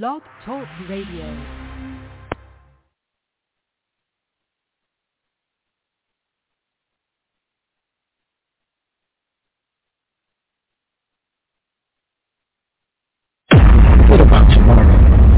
Blog 0.00 0.22
Talk 0.46 0.66
Radio. 0.88 1.26
What 14.08 14.20
about 14.20 14.48
tomorrow? 14.54 14.86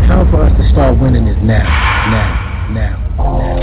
Time 0.06 0.30
for 0.30 0.44
us 0.44 0.52
to 0.56 0.68
start 0.70 1.00
winning 1.00 1.26
is 1.26 1.36
now, 1.42 1.64
now, 2.12 2.68
now, 2.70 2.96
now. 3.18 3.56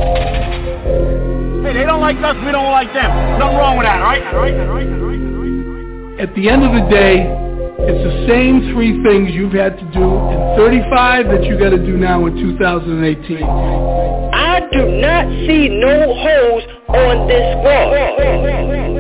Hey, 1.64 1.74
they 1.74 1.86
don't 1.86 2.02
like 2.02 2.18
us, 2.18 2.36
we 2.46 2.52
don't 2.52 2.70
like 2.70 2.92
them. 2.94 3.40
Nothing 3.40 3.56
wrong 3.56 3.78
with 3.78 3.86
that, 3.86 4.02
all 4.02 4.10
right? 4.10 4.24
All 4.34 4.42
right, 4.42 4.60
all 4.60 4.68
right, 4.68 4.88
all 4.88 5.06
right, 5.06 5.22
all 5.22 5.40
right. 5.40 6.20
At 6.20 6.36
the 6.36 6.50
end 6.50 6.66
of 6.66 6.74
the 6.74 6.82
day, 6.90 7.41
it's 7.82 8.04
the 8.06 8.28
same 8.30 8.74
three 8.74 9.02
things 9.02 9.34
you've 9.34 9.54
had 9.54 9.74
to 9.78 9.86
do 9.90 10.06
in 10.06 10.38
35 10.56 11.26
that 11.34 11.44
you 11.44 11.58
got 11.58 11.72
to 11.72 11.82
do 11.82 11.98
now 11.98 12.26
in 12.28 12.38
2018. 12.38 13.42
I 13.42 14.62
do 14.70 14.86
not 15.02 15.26
see 15.50 15.66
no 15.82 16.14
holes 16.14 16.64
on 16.94 17.28
this 17.28 17.58
wall. 17.66 17.90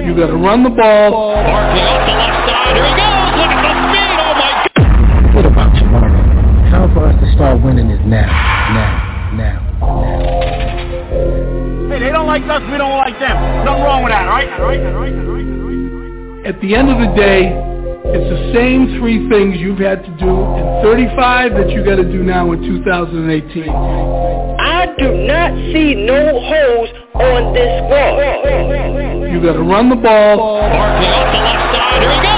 You 0.01 0.17
got 0.17 0.33
to 0.33 0.35
run 0.35 0.63
the 0.63 0.73
ball. 0.73 1.13
Barkley 1.13 1.85
off 1.85 2.01
the 2.09 2.15
left 2.17 2.41
side. 2.49 2.73
Here 2.73 2.89
he 2.89 2.93
goes. 2.97 3.37
Look 3.37 3.53
at 3.53 3.61
the 3.61 3.73
speed. 3.85 4.17
Oh 4.17 4.33
my 4.33 4.49
God. 4.65 5.35
What 5.35 5.45
about 5.45 5.71
tomorrow? 5.77 6.25
Time 6.73 6.89
for 6.97 7.05
us 7.05 7.15
to 7.21 7.27
start 7.37 7.61
winning 7.61 7.91
is 7.91 8.01
now, 8.01 8.25
now, 8.73 9.37
now, 9.37 9.61
now. 9.77 10.41
Hey, 11.93 11.99
they 12.01 12.09
don't 12.09 12.25
like 12.25 12.43
us, 12.49 12.65
we 12.71 12.77
don't 12.81 12.97
like 12.97 13.19
them. 13.21 13.37
Nothing 13.63 13.83
wrong 13.83 14.01
with 14.03 14.11
that, 14.11 14.25
all 14.25 14.33
right? 14.33 14.49
All 14.57 14.65
right, 14.65 14.81
all 14.81 14.97
right, 14.97 15.13
all 15.13 15.37
right, 15.37 15.45
all 15.45 15.69
right. 15.69 16.47
At 16.49 16.59
the 16.61 16.73
end 16.73 16.89
of 16.89 16.97
the 16.97 17.13
day, 17.15 17.70
it's 18.13 18.29
the 18.29 18.53
same 18.53 18.99
three 18.99 19.29
things 19.29 19.57
you've 19.57 19.79
had 19.79 20.03
to 20.03 20.11
do 20.19 20.27
in 20.27 20.83
35 20.83 21.53
that 21.53 21.69
you 21.69 21.83
got 21.83 21.95
to 21.95 22.03
do 22.03 22.23
now 22.23 22.51
in 22.51 22.61
2018. 22.61 23.69
I 23.69 24.85
do 24.97 25.15
not 25.27 25.51
see 25.71 25.95
no 25.95 26.39
holes 26.43 26.89
on 27.15 27.53
this 27.53 27.71
wall. 27.87 28.19
You 29.31 29.41
got 29.41 29.53
to 29.53 29.63
run 29.63 29.89
the 29.89 29.95
ball. 29.95 30.59
Barkley 30.67 31.07
off 31.07 31.31
the 31.31 31.39
left 31.39 31.71
side. 31.71 32.01
Here 32.01 32.11
he 32.11 32.21
goes. 32.21 32.30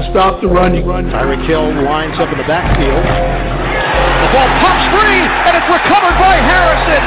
To 0.00 0.08
stop 0.16 0.40
the 0.40 0.48
run. 0.48 0.72
You 0.72 0.80
run. 0.80 1.12
Tyreek 1.12 1.44
Hill 1.44 1.60
lines 1.84 2.16
up 2.16 2.32
in 2.32 2.38
the 2.40 2.48
backfield. 2.48 3.04
The 3.04 4.28
ball 4.32 4.48
pops 4.64 4.86
free, 4.96 5.20
and 5.20 5.52
it's 5.52 5.68
recovered 5.68 6.16
by 6.16 6.40
Harrison. 6.40 7.04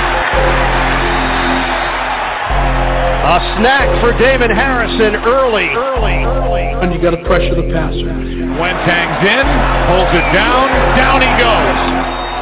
A 3.34 3.38
snack 3.58 3.90
for 3.98 4.14
Damon 4.22 4.54
Harrison 4.54 5.26
early. 5.26 5.74
Early. 5.74 6.22
Early. 6.22 6.70
And 6.86 6.94
you 6.94 7.02
got 7.02 7.18
to 7.18 7.24
pressure 7.26 7.58
the 7.58 7.66
passer. 7.74 8.14
Wentang's 8.62 9.26
in, 9.26 9.46
pulls 9.90 10.14
it 10.14 10.28
down, 10.30 10.70
down 10.94 11.18
he 11.26 11.34
goes. 11.42 12.33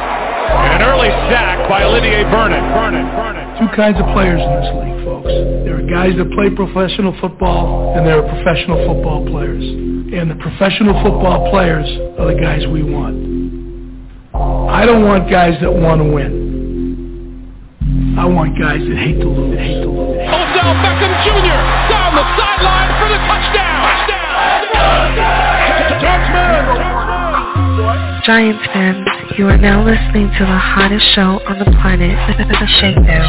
And 0.52 0.80
an 0.80 0.82
early 0.82 1.08
sack 1.32 1.68
by 1.68 1.84
Olivier 1.84 2.24
Vernon. 2.28 2.60
Vernon, 2.76 3.06
Vernon. 3.16 3.44
Two 3.58 3.70
kinds 3.76 3.98
of 4.00 4.06
players 4.12 4.40
in 4.40 4.52
this 4.60 4.70
league, 4.80 5.00
folks. 5.04 5.32
There 5.64 5.80
are 5.80 5.86
guys 5.88 6.12
that 6.18 6.28
play 6.36 6.50
professional 6.52 7.16
football, 7.20 7.96
and 7.96 8.06
there 8.06 8.20
are 8.20 8.28
professional 8.28 8.78
football 8.86 9.24
players. 9.26 9.62
And 9.62 10.30
the 10.30 10.36
professional 10.36 10.94
football 11.02 11.50
players 11.50 11.88
are 12.18 12.28
the 12.28 12.38
guys 12.40 12.66
we 12.68 12.82
want. 12.82 13.32
I 14.34 14.84
don't 14.84 15.04
want 15.04 15.30
guys 15.30 15.54
that 15.60 15.72
want 15.72 16.00
to 16.00 16.08
win. 16.08 16.52
I 18.18 18.24
want 18.24 18.58
guys 18.58 18.80
that 18.80 18.98
hate 18.98 19.20
to 19.20 19.28
lose. 19.28 19.58
Hate 19.58 19.80
to 19.80 19.88
lose. 19.88 20.20
Odell 20.20 20.74
Beckham 20.84 21.12
Jr. 21.24 21.60
down 21.88 22.12
the 22.16 22.24
sideline 22.36 22.90
for 23.00 23.08
the 23.08 23.20
touchdown. 23.24 23.61
Giants 28.24 28.62
fans, 28.70 29.02
you 29.36 29.48
are 29.48 29.58
now 29.58 29.82
listening 29.82 30.30
to 30.38 30.42
the 30.46 30.58
hottest 30.62 31.02
show 31.14 31.42
on 31.42 31.58
the 31.58 31.66
planet, 31.82 32.14
The 32.38 32.68
Shakedown. 32.78 33.26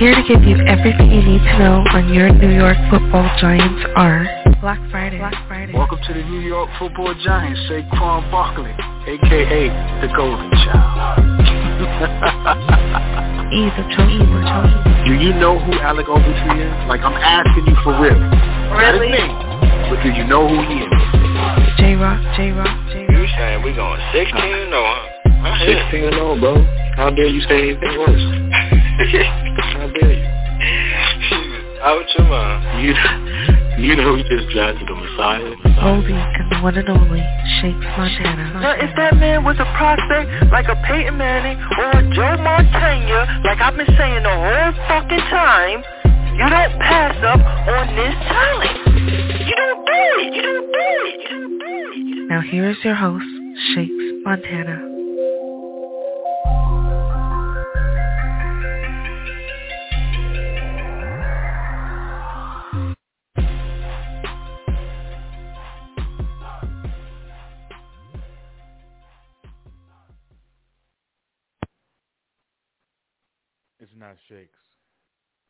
Here 0.00 0.14
to 0.16 0.22
give 0.24 0.40
you 0.48 0.56
everything 0.64 1.12
you 1.12 1.20
need 1.20 1.44
to 1.44 1.54
know 1.60 1.84
on 1.92 2.08
your 2.14 2.32
New 2.32 2.48
York 2.56 2.78
football 2.88 3.28
Giants 3.36 3.84
are 3.96 4.24
Black 4.64 4.80
Friday. 4.90 5.18
Black 5.18 5.36
Friday. 5.46 5.74
Welcome 5.74 5.98
to 6.08 6.14
the 6.14 6.24
New 6.24 6.40
York 6.40 6.70
Football 6.78 7.12
Giants, 7.20 7.60
Saquon 7.68 8.24
Barkley, 8.32 8.72
aka 8.72 9.68
the 10.00 10.08
Golden 10.16 10.50
Child. 10.64 11.28
Ease 13.52 13.76
of 13.76 13.86
choice. 13.92 15.04
do 15.04 15.12
you 15.20 15.36
know 15.36 15.58
who 15.60 15.72
Alec 15.84 16.06
Ogletree 16.06 16.64
is? 16.64 16.88
Like 16.88 17.02
I'm 17.04 17.12
asking 17.12 17.66
you 17.68 17.76
for 17.84 17.92
real. 18.00 18.16
Not 18.16 18.94
his 18.94 19.04
Really? 19.04 19.12
name, 19.12 19.36
but 19.92 20.00
do 20.02 20.08
you 20.16 20.24
know 20.24 20.48
who 20.48 20.64
he 20.64 20.80
is? 20.88 21.07
J-Rock, 21.88 22.20
J-Rock, 22.36 22.68
J-Rock. 22.92 23.16
You 23.16 23.24
saying 23.40 23.64
we 23.64 23.72
going 23.72 23.96
16 24.12 24.28
or 24.28 24.84
huh? 24.84 25.40
I 25.40 25.56
hear. 25.64 25.80
16 25.88 26.04
and 26.04 26.20
0, 26.20 26.36
bro. 26.36 26.60
How 27.00 27.08
dare 27.08 27.32
you 27.32 27.40
say 27.48 27.72
anything 27.72 27.96
worse? 27.96 28.20
How 29.72 29.88
dare 29.96 30.12
you? 30.12 30.28
Out 31.80 32.04
your 32.12 32.28
mind. 32.28 32.84
You, 32.84 32.92
you 33.80 33.96
know 33.96 34.12
we 34.12 34.20
just 34.28 34.52
drafted 34.52 34.84
the 34.84 34.96
Messiah. 35.00 35.40
Oldie 35.80 36.12
and 36.12 36.52
the 36.52 36.60
one 36.60 36.76
and 36.76 36.92
only 36.92 37.24
Shakes 37.64 37.80
Montana. 37.80 38.60
Now, 38.60 38.76
if 38.76 38.92
that 39.00 39.16
man 39.16 39.48
was 39.48 39.56
a 39.56 39.64
prospect 39.80 40.52
like 40.52 40.68
a 40.68 40.76
Peyton 40.84 41.16
Manning 41.16 41.56
or 41.56 41.88
a 41.88 42.04
Joe 42.12 42.36
Montana, 42.36 43.40
like 43.48 43.64
I've 43.64 43.80
been 43.80 43.88
saying 43.96 44.28
the 44.28 44.36
whole 44.36 44.76
fucking 44.92 45.24
time, 45.32 45.80
you 46.36 46.52
don't 46.52 46.76
pass 46.84 47.16
up 47.24 47.40
on 47.40 47.96
this 47.96 48.12
talent. 48.28 49.17
You 49.48 49.54
don't 49.56 49.86
do 49.86 49.92
it. 49.92 50.34
You 50.34 50.42
don't 50.42 50.66
do 50.66 50.78
it. 50.78 51.20
You 51.22 51.28
don't 51.30 51.58
do 51.58 51.64
it. 51.64 52.28
Now 52.28 52.42
here 52.42 52.68
is 52.68 52.76
your 52.84 52.94
host, 52.94 53.24
Shakes 53.74 53.90
Montana. 54.22 54.84
It's 73.80 73.92
not 73.96 74.16
Shakes. 74.28 74.50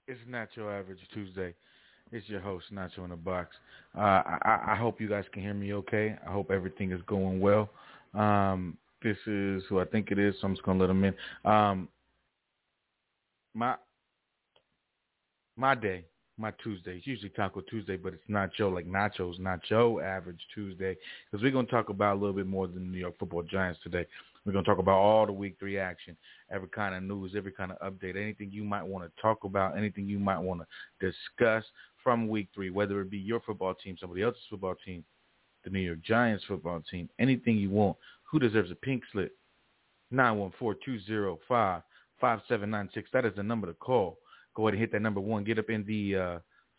It's 0.06 0.20
not 0.28 0.50
your 0.54 0.72
average 0.72 1.00
Tuesday. 1.12 1.56
It's 2.10 2.28
your 2.28 2.40
host, 2.40 2.72
Nacho 2.72 3.04
in 3.04 3.10
the 3.10 3.16
Box. 3.16 3.56
Uh, 3.96 4.00
I, 4.00 4.60
I 4.68 4.74
hope 4.76 5.00
you 5.00 5.08
guys 5.08 5.24
can 5.32 5.42
hear 5.42 5.54
me 5.54 5.72
okay. 5.74 6.16
I 6.26 6.30
hope 6.30 6.50
everything 6.50 6.92
is 6.92 7.00
going 7.06 7.40
well. 7.40 7.70
Um, 8.14 8.76
this 9.02 9.16
is 9.26 9.62
who 9.68 9.80
I 9.80 9.84
think 9.84 10.10
it 10.10 10.18
is, 10.18 10.34
so 10.40 10.46
I'm 10.46 10.54
just 10.54 10.64
to 10.78 10.84
let 10.84 10.88
them 10.88 11.04
in. 11.04 11.14
Um, 11.50 11.88
my 13.54 13.76
my 15.56 15.74
day, 15.74 16.04
my 16.36 16.52
Tuesday. 16.62 16.96
It's 16.96 17.06
usually 17.06 17.30
Taco 17.30 17.60
Tuesday, 17.62 17.96
but 17.96 18.14
it's 18.14 18.22
not 18.28 18.54
Joe 18.54 18.68
like 18.68 18.86
nachos, 18.86 19.38
not 19.38 19.62
Joe 19.64 20.00
average 20.00 20.40
Tuesday. 20.54 20.96
Because 21.30 21.42
we're 21.42 21.50
to 21.66 21.72
talk 21.72 21.88
about 21.88 22.16
a 22.16 22.18
little 22.20 22.36
bit 22.36 22.46
more 22.46 22.66
than 22.66 22.76
the 22.76 22.90
New 22.92 22.98
York 22.98 23.18
Football 23.18 23.42
Giants 23.42 23.80
today. 23.82 24.06
We're 24.44 24.52
to 24.64 24.70
talk 24.70 24.78
about 24.78 24.98
all 24.98 25.26
the 25.26 25.32
week 25.32 25.56
three 25.58 25.78
action, 25.78 26.16
every 26.50 26.68
kind 26.68 26.94
of 26.94 27.02
news, 27.02 27.32
every 27.36 27.52
kind 27.52 27.72
of 27.72 27.78
update, 27.80 28.16
anything 28.16 28.50
you 28.50 28.64
might 28.64 28.84
want 28.84 29.04
to 29.04 29.20
talk 29.20 29.44
about, 29.44 29.76
anything 29.76 30.08
you 30.08 30.18
might 30.18 30.38
want 30.38 30.62
to 30.62 30.66
discuss 31.06 31.64
from 32.08 32.26
week 32.26 32.48
three, 32.54 32.70
whether 32.70 33.02
it 33.02 33.10
be 33.10 33.18
your 33.18 33.38
football 33.40 33.74
team, 33.74 33.94
somebody 34.00 34.22
else's 34.22 34.40
football 34.48 34.74
team, 34.82 35.04
the 35.62 35.68
New 35.68 35.80
York 35.80 36.00
Giants 36.00 36.42
football 36.48 36.82
team, 36.90 37.06
anything 37.18 37.58
you 37.58 37.68
want. 37.68 37.98
Who 38.30 38.38
deserves 38.38 38.70
a 38.70 38.74
pink 38.74 39.02
slip? 39.12 39.36
914-205-5796. 40.14 41.82
That 43.12 43.26
is 43.26 43.34
the 43.36 43.42
number 43.42 43.66
to 43.66 43.74
call. 43.74 44.16
Go 44.54 44.62
ahead 44.62 44.72
and 44.72 44.80
hit 44.80 44.90
that 44.92 45.02
number 45.02 45.20
one. 45.20 45.44
Get 45.44 45.58
up 45.58 45.68
in 45.68 45.84
the 45.84 46.16
uh, 46.16 46.38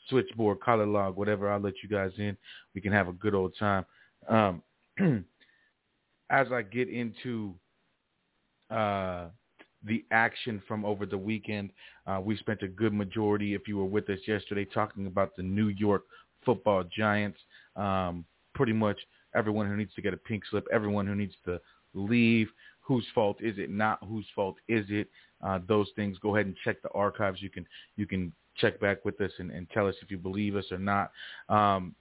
switchboard, 0.09 0.61
collar 0.61 0.87
log, 0.87 1.15
whatever. 1.15 1.47
I'll 1.51 1.59
let 1.59 1.75
you 1.83 1.89
guys 1.89 2.09
in. 2.17 2.35
We 2.73 2.81
can 2.81 2.91
have 2.91 3.07
a 3.07 3.13
good 3.13 3.35
old 3.35 3.53
time. 3.59 3.85
Um, 4.27 4.63
as 6.31 6.47
I 6.51 6.63
get 6.63 6.89
into 6.89 7.53
uh, 8.71 9.25
the 9.85 10.03
action 10.11 10.61
from 10.67 10.85
over 10.85 11.05
the 11.05 11.17
weekend, 11.17 11.71
uh, 12.07 12.19
we 12.21 12.37
spent 12.37 12.61
a 12.63 12.67
good 12.67 12.93
majority, 12.93 13.53
if 13.53 13.67
you 13.67 13.77
were 13.77 13.85
with 13.85 14.09
us 14.09 14.19
yesterday, 14.27 14.65
talking 14.65 15.07
about 15.07 15.35
the 15.35 15.43
New 15.43 15.67
York 15.67 16.03
football 16.43 16.83
giants. 16.95 17.39
Um, 17.75 18.25
pretty 18.53 18.73
much 18.73 18.97
everyone 19.35 19.67
who 19.67 19.77
needs 19.77 19.93
to 19.93 20.01
get 20.01 20.13
a 20.13 20.17
pink 20.17 20.43
slip, 20.49 20.67
everyone 20.71 21.07
who 21.07 21.15
needs 21.15 21.35
to 21.45 21.59
leave. 21.93 22.49
Whose 22.81 23.05
fault 23.13 23.37
is 23.39 23.57
it? 23.59 23.69
Not 23.69 23.99
whose 24.03 24.25
fault 24.35 24.55
is 24.67 24.85
it? 24.89 25.09
Uh, 25.43 25.59
those 25.67 25.87
things. 25.95 26.17
Go 26.17 26.35
ahead 26.35 26.47
and 26.47 26.55
check 26.63 26.81
the 26.81 26.89
archives. 26.89 27.41
You 27.41 27.49
can 27.49 27.65
you 27.95 28.07
can 28.07 28.33
check 28.55 28.79
back 28.79 29.05
with 29.05 29.21
us 29.21 29.31
and, 29.37 29.51
and 29.51 29.69
tell 29.69 29.87
us 29.87 29.95
if 30.01 30.09
you 30.09 30.17
believe 30.17 30.55
us 30.55 30.65
or 30.71 30.79
not. 30.79 31.11
Um, 31.49 31.95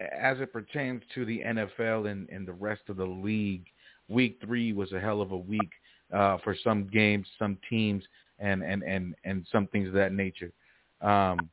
as 0.00 0.40
it 0.40 0.52
pertains 0.52 1.02
to 1.14 1.24
the 1.24 1.42
NFL 1.46 2.10
and, 2.10 2.28
and 2.30 2.48
the 2.48 2.54
rest 2.54 2.82
of 2.88 2.96
the 2.96 3.04
league, 3.04 3.66
week 4.08 4.38
three 4.44 4.72
was 4.72 4.92
a 4.92 4.98
hell 4.98 5.20
of 5.20 5.32
a 5.32 5.36
week 5.36 5.70
uh, 6.12 6.38
for 6.44 6.54
some 6.62 6.88
games, 6.88 7.26
some 7.38 7.58
teams, 7.68 8.04
and 8.38 8.62
and 8.62 8.82
and 8.82 9.14
and 9.24 9.46
some 9.50 9.66
things 9.68 9.88
of 9.88 9.94
that 9.94 10.12
nature. 10.12 10.52
Um, 11.00 11.48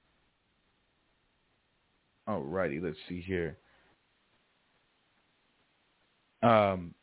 alrighty, 2.28 2.82
let's 2.82 2.98
see 3.08 3.22
here. 3.22 3.58
Um, 6.42 6.94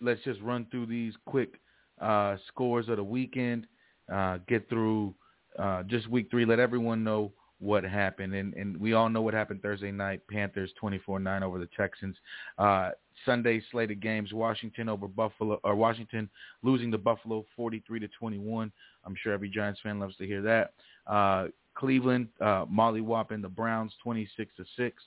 let's 0.00 0.22
just 0.24 0.40
run 0.40 0.66
through 0.70 0.86
these 0.86 1.14
quick 1.26 1.60
uh, 2.00 2.36
scores 2.48 2.88
of 2.88 2.96
the 2.96 3.04
weekend. 3.04 3.66
Uh, 4.12 4.38
get 4.48 4.68
through 4.68 5.14
uh, 5.58 5.82
just 5.84 6.08
week 6.08 6.28
three. 6.30 6.44
Let 6.44 6.58
everyone 6.58 7.02
know 7.02 7.32
what 7.58 7.84
happened, 7.84 8.34
and, 8.34 8.52
and 8.54 8.78
we 8.78 8.92
all 8.92 9.08
know 9.08 9.22
what 9.22 9.34
happened 9.34 9.62
Thursday 9.62 9.90
night. 9.90 10.20
Panthers 10.28 10.70
twenty 10.78 10.98
four 10.98 11.18
nine 11.18 11.42
over 11.42 11.58
the 11.58 11.68
Texans. 11.76 12.16
Uh, 12.58 12.90
Sunday 13.24 13.62
slated 13.70 14.00
games: 14.00 14.32
Washington 14.32 14.88
over 14.88 15.08
Buffalo, 15.08 15.58
or 15.64 15.74
Washington 15.74 16.28
losing 16.62 16.90
to 16.92 16.98
Buffalo 16.98 17.44
forty 17.56 17.82
three 17.86 18.00
to 18.00 18.08
twenty 18.08 18.38
one. 18.38 18.70
I'm 19.04 19.16
sure 19.22 19.32
every 19.32 19.48
Giants 19.48 19.80
fan 19.82 19.98
loves 19.98 20.16
to 20.16 20.26
hear 20.26 20.42
that. 20.42 20.74
Uh, 21.06 21.48
Cleveland 21.74 22.28
uh, 22.40 22.66
Molly 22.68 23.00
whopping 23.00 23.40
the 23.40 23.48
Browns 23.48 23.92
twenty 24.02 24.28
six 24.36 24.52
to 24.56 24.64
six. 24.76 25.02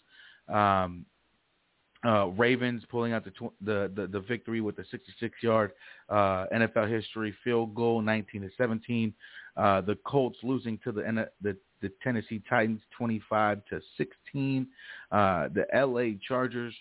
Um, 0.48 1.06
uh, 2.06 2.28
Ravens 2.28 2.84
pulling 2.90 3.12
out 3.12 3.26
the, 3.26 3.32
tw- 3.32 3.54
the, 3.62 3.92
the 3.94 4.08
the 4.08 4.22
victory 4.22 4.62
with 4.62 4.78
the 4.78 4.86
66 4.90 5.36
yard 5.44 5.74
uh, 6.08 6.46
NFL 6.54 6.90
history 6.90 7.36
field 7.44 7.76
goal, 7.76 8.02
19 8.02 8.44
to 8.44 8.50
17. 8.58 9.14
Uh, 9.58 9.82
the 9.82 9.98
Colts 10.06 10.38
losing 10.42 10.78
to 10.86 10.94
the, 10.94 11.28
the 11.42 11.58
the 11.82 11.92
Tennessee 12.04 12.42
Titans, 12.50 12.82
25 12.98 13.62
to 13.70 13.82
16. 13.98 14.68
Uh, 15.12 15.48
the 15.54 15.66
L.A. 15.74 16.18
Chargers 16.28 16.74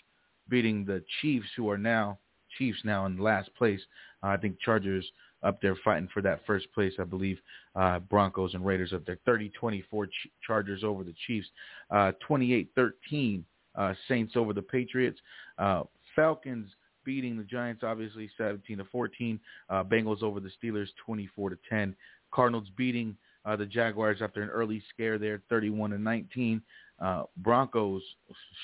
beating 0.49 0.85
the 0.85 1.03
Chiefs, 1.21 1.47
who 1.55 1.69
are 1.69 1.77
now 1.77 2.17
Chiefs 2.57 2.79
now 2.83 3.05
in 3.05 3.17
last 3.17 3.53
place. 3.55 3.81
I 4.23 4.37
think 4.37 4.59
Chargers 4.59 5.05
up 5.43 5.61
there 5.61 5.77
fighting 5.83 6.09
for 6.13 6.21
that 6.21 6.41
first 6.45 6.71
place. 6.73 6.93
I 6.99 7.03
believe 7.03 7.39
uh, 7.75 7.99
Broncos 7.99 8.53
and 8.53 8.65
Raiders 8.65 8.93
up 8.93 9.05
there. 9.05 9.19
30-24 9.27 10.07
Ch- 10.07 10.11
Chargers 10.45 10.83
over 10.83 11.03
the 11.03 11.13
Chiefs. 11.27 11.47
Uh, 11.89 12.11
28-13 12.27 13.43
uh, 13.75 13.93
Saints 14.07 14.33
over 14.35 14.53
the 14.53 14.61
Patriots. 14.61 15.19
Uh, 15.57 15.83
Falcons 16.15 16.69
beating 17.05 17.37
the 17.37 17.43
Giants, 17.43 17.83
obviously 17.83 18.29
17 18.37 18.79
to 18.79 18.85
14. 18.85 19.39
Uh, 19.69 19.83
Bengals 19.83 20.21
over 20.21 20.39
the 20.39 20.51
Steelers, 20.61 20.87
24 21.05 21.51
to 21.51 21.57
10. 21.69 21.95
Cardinals 22.31 22.67
beating 22.75 23.15
uh, 23.45 23.55
the 23.55 23.65
Jaguars 23.65 24.21
after 24.21 24.41
an 24.41 24.49
early 24.49 24.81
scare 24.93 25.17
there, 25.17 25.41
31 25.49 25.91
to 25.91 25.97
19. 25.97 26.61
Uh, 26.99 27.23
Broncos 27.37 28.01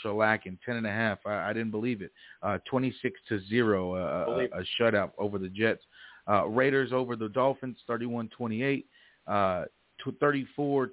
shellacking 0.04 0.57
10 0.66 0.75
and 0.75 0.86
a 0.86 0.92
half. 0.92 1.19
I, 1.25 1.50
I 1.50 1.54
didn't 1.54 1.72
believe 1.72 2.01
it. 2.01 2.12
Uh, 2.44 2.57
26 2.69 3.19
to 3.30 3.39
zero, 3.48 3.95
uh, 3.95 4.48
a, 4.54 4.60
a 4.60 4.63
shutout 4.80 5.12
over 5.18 5.38
the 5.38 5.48
Jets. 5.48 5.83
Uh, 6.30 6.45
Raiders 6.48 6.92
over 6.92 7.16
the 7.16 7.30
Dolphins, 7.30 7.77
31-28. 7.89 8.83
Uh, 9.27 9.66
34-24. 10.06 10.89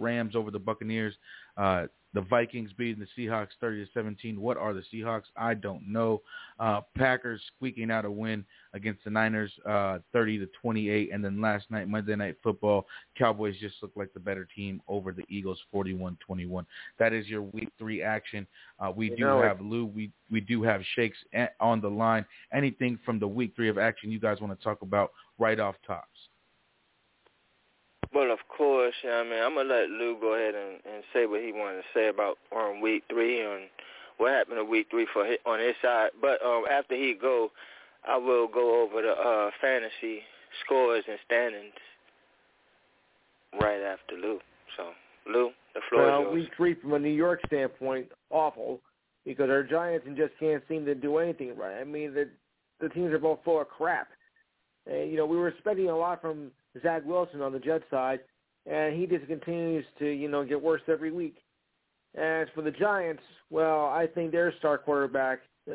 Rams 0.00 0.36
over 0.36 0.50
the 0.50 0.58
Buccaneers. 0.58 1.14
Uh, 1.56 1.86
the 2.14 2.20
Vikings 2.20 2.70
beating 2.76 3.04
the 3.04 3.22
Seahawks 3.22 3.48
30 3.60 3.84
to 3.86 3.90
17. 3.92 4.40
What 4.40 4.56
are 4.56 4.74
the 4.74 4.82
Seahawks? 4.92 5.24
I 5.36 5.54
don't 5.54 5.90
know. 5.90 6.20
Uh, 6.60 6.82
Packers 6.96 7.40
squeaking 7.56 7.90
out 7.90 8.04
a 8.04 8.10
win 8.10 8.44
against 8.74 9.04
the 9.04 9.10
Niners 9.10 9.52
uh, 9.66 9.98
30 10.12 10.38
to 10.40 10.48
28. 10.60 11.10
And 11.12 11.24
then 11.24 11.40
last 11.40 11.70
night, 11.70 11.88
Monday 11.88 12.14
Night 12.16 12.36
Football, 12.42 12.86
Cowboys 13.16 13.56
just 13.60 13.76
looked 13.82 13.96
like 13.96 14.12
the 14.12 14.20
better 14.20 14.46
team 14.54 14.82
over 14.88 15.12
the 15.12 15.24
Eagles 15.28 15.58
41-21. 15.74 16.66
That 16.98 17.12
is 17.12 17.26
your 17.28 17.42
Week 17.42 17.70
Three 17.78 18.02
action. 18.02 18.46
Uh, 18.78 18.92
we 18.94 19.10
You 19.10 19.16
do 19.16 19.38
it. 19.40 19.44
have 19.44 19.60
Lou. 19.60 19.86
We 19.86 20.10
we 20.30 20.40
do 20.40 20.62
have 20.62 20.82
Shakes 20.94 21.18
on 21.60 21.80
the 21.80 21.88
line. 21.88 22.24
Anything 22.52 22.98
from 23.04 23.18
the 23.18 23.28
Week 23.28 23.52
Three 23.56 23.68
of 23.68 23.78
action 23.78 24.10
you 24.10 24.20
guys 24.20 24.40
want 24.40 24.56
to 24.58 24.62
talk 24.62 24.82
about 24.82 25.12
right 25.38 25.58
off 25.58 25.76
tops? 25.86 26.08
Well, 28.14 28.30
of 28.30 28.40
course, 28.48 28.94
what 29.02 29.12
I 29.14 29.22
mean, 29.24 29.42
I'm 29.42 29.54
gonna 29.54 29.68
let 29.68 29.88
Lou 29.88 30.18
go 30.20 30.34
ahead 30.34 30.54
and, 30.54 30.80
and 30.84 31.02
say 31.12 31.26
what 31.26 31.40
he 31.40 31.52
wanted 31.52 31.78
to 31.78 31.88
say 31.94 32.08
about 32.08 32.36
um, 32.54 32.80
week 32.80 33.04
three 33.08 33.40
and 33.40 33.68
what 34.18 34.32
happened 34.32 34.58
in 34.58 34.68
week 34.68 34.88
three 34.90 35.06
for 35.12 35.24
his, 35.24 35.38
on 35.46 35.58
his 35.58 35.74
side. 35.80 36.10
But 36.20 36.44
um, 36.44 36.64
after 36.70 36.94
he 36.94 37.14
go, 37.20 37.50
I 38.06 38.16
will 38.18 38.48
go 38.48 38.82
over 38.82 39.00
the 39.00 39.12
uh, 39.12 39.50
fantasy 39.60 40.20
scores 40.64 41.04
and 41.08 41.18
standings 41.24 41.72
right 43.60 43.80
after 43.80 44.16
Lou. 44.16 44.38
So, 44.76 44.90
Lou, 45.26 45.50
the 45.74 45.80
floor 45.88 46.02
is 46.02 46.10
Well, 46.10 46.20
yours. 46.22 46.34
week 46.34 46.50
three 46.56 46.74
from 46.74 46.92
a 46.94 46.98
New 46.98 47.08
York 47.08 47.40
standpoint, 47.46 48.08
awful 48.30 48.80
because 49.24 49.48
our 49.50 49.62
Giants 49.62 50.06
and 50.06 50.16
just 50.16 50.32
can't 50.38 50.62
seem 50.68 50.84
to 50.84 50.94
do 50.94 51.18
anything 51.18 51.56
right. 51.56 51.80
I 51.80 51.84
mean, 51.84 52.12
the 52.12 52.28
the 52.80 52.88
teams 52.88 53.12
are 53.12 53.18
both 53.18 53.38
full 53.44 53.60
of 53.60 53.68
crap. 53.68 54.08
And 54.86 55.10
you 55.10 55.16
know, 55.16 55.24
we 55.26 55.36
were 55.36 55.48
expecting 55.48 55.88
a 55.88 55.96
lot 55.96 56.20
from 56.20 56.50
Zach 56.82 57.02
Wilson 57.04 57.42
on 57.42 57.52
the 57.52 57.58
Jets 57.58 57.84
side, 57.90 58.20
and 58.66 58.98
he 58.98 59.06
just 59.06 59.26
continues 59.26 59.84
to 59.98 60.06
you 60.06 60.28
know 60.28 60.44
get 60.44 60.60
worse 60.60 60.82
every 60.88 61.12
week. 61.12 61.36
As 62.16 62.46
for 62.54 62.62
the 62.62 62.70
Giants, 62.70 63.22
well, 63.50 63.86
I 63.86 64.06
think 64.06 64.32
their 64.32 64.52
star 64.58 64.76
quarterback, 64.76 65.40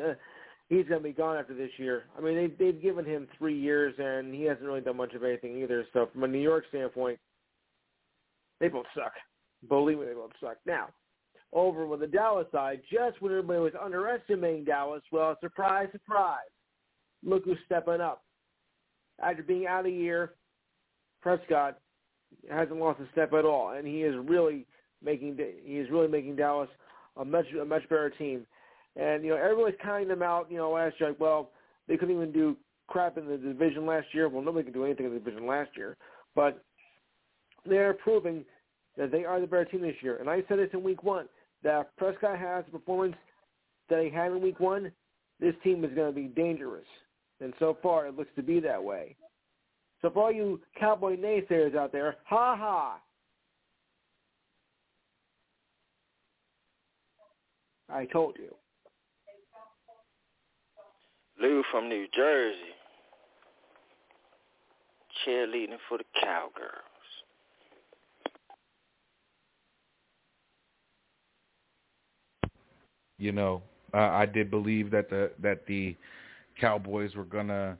he's 0.68 0.86
going 0.86 1.00
to 1.02 1.08
be 1.08 1.12
gone 1.12 1.36
after 1.36 1.54
this 1.54 1.70
year. 1.78 2.04
I 2.16 2.20
mean, 2.20 2.36
they've 2.36 2.58
they've 2.58 2.82
given 2.82 3.04
him 3.04 3.28
three 3.38 3.58
years, 3.58 3.94
and 3.98 4.34
he 4.34 4.44
hasn't 4.44 4.66
really 4.66 4.80
done 4.80 4.96
much 4.96 5.14
of 5.14 5.24
anything 5.24 5.60
either. 5.62 5.84
So 5.92 6.08
from 6.12 6.24
a 6.24 6.28
New 6.28 6.40
York 6.40 6.64
standpoint, 6.68 7.18
they 8.60 8.68
both 8.68 8.86
suck. 8.94 9.12
Believe 9.68 9.98
me, 9.98 10.06
they 10.06 10.14
both 10.14 10.30
suck. 10.40 10.58
Now, 10.66 10.88
over 11.52 11.86
with 11.86 12.00
the 12.00 12.06
Dallas 12.06 12.46
side, 12.52 12.80
just 12.90 13.20
when 13.20 13.32
everybody 13.32 13.60
was 13.60 13.72
underestimating 13.82 14.64
Dallas, 14.64 15.02
well, 15.10 15.36
surprise, 15.40 15.88
surprise, 15.92 16.38
look 17.24 17.44
who's 17.44 17.58
stepping 17.66 18.00
up. 18.00 18.22
After 19.20 19.42
being 19.42 19.66
out 19.66 19.86
a 19.86 19.90
year, 19.90 20.34
Prescott 21.20 21.78
hasn't 22.50 22.78
lost 22.78 23.00
a 23.00 23.10
step 23.12 23.32
at 23.32 23.44
all, 23.44 23.70
and 23.70 23.86
he 23.86 24.02
is 24.02 24.14
really 24.26 24.66
making 25.02 25.38
he 25.64 25.78
is 25.78 25.90
really 25.90 26.08
making 26.08 26.36
Dallas 26.36 26.68
a 27.16 27.24
much 27.24 27.46
a 27.60 27.64
much 27.64 27.82
better 27.88 28.10
team. 28.10 28.46
And 28.96 29.24
you 29.24 29.30
know 29.30 29.36
everybody's 29.36 29.78
counting 29.82 30.08
them 30.08 30.22
out. 30.22 30.50
You 30.50 30.58
know 30.58 30.70
last 30.70 30.96
year, 31.00 31.10
like, 31.10 31.20
well, 31.20 31.50
they 31.86 31.96
couldn't 31.96 32.14
even 32.14 32.32
do 32.32 32.56
crap 32.88 33.18
in 33.18 33.26
the 33.26 33.36
division 33.36 33.86
last 33.86 34.06
year. 34.12 34.28
Well, 34.28 34.42
nobody 34.42 34.64
could 34.64 34.74
do 34.74 34.84
anything 34.84 35.06
in 35.06 35.12
the 35.12 35.18
division 35.18 35.46
last 35.46 35.70
year, 35.76 35.96
but 36.34 36.62
they're 37.66 37.94
proving 37.94 38.44
that 38.96 39.12
they 39.12 39.24
are 39.24 39.40
the 39.40 39.46
better 39.46 39.66
team 39.66 39.82
this 39.82 39.94
year. 40.02 40.16
And 40.16 40.28
I 40.28 40.42
said 40.48 40.58
this 40.58 40.70
in 40.72 40.82
week 40.82 41.02
one 41.02 41.28
that 41.62 41.80
if 41.80 41.86
Prescott 41.96 42.38
has 42.38 42.64
the 42.64 42.78
performance 42.78 43.16
that 43.90 44.02
he 44.02 44.10
had 44.10 44.32
in 44.32 44.40
week 44.40 44.60
one, 44.60 44.90
this 45.40 45.54
team 45.62 45.84
is 45.84 45.94
going 45.94 46.12
to 46.12 46.20
be 46.20 46.28
dangerous. 46.28 46.86
And 47.40 47.52
so 47.58 47.76
far, 47.82 48.06
it 48.06 48.16
looks 48.16 48.30
to 48.36 48.42
be 48.42 48.58
that 48.60 48.82
way. 48.82 49.16
So 50.00 50.10
for 50.10 50.24
all 50.24 50.32
you 50.32 50.60
cowboy 50.78 51.16
naysayers 51.16 51.76
out 51.76 51.92
there, 51.92 52.16
ha 52.24 52.56
ha. 52.56 52.98
I 57.90 58.04
told 58.06 58.36
you. 58.38 58.54
Lou 61.40 61.62
from 61.70 61.88
New 61.88 62.06
Jersey, 62.14 62.58
cheerleading 65.24 65.78
for 65.88 65.98
the 65.98 66.04
Cowgirls. 66.20 66.88
you 73.18 73.32
know, 73.32 73.62
uh, 73.92 73.98
I 73.98 74.26
did 74.26 74.50
believe 74.50 74.90
that 74.92 75.10
the 75.10 75.32
that 75.42 75.66
the 75.66 75.96
Cowboys 76.58 77.14
were 77.14 77.24
gonna 77.24 77.76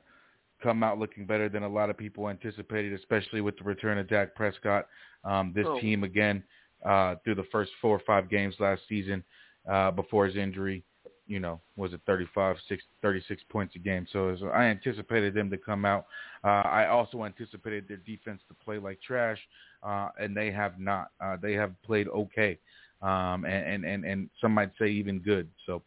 come 0.61 0.83
out 0.83 0.99
looking 0.99 1.25
better 1.25 1.49
than 1.49 1.63
a 1.63 1.69
lot 1.69 1.89
of 1.89 1.97
people 1.97 2.29
anticipated, 2.29 2.93
especially 2.93 3.41
with 3.41 3.57
the 3.57 3.63
return 3.63 3.97
of 3.97 4.07
Dak 4.07 4.35
Prescott. 4.35 4.87
Um, 5.23 5.51
this 5.55 5.67
Oh. 5.67 5.79
team 5.79 6.03
again 6.03 6.43
uh, 6.85 7.15
through 7.23 7.35
the 7.35 7.45
first 7.51 7.71
four 7.81 7.95
or 7.95 8.01
five 8.05 8.29
games 8.29 8.55
last 8.59 8.81
season 8.87 9.23
uh, 9.69 9.91
before 9.91 10.25
his 10.25 10.35
injury, 10.35 10.83
you 11.27 11.39
know, 11.39 11.59
was 11.75 11.93
it 11.93 12.01
35, 12.05 12.57
six, 12.67 12.83
36 13.01 13.41
points 13.49 13.75
a 13.75 13.79
game. 13.79 14.07
So 14.11 14.29
as 14.29 14.39
I 14.43 14.63
anticipated 14.63 15.33
them 15.33 15.49
to 15.51 15.57
come 15.57 15.85
out. 15.85 16.05
Uh, 16.43 16.47
I 16.65 16.87
also 16.87 17.23
anticipated 17.25 17.87
their 17.87 17.97
defense 17.97 18.41
to 18.47 18.53
play 18.63 18.77
like 18.77 19.01
trash, 19.01 19.39
uh, 19.83 20.09
and 20.19 20.35
they 20.35 20.51
have 20.51 20.79
not. 20.79 21.09
Uh, 21.21 21.35
they 21.41 21.53
have 21.53 21.71
played 21.83 22.07
okay 22.07 22.59
um, 23.01 23.45
and, 23.45 23.65
and, 23.65 23.85
and, 23.85 24.05
and 24.05 24.29
some 24.41 24.53
might 24.53 24.71
say 24.79 24.87
even 24.87 25.19
good. 25.19 25.47
So 25.65 25.81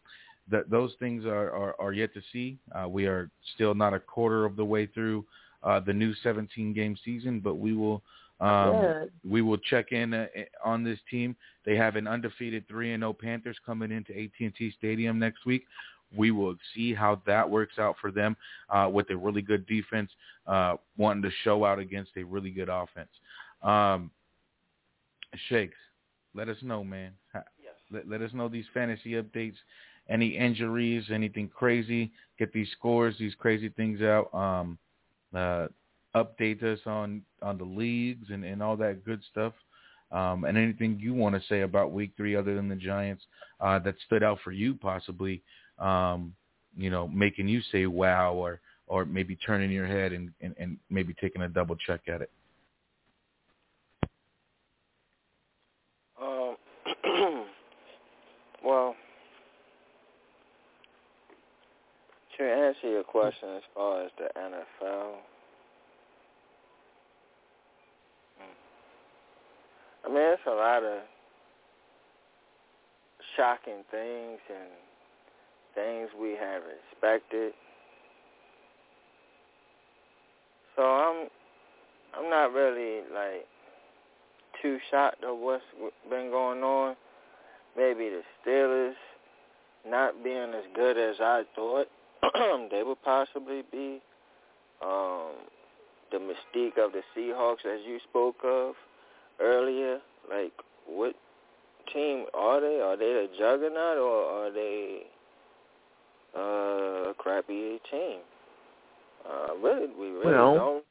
th- 0.51 0.65
those 0.69 0.93
things 0.99 1.25
are, 1.25 1.51
are, 1.51 1.75
are 1.79 1.93
yet 1.93 2.13
to 2.13 2.21
see. 2.31 2.57
Uh, 2.73 2.87
we 2.87 3.05
are 3.05 3.29
still 3.55 3.73
not 3.73 3.93
a 3.93 3.99
quarter 3.99 4.45
of 4.45 4.55
the 4.55 4.65
way 4.65 4.85
through 4.85 5.25
uh, 5.63 5.79
the 5.79 5.93
new 5.93 6.13
17-game 6.23 6.97
season, 7.05 7.39
but 7.39 7.55
we 7.55 7.73
will 7.75 8.01
um, 8.41 8.73
Yeah. 8.73 9.05
we 9.29 9.41
will 9.41 9.57
check 9.59 9.91
in 9.91 10.13
uh, 10.13 10.25
on 10.65 10.83
this 10.83 10.99
team. 11.09 11.35
They 11.65 11.75
have 11.77 11.95
an 11.95 12.07
undefeated 12.07 12.67
3 12.67 12.93
and 12.93 13.01
0 13.01 13.13
Panthers 13.13 13.57
coming 13.65 13.91
into 13.91 14.11
AT&T 14.11 14.73
Stadium 14.77 15.17
next 15.19 15.45
week. 15.45 15.63
We 16.15 16.31
will 16.31 16.55
see 16.75 16.93
how 16.93 17.21
that 17.25 17.49
works 17.49 17.79
out 17.79 17.95
for 18.01 18.11
them 18.11 18.35
uh, 18.69 18.89
with 18.91 19.09
a 19.11 19.15
really 19.17 19.41
good 19.41 19.65
defense, 19.65 20.11
uh, 20.45 20.75
wanting 20.97 21.23
to 21.23 21.31
show 21.43 21.63
out 21.63 21.79
against 21.79 22.11
a 22.17 22.23
really 22.23 22.49
good 22.51 22.69
offense. 22.69 23.09
Um, 23.61 24.11
Shakes, 25.49 25.77
let 26.35 26.49
us 26.49 26.57
know, 26.61 26.83
man. 26.83 27.11
Ha- 27.33 27.43
Let, 27.91 28.07
let 28.09 28.21
us 28.21 28.31
know 28.33 28.47
these 28.49 28.65
fantasy 28.73 29.13
updates 29.13 29.55
any 30.09 30.37
injuries, 30.37 31.05
anything 31.11 31.49
crazy, 31.49 32.11
get 32.37 32.51
these 32.53 32.69
scores, 32.71 33.15
these 33.19 33.35
crazy 33.35 33.69
things 33.69 34.01
out. 34.01 34.33
Um, 34.33 34.77
uh, 35.35 35.67
update 36.15 36.61
us 36.63 36.79
on 36.85 37.21
on 37.41 37.57
the 37.57 37.63
leagues 37.63 38.27
and, 38.29 38.43
and 38.43 38.61
all 38.61 38.77
that 38.77 39.03
good 39.03 39.21
stuff. 39.31 39.53
Um, 40.11 40.45
and 40.45 40.57
anything 40.57 40.99
you 40.99 41.13
want 41.13 41.33
to 41.35 41.41
say 41.47 41.61
about 41.61 41.91
Week 41.91 42.11
Three 42.15 42.35
other 42.35 42.55
than 42.55 42.69
the 42.69 42.75
Giants 42.75 43.23
uh, 43.59 43.79
that 43.79 43.95
stood 44.05 44.21
out 44.21 44.37
for 44.43 44.51
you, 44.51 44.75
possibly, 44.75 45.41
um, 45.79 46.35
you 46.77 46.91
know, 46.91 47.07
making 47.07 47.47
you 47.47 47.61
say 47.71 47.87
wow 47.87 48.33
or 48.33 48.59
or 48.87 49.05
maybe 49.05 49.35
turning 49.37 49.71
your 49.71 49.87
head 49.87 50.11
and, 50.11 50.29
and, 50.41 50.53
and 50.59 50.77
maybe 50.89 51.15
taking 51.19 51.41
a 51.41 51.49
double 51.49 51.75
check 51.75 52.01
at 52.07 52.21
it. 52.21 52.29
Um, 56.21 56.57
well, 58.63 58.95
answer 62.83 62.93
your 62.93 63.03
question 63.03 63.49
as 63.57 63.63
far 63.73 64.03
as 64.03 64.11
the 64.17 64.27
NFL, 64.39 65.13
hmm. 68.37 70.05
I 70.05 70.07
mean, 70.09 70.17
it's 70.17 70.41
a 70.47 70.51
lot 70.51 70.83
of 70.83 70.99
shocking 73.35 73.83
things 73.89 74.39
and 74.49 74.69
things 75.75 76.09
we 76.19 76.31
have 76.39 76.63
expected. 76.91 77.53
So 80.75 80.83
I'm 80.83 81.27
I'm 82.15 82.29
not 82.29 82.53
really 82.53 83.01
like 83.13 83.45
too 84.61 84.77
shocked 84.91 85.23
of 85.23 85.37
what's 85.37 85.63
been 86.09 86.29
going 86.29 86.61
on. 86.63 86.95
Maybe 87.75 88.09
the 88.09 88.21
Steelers 88.45 88.93
not 89.87 90.23
being 90.23 90.53
as 90.55 90.63
good 90.75 90.97
as 90.97 91.15
I 91.19 91.43
thought 91.55 91.87
they 92.71 92.83
would 92.83 93.01
possibly 93.03 93.63
be. 93.71 94.01
Um, 94.81 95.33
the 96.13 96.19
mystique 96.19 96.77
of 96.77 96.91
the 96.91 97.01
Seahawks, 97.17 97.65
as 97.65 97.81
you 97.85 97.97
spoke 98.09 98.35
of 98.43 98.75
earlier, 99.41 99.99
like 100.29 100.53
what 100.85 101.15
team 101.91 102.25
are 102.33 102.61
they? 102.61 102.79
Are 102.79 102.95
they 102.95 103.25
a 103.25 103.27
juggernaut 103.37 103.97
or 103.97 104.23
are 104.25 104.51
they 104.51 105.01
uh, 106.37 107.09
a 107.09 107.13
crappy 107.17 107.79
team? 107.89 108.19
Uh, 109.27 109.55
really, 109.55 109.87
we 109.99 110.09
really 110.09 110.25
well, 110.25 110.55
don't. 110.55 110.83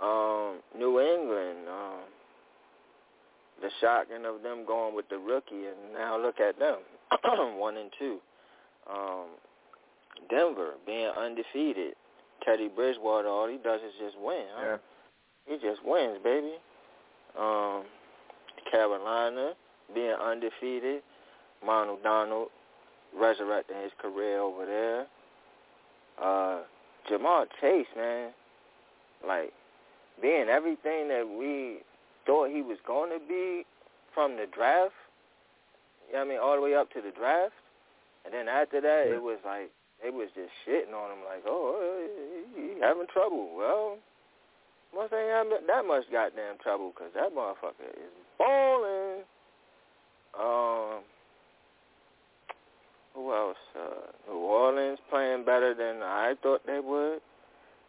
Um, 0.00 0.60
New 0.78 1.00
England, 1.00 1.66
um, 1.68 2.00
the 3.60 3.70
shocking 3.80 4.24
of 4.24 4.42
them 4.42 4.64
going 4.64 4.94
with 4.94 5.08
the 5.08 5.18
rookie, 5.18 5.66
and 5.66 5.92
now 5.94 6.20
look 6.20 6.38
at 6.38 6.58
them, 6.60 6.78
one 7.58 7.76
and 7.76 7.90
two. 7.98 8.18
Um, 8.88 9.26
Denver 10.30 10.74
being 10.86 11.10
undefeated. 11.18 11.94
Teddy 12.44 12.68
Bridgewater, 12.68 13.28
all 13.28 13.48
he 13.48 13.58
does 13.58 13.80
is 13.80 13.92
just 14.00 14.16
win. 14.22 14.44
Huh? 14.54 14.64
Yeah. 14.64 14.76
He 15.46 15.54
just 15.56 15.84
wins, 15.84 16.18
baby. 16.22 16.54
Um, 17.38 17.84
Carolina 18.70 19.54
being 19.94 20.14
undefeated. 20.22 21.02
Ronald 21.66 22.02
Donald 22.02 22.48
resurrecting 23.18 23.76
his 23.82 23.92
career 24.00 24.40
over 24.40 24.66
there. 24.66 25.06
Uh, 26.22 26.60
Ja'Marr 27.10 27.46
Chase, 27.60 27.86
man, 27.96 28.30
like 29.26 29.52
being 30.20 30.48
everything 30.48 31.08
that 31.08 31.26
we 31.26 31.78
thought 32.26 32.50
he 32.50 32.62
was 32.62 32.78
going 32.86 33.10
to 33.10 33.24
be 33.26 33.64
from 34.14 34.36
the 34.36 34.46
draft. 34.52 34.92
You 36.08 36.14
know 36.14 36.20
what 36.20 36.26
I 36.26 36.28
mean, 36.28 36.38
all 36.38 36.56
the 36.56 36.62
way 36.62 36.74
up 36.74 36.90
to 36.92 37.00
the 37.00 37.10
draft, 37.10 37.54
and 38.24 38.32
then 38.32 38.48
after 38.48 38.80
that, 38.80 39.04
yeah. 39.08 39.16
it 39.16 39.22
was 39.22 39.38
like 39.44 39.70
they 40.02 40.10
was 40.10 40.28
just 40.34 40.50
shitting 40.66 40.94
on 40.94 41.10
him, 41.10 41.24
like, 41.24 41.42
oh, 41.46 42.06
he 42.54 42.80
having 42.80 43.06
trouble. 43.12 43.56
Well, 43.56 43.98
must 44.94 45.12
ain't 45.12 45.30
having 45.30 45.66
that 45.66 45.86
much 45.86 46.04
goddamn 46.10 46.56
trouble 46.62 46.92
because 46.94 47.12
that 47.14 47.34
motherfucker 47.34 47.90
is 47.90 48.14
balling. 48.38 49.24
Um, 50.38 51.02
who 53.14 53.34
else? 53.34 53.56
Uh, 53.74 54.32
New 54.32 54.38
Orleans 54.38 54.98
playing 55.10 55.44
better 55.44 55.74
than 55.74 56.02
I 56.02 56.34
thought 56.42 56.60
they 56.66 56.80
would. 56.80 57.20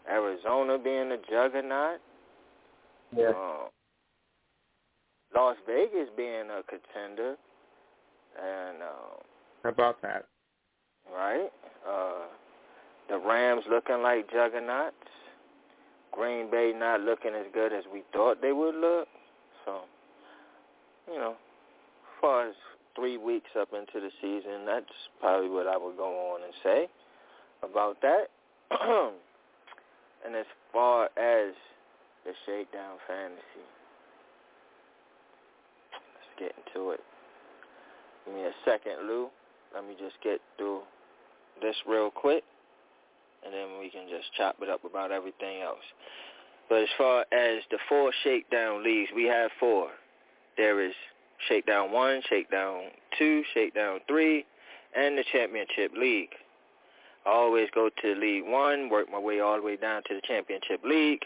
Arizona 0.09 0.77
being 0.77 1.11
a 1.11 1.17
juggernaut. 1.29 1.99
Yeah. 3.15 3.29
Um, 3.29 3.69
Las 5.35 5.57
Vegas 5.67 6.09
being 6.17 6.49
a 6.49 6.63
contender. 6.67 7.35
And 8.41 8.81
um, 8.81 9.21
how 9.63 9.69
about 9.69 10.01
that? 10.01 10.25
Right. 11.13 11.49
Uh, 11.87 12.27
the 13.09 13.17
Rams 13.17 13.63
looking 13.69 14.01
like 14.01 14.31
juggernauts. 14.31 14.95
Green 16.11 16.49
Bay 16.49 16.73
not 16.75 17.01
looking 17.01 17.31
as 17.33 17.45
good 17.53 17.71
as 17.71 17.83
we 17.91 18.03
thought 18.13 18.41
they 18.41 18.51
would 18.51 18.75
look. 18.75 19.07
So, 19.65 19.81
you 21.11 21.17
know, 21.17 21.31
as 21.31 22.21
far 22.21 22.47
as 22.47 22.55
three 22.95 23.17
weeks 23.17 23.49
up 23.59 23.69
into 23.73 23.99
the 24.05 24.11
season, 24.21 24.65
that's 24.65 24.85
probably 25.19 25.49
what 25.49 25.67
I 25.67 25.77
would 25.77 25.97
go 25.97 26.33
on 26.33 26.43
and 26.43 26.53
say 26.63 26.87
about 27.63 28.01
that. 28.01 28.27
and 30.25 30.35
as 30.35 30.45
far 30.73 31.05
as 31.17 31.53
the 32.25 32.33
shakedown 32.45 32.97
fantasy, 33.07 33.65
let's 35.93 36.33
get 36.37 36.53
into 36.67 36.91
it. 36.91 36.99
Give 38.25 38.35
me 38.35 38.41
a 38.41 38.53
second, 38.65 39.07
Lou. 39.07 39.29
Let 39.73 39.87
me 39.87 39.95
just 39.99 40.15
get 40.23 40.41
through 40.57 40.81
this 41.61 41.75
real 41.87 42.09
quick, 42.11 42.43
and 43.45 43.53
then 43.53 43.79
we 43.79 43.89
can 43.89 44.07
just 44.09 44.33
chop 44.37 44.57
it 44.61 44.69
up 44.69 44.83
about 44.83 45.11
everything 45.11 45.61
else. 45.61 45.83
But 46.69 46.83
as 46.83 46.89
far 46.97 47.21
as 47.31 47.63
the 47.71 47.79
four 47.87 48.11
shakedown 48.23 48.83
leagues, 48.83 49.09
we 49.15 49.25
have 49.25 49.49
four. 49.59 49.89
There 50.57 50.81
is 50.81 50.93
Shakedown 51.47 51.91
1, 51.91 52.21
Shakedown 52.29 52.83
2, 53.17 53.43
Shakedown 53.53 53.99
3, 54.07 54.45
and 54.95 55.17
the 55.17 55.23
Championship 55.31 55.91
League. 55.97 56.33
I 57.25 57.29
always 57.29 57.69
go 57.73 57.89
to 58.01 58.15
League 58.15 58.43
1, 58.45 58.89
work 58.89 59.07
my 59.11 59.19
way 59.19 59.39
all 59.39 59.55
the 59.57 59.63
way 59.63 59.77
down 59.77 60.03
to 60.07 60.15
the 60.15 60.21
Championship 60.27 60.81
League, 60.83 61.23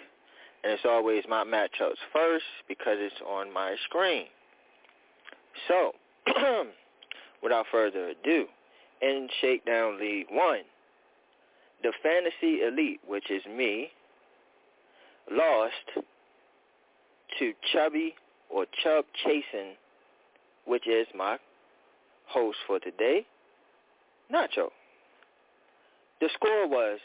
and 0.63 0.73
it's 0.73 0.85
always 0.85 1.23
my 1.27 1.43
matchups 1.43 1.97
first 2.11 2.45
because 2.67 2.97
it's 2.99 3.21
on 3.27 3.53
my 3.53 3.75
screen. 3.85 4.25
So, 5.67 5.91
without 7.43 7.65
further 7.71 8.09
ado, 8.09 8.45
in 9.03 9.27
Shakedown 9.41 9.99
League 9.99 10.27
1, 10.31 10.59
the 11.83 11.93
Fantasy 12.01 12.63
Elite, 12.63 13.01
which 13.05 13.29
is 13.29 13.43
me, 13.45 13.89
lost 15.31 15.73
to 17.39 17.53
Chubby 17.71 18.15
or 18.49 18.65
Chub 18.83 19.05
Chasing 19.25 19.75
which 20.65 20.87
is 20.87 21.07
my 21.15 21.37
host 22.27 22.57
for 22.67 22.79
today, 22.79 23.25
Nacho. 24.33 24.69
The 26.21 26.29
score 26.35 26.67
was 26.67 26.99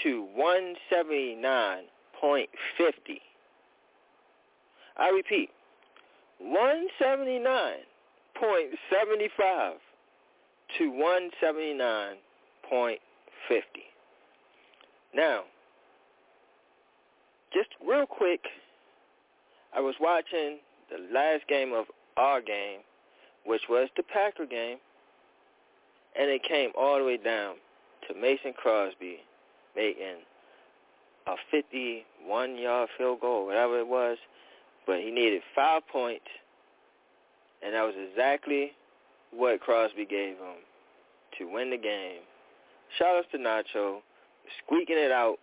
to 0.03 0.27
one 0.35 0.75
seventy 0.91 1.35
nine 1.35 1.85
point 2.25 2.49
fifty. 2.79 3.21
I 4.97 5.11
repeat, 5.11 5.51
one 6.39 6.87
seventy 6.99 7.39
nine 7.39 7.85
point 8.41 8.71
seventy 8.91 9.29
five 9.37 9.75
to 10.79 10.91
one 10.91 11.29
seventy 11.39 11.75
nine 11.75 12.17
point 12.69 12.99
fifty. 13.47 13.85
Now, 15.15 15.43
just 17.53 17.69
real 17.87 18.07
quick, 18.07 18.41
I 19.77 19.81
was 19.81 19.95
watching 20.01 20.61
the 20.91 21.13
last 21.13 21.47
game 21.47 21.75
of 21.75 21.85
our 22.17 22.41
game, 22.41 22.81
which 23.45 23.63
was 23.69 23.91
the 23.99 24.03
Packer 24.03 24.47
game, 24.47 24.79
and 26.19 26.31
it 26.31 26.43
came 26.43 26.71
all 26.75 26.99
the 26.99 27.05
way 27.05 27.19
down 27.19 27.57
to 28.09 28.19
Mason 28.19 28.55
Crosby 28.57 29.19
making 29.77 30.25
a 31.27 31.37
51-yard 31.55 32.89
field 32.99 33.21
goal, 33.21 33.47
whatever 33.47 33.79
it 33.79 33.89
was, 33.89 34.19
but 34.87 35.01
he 35.01 35.11
needed 35.11 35.43
five 35.55 35.83
points, 35.91 36.27
and 37.65 37.75
that 37.75 37.83
was 37.83 37.95
exactly 38.11 38.73
what 39.33 39.61
Crosby 39.61 40.05
gave 40.05 40.37
him 40.37 40.63
to 41.39 41.51
win 41.51 41.71
the 41.71 41.79
game. 41.79 42.21
Shout 42.99 43.17
out 43.17 43.25
to 43.33 43.39
Nacho, 43.39 44.01
squeaking 44.65 44.99
it 44.99 45.11
out, 45.11 45.37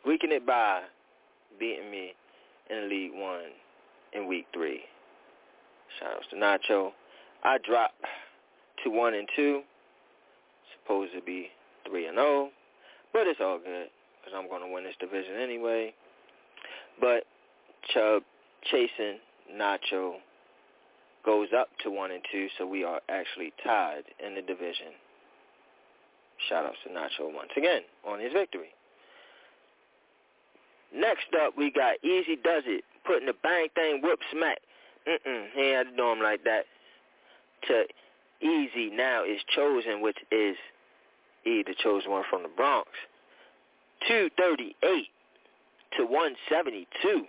squeaking 0.00 0.32
it 0.32 0.44
by, 0.44 0.82
beating 1.58 1.90
me 1.90 2.12
in 2.68 2.88
League 2.88 3.12
One 3.14 3.50
in 4.12 4.26
Week 4.26 4.46
Three. 4.52 4.80
Shout 5.98 6.12
out 6.12 6.22
to 6.30 6.36
Nacho. 6.36 6.90
I 7.44 7.58
dropped 7.58 8.04
to 8.84 8.90
one 8.90 9.14
and 9.14 9.28
two, 9.36 9.62
supposed 10.82 11.12
to 11.14 11.22
be 11.22 11.48
three 11.88 12.06
and 12.06 12.16
zero, 12.16 12.50
but 13.12 13.26
it's 13.26 13.40
all 13.40 13.58
good 13.58 13.88
because 14.30 14.42
I'm 14.42 14.48
going 14.48 14.66
to 14.66 14.72
win 14.72 14.84
this 14.84 14.94
division 15.00 15.34
anyway. 15.40 15.92
But 17.00 17.24
Chubb 17.92 18.22
chasing 18.70 19.18
Nacho 19.54 20.14
goes 21.24 21.48
up 21.56 21.68
to 21.82 21.90
one 21.90 22.10
and 22.10 22.22
two, 22.30 22.48
so 22.58 22.66
we 22.66 22.84
are 22.84 23.00
actually 23.08 23.52
tied 23.64 24.04
in 24.24 24.34
the 24.34 24.42
division. 24.42 24.92
Shout 26.48 26.64
out 26.64 26.74
to 26.84 26.90
Nacho 26.90 27.32
once 27.34 27.50
again 27.56 27.82
on 28.06 28.20
his 28.20 28.32
victory. 28.32 28.70
Next 30.94 31.26
up, 31.40 31.56
we 31.56 31.70
got 31.70 32.02
Easy 32.02 32.36
Does 32.42 32.64
It, 32.66 32.84
putting 33.06 33.26
the 33.26 33.34
bang 33.42 33.68
thing 33.74 34.00
whoop 34.02 34.18
smack. 34.32 34.58
Mm-mm, 35.06 35.46
he 35.54 35.70
had 35.70 35.90
to 35.90 35.96
do 35.96 36.12
him 36.12 36.20
like 36.20 36.44
that. 36.44 36.64
To 37.68 37.84
Easy 38.42 38.90
now 38.90 39.22
is 39.24 39.40
chosen, 39.54 40.00
which 40.00 40.16
is 40.32 40.56
E, 41.44 41.62
the 41.62 41.74
chosen 41.82 42.10
one 42.10 42.24
from 42.28 42.42
the 42.42 42.48
Bronx. 42.48 42.88
238 44.08 45.06
to 45.96 46.04
172. 46.04 47.24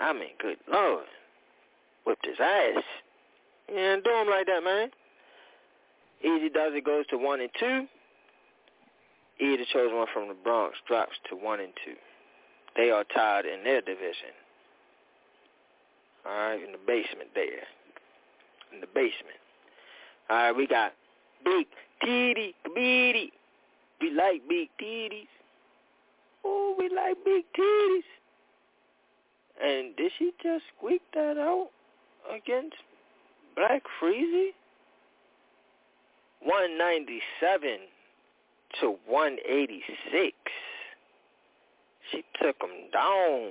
I 0.00 0.12
mean, 0.12 0.28
good 0.40 0.58
Lord. 0.70 1.04
Whipped 2.06 2.26
his 2.26 2.38
ass. 2.40 2.82
Yeah, 3.72 3.96
do 4.02 4.10
him 4.10 4.28
like 4.30 4.46
that, 4.46 4.62
man. 4.64 4.90
Easy 6.22 6.48
does 6.48 6.72
it 6.74 6.84
goes 6.84 7.06
to 7.08 7.18
1 7.18 7.40
and 7.40 7.50
2. 7.60 7.86
E, 9.40 9.56
the 9.56 9.64
chosen 9.72 9.96
one 9.96 10.06
from 10.12 10.28
the 10.28 10.34
Bronx, 10.34 10.76
drops 10.86 11.16
to 11.28 11.36
1 11.36 11.60
and 11.60 11.72
2. 11.84 11.92
They 12.76 12.90
are 12.90 13.04
tied 13.14 13.44
in 13.44 13.62
their 13.64 13.80
division. 13.80 14.34
All 16.26 16.32
right, 16.32 16.62
in 16.62 16.72
the 16.72 16.78
basement 16.86 17.30
there. 17.34 17.66
In 18.72 18.80
the 18.80 18.86
basement. 18.86 19.38
All 20.28 20.36
right, 20.36 20.52
we 20.52 20.66
got 20.66 20.92
Big 21.44 21.66
Titty, 22.04 22.54
Beady. 22.74 23.32
We 24.00 24.10
like 24.10 24.42
big 24.48 24.68
titties. 24.80 25.26
Oh, 26.44 26.74
we 26.78 26.88
like 26.88 27.16
big 27.24 27.44
titties. 27.58 28.02
And 29.60 29.96
did 29.96 30.12
she 30.18 30.30
just 30.42 30.64
squeak 30.76 31.02
that 31.14 31.36
out 31.36 31.70
against 32.32 32.76
Black 33.56 33.82
Freezy? 34.00 34.50
197 36.42 37.78
to 38.80 38.96
186. 39.06 40.36
She 42.12 42.24
took 42.40 42.56
him 42.62 42.90
down. 42.92 43.50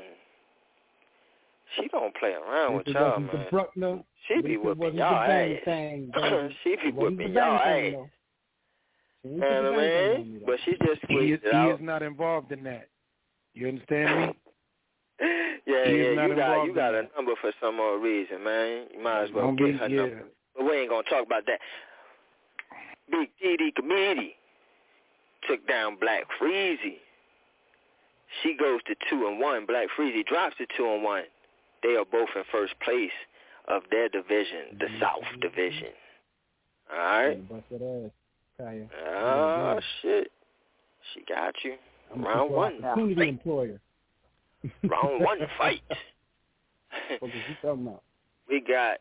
She 1.75 1.87
don't 1.89 2.15
play 2.15 2.33
around 2.33 2.77
with 2.77 2.87
y'all, 2.87 3.19
man. 3.19 3.45
Bruckner, 3.51 3.99
she 4.27 4.41
be 4.41 4.55
whipping 4.57 4.95
y'all 4.95 5.29
ass. 5.29 5.59
she 6.63 6.75
be 6.81 6.91
whipping 6.91 7.33
y'all 7.33 7.59
ass. 7.59 7.93
You 9.33 9.39
know 9.39 9.71
what 9.71 9.79
I 9.79 10.17
mean? 10.17 10.41
But 10.45 10.55
she 10.65 10.71
just 10.71 11.01
he 11.07 11.15
is, 11.33 11.39
it 11.43 11.53
he 11.53 11.69
is 11.71 11.79
not 11.81 12.03
involved 12.03 12.51
in 12.51 12.63
that. 12.63 12.89
You 13.53 13.67
understand 13.69 14.19
me? 14.19 14.35
yeah, 15.65 15.87
He 15.87 15.97
yeah, 15.97 16.13
not 16.13 16.29
you 16.29 16.35
got 16.35 16.51
involved 16.51 16.67
you 16.67 16.75
got 16.75 16.95
a 16.95 17.07
number 17.15 17.33
for 17.41 17.51
some 17.61 17.77
more 17.77 17.99
reason, 17.99 18.43
man. 18.43 18.85
You 18.93 19.03
might 19.03 19.23
as 19.23 19.31
well 19.31 19.47
Don't 19.47 19.55
get 19.55 19.75
her 19.75 19.87
yeah. 19.87 20.01
number. 20.01 20.23
But 20.55 20.65
we 20.65 20.71
ain't 20.73 20.89
gonna 20.89 21.03
talk 21.03 21.25
about 21.25 21.45
that. 21.47 21.59
Big 23.09 23.29
DD 23.43 23.75
Committee 23.75 24.35
took 25.47 25.67
down 25.67 25.97
Black 25.99 26.23
Freezy. 26.39 26.97
She 28.43 28.55
goes 28.57 28.81
to 28.87 28.95
two 29.09 29.27
and 29.27 29.39
one. 29.39 29.65
Black 29.65 29.87
Freezy 29.97 30.25
drops 30.25 30.57
to 30.57 30.65
two 30.75 30.85
and 30.93 31.03
one. 31.03 31.23
They 31.83 31.95
are 31.95 32.05
both 32.05 32.29
in 32.35 32.43
first 32.51 32.73
place 32.83 33.11
of 33.67 33.83
their 33.91 34.09
division, 34.09 34.77
the 34.79 34.85
mm-hmm. 34.85 34.99
South 34.99 35.41
Division. 35.41 35.93
All 36.91 36.97
right. 36.99 37.39
Ass, 38.59 38.65
Kaya. 38.65 38.87
Oh 39.05 39.79
shit. 40.01 40.31
She 41.13 41.21
got 41.27 41.53
you. 41.63 41.75
I'm 42.13 42.23
Round 42.23 42.51
one. 42.51 42.83
Opportunity 42.83 43.29
employer. 43.29 43.79
Round 44.83 45.23
one 45.23 45.39
fight. 45.57 45.81
What 47.19 47.33
you 47.33 47.41
talking 47.61 47.87
about? 47.87 48.03
we 48.49 48.61
got 48.61 48.97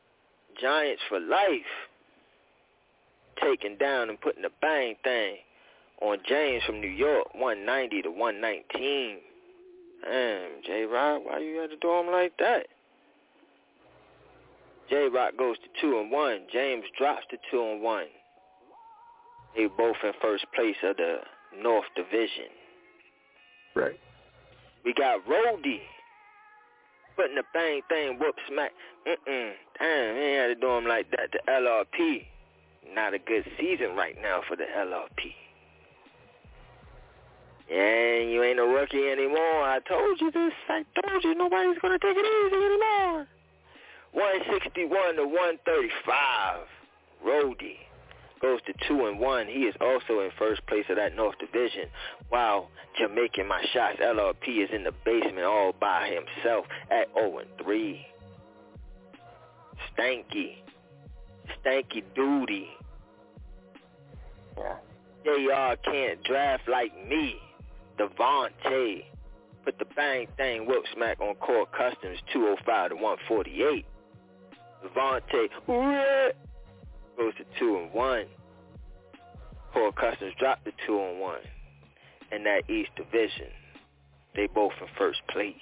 Giants 0.60 1.02
for 1.08 1.20
life 1.20 1.48
taking 3.42 3.76
down 3.78 4.10
and 4.10 4.20
putting 4.20 4.42
the 4.42 4.50
bang 4.60 4.96
thing 5.04 5.36
on 6.02 6.18
James 6.28 6.62
from 6.64 6.80
New 6.80 6.88
York, 6.88 7.28
190 7.34 8.02
to 8.02 8.10
119. 8.10 9.16
Damn, 10.02 10.48
J 10.66 10.84
Rock, 10.84 11.22
why 11.24 11.38
you 11.38 11.58
had 11.60 11.70
to 11.70 11.76
do 11.76 11.90
him 11.90 12.08
like 12.08 12.32
that? 12.38 12.66
J 14.90 15.08
Rock 15.08 15.36
goes 15.38 15.56
to 15.58 15.80
two 15.80 15.98
and 16.00 16.10
one. 16.10 16.40
James 16.52 16.84
drops 16.98 17.24
to 17.30 17.36
two 17.50 17.62
and 17.62 17.82
one. 17.82 18.06
They 19.56 19.66
both 19.66 19.96
in 20.04 20.12
first 20.20 20.44
place 20.54 20.76
of 20.84 20.96
the 20.98 21.18
North 21.62 21.86
Division. 21.96 22.52
Right. 23.74 23.98
We 24.84 24.92
got 24.92 25.26
Roddy 25.26 25.80
putting 27.16 27.36
the 27.36 27.42
bang 27.54 27.80
thing 27.88 28.18
whoop 28.20 28.36
smack. 28.48 28.72
Mm-mm. 29.06 29.52
Damn, 29.78 30.16
he 30.16 30.22
ain't 30.22 30.40
had 30.40 30.46
to 30.48 30.54
do 30.54 30.70
him 30.70 30.86
like 30.86 31.10
that. 31.12 31.32
The 31.32 31.40
LRP. 31.50 32.26
Not 32.94 33.14
a 33.14 33.18
good 33.18 33.44
season 33.58 33.96
right 33.96 34.16
now 34.20 34.42
for 34.46 34.56
the 34.56 34.64
LRP. 34.64 35.34
Yeah, 37.68 38.18
you 38.18 38.44
ain't 38.44 38.60
a 38.60 38.62
rookie 38.62 39.08
anymore. 39.08 39.64
I 39.64 39.80
told 39.88 40.20
you 40.20 40.30
this. 40.30 40.52
I 40.68 40.84
told 41.02 41.24
you 41.24 41.34
nobody's 41.34 41.78
going 41.78 41.98
to 41.98 42.06
take 42.06 42.16
it 42.16 42.24
easy 42.24 42.64
anymore. 42.64 43.26
161 44.12 45.16
to 45.16 45.24
135. 45.24 46.60
Rody 47.24 47.85
goes 48.40 48.60
to 48.66 48.72
2 48.88 49.06
and 49.06 49.18
1. 49.18 49.46
He 49.46 49.60
is 49.60 49.74
also 49.80 50.20
in 50.20 50.30
first 50.38 50.66
place 50.66 50.84
of 50.88 50.96
that 50.96 51.16
North 51.16 51.36
Division. 51.38 51.88
While 52.28 52.70
Jamaican 52.98 53.46
My 53.46 53.64
Shots 53.72 53.98
LRP 54.00 54.64
is 54.64 54.70
in 54.72 54.84
the 54.84 54.92
basement 55.04 55.44
all 55.44 55.74
by 55.80 56.08
himself 56.08 56.66
at 56.90 57.08
0 57.14 57.38
and 57.38 57.48
3. 57.62 58.06
Stanky. 59.92 60.56
Stanky 61.60 62.02
Duty. 62.14 62.68
Yeah. 64.56 64.76
JR 65.24 65.76
can't 65.90 66.22
draft 66.24 66.68
like 66.68 66.92
me. 67.08 67.36
Devontae. 67.98 69.04
Put 69.64 69.78
the 69.78 69.84
bang 69.96 70.28
thing 70.36 70.66
whoop 70.66 70.84
smack 70.94 71.20
on 71.20 71.34
Core 71.36 71.66
Customs 71.66 72.18
205 72.32 72.90
to 72.90 72.94
148. 72.94 73.84
Devontae 74.84 75.48
goes 77.16 77.34
to 77.36 77.44
2 77.58 77.76
and 77.78 77.92
1. 77.92 78.24
Core 79.72 79.92
Customs 79.92 80.34
dropped 80.38 80.64
to 80.64 80.72
2 80.86 80.98
and 80.98 81.20
1. 81.20 81.38
In 82.32 82.44
that 82.44 82.68
East 82.68 82.90
Division. 82.96 83.48
They 84.34 84.46
both 84.46 84.72
in 84.80 84.86
first 84.98 85.20
place. 85.28 85.54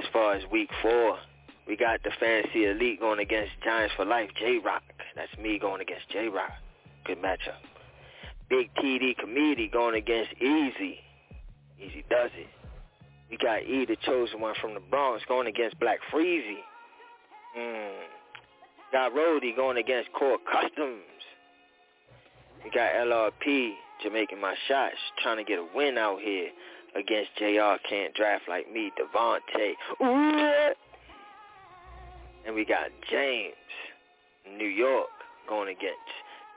As 0.00 0.06
far 0.12 0.34
as 0.34 0.42
week 0.50 0.68
four, 0.82 1.18
we 1.68 1.76
got 1.76 2.02
the 2.02 2.10
Fantasy 2.18 2.66
Elite 2.66 3.00
going 3.00 3.20
against 3.20 3.52
Giants 3.62 3.94
for 3.96 4.04
Life, 4.04 4.30
J-Rock. 4.38 4.82
That's 5.14 5.30
me 5.38 5.58
going 5.58 5.80
against 5.80 6.08
J-Rock. 6.10 6.50
Good 7.04 7.18
matchup. 7.22 7.62
Big 8.50 8.74
TD 8.74 9.16
Comedy 9.16 9.68
going 9.72 9.94
against 9.94 10.32
Easy. 10.34 10.98
Easy 11.78 12.04
does 12.10 12.30
it. 12.34 12.48
We 13.30 13.36
got 13.36 13.62
E, 13.62 13.86
the 13.86 13.96
chosen 14.04 14.40
one 14.40 14.54
from 14.60 14.74
the 14.74 14.80
Bronx, 14.80 15.24
going 15.26 15.46
against 15.46 15.78
Black 15.80 15.98
Freezy. 16.12 16.58
Mm. 17.58 17.92
Got 18.94 19.12
Rody 19.12 19.52
going 19.56 19.76
against 19.76 20.12
Core 20.12 20.38
Customs. 20.52 21.02
We 22.62 22.70
got 22.70 22.92
LRP, 22.92 23.72
Jamaican 24.00 24.40
My 24.40 24.54
Shots, 24.68 24.94
trying 25.20 25.36
to 25.38 25.42
get 25.42 25.58
a 25.58 25.66
win 25.74 25.98
out 25.98 26.20
here 26.20 26.50
against 26.94 27.30
JR 27.36 27.74
Can't 27.88 28.14
Draft 28.14 28.44
Like 28.48 28.72
Me, 28.72 28.92
Devontae. 28.96 29.72
Ooh. 30.00 30.74
And 32.46 32.54
we 32.54 32.64
got 32.64 32.86
James, 33.10 33.54
New 34.56 34.68
York, 34.68 35.08
going 35.48 35.70
against 35.70 35.98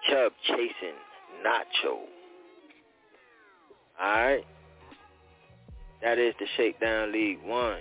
Chubb 0.07 0.31
chasing 0.43 0.93
Nacho. 1.43 2.01
Alright. 3.99 4.45
That 6.03 6.19
is 6.19 6.35
the 6.39 6.45
Shakedown 6.55 7.11
League 7.11 7.39
One. 7.43 7.79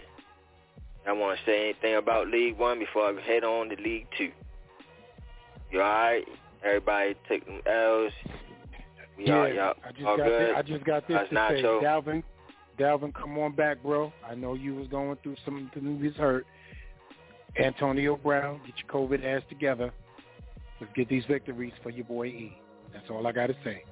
I 1.07 1.13
want 1.13 1.39
to 1.39 1.45
say 1.45 1.65
anything 1.65 1.97
about 1.97 2.29
League 2.29 2.57
One 2.57 2.79
before 2.79 3.03
I 3.03 3.21
head 3.21 3.45
on 3.45 3.69
to 3.69 3.77
League 3.77 4.07
Two. 4.17 4.31
You 5.71 5.81
alright? 5.81 6.25
Everybody 6.65 7.15
take 7.29 7.47
them 7.47 7.61
L's. 7.67 8.13
We 9.17 9.27
yeah, 9.27 9.39
all, 9.39 9.49
y'all, 9.49 9.75
I 9.85 9.93
just 9.93 10.05
all 10.05 10.17
got 10.17 10.27
good. 10.27 10.41
This, 10.41 10.55
I 10.57 10.63
just 10.63 10.85
got 10.85 11.09
this 11.09 11.17
That's 11.17 11.29
to 11.31 11.35
Nacho. 11.35 11.81
say, 11.81 11.87
Dalvin, 11.87 12.23
Dalvin, 12.79 13.15
come 13.15 13.39
on 13.39 13.55
back, 13.55 13.83
bro. 13.83 14.13
I 14.29 14.35
know 14.35 14.55
you 14.55 14.75
was 14.75 14.89
going 14.89 15.17
through 15.23 15.37
some 15.45 15.71
things 15.73 16.17
hurt. 16.17 16.47
Antonio 17.59 18.17
Brown, 18.17 18.61
get 18.67 18.75
your 18.77 19.07
COVID 19.09 19.25
ass 19.25 19.43
together. 19.49 19.91
Let's 20.81 20.93
get 20.95 21.09
these 21.09 21.25
victories 21.27 21.73
for 21.83 21.91
your 21.91 22.05
boy 22.05 22.27
E. 22.27 22.59
That's 22.93 23.09
all 23.11 23.27
I 23.27 23.33
got 23.33 23.47
to 23.47 23.57
say. 23.65 23.83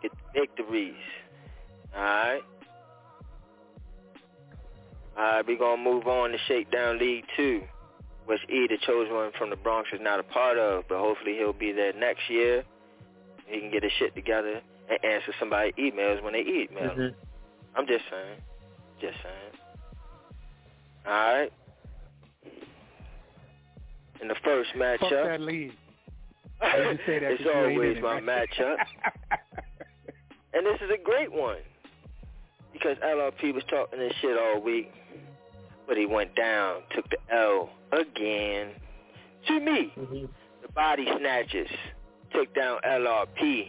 Get 0.00 0.12
the 0.12 0.40
victories. 0.40 0.94
All 1.94 2.02
right. 2.02 2.40
All 5.18 5.24
right, 5.24 5.46
we're 5.46 5.58
going 5.58 5.84
to 5.84 5.90
move 5.90 6.06
on 6.06 6.30
to 6.30 6.38
Shakedown 6.46 6.98
League 6.98 7.24
2, 7.36 7.62
which 8.30 8.40
E, 8.48 8.66
the 8.68 8.78
chosen 8.86 9.12
one 9.12 9.32
from 9.36 9.50
the 9.50 9.56
Bronx, 9.56 9.88
is 9.92 10.00
not 10.00 10.20
a 10.20 10.22
part 10.22 10.56
of, 10.56 10.84
but 10.88 10.98
hopefully 10.98 11.34
he'll 11.36 11.52
be 11.52 11.72
there 11.72 11.92
next 11.92 12.30
year. 12.30 12.62
He 13.46 13.58
can 13.60 13.70
get 13.72 13.82
his 13.82 13.90
shit 13.98 14.14
together 14.14 14.60
and 14.88 15.04
answer 15.04 15.32
somebody's 15.40 15.74
emails 15.74 16.22
when 16.22 16.32
they 16.34 16.40
email. 16.40 16.94
Mhm. 16.94 17.14
I'm 17.74 17.86
just 17.86 18.04
saying. 18.08 18.40
Just 19.00 19.18
saying. 19.22 19.52
All 21.06 21.12
right. 21.34 21.52
In 24.20 24.28
the 24.28 24.34
first 24.44 24.70
matchup. 24.74 25.00
Fuck 25.00 25.10
matchup, 25.10 25.24
that 25.24 25.40
league. 25.40 25.72
I 26.60 26.94
just 26.94 27.06
say 27.06 27.18
that 27.18 27.32
it's 27.32 27.42
'cause 27.42 27.52
you 27.52 27.60
ain't 27.60 27.72
always 27.78 27.90
in 27.92 27.96
it, 27.98 28.02
my 28.02 28.20
right? 28.20 28.48
matchup. 28.50 28.76
And 30.52 30.66
this 30.66 30.80
is 30.80 30.90
a 30.90 30.98
great 30.98 31.30
one 31.32 31.58
because 32.72 32.96
LRP 32.98 33.54
was 33.54 33.62
talking 33.70 34.00
this 34.00 34.12
shit 34.20 34.36
all 34.36 34.60
week, 34.60 34.92
but 35.86 35.96
he 35.96 36.06
went 36.06 36.34
down, 36.34 36.82
took 36.92 37.08
the 37.08 37.18
L 37.32 37.70
again. 37.92 38.68
To 39.48 39.60
me, 39.60 39.92
mm-hmm. 39.98 40.24
the 40.62 40.72
body 40.74 41.06
snatchers 41.18 41.68
took 42.34 42.54
down 42.54 42.78
LRP 42.86 43.68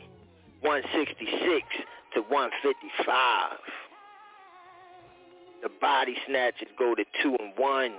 166 0.62 1.65
to 2.13 2.21
155. 2.21 3.57
The 5.63 5.69
body 5.79 6.15
snatchers 6.27 6.67
go 6.77 6.95
to 6.95 7.03
two 7.21 7.36
and 7.39 7.53
one. 7.57 7.93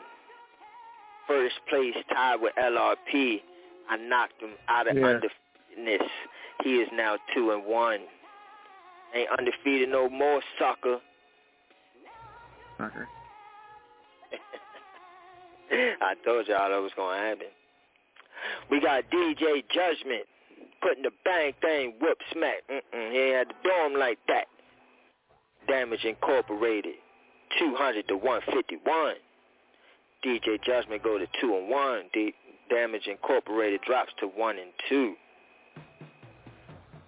First 1.26 1.54
place 1.68 1.94
tied 2.12 2.40
with 2.40 2.52
LRP. 2.56 3.40
I 3.88 3.96
knocked 3.96 4.40
him 4.40 4.50
out 4.68 4.88
of 4.88 4.96
Yeah. 4.96 5.02
undefeatedness. 5.76 6.08
He 6.64 6.76
is 6.76 6.88
now 6.92 7.16
two 7.35 7.52
and 7.52 7.64
one. 7.64 8.00
Ain't 9.14 9.28
undefeated 9.38 9.88
no 9.88 10.08
more, 10.08 10.40
sucker. 10.58 10.98
Sucker. 12.78 13.08
I 16.02 16.14
told 16.24 16.48
y'all 16.48 16.68
that 16.68 16.82
was 16.82 16.92
gonna 16.96 17.18
happen. 17.18 17.46
We 18.70 18.80
got 18.80 19.04
DJ 19.11 19.64
Judgment 19.72 20.24
putting 20.82 21.02
the 21.02 21.11
bang 21.24 21.52
thing 21.61 21.94
whoop 22.00 22.18
smack. 22.32 22.62
Mm-mm, 22.70 23.12
he 23.12 23.18
ain't 23.18 23.37
had 23.37 23.48
to 23.48 23.54
do 23.62 23.70
him 23.87 23.98
like 23.98 24.18
that. 24.28 24.46
Damage 25.68 26.04
Incorporated, 26.04 26.94
200 27.58 28.08
to 28.08 28.16
151. 28.16 29.14
DJ 30.24 30.62
Judgment 30.62 31.02
go 31.02 31.18
to 31.18 31.26
two 31.40 31.56
and 31.56 31.68
one. 31.68 32.02
D- 32.12 32.35
Damage 32.68 33.06
Incorporated 33.06 33.80
drops 33.87 34.12
to 34.20 34.26
one 34.26 34.56
and 34.58 34.70
two. 34.88 35.14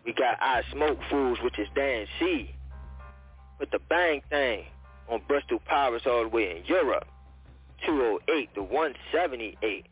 We 0.04 0.12
got 0.12 0.36
I 0.40 0.62
Smoke 0.72 0.98
Fools, 1.10 1.38
which 1.42 1.58
is 1.58 1.68
Dan 1.74 2.06
C. 2.18 2.50
With 3.58 3.70
the 3.70 3.78
bang 3.88 4.22
thing 4.30 4.64
on 5.10 5.22
Bristol 5.28 5.60
Pirates 5.66 6.06
all 6.06 6.22
the 6.22 6.28
way 6.28 6.58
in 6.58 6.64
Europe. 6.66 7.06
208 7.86 8.54
to 8.54 8.62
178. 8.62 9.86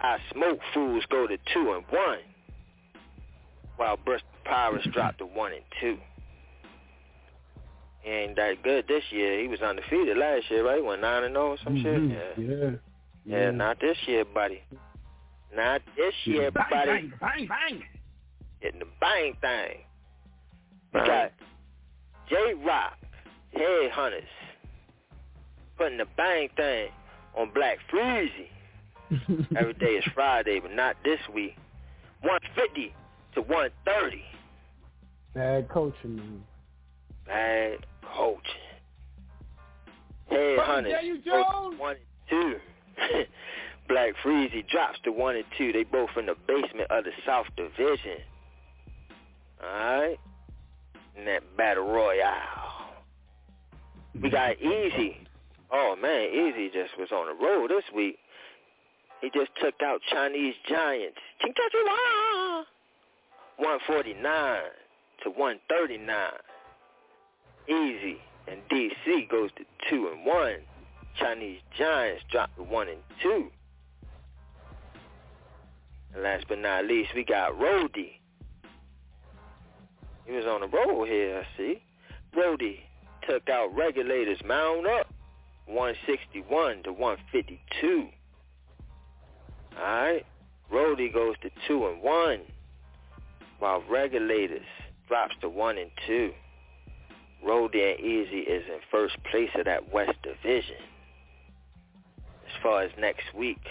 I 0.00 0.18
Smoke 0.32 0.58
Fools 0.74 1.04
go 1.10 1.26
to 1.26 1.36
2 1.54 1.72
and 1.72 1.84
1. 1.88 2.18
While 3.76 3.96
Bristol 3.96 4.28
Pirates 4.44 4.86
drop 4.92 5.18
to 5.18 5.26
1 5.26 5.52
and 5.52 5.62
2. 5.80 5.96
He 8.02 8.10
ain't 8.10 8.36
that 8.36 8.62
good 8.64 8.86
this 8.88 9.04
year. 9.10 9.40
He 9.40 9.48
was 9.48 9.60
undefeated 9.60 10.16
last 10.16 10.50
year, 10.50 10.66
right? 10.66 10.76
He 10.78 10.82
went 10.82 11.00
9 11.02 11.24
and 11.24 11.34
0 11.34 11.50
or 11.50 11.58
some 11.58 11.76
Mhm. 11.76 11.82
shit. 11.82 12.38
Yeah. 12.38 12.54
Yeah. 12.60 12.70
Yeah, 13.24 13.50
not 13.52 13.78
this 13.78 13.96
year, 14.08 14.24
buddy. 14.24 14.62
Not 15.54 15.82
this 15.96 16.14
year, 16.26 16.50
Bang, 16.50 16.66
buddy. 16.70 16.86
bang, 16.90 17.12
bang, 17.20 17.46
bang. 17.46 17.84
Hitting 18.60 18.80
the 18.80 18.86
bang 19.00 19.34
thing. 19.34 19.84
We 20.92 21.00
got 21.00 21.32
J 22.28 22.54
Rock, 22.54 22.98
Headhunters, 23.54 24.26
putting 25.82 25.98
the 25.98 26.06
bang 26.16 26.48
thing 26.56 26.88
on 27.36 27.50
Black 27.52 27.78
Freezy. 27.92 28.48
Every 29.58 29.74
day 29.74 29.94
is 29.96 30.04
Friday, 30.14 30.60
but 30.60 30.72
not 30.72 30.96
this 31.04 31.18
week. 31.34 31.56
150 32.20 32.94
to 33.34 33.40
130. 33.40 34.22
Bad 35.34 35.68
coaching, 35.68 36.16
man. 36.16 36.42
Bad 37.26 37.86
coaching. 38.14 38.42
Both 40.30 40.66
Jones. 41.24 41.80
one 41.80 41.96
and 41.96 42.30
two. 42.30 42.56
Black 43.88 44.14
Freezy 44.24 44.66
drops 44.68 44.98
to 45.04 45.10
one 45.10 45.34
and 45.34 45.44
two. 45.58 45.72
They 45.72 45.82
both 45.82 46.10
in 46.16 46.26
the 46.26 46.36
basement 46.46 46.90
of 46.90 47.02
the 47.04 47.10
South 47.26 47.46
Division. 47.56 48.18
Alright? 49.60 50.20
In 51.16 51.24
that 51.24 51.56
battle 51.56 51.90
royale. 51.90 52.92
We 54.20 54.30
got 54.30 54.60
Easy. 54.60 55.26
Oh 55.72 55.96
man, 56.00 56.28
Easy 56.28 56.68
just 56.68 56.98
was 56.98 57.10
on 57.12 57.26
the 57.26 57.44
road 57.44 57.70
this 57.70 57.84
week. 57.94 58.18
He 59.22 59.30
just 59.30 59.50
took 59.62 59.74
out 59.82 60.00
Chinese 60.10 60.54
Giants. 60.68 61.18
Chong 61.40 61.52
ching 61.54 61.86
wah! 61.86 62.64
149 63.56 64.60
to 65.22 65.30
139. 65.30 66.16
Easy 67.68 68.18
and 68.48 68.60
DC 68.68 69.30
goes 69.30 69.50
to 69.56 69.64
two 69.88 70.08
and 70.12 70.26
one. 70.26 70.56
Chinese 71.18 71.60
Giants 71.78 72.24
drop 72.30 72.54
to 72.56 72.62
one 72.62 72.88
and 72.88 73.00
two. 73.22 73.48
And 76.12 76.22
last 76.22 76.46
but 76.48 76.58
not 76.58 76.84
least, 76.84 77.10
we 77.14 77.24
got 77.24 77.58
Rody. 77.58 78.20
He 80.26 80.32
was 80.32 80.44
on 80.44 80.60
the 80.60 80.68
roll 80.68 81.04
here, 81.04 81.44
I 81.44 81.56
see. 81.56 81.82
Rody 82.36 82.80
took 83.28 83.48
out 83.48 83.74
regulators, 83.74 84.38
mound 84.44 84.86
up, 84.86 85.11
161 85.66 86.82
to 86.84 86.92
152. 86.92 88.08
All 89.76 89.82
right, 89.82 90.26
Rody 90.70 91.08
goes 91.08 91.36
to 91.42 91.50
two 91.66 91.86
and 91.86 92.02
one, 92.02 92.40
while 93.58 93.82
regulators 93.88 94.66
drops 95.08 95.34
to 95.40 95.48
one 95.48 95.78
and 95.78 95.90
two. 96.06 96.32
Rody 97.44 97.82
and 97.82 98.00
Easy 98.00 98.40
is 98.40 98.64
in 98.66 98.78
first 98.90 99.16
place 99.30 99.50
of 99.56 99.64
that 99.64 99.92
West 99.92 100.16
Division. 100.22 100.76
As 102.46 102.62
far 102.62 102.82
as 102.82 102.90
next 102.98 103.34
week, 103.34 103.62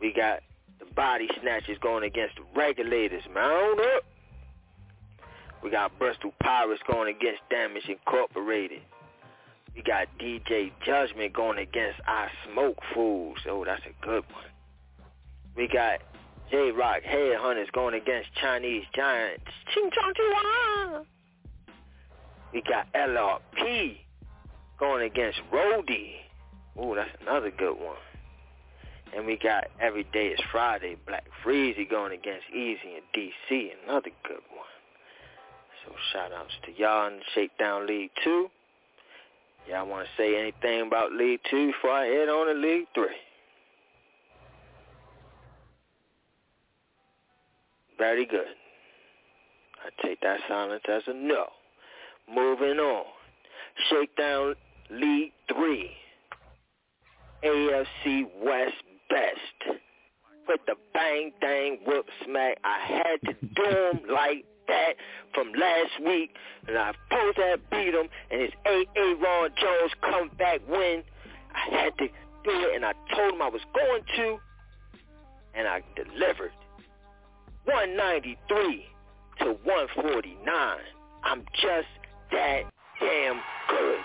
we 0.00 0.12
got 0.12 0.40
the 0.78 0.86
body 0.94 1.28
snatchers 1.40 1.78
going 1.80 2.04
against 2.04 2.36
the 2.36 2.42
regulators. 2.54 3.22
Mount 3.34 3.80
up. 3.80 4.04
We 5.62 5.70
got 5.70 5.98
Bristol 5.98 6.32
Pirates 6.40 6.82
going 6.86 7.14
against 7.14 7.40
Damage 7.50 7.88
Incorporated. 7.88 8.82
We 9.76 9.82
got 9.82 10.08
DJ 10.18 10.72
Judgment 10.86 11.34
going 11.34 11.58
against 11.58 12.00
I 12.06 12.28
Smoke 12.50 12.78
Fools. 12.94 13.36
Oh, 13.46 13.62
that's 13.64 13.82
a 13.84 14.04
good 14.04 14.24
one. 14.32 14.44
We 15.54 15.68
got 15.68 16.00
J 16.50 16.70
Rock 16.70 17.02
Headhunters 17.06 17.70
going 17.72 17.94
against 17.94 18.30
Chinese 18.40 18.84
Giants. 18.94 19.44
Ching 19.74 19.90
chong 19.92 20.14
ching. 20.16 21.04
We 22.54 22.62
got 22.62 22.90
LRP 22.94 23.98
going 24.78 25.04
against 25.04 25.40
Rody. 25.52 26.16
Ooh, 26.78 26.94
that's 26.94 27.10
another 27.20 27.50
good 27.50 27.74
one. 27.74 27.96
And 29.14 29.26
we 29.26 29.36
got 29.36 29.64
Every 29.80 30.04
Day 30.04 30.28
is 30.28 30.40
Friday, 30.50 30.96
Black 31.06 31.24
Freezy 31.44 31.88
going 31.88 32.12
against 32.12 32.46
Easy 32.50 32.96
and 32.96 33.04
DC, 33.14 33.68
another 33.84 34.10
good 34.26 34.42
one. 34.54 34.66
So 35.84 35.92
shout 36.12 36.32
outs 36.32 36.52
to 36.64 36.72
y'all 36.72 37.08
in 37.08 37.20
Shakedown 37.34 37.86
League 37.86 38.10
2. 38.24 38.48
Y'all 39.68 39.86
want 39.86 40.06
to 40.06 40.22
say 40.22 40.38
anything 40.38 40.86
about 40.86 41.12
League 41.12 41.40
2 41.50 41.72
before 41.72 41.90
I 41.90 42.06
head 42.06 42.28
on 42.28 42.46
to 42.46 42.52
League 42.54 42.86
3? 42.94 43.04
Very 47.98 48.26
good. 48.26 48.46
I 49.84 50.06
take 50.06 50.20
that 50.20 50.38
silence 50.48 50.82
as 50.88 51.02
a 51.08 51.14
no. 51.14 51.46
Moving 52.32 52.78
on. 52.78 53.04
Shakedown 53.90 54.54
League 54.90 55.32
3. 55.52 55.90
AFC 57.44 58.24
West 58.44 58.74
Best. 59.10 59.78
With 60.48 60.60
the 60.66 60.74
bang 60.94 61.32
dang 61.40 61.78
whoop 61.86 62.06
smack. 62.24 62.58
I 62.62 62.78
had 62.86 63.20
to 63.30 63.46
do 63.54 64.12
like 64.12 64.44
that 64.68 64.94
from 65.34 65.52
last 65.52 66.00
week. 66.04 66.30
And 66.66 66.76
I 66.76 66.92
supposed 67.08 67.36
to 67.36 67.42
have 67.42 67.70
beat 67.70 67.94
him. 67.94 68.08
And 68.30 68.42
his 68.42 68.50
A.A. 68.66 69.14
Ron 69.16 69.50
Jones 69.60 69.92
come 70.00 70.30
back 70.38 70.60
win. 70.68 71.02
I 71.54 71.74
had 71.74 71.98
to 71.98 72.06
do 72.08 72.50
it. 72.50 72.76
And 72.76 72.84
I 72.84 72.92
told 73.14 73.34
him 73.34 73.42
I 73.42 73.48
was 73.48 73.62
going 73.74 74.02
to. 74.16 74.38
And 75.54 75.66
I 75.66 75.82
delivered. 75.94 76.52
193 77.64 78.86
to 79.40 79.44
149. 79.64 80.78
I'm 81.24 81.44
just 81.60 81.88
that 82.30 82.62
damn 83.00 83.40
good. 83.68 83.98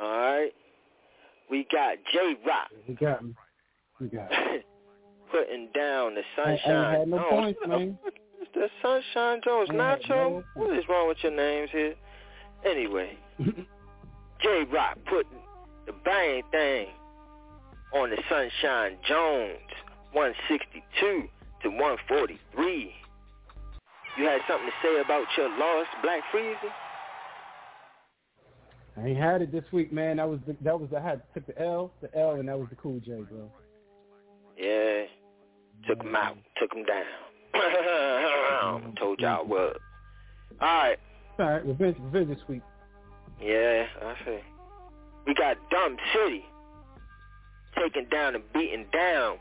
All 0.00 0.08
right. 0.08 0.50
We 1.50 1.66
got 1.70 1.96
J 2.12 2.36
Rock. 2.46 2.70
We 2.88 2.94
got 2.94 3.20
him. 3.20 3.36
We 4.00 4.08
got 4.08 4.32
him. 4.32 4.62
Putting 5.34 5.68
down 5.74 6.14
the 6.14 6.20
I, 6.20 6.44
Sunshine 6.44 6.76
I 6.76 6.98
had 7.00 7.08
no 7.08 7.18
Jones. 7.18 7.30
points, 7.30 7.60
man. 7.66 7.98
The 8.54 8.68
Sunshine 8.82 9.40
Jones. 9.42 9.68
Nacho? 9.70 10.08
no 10.08 10.44
What 10.54 10.78
is 10.78 10.84
wrong 10.88 11.08
with 11.08 11.18
your 11.22 11.34
names 11.34 11.70
here? 11.72 11.94
Anyway, 12.64 13.18
J 13.40 14.64
Rock 14.72 14.96
putting 15.06 15.40
the 15.86 15.92
bang 16.04 16.42
thing 16.52 16.86
on 17.92 18.10
the 18.10 18.18
Sunshine 18.28 18.96
Jones. 19.08 19.58
162 20.12 21.28
to 21.64 21.68
143. 21.68 22.94
You 24.16 24.24
had 24.24 24.40
something 24.46 24.68
to 24.68 24.72
say 24.86 25.00
about 25.00 25.26
your 25.36 25.48
loss, 25.58 25.86
Black 26.02 26.22
Freezy? 26.32 26.70
I 28.96 29.08
ain't 29.08 29.18
had 29.18 29.42
it 29.42 29.50
this 29.50 29.64
week, 29.72 29.92
man. 29.92 30.18
That 30.18 30.28
was 30.28 30.38
the, 30.46 30.54
that 30.62 30.78
was 30.78 30.90
I 30.96 31.00
had 31.00 31.22
took 31.34 31.44
the 31.48 31.60
L, 31.60 31.90
the 32.00 32.16
L, 32.16 32.32
and 32.32 32.48
that 32.48 32.56
was 32.56 32.68
the 32.70 32.76
Cool 32.76 33.00
J, 33.00 33.22
bro. 33.28 33.50
Yeah. 34.56 35.06
Took 35.86 36.02
him 36.02 36.16
out. 36.16 36.36
Took 36.56 36.72
him 36.74 36.84
down. 36.84 37.04
Told 38.98 39.20
y'all 39.20 39.46
what. 39.46 39.76
All 40.60 40.68
right. 40.68 40.98
All 41.38 41.50
right, 41.50 41.66
revenge, 41.66 41.96
revenge 42.00 42.28
this 42.28 42.48
week. 42.48 42.62
Yeah, 43.40 43.86
I 44.02 44.14
see. 44.24 44.38
We 45.26 45.34
got 45.34 45.56
Dumb 45.70 45.96
City 46.12 46.44
taking 47.76 48.06
down 48.08 48.34
and 48.34 48.44
beating 48.52 48.86
down 48.92 49.38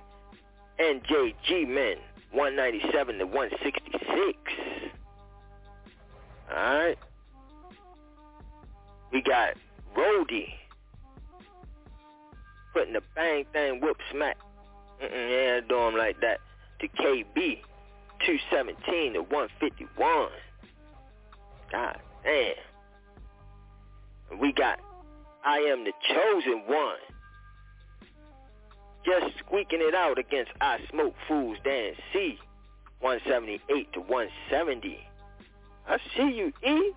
NJG 0.80 1.68
men 1.68 1.98
197 2.32 3.20
to 3.20 3.26
166. 3.26 4.38
All 6.50 6.56
right. 6.56 6.98
We 9.12 9.22
got 9.22 9.54
Rody 9.96 10.54
putting 12.74 12.94
the 12.94 13.02
bang 13.16 13.46
thing 13.54 13.80
whoop 13.82 13.98
smack. 14.12 14.38
Yeah, 15.12 15.60
do 15.68 15.78
him 15.78 15.96
like 15.96 16.20
that. 16.22 16.40
To 16.80 16.88
KB 16.88 17.62
217 18.26 19.14
to 19.14 19.22
151. 19.22 20.30
God 21.72 22.00
damn. 22.24 22.56
We 24.40 24.54
got 24.54 24.80
I 25.46 25.58
am 25.58 25.84
the 25.84 25.92
chosen 26.08 26.64
one. 26.68 26.98
Just 29.06 29.38
squeaking 29.40 29.82
it 29.82 29.94
out 29.94 30.18
against 30.18 30.52
I 30.62 30.80
Smoke 30.90 31.14
Fools 31.28 31.58
Dan 31.66 31.94
C. 32.14 32.40
178 33.02 33.92
to 33.94 34.00
170. 34.00 35.00
I 35.86 35.98
see 36.16 36.32
you, 36.32 36.54
E. 36.66 36.94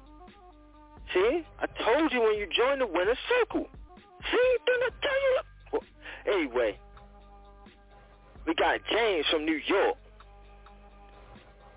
See? 1.12 1.44
I 1.58 1.66
told 1.82 2.12
you 2.12 2.22
when 2.22 2.38
you 2.38 2.46
joined 2.46 2.80
the 2.80 2.86
winner's 2.86 3.18
circle. 3.28 3.66
See? 4.30 4.56
Didn't 4.66 4.82
I 4.82 4.90
tell 5.02 5.20
you? 5.22 5.40
Well, 5.72 5.82
anyway, 6.26 6.78
we 8.46 8.54
got 8.54 8.80
James 8.90 9.26
from 9.30 9.44
New 9.44 9.60
York. 9.66 9.96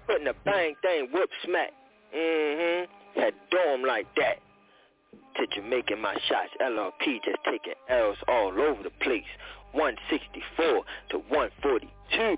Putting 0.08 0.28
a 0.28 0.34
bang 0.46 0.76
thing 0.82 1.10
whoop 1.12 1.30
smack. 1.46 1.72
Mm-hmm. 2.16 3.20
Had 3.20 3.34
dome 3.52 3.84
like 3.84 4.08
that. 4.16 4.38
To 5.36 5.48
Jamaican 5.56 6.02
my 6.02 6.16
shots. 6.28 6.50
LRP 6.62 7.24
just 7.24 7.38
taking 7.46 7.74
L's 7.90 8.18
all 8.28 8.52
over 8.60 8.84
the 8.84 8.90
place. 9.02 9.24
164 9.72 10.84
to 11.12 11.18
142. 11.30 12.38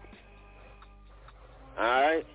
Alright. 1.78 2.26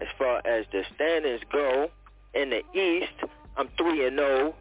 As 0.00 0.08
far 0.18 0.38
as 0.46 0.64
the 0.72 0.82
standings 0.94 1.42
go, 1.52 1.90
in 2.32 2.50
the 2.50 2.62
East, 2.78 3.12
I'm 3.56 3.68
3 3.76 4.06
and 4.06 4.18
0. 4.18 4.54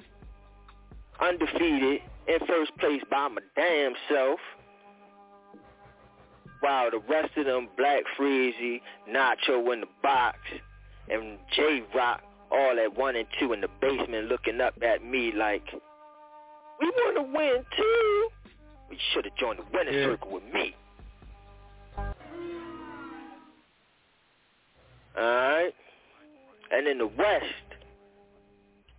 Undefeated. 1.21 2.01
In 2.27 2.39
first 2.45 2.77
place 2.77 3.01
by 3.09 3.27
my 3.29 3.41
damn 3.55 3.93
self. 4.09 4.39
While 6.61 6.91
the 6.91 6.99
rest 7.09 7.37
of 7.37 7.45
them, 7.45 7.69
Black 7.77 8.03
Freezy, 8.17 8.81
Nacho 9.09 9.71
in 9.73 9.81
the 9.81 9.87
box, 10.03 10.37
and 11.09 11.37
J 11.55 11.83
Rock, 11.95 12.21
all 12.51 12.77
at 12.83 12.97
one 12.97 13.15
and 13.15 13.27
two 13.39 13.53
in 13.53 13.61
the 13.61 13.69
basement 13.79 14.27
looking 14.27 14.59
up 14.59 14.73
at 14.81 15.03
me 15.03 15.31
like, 15.31 15.63
we 16.79 16.87
want 16.89 17.15
to 17.17 17.23
win 17.23 17.63
too. 17.77 18.29
We 18.89 18.97
should 19.13 19.25
have 19.25 19.35
joined 19.35 19.59
the 19.59 19.65
winning 19.73 19.93
Yeah. 19.93 20.05
circle 20.05 20.31
with 20.31 20.43
me. 20.53 20.75
Alright. 25.17 25.73
And 26.71 26.87
in 26.87 26.97
the 26.99 27.07
West, 27.07 27.45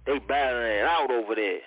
they 0.06 0.18
battling 0.18 0.72
it 0.72 0.84
out 0.84 1.10
over 1.10 1.34
there. 1.34 1.60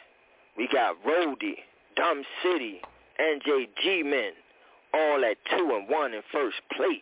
We 0.58 0.68
got 0.72 0.96
Rody, 1.06 1.58
Dumb 1.96 2.24
City, 2.44 2.82
NJG 3.20 4.04
Men, 4.06 4.32
all 4.94 5.24
at 5.26 5.38
two 5.50 5.72
and 5.76 5.90
one 5.90 6.14
in 6.14 6.22
first 6.32 6.58
place. 6.76 7.00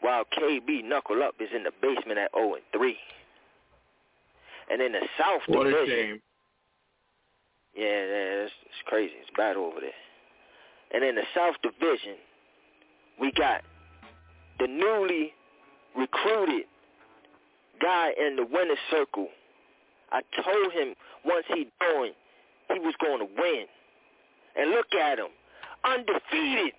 While 0.00 0.24
KB 0.38 0.84
Knuckle 0.84 1.22
Up 1.22 1.34
is 1.40 1.48
in 1.54 1.62
the 1.64 1.72
basement 1.80 2.18
at 2.18 2.30
0 2.34 2.54
and 2.54 2.62
3. 2.72 2.96
And 4.70 4.82
in 4.82 4.92
the 4.92 5.00
South 5.18 5.40
What 5.46 5.66
a 5.66 5.70
Division, 5.70 5.96
shame. 5.96 6.20
yeah, 7.74 7.84
yeah, 7.84 8.44
it's, 8.44 8.52
it's 8.66 8.82
crazy. 8.86 9.14
It's 9.20 9.30
bad 9.36 9.56
over 9.56 9.80
there. 9.80 9.90
And 10.92 11.02
in 11.04 11.14
the 11.14 11.24
South 11.34 11.54
Division, 11.62 12.16
we 13.20 13.32
got 13.32 13.62
the 14.58 14.66
newly 14.66 15.32
recruited 15.96 16.66
guy 17.80 18.10
in 18.18 18.36
the 18.36 18.44
winner's 18.44 18.78
circle. 18.90 19.28
I 20.12 20.20
told 20.42 20.72
him 20.72 20.94
once 21.24 21.44
he 21.48 21.66
joined, 21.82 22.14
he 22.72 22.78
was 22.78 22.94
going 23.00 23.20
to 23.20 23.28
win. 23.40 23.64
And 24.56 24.70
look 24.70 24.92
at 24.94 25.18
him, 25.18 25.28
undefeated. 25.82 26.74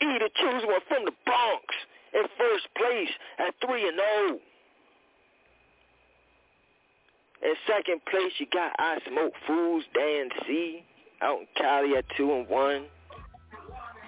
He 0.00 0.06
the 0.06 0.30
chosen 0.40 0.68
one 0.68 0.80
from 0.88 1.04
the 1.04 1.12
Bronx 1.24 1.64
in 2.12 2.22
first 2.38 2.68
place 2.76 3.10
at 3.38 3.54
3 3.66 3.88
and 3.88 4.00
0. 4.28 4.38
In 7.42 7.54
second 7.66 8.00
place, 8.10 8.32
you 8.38 8.46
got 8.52 8.72
I 8.78 8.98
Smoke 9.08 9.32
Fools, 9.46 9.84
Dan 9.94 10.30
C. 10.46 10.82
Out 11.22 11.40
in 11.40 11.46
Cali 11.56 11.96
at 11.96 12.04
2 12.16 12.32
and 12.32 12.48
1. 12.48 12.84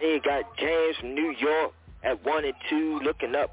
Then 0.01 0.11
you 0.11 0.21
got 0.21 0.45
James 0.59 0.97
from 1.01 1.15
New 1.15 1.35
York 1.39 1.73
at 2.03 2.25
1 2.25 2.45
and 2.45 2.55
2, 2.71 3.01
looking 3.05 3.35
up. 3.35 3.51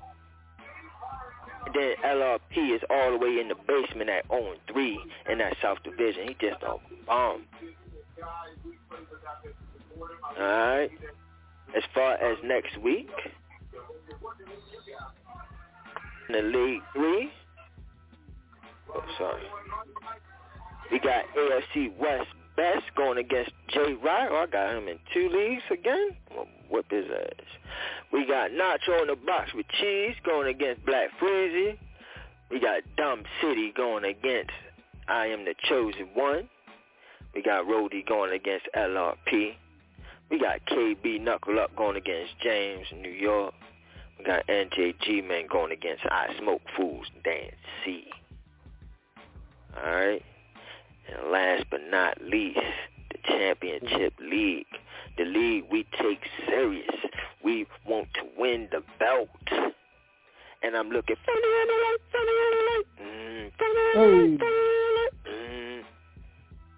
Then 1.73 1.95
LRP 2.05 2.75
is 2.75 2.81
all 2.89 3.11
the 3.11 3.17
way 3.17 3.39
in 3.39 3.47
the 3.47 3.55
basement 3.67 4.09
at 4.09 4.27
0 4.27 4.51
and 4.51 4.59
3 4.71 4.99
in 5.29 5.37
that 5.39 5.55
South 5.61 5.79
Division. 5.83 6.27
He 6.27 6.35
just 6.39 6.61
a 6.63 6.75
bomb. 7.05 7.43
Alright. 10.37 10.91
As 11.75 11.83
far 11.93 12.13
as 12.13 12.37
next 12.43 12.77
week, 12.77 13.09
in 16.29 16.35
the 16.35 16.41
League 16.41 16.81
3, 16.93 17.29
oh, 18.93 19.03
sorry. 19.17 19.43
We 20.91 20.99
got 20.99 21.25
AFC 21.35 21.97
West 21.97 22.29
Best 22.55 22.85
going 22.95 23.17
against 23.17 23.51
Jay 23.67 23.93
Rock. 24.01 24.29
Oh, 24.31 24.37
I 24.37 24.45
got 24.45 24.77
him 24.77 24.87
in 24.87 24.97
two 25.13 25.29
leagues 25.29 25.63
again. 25.69 26.11
I'll 26.31 26.47
whip 26.69 26.85
his 26.89 27.05
ass. 27.11 27.45
We 28.13 28.25
got 28.25 28.51
Nacho 28.51 29.01
in 29.01 29.07
the 29.07 29.17
box 29.25 29.53
with 29.53 29.65
Cheese 29.79 30.15
going 30.23 30.47
against 30.47 30.85
Black 30.85 31.09
Frizzy. 31.19 31.77
We 32.49 32.61
got 32.61 32.83
Dumb 32.95 33.23
City 33.41 33.73
going 33.75 34.05
against 34.05 34.51
I 35.07 35.27
Am 35.27 35.43
the 35.43 35.53
Chosen 35.67 36.07
One. 36.13 36.49
We 37.33 37.41
got 37.41 37.67
Rody 37.67 38.05
going 38.07 38.31
against 38.31 38.67
LRP. 38.73 39.55
We 40.29 40.39
got 40.39 40.65
KB 40.65 41.21
Knuckle 41.21 41.59
Up 41.59 41.75
going 41.75 41.97
against 41.97 42.33
James 42.41 42.87
in 42.91 43.01
New 43.01 43.11
York. 43.11 43.53
We 44.17 44.25
got 44.25 44.47
NJG 44.47 45.27
Man 45.27 45.47
going 45.51 45.71
against 45.71 46.03
I 46.05 46.35
Smoke 46.39 46.61
Fools 46.75 47.05
Dan 47.23 47.51
C. 47.83 48.05
Alright. 49.77 50.23
And 51.11 51.31
last 51.31 51.65
but 51.69 51.81
not 51.89 52.19
least, 52.21 52.59
the 53.11 53.17
championship 53.25 54.13
league. 54.19 54.65
The 55.17 55.25
league 55.25 55.65
we 55.71 55.85
take 56.01 56.21
serious. 56.47 56.89
We 57.43 57.67
want 57.85 58.07
to 58.15 58.21
win 58.37 58.67
the 58.71 58.81
belt. 58.99 59.29
And 60.63 60.75
I'm 60.75 60.89
looking 60.89 61.15
on 61.15 61.35
the 61.35 61.73
light, 61.83 61.97
funny 62.11 62.25
the 62.35 62.65
light. 62.65 62.85
Mm, 63.01 63.51
funny 63.59 63.73
the 63.73 63.99
light, 63.99 64.39
funny 64.39 64.39
the 64.39 64.91
light. 64.97 65.35
Mm. 65.37 65.83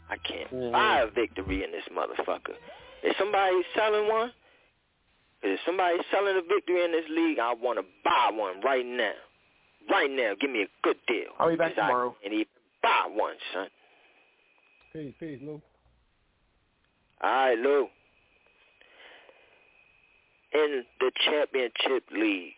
I 0.09 0.17
can't 0.17 0.71
buy 0.73 0.99
a 1.01 1.09
victory 1.09 1.63
in 1.63 1.71
this 1.71 1.83
motherfucker. 1.95 2.55
Is 3.03 3.13
somebody 3.19 3.61
selling 3.75 4.09
one? 4.09 4.31
If 5.43 5.59
somebody 5.65 5.97
selling 6.11 6.35
a 6.37 6.41
victory 6.41 6.83
in 6.83 6.91
this 6.91 7.05
league, 7.09 7.39
I 7.39 7.53
want 7.53 7.79
to 7.79 7.85
buy 8.03 8.31
one 8.33 8.61
right 8.61 8.85
now. 8.85 9.13
Right 9.89 10.09
now, 10.09 10.33
give 10.39 10.49
me 10.49 10.63
a 10.63 10.67
good 10.83 10.97
deal. 11.07 11.29
I'll 11.39 11.49
be 11.49 11.55
back 11.55 11.75
tomorrow. 11.75 12.15
can't 12.21 12.33
even 12.33 12.45
buy 12.81 13.07
one, 13.09 13.35
son. 13.53 13.67
Peace, 14.91 15.13
peace, 15.19 15.39
Lou. 15.41 15.61
All 17.21 17.29
right, 17.29 17.57
Lou. 17.57 17.87
in 20.53 20.83
the 20.99 21.11
championship 21.25 22.03
league. 22.11 22.53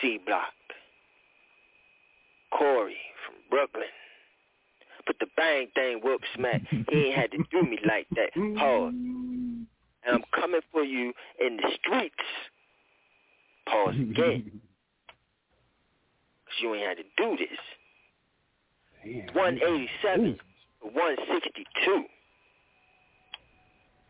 C 0.00 0.18
Block. 0.24 0.52
Corey 2.56 2.96
from 3.26 3.34
Brooklyn. 3.50 3.84
Put 5.06 5.18
the 5.18 5.26
bang 5.36 5.68
thing 5.74 6.00
whoop 6.02 6.20
smack. 6.36 6.62
He 6.70 7.06
ain't 7.06 7.14
had 7.14 7.30
to 7.32 7.38
do 7.50 7.62
me 7.62 7.78
like 7.86 8.06
that. 8.10 8.32
Pause. 8.34 8.92
And 10.04 10.16
I'm 10.16 10.24
coming 10.34 10.60
for 10.70 10.82
you 10.82 11.12
in 11.40 11.56
the 11.56 11.70
streets. 11.80 12.14
Pause 13.68 13.94
again. 14.10 14.60
Cause 16.46 16.56
you 16.60 16.74
ain't 16.74 16.86
had 16.86 16.96
to 16.98 17.04
do 17.16 17.36
this. 17.36 17.58
187 19.34 20.38
162. 20.82 22.04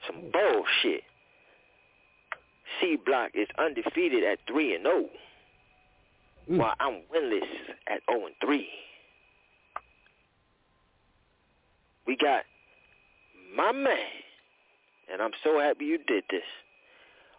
Some 0.07 0.31
bullshit. 0.33 1.03
C 2.81 2.97
Block 3.05 3.31
is 3.35 3.47
undefeated 3.59 4.25
at 4.25 4.39
3 4.49 4.75
and 4.75 4.85
0. 4.85 5.09
While 6.47 6.75
I'm 6.81 7.03
winless 7.15 7.47
at 7.87 8.01
0 8.11 8.27
and 8.27 8.35
3. 8.45 8.69
We 12.07 12.17
got 12.17 12.43
my 13.57 13.73
man, 13.73 13.97
and 15.13 15.23
I'm 15.23 15.31
so 15.45 15.61
happy 15.61 15.85
you 15.85 15.99
did 15.99 16.25
this. 16.31 16.43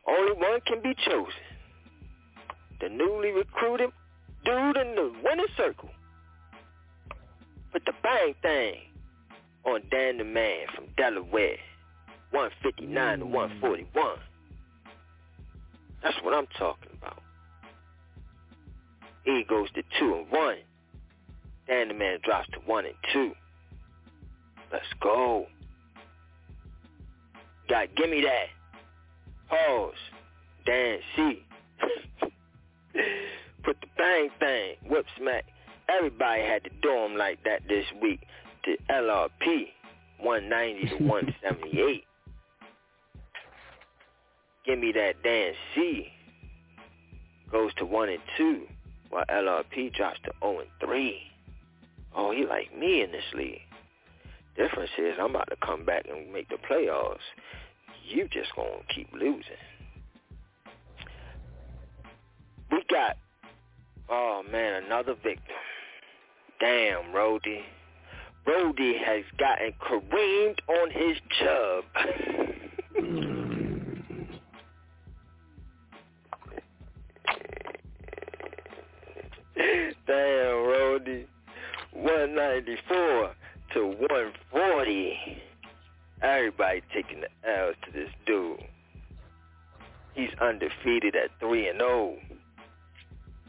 Only 0.08 0.34
one 0.34 0.62
can 0.66 0.82
be 0.82 0.94
chosen. 1.06 1.34
The 2.80 2.90
newly 2.90 3.32
recruited 3.32 3.90
dude 4.46 4.78
in 4.78 4.96
the 4.96 5.14
winner 5.24 5.48
circle. 5.58 5.90
Put 7.72 7.86
the 7.86 7.94
bang 8.04 8.36
thing 8.42 8.76
on 9.66 9.82
Dan 9.90 10.18
the 10.18 10.24
Man 10.24 10.68
from 10.76 10.86
Delaware. 10.98 11.58
159 12.32 13.20
to 13.20 13.26
141. 13.26 14.18
That's 16.02 16.18
what 16.24 16.34
I'm 16.34 16.48
talking 16.58 16.90
about. 16.98 17.22
E 19.26 19.44
goes 19.48 19.70
to 19.72 19.84
2 20.00 20.16
and 20.16 20.32
1. 20.32 20.56
Dan 21.68 21.88
the 21.88 21.94
Man 21.94 22.20
drops 22.24 22.50
to 22.54 22.60
1 22.60 22.86
and 22.86 22.96
2. 23.14 23.32
Let's 24.74 24.86
go. 25.02 25.46
Got 27.70 27.96
gimme 27.96 28.22
that. 28.22 28.48
Pause. 29.48 29.94
Dan 30.66 30.98
C. 31.16 31.46
Put 33.64 33.78
the 33.82 33.88
bang 33.96 34.30
bang. 34.40 34.76
Whip 34.90 35.06
smack. 35.18 35.46
Everybody 35.88 36.42
had 36.42 36.64
to 36.64 36.72
do 36.82 36.90
them 36.90 37.16
like 37.18 37.44
that 37.44 37.62
this 37.70 37.86
week. 38.02 38.22
The 38.66 38.78
LRP. 38.90 39.68
190 40.20 40.98
to 40.98 41.04
178. 41.04 42.04
Give 44.66 44.80
me 44.80 44.92
that 44.94 45.22
Dan 45.24 45.54
C. 45.76 46.08
Goes 47.52 47.74
to 47.76 47.86
1 47.86 48.10
and 48.10 48.22
2. 48.38 48.62
While 49.12 49.26
LRP 49.30 49.94
drops 49.94 50.20
to 50.24 50.32
0 50.42 50.62
and 50.62 50.70
3. 50.84 51.20
Oh, 52.16 52.32
he 52.32 52.46
like 52.46 52.76
me 52.76 53.04
in 53.04 53.12
this 53.12 53.24
league. 53.36 53.62
Difference 54.56 54.92
is 54.98 55.16
I'm 55.20 55.32
about 55.32 55.50
to 55.50 55.56
come 55.66 55.84
back 55.84 56.06
and 56.08 56.32
make 56.32 56.48
the 56.50 56.58
playoffs. 56.70 57.18
You 58.08 58.28
just 58.32 58.56
gonna 58.56 58.84
keep 58.94 59.12
losing. 59.12 59.42
We 62.72 62.84
got 62.90 63.18
oh 64.10 64.44
man, 64.52 64.84
another 64.84 65.16
victim. 65.16 65.56
Damn, 66.60 67.14
Rody. 67.14 67.64
Rody 68.46 68.98
has 69.04 69.24
gotten 69.40 69.74
careened 69.80 70.62
on 70.68 70.92
his 70.92 71.18
chub. 71.40 71.84
Damn, 80.06 80.66
Rody. 80.66 81.26
194 81.94 83.36
to 83.74 83.88
140. 83.88 85.18
Everybody 86.22 86.82
taking 86.94 87.22
the 87.22 87.50
L's 87.50 87.76
to 87.86 87.92
this 87.92 88.10
dude. 88.26 88.60
He's 90.16 90.30
undefeated 90.42 91.16
at 91.16 91.32
3 91.40 91.68
and 91.70 91.80
0. 91.80 92.18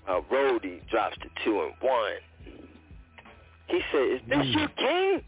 Uh, 0.09 0.21
Rody 0.31 0.83
drops 0.91 1.17
to 1.19 1.29
2 1.45 1.61
and 1.63 1.73
1. 1.81 2.13
He 3.69 3.81
said, 3.93 4.03
is 4.03 4.21
this 4.29 4.47
your 4.55 4.69
king? 4.69 5.23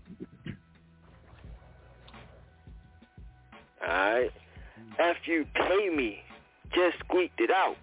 Alright. 3.82 4.30
After 4.98 5.30
you 5.32 5.46
pay 5.54 5.90
me, 5.90 6.18
just 6.74 6.98
squeaked 7.00 7.40
it 7.40 7.50
out 7.50 7.76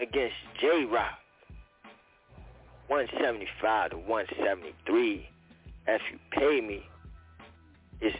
against 0.00 0.34
J-Rock. 0.60 1.18
175 2.88 3.90
to 3.90 3.96
173. 3.96 5.28
If 5.86 6.00
you 6.10 6.18
pay 6.30 6.60
me, 6.60 6.86
is 8.00 8.14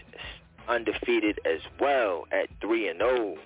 undefeated 0.69 1.41
as 1.45 1.61
well 1.81 2.25
at 2.33 2.49
3 2.61 2.89
and 2.89 2.99
0. 3.01 3.37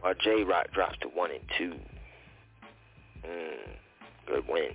While 0.00 0.14
J 0.22 0.44
Rock 0.44 0.70
drops 0.72 0.98
to 1.00 1.08
1 1.08 1.30
and 1.30 1.40
2. 1.58 1.74
Mm, 3.26 4.26
good 4.26 4.44
win. 4.48 4.70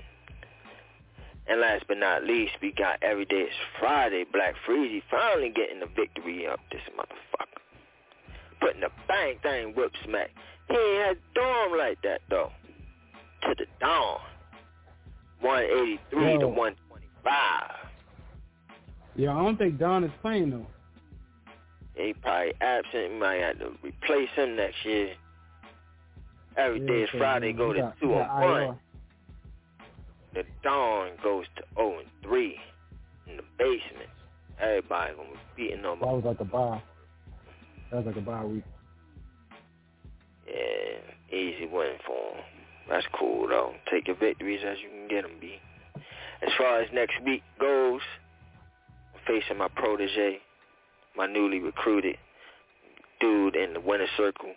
And 1.48 1.62
last 1.62 1.86
but 1.88 1.98
not 1.98 2.24
least, 2.24 2.54
we 2.62 2.72
got 2.72 3.02
Every 3.02 3.26
Day 3.26 3.42
is 3.42 3.54
Friday. 3.80 4.24
Black 4.32 4.54
Freezy 4.68 5.02
finally 5.10 5.50
getting 5.50 5.80
the 5.80 5.88
victory 5.88 6.48
up 6.48 6.60
this 6.72 6.82
motherfucker. 6.98 7.60
Putting 8.62 8.82
the 8.82 8.90
bang 9.08 9.38
thing 9.42 9.74
whip 9.76 9.92
smack. 10.04 10.30
He 10.70 10.76
ain't 10.76 11.08
had 11.08 11.18
dawn 11.34 11.78
like 11.78 12.02
that 12.04 12.22
though. 12.30 12.52
To 13.44 13.56
the 13.58 13.66
dawn. 13.80 14.20
183 15.42 16.34
Yo. 16.34 16.40
to 16.40 16.48
125. 16.48 17.89
Yeah, 19.20 19.36
I 19.36 19.44
don't 19.44 19.58
think 19.58 19.78
Don 19.78 20.06
is 20.06 20.12
playing 20.22 20.52
though. 20.52 20.66
He 21.94 22.14
probably 22.14 22.54
absent. 22.62 23.12
He 23.12 23.20
might 23.20 23.42
have 23.42 23.60
to 23.60 23.72
replace 23.84 24.30
him 24.34 24.56
next 24.56 24.78
year. 24.86 25.14
Every 26.56 26.80
day 26.80 27.02
is 27.02 27.10
Yeah, 27.14 27.20
Friday. 27.20 27.52
Go 27.52 27.74
to 27.74 27.94
two 28.00 28.14
and 28.14 28.68
one. 28.68 28.80
The 30.34 30.44
dawn 30.64 31.10
goes 31.22 31.44
to 31.58 31.64
0 31.76 32.00
and 32.00 32.08
3 32.24 32.56
in 33.28 33.36
the 33.36 33.44
basement. 33.58 34.10
Everybody 34.58 35.16
gonna 35.16 35.30
be 35.32 35.64
beating 35.64 35.84
on 35.84 36.00
That 36.00 36.08
was 36.08 36.24
like 36.24 36.40
a 36.40 36.46
bye. 36.46 36.82
That 37.92 37.98
was 37.98 38.06
like 38.06 38.16
a 38.16 38.22
bye 38.22 38.46
week. 38.46 38.64
Yeah, 40.48 41.36
easy 41.38 41.66
win 41.66 41.98
for 42.08 42.36
him. 42.38 42.44
That's 42.88 43.08
cool 43.20 43.50
though. 43.50 43.74
Take 43.92 44.08
your 44.08 44.16
victories 44.16 44.62
as 44.66 44.78
you 44.82 44.88
can 44.88 45.10
get 45.10 45.24
them, 45.24 45.34
B. 45.42 45.58
As 46.42 46.54
far 46.58 46.80
as 46.80 46.88
next 46.94 47.22
week 47.26 47.44
goes, 47.60 48.00
facing 49.30 49.60
my 49.60 49.68
protege, 49.68 50.40
my 51.16 51.28
newly 51.28 51.60
recruited 51.60 52.18
dude 53.22 53.56
in 53.56 53.74
the 53.74 53.80
winner 53.80 54.08
circle. 54.18 54.54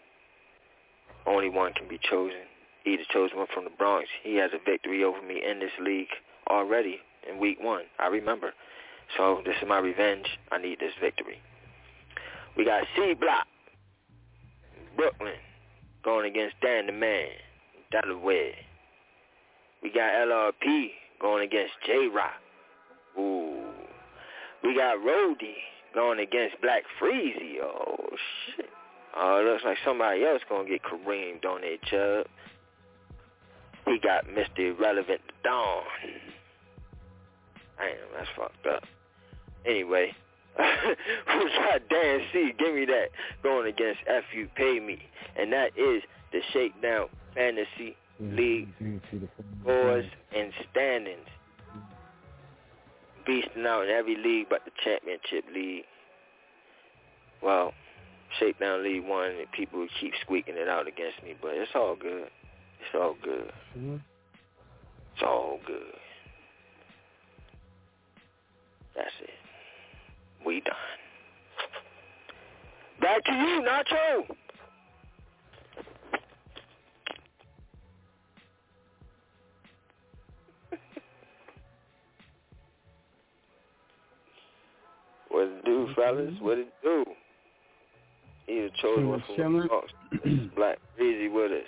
Only 1.27 1.51
one 1.51 1.75
can 1.75 1.89
be 1.89 2.01
chosen. 2.11 2.41
Either 2.87 3.03
chosen 3.13 3.37
one 3.37 3.47
from 3.53 3.65
the 3.65 3.71
Bronx. 3.71 4.09
He 4.23 4.37
has 4.37 4.51
a 4.55 4.65
victory 4.65 5.05
over 5.05 5.21
me 5.21 5.43
in 5.49 5.61
this 5.61 5.71
league 5.81 6.09
already 6.49 6.99
in 7.31 7.39
week 7.39 7.59
one. 7.61 7.83
I 7.99 8.07
remember. 8.07 8.53
So 9.17 9.43
this 9.45 9.55
is 9.61 9.69
my 9.69 9.79
revenge. 9.79 10.27
I 10.51 10.59
need 10.59 10.81
this 10.81 10.93
victory. 11.01 11.39
We 12.57 12.65
got 12.65 12.85
C 12.97 13.15
Block, 13.15 13.47
Brooklyn, 14.97 15.35
going 16.03 16.31
against 16.31 16.57
Dan 16.63 16.87
the 16.87 16.93
Man, 16.93 17.29
Delaware. 17.91 18.55
We 19.83 19.91
got 19.91 20.13
LRP 20.13 20.89
going 21.21 21.45
against 21.45 21.73
J 21.87 22.09
Rock. 22.13 22.33
Ooh. 23.19 23.42
We 24.63 24.75
got 24.77 25.03
Rody 25.05 25.57
going 25.95 26.21
against 26.21 26.61
Black 26.63 26.85
Freezy. 27.01 27.57
Oh 27.63 27.97
shit. 28.57 28.69
Oh, 29.17 29.41
it 29.41 29.45
looks 29.51 29.65
like 29.65 29.77
somebody 29.85 30.25
else 30.25 30.41
gonna 30.49 30.69
get 30.69 30.83
careened 30.83 31.45
on 31.45 31.61
their 31.61 31.77
chub. 31.85 32.27
He 33.87 33.99
got 33.99 34.27
Mr. 34.27 34.75
Irrelevant 34.77 35.21
Dawn. 35.43 35.83
Damn, 37.79 37.97
that's 38.17 38.29
fucked 38.37 38.67
up. 38.67 38.85
Anyway, 39.67 40.15
we 40.59 40.65
got 40.65 41.89
Dan 41.91 42.21
C. 42.33 42.53
Give 42.59 42.75
me 42.75 42.85
that 42.87 43.09
going 43.43 43.67
against 43.67 44.01
F 44.07 44.25
U 44.35 44.49
Pay 44.55 44.81
Me, 44.81 45.03
and 45.37 45.53
that 45.53 45.77
is 45.77 46.03
the 46.33 46.41
Shakedown 46.53 47.09
Fantasy 47.35 47.97
League 48.21 48.69
scores 49.63 50.07
and 50.35 50.53
standings. 50.71 51.27
Beasting 53.29 53.67
out 53.67 53.85
in 53.85 53.91
every 53.91 54.17
league 54.17 54.47
but 54.51 54.61
the 54.65 54.71
championship 54.83 55.45
league. 55.55 55.85
Well, 57.43 57.73
Shakedown 58.39 58.83
League 58.83 59.05
one 59.05 59.31
and 59.31 59.53
people 59.53 59.87
keep 60.01 60.13
squeaking 60.23 60.57
it 60.57 60.69
out 60.69 60.87
against 60.89 61.23
me, 61.23 61.35
but 61.41 61.53
it's 61.55 61.71
all 61.75 61.97
good. 61.97 62.29
It's 62.81 62.95
all 62.95 63.17
good. 63.23 63.53
Mm-hmm. 63.77 63.97
It's 65.15 65.23
all 65.23 65.59
good. 65.67 65.95
That's 68.97 69.11
it. 69.23 69.31
We 70.45 70.61
done. 70.61 70.75
Back 73.01 73.25
to 73.25 73.33
you, 73.33 73.63
Nacho. 73.67 74.37
What 85.33 85.49
it 85.49 85.65
do, 85.65 85.89
fellas? 85.97 86.35
What 86.41 86.59
it 86.59 86.73
do? 86.83 87.05
He 88.47 88.55
the 88.55 88.71
chosen 88.81 89.09
one 89.09 89.23
from 89.27 89.61
the 89.61 89.67
Bronx. 89.67 89.93
Black 90.57 90.79
Breezy 90.97 91.29
with 91.29 91.53
us. 91.53 91.59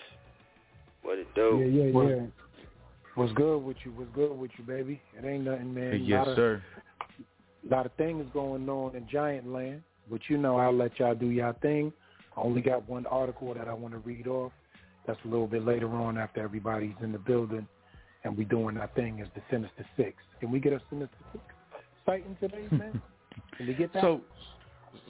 What 1.03 1.19
it 1.19 1.35
do? 1.35 1.65
Yeah, 1.65 1.85
yeah, 1.85 2.17
yeah. 2.17 2.27
What's 3.15 3.33
good 3.33 3.59
with 3.59 3.77
you? 3.85 3.93
What's 3.93 4.11
good 4.15 4.37
with 4.37 4.51
you, 4.59 4.65
baby? 4.65 5.01
It 5.17 5.25
ain't 5.25 5.45
nothing, 5.45 5.73
man. 5.73 6.05
yes, 6.05 6.27
lot 6.27 6.37
sir. 6.37 6.63
A 7.67 7.75
lot 7.75 7.87
of 7.87 7.93
things 7.93 8.27
going 8.35 8.69
on 8.69 8.95
in 8.97 9.09
Giant 9.09 9.51
Land, 9.51 9.83
but 10.11 10.21
you 10.29 10.37
know 10.37 10.59
I'll 10.59 10.77
let 10.77 10.99
y'all 10.99 11.15
do 11.15 11.31
y'all 11.31 11.55
thing. 11.63 11.93
I 12.37 12.41
only 12.41 12.61
got 12.61 12.87
one 12.89 13.07
article 13.07 13.55
that 13.55 13.69
I 13.69 13.73
want 13.73 13.95
to 13.95 14.01
read 14.01 14.27
off. 14.27 14.53
That's 15.07 15.19
a 15.25 15.29
little 15.29 15.47
bit 15.47 15.65
later 15.65 15.89
on 15.89 16.19
after 16.19 16.43
everybody's 16.43 16.95
in 17.03 17.13
the 17.13 17.19
building 17.19 17.67
and 18.25 18.37
we 18.37 18.45
doing 18.45 18.77
our 18.77 18.89
thing 18.89 19.21
as 19.21 19.29
the 19.35 19.43
Sinister 19.51 19.87
Six. 19.97 20.17
Can 20.41 20.51
we 20.51 20.59
get 20.59 20.73
a 20.73 20.81
Sinister 20.91 21.17
Six 21.33 21.45
sighting 22.05 22.37
today, 22.41 22.67
man? 22.71 23.01
Can 23.57 23.67
we 23.67 23.75
get 23.75 23.93
that? 23.93 24.03
So, 24.03 24.21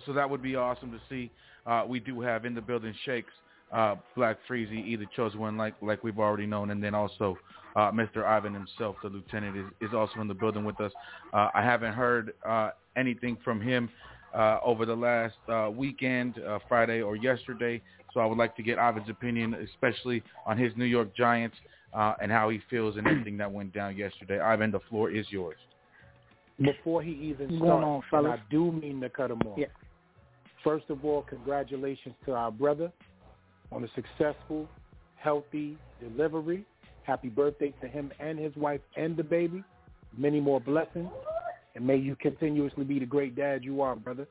so 0.07 0.13
that 0.13 0.29
would 0.29 0.43
be 0.43 0.57
awesome 0.57 0.91
to 0.91 1.01
see. 1.09 1.31
Uh, 1.67 1.85
we 1.87 2.01
do 2.01 2.21
have 2.21 2.45
in 2.45 2.55
the 2.55 2.61
building 2.61 2.95
Shakes, 3.05 3.33
uh, 3.73 3.97
Black 4.17 4.39
Freezy, 4.49 4.87
either 4.87 5.07
chose 5.17 5.35
one 5.35 5.57
like 5.57 5.75
like 5.81 6.05
we've 6.05 6.19
already 6.19 6.47
known, 6.47 6.71
and 6.71 6.83
then 6.83 6.95
also 6.95 7.39
uh, 7.77 7.91
Mr. 7.91 8.25
Ivan 8.25 8.55
himself, 8.55 8.97
the 9.03 9.09
lieutenant, 9.09 9.57
is, 9.57 9.89
is 9.89 9.95
also 9.95 10.21
in 10.21 10.29
the 10.29 10.35
building 10.35 10.65
with 10.65 10.81
us. 10.81 10.93
Uh, 11.33 11.49
I 11.55 11.63
haven't 11.63 11.93
heard 11.93 12.35
uh, 12.47 12.71
anything 12.97 13.37
from 13.43 13.61
him 13.61 13.89
uh, 14.35 14.59
over 14.65 14.87
the 14.87 14.95
last 14.95 15.37
uh, 15.49 15.71
weekend, 15.71 16.39
uh, 16.39 16.59
Friday 16.69 17.01
or 17.01 17.17
yesterday, 17.17 17.81
so 18.13 18.21
I 18.21 18.27
would 18.27 18.39
like 18.39 18.57
to 18.57 18.63
get 18.63 18.79
Ivan's 18.79 19.09
opinion, 19.09 19.55
especially 19.55 20.23
on 20.47 20.57
his 20.57 20.73
New 20.77 20.85
York 20.85 21.15
Giants 21.17 21.57
uh, 21.93 22.15
and 22.23 22.31
how 22.31 22.49
he 22.51 22.61
feels 22.71 22.97
and 22.97 23.07
everything 23.07 23.37
that 23.39 23.51
went 23.51 23.73
down 23.73 23.97
yesterday. 23.97 24.41
Ivan, 24.41 24.71
the 24.71 24.81
floor 24.89 25.11
is 25.11 25.27
yours. 25.31 25.57
Before 26.61 27.03
he 27.03 27.11
even 27.13 27.49
What's 27.59 27.65
starts, 27.65 28.07
on, 28.13 28.27
and? 28.27 28.33
I 28.35 28.43
do 28.51 28.71
mean 28.71 29.01
to 29.01 29.09
cut 29.09 29.31
him 29.31 29.41
off. 29.43 29.59
Yeah. 29.59 29.67
First 30.63 30.89
of 30.89 31.05
all, 31.05 31.23
congratulations 31.23 32.15
to 32.27 32.33
our 32.33 32.51
brother 32.51 32.93
on 33.73 33.85
a 33.85 33.89
successful, 33.95 34.69
healthy 35.17 35.77
delivery. 36.01 36.65
Happy 37.03 37.29
birthday 37.29 37.75
to 37.83 37.89
him 37.89 38.13
and 38.21 38.39
his 38.39 38.55
wife 38.57 38.81
and 38.97 39.17
the 39.17 39.23
baby. 39.23 39.63
Many 40.17 40.41
more 40.41 40.61
blessings. 40.61 41.11
And 41.75 41.87
may 41.87 41.97
you 41.97 42.17
continuously 42.17 42.85
be 42.85 43.01
the 43.01 43.07
great 43.07 43.35
dad 43.35 43.65
you 43.65 43.83
are, 43.83 43.97
brother. 43.97 44.27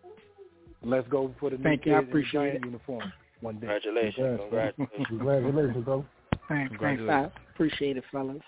Let's 0.81 1.07
go 1.09 1.33
for 1.39 1.49
the 1.49 1.57
new 1.57 1.63
Thank 1.63 1.85
you. 1.85 1.93
I 1.93 1.99
kids 1.99 2.03
in 2.03 2.05
the 2.05 2.11
appreciate 2.11 2.39
giant 2.39 2.55
it. 2.55 2.65
uniform 2.65 3.13
one 3.41 3.55
day. 3.55 3.67
Congratulations. 3.67 4.39
Congratulations. 4.39 5.07
Congratulations, 5.07 5.85
bro. 5.85 6.05
Thanks, 6.31 6.47
thanks, 6.49 6.69
Congratulations. 6.69 7.31
I 7.35 7.51
appreciate 7.53 7.97
it, 7.97 8.03
fellas. 8.11 8.41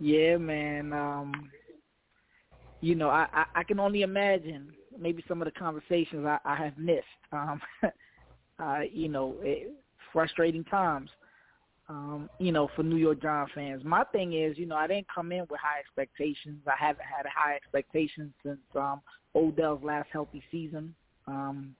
Yeah, 0.00 0.36
man. 0.36 0.92
Um, 0.92 1.50
you 2.84 2.94
know, 2.94 3.08
I, 3.08 3.26
I, 3.32 3.44
I 3.54 3.62
can 3.62 3.80
only 3.80 4.02
imagine 4.02 4.68
maybe 4.98 5.24
some 5.26 5.40
of 5.40 5.46
the 5.46 5.52
conversations 5.52 6.26
I, 6.26 6.38
I 6.44 6.54
have 6.56 6.76
missed. 6.76 7.04
Um, 7.32 7.60
uh, 8.58 8.80
you 8.92 9.08
know, 9.08 9.36
it, 9.40 9.72
frustrating 10.12 10.64
times. 10.64 11.08
Um, 11.88 12.28
you 12.38 12.52
know, 12.52 12.68
for 12.76 12.82
New 12.82 12.96
York 12.96 13.20
Giants 13.22 13.52
fans. 13.54 13.82
My 13.84 14.04
thing 14.04 14.34
is, 14.34 14.56
you 14.58 14.66
know, 14.66 14.76
I 14.76 14.86
didn't 14.86 15.06
come 15.14 15.32
in 15.32 15.40
with 15.50 15.60
high 15.60 15.80
expectations. 15.80 16.60
I 16.66 16.74
haven't 16.78 17.04
had 17.04 17.26
high 17.26 17.54
expectations 17.56 18.32
since 18.44 18.60
um, 18.74 19.00
Odell's 19.34 19.82
last 19.82 20.08
healthy 20.12 20.42
season. 20.50 20.94
Um, 21.26 21.74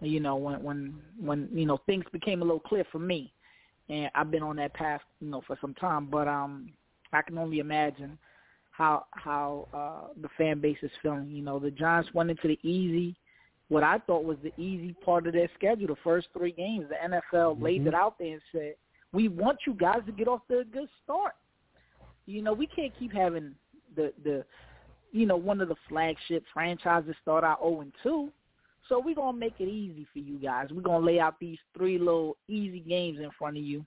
you 0.00 0.20
know, 0.20 0.36
when 0.36 0.62
when 0.62 0.94
when 1.20 1.48
you 1.52 1.66
know 1.66 1.78
things 1.86 2.04
became 2.12 2.42
a 2.42 2.44
little 2.44 2.60
clear 2.60 2.84
for 2.92 3.00
me, 3.00 3.32
and 3.88 4.08
I've 4.14 4.30
been 4.30 4.42
on 4.42 4.56
that 4.56 4.74
path, 4.74 5.00
you 5.20 5.30
know, 5.30 5.42
for 5.46 5.58
some 5.60 5.74
time. 5.74 6.06
But 6.06 6.28
um, 6.28 6.70
I 7.12 7.22
can 7.22 7.36
only 7.36 7.58
imagine 7.58 8.18
how 8.80 9.04
how 9.10 9.68
uh, 9.74 10.12
the 10.22 10.28
fan 10.38 10.58
base 10.58 10.78
is 10.82 10.90
feeling. 11.02 11.30
You 11.30 11.42
know, 11.42 11.58
the 11.58 11.70
Giants 11.70 12.08
went 12.14 12.30
into 12.30 12.48
the 12.48 12.58
easy, 12.66 13.14
what 13.68 13.82
I 13.82 13.98
thought 13.98 14.24
was 14.24 14.38
the 14.42 14.58
easy 14.60 14.94
part 15.04 15.26
of 15.26 15.34
their 15.34 15.50
schedule, 15.54 15.88
the 15.88 15.96
first 16.02 16.28
three 16.32 16.52
games. 16.52 16.86
The 16.88 17.20
NFL 17.34 17.62
laid 17.62 17.86
it 17.86 17.94
out 17.94 18.18
there 18.18 18.32
and 18.32 18.42
said, 18.50 18.74
"We 19.12 19.28
want 19.28 19.58
you 19.66 19.74
guys 19.74 20.00
to 20.06 20.12
get 20.12 20.28
off 20.28 20.40
to 20.48 20.60
a 20.60 20.64
good 20.64 20.88
start." 21.04 21.34
You 22.24 22.40
know, 22.40 22.54
we 22.54 22.66
can't 22.66 22.92
keep 22.98 23.12
having 23.12 23.54
the 23.96 24.14
the 24.24 24.46
you 25.12 25.26
know 25.26 25.36
one 25.36 25.60
of 25.60 25.68
the 25.68 25.76
flagship 25.86 26.44
franchises 26.52 27.14
start 27.20 27.44
out 27.44 27.60
zero 27.60 27.82
and 27.82 27.92
two. 28.02 28.30
So 28.88 28.98
we're 28.98 29.14
gonna 29.14 29.36
make 29.36 29.56
it 29.58 29.68
easy 29.68 30.06
for 30.10 30.20
you 30.20 30.38
guys. 30.38 30.68
We're 30.70 30.80
gonna 30.80 31.04
lay 31.04 31.20
out 31.20 31.38
these 31.38 31.58
three 31.76 31.98
little 31.98 32.38
easy 32.48 32.80
games 32.80 33.18
in 33.18 33.30
front 33.38 33.58
of 33.58 33.62
you, 33.62 33.84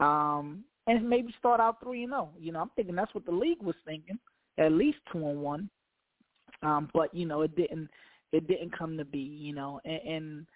um, 0.00 0.64
and 0.86 1.08
maybe 1.08 1.34
start 1.38 1.60
out 1.60 1.78
three 1.82 2.02
and 2.04 2.12
zero. 2.12 2.30
You 2.38 2.52
know, 2.52 2.60
I'm 2.60 2.70
thinking 2.76 2.94
that's 2.94 3.14
what 3.14 3.24
the 3.26 3.32
league 3.32 3.62
was 3.62 3.76
thinking, 3.84 4.18
at 4.58 4.72
least 4.72 4.98
two 5.12 5.26
and 5.28 5.42
one. 5.42 5.70
Um, 6.62 6.88
but 6.92 7.14
you 7.14 7.26
know, 7.26 7.42
it 7.42 7.56
didn't. 7.56 7.88
It 8.32 8.48
didn't 8.48 8.76
come 8.76 8.96
to 8.96 9.04
be. 9.04 9.18
You 9.18 9.54
know, 9.54 9.80
and, 9.84 10.00
and 10.02 10.46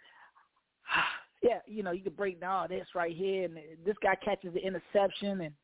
yeah, 1.43 1.59
you 1.67 1.83
know, 1.83 1.93
you 1.93 2.03
could 2.03 2.17
break 2.17 2.41
down 2.41 2.63
all 2.63 2.69
this 2.69 2.87
right 2.95 3.15
here, 3.15 3.45
and 3.45 3.59
this 3.85 3.97
guy 4.03 4.15
catches 4.17 4.55
the 4.55 4.61
interception, 4.61 5.41
and 5.43 5.55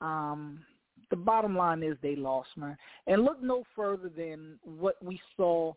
um, 0.00 0.60
the 1.10 1.16
bottom 1.16 1.56
line 1.56 1.82
is 1.82 1.96
they 2.02 2.16
lost, 2.16 2.50
man. 2.56 2.76
And 3.06 3.24
look 3.24 3.42
no 3.42 3.64
further 3.74 4.10
than 4.14 4.58
what 4.62 5.02
we 5.02 5.20
saw 5.36 5.72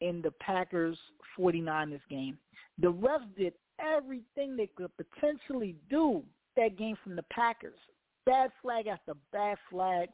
in 0.00 0.20
the 0.22 0.30
Packers 0.32 0.98
49ers 1.38 2.00
game. 2.10 2.38
The 2.78 2.92
refs 2.92 3.34
did 3.36 3.54
everything 3.80 4.56
they 4.56 4.68
could 4.76 4.90
potentially 4.96 5.76
do 5.88 6.22
that 6.56 6.76
game 6.78 6.96
from 7.02 7.16
the 7.16 7.24
Packers. 7.30 7.78
Bad 8.24 8.50
flag 8.62 8.86
after 8.86 9.14
bad 9.32 9.58
flag. 9.70 10.08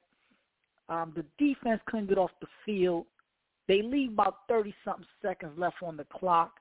Um, 0.88 1.12
the 1.16 1.24
defense 1.38 1.80
couldn't 1.86 2.08
get 2.08 2.18
off 2.18 2.30
the 2.40 2.46
field. 2.66 3.06
They 3.68 3.82
leave 3.82 4.12
about 4.12 4.48
30-something 4.50 5.06
seconds 5.22 5.52
left 5.56 5.76
on 5.82 5.96
the 5.96 6.04
clock. 6.12 6.52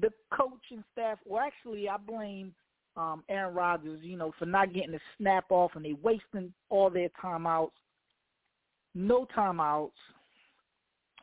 The 0.00 0.10
coaching 0.32 0.82
staff, 0.92 1.18
well, 1.24 1.42
actually, 1.42 1.88
I 1.88 1.96
blame 1.96 2.52
um, 2.96 3.22
Aaron 3.28 3.54
Rodgers, 3.54 4.00
you 4.02 4.16
know, 4.16 4.32
for 4.38 4.46
not 4.46 4.72
getting 4.72 4.92
the 4.92 5.00
snap 5.18 5.44
off, 5.50 5.72
and 5.74 5.84
they 5.84 5.92
wasting 5.92 6.52
all 6.70 6.90
their 6.90 7.10
timeouts. 7.22 7.70
No 8.94 9.26
timeouts 9.36 9.90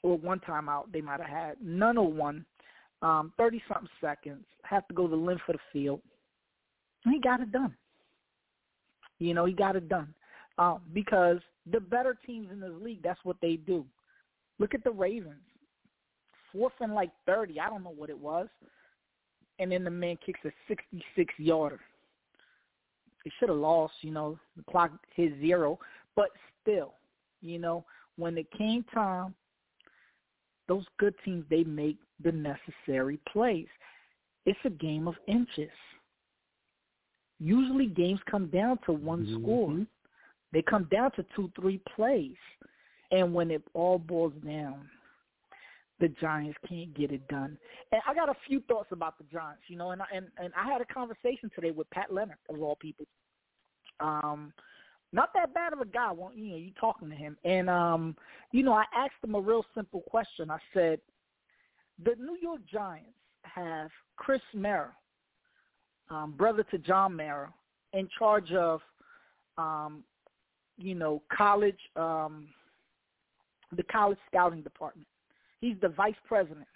or 0.03 0.17
one 0.17 0.39
timeout 0.39 0.91
they 0.91 1.01
might 1.01 1.19
have 1.19 1.29
had. 1.29 1.55
None 1.61 1.97
of 1.97 2.05
one. 2.05 2.45
Um, 3.01 3.33
30-something 3.39 3.89
seconds. 3.99 4.45
Have 4.63 4.87
to 4.87 4.93
go 4.93 5.07
the 5.07 5.15
length 5.15 5.41
of 5.49 5.55
the 5.55 5.59
field. 5.73 6.01
And 7.05 7.13
he 7.13 7.19
got 7.19 7.41
it 7.41 7.51
done. 7.51 7.75
You 9.23 9.33
know, 9.33 9.45
he 9.45 9.53
got 9.53 9.75
it 9.75 9.89
done. 9.89 10.13
Um, 10.57 10.81
because 10.93 11.39
the 11.71 11.79
better 11.79 12.17
teams 12.25 12.49
in 12.51 12.59
this 12.59 12.71
league, 12.79 13.01
that's 13.03 13.19
what 13.23 13.37
they 13.41 13.55
do. 13.55 13.85
Look 14.59 14.73
at 14.73 14.83
the 14.83 14.91
Ravens. 14.91 15.41
Fourth 16.51 16.73
and 16.79 16.93
like 16.93 17.09
30. 17.25 17.59
I 17.59 17.69
don't 17.69 17.83
know 17.83 17.93
what 17.95 18.09
it 18.09 18.19
was. 18.19 18.47
And 19.59 19.71
then 19.71 19.83
the 19.83 19.89
man 19.89 20.17
kicks 20.23 20.39
a 20.45 20.51
66-yarder. 20.71 21.79
They 23.25 23.31
should 23.39 23.49
have 23.49 23.57
lost, 23.57 23.93
you 24.01 24.11
know. 24.11 24.37
The 24.57 24.63
clock 24.69 24.91
hit 25.15 25.33
zero. 25.39 25.79
But 26.15 26.29
still, 26.61 26.93
you 27.41 27.57
know, 27.57 27.85
when 28.17 28.37
it 28.37 28.47
came 28.51 28.83
time 28.93 29.33
those 30.67 30.85
good 30.97 31.13
teams 31.23 31.45
they 31.49 31.63
make 31.63 31.97
the 32.23 32.31
necessary 32.31 33.19
plays. 33.31 33.67
It's 34.45 34.59
a 34.65 34.69
game 34.69 35.07
of 35.07 35.15
inches. 35.27 35.69
Usually 37.43 37.87
games 37.87 38.21
come 38.29 38.47
down 38.47 38.79
to 38.85 38.93
one 38.93 39.25
Mm-hmm. 39.25 39.43
score. 39.43 39.85
They 40.53 40.61
come 40.61 40.87
down 40.91 41.11
to 41.13 41.25
two, 41.35 41.51
three 41.59 41.81
plays. 41.95 42.35
And 43.11 43.33
when 43.33 43.51
it 43.51 43.63
all 43.73 43.99
boils 43.99 44.33
down, 44.45 44.89
the 45.99 46.07
Giants 46.21 46.57
can't 46.67 46.93
get 46.95 47.11
it 47.11 47.27
done. 47.27 47.57
And 47.91 48.01
I 48.07 48.13
got 48.13 48.29
a 48.29 48.35
few 48.47 48.61
thoughts 48.61 48.89
about 48.91 49.17
the 49.17 49.25
Giants, 49.25 49.63
you 49.67 49.77
know, 49.77 49.91
and 49.91 50.01
I, 50.01 50.05
and, 50.13 50.27
and 50.37 50.53
I 50.57 50.65
had 50.65 50.81
a 50.81 50.85
conversation 50.85 51.51
today 51.53 51.71
with 51.71 51.89
Pat 51.91 52.13
Leonard 52.13 52.37
of 52.49 52.61
all 52.61 52.75
people. 52.75 53.05
Um, 53.99 54.53
not 55.11 55.29
that 55.35 55.53
bad 55.53 55.73
of 55.73 55.81
a 55.81 55.85
guy. 55.85 56.11
Well, 56.11 56.31
you 56.33 56.49
know, 56.51 56.57
you 56.57 56.71
talking 56.79 57.09
to 57.09 57.15
him, 57.15 57.37
and 57.43 57.69
um, 57.69 58.15
you 58.51 58.63
know, 58.63 58.73
I 58.73 58.85
asked 58.95 59.23
him 59.23 59.35
a 59.35 59.39
real 59.39 59.63
simple 59.75 60.01
question. 60.01 60.49
I 60.49 60.57
said, 60.73 60.99
the 62.03 62.15
New 62.17 62.37
York 62.41 62.61
Giants 62.71 63.11
have 63.43 63.91
Chris 64.15 64.41
Mara, 64.55 64.91
um, 66.13 66.33
brother 66.37 66.63
to 66.71 66.77
John 66.77 67.15
Mara, 67.15 67.53
in 67.93 68.07
charge 68.17 68.51
of, 68.51 68.81
um, 69.57 70.03
you 70.77 70.95
know, 70.95 71.21
college, 71.35 71.77
um, 71.95 72.47
the 73.75 73.83
college 73.83 74.17
scouting 74.27 74.61
department. 74.61 75.07
He's 75.61 75.75
the 75.81 75.89
vice 75.89 76.15
president, 76.27 76.67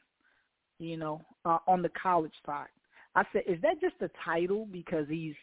you 0.79 0.97
know, 0.97 1.21
uh, 1.45 1.59
on 1.67 1.81
the 1.81 1.91
college 2.01 2.33
side. 2.45 2.67
I 3.15 3.23
said, 3.33 3.43
is 3.47 3.61
that 3.63 3.81
just 3.81 3.95
a 4.01 4.09
title 4.23 4.67
because 4.71 5.07
he's 5.09 5.35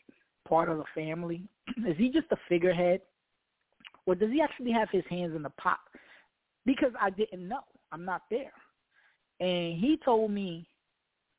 part 0.49 0.69
of 0.69 0.79
the 0.79 0.85
family? 0.95 1.43
Is 1.89 1.97
he 1.99 2.09
just 2.09 2.27
a 2.31 2.37
figurehead? 2.49 3.01
Or 4.07 4.15
does 4.15 4.31
he 4.31 4.41
actually 4.41 4.71
have 4.71 4.89
his 4.93 5.03
hands 5.11 5.35
in 5.35 5.43
the 5.43 5.51
pot? 5.51 5.81
Because 6.65 6.93
I 7.01 7.11
didn't 7.11 7.49
know. 7.49 7.65
I'm 7.91 8.05
not 8.05 8.23
there. 8.31 8.53
And 9.41 9.79
he 9.81 9.99
told 10.05 10.31
me 10.31 10.69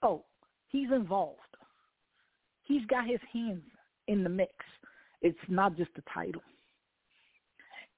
oh, 0.06 0.24
he's 0.70 0.92
involved. 0.92 1.40
He's 2.66 2.86
got 2.88 3.08
his 3.08 3.20
hands 3.32 3.64
in 4.08 4.24
the 4.24 4.30
mix. 4.30 4.54
It's 5.22 5.38
not 5.48 5.78
just 5.78 5.92
the 5.96 6.04
title. 6.14 6.42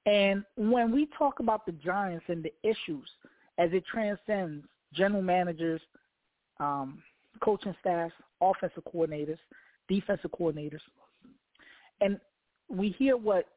And 0.05 0.45
when 0.55 0.91
we 0.91 1.09
talk 1.18 1.39
about 1.39 1.65
the 1.65 1.74
Giants 1.74 2.26
and 2.30 2.43
the 2.43 2.53
issues 2.63 3.09
as 3.57 3.72
it 3.74 3.84
transcends 3.91 4.65
general 4.93 5.22
managers, 5.22 5.82
um, 6.59 7.03
coaching 7.41 7.76
staffs, 7.82 8.13
offensive 8.39 8.84
coordinators, 8.93 9.39
defensive 9.89 10.32
coordinators, 10.32 10.80
and 11.99 12.20
we 12.70 12.89
hear 12.89 13.18
what 13.18 13.47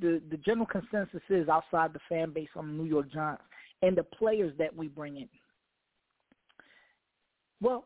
the 0.00 0.22
the 0.30 0.36
general 0.38 0.66
consensus 0.66 1.22
is 1.28 1.48
outside 1.48 1.92
the 1.92 2.00
fan 2.08 2.30
base 2.32 2.48
on 2.56 2.68
the 2.68 2.82
New 2.82 2.88
York 2.88 3.12
Giants 3.12 3.42
and 3.82 3.96
the 3.96 4.02
players 4.02 4.54
that 4.58 4.74
we 4.74 4.88
bring 4.88 5.16
in. 5.16 5.28
Well, 7.60 7.84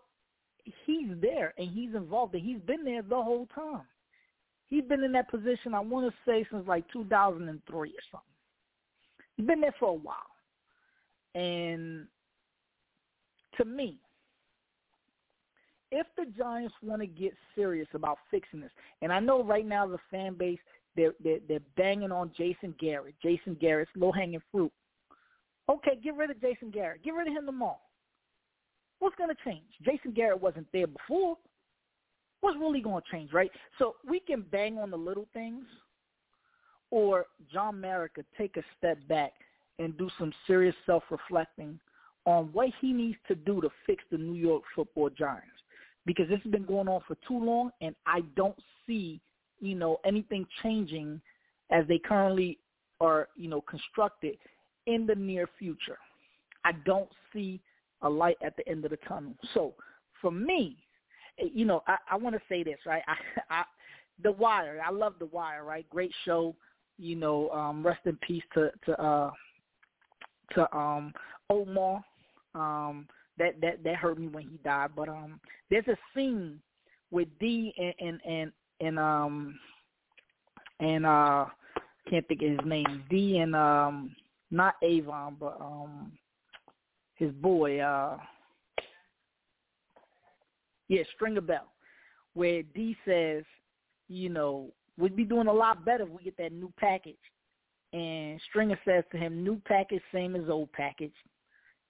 he's 0.86 1.08
there 1.20 1.54
and 1.58 1.68
he's 1.68 1.94
involved 1.94 2.34
and 2.34 2.44
he's 2.44 2.60
been 2.60 2.84
there 2.84 3.02
the 3.02 3.14
whole 3.14 3.48
time. 3.54 3.86
He's 4.66 4.84
been 4.84 5.04
in 5.04 5.12
that 5.12 5.30
position, 5.30 5.74
I 5.74 5.80
want 5.80 6.10
to 6.10 6.30
say, 6.30 6.46
since 6.50 6.66
like 6.66 6.84
2003 6.92 7.88
or 7.88 7.92
something. 8.10 8.26
He's 9.36 9.46
been 9.46 9.60
there 9.60 9.74
for 9.78 9.90
a 9.90 9.92
while. 9.92 10.16
And 11.34 12.06
to 13.58 13.64
me, 13.64 13.98
if 15.90 16.06
the 16.16 16.26
Giants 16.36 16.74
want 16.82 17.02
to 17.02 17.06
get 17.06 17.34
serious 17.54 17.88
about 17.94 18.18
fixing 18.30 18.60
this, 18.60 18.70
and 19.02 19.12
I 19.12 19.20
know 19.20 19.44
right 19.44 19.66
now 19.66 19.86
the 19.86 19.98
fan 20.10 20.34
base 20.34 20.58
they're 20.96 21.14
they're, 21.22 21.40
they're 21.48 21.60
banging 21.76 22.12
on 22.12 22.32
Jason 22.36 22.74
Garrett. 22.80 23.14
Jason 23.22 23.56
Garrett's 23.60 23.90
low 23.96 24.12
hanging 24.12 24.42
fruit. 24.50 24.72
Okay, 25.68 25.98
get 26.02 26.16
rid 26.16 26.30
of 26.30 26.40
Jason 26.40 26.70
Garrett. 26.70 27.02
Get 27.02 27.14
rid 27.14 27.28
of 27.28 27.34
him 27.34 27.46
tomorrow. 27.46 27.78
What's 29.04 29.16
going 29.16 29.28
to 29.28 29.44
change? 29.44 29.66
Jason 29.82 30.12
Garrett 30.12 30.40
wasn't 30.40 30.66
there 30.72 30.86
before. 30.86 31.36
What's 32.40 32.56
really 32.58 32.80
going 32.80 33.02
to 33.02 33.10
change, 33.12 33.34
right? 33.34 33.50
So 33.78 33.96
we 34.08 34.18
can 34.18 34.46
bang 34.50 34.78
on 34.78 34.90
the 34.90 34.96
little 34.96 35.26
things, 35.34 35.66
or 36.90 37.26
John 37.52 37.78
Mara 37.78 38.08
could 38.08 38.24
take 38.38 38.56
a 38.56 38.62
step 38.78 38.96
back 39.06 39.32
and 39.78 39.94
do 39.98 40.08
some 40.18 40.32
serious 40.46 40.74
self-reflecting 40.86 41.78
on 42.24 42.46
what 42.54 42.70
he 42.80 42.94
needs 42.94 43.18
to 43.28 43.34
do 43.34 43.60
to 43.60 43.68
fix 43.86 44.02
the 44.10 44.16
New 44.16 44.36
York 44.36 44.62
football 44.74 45.10
Giants. 45.10 45.48
Because 46.06 46.26
this 46.30 46.40
has 46.42 46.50
been 46.50 46.64
going 46.64 46.88
on 46.88 47.02
for 47.06 47.18
too 47.28 47.38
long, 47.38 47.72
and 47.82 47.94
I 48.06 48.22
don't 48.36 48.56
see, 48.86 49.20
you 49.60 49.74
know, 49.74 49.98
anything 50.06 50.46
changing 50.62 51.20
as 51.70 51.86
they 51.88 51.98
currently 51.98 52.58
are, 53.02 53.28
you 53.36 53.50
know, 53.50 53.60
constructed 53.60 54.38
in 54.86 55.04
the 55.04 55.14
near 55.14 55.46
future. 55.58 55.98
I 56.64 56.72
don't 56.86 57.10
see 57.34 57.60
a 58.02 58.08
light 58.08 58.36
at 58.44 58.56
the 58.56 58.68
end 58.68 58.84
of 58.84 58.90
the 58.90 58.98
tunnel. 59.08 59.34
So 59.54 59.74
for 60.20 60.30
me, 60.30 60.76
eh, 61.38 61.48
you 61.52 61.64
know, 61.64 61.82
I, 61.86 61.96
I 62.10 62.16
want 62.16 62.34
to 62.34 62.42
say 62.48 62.62
this, 62.62 62.78
right? 62.86 63.02
I, 63.08 63.14
I, 63.60 63.64
the 64.22 64.32
Wire, 64.32 64.80
I 64.84 64.90
love 64.90 65.14
The 65.18 65.26
Wire, 65.26 65.64
right? 65.64 65.88
Great 65.90 66.12
show. 66.24 66.54
You 66.96 67.16
know, 67.16 67.50
um, 67.50 67.84
rest 67.84 68.00
in 68.04 68.16
peace 68.18 68.44
to 68.54 68.70
to 68.86 69.02
uh, 69.02 69.30
to 70.54 70.76
um, 70.76 71.12
Omar. 71.50 72.04
Um, 72.54 73.08
that 73.38 73.60
that 73.60 73.82
that 73.82 73.96
hurt 73.96 74.18
me 74.18 74.28
when 74.28 74.44
he 74.44 74.58
died. 74.58 74.90
But 74.94 75.08
um, 75.08 75.40
there's 75.70 75.88
a 75.88 75.96
scene 76.14 76.60
with 77.10 77.28
D 77.40 77.72
and 77.78 77.94
and 77.98 78.20
and, 78.24 78.52
and 78.80 78.98
um 78.98 79.58
and 80.80 81.06
uh 81.06 81.46
can't 82.08 82.26
think 82.28 82.42
of 82.42 82.50
his 82.50 82.58
name. 82.64 83.04
D 83.10 83.38
and 83.38 83.54
um 83.56 84.14
not 84.50 84.74
Avon, 84.82 85.36
but 85.38 85.58
um 85.60 86.12
his 87.16 87.32
boy, 87.32 87.80
uh 87.80 88.18
yeah, 90.88 91.02
Stringer 91.14 91.40
Bell, 91.40 91.72
where 92.34 92.62
D 92.62 92.96
says, 93.06 93.44
you 94.08 94.28
know, 94.28 94.70
we'd 94.98 95.16
be 95.16 95.24
doing 95.24 95.46
a 95.46 95.52
lot 95.52 95.84
better 95.84 96.04
if 96.04 96.10
we 96.10 96.22
get 96.22 96.36
that 96.36 96.52
new 96.52 96.72
package. 96.78 97.16
And 97.92 98.40
Stringer 98.48 98.78
says 98.84 99.04
to 99.12 99.16
him, 99.16 99.42
new 99.42 99.60
package, 99.66 100.02
same 100.12 100.36
as 100.36 100.48
old 100.48 100.70
package. 100.72 101.14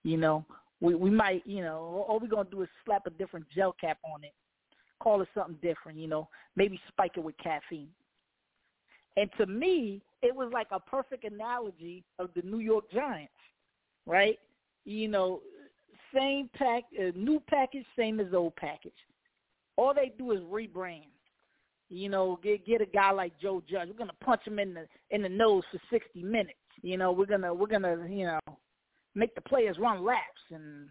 You 0.05 0.18
know, 0.18 0.45
we 0.81 0.95
we 0.95 1.11
might, 1.11 1.47
you 1.47 1.62
know, 1.62 2.05
all 2.07 2.20
we're 2.20 2.29
gonna 2.29 2.49
do 2.51 2.62
is 2.62 2.68
slap 2.85 3.07
a 3.07 3.11
different 3.11 3.47
gel 3.55 3.75
cap 3.81 3.99
on 4.05 4.22
it, 4.22 4.35
call 5.01 5.22
it 5.22 5.29
something 5.35 5.59
different, 5.62 5.99
you 5.99 6.07
know, 6.07 6.29
maybe 6.57 6.79
spike 6.89 7.12
it 7.16 7.25
with 7.25 7.37
caffeine. 7.39 7.89
And 9.16 9.31
to 9.39 9.47
me, 9.47 10.03
it 10.22 10.35
was 10.35 10.51
like 10.53 10.66
a 10.72 10.81
perfect 10.81 11.25
analogy 11.25 12.05
of 12.18 12.31
the 12.35 12.43
New 12.43 12.59
York 12.59 12.91
Giants, 12.93 13.33
right? 14.07 14.39
You 14.85 15.09
know, 15.09 15.41
same 16.14 16.51
pack, 16.55 16.85
uh, 16.99 17.11
new 17.14 17.43
package, 17.49 17.87
same 17.97 18.20
as 18.20 18.32
old 18.32 18.55
package. 18.57 18.93
All 19.76 19.95
they 19.95 20.12
do 20.16 20.32
is 20.32 20.41
rebrand. 20.41 21.09
You 21.89 22.09
know, 22.09 22.39
get 22.43 22.66
get 22.66 22.80
a 22.80 22.87
guy 22.87 23.11
like 23.11 23.39
Joe 23.41 23.62
Judge. 23.68 23.89
We're 23.89 23.99
gonna 23.99 24.12
punch 24.24 24.43
him 24.47 24.59
in 24.59 24.74
the 24.74 24.87
in 25.11 25.22
the 25.22 25.28
nose 25.28 25.64
for 25.70 25.80
sixty 25.91 26.22
minutes. 26.22 26.59
You 26.82 26.97
know, 26.97 27.12
we're 27.12 27.26
gonna 27.26 27.53
we're 27.53 27.66
gonna 27.66 28.07
you 28.09 28.26
know 28.26 28.41
make 29.14 29.35
the 29.35 29.41
players 29.43 29.78
run 29.78 30.05
laps, 30.05 30.41
and 30.51 30.89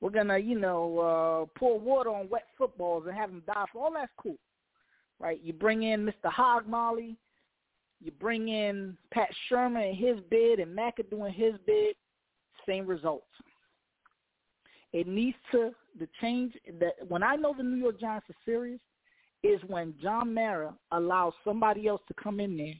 we're 0.00 0.10
gonna 0.10 0.38
you 0.38 0.58
know 0.58 0.98
uh, 0.98 1.58
pour 1.58 1.78
water 1.78 2.10
on 2.10 2.28
wet 2.28 2.46
footballs 2.56 3.04
and 3.06 3.16
have 3.16 3.30
them 3.30 3.42
die 3.46 3.64
for 3.72 3.84
all 3.84 3.92
that's 3.92 4.12
cool, 4.16 4.38
right? 5.18 5.40
You 5.42 5.52
bring 5.52 5.82
in 5.82 6.04
Mr. 6.04 6.30
Hog 6.30 6.68
Molly, 6.68 7.16
you 8.00 8.12
bring 8.12 8.48
in 8.48 8.96
Pat 9.12 9.28
Shurmur 9.50 9.88
and 9.88 9.96
his 9.96 10.18
bid, 10.30 10.60
and 10.60 10.76
Maca 10.76 11.08
doing 11.10 11.32
his 11.32 11.54
bid, 11.66 11.96
same 12.66 12.86
results. 12.86 13.26
It 14.92 15.06
needs 15.06 15.36
to 15.52 15.70
the 15.98 16.08
change 16.20 16.54
that 16.80 16.94
when 17.08 17.22
I 17.22 17.36
know 17.36 17.54
the 17.56 17.62
New 17.62 17.76
York 17.76 18.00
Giants 18.00 18.28
are 18.30 18.36
serious 18.44 18.80
is 19.42 19.60
when 19.66 19.94
John 20.02 20.32
Mara 20.32 20.74
allows 20.92 21.32
somebody 21.44 21.86
else 21.86 22.00
to 22.08 22.14
come 22.14 22.40
in 22.40 22.56
there 22.56 22.74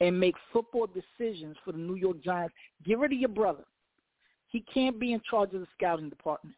and 0.00 0.18
make 0.18 0.34
football 0.52 0.86
decisions 0.86 1.56
for 1.64 1.72
the 1.72 1.78
New 1.78 1.94
York 1.94 2.22
Giants. 2.22 2.54
Get 2.84 2.98
rid 2.98 3.12
of 3.12 3.18
your 3.18 3.28
brother. 3.28 3.64
He 4.48 4.64
can't 4.72 4.98
be 4.98 5.12
in 5.12 5.20
charge 5.28 5.54
of 5.54 5.60
the 5.60 5.66
scouting 5.76 6.10
department, 6.10 6.56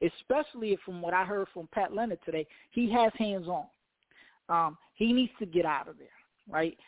especially 0.00 0.78
from 0.84 1.02
what 1.02 1.12
I 1.12 1.24
heard 1.24 1.48
from 1.52 1.68
Pat 1.72 1.92
Leonard 1.92 2.20
today, 2.24 2.46
he 2.70 2.90
has 2.92 3.12
hands 3.18 3.46
on. 3.48 3.66
Um, 4.48 4.78
he 4.94 5.12
needs 5.12 5.32
to 5.40 5.46
get 5.46 5.66
out 5.66 5.88
of 5.88 5.98
there, 5.98 6.06
right? 6.48 6.78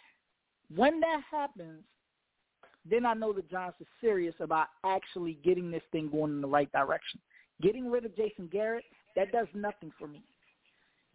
When 0.75 1.01
that 1.01 1.21
happens, 1.31 1.83
then 2.91 3.07
I 3.07 3.15
know 3.15 3.33
the 3.33 3.43
Giants 3.43 3.81
are 3.81 3.87
serious 4.01 4.35
about 4.41 4.69
actually 4.85 5.39
getting 5.45 5.71
this 5.71 5.83
thing 5.93 6.11
going 6.11 6.33
in 6.33 6.41
the 6.41 6.49
right 6.49 6.71
direction. 6.73 7.21
Getting 7.63 7.91
rid 7.91 8.05
of 8.05 8.17
Jason 8.17 8.49
Garrett, 8.51 8.85
that 9.17 9.33
does 9.33 9.49
nothing 9.55 9.93
for 9.99 10.07
me. 10.07 10.23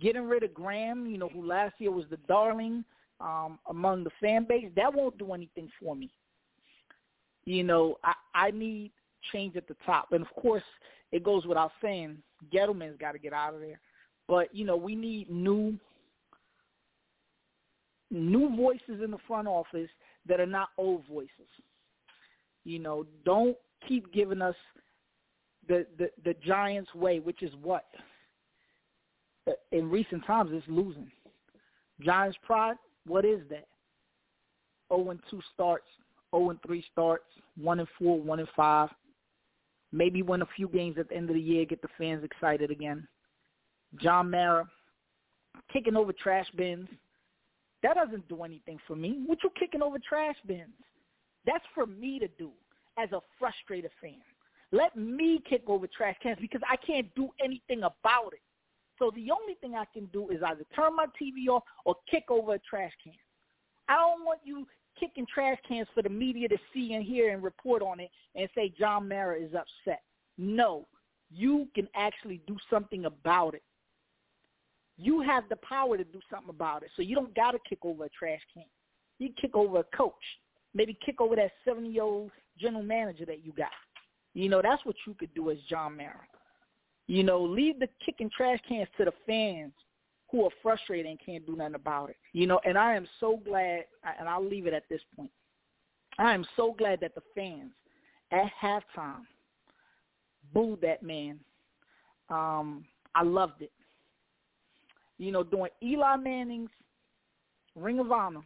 Getting 0.01 0.23
rid 0.23 0.43
of 0.43 0.53
Graham, 0.53 1.07
you 1.07 1.17
know, 1.17 1.29
who 1.29 1.45
last 1.45 1.75
year 1.77 1.91
was 1.91 2.05
the 2.09 2.17
darling 2.27 2.83
um, 3.21 3.59
among 3.69 4.03
the 4.03 4.09
fan 4.19 4.45
base, 4.47 4.69
that 4.75 4.93
won't 4.93 5.17
do 5.17 5.33
anything 5.33 5.69
for 5.81 5.95
me. 5.95 6.11
You 7.45 7.63
know, 7.63 7.97
I, 8.03 8.13
I 8.35 8.51
need 8.51 8.91
change 9.31 9.55
at 9.55 9.67
the 9.67 9.75
top. 9.85 10.11
And, 10.11 10.25
of 10.25 10.33
course, 10.41 10.63
it 11.11 11.23
goes 11.23 11.45
without 11.45 11.71
saying, 11.81 12.17
Gettleman's 12.53 12.97
got 12.99 13.13
to 13.13 13.19
get 13.19 13.33
out 13.33 13.53
of 13.53 13.61
there. 13.61 13.79
But, 14.27 14.53
you 14.53 14.65
know, 14.65 14.75
we 14.75 14.95
need 14.95 15.29
new 15.29 15.77
new 18.11 18.55
voices 18.55 19.01
in 19.03 19.09
the 19.09 19.17
front 19.27 19.47
office 19.47 19.89
that 20.27 20.39
are 20.39 20.45
not 20.45 20.69
old 20.77 21.03
voices. 21.11 21.29
You 22.63 22.79
know, 22.79 23.05
don't 23.25 23.57
keep 23.87 24.11
giving 24.13 24.41
us 24.41 24.55
the 25.67 25.85
the, 25.97 26.09
the 26.23 26.35
Giants 26.45 26.93
way, 26.95 27.19
which 27.19 27.43
is 27.43 27.51
what 27.61 27.85
uh, 29.47 29.51
in 29.71 29.89
recent 29.89 30.25
times 30.25 30.51
is 30.51 30.63
losing. 30.67 31.11
Giants 32.01 32.37
pride, 32.43 32.75
what 33.05 33.25
is 33.25 33.41
that? 33.49 33.67
0 34.93 35.09
and 35.11 35.19
2 35.29 35.41
starts, 35.53 35.85
0 36.35 36.51
and 36.51 36.59
3 36.65 36.83
starts, 36.91 37.23
1 37.61 37.79
and 37.79 37.87
4, 37.99 38.19
1 38.21 38.39
and 38.39 38.47
5. 38.55 38.89
Maybe 39.91 40.21
win 40.21 40.41
a 40.41 40.47
few 40.55 40.67
games 40.67 40.97
at 40.97 41.09
the 41.09 41.15
end 41.15 41.29
of 41.29 41.35
the 41.35 41.41
year, 41.41 41.65
get 41.65 41.81
the 41.81 41.87
fans 41.97 42.23
excited 42.23 42.71
again. 42.71 43.07
John 43.99 44.31
Mara 44.31 44.65
kicking 45.71 45.95
over 45.95 46.11
trash 46.13 46.47
bins, 46.55 46.87
that 47.83 47.95
doesn't 47.95 48.27
do 48.29 48.43
anything 48.43 48.79
for 48.87 48.95
me. 48.95 49.21
What 49.25 49.39
you 49.43 49.51
kicking 49.59 49.81
over 49.81 49.97
trash 49.99 50.35
bins? 50.47 50.69
That's 51.45 51.63
for 51.75 51.85
me 51.85 52.17
to 52.19 52.27
do 52.39 52.51
as 52.97 53.11
a 53.11 53.19
frustrated 53.37 53.91
fan. 54.01 54.21
Let 54.71 54.95
me 54.95 55.41
kick 55.47 55.63
over 55.67 55.85
trash 55.87 56.15
cans 56.23 56.39
because 56.41 56.61
I 56.67 56.77
can't 56.77 57.13
do 57.15 57.29
anything 57.43 57.83
about 57.83 58.33
it. 58.33 58.41
So 58.97 59.11
the 59.15 59.29
only 59.31 59.55
thing 59.61 59.75
I 59.75 59.85
can 59.93 60.05
do 60.07 60.29
is 60.29 60.41
either 60.45 60.63
turn 60.75 60.95
my 60.95 61.05
TV 61.21 61.47
off 61.49 61.63
or 61.85 61.95
kick 62.09 62.25
over 62.29 62.55
a 62.55 62.59
trash 62.59 62.93
can. 63.03 63.13
I 63.87 63.95
don't 63.95 64.25
want 64.25 64.39
you 64.43 64.65
kicking 64.99 65.25
trash 65.31 65.57
cans 65.67 65.87
for 65.93 66.01
the 66.01 66.09
media 66.09 66.47
to 66.47 66.57
see 66.73 66.93
and 66.93 67.03
hear 67.03 67.33
and 67.33 67.43
report 67.43 67.81
on 67.81 67.99
it 67.99 68.09
and 68.35 68.47
say 68.55 68.73
John 68.77 69.07
Mara 69.07 69.37
is 69.39 69.53
upset. 69.53 70.01
No, 70.37 70.87
you 71.29 71.67
can 71.75 71.87
actually 71.95 72.41
do 72.47 72.57
something 72.69 73.05
about 73.05 73.55
it. 73.55 73.63
You 75.03 75.21
have 75.21 75.43
the 75.49 75.57
power 75.57 75.97
to 75.97 76.03
do 76.05 76.19
something 76.31 76.49
about 76.49 76.83
it. 76.83 76.89
So 76.95 77.01
you 77.01 77.13
don't 77.13 77.35
got 77.35 77.51
to 77.51 77.59
kick 77.67 77.79
over 77.83 78.05
a 78.05 78.09
trash 78.09 78.39
can. 78.53 78.63
You 79.19 79.29
kick 79.39 79.53
over 79.53 79.79
a 79.79 79.83
coach. 79.95 80.13
Maybe 80.73 80.97
kick 81.05 81.19
over 81.19 81.35
that 81.35 81.51
70-year-old 81.67 82.31
general 82.57 82.83
manager 82.83 83.25
that 83.25 83.45
you 83.45 83.51
got. 83.51 83.67
You 84.33 84.47
know, 84.47 84.61
that's 84.61 84.83
what 84.85 84.95
you 85.05 85.13
could 85.13 85.33
do 85.35 85.51
as 85.51 85.57
John 85.69 85.97
Mara. 85.97 86.21
You 87.07 87.23
know, 87.23 87.43
leave 87.43 87.79
the 87.79 87.89
kicking 88.05 88.29
trash 88.35 88.59
cans 88.67 88.87
to 88.97 89.03
the 89.03 89.11
fans 89.27 89.73
who 90.31 90.45
are 90.45 90.51
frustrated 90.61 91.05
and 91.05 91.19
can't 91.23 91.45
do 91.45 91.57
nothing 91.57 91.75
about 91.75 92.09
it. 92.09 92.15
You 92.31 92.47
know, 92.47 92.61
and 92.63 92.77
I 92.77 92.95
am 92.95 93.05
so 93.19 93.41
glad, 93.43 93.83
and 94.17 94.29
I'll 94.29 94.47
leave 94.47 94.67
it 94.67 94.73
at 94.73 94.87
this 94.89 95.01
point. 95.17 95.31
I 96.17 96.33
am 96.33 96.45
so 96.55 96.73
glad 96.77 97.01
that 97.01 97.13
the 97.13 97.21
fans 97.35 97.71
at 98.31 98.49
halftime 98.61 99.25
booed 100.53 100.79
that 100.81 101.03
man. 101.03 101.39
Um, 102.29 102.85
I 103.15 103.23
loved 103.23 103.61
it. 103.61 103.71
You 105.23 105.31
know, 105.31 105.43
during 105.43 105.71
Eli 105.81 106.17
Manning's 106.17 106.69
Ring 107.75 107.99
of 107.99 108.11
Honor, 108.11 108.41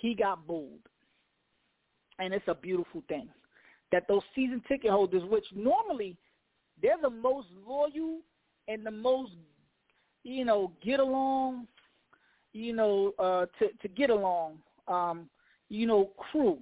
he 0.00 0.14
got 0.14 0.46
booed. 0.46 0.80
And 2.18 2.32
it's 2.32 2.46
a 2.46 2.54
beautiful 2.54 3.02
thing 3.08 3.28
that 3.90 4.06
those 4.06 4.22
season 4.34 4.62
ticket 4.68 4.90
holders, 4.90 5.22
which 5.28 5.44
normally 5.54 6.16
they're 6.80 7.00
the 7.00 7.10
most 7.10 7.48
loyal 7.66 8.20
and 8.68 8.86
the 8.86 8.90
most, 8.90 9.32
you 10.22 10.44
know, 10.44 10.72
get 10.82 11.00
along, 11.00 11.66
you 12.52 12.72
know, 12.72 13.12
uh, 13.18 13.46
to 13.58 13.68
to 13.80 13.88
get 13.88 14.10
along, 14.10 14.58
um, 14.86 15.28
you 15.68 15.86
know, 15.86 16.10
crew. 16.16 16.58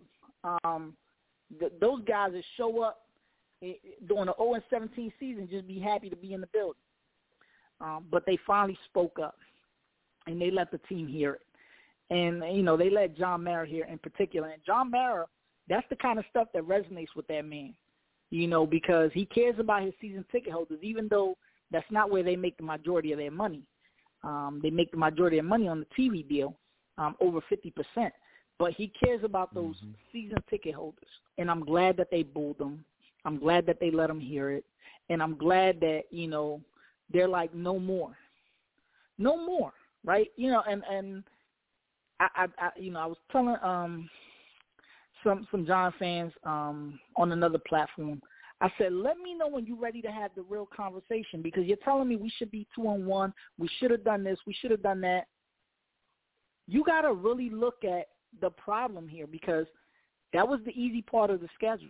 Um, 0.64 0.94
th- 1.58 1.72
those 1.80 2.00
guys 2.06 2.32
that 2.32 2.44
show 2.56 2.80
up 2.80 3.02
during 3.60 4.26
the 4.26 4.34
0 4.38 4.54
and 4.54 4.62
17 4.70 5.12
season, 5.20 5.48
just 5.50 5.68
be 5.68 5.78
happy 5.78 6.08
to 6.08 6.16
be 6.16 6.32
in 6.32 6.40
the 6.40 6.46
building. 6.46 6.80
Um, 7.80 8.04
but 8.10 8.26
they 8.26 8.38
finally 8.46 8.78
spoke 8.86 9.18
up, 9.18 9.36
and 10.26 10.40
they 10.40 10.50
let 10.50 10.70
the 10.70 10.78
team 10.88 11.06
hear 11.06 11.34
it. 11.34 11.42
And 12.10 12.42
you 12.54 12.62
know, 12.62 12.76
they 12.76 12.90
let 12.90 13.16
John 13.16 13.44
Mara 13.44 13.66
hear 13.66 13.84
in 13.86 13.98
particular. 13.98 14.48
And 14.48 14.62
John 14.64 14.90
Mara, 14.90 15.26
that's 15.68 15.86
the 15.88 15.96
kind 15.96 16.18
of 16.18 16.24
stuff 16.28 16.48
that 16.52 16.64
resonates 16.64 17.14
with 17.16 17.26
that 17.28 17.44
man. 17.44 17.74
You 18.30 18.46
know, 18.46 18.66
because 18.66 19.10
he 19.12 19.24
cares 19.24 19.56
about 19.58 19.82
his 19.82 19.94
season 20.00 20.24
ticket 20.30 20.52
holders, 20.52 20.78
even 20.82 21.08
though 21.08 21.36
that's 21.70 21.90
not 21.90 22.10
where 22.10 22.22
they 22.22 22.36
make 22.36 22.56
the 22.56 22.62
majority 22.62 23.12
of 23.12 23.18
their 23.18 23.30
money. 23.30 23.62
Um, 24.22 24.60
they 24.62 24.70
make 24.70 24.90
the 24.90 24.98
majority 24.98 25.38
of 25.38 25.44
money 25.44 25.66
on 25.66 25.80
the 25.80 25.86
TV 25.98 26.28
deal, 26.28 26.56
um, 26.98 27.16
over 27.20 27.40
fifty 27.48 27.70
percent. 27.70 28.12
But 28.58 28.72
he 28.74 28.92
cares 29.02 29.24
about 29.24 29.54
those 29.54 29.76
mm-hmm. 29.76 29.92
season 30.12 30.36
ticket 30.50 30.74
holders, 30.74 31.08
and 31.38 31.50
I'm 31.50 31.64
glad 31.64 31.96
that 31.96 32.10
they 32.10 32.22
booed 32.22 32.58
them. 32.58 32.84
I'm 33.24 33.38
glad 33.38 33.66
that 33.66 33.80
they 33.80 33.90
let 33.90 34.08
them 34.08 34.20
hear 34.20 34.50
it, 34.50 34.64
and 35.08 35.22
I'm 35.22 35.38
glad 35.38 35.80
that 35.80 36.02
you 36.10 36.28
know 36.28 36.60
they're 37.12 37.28
like 37.28 37.54
no 37.54 37.78
more, 37.78 38.16
no 39.18 39.36
more, 39.36 39.72
right? 40.04 40.28
You 40.36 40.50
know, 40.50 40.62
and 40.68 40.82
and 40.90 41.24
I, 42.20 42.28
I, 42.36 42.46
I 42.58 42.70
you 42.76 42.90
know 42.90 43.00
I 43.00 43.06
was 43.06 43.18
telling 43.30 43.56
um 43.62 44.08
some 45.24 45.46
some 45.50 45.66
John 45.66 45.92
fans 45.98 46.32
um 46.44 46.98
on 47.16 47.32
another 47.32 47.58
platform. 47.58 48.20
I 48.62 48.70
said, 48.76 48.92
let 48.92 49.16
me 49.16 49.34
know 49.34 49.48
when 49.48 49.64
you're 49.64 49.78
ready 49.78 50.02
to 50.02 50.12
have 50.12 50.32
the 50.36 50.42
real 50.42 50.68
conversation 50.74 51.40
because 51.40 51.64
you're 51.64 51.78
telling 51.78 52.06
me 52.06 52.16
we 52.16 52.30
should 52.36 52.50
be 52.50 52.66
two 52.74 52.86
on 52.88 53.06
one. 53.06 53.32
We 53.56 53.70
should 53.78 53.90
have 53.90 54.04
done 54.04 54.22
this. 54.22 54.38
We 54.46 54.52
should 54.52 54.70
have 54.70 54.82
done 54.82 55.00
that. 55.00 55.28
You 56.68 56.84
got 56.84 57.02
to 57.02 57.14
really 57.14 57.48
look 57.48 57.84
at 57.84 58.08
the 58.42 58.50
problem 58.50 59.08
here 59.08 59.26
because 59.26 59.64
that 60.34 60.46
was 60.46 60.60
the 60.66 60.72
easy 60.72 61.00
part 61.00 61.30
of 61.30 61.40
the 61.40 61.48
schedule. 61.54 61.88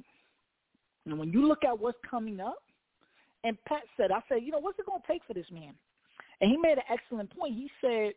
And 1.07 1.19
when 1.19 1.33
you 1.33 1.47
look 1.47 1.65
at 1.65 1.79
what's 1.79 1.99
coming 2.09 2.41
up, 2.41 2.63
and 3.45 3.57
Pat 3.67 3.83
said, 3.97 4.11
I 4.11 4.21
said, 4.29 4.39
you 4.43 4.53
know, 4.53 4.59
what's 4.59 4.79
it 4.79 4.87
going 4.87 5.01
to 5.01 5.07
take 5.07 5.23
for 5.27 5.35
this 5.35 5.51
man? 5.51 5.75
And 6.41 6.51
he 6.51 6.57
made 6.57 6.79
an 6.79 6.85
excellent 6.91 7.37
point. 7.37 7.55
He 7.55 7.71
said, 7.81 8.13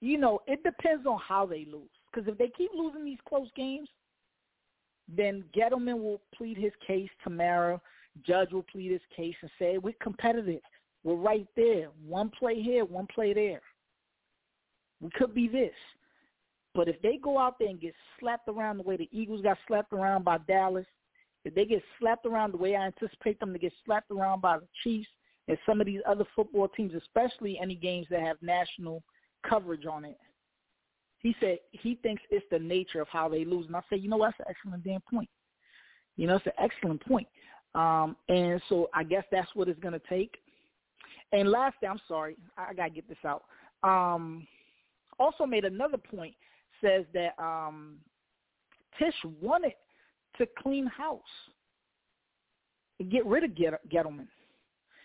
you 0.00 0.18
know, 0.18 0.40
it 0.46 0.62
depends 0.64 1.06
on 1.06 1.18
how 1.26 1.46
they 1.46 1.66
lose. 1.70 1.88
Because 2.12 2.28
if 2.28 2.36
they 2.38 2.48
keep 2.56 2.70
losing 2.74 3.04
these 3.04 3.18
close 3.26 3.48
games, 3.56 3.88
then 5.08 5.44
Gettleman 5.56 6.02
will 6.02 6.20
plead 6.34 6.56
his 6.56 6.72
case. 6.86 7.10
Tamara, 7.22 7.80
Judge 8.26 8.52
will 8.52 8.64
plead 8.64 8.92
his 8.92 9.00
case 9.16 9.34
and 9.42 9.50
say, 9.58 9.78
we're 9.78 9.94
competitive. 10.00 10.60
We're 11.04 11.14
right 11.14 11.46
there. 11.56 11.88
One 12.06 12.30
play 12.30 12.60
here, 12.60 12.84
one 12.84 13.06
play 13.12 13.32
there. 13.32 13.60
We 15.00 15.10
could 15.10 15.34
be 15.34 15.48
this. 15.48 15.72
But 16.74 16.88
if 16.88 17.00
they 17.02 17.18
go 17.22 17.38
out 17.38 17.58
there 17.58 17.68
and 17.68 17.80
get 17.80 17.94
slapped 18.18 18.48
around 18.48 18.78
the 18.78 18.84
way 18.84 18.96
the 18.96 19.08
Eagles 19.12 19.42
got 19.42 19.58
slapped 19.66 19.92
around 19.92 20.24
by 20.24 20.38
Dallas, 20.48 20.86
if 21.44 21.54
they 21.54 21.64
get 21.64 21.82
slapped 21.98 22.26
around 22.26 22.52
the 22.52 22.58
way 22.58 22.76
I 22.76 22.86
anticipate 22.86 23.40
them 23.40 23.52
to 23.52 23.58
get 23.58 23.72
slapped 23.84 24.10
around 24.10 24.40
by 24.40 24.58
the 24.58 24.66
Chiefs 24.82 25.08
and 25.48 25.58
some 25.66 25.80
of 25.80 25.86
these 25.86 26.00
other 26.06 26.24
football 26.36 26.68
teams, 26.68 26.92
especially 26.94 27.58
any 27.60 27.74
games 27.74 28.06
that 28.10 28.20
have 28.20 28.36
national 28.42 29.02
coverage 29.48 29.86
on 29.86 30.04
it, 30.04 30.18
he 31.18 31.34
said 31.40 31.58
he 31.70 31.96
thinks 32.02 32.22
it's 32.30 32.46
the 32.50 32.58
nature 32.58 33.00
of 33.00 33.08
how 33.08 33.28
they 33.28 33.44
lose. 33.44 33.66
And 33.66 33.76
I 33.76 33.80
said, 33.88 34.00
you 34.00 34.08
know, 34.08 34.16
what? 34.16 34.34
that's 34.38 34.48
an 34.48 34.54
excellent 34.56 34.84
damn 34.84 35.00
point. 35.00 35.28
You 36.16 36.26
know, 36.26 36.36
it's 36.36 36.46
an 36.46 36.52
excellent 36.58 37.04
point. 37.04 37.26
Um, 37.74 38.16
and 38.28 38.60
so 38.68 38.90
I 38.92 39.02
guess 39.02 39.24
that's 39.32 39.48
what 39.54 39.68
it's 39.68 39.80
going 39.80 39.94
to 39.94 40.02
take. 40.08 40.36
And 41.32 41.50
lastly, 41.50 41.88
I'm 41.88 42.00
sorry, 42.06 42.36
I 42.58 42.74
got 42.74 42.84
to 42.84 42.90
get 42.90 43.08
this 43.08 43.18
out. 43.24 43.44
Um, 43.82 44.46
also 45.18 45.46
made 45.46 45.64
another 45.64 45.96
point, 45.96 46.34
says 46.82 47.04
that 47.14 47.34
um, 47.42 47.96
Tisch 48.98 49.14
wanted 49.40 49.72
to 50.38 50.46
clean 50.58 50.86
house, 50.86 51.20
and 52.98 53.10
get 53.10 53.26
rid 53.26 53.44
of 53.44 53.50
Gettleman. 53.50 54.28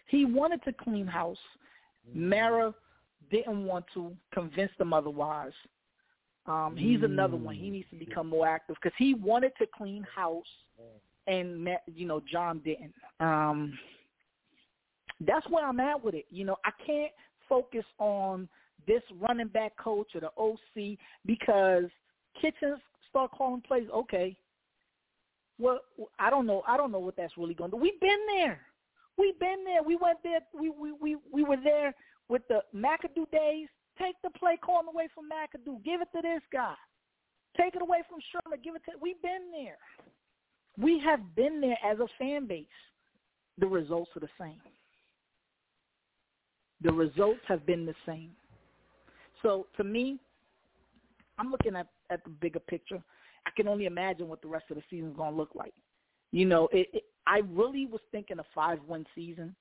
He 0.07 0.25
wanted 0.25 0.63
to 0.63 0.73
clean 0.73 1.07
house. 1.07 1.38
Mara 2.13 2.73
didn't 3.30 3.65
want 3.65 3.86
to 3.93 4.15
convince 4.34 4.71
them 4.78 4.93
otherwise. 4.93 5.51
Um, 6.45 6.75
he's 6.78 7.03
another 7.03 7.36
one. 7.36 7.55
He 7.55 7.69
needs 7.69 7.89
to 7.89 7.97
become 7.97 8.28
more 8.28 8.47
active 8.47 8.78
because 8.82 8.95
he 8.97 9.13
wanted 9.13 9.51
to 9.59 9.67
clean 9.78 10.05
house, 10.15 10.45
and 11.28 11.67
you 11.93 12.07
know 12.07 12.21
John 12.32 12.59
didn't. 12.59 12.93
Um, 13.19 13.78
that's 15.21 15.47
where 15.49 15.67
I'm 15.67 15.80
at 15.82 16.01
with 16.01 16.15
it. 16.15 16.25
You 16.30 16.45
know, 16.45 16.55
I 16.63 16.71
can't 16.86 17.11
focus 17.49 17.84
on 17.99 18.47
this 18.88 19.01
running 19.19 19.47
back 19.47 19.75
coach 19.78 20.07
or 20.15 20.21
the 20.21 20.32
OC 20.38 20.97
because 21.25 21.86
Kitchens 22.39 22.80
start 23.09 23.32
calling 23.32 23.61
plays. 23.61 23.88
Okay, 23.93 24.38
well, 25.60 25.80
I 26.20 26.30
don't 26.30 26.45
know. 26.45 26.64
I 26.68 26.78
don't 26.78 26.91
know 26.91 26.99
what 26.99 27.16
that's 27.18 27.38
really 27.38 27.53
going 27.53 27.72
to 27.72 27.78
do. 27.78 27.82
We've 27.82 27.99
been 27.99 28.20
there. 28.36 28.62
We've 29.18 29.39
been 29.39 29.64
there. 29.66 29.82
We 29.84 29.95
went 29.95 30.20
there. 30.24 30.39
We 30.53 30.70
we 30.70 30.91
we 30.91 31.18
we 31.32 31.43
were 31.43 31.58
there 31.64 31.93
with 32.30 32.43
the 32.47 32.62
McAdoo 32.76 33.30
days. 33.32 33.68
Take 33.99 34.16
the 34.24 34.30
play 34.38 34.58
calling 34.64 34.88
away 34.88 35.08
from 35.14 35.26
McAdoo. 35.26 35.84
Give 35.84 36.01
it 36.01 36.10
to 36.16 36.22
this 36.22 36.41
guy. 36.53 36.76
Take 37.60 37.76
it 37.76 37.82
away 37.82 38.03
from 38.08 38.20
Shurmur. 38.20 38.64
Give 38.64 38.76
it 38.76 38.84
to. 38.86 38.91
We've 39.01 39.22
been 39.22 39.51
there. 39.51 39.78
We 40.78 40.99
have 41.03 41.36
been 41.36 41.60
there 41.60 41.78
as 41.84 41.99
a 41.99 42.08
fan 42.20 42.45
base. 42.45 42.68
The 43.58 43.66
results 43.66 44.12
are 44.16 44.20
the 44.20 44.30
same. 44.39 44.62
The 46.82 46.93
results 46.93 47.41
have 47.47 47.66
been 47.66 47.88
the 47.88 47.95
same. 48.05 48.30
So 49.41 49.66
to 49.78 49.84
me, 49.84 50.20
I'm 51.39 51.49
looking 51.49 51.76
at 51.76 51.88
at 52.12 52.24
the 52.24 52.30
bigger 52.30 52.60
picture. 52.60 53.01
I 53.48 53.50
can 53.56 53.68
only 53.68 53.86
imagine 53.86 54.28
what 54.28 54.41
the 54.41 54.48
rest 54.50 54.66
of 54.70 54.76
the 54.76 54.84
season 54.89 55.12
is 55.12 55.16
going 55.16 55.32
to 55.32 55.38
look 55.38 55.52
like. 55.56 55.74
You 56.32 56.45
know, 56.45 56.68
it, 56.74 56.89
it, 56.93 57.04
I 57.26 57.41
really 57.50 57.86
was 57.86 58.02
thinking 58.12 58.39
a 58.39 58.43
five-win 58.54 59.06
season, 59.16 59.56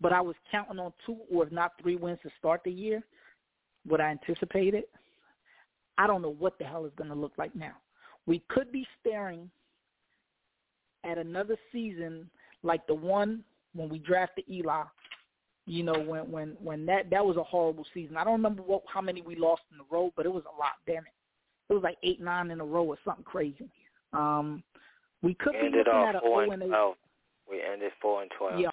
but 0.00 0.12
I 0.12 0.22
was 0.22 0.34
counting 0.50 0.78
on 0.78 0.92
two 1.04 1.18
or 1.30 1.44
if 1.44 1.52
not 1.52 1.72
three 1.80 1.96
wins 1.96 2.18
to 2.22 2.30
start 2.38 2.62
the 2.64 2.70
year. 2.70 3.02
What 3.86 4.00
I 4.00 4.10
anticipated. 4.10 4.84
I 5.98 6.06
don't 6.06 6.22
know 6.22 6.34
what 6.38 6.58
the 6.58 6.64
hell 6.64 6.86
is 6.86 6.92
going 6.96 7.10
to 7.10 7.16
look 7.16 7.32
like 7.36 7.54
now. 7.54 7.74
We 8.26 8.42
could 8.48 8.72
be 8.72 8.86
staring 9.00 9.50
at 11.04 11.18
another 11.18 11.56
season 11.70 12.30
like 12.62 12.86
the 12.86 12.94
one 12.94 13.44
when 13.74 13.88
we 13.88 13.98
drafted 13.98 14.44
Eli 14.50 14.84
you 15.68 15.82
know, 15.82 16.00
when 16.00 16.30
when 16.30 16.56
when 16.62 16.86
that 16.86 17.10
that 17.10 17.24
was 17.24 17.36
a 17.36 17.42
horrible 17.42 17.84
season. 17.92 18.16
I 18.16 18.24
don't 18.24 18.32
remember 18.32 18.62
what 18.62 18.82
how 18.92 19.02
many 19.02 19.20
we 19.20 19.36
lost 19.36 19.62
in 19.70 19.78
a 19.78 19.84
row, 19.90 20.10
but 20.16 20.24
it 20.24 20.32
was 20.32 20.44
a 20.44 20.58
lot. 20.58 20.72
Damn 20.86 21.04
it, 21.04 21.12
it 21.68 21.72
was 21.74 21.82
like 21.82 21.96
eight 22.02 22.20
nine 22.20 22.50
in 22.50 22.60
a 22.60 22.64
row 22.64 22.84
or 22.84 22.96
something 23.04 23.24
crazy. 23.24 23.68
Um, 24.12 24.62
we 25.22 25.34
could 25.34 25.52
we 25.54 25.60
be 25.60 25.66
ended 25.66 25.86
looking 25.86 26.00
off 26.00 26.08
at 26.08 26.14
a 26.16 26.20
four 26.20 26.44
0 26.44 26.50
and 26.52 26.62
and. 26.62 26.72
We 27.50 27.62
ended 27.62 27.92
four 28.00 28.22
and 28.22 28.30
twelve. 28.38 28.60
Yeah, 28.60 28.70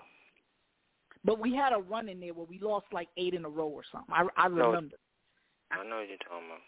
but 1.24 1.40
we 1.40 1.56
had 1.56 1.74
a 1.74 1.78
run 1.78 2.10
in 2.10 2.20
there 2.20 2.34
where 2.34 2.46
we 2.46 2.60
lost 2.60 2.86
like 2.92 3.08
eight 3.18 3.34
in 3.34 3.46
a 3.46 3.50
row 3.50 3.68
or 3.68 3.84
something. 3.92 4.14
I 4.14 4.26
I 4.38 4.48
No. 4.48 4.68
remember. 4.68 4.96
I 5.72 5.84
know 5.84 5.98
what 5.98 6.08
you're 6.10 6.18
talking 6.18 6.46
about. 6.48 6.60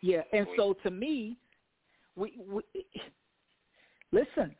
Yeah, 0.00 0.22
and 0.32 0.46
We- 0.48 0.56
so 0.56 0.74
to 0.74 0.90
me, 0.90 1.36
we, 2.16 2.38
we 2.46 2.62
listen. 4.12 4.54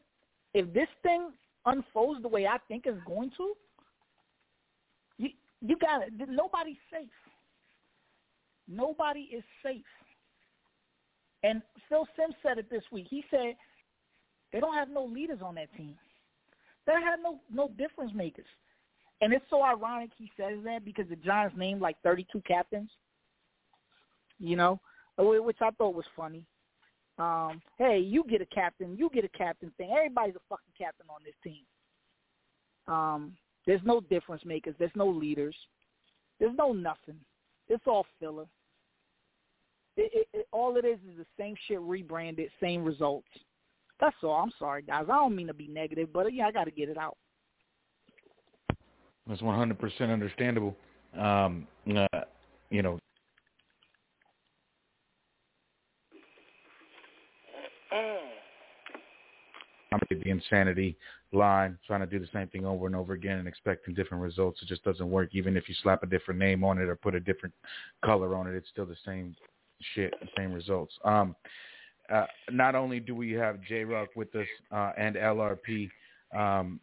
If 0.54 0.72
this 0.72 0.88
thing 1.02 1.32
unfolds 1.66 2.22
the 2.22 2.28
way 2.28 2.46
I 2.46 2.58
think 2.68 2.86
it's 2.86 3.02
going 3.04 3.30
to, 3.36 3.54
you 5.18 5.30
you 5.60 5.76
got 5.76 6.02
it. 6.02 6.12
Nobody's 6.28 6.76
safe. 6.90 7.08
Nobody 8.66 9.22
is 9.32 9.44
safe. 9.62 9.84
And 11.42 11.62
Phil 11.88 12.06
Simms 12.16 12.34
said 12.42 12.58
it 12.58 12.70
this 12.70 12.82
week. 12.90 13.06
He 13.08 13.24
said 13.30 13.54
they 14.52 14.60
don't 14.60 14.74
have 14.74 14.88
no 14.88 15.04
leaders 15.04 15.38
on 15.42 15.54
that 15.56 15.74
team. 15.76 15.94
They 16.86 16.92
have 16.92 17.20
no 17.22 17.40
no 17.52 17.68
difference 17.76 18.12
makers. 18.14 18.46
And 19.20 19.32
it's 19.32 19.44
so 19.50 19.62
ironic 19.62 20.10
he 20.16 20.30
says 20.36 20.58
that 20.64 20.84
because 20.84 21.08
the 21.08 21.16
Giants 21.16 21.56
named 21.56 21.80
like 21.80 21.96
32 22.02 22.42
captains. 22.46 22.90
You 24.38 24.56
know, 24.56 24.80
which 25.18 25.56
I 25.60 25.70
thought 25.70 25.94
was 25.94 26.04
funny. 26.16 26.44
Um, 27.18 27.60
hey, 27.78 27.98
you 27.98 28.22
get 28.28 28.40
a 28.40 28.46
captain, 28.46 28.96
you 28.96 29.10
get 29.12 29.24
a 29.24 29.36
captain 29.36 29.72
thing. 29.76 29.90
Everybody's 29.90 30.36
a 30.36 30.40
fucking 30.48 30.72
captain 30.78 31.06
on 31.10 31.20
this 31.24 31.34
team. 31.42 31.64
Um, 32.86 33.36
there's 33.66 33.80
no 33.84 34.00
difference 34.00 34.44
makers. 34.44 34.76
There's 34.78 34.92
no 34.94 35.08
leaders. 35.08 35.56
There's 36.38 36.56
no 36.56 36.72
nothing. 36.72 37.18
It's 37.68 37.82
all 37.86 38.06
filler. 38.20 38.46
It, 39.98 40.12
it, 40.14 40.28
it, 40.32 40.48
all 40.52 40.76
it 40.76 40.84
is 40.84 40.98
is 41.10 41.18
the 41.18 41.26
same 41.36 41.56
shit 41.66 41.80
rebranded, 41.80 42.50
same 42.62 42.84
results. 42.84 43.26
That's 44.00 44.14
all. 44.22 44.40
I'm 44.40 44.52
sorry, 44.56 44.82
guys. 44.82 45.06
I 45.10 45.16
don't 45.16 45.34
mean 45.34 45.48
to 45.48 45.54
be 45.54 45.66
negative, 45.66 46.10
but 46.12 46.32
yeah, 46.32 46.46
I 46.46 46.52
got 46.52 46.64
to 46.64 46.70
get 46.70 46.88
it 46.88 46.96
out. 46.96 47.16
That's 49.26 49.42
100% 49.42 50.00
understandable. 50.02 50.76
Um, 51.18 51.66
uh, 51.94 52.06
you 52.70 52.82
know, 52.82 52.98
I'm 59.90 60.00
the 60.10 60.30
insanity 60.30 60.96
line, 61.32 61.76
trying 61.86 62.00
to 62.00 62.06
do 62.06 62.20
the 62.20 62.28
same 62.32 62.46
thing 62.48 62.64
over 62.64 62.86
and 62.86 62.94
over 62.94 63.14
again 63.14 63.38
and 63.38 63.48
expecting 63.48 63.94
different 63.94 64.22
results. 64.22 64.60
It 64.62 64.68
just 64.68 64.84
doesn't 64.84 65.10
work. 65.10 65.30
Even 65.32 65.56
if 65.56 65.68
you 65.68 65.74
slap 65.82 66.04
a 66.04 66.06
different 66.06 66.38
name 66.38 66.62
on 66.62 66.78
it 66.78 66.88
or 66.88 66.94
put 66.94 67.16
a 67.16 67.20
different 67.20 67.54
color 68.04 68.36
on 68.36 68.46
it, 68.46 68.54
it's 68.54 68.68
still 68.68 68.86
the 68.86 68.96
same 69.04 69.34
shit, 69.94 70.14
same 70.36 70.52
results. 70.52 70.94
Um, 71.04 71.34
uh, 72.12 72.24
not 72.50 72.74
only 72.74 73.00
do 73.00 73.14
we 73.14 73.32
have 73.32 73.62
J 73.62 73.84
Rock 73.84 74.08
with 74.16 74.34
us 74.34 74.46
uh, 74.72 74.92
and 74.96 75.16
LRP, 75.16 75.90
um, 76.36 76.80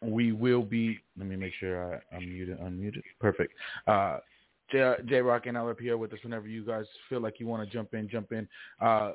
we 0.00 0.32
will 0.32 0.62
be. 0.62 0.98
Let 1.16 1.26
me 1.26 1.36
make 1.36 1.52
sure 1.58 2.00
I 2.12 2.16
unmute 2.16 2.60
Unmuted. 2.62 3.02
Perfect. 3.20 3.52
Uh, 3.86 4.18
J 4.70 5.20
Rock 5.20 5.46
and 5.46 5.56
LRP 5.56 5.88
are 5.88 5.98
with 5.98 6.12
us 6.12 6.18
whenever 6.22 6.48
you 6.48 6.64
guys 6.64 6.86
feel 7.08 7.20
like 7.20 7.38
you 7.38 7.46
want 7.46 7.68
to 7.68 7.72
jump 7.72 7.94
in. 7.94 8.08
Jump 8.08 8.32
in. 8.32 8.48
Uh, 8.80 9.12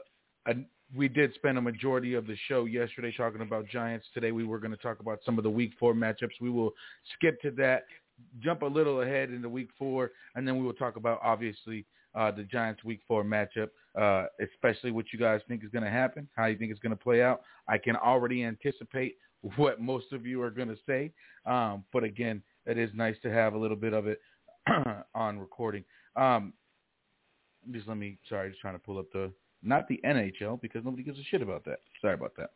we 0.95 1.07
did 1.07 1.33
spend 1.33 1.57
a 1.57 1.61
majority 1.61 2.13
of 2.13 2.27
the 2.27 2.37
show 2.47 2.65
yesterday 2.65 3.13
talking 3.15 3.41
about 3.41 3.67
Giants. 3.67 4.05
Today 4.13 4.31
we 4.31 4.45
were 4.45 4.59
going 4.59 4.71
to 4.71 4.77
talk 4.77 4.99
about 4.99 5.19
some 5.25 5.37
of 5.37 5.43
the 5.43 5.49
Week 5.49 5.71
Four 5.79 5.93
matchups. 5.93 6.39
We 6.39 6.49
will 6.49 6.73
skip 7.15 7.41
to 7.41 7.51
that, 7.51 7.85
jump 8.41 8.61
a 8.61 8.65
little 8.65 9.01
ahead 9.01 9.31
into 9.31 9.49
Week 9.49 9.69
Four, 9.77 10.11
and 10.35 10.47
then 10.47 10.57
we 10.57 10.63
will 10.63 10.73
talk 10.73 10.95
about 10.95 11.19
obviously 11.23 11.85
uh, 12.15 12.31
the 12.31 12.43
Giants 12.43 12.83
Week 12.83 12.99
Four 13.07 13.23
matchup, 13.23 13.69
uh, 13.99 14.25
especially 14.41 14.91
what 14.91 15.05
you 15.11 15.19
guys 15.19 15.41
think 15.47 15.63
is 15.63 15.69
going 15.71 15.83
to 15.83 15.89
happen, 15.89 16.27
how 16.35 16.45
you 16.45 16.57
think 16.57 16.71
it's 16.71 16.79
going 16.79 16.95
to 16.95 17.03
play 17.03 17.21
out. 17.21 17.41
I 17.67 17.77
can 17.77 17.95
already 17.95 18.43
anticipate 18.43 19.17
what 19.55 19.79
most 19.79 20.11
of 20.13 20.25
you 20.25 20.41
are 20.41 20.49
going 20.49 20.69
to 20.69 20.77
say, 20.85 21.11
um, 21.45 21.83
but 21.93 22.03
again, 22.03 22.41
it 22.65 22.77
is 22.77 22.89
nice 22.93 23.15
to 23.23 23.31
have 23.31 23.53
a 23.53 23.57
little 23.57 23.77
bit 23.77 23.93
of 23.93 24.07
it 24.07 24.19
on 25.15 25.39
recording. 25.39 25.83
Um, 26.15 26.53
just 27.71 27.87
let 27.87 27.97
me. 27.97 28.17
Sorry, 28.29 28.49
just 28.49 28.61
trying 28.61 28.75
to 28.75 28.79
pull 28.79 28.97
up 28.97 29.11
the 29.13 29.31
not 29.63 29.87
the 29.87 29.99
NHL 30.05 30.61
because 30.61 30.83
nobody 30.85 31.03
gives 31.03 31.19
a 31.19 31.23
shit 31.23 31.41
about 31.41 31.65
that. 31.65 31.79
Sorry 32.01 32.13
about 32.13 32.33
that. 32.37 32.51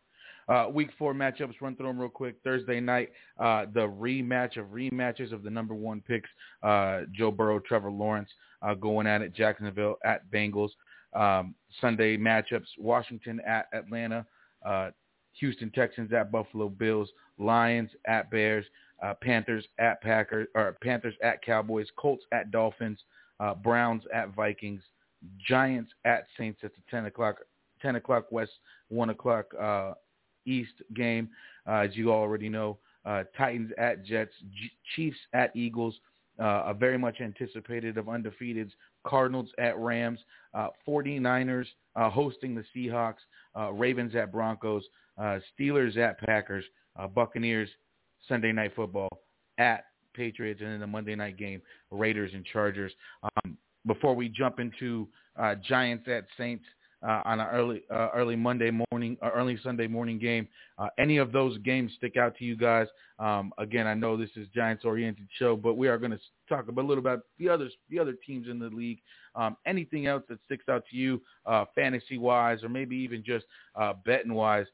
Uh, 0.48 0.68
week 0.72 0.90
four 0.98 1.14
matchups, 1.14 1.54
run 1.62 1.76
through 1.76 1.88
them 1.88 2.00
real 2.00 2.10
quick. 2.10 2.36
Thursday 2.44 2.80
night, 2.80 3.10
uh, 3.40 3.66
the 3.74 3.88
rematch 3.88 4.58
of 4.58 4.68
rematches 4.68 5.32
of 5.32 5.44
the 5.44 5.50
number 5.50 5.74
one 5.74 6.02
picks, 6.02 6.30
uh, 6.64 7.02
Joe 7.12 7.32
Burrow, 7.32 7.60
Trevor 7.60 7.92
Lawrence, 7.92 8.30
uh, 8.62 8.74
going 8.74 9.08
at 9.08 9.22
it, 9.22 9.34
Jacksonville 9.34 9.98
at 10.04 10.30
Bengals. 10.32 10.72
Um, 11.14 11.56
Sunday 11.82 12.18
matchups, 12.18 12.68
Washington 12.78 13.42
at 13.46 13.68
Atlanta, 13.74 14.26
uh, 14.66 14.92
Houston 15.34 15.70
Texans 15.72 16.12
at 16.14 16.32
Buffalo 16.32 16.70
Bills, 16.70 17.10
Lions 17.38 17.90
at 18.06 18.30
Bears, 18.32 18.66
uh, 19.04 19.14
Panthers 19.22 19.66
at 19.80 20.02
Packers, 20.02 20.48
or 20.56 20.78
Panthers 20.82 21.16
at 21.22 21.42
Cowboys, 21.42 21.88
Colts 21.98 22.24
at 22.32 22.52
Dolphins, 22.52 23.00
Browns 23.64 24.04
at 24.14 24.36
Vikings, 24.36 24.84
Giants 25.48 25.92
at 26.06 26.26
Saints 26.38 26.62
at 26.64 26.72
the 26.76 26.82
10 26.90 27.06
o'clock 27.06 27.38
10 27.82 27.96
o'clock 27.96 28.32
West, 28.32 28.52
1 28.90 29.10
o'clock 29.10 29.46
uh, 29.60 29.94
East 30.46 30.74
game. 30.94 31.30
Uh, 31.68 31.80
as 31.80 31.96
you 31.96 32.12
already 32.12 32.50
know, 32.50 32.78
uh, 33.06 33.24
Titans 33.38 33.72
at 33.78 34.06
Jets, 34.06 34.34
G- 34.54 34.72
Chiefs 34.96 35.18
at 35.34 35.56
Eagles, 35.56 36.00
uh, 36.40 36.64
a 36.68 36.74
very 36.74 36.98
much 36.98 37.22
anticipated 37.22 37.98
of 37.98 38.06
undefeateds, 38.06 38.72
Cardinals 39.06 39.50
at 39.58 39.78
Rams, 39.78 40.20
uh, 40.54 40.70
49ers 40.88 41.66
uh, 41.96 42.10
hosting 42.10 42.56
the 42.56 42.64
Seahawks, 42.76 43.16
uh, 43.58 43.72
Ravens 43.72 44.16
at 44.16 44.32
Broncos, 44.32 44.84
uh, 45.18 45.40
Steelers 45.60 45.98
at 45.98 46.20
Packers, 46.20 46.66
Buccaneers 47.16 47.70
Sunday 48.28 48.52
night 48.52 48.74
football 48.76 49.10
at 49.58 49.86
Patriots, 50.14 50.62
and 50.62 50.72
then 50.72 50.80
the 50.80 50.88
Monday 50.88 51.16
night 51.16 51.38
game, 51.38 51.62
Raiders 51.90 52.32
and 52.34 52.46
Chargers. 52.46 52.92
Um, 53.24 53.58
before 53.88 54.14
we 54.14 54.30
jump 54.30 54.60
into 54.60 55.08
Giants 55.68 56.08
at 56.08 56.26
Saints 56.38 56.66
uh, 57.08 57.22
on 57.26 57.40
an 57.40 57.48
early 57.48 57.84
uh, 57.90 58.10
early 58.14 58.36
Monday 58.36 58.72
morning, 58.72 59.18
uh, 59.22 59.30
early 59.34 59.58
Sunday 59.64 59.88
morning 59.88 60.20
game. 60.20 60.48
Uh, 60.78 60.88
any 61.00 61.18
of 61.18 61.32
those 61.32 61.58
games 61.60 61.92
stick 61.98 62.18
out 62.18 62.36
to 62.38 62.46
you 62.46 62.56
guys? 62.56 62.88
Um, 63.20 63.54
again, 63.58 63.88
I 63.88 63.94
know 63.94 64.18
this 64.18 64.30
is 64.36 64.48
Giants 64.54 64.86
oriented 64.86 65.28
show, 65.38 65.56
but 65.56 65.76
we 65.76 65.88
are 65.88 65.98
going 65.98 66.12
to 66.12 66.20
talk 66.50 66.68
a 66.68 66.72
little 66.72 66.98
about 66.98 67.22
the 67.40 67.50
others, 67.50 67.74
the 67.90 68.00
other 68.00 68.16
teams 68.26 68.48
in 68.48 68.60
the 68.60 68.70
league. 68.70 69.00
Um, 69.36 69.58
anything 69.66 70.08
else 70.08 70.24
that 70.30 70.40
sticks 70.46 70.66
out 70.70 70.84
to 70.92 70.98
you, 70.98 71.22
uh, 71.46 71.66
fantasy 71.74 72.18
wise, 72.18 72.64
or 72.64 72.70
maybe 72.70 72.96
even 72.98 73.24
just 73.24 73.46
uh, 73.76 73.94
betting 74.06 74.34
wise? 74.34 74.66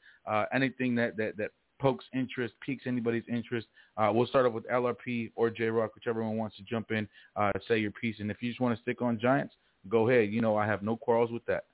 Anything 0.54 0.96
that 0.96 1.16
that 1.18 1.38
that 1.38 1.52
pokes 1.80 2.06
interest, 2.14 2.54
piques 2.66 2.84
anybody's 2.86 3.24
interest. 3.30 3.68
Uh, 3.98 4.12
we'll 4.14 4.28
start 4.28 4.46
off 4.46 4.54
with 4.54 4.68
LRP 4.68 5.32
or 5.36 5.50
J 5.50 5.66
Rock, 5.66 5.96
whichever 5.96 6.24
one 6.24 6.38
wants 6.38 6.58
to 6.58 6.64
jump 6.64 6.92
in, 6.92 7.08
uh, 7.36 7.52
say 7.68 7.78
your 7.78 7.92
piece. 7.92 8.20
And 8.20 8.32
if 8.32 8.42
you 8.42 8.50
just 8.50 8.62
want 8.62 8.76
to 8.76 8.82
stick 8.82 9.02
on 9.02 9.20
Giants, 9.20 9.56
go 9.90 10.10
ahead. 10.10 10.32
You 10.32 10.42
know, 10.42 10.56
I 10.56 10.66
have 10.66 10.84
no 10.84 10.96
quarrels 10.96 11.32
with 11.32 11.46
that. 11.46 11.66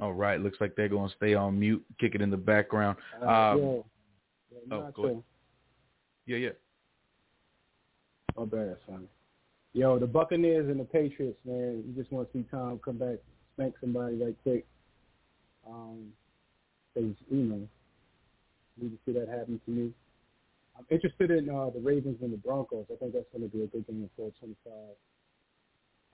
All 0.00 0.12
right, 0.12 0.40
looks 0.40 0.58
like 0.60 0.74
they're 0.76 0.88
going 0.88 1.08
to 1.08 1.16
stay 1.16 1.34
on 1.34 1.58
mute, 1.58 1.84
kick 1.98 2.14
it 2.14 2.22
in 2.22 2.30
the 2.30 2.36
background. 2.36 2.96
Uh, 3.22 3.28
um, 3.28 3.58
yo, 3.58 3.84
oh, 4.72 4.90
go 4.94 5.04
ahead. 5.04 5.22
Yeah, 6.26 6.36
yeah. 6.36 6.50
Oh, 8.36 8.46
bad, 8.46 8.76
son. 8.86 9.06
Yo, 9.72 9.98
the 9.98 10.06
Buccaneers 10.06 10.68
and 10.68 10.80
the 10.80 10.84
Patriots, 10.84 11.38
man. 11.44 11.84
You 11.86 11.94
just 11.94 12.10
want 12.10 12.32
to 12.32 12.38
see 12.38 12.44
Tom 12.50 12.80
come 12.84 12.98
back 12.98 13.18
spank 13.54 13.74
somebody 13.80 14.16
right 14.16 14.36
quick. 14.42 14.66
Um, 15.68 16.12
cause, 16.94 17.14
you 17.30 17.36
know, 17.36 17.68
need 18.80 18.90
to 18.90 18.98
see 19.04 19.12
that 19.12 19.28
happen 19.28 19.60
to 19.64 19.70
me. 19.70 19.92
I'm 20.78 20.86
interested 20.90 21.30
in 21.30 21.50
uh, 21.50 21.70
the 21.70 21.80
Ravens 21.80 22.18
and 22.22 22.32
the 22.32 22.38
Broncos. 22.38 22.86
I 22.90 22.96
think 22.96 23.12
that's 23.12 23.26
going 23.36 23.48
to 23.48 23.54
be 23.54 23.64
a 23.64 23.66
good 23.66 23.86
game 23.86 24.08
for 24.16 24.32
25. 24.40 24.72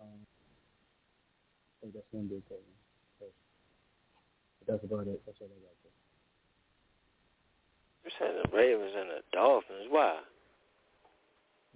Um, 0.01 0.09
I 0.11 1.75
think 1.81 1.95
that's 1.95 2.07
going 2.13 2.25
to 2.25 2.31
be 2.31 2.37
a 2.37 2.49
good 2.49 2.59
one. 2.59 2.86
So, 4.67 4.73
but 4.73 4.83
that's 4.83 4.85
about 4.85 5.07
it. 5.07 5.23
That's 5.27 5.39
all 5.41 5.49
I 5.49 5.61
got. 5.61 5.77
You 8.05 8.11
said 8.19 8.35
the 8.45 8.57
Ravens 8.57 8.93
and 8.97 9.11
the 9.11 9.23
Dolphins. 9.33 9.87
Why? 9.91 10.19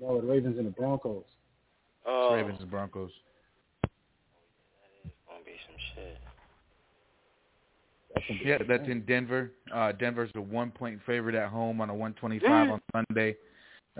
No, 0.01 0.20
the 0.20 0.26
Ravens 0.26 0.59
and 0.59 0.66
the 0.66 0.70
Broncos. 0.70 1.24
Oh. 2.07 2.34
Ravens 2.34 2.59
and 2.61 2.70
Broncos. 2.70 3.11
That 3.82 3.91
is 5.05 5.12
gonna 5.26 5.45
be 5.45 5.53
some 5.66 5.76
shit. 5.95 6.18
Yeah, 8.45 8.59
that's 8.68 8.88
in 8.88 9.05
Denver. 9.07 9.53
Uh, 9.74 9.93
Denver's 9.93 10.30
a 10.34 10.41
one-point 10.41 11.01
favorite 11.07 11.34
at 11.34 11.49
home 11.49 11.80
on 11.80 11.91
a 11.91 11.95
125 11.95 12.70
on 12.70 12.80
Sunday. 12.93 13.36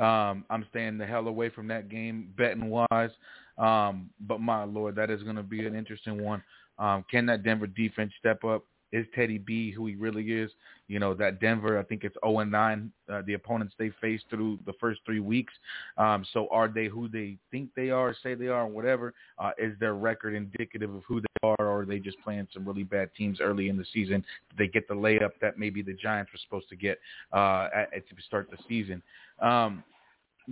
Um, 0.01 0.45
I'm 0.51 0.67
staying 0.71 0.99
the 0.99 1.07
hell 1.07 1.27
away 1.27 1.49
from 1.49 1.69
that 1.69 1.89
game, 1.89 2.33
betting 2.37 2.69
wise. 2.71 3.11
Um, 3.59 4.11
but 4.21 4.41
my 4.41 4.65
lord, 4.65 4.95
that 4.97 5.11
is 5.11 5.23
going 5.23 5.37
to 5.37 5.43
be 5.43 5.67
an 5.67 5.75
interesting 5.75 6.23
one. 6.23 6.43
Um, 6.79 7.05
can 7.11 7.27
that 7.27 7.45
Denver 7.45 7.67
defense 7.67 8.13
step 8.19 8.45
up? 8.45 8.65
Is 8.93 9.07
Teddy 9.15 9.39
B 9.39 9.71
who 9.71 9.87
he 9.87 9.95
really 9.95 10.33
is? 10.33 10.51
You 10.89 10.99
know 10.99 11.15
that 11.15 11.41
Denver. 11.41 11.79
I 11.79 11.83
think 11.83 12.05
it's 12.05 12.17
0 12.25 12.41
and 12.41 12.51
9. 12.51 12.93
Uh, 13.09 13.23
the 13.27 13.35
opponents 13.35 13.75
they 13.79 13.91
faced 14.01 14.25
through 14.31 14.59
the 14.67 14.73
first 14.81 15.01
three 15.07 15.21
weeks. 15.21 15.53
Um, 15.97 16.25
so 16.33 16.49
are 16.51 16.69
they 16.69 16.87
who 16.87 17.09
they 17.09 17.37
think 17.51 17.71
they 17.75 17.91
are, 17.91 18.15
say 18.23 18.35
they 18.35 18.49
are, 18.49 18.67
whatever? 18.67 19.15
Uh, 19.39 19.51
is 19.59 19.79
their 19.79 19.95
record 19.95 20.35
indicative 20.35 20.95
of 20.95 21.03
who 21.07 21.21
they 21.21 21.27
are, 21.49 21.57
or 21.59 21.83
are 21.83 21.87
they 21.87 21.99
just 21.99 22.21
playing 22.23 22.49
some 22.53 22.67
really 22.67 22.85
bad 22.85 23.11
teams 23.17 23.41
early 23.41 23.69
in 23.69 23.77
the 23.77 23.87
season? 23.93 24.25
Did 24.51 24.59
they 24.59 24.69
get 24.69 24.89
the 24.89 24.95
layup 24.95 25.33
that 25.41 25.59
maybe 25.59 25.83
the 25.83 25.95
Giants 25.95 26.33
were 26.33 26.41
supposed 26.45 26.69
to 26.71 26.77
get 26.77 26.99
uh, 27.33 27.69
at, 27.75 27.95
at 27.95 28.09
to 28.09 28.15
start 28.27 28.51
the 28.51 28.59
season? 28.69 29.03
Um, 29.41 29.85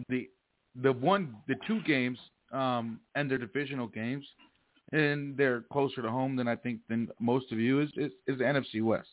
the 0.08 0.28
the 0.82 0.92
one 0.92 1.36
the 1.48 1.56
two 1.66 1.80
games 1.82 2.18
um, 2.52 3.00
and 3.14 3.30
their 3.30 3.38
divisional 3.38 3.86
games 3.86 4.24
and 4.92 5.36
they're 5.36 5.62
closer 5.72 6.02
to 6.02 6.10
home 6.10 6.36
than 6.36 6.48
I 6.48 6.56
think 6.56 6.80
than 6.88 7.08
most 7.20 7.52
of 7.52 7.58
you 7.58 7.80
is 7.80 7.90
is, 7.96 8.12
is 8.26 8.38
the 8.38 8.44
NFC 8.44 8.82
West. 8.82 9.08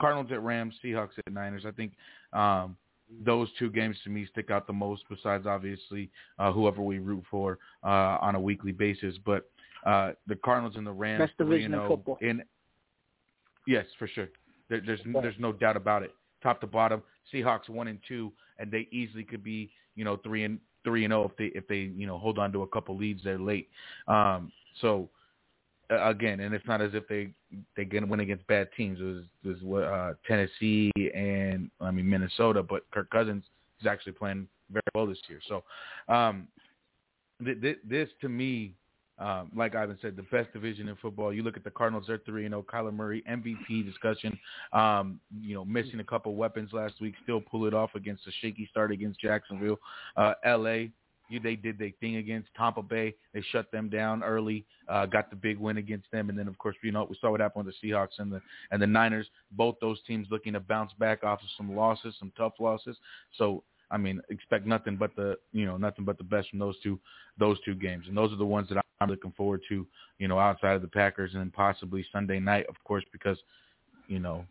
Cardinals 0.00 0.32
at 0.32 0.42
Rams, 0.42 0.74
Seahawks 0.84 1.18
at 1.24 1.32
Niners. 1.32 1.64
I 1.66 1.70
think 1.70 1.92
um, 2.32 2.76
those 3.24 3.48
two 3.58 3.70
games 3.70 3.96
to 4.04 4.10
me 4.10 4.26
stick 4.30 4.50
out 4.50 4.66
the 4.66 4.72
most. 4.72 5.02
Besides, 5.08 5.46
obviously, 5.46 6.10
uh, 6.38 6.52
whoever 6.52 6.82
we 6.82 6.98
root 6.98 7.24
for 7.30 7.58
uh, 7.84 8.18
on 8.20 8.34
a 8.34 8.40
weekly 8.40 8.72
basis, 8.72 9.14
but 9.24 9.48
uh, 9.86 10.12
the 10.26 10.36
Cardinals 10.36 10.76
and 10.76 10.86
the 10.86 10.92
Rams. 10.92 11.20
Best 11.20 11.38
division 11.38 11.74
in 11.74 11.86
football. 11.86 12.18
In, 12.20 12.42
yes, 13.66 13.86
for 13.98 14.08
sure. 14.08 14.28
There, 14.68 14.80
there's 14.84 15.00
there's 15.04 15.38
no 15.38 15.52
doubt 15.52 15.76
about 15.76 16.02
it. 16.02 16.14
Top 16.42 16.60
to 16.62 16.66
bottom, 16.66 17.02
Seahawks 17.32 17.68
one 17.68 17.88
and 17.88 17.98
two, 18.08 18.32
and 18.58 18.70
they 18.70 18.88
easily 18.90 19.22
could 19.24 19.44
be 19.44 19.70
you 19.94 20.04
know 20.04 20.16
three 20.16 20.44
and 20.44 20.58
three 20.84 21.04
and 21.04 21.12
zero 21.12 21.30
if 21.30 21.36
they 21.36 21.56
if 21.56 21.66
they 21.68 21.92
you 21.94 22.06
know 22.06 22.18
hold 22.18 22.38
on 22.38 22.52
to 22.52 22.62
a 22.62 22.66
couple 22.66 22.96
leads 22.96 23.22
there 23.22 23.38
late. 23.38 23.68
Um, 24.08 24.50
so 24.80 25.08
again, 25.90 26.40
and 26.40 26.54
it's 26.54 26.66
not 26.66 26.80
as 26.80 26.92
if 26.94 27.06
they 27.08 27.32
they 27.76 27.84
get 27.84 28.06
win 28.06 28.20
against 28.20 28.46
bad 28.46 28.68
teams. 28.76 29.00
It 29.00 29.04
was, 29.04 29.24
it 29.44 29.48
was 29.48 29.62
what 29.62 29.84
uh, 29.84 30.14
Tennessee 30.26 30.90
and 31.14 31.70
I 31.80 31.90
mean 31.90 32.08
Minnesota, 32.08 32.62
but 32.62 32.82
Kirk 32.90 33.10
Cousins 33.10 33.44
is 33.80 33.86
actually 33.86 34.12
playing 34.12 34.48
very 34.70 34.82
well 34.94 35.06
this 35.06 35.18
year. 35.28 35.40
So 35.48 35.64
um, 36.12 36.48
th- 37.44 37.60
th- 37.60 37.78
this 37.84 38.08
to 38.20 38.28
me 38.28 38.74
um, 39.18 39.52
like 39.54 39.76
Ivan 39.76 39.98
said, 40.02 40.16
the 40.16 40.22
best 40.22 40.52
division 40.52 40.88
in 40.88 40.96
football. 40.96 41.32
You 41.32 41.42
look 41.42 41.56
at 41.56 41.64
the 41.64 41.70
Cardinals; 41.70 42.06
they're 42.08 42.18
three 42.18 42.44
and 42.44 42.52
zero. 42.52 42.64
Kyler 42.68 42.92
Murray 42.92 43.22
MVP 43.30 43.84
discussion. 43.84 44.36
Um, 44.72 45.20
you 45.40 45.54
know, 45.54 45.64
missing 45.64 46.00
a 46.00 46.04
couple 46.04 46.34
weapons 46.34 46.70
last 46.72 46.94
week, 47.00 47.14
still 47.22 47.40
pull 47.40 47.66
it 47.66 47.74
off 47.74 47.94
against 47.94 48.26
a 48.26 48.32
shaky 48.40 48.66
start 48.70 48.90
against 48.90 49.20
Jacksonville. 49.20 49.78
Uh, 50.16 50.34
L.A. 50.44 50.90
They 51.38 51.56
did 51.56 51.78
their 51.78 51.92
thing 52.00 52.16
against 52.16 52.48
Tampa 52.56 52.82
Bay. 52.82 53.14
They 53.32 53.42
shut 53.50 53.70
them 53.72 53.88
down 53.88 54.22
early. 54.22 54.64
Uh, 54.88 55.06
got 55.06 55.30
the 55.30 55.36
big 55.36 55.58
win 55.58 55.78
against 55.78 56.10
them, 56.10 56.28
and 56.28 56.38
then 56.38 56.48
of 56.48 56.58
course 56.58 56.76
you 56.82 56.92
know 56.92 57.06
we 57.08 57.16
saw 57.20 57.30
what 57.30 57.40
happened 57.40 57.66
with 57.66 57.74
the 57.80 57.88
Seahawks 57.90 58.18
and 58.18 58.32
the 58.32 58.40
and 58.70 58.80
the 58.80 58.86
Niners. 58.86 59.28
Both 59.52 59.76
those 59.80 59.98
teams 60.06 60.28
looking 60.30 60.52
to 60.54 60.60
bounce 60.60 60.92
back 60.98 61.24
off 61.24 61.40
of 61.40 61.48
some 61.56 61.74
losses, 61.74 62.14
some 62.18 62.32
tough 62.36 62.54
losses. 62.58 62.96
So 63.36 63.64
I 63.90 63.98
mean, 63.98 64.20
expect 64.30 64.66
nothing 64.66 64.96
but 64.96 65.14
the 65.14 65.36
you 65.52 65.66
know 65.66 65.76
nothing 65.76 66.04
but 66.04 66.18
the 66.18 66.24
best 66.24 66.50
from 66.50 66.58
those 66.58 66.76
two 66.82 66.98
those 67.38 67.58
two 67.64 67.74
games, 67.74 68.06
and 68.08 68.16
those 68.16 68.32
are 68.32 68.36
the 68.36 68.44
ones 68.44 68.68
that 68.70 68.82
I'm 69.00 69.10
looking 69.10 69.32
forward 69.36 69.62
to. 69.68 69.86
You 70.18 70.28
know, 70.28 70.38
outside 70.38 70.74
of 70.74 70.82
the 70.82 70.88
Packers 70.88 71.32
and 71.32 71.40
then 71.40 71.50
possibly 71.50 72.04
Sunday 72.12 72.40
night, 72.40 72.66
of 72.68 72.76
course, 72.84 73.04
because 73.12 73.38
you 74.08 74.18
know, 74.18 74.44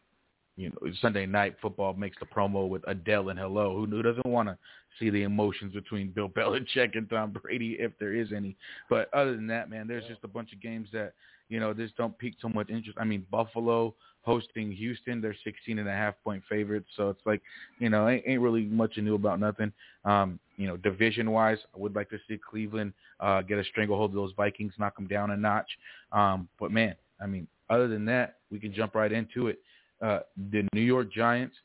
you 0.56 0.70
know 0.70 0.91
Sunday 1.02 1.26
night 1.26 1.56
football 1.62 1.93
makes 1.93 2.18
the 2.20 2.26
promo 2.26 2.68
with 2.68 2.84
Adele 2.88 3.30
and 3.30 3.39
Hello. 3.39 3.76
Who, 3.76 3.86
who 3.86 4.02
doesn't 4.02 4.26
want 4.26 4.49
to 4.49 4.58
see 4.99 5.10
the 5.10 5.24
emotions 5.24 5.74
between 5.74 6.12
Bill 6.12 6.30
Belichick 6.38 6.97
and 6.97 7.10
Tom 7.10 7.32
Brady 7.32 7.78
if 7.80 7.91
there 7.99 8.14
is 8.14 8.32
any? 8.36 8.56
But 8.89 9.14
other 9.14 9.36
than 9.36 9.47
that, 9.47 9.70
man, 9.70 9.88
there's 9.88 10.08
just 10.08 10.24
a 10.24 10.28
bunch 10.28 10.54
of 10.54 10.62
games 10.62 10.89
that 10.93 11.14
you 11.49 11.60
know 11.60 11.74
just 11.74 11.95
don't 11.97 12.18
pique 12.18 12.36
so 12.41 12.49
much 12.49 12.70
interest. 12.70 12.97
I 12.99 13.06
mean, 13.06 13.26
Buffalo 13.32 13.95
hosting 14.24 14.72
Houston. 14.72 15.22
They're 15.22 15.36
16 15.43 15.80
and 15.80 15.89
a 15.89 15.91
half 15.91 16.16
point 16.24 16.43
favorites. 16.49 16.88
So 16.95 17.10
it's 17.10 17.22
like, 17.26 17.41
you 17.80 17.89
know, 17.89 18.08
ain't, 18.08 18.24
ain't 18.28 18.41
really 18.41 18.66
much 18.66 18.97
new 18.97 19.16
about 19.16 19.39
nothing. 19.39 19.72
Um, 20.06 20.39
you 20.58 20.68
know, 20.68 20.78
division 20.78 21.32
wise, 21.32 21.58
I 21.76 21.80
would 21.80 21.95
like 21.95 22.10
to 22.12 22.20
see 22.28 22.38
Cleveland 22.38 22.93
uh, 23.20 23.41
get 23.41 23.58
a 23.58 23.64
stranglehold 23.64 24.12
of 24.12 24.16
those 24.16 24.34
Vikings, 24.38 24.74
knock 24.78 24.95
them 24.95 25.08
down 25.08 25.32
a 25.32 25.38
notch. 25.38 25.70
Um, 26.12 26.47
but 26.60 26.72
man, 26.72 26.95
I 27.20 27.26
mean, 27.26 27.47
other 27.70 27.88
than 27.88 28.06
that, 28.06 28.38
we 28.52 28.60
can 28.60 28.74
jump 28.74 28.95
right 28.95 29.12
into 29.12 29.47
it. 29.47 29.60
Uh, 30.02 30.20
the 30.52 30.68
New 30.74 30.82
York 30.82 31.14
Giants, 31.14 31.56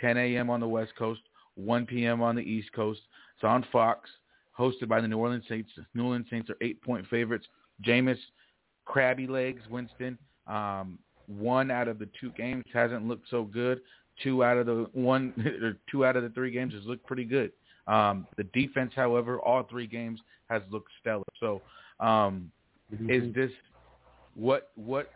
10 0.00 0.16
a.m. 0.16 0.50
on 0.50 0.60
the 0.60 0.68
West 0.68 0.92
Coast, 0.98 1.20
1 1.56 1.86
p.m. 1.86 2.22
on 2.22 2.34
the 2.34 2.42
East 2.42 2.72
Coast. 2.72 3.00
It's 3.36 3.44
on 3.44 3.64
Fox, 3.70 4.08
hosted 4.58 4.88
by 4.88 5.00
the 5.00 5.08
New 5.08 5.18
Orleans 5.18 5.44
Saints. 5.48 5.70
New 5.94 6.04
Orleans 6.04 6.26
Saints 6.30 6.48
are 6.48 6.56
eight-point 6.62 7.06
favorites. 7.08 7.46
Jameis, 7.84 8.18
crabby 8.84 9.26
legs, 9.26 9.62
Winston. 9.70 10.16
Um, 10.46 10.98
one 11.26 11.70
out 11.70 11.88
of 11.88 11.98
the 11.98 12.08
two 12.20 12.30
games 12.30 12.64
hasn't 12.72 13.06
looked 13.06 13.28
so 13.30 13.44
good. 13.44 13.80
Two 14.22 14.44
out 14.44 14.56
of 14.56 14.66
the 14.66 14.86
one 14.92 15.32
or 15.62 15.76
two 15.90 16.04
out 16.04 16.16
of 16.16 16.22
the 16.22 16.28
three 16.30 16.50
games 16.50 16.74
has 16.74 16.84
looked 16.84 17.06
pretty 17.06 17.24
good. 17.24 17.52
Um, 17.86 18.26
the 18.36 18.44
defense, 18.44 18.92
however, 18.94 19.40
all 19.40 19.64
three 19.64 19.86
games 19.86 20.20
has 20.48 20.62
looked 20.70 20.90
stellar. 21.00 21.24
So, 21.40 21.62
um, 21.98 22.50
mm-hmm. 22.94 23.10
is 23.10 23.34
this 23.34 23.50
what 24.34 24.70
what 24.76 25.10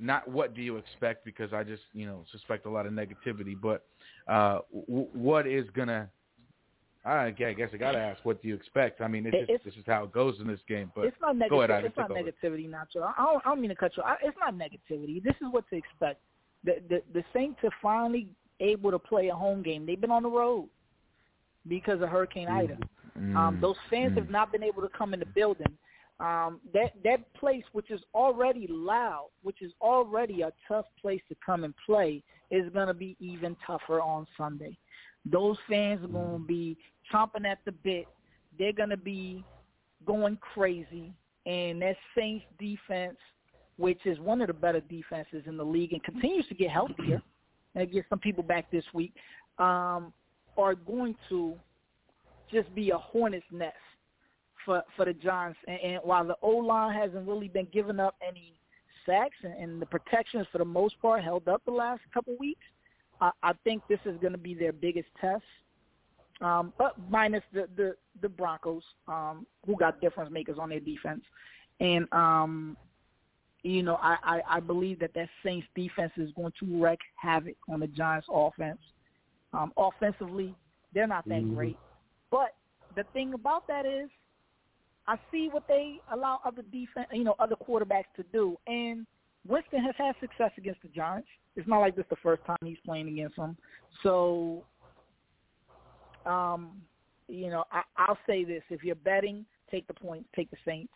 not 0.00 0.28
what 0.28 0.54
do 0.54 0.62
you 0.62 0.76
expect? 0.76 1.24
Because 1.24 1.52
I 1.52 1.62
just 1.62 1.82
you 1.92 2.06
know 2.06 2.24
suspect 2.32 2.66
a 2.66 2.70
lot 2.70 2.86
of 2.86 2.92
negativity. 2.92 3.54
But 3.60 3.84
uh, 4.28 4.60
w- 4.88 5.08
what 5.12 5.46
is 5.46 5.66
gonna 5.74 6.08
I 7.06 7.30
guess 7.30 7.68
I 7.72 7.76
got 7.76 7.92
to 7.92 7.98
ask, 7.98 8.24
what 8.24 8.42
do 8.42 8.48
you 8.48 8.54
expect? 8.56 9.00
I 9.00 9.06
mean, 9.06 9.26
it's, 9.26 9.48
just, 9.48 9.64
this 9.64 9.74
is 9.74 9.84
how 9.86 10.04
it 10.04 10.12
goes 10.12 10.40
in 10.40 10.48
this 10.48 10.58
game. 10.68 10.90
But 10.94 11.04
it's 11.04 11.16
not 11.20 11.36
negativity. 11.36 11.50
Go 11.50 11.62
ahead, 11.62 11.84
it's 11.84 11.96
not 11.96 12.10
over. 12.10 12.20
negativity, 12.20 12.68
Nacho. 12.68 13.12
I 13.16 13.24
don't, 13.24 13.46
I 13.46 13.50
don't 13.50 13.60
mean 13.60 13.70
to 13.70 13.76
cut 13.76 13.96
you. 13.96 14.02
I, 14.02 14.16
it's 14.22 14.36
not 14.40 14.54
negativity. 14.54 15.22
This 15.22 15.34
is 15.40 15.46
what 15.50 15.68
to 15.70 15.76
expect. 15.76 16.20
The, 16.64 16.82
the 16.88 17.02
the 17.14 17.24
Saints 17.32 17.60
are 17.62 17.70
finally 17.80 18.28
able 18.58 18.90
to 18.90 18.98
play 18.98 19.28
a 19.28 19.34
home 19.34 19.62
game. 19.62 19.86
They've 19.86 20.00
been 20.00 20.10
on 20.10 20.24
the 20.24 20.28
road 20.28 20.68
because 21.68 22.02
of 22.02 22.08
Hurricane 22.08 22.48
Ida. 22.48 22.76
Mm. 23.16 23.36
Um, 23.36 23.58
those 23.60 23.76
fans 23.88 24.12
mm. 24.12 24.16
have 24.16 24.30
not 24.30 24.50
been 24.50 24.64
able 24.64 24.82
to 24.82 24.88
come 24.88 25.14
in 25.14 25.20
the 25.20 25.26
building. 25.26 25.66
Um, 26.18 26.60
that 26.72 26.92
that 27.04 27.32
place, 27.34 27.64
which 27.72 27.90
is 27.90 28.00
already 28.14 28.66
loud, 28.70 29.28
which 29.42 29.60
is 29.60 29.72
already 29.82 30.42
a 30.42 30.52
tough 30.66 30.86
place 31.00 31.20
to 31.28 31.36
come 31.44 31.64
and 31.64 31.74
play, 31.84 32.22
is 32.50 32.70
going 32.72 32.86
to 32.86 32.94
be 32.94 33.16
even 33.20 33.54
tougher 33.66 34.00
on 34.00 34.26
Sunday. 34.36 34.78
Those 35.30 35.58
fans 35.68 36.02
are 36.04 36.08
going 36.08 36.40
to 36.40 36.46
be 36.46 36.78
chomping 37.12 37.46
at 37.46 37.58
the 37.66 37.72
bit. 37.72 38.06
They're 38.58 38.72
going 38.72 38.90
to 38.90 38.96
be 38.96 39.44
going 40.06 40.38
crazy. 40.54 41.12
And 41.44 41.82
that 41.82 41.96
Saints 42.16 42.46
defense, 42.58 43.18
which 43.76 44.00
is 44.06 44.18
one 44.18 44.40
of 44.40 44.46
the 44.46 44.54
better 44.54 44.80
defenses 44.80 45.42
in 45.46 45.56
the 45.56 45.64
league 45.64 45.92
and 45.92 46.02
continues 46.02 46.46
to 46.48 46.54
get 46.54 46.70
healthier, 46.70 47.22
and 47.74 47.92
get 47.92 48.06
some 48.08 48.18
people 48.18 48.42
back 48.42 48.70
this 48.70 48.84
week, 48.94 49.12
um, 49.58 50.12
are 50.56 50.74
going 50.74 51.14
to 51.28 51.54
just 52.50 52.74
be 52.74 52.90
a 52.90 52.96
hornet's 52.96 53.44
nest 53.52 53.76
for 54.66 54.82
for 54.96 55.06
the 55.06 55.14
Giants. 55.14 55.58
And, 55.66 55.80
and 55.80 56.00
while 56.04 56.26
the 56.26 56.36
O 56.42 56.50
line 56.50 56.94
hasn't 56.94 57.26
really 57.26 57.48
been 57.48 57.68
giving 57.72 57.98
up 57.98 58.16
any 58.26 58.52
sacks, 59.06 59.36
and, 59.42 59.54
and 59.54 59.80
the 59.80 59.86
protections 59.86 60.46
for 60.52 60.58
the 60.58 60.64
most 60.64 61.00
part 61.00 61.24
held 61.24 61.48
up 61.48 61.62
the 61.64 61.72
last 61.72 62.02
couple 62.12 62.36
weeks, 62.38 62.64
I, 63.22 63.30
I 63.42 63.52
think 63.64 63.82
this 63.88 64.00
is 64.04 64.20
going 64.20 64.32
to 64.32 64.38
be 64.38 64.52
their 64.52 64.72
biggest 64.72 65.08
test 65.18 65.44
um, 66.40 66.72
but 66.78 66.94
minus 67.10 67.42
the 67.52 67.68
the, 67.76 67.96
the 68.20 68.28
Broncos, 68.28 68.82
um, 69.08 69.46
who 69.66 69.76
got 69.76 70.00
difference 70.00 70.30
makers 70.30 70.58
on 70.60 70.68
their 70.68 70.80
defense, 70.80 71.22
and 71.80 72.06
um, 72.12 72.76
you 73.62 73.82
know 73.82 73.96
I, 73.96 74.16
I 74.22 74.40
I 74.56 74.60
believe 74.60 74.98
that 75.00 75.14
that 75.14 75.28
Saints 75.42 75.66
defense 75.74 76.12
is 76.16 76.30
going 76.32 76.52
to 76.60 76.82
wreak 76.82 77.00
havoc 77.16 77.56
on 77.68 77.80
the 77.80 77.86
Giants 77.86 78.26
offense. 78.30 78.80
Um, 79.52 79.72
offensively, 79.76 80.54
they're 80.92 81.06
not 81.06 81.26
that 81.28 81.42
mm-hmm. 81.42 81.54
great, 81.54 81.78
but 82.30 82.54
the 82.96 83.04
thing 83.14 83.32
about 83.32 83.66
that 83.68 83.86
is, 83.86 84.10
I 85.08 85.16
see 85.30 85.48
what 85.50 85.68
they 85.68 86.00
allow 86.12 86.40
other 86.44 86.62
defense, 86.62 87.06
you 87.12 87.24
know, 87.24 87.36
other 87.38 87.56
quarterbacks 87.56 88.06
to 88.16 88.24
do, 88.32 88.56
and 88.66 89.06
Winston 89.46 89.82
has 89.82 89.94
had 89.96 90.14
success 90.20 90.50
against 90.58 90.82
the 90.82 90.88
Giants. 90.88 91.28
It's 91.54 91.68
not 91.68 91.78
like 91.78 91.96
this 91.96 92.04
the 92.10 92.16
first 92.16 92.44
time 92.44 92.58
he's 92.62 92.76
playing 92.84 93.08
against 93.08 93.36
them. 93.36 93.56
So 94.02 94.64
um, 96.26 96.82
you 97.28 97.50
know, 97.50 97.64
I, 97.72 97.82
I'll 97.96 98.18
say 98.26 98.44
this: 98.44 98.62
if 98.70 98.84
you're 98.84 98.94
betting, 98.96 99.46
take 99.70 99.86
the 99.86 99.94
points, 99.94 100.28
take 100.34 100.50
the 100.50 100.56
Saints, 100.64 100.92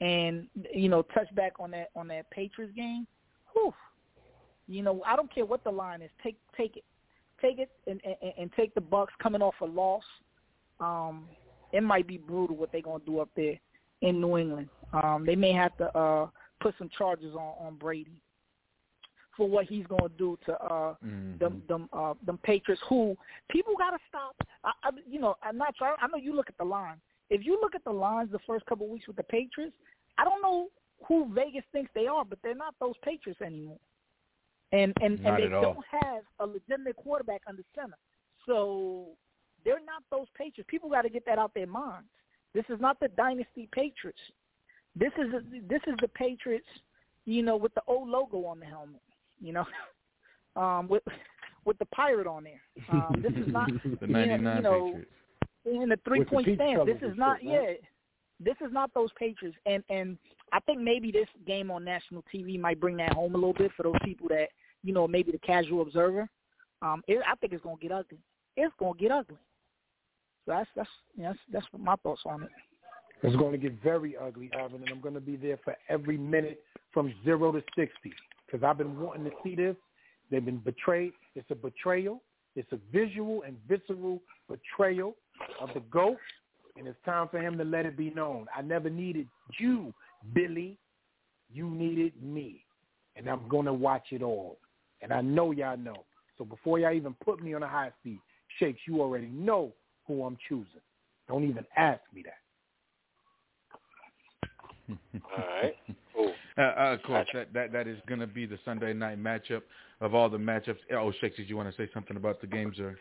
and 0.00 0.48
you 0.72 0.88
know, 0.88 1.02
touch 1.02 1.32
back 1.34 1.54
on 1.60 1.70
that 1.72 1.90
on 1.94 2.08
that 2.08 2.30
Patriots 2.30 2.74
game. 2.74 3.06
Whew, 3.52 3.72
you 4.66 4.82
know, 4.82 5.02
I 5.06 5.16
don't 5.16 5.32
care 5.32 5.44
what 5.44 5.62
the 5.64 5.70
line 5.70 6.02
is. 6.02 6.10
Take 6.22 6.36
take 6.56 6.76
it, 6.76 6.84
take 7.40 7.58
it, 7.58 7.70
and 7.86 8.00
and, 8.04 8.32
and 8.38 8.50
take 8.56 8.74
the 8.74 8.80
Bucks 8.80 9.12
coming 9.22 9.42
off 9.42 9.54
a 9.60 9.66
loss. 9.66 10.04
Um, 10.80 11.28
it 11.74 11.82
might 11.82 12.06
be 12.06 12.16
brutal 12.16 12.56
what 12.56 12.70
they're 12.72 12.80
gonna 12.80 13.04
do 13.04 13.18
up 13.18 13.28
there 13.36 13.58
in 14.00 14.20
New 14.20 14.38
England. 14.38 14.68
Um, 14.92 15.24
they 15.26 15.36
may 15.36 15.52
have 15.52 15.76
to 15.78 15.96
uh, 15.96 16.28
put 16.60 16.74
some 16.78 16.88
charges 16.96 17.34
on 17.34 17.66
on 17.66 17.76
Brady 17.76 18.16
for 19.36 19.48
what 19.48 19.66
he's 19.66 19.86
going 19.86 20.02
to 20.02 20.16
do 20.16 20.38
to 20.46 20.52
uh 20.52 20.94
mm-hmm. 21.04 21.38
them 21.38 21.62
them 21.68 21.88
uh 21.92 22.14
them 22.24 22.38
Patriots 22.44 22.82
who 22.88 23.16
people 23.50 23.74
got 23.76 23.90
to 23.90 23.98
stop. 24.08 24.36
I, 24.62 24.70
I 24.84 24.90
you 25.10 25.20
know, 25.20 25.34
I'm 25.42 25.58
not 25.58 25.74
trying 25.76 25.96
I 26.00 26.06
know 26.06 26.16
you 26.16 26.34
look 26.34 26.48
at 26.48 26.58
the 26.58 26.64
line. 26.64 27.00
If 27.30 27.44
you 27.44 27.58
look 27.60 27.74
at 27.74 27.82
the 27.84 27.90
lines 27.90 28.30
the 28.30 28.38
first 28.46 28.64
couple 28.66 28.86
of 28.86 28.92
weeks 28.92 29.08
with 29.08 29.16
the 29.16 29.24
Patriots, 29.24 29.74
I 30.18 30.24
don't 30.24 30.42
know 30.42 30.68
who 31.08 31.32
Vegas 31.34 31.64
thinks 31.72 31.90
they 31.94 32.06
are, 32.06 32.24
but 32.24 32.38
they're 32.42 32.54
not 32.54 32.74
those 32.80 32.94
Patriots 33.02 33.40
anymore. 33.42 33.78
And 34.72 34.92
and 35.02 35.20
not 35.22 35.40
and 35.40 35.42
they 35.42 35.48
don't 35.48 35.78
have 36.02 36.22
a 36.38 36.46
legitimate 36.46 36.96
quarterback 36.96 37.42
under 37.48 37.62
center. 37.74 37.96
So 38.46 39.08
they're 39.64 39.84
not 39.84 40.02
those 40.10 40.26
Patriots. 40.36 40.68
People 40.68 40.90
got 40.90 41.02
to 41.02 41.08
get 41.08 41.24
that 41.26 41.38
out 41.38 41.52
their 41.54 41.66
minds. 41.66 42.08
This 42.54 42.64
is 42.68 42.80
not 42.80 43.00
the 43.00 43.08
dynasty 43.08 43.68
Patriots. 43.72 44.18
This 44.96 45.12
is 45.18 45.32
a, 45.34 45.40
this 45.68 45.80
is 45.86 45.94
the 46.00 46.08
Patriots, 46.08 46.66
you 47.24 47.42
know, 47.42 47.56
with 47.56 47.74
the 47.74 47.82
old 47.86 48.08
logo 48.08 48.44
on 48.44 48.60
the 48.60 48.66
helmet 48.66 49.00
you 49.40 49.52
know, 49.52 49.66
um, 50.60 50.88
with 50.88 51.02
with 51.64 51.78
the 51.78 51.86
pirate 51.86 52.26
on 52.26 52.44
there. 52.44 52.60
Um, 52.92 53.22
this 53.22 53.32
is 53.32 53.52
not 53.52 53.68
the 54.00 54.06
'99 54.06 54.56
you 54.56 54.62
know, 54.62 54.84
Patriots. 54.86 55.10
in 55.82 55.88
the 55.88 55.98
three 56.04 56.24
point 56.24 56.48
stand. 56.54 56.88
This 56.88 57.02
is 57.02 57.16
not 57.16 57.40
shit, 57.40 57.50
yeah. 57.50 57.88
This 58.40 58.56
is 58.66 58.72
not 58.72 58.92
those 58.94 59.10
Patriots, 59.18 59.56
and 59.66 59.82
and 59.88 60.18
I 60.52 60.60
think 60.60 60.80
maybe 60.80 61.12
this 61.12 61.28
game 61.46 61.70
on 61.70 61.84
national 61.84 62.24
TV 62.34 62.58
might 62.58 62.80
bring 62.80 62.96
that 62.96 63.12
home 63.12 63.34
a 63.34 63.38
little 63.38 63.52
bit 63.52 63.70
for 63.76 63.84
those 63.84 63.94
people 64.04 64.28
that 64.28 64.48
you 64.82 64.92
know 64.92 65.06
maybe 65.06 65.32
the 65.32 65.38
casual 65.38 65.82
observer. 65.82 66.28
Um, 66.82 67.02
it, 67.06 67.22
I 67.26 67.34
think 67.36 67.52
it's 67.52 67.62
gonna 67.62 67.76
get 67.80 67.92
ugly. 67.92 68.18
It's 68.56 68.74
gonna 68.78 68.98
get 68.98 69.12
ugly. 69.12 69.38
So 70.46 70.52
that's 70.52 70.68
that's 70.76 70.88
yeah, 71.16 71.28
that's 71.28 71.38
that's 71.52 71.66
my 71.78 71.96
thoughts 71.96 72.22
on 72.26 72.42
it. 72.42 72.50
It's 73.22 73.36
going 73.36 73.52
to 73.52 73.58
get 73.58 73.82
very 73.82 74.16
ugly, 74.16 74.50
Ivan, 74.54 74.82
and 74.82 74.90
I'm 74.90 75.00
going 75.00 75.14
to 75.14 75.20
be 75.20 75.36
there 75.36 75.58
for 75.64 75.74
every 75.88 76.18
minute 76.18 76.60
from 76.92 77.14
zero 77.24 77.52
to 77.52 77.62
sixty 77.76 78.12
because 78.44 78.62
I've 78.62 78.76
been 78.76 79.00
wanting 79.00 79.24
to 79.24 79.30
see 79.42 79.54
this. 79.54 79.76
They've 80.30 80.44
been 80.44 80.58
betrayed. 80.58 81.12
It's 81.34 81.50
a 81.50 81.54
betrayal. 81.54 82.22
It's 82.54 82.70
a 82.72 82.78
visual 82.92 83.42
and 83.46 83.56
visceral 83.68 84.20
betrayal 84.48 85.14
of 85.60 85.70
the 85.74 85.80
GOAT 85.80 86.18
and 86.76 86.86
it's 86.86 86.98
time 87.04 87.28
for 87.28 87.38
him 87.38 87.56
to 87.58 87.64
let 87.64 87.86
it 87.86 87.96
be 87.96 88.10
known. 88.10 88.46
I 88.54 88.62
never 88.62 88.90
needed 88.90 89.28
you, 89.58 89.94
Billy. 90.32 90.78
You 91.52 91.70
needed 91.70 92.12
me, 92.22 92.64
and 93.16 93.28
I'm 93.28 93.48
gonna 93.48 93.72
watch 93.72 94.06
it 94.10 94.22
all. 94.22 94.58
And 95.02 95.12
I 95.12 95.20
know 95.20 95.52
y'all 95.52 95.76
know. 95.76 96.04
So 96.36 96.44
before 96.44 96.78
y'all 96.78 96.94
even 96.94 97.14
put 97.24 97.42
me 97.42 97.54
on 97.54 97.62
a 97.62 97.68
high 97.68 97.92
speed, 98.00 98.18
Shakes, 98.58 98.80
you 98.86 99.00
already 99.00 99.26
know 99.26 99.72
who 100.06 100.24
I'm 100.24 100.36
choosing. 100.48 100.80
Don't 101.28 101.44
even 101.44 101.64
ask 101.76 102.00
me 102.14 102.24
that. 102.24 102.38
All 105.36 105.38
right. 105.38 105.74
Cool. 106.14 106.32
Uh, 106.56 106.60
uh, 106.60 106.94
of 106.94 107.02
course, 107.02 107.26
that, 107.34 107.52
that 107.52 107.72
that 107.72 107.88
is 107.88 107.98
going 108.06 108.20
to 108.20 108.28
be 108.28 108.46
the 108.46 108.56
Sunday 108.64 108.92
night 108.92 109.20
matchup 109.20 109.62
of 110.00 110.14
all 110.14 110.30
the 110.30 110.38
matchups. 110.38 110.76
Oh, 110.92 111.12
Shakes, 111.20 111.36
did 111.36 111.48
you 111.48 111.56
want 111.56 111.68
to 111.68 111.76
say 111.76 111.90
something 111.92 112.16
about 112.16 112.40
the 112.40 112.46
games, 112.46 112.78
or? 112.78 112.96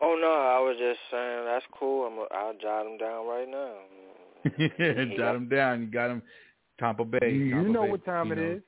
Oh 0.00 0.16
no, 0.18 0.32
I 0.32 0.58
was 0.58 0.76
just 0.78 0.98
saying 1.10 1.44
that's 1.44 1.66
cool. 1.78 2.06
I'm 2.06 2.18
a, 2.18 2.22
I'll 2.34 2.54
jot 2.54 2.84
them 2.84 2.96
down 2.96 3.26
right 3.26 3.46
now. 3.46 3.74
jot 5.18 5.34
them 5.34 5.50
down. 5.50 5.82
You 5.82 5.86
got 5.88 6.08
them. 6.08 6.22
Tampa 6.80 7.04
Bay. 7.04 7.30
You 7.30 7.50
Tampa 7.50 7.72
know 7.72 7.82
Bay, 7.82 7.90
what 7.90 8.04
time 8.06 8.26
you 8.28 8.32
it 8.32 8.36
know, 8.38 8.52
is. 8.52 8.62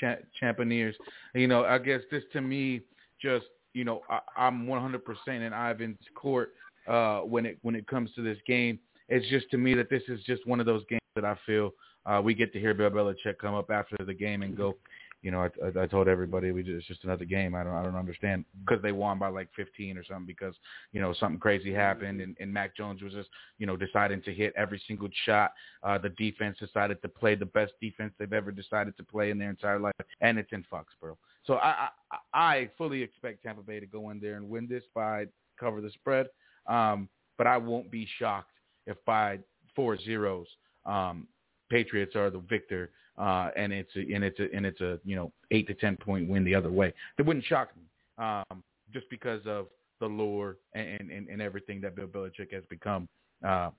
Cha- 0.00 0.22
Champineers. 0.40 0.94
You 1.34 1.48
know, 1.48 1.64
I 1.64 1.78
guess 1.78 2.02
this 2.10 2.22
to 2.34 2.40
me 2.40 2.82
just 3.20 3.46
you 3.74 3.84
know 3.84 4.02
I, 4.08 4.20
I'm 4.36 4.66
100% 4.66 5.00
in 5.28 5.52
Ivan's 5.52 5.98
court 6.14 6.52
uh, 6.88 7.20
when 7.20 7.46
it 7.46 7.58
when 7.62 7.74
it 7.74 7.86
comes 7.86 8.10
to 8.14 8.22
this 8.22 8.38
game. 8.46 8.78
It's 9.08 9.28
just 9.28 9.50
to 9.50 9.58
me 9.58 9.74
that 9.74 9.90
this 9.90 10.02
is 10.06 10.22
just 10.22 10.46
one 10.46 10.60
of 10.60 10.66
those 10.66 10.84
games 10.88 11.00
that 11.16 11.24
I 11.24 11.36
feel 11.44 11.72
uh, 12.06 12.20
we 12.22 12.34
get 12.34 12.52
to 12.52 12.60
hear 12.60 12.74
Bill 12.74 12.90
Belichick 12.90 13.38
come 13.38 13.54
up 13.54 13.70
after 13.70 13.96
the 14.04 14.14
game 14.14 14.42
and 14.42 14.56
go, 14.56 14.76
you 15.22 15.30
know, 15.30 15.40
I, 15.42 15.80
I, 15.80 15.86
told 15.86 16.08
everybody 16.08 16.50
we 16.50 16.62
just, 16.62 16.78
it's 16.78 16.86
just 16.86 17.04
another 17.04 17.26
game. 17.26 17.54
I 17.54 17.62
don't 17.62 17.74
I 17.74 17.82
don't 17.82 17.94
understand 17.94 18.46
because 18.64 18.82
they 18.82 18.92
won 18.92 19.18
by 19.18 19.28
like 19.28 19.48
15 19.54 19.98
or 19.98 20.04
something 20.04 20.24
because 20.24 20.54
you 20.92 21.00
know 21.02 21.12
something 21.12 21.38
crazy 21.38 21.74
happened 21.74 22.22
and, 22.22 22.34
and 22.40 22.50
Mac 22.50 22.74
Jones 22.74 23.02
was 23.02 23.12
just 23.12 23.28
you 23.58 23.66
know 23.66 23.76
deciding 23.76 24.22
to 24.22 24.32
hit 24.32 24.54
every 24.56 24.82
single 24.88 25.08
shot. 25.26 25.52
Uh, 25.82 25.98
the 25.98 26.08
defense 26.10 26.56
decided 26.58 27.02
to 27.02 27.08
play 27.08 27.34
the 27.34 27.44
best 27.44 27.72
defense 27.82 28.14
they've 28.18 28.32
ever 28.32 28.50
decided 28.50 28.96
to 28.96 29.04
play 29.04 29.30
in 29.30 29.38
their 29.38 29.50
entire 29.50 29.78
life, 29.78 29.92
and 30.22 30.38
it's 30.38 30.52
in 30.52 30.64
Foxborough. 30.72 31.18
So 31.44 31.56
I 31.56 31.88
I, 32.10 32.16
I 32.32 32.70
fully 32.78 33.02
expect 33.02 33.42
Tampa 33.42 33.62
Bay 33.62 33.78
to 33.78 33.86
go 33.86 34.08
in 34.08 34.20
there 34.20 34.36
and 34.36 34.48
win 34.48 34.66
this 34.68 34.84
by 34.94 35.26
cover 35.58 35.82
the 35.82 35.90
spread. 35.90 36.28
Um, 36.66 37.08
but 37.38 37.46
I 37.46 37.56
won't 37.56 37.90
be 37.90 38.06
shocked 38.18 38.52
if 38.86 38.96
by 39.04 39.38
four 39.74 39.98
zeros 39.98 40.46
um, 40.84 41.26
Patriots 41.70 42.16
are 42.16 42.30
the 42.30 42.40
victor, 42.40 42.90
uh, 43.16 43.50
and 43.56 43.72
it's 43.72 43.94
a, 43.96 44.00
and 44.12 44.24
it's 44.24 44.40
a, 44.40 44.48
and 44.54 44.66
it's 44.66 44.80
a 44.80 44.98
you 45.04 45.14
know 45.14 45.32
eight 45.52 45.66
to 45.68 45.74
ten 45.74 45.96
point 45.96 46.28
win 46.28 46.44
the 46.44 46.54
other 46.54 46.70
way. 46.70 46.92
That 47.16 47.26
wouldn't 47.26 47.44
shock 47.44 47.70
me, 47.76 47.84
um, 48.18 48.62
just 48.92 49.08
because 49.08 49.40
of 49.46 49.68
the 50.00 50.06
lore 50.06 50.56
and, 50.74 51.10
and 51.10 51.28
and 51.28 51.40
everything 51.40 51.80
that 51.82 51.94
Bill 51.94 52.08
Belichick 52.08 52.52
has 52.52 52.64
become. 52.68 53.08
Uh, 53.46 53.70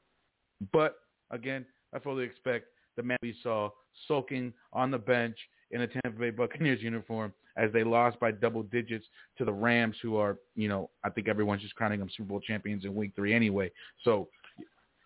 but 0.71 0.99
again, 1.31 1.65
I 1.93 1.99
fully 1.99 2.23
expect 2.23 2.67
the 2.95 3.03
man 3.03 3.17
we 3.21 3.35
saw 3.43 3.69
sulking 4.07 4.53
on 4.71 4.89
the 4.89 4.97
bench 4.97 5.37
in 5.71 5.81
a 5.81 5.87
Tampa 5.87 6.19
Bay 6.19 6.29
Buccaneers 6.29 6.81
uniform 6.83 7.33
as 7.57 7.71
they 7.73 7.83
lost 7.83 8.19
by 8.19 8.31
double 8.31 8.63
digits 8.63 9.05
to 9.37 9.45
the 9.45 9.51
Rams, 9.51 9.95
who 10.01 10.15
are, 10.15 10.37
you 10.55 10.69
know, 10.69 10.89
I 11.03 11.09
think 11.09 11.27
everyone's 11.27 11.61
just 11.61 11.75
crowning 11.75 11.99
them 11.99 12.09
Super 12.15 12.29
Bowl 12.29 12.39
champions 12.39 12.85
in 12.85 12.95
Week 12.95 13.11
Three 13.15 13.33
anyway. 13.33 13.71
So 14.03 14.29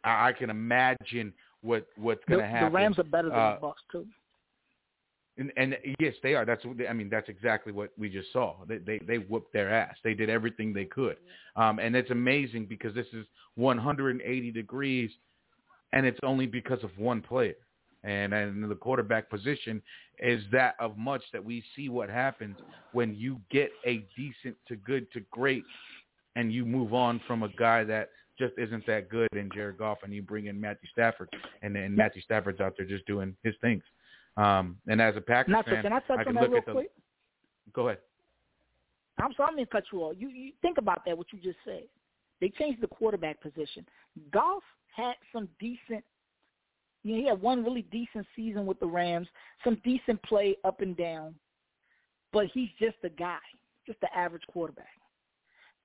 I, 0.03 0.29
I 0.29 0.33
can 0.33 0.49
imagine 0.49 1.33
what 1.61 1.87
what's 1.97 2.23
going 2.29 2.41
to 2.41 2.47
happen. 2.47 2.71
the 2.71 2.75
Rams 2.77 2.99
are 2.99 3.03
better 3.03 3.29
than 3.29 3.39
Uh, 3.39 3.57
the 3.59 3.67
Bucs 3.67 3.73
too. 3.91 4.05
and, 5.37 5.51
and 5.57 5.75
yes, 5.99 6.13
they 6.21 6.33
are. 6.35 6.45
That's 6.45 6.63
I 6.87 6.93
mean. 6.93 7.09
That's 7.09 7.29
exactly 7.29 7.73
what 7.73 7.89
we 7.97 8.09
just 8.09 8.31
saw. 8.31 8.55
They, 8.67 8.77
they 8.77 8.99
they 8.99 9.17
whooped 9.17 9.51
their 9.51 9.73
ass. 9.73 9.95
They 10.03 10.13
did 10.13 10.29
everything 10.29 10.71
they 10.73 10.85
could, 10.85 11.17
um, 11.55 11.79
and 11.79 11.95
it's 11.95 12.11
amazing 12.11 12.67
because 12.67 12.93
this 12.93 13.07
is 13.13 13.25
180 13.55 14.51
degrees, 14.51 15.09
and 15.93 16.05
it's 16.05 16.19
only 16.23 16.45
because 16.45 16.83
of 16.83 16.91
one 16.97 17.21
player. 17.21 17.55
And 18.05 18.33
and 18.33 18.69
the 18.69 18.75
quarterback 18.75 19.29
position 19.29 19.81
is 20.19 20.43
that 20.51 20.75
of 20.79 20.97
much 20.97 21.23
that 21.33 21.43
we 21.43 21.63
see 21.75 21.89
what 21.89 22.09
happens 22.09 22.55
when 22.93 23.15
you 23.15 23.41
get 23.49 23.71
a 23.85 24.05
decent 24.15 24.55
to 24.67 24.75
good 24.75 25.11
to 25.13 25.21
great, 25.31 25.63
and 26.35 26.53
you 26.53 26.65
move 26.65 26.93
on 26.93 27.19
from 27.27 27.43
a 27.43 27.49
guy 27.49 27.83
that 27.83 28.09
just 28.37 28.53
isn't 28.57 28.85
that 28.85 29.09
good 29.09 29.29
in 29.33 29.49
Jared 29.53 29.77
Goff, 29.77 29.99
and 30.03 30.13
you 30.13 30.21
bring 30.21 30.47
in 30.47 30.59
Matthew 30.59 30.89
Stafford, 30.91 31.29
and 31.61 31.75
then 31.75 31.95
Matthew 31.95 32.21
Stafford's 32.21 32.59
out 32.59 32.75
there 32.77 32.85
just 32.85 33.05
doing 33.07 33.35
his 33.43 33.55
things. 33.61 33.83
Um, 34.37 34.77
and 34.87 35.01
as 35.01 35.15
a 35.15 35.21
Packers 35.21 35.55
Nacho, 35.55 35.65
fan, 35.65 35.83
can 35.83 35.93
I 35.93 35.99
touch 35.99 36.19
can 36.19 36.27
on 36.27 36.35
that 36.35 36.41
look 36.43 36.51
real 36.51 36.59
at 36.59 36.65
the. 36.65 36.71
quick? 36.73 36.91
Go 37.73 37.87
ahead. 37.87 37.99
I'm 39.17 39.31
sorry, 39.37 39.49
I'm 39.49 39.55
going 39.55 39.65
to 39.65 39.71
cut 39.71 39.83
you 39.91 39.99
off. 39.99 40.15
You, 40.17 40.27
you 40.29 40.51
think 40.61 40.77
about 40.77 41.03
that, 41.05 41.17
what 41.17 41.27
you 41.31 41.39
just 41.39 41.57
said. 41.63 41.83
They 42.41 42.49
changed 42.49 42.81
the 42.81 42.87
quarterback 42.87 43.41
position. 43.41 43.85
Goff 44.31 44.63
had 44.93 45.15
some 45.31 45.47
decent, 45.59 46.03
you 47.05 47.13
know, 47.13 47.21
he 47.21 47.27
had 47.27 47.39
one 47.39 47.63
really 47.63 47.83
decent 47.83 48.25
season 48.35 48.65
with 48.65 48.79
the 48.79 48.87
Rams, 48.87 49.27
some 49.63 49.79
decent 49.83 50.21
play 50.23 50.57
up 50.65 50.81
and 50.81 50.97
down, 50.97 51.35
but 52.33 52.47
he's 52.51 52.69
just 52.79 52.95
a 53.03 53.09
guy, 53.09 53.37
just 53.85 54.01
the 54.01 54.13
average 54.17 54.41
quarterback. 54.51 54.87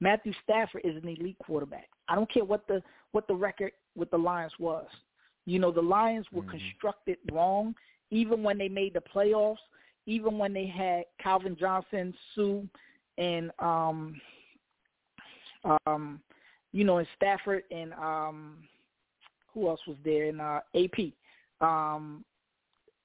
Matthew 0.00 0.32
Stafford 0.42 0.80
is 0.82 0.96
an 0.96 1.06
elite 1.06 1.36
quarterback. 1.44 1.90
I 2.08 2.14
don't 2.14 2.32
care 2.32 2.44
what 2.44 2.66
the 2.68 2.82
what 3.12 3.28
the 3.28 3.34
record 3.34 3.72
with 3.94 4.10
the 4.10 4.16
Lions 4.16 4.54
was. 4.58 4.86
You 5.44 5.58
know, 5.58 5.70
the 5.70 5.82
Lions 5.82 6.24
were 6.32 6.42
constructed 6.42 7.18
wrong, 7.30 7.74
even 8.10 8.42
when 8.42 8.56
they 8.56 8.68
made 8.68 8.94
the 8.94 9.02
playoffs, 9.14 9.56
even 10.06 10.38
when 10.38 10.54
they 10.54 10.66
had 10.66 11.04
Calvin 11.22 11.54
Johnson, 11.60 12.14
Suh, 12.34 12.62
and 13.18 13.50
um 13.58 14.18
um 15.86 16.22
you 16.72 16.84
know, 16.84 16.96
and 16.96 17.08
Stafford 17.14 17.64
and 17.70 17.92
um 17.92 18.56
who 19.55 19.68
else 19.68 19.80
was 19.86 19.96
there 20.05 20.26
in 20.26 20.40
uh 20.40 20.61
AP. 20.74 21.12
Um 21.61 22.24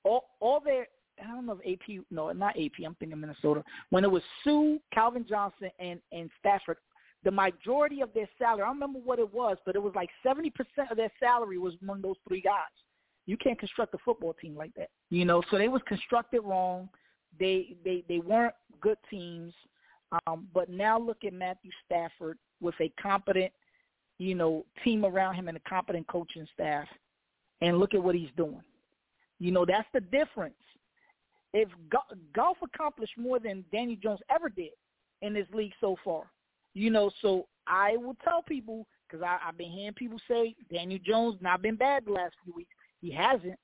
all 0.03 0.25
all 0.39 0.59
their 0.59 0.87
I 1.23 1.27
don't 1.27 1.45
know 1.45 1.59
if 1.63 1.79
AP 1.81 2.03
no, 2.11 2.31
not 2.31 2.57
AP, 2.57 2.85
I'm 2.85 2.95
thinking 2.95 3.19
Minnesota. 3.19 3.63
When 3.89 4.03
it 4.03 4.11
was 4.11 4.23
Suh, 4.43 4.77
Calvin 4.93 5.25
Johnson 5.27 5.71
and 5.79 5.99
and 6.11 6.29
Stafford, 6.39 6.77
the 7.23 7.31
majority 7.31 8.01
of 8.01 8.13
their 8.13 8.29
salary, 8.37 8.63
I 8.63 8.67
don't 8.67 8.75
remember 8.75 8.99
what 8.99 9.19
it 9.19 9.33
was, 9.33 9.57
but 9.65 9.75
it 9.75 9.81
was 9.81 9.93
like 9.95 10.09
70% 10.25 10.51
of 10.91 10.97
their 10.97 11.11
salary 11.19 11.57
was 11.57 11.73
among 11.81 12.01
those 12.01 12.17
three 12.27 12.41
guys. 12.41 12.61
You 13.25 13.35
can't 13.35 13.57
construct 13.57 13.95
a 13.95 13.97
football 14.05 14.33
team 14.33 14.55
like 14.55 14.73
that. 14.75 14.89
You 15.09 15.25
know, 15.25 15.41
so 15.49 15.57
they 15.57 15.67
was 15.67 15.81
constructed 15.87 16.41
wrong. 16.41 16.89
They 17.39 17.75
they 17.83 18.03
they 18.07 18.19
weren't 18.19 18.53
good 18.81 18.97
teams. 19.09 19.53
Um, 20.27 20.47
but 20.53 20.69
now 20.69 20.99
look 20.99 21.25
at 21.25 21.33
Matthew 21.33 21.71
Stafford 21.85 22.37
with 22.61 22.75
a 22.79 22.91
competent, 23.01 23.51
you 24.17 24.35
know, 24.35 24.65
team 24.83 25.05
around 25.05 25.35
him 25.35 25.47
and 25.47 25.57
a 25.57 25.69
competent 25.69 26.07
coaching 26.07 26.47
staff, 26.53 26.87
and 27.61 27.79
look 27.79 27.93
at 27.93 28.03
what 28.03 28.15
he's 28.15 28.29
doing. 28.37 28.61
You 29.39 29.51
know, 29.51 29.65
that's 29.65 29.87
the 29.93 30.01
difference. 30.01 30.55
If 31.53 31.69
Goff 32.33 32.57
accomplished 32.63 33.17
more 33.17 33.39
than 33.39 33.63
Daniel 33.71 33.97
Jones 34.01 34.19
ever 34.33 34.49
did 34.49 34.71
in 35.21 35.33
this 35.33 35.47
league 35.53 35.73
so 35.79 35.95
far, 36.03 36.23
you 36.73 36.89
know, 36.89 37.09
so 37.21 37.47
I 37.67 37.95
will 37.97 38.15
tell 38.23 38.41
people 38.41 38.85
because 39.07 39.25
I've 39.25 39.57
been 39.57 39.71
hearing 39.71 39.93
people 39.93 40.19
say 40.27 40.55
Daniel 40.73 40.99
Jones 41.05 41.37
not 41.41 41.61
been 41.61 41.75
bad 41.75 42.05
the 42.05 42.11
last 42.11 42.35
few 42.43 42.53
weeks. 42.53 42.71
He 43.01 43.11
hasn't, 43.11 43.57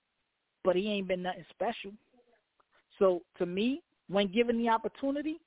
but 0.63 0.75
he 0.75 0.87
ain't 0.89 1.07
been 1.07 1.23
nothing 1.23 1.45
special. 1.49 1.91
So 2.99 3.21
to 3.37 3.45
me, 3.45 3.81
when 4.07 4.27
given 4.31 4.57
the 4.57 4.69
opportunity, 4.69 5.37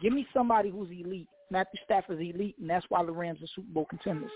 give 0.00 0.12
me 0.12 0.26
somebody 0.32 0.70
who's 0.70 0.90
elite. 0.90 1.28
Matthew 1.50 1.80
Stafford's 1.84 2.20
elite, 2.20 2.56
and 2.60 2.68
that's 2.68 2.86
why 2.88 3.04
the 3.04 3.12
Rams 3.12 3.42
are 3.42 3.46
Super 3.54 3.72
Bowl 3.72 3.86
contenders. 3.88 4.30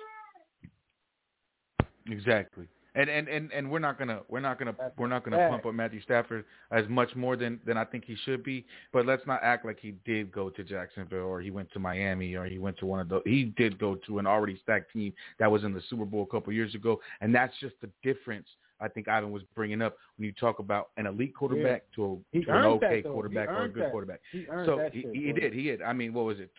Exactly. 2.09 2.69
And 2.97 3.09
and 3.09 3.29
and 3.29 3.53
and 3.53 3.71
we're 3.71 3.79
not 3.79 3.99
gonna 3.99 4.21
we're 4.29 4.41
not 4.41 4.59
gonna 4.59 4.75
we're 4.99 5.07
not 5.07 5.25
gonna 5.25 5.49
pump 5.49 5.65
up 5.65 5.75
Matthew 5.75 6.03
Stafford 6.03 6.45
as 6.73 6.89
much 6.89 7.15
more 7.15 7.37
than 7.37 7.61
than 7.65 7.77
I 7.77 7.85
think 7.85 8.05
he 8.05 8.17
should 8.25 8.43
be. 8.43 8.67
But 8.93 9.07
let's 9.07 9.25
not 9.29 9.41
act 9.45 9.65
like 9.65 9.79
he 9.81 9.95
did 10.05 10.33
go 10.33 10.51
to 10.51 10.65
Jacksonville 10.65 11.21
or 11.21 11.41
he 11.41 11.53
went 11.53 11.71
to 11.73 11.79
Miami 11.79 12.35
or 12.35 12.47
he 12.47 12.59
went 12.59 12.77
to 12.79 12.87
one 12.87 12.99
of 12.99 13.09
those. 13.09 13.23
He 13.25 13.55
did 13.57 13.79
go 13.79 13.95
to 14.07 14.19
an 14.19 14.27
already 14.27 14.59
stacked 14.61 14.93
team 14.93 15.13
that 15.39 15.51
was 15.51 15.63
in 15.63 15.73
the 15.73 15.83
Super 15.89 16.05
Bowl 16.05 16.25
a 16.25 16.27
couple 16.27 16.53
years 16.53 16.75
ago, 16.75 17.01
and 17.21 17.33
that's 17.33 17.55
just 17.61 17.77
the 17.81 17.91
difference. 18.03 18.49
I 18.81 18.89
think 18.89 19.07
Ivan 19.07 19.31
was 19.31 19.43
bringing 19.55 19.83
up 19.83 19.97
when 20.17 20.27
you 20.27 20.33
talk 20.33 20.59
about 20.59 20.89
an 20.97 21.07
elite 21.07 21.37
quarterback 21.37 21.85
to, 21.95 22.23
a, 22.33 22.41
to 22.41 22.51
an 22.51 22.63
that, 22.63 22.65
okay 22.65 23.03
quarterback 23.03 23.51
or 23.51 23.65
a 23.65 23.69
good 23.69 23.85
that. 23.85 23.91
quarterback. 23.91 24.21
He 24.33 24.47
so 24.49 24.89
he, 24.93 25.07
he 25.13 25.33
did. 25.33 25.53
He 25.53 25.65
did. 25.65 25.83
I 25.83 25.93
mean, 25.93 26.13
what 26.13 26.25
was 26.25 26.39
it? 26.41 26.51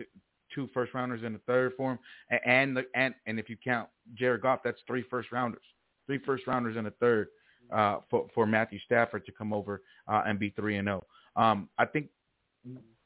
Two 0.54 0.70
first 0.74 0.94
rounders 0.94 1.24
in 1.24 1.34
the 1.34 1.40
third 1.48 1.74
for 1.78 1.92
him, 1.92 2.00
and 2.46 2.76
the, 2.76 2.86
and 2.96 3.14
and 3.26 3.40
if 3.40 3.50
you 3.50 3.58
count 3.64 3.90
Jared 4.16 4.42
Goff, 4.42 4.60
that's 4.64 4.80
three 4.88 5.04
first 5.10 5.32
rounders 5.32 5.64
three 6.08 6.20
first 6.26 6.46
rounders 6.48 6.76
and 6.78 6.88
a 6.88 6.92
third 6.92 7.28
uh, 7.72 7.98
for 8.10 8.28
for 8.34 8.46
Matthew 8.46 8.80
Stafford 8.86 9.26
to 9.26 9.32
come 9.32 9.54
over 9.54 9.82
uh, 10.08 10.24
and 10.26 10.38
be 10.40 10.50
three 10.52 10.78
and 10.78 10.88
zero. 10.88 11.06
Um, 11.36 11.70
I 11.78 11.86
think 11.86 12.08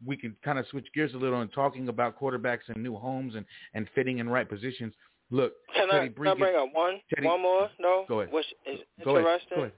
we 0.05 0.17
can 0.17 0.35
kind 0.43 0.57
of 0.59 0.65
switch 0.67 0.87
gears 0.93 1.13
a 1.13 1.17
little 1.17 1.41
and 1.41 1.51
talking 1.53 1.87
about 1.87 2.19
quarterbacks 2.19 2.67
and 2.67 2.81
new 2.81 2.95
homes 2.95 3.35
and 3.35 3.45
and 3.73 3.87
fitting 3.93 4.19
in 4.19 4.29
right 4.29 4.49
positions. 4.49 4.93
Look, 5.31 5.53
Can 5.75 5.89
Teddy 5.89 6.05
I, 6.05 6.07
can 6.09 6.27
I 6.27 6.33
bring 6.35 6.55
up 6.55 6.69
one 6.73 6.99
Teddy- 7.13 7.27
one 7.27 7.41
more? 7.41 7.69
No. 7.79 8.05
Go 8.07 8.21
ahead. 8.21 8.33
Which 8.33 8.45
is 8.65 8.79
Go 9.03 9.17
ahead. 9.17 9.25
interesting. 9.25 9.57
Go 9.57 9.61
ahead. 9.61 9.73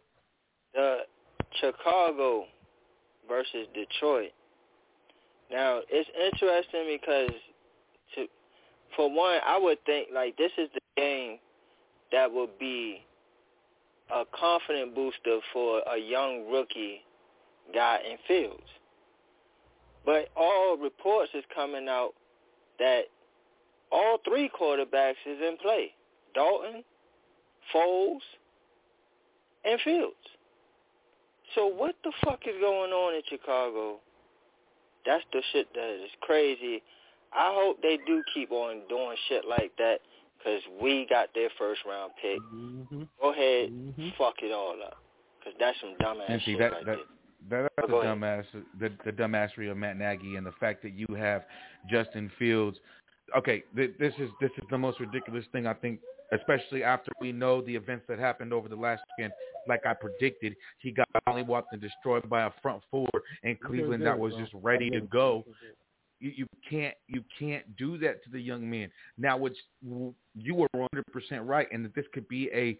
The 0.74 0.97
Chicago 1.59 2.45
versus 3.28 3.68
Detroit. 3.74 4.32
Now 5.51 5.82
it's 5.89 6.09
interesting 6.34 6.99
because 7.01 7.32
to 8.15 8.27
for 8.95 9.13
one, 9.13 9.39
I 9.45 9.57
would 9.59 9.83
think 9.85 10.09
like 10.13 10.37
this 10.37 10.51
is 10.57 10.69
the 10.73 10.81
game 10.95 11.37
that 12.11 12.31
will 12.31 12.49
be 12.59 13.01
a 14.13 14.23
confident 14.37 14.95
booster 14.95 15.39
for 15.51 15.81
a 15.93 15.97
young 15.97 16.49
rookie 16.51 17.01
guy 17.73 17.99
in 18.09 18.17
Fields. 18.27 18.63
But 20.05 20.29
all 20.37 20.77
reports 20.77 21.31
is 21.33 21.43
coming 21.53 21.87
out 21.89 22.13
that 22.79 23.01
all 23.91 24.19
three 24.27 24.49
quarterbacks 24.49 25.21
is 25.25 25.39
in 25.41 25.57
play. 25.61 25.91
Dalton, 26.33 26.83
Foles, 27.73 28.21
and 29.65 29.79
Fields. 29.81 30.15
So 31.55 31.67
what 31.67 31.95
the 32.03 32.11
fuck 32.23 32.41
is 32.47 32.55
going 32.61 32.91
on 32.91 33.15
in 33.15 33.21
Chicago? 33.29 33.97
That's 35.05 35.23
the 35.33 35.41
shit 35.51 35.67
that 35.73 36.03
is 36.03 36.11
crazy. 36.21 36.81
I 37.34 37.51
hope 37.53 37.82
they 37.82 37.99
do 38.05 38.23
keep 38.34 38.51
on 38.51 38.82
doing 38.89 39.15
shit 39.30 39.43
like 39.47 39.71
that 39.78 39.97
because 40.38 40.61
we 40.82 41.05
got 41.09 41.30
their 41.34 41.49
first 41.57 41.82
round 41.88 42.11
pick. 42.21 42.39
Mm-hmm. 42.53 43.03
Go 43.21 43.32
ahead, 43.32 43.71
mm-hmm. 43.71 44.09
fuck 44.17 44.36
it 44.41 44.51
all 44.51 44.75
up 44.86 44.97
because 45.47 45.57
that's 45.59 45.78
some 45.80 45.95
dumbass 46.01 46.30
and 46.30 46.41
see, 46.41 46.51
shit 46.51 46.59
that, 46.59 46.71
right 46.71 46.86
that, 46.86 46.97
there. 47.49 47.69
That's 47.75 47.89
oh, 47.91 48.01
the 48.01 48.07
dumbass, 48.07 48.45
the, 48.80 48.91
the 49.05 49.11
dumbassery 49.11 49.71
of 49.71 49.78
Matt 49.78 49.97
Nagy 49.97 50.36
and 50.36 50.45
the 50.45 50.51
fact 50.59 50.84
that 50.84 50.93
you 50.93 51.07
have 51.15 51.43
Justin 51.89 52.32
Fields. 52.38 52.78
Okay, 53.38 53.63
th- 53.75 53.93
this 53.99 54.13
is 54.19 54.30
this 54.41 54.51
is 54.57 54.63
the 54.69 54.78
most 54.78 54.99
ridiculous 54.99 55.45
thing 55.51 55.67
I 55.67 55.73
think, 55.73 55.99
especially 56.32 56.84
after 56.84 57.11
we 57.19 57.32
know 57.32 57.61
the 57.61 57.75
events 57.75 58.05
that 58.07 58.19
happened 58.19 58.53
over 58.53 58.69
the 58.69 58.75
last 58.75 59.01
weekend. 59.17 59.34
Like 59.67 59.86
I 59.86 59.93
predicted, 59.93 60.55
he 60.80 60.91
got 60.91 61.07
mollywopped 61.28 61.65
and 61.73 61.82
destroyed 61.82 62.30
by 62.30 62.43
a 62.43 62.51
front 62.61 62.82
four 62.89 63.09
in 63.43 63.57
Cleveland 63.65 64.05
that 64.05 64.17
was 64.17 64.34
just 64.36 64.51
ready 64.53 64.89
to 64.89 65.01
go. 65.01 65.43
You, 66.20 66.32
you 66.36 66.47
can't 66.70 66.95
you 67.07 67.24
can't 67.38 67.76
do 67.76 67.97
that 67.99 68.24
to 68.24 68.30
the 68.32 68.39
young 68.39 68.70
man. 68.70 68.89
Now, 69.18 69.38
which 69.38 69.57
you 69.84 70.55
were 70.55 70.68
100 70.72 71.05
percent 71.11 71.43
right, 71.43 71.68
and 71.72 71.86
that 71.86 71.95
this 71.95 72.05
could 72.13 72.28
be 72.28 72.49
a 72.53 72.78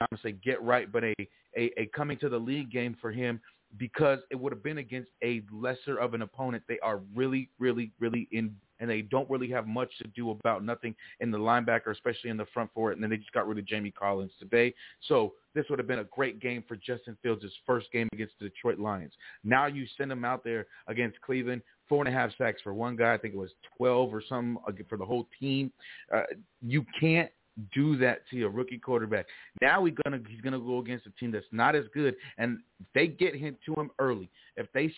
I'm 0.00 0.06
gonna 0.10 0.22
say 0.22 0.32
get 0.32 0.62
right, 0.62 0.90
but 0.90 1.04
a, 1.04 1.14
a 1.56 1.72
a 1.78 1.86
coming 1.94 2.18
to 2.18 2.28
the 2.28 2.38
league 2.38 2.70
game 2.70 2.96
for 3.00 3.10
him 3.10 3.40
because 3.76 4.18
it 4.30 4.36
would 4.36 4.52
have 4.52 4.62
been 4.62 4.78
against 4.78 5.10
a 5.22 5.42
lesser 5.52 5.96
of 5.96 6.14
an 6.14 6.22
opponent. 6.22 6.62
They 6.68 6.78
are 6.80 7.00
really, 7.14 7.48
really, 7.58 7.92
really 8.00 8.28
in, 8.32 8.54
and 8.80 8.90
they 8.90 9.02
don't 9.02 9.28
really 9.30 9.48
have 9.50 9.66
much 9.66 9.90
to 9.98 10.08
do 10.08 10.30
about 10.30 10.64
nothing 10.64 10.94
in 11.20 11.30
the 11.30 11.38
linebacker, 11.38 11.90
especially 11.90 12.30
in 12.30 12.36
the 12.36 12.46
front 12.52 12.70
four. 12.74 12.92
And 12.92 13.02
then 13.02 13.10
they 13.10 13.16
just 13.16 13.32
got 13.32 13.46
rid 13.46 13.58
of 13.58 13.66
Jamie 13.66 13.92
Collins 13.92 14.32
today. 14.38 14.74
So 15.08 15.34
this 15.54 15.66
would 15.70 15.78
have 15.78 15.88
been 15.88 16.00
a 16.00 16.04
great 16.04 16.40
game 16.40 16.64
for 16.66 16.76
Justin 16.76 17.16
Fields' 17.22 17.44
first 17.66 17.90
game 17.92 18.08
against 18.12 18.34
the 18.40 18.48
Detroit 18.48 18.78
Lions. 18.78 19.12
Now 19.44 19.66
you 19.66 19.86
send 19.96 20.10
him 20.10 20.24
out 20.24 20.42
there 20.42 20.66
against 20.88 21.20
Cleveland, 21.20 21.62
four 21.88 22.04
and 22.04 22.14
a 22.14 22.18
half 22.18 22.30
sacks 22.38 22.62
for 22.62 22.74
one 22.74 22.96
guy. 22.96 23.14
I 23.14 23.18
think 23.18 23.34
it 23.34 23.38
was 23.38 23.52
12 23.76 24.14
or 24.14 24.22
something 24.28 24.58
for 24.88 24.98
the 24.98 25.04
whole 25.04 25.28
team. 25.38 25.72
Uh, 26.12 26.22
you 26.60 26.84
can't 26.98 27.30
do 27.72 27.96
that 27.98 28.22
to 28.30 28.36
your 28.36 28.50
rookie 28.50 28.78
quarterback. 28.78 29.26
Now 29.60 29.84
he's 29.84 29.94
gonna 30.04 30.20
he's 30.28 30.40
gonna 30.40 30.58
go 30.58 30.78
against 30.78 31.06
a 31.06 31.10
team 31.10 31.30
that's 31.30 31.46
not 31.52 31.74
as 31.74 31.84
good, 31.94 32.14
and 32.38 32.58
they 32.94 33.06
get 33.06 33.34
him 33.34 33.56
to 33.66 33.74
him 33.74 33.90
early, 33.98 34.30
if 34.56 34.66
they 34.72 34.92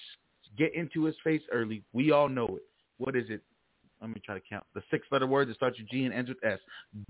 get 0.56 0.74
into 0.74 1.04
his 1.04 1.16
face 1.24 1.42
early, 1.52 1.82
we 1.92 2.10
all 2.10 2.28
know 2.28 2.46
it. 2.46 2.62
What 2.98 3.16
is 3.16 3.24
it? 3.28 3.42
Let 4.00 4.10
me 4.10 4.20
try 4.24 4.34
to 4.34 4.44
count 4.48 4.64
the 4.74 4.82
six 4.90 5.06
letter 5.10 5.26
word 5.26 5.48
that 5.48 5.54
starts 5.54 5.78
with 5.78 5.88
G 5.88 6.04
and 6.04 6.14
ends 6.14 6.28
with 6.28 6.44
S. 6.44 6.58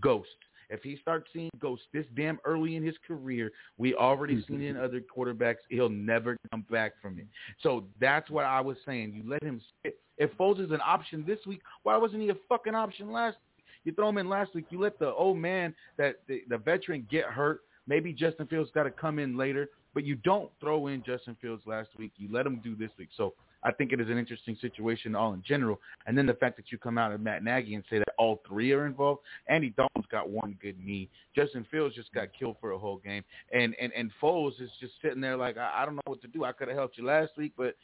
Ghost. 0.01 0.29
If 0.73 0.83
he 0.83 0.97
starts 0.97 1.29
seeing 1.35 1.51
ghosts 1.59 1.85
this 1.93 2.07
damn 2.17 2.39
early 2.47 2.77
in 2.77 2.83
his 2.83 2.95
career, 3.07 3.53
we 3.77 3.95
already 3.95 4.43
seen 4.49 4.63
it 4.63 4.71
in 4.71 4.77
other 4.79 5.01
quarterbacks, 5.01 5.57
he'll 5.69 5.91
never 5.91 6.39
come 6.51 6.65
back 6.71 6.93
from 7.03 7.19
it. 7.19 7.27
So 7.63 7.85
that's 8.01 8.31
what 8.31 8.47
I 8.47 8.61
was 8.63 8.79
saying. 8.87 9.13
You 9.15 9.29
let 9.29 9.43
him 9.43 9.61
sit. 9.83 9.99
If 10.17 10.31
Foles 10.39 10.65
is 10.65 10.71
an 10.71 10.81
option 10.83 11.25
this 11.27 11.39
week, 11.47 11.61
why 11.83 11.99
wasn't 11.99 12.23
he 12.23 12.31
a 12.31 12.37
fucking 12.49 12.75
option 12.75 13.13
last 13.13 13.37
you 13.85 13.93
throw 13.93 14.09
him 14.09 14.19
in 14.19 14.29
last 14.29 14.55
week. 14.55 14.67
You 14.71 14.81
let 14.81 14.99
the 14.99 15.13
old 15.13 15.39
man, 15.39 15.75
that 15.97 16.17
the, 16.29 16.43
the 16.49 16.59
veteran, 16.59 17.07
get 17.11 17.25
hurt. 17.27 17.61
Maybe 17.87 18.13
Justin 18.13 18.47
Fields 18.47 18.71
got 18.75 18.85
to 18.85 18.91
come 18.91 19.19
in 19.19 19.37
later, 19.37 19.69
but 19.95 20.05
you 20.05 20.15
don't 20.17 20.51
throw 20.61 20.87
in 20.87 21.03
Justin 21.05 21.37
Fields 21.41 21.63
last 21.67 21.89
week. 21.99 22.13
You 22.17 22.29
let 22.31 22.47
him 22.47 22.61
do 22.63 22.77
this 22.77 22.91
week. 22.99 23.09
So 23.17 23.35
I 23.65 23.73
think 23.73 23.93
it 23.93 24.01
is 24.01 24.09
an 24.09 24.19
interesting 24.19 24.57
situation 24.61 25.15
all 25.15 25.35
in 25.35 25.43
general. 25.47 25.81
And 26.07 26.17
then 26.17 26.27
the 26.27 26.35
fact 26.35 26.57
that 26.57 26.73
you 26.73 26.79
come 26.79 26.99
out 26.99 27.13
of 27.13 27.21
Matt 27.21 27.45
Nagy 27.45 27.75
and 27.75 27.85
say 27.89 27.99
that 27.99 28.09
all 28.19 28.41
three 28.47 28.73
are 28.73 28.87
involved. 28.87 29.21
Andy 29.49 29.71
Dalton's 29.71 30.07
got 30.11 30.29
one 30.29 30.57
good 30.61 30.77
knee. 30.85 31.09
Justin 31.35 31.67
Fields 31.71 31.95
just 31.95 32.13
got 32.13 32.29
killed 32.39 32.57
for 32.61 32.73
a 32.73 32.79
whole 32.79 32.99
game. 32.99 33.25
And 33.53 33.75
and 33.81 33.93
and 33.93 34.11
Foles 34.21 34.61
is 34.61 34.71
just 34.81 34.95
sitting 35.01 35.21
there 35.21 35.37
like 35.37 35.57
I, 35.59 35.83
I 35.83 35.85
don't 35.85 35.95
know 35.95 36.03
what 36.07 36.23
to 36.23 36.29
do. 36.29 36.45
I 36.45 36.53
could 36.53 36.69
have 36.69 36.77
helped 36.77 36.99
you 36.99 37.05
last 37.05 37.33
week, 37.37 37.53
but 37.57 37.77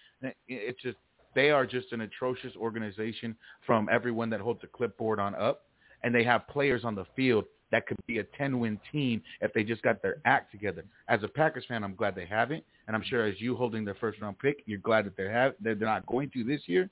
it's 0.48 0.82
just 0.82 0.96
they 1.34 1.50
are 1.50 1.66
just 1.66 1.92
an 1.92 2.00
atrocious 2.00 2.56
organization 2.56 3.36
from 3.64 3.88
everyone 3.90 4.30
that 4.30 4.40
holds 4.40 4.64
a 4.64 4.66
clipboard 4.66 5.20
on 5.20 5.34
up 5.36 5.67
and 6.02 6.14
they 6.14 6.24
have 6.24 6.46
players 6.48 6.84
on 6.84 6.94
the 6.94 7.04
field 7.16 7.44
that 7.70 7.86
could 7.86 7.98
be 8.06 8.18
a 8.18 8.24
10-win 8.40 8.80
team 8.90 9.22
if 9.40 9.52
they 9.52 9.62
just 9.62 9.82
got 9.82 10.00
their 10.02 10.16
act 10.24 10.50
together. 10.50 10.84
As 11.08 11.22
a 11.22 11.28
Packers 11.28 11.64
fan, 11.68 11.84
I'm 11.84 11.94
glad 11.94 12.14
they 12.14 12.26
haven't, 12.26 12.64
and 12.86 12.96
I'm 12.96 13.02
sure 13.04 13.26
as 13.26 13.40
you 13.40 13.56
holding 13.56 13.84
their 13.84 13.96
first-round 13.96 14.38
pick, 14.38 14.62
you're 14.66 14.78
glad 14.78 15.04
that 15.06 15.16
they 15.16 15.28
have 15.28 15.54
that 15.62 15.78
they're 15.78 15.88
not 15.88 16.06
going 16.06 16.30
to 16.30 16.44
this 16.44 16.62
year. 16.66 16.88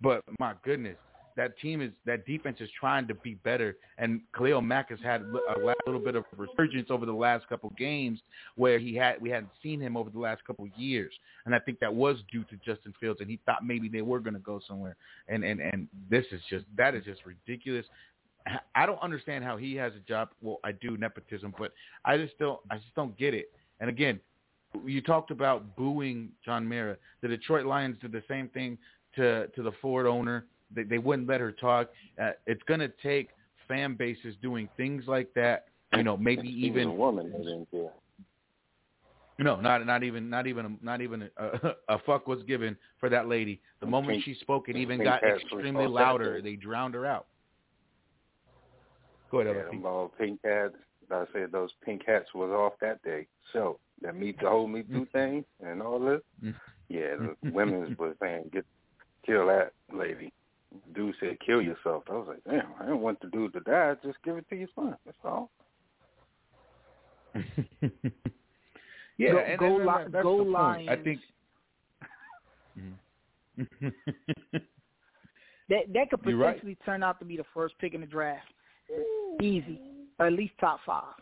But 0.00 0.22
my 0.38 0.54
goodness, 0.64 0.96
that 1.36 1.58
team 1.58 1.80
is 1.80 1.92
that 2.06 2.26
defense 2.26 2.56
is 2.60 2.68
trying 2.78 3.06
to 3.08 3.14
be 3.14 3.34
better, 3.34 3.76
and 3.98 4.20
Khalil 4.36 4.62
Mack 4.62 4.90
has 4.90 4.98
had 5.02 5.22
a 5.22 5.74
little 5.86 6.00
bit 6.00 6.16
of 6.16 6.24
resurgence 6.36 6.90
over 6.90 7.06
the 7.06 7.12
last 7.12 7.46
couple 7.48 7.70
games 7.78 8.20
where 8.56 8.78
he 8.78 8.94
had 8.94 9.20
we 9.20 9.30
hadn't 9.30 9.50
seen 9.62 9.80
him 9.80 9.96
over 9.96 10.10
the 10.10 10.18
last 10.18 10.44
couple 10.44 10.66
years, 10.76 11.12
and 11.44 11.54
I 11.54 11.58
think 11.58 11.78
that 11.80 11.94
was 11.94 12.18
due 12.32 12.44
to 12.44 12.56
Justin 12.64 12.94
Fields, 12.98 13.20
and 13.20 13.30
he 13.30 13.38
thought 13.46 13.64
maybe 13.64 13.88
they 13.88 14.02
were 14.02 14.18
going 14.18 14.34
to 14.34 14.40
go 14.40 14.60
somewhere, 14.66 14.96
and 15.28 15.44
and 15.44 15.60
and 15.60 15.88
this 16.10 16.24
is 16.32 16.40
just 16.48 16.64
that 16.76 16.94
is 16.94 17.04
just 17.04 17.20
ridiculous. 17.24 17.86
I 18.74 18.86
don't 18.86 19.02
understand 19.02 19.44
how 19.44 19.56
he 19.56 19.74
has 19.76 19.92
a 19.94 20.00
job. 20.00 20.28
Well, 20.40 20.60
I 20.64 20.72
do 20.72 20.96
nepotism, 20.96 21.54
but 21.58 21.72
I 22.04 22.16
just 22.16 22.38
don't. 22.38 22.60
I 22.70 22.76
just 22.76 22.94
don't 22.94 23.16
get 23.18 23.34
it. 23.34 23.50
And 23.80 23.90
again, 23.90 24.20
you 24.84 25.00
talked 25.00 25.30
about 25.30 25.76
booing 25.76 26.30
John 26.44 26.66
Mara. 26.68 26.96
The 27.22 27.28
Detroit 27.28 27.66
Lions 27.66 27.96
did 28.00 28.12
the 28.12 28.22
same 28.28 28.48
thing 28.48 28.78
to 29.16 29.48
to 29.48 29.62
the 29.62 29.72
Ford 29.82 30.06
owner. 30.06 30.46
They, 30.74 30.82
they 30.84 30.98
wouldn't 30.98 31.28
let 31.28 31.40
her 31.40 31.52
talk. 31.52 31.90
Uh, 32.20 32.32
it's 32.46 32.62
going 32.64 32.80
to 32.80 32.90
take 33.02 33.30
fan 33.68 33.94
bases 33.94 34.34
doing 34.42 34.68
things 34.76 35.04
like 35.06 35.32
that. 35.34 35.66
You 35.94 36.02
know, 36.02 36.16
maybe 36.16 36.48
even 36.48 36.88
a 36.88 36.92
woman 36.92 37.32
there. 37.72 37.90
No, 39.38 39.60
not 39.60 39.86
not 39.86 40.02
even 40.02 40.30
not 40.30 40.46
even 40.46 40.66
a, 40.66 40.84
not 40.84 41.00
even 41.00 41.28
a, 41.36 41.70
a, 41.88 41.98
fuck 42.00 42.26
was 42.26 42.42
given 42.44 42.76
for 42.98 43.08
that 43.08 43.28
lady. 43.28 43.60
The 43.80 43.86
moment 43.86 44.22
she 44.24 44.34
spoke, 44.34 44.68
it 44.68 44.76
even 44.76 45.02
got 45.02 45.22
extremely 45.22 45.86
louder. 45.86 46.40
They 46.42 46.56
drowned 46.56 46.94
her 46.94 47.06
out. 47.06 47.26
Go 49.44 49.50
ahead, 49.50 49.66
yeah, 49.72 49.88
all 49.88 50.12
pink 50.18 50.40
hats. 50.44 50.74
I 51.10 51.24
said 51.32 51.52
those 51.52 51.70
pink 51.84 52.02
hats 52.06 52.26
was 52.34 52.50
off 52.50 52.72
that 52.80 53.02
day. 53.02 53.26
So 53.52 53.78
that 54.02 54.16
meet 54.16 54.40
the 54.40 54.48
whole 54.48 54.66
Me 54.66 54.82
Too 54.82 55.06
thing 55.12 55.44
and 55.64 55.82
all 55.82 55.98
this. 56.00 56.20
Yeah, 56.88 57.16
the 57.42 57.50
women's 57.50 57.98
was 57.98 58.14
saying 58.20 58.50
get 58.52 58.64
kill 59.24 59.46
that 59.46 59.72
lady. 59.92 60.32
Dude 60.94 61.14
said 61.20 61.38
kill 61.44 61.62
yourself. 61.62 62.04
I 62.10 62.12
was 62.12 62.28
like, 62.28 62.44
damn, 62.44 62.72
I 62.78 62.84
didn't 62.84 63.00
want 63.00 63.20
the 63.20 63.28
dude 63.28 63.52
to 63.54 63.60
die. 63.60 63.94
Just 64.04 64.18
give 64.24 64.36
it 64.36 64.48
to 64.50 64.56
your 64.56 64.68
son. 64.74 64.96
That's 65.04 65.16
all. 65.24 65.50
yeah, 69.18 69.32
go, 69.32 69.38
and, 69.38 69.58
go, 69.58 69.76
and, 69.76 69.86
li- 69.86 70.10
that's 70.10 70.22
go 70.22 70.44
the 70.44 70.50
Lions. 70.50 70.88
Point. 70.88 71.00
I 71.00 71.02
think. 71.02 71.20
that 75.68 75.92
that 75.92 76.10
could 76.10 76.22
potentially 76.22 76.72
right. 76.72 76.78
turn 76.84 77.02
out 77.02 77.18
to 77.20 77.24
be 77.24 77.36
the 77.36 77.44
first 77.54 77.74
pick 77.78 77.94
in 77.94 78.00
the 78.00 78.06
draft. 78.06 78.46
Easy, 79.40 79.80
or 80.18 80.26
at 80.26 80.32
least 80.32 80.54
top 80.60 80.80
five. 80.86 81.14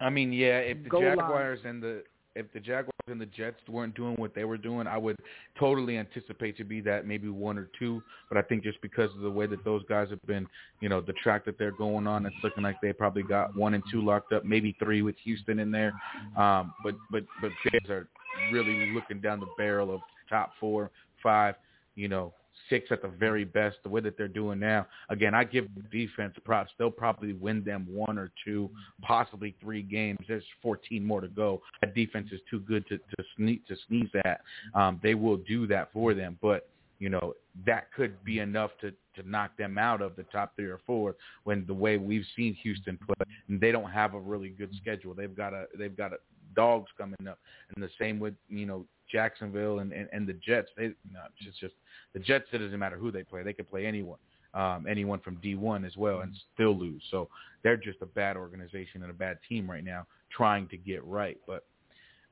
I 0.00 0.10
mean, 0.10 0.32
yeah, 0.32 0.58
if 0.58 0.82
the 0.82 0.88
Go 0.88 1.00
Jaguars 1.00 1.60
and 1.64 1.82
the 1.82 2.02
if 2.36 2.52
the 2.52 2.60
Jaguars 2.60 2.90
and 3.06 3.20
the 3.20 3.26
Jets 3.26 3.56
weren't 3.68 3.94
doing 3.94 4.16
what 4.16 4.34
they 4.34 4.44
were 4.44 4.56
doing, 4.56 4.86
I 4.86 4.98
would 4.98 5.16
totally 5.58 5.98
anticipate 5.98 6.56
to 6.56 6.64
be 6.64 6.80
that 6.80 7.06
maybe 7.06 7.28
one 7.28 7.56
or 7.56 7.68
two. 7.78 8.02
But 8.28 8.38
I 8.38 8.42
think 8.42 8.64
just 8.64 8.80
because 8.82 9.10
of 9.14 9.20
the 9.20 9.30
way 9.30 9.46
that 9.46 9.64
those 9.64 9.82
guys 9.88 10.10
have 10.10 10.22
been, 10.26 10.46
you 10.80 10.88
know, 10.88 11.00
the 11.00 11.12
track 11.14 11.44
that 11.44 11.58
they're 11.58 11.70
going 11.70 12.06
on, 12.06 12.26
it's 12.26 12.34
looking 12.42 12.64
like 12.64 12.76
they 12.82 12.92
probably 12.92 13.22
got 13.22 13.56
one 13.56 13.74
and 13.74 13.84
two 13.90 14.04
locked 14.04 14.32
up, 14.32 14.44
maybe 14.44 14.74
three 14.78 15.02
with 15.02 15.14
Houston 15.24 15.60
in 15.60 15.70
there. 15.70 15.92
Um, 16.36 16.74
but 16.82 16.96
but 17.10 17.24
but 17.40 17.50
Bears 17.70 17.88
are 17.88 18.08
really 18.52 18.92
looking 18.92 19.20
down 19.20 19.38
the 19.38 19.46
barrel 19.56 19.94
of 19.94 20.00
top 20.28 20.52
four, 20.58 20.90
five, 21.22 21.54
you 21.94 22.08
know, 22.08 22.32
six 22.68 22.88
at 22.90 23.02
the 23.02 23.08
very 23.08 23.44
best, 23.44 23.76
the 23.82 23.88
way 23.88 24.00
that 24.00 24.16
they're 24.16 24.28
doing 24.28 24.58
now. 24.58 24.86
Again, 25.08 25.34
I 25.34 25.44
give 25.44 25.66
the 25.74 25.82
defense 25.82 26.34
props. 26.44 26.72
They'll 26.78 26.90
probably 26.90 27.32
win 27.32 27.64
them 27.64 27.86
one 27.90 28.18
or 28.18 28.30
two, 28.44 28.70
possibly 29.02 29.54
three 29.60 29.82
games. 29.82 30.18
There's 30.26 30.44
14 30.62 31.04
more 31.04 31.20
to 31.20 31.28
go. 31.28 31.62
That 31.80 31.94
defense 31.94 32.28
is 32.32 32.40
too 32.50 32.60
good 32.60 32.86
to, 32.88 32.98
to 32.98 33.24
to 33.68 33.76
sneeze 33.88 34.10
at. 34.24 34.40
Um, 34.74 35.00
they 35.02 35.14
will 35.14 35.36
do 35.36 35.66
that 35.68 35.92
for 35.92 36.14
them, 36.14 36.38
but 36.40 36.68
you 36.98 37.08
know 37.08 37.34
that 37.66 37.92
could 37.92 38.22
be 38.24 38.38
enough 38.38 38.70
to 38.80 38.90
to 38.90 39.28
knock 39.28 39.56
them 39.56 39.78
out 39.78 40.00
of 40.00 40.16
the 40.16 40.22
top 40.24 40.54
three 40.56 40.66
or 40.66 40.80
four. 40.86 41.16
When 41.44 41.66
the 41.66 41.74
way 41.74 41.98
we've 41.98 42.24
seen 42.36 42.54
Houston 42.54 42.98
play, 43.04 43.26
and 43.48 43.60
they 43.60 43.72
don't 43.72 43.90
have 43.90 44.14
a 44.14 44.20
really 44.20 44.48
good 44.48 44.74
schedule. 44.80 45.14
They've 45.14 45.36
got 45.36 45.52
a 45.52 45.66
they've 45.78 45.96
got 45.96 46.12
a 46.12 46.16
dogs 46.54 46.90
coming 46.96 47.28
up, 47.28 47.38
and 47.74 47.82
the 47.82 47.90
same 47.98 48.18
with 48.20 48.34
you 48.48 48.66
know 48.66 48.84
Jacksonville 49.10 49.80
and, 49.80 49.92
and, 49.92 50.08
and 50.12 50.26
the 50.26 50.34
Jets. 50.34 50.70
They 50.76 50.88
no, 51.12 51.20
it's 51.46 51.58
just 51.58 51.74
the 52.12 52.20
Jets. 52.20 52.46
It 52.52 52.58
doesn't 52.58 52.78
matter 52.78 52.96
who 52.96 53.10
they 53.10 53.22
play; 53.22 53.42
they 53.42 53.52
could 53.52 53.70
play 53.70 53.86
anyone. 53.86 54.18
um, 54.54 54.86
anyone 54.88 55.20
from 55.20 55.36
D1 55.38 55.84
as 55.86 55.96
well, 55.96 56.20
and 56.20 56.32
still 56.54 56.76
lose. 56.78 57.02
So 57.10 57.28
they're 57.62 57.76
just 57.76 58.00
a 58.02 58.06
bad 58.06 58.36
organization 58.36 59.02
and 59.02 59.10
a 59.10 59.14
bad 59.14 59.38
team 59.48 59.68
right 59.68 59.84
now, 59.84 60.06
trying 60.30 60.68
to 60.68 60.76
get 60.76 61.04
right. 61.04 61.38
But 61.46 61.66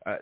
uh, 0.07 0.19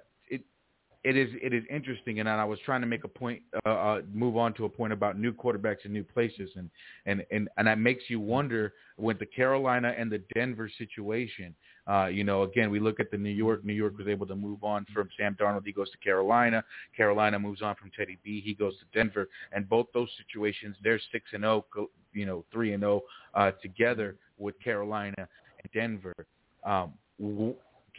it 1.03 1.17
is 1.17 1.31
it 1.43 1.55
is 1.55 1.65
interesting, 1.71 2.21
and 2.21 2.29
I 2.29 2.45
was 2.45 2.59
trying 2.65 2.83
to 2.83 2.87
make 2.87 3.05
a 3.05 3.09
point, 3.09 3.41
uh, 3.65 3.71
uh, 3.71 4.01
move 4.13 4.37
on 4.37 4.53
to 4.55 4.67
a 4.67 4.69
point 4.69 4.93
about 4.93 5.19
new 5.19 5.33
quarterbacks 5.33 5.85
in 5.85 5.93
new 5.93 6.05
places, 6.05 6.51
and 6.57 6.69
and 7.07 7.25
and 7.31 7.49
and 7.57 7.67
that 7.67 7.79
makes 7.79 8.05
you 8.09 8.21
wonder 8.21 8.75
with 8.99 9.19
the 9.19 9.25
Carolina 9.25 9.95
and 9.97 10.13
the 10.13 10.23
Denver 10.35 10.71
situation. 10.77 11.55
Uh, 11.91 12.07
you 12.07 12.23
know, 12.23 12.43
again, 12.43 12.71
we 12.71 12.79
look 12.79 13.01
at 13.01 13.11
the 13.11 13.17
New 13.17 13.31
York. 13.31 13.65
New 13.65 13.73
York 13.73 13.97
was 13.97 14.09
able 14.09 14.27
to 14.27 14.37
move 14.37 14.63
on 14.63 14.85
from 14.93 15.09
Sam 15.19 15.35
Darnold. 15.41 15.63
He 15.65 15.73
goes 15.73 15.91
to 15.91 15.99
Carolina. 15.99 16.63
Carolina 16.95 17.39
moves 17.39 17.63
on 17.63 17.75
from 17.77 17.91
Teddy 17.97 18.19
B. 18.23 18.43
He 18.45 18.53
goes 18.53 18.75
to 18.79 18.85
Denver. 18.93 19.29
And 19.53 19.67
both 19.69 19.87
those 19.95 20.11
situations, 20.19 20.77
they're 20.85 21.01
six 21.11 21.25
and 21.33 21.43
zero. 21.43 21.65
You 22.13 22.27
know, 22.27 22.45
three 22.53 22.75
and 22.75 22.83
zero 22.83 23.03
uh, 23.35 23.53
together 23.63 24.17
with 24.39 24.55
Carolina 24.63 25.15
and 25.17 25.73
Denver. 25.73 26.15
Um, 26.63 26.93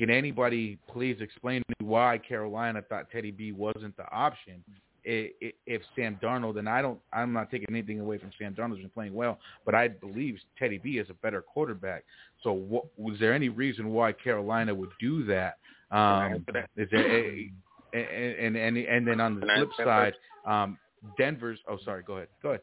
can 0.01 0.09
anybody 0.09 0.79
please 0.91 1.17
explain 1.19 1.61
to 1.61 1.75
me 1.79 1.87
why 1.87 2.17
Carolina 2.17 2.81
thought 2.89 3.11
Teddy 3.11 3.29
B 3.29 3.51
wasn't 3.51 3.95
the 3.97 4.11
option? 4.11 4.63
If 5.03 5.83
Sam 5.95 6.17
Darnold 6.23 6.57
and 6.57 6.67
I 6.67 6.81
don't, 6.81 6.99
I'm 7.13 7.31
not 7.31 7.51
taking 7.51 7.67
anything 7.69 7.99
away 7.99 8.17
from 8.17 8.31
Sam 8.39 8.55
Darnold. 8.55 8.77
Has 8.77 8.79
been 8.79 8.89
playing 8.89 9.13
well, 9.13 9.37
but 9.63 9.75
I 9.75 9.89
believe 9.89 10.39
Teddy 10.57 10.79
B 10.79 10.97
is 10.97 11.07
a 11.11 11.13
better 11.13 11.43
quarterback. 11.43 12.03
So, 12.41 12.51
what, 12.51 12.85
was 12.97 13.19
there 13.19 13.31
any 13.31 13.49
reason 13.49 13.89
why 13.89 14.11
Carolina 14.11 14.73
would 14.73 14.89
do 14.99 15.23
that? 15.25 15.57
Um, 15.91 16.45
is 16.75 16.87
there 16.91 17.07
a, 17.07 17.51
and, 17.93 18.55
and 18.55 18.57
and 18.57 18.77
and 18.77 19.07
then 19.07 19.19
on 19.19 19.39
the 19.39 19.45
flip 19.45 19.69
side, 19.77 20.13
um, 20.47 20.79
Denver's. 21.15 21.59
Oh, 21.67 21.77
sorry. 21.85 22.01
Go 22.01 22.13
ahead. 22.13 22.27
Go 22.41 22.49
ahead. 22.49 22.61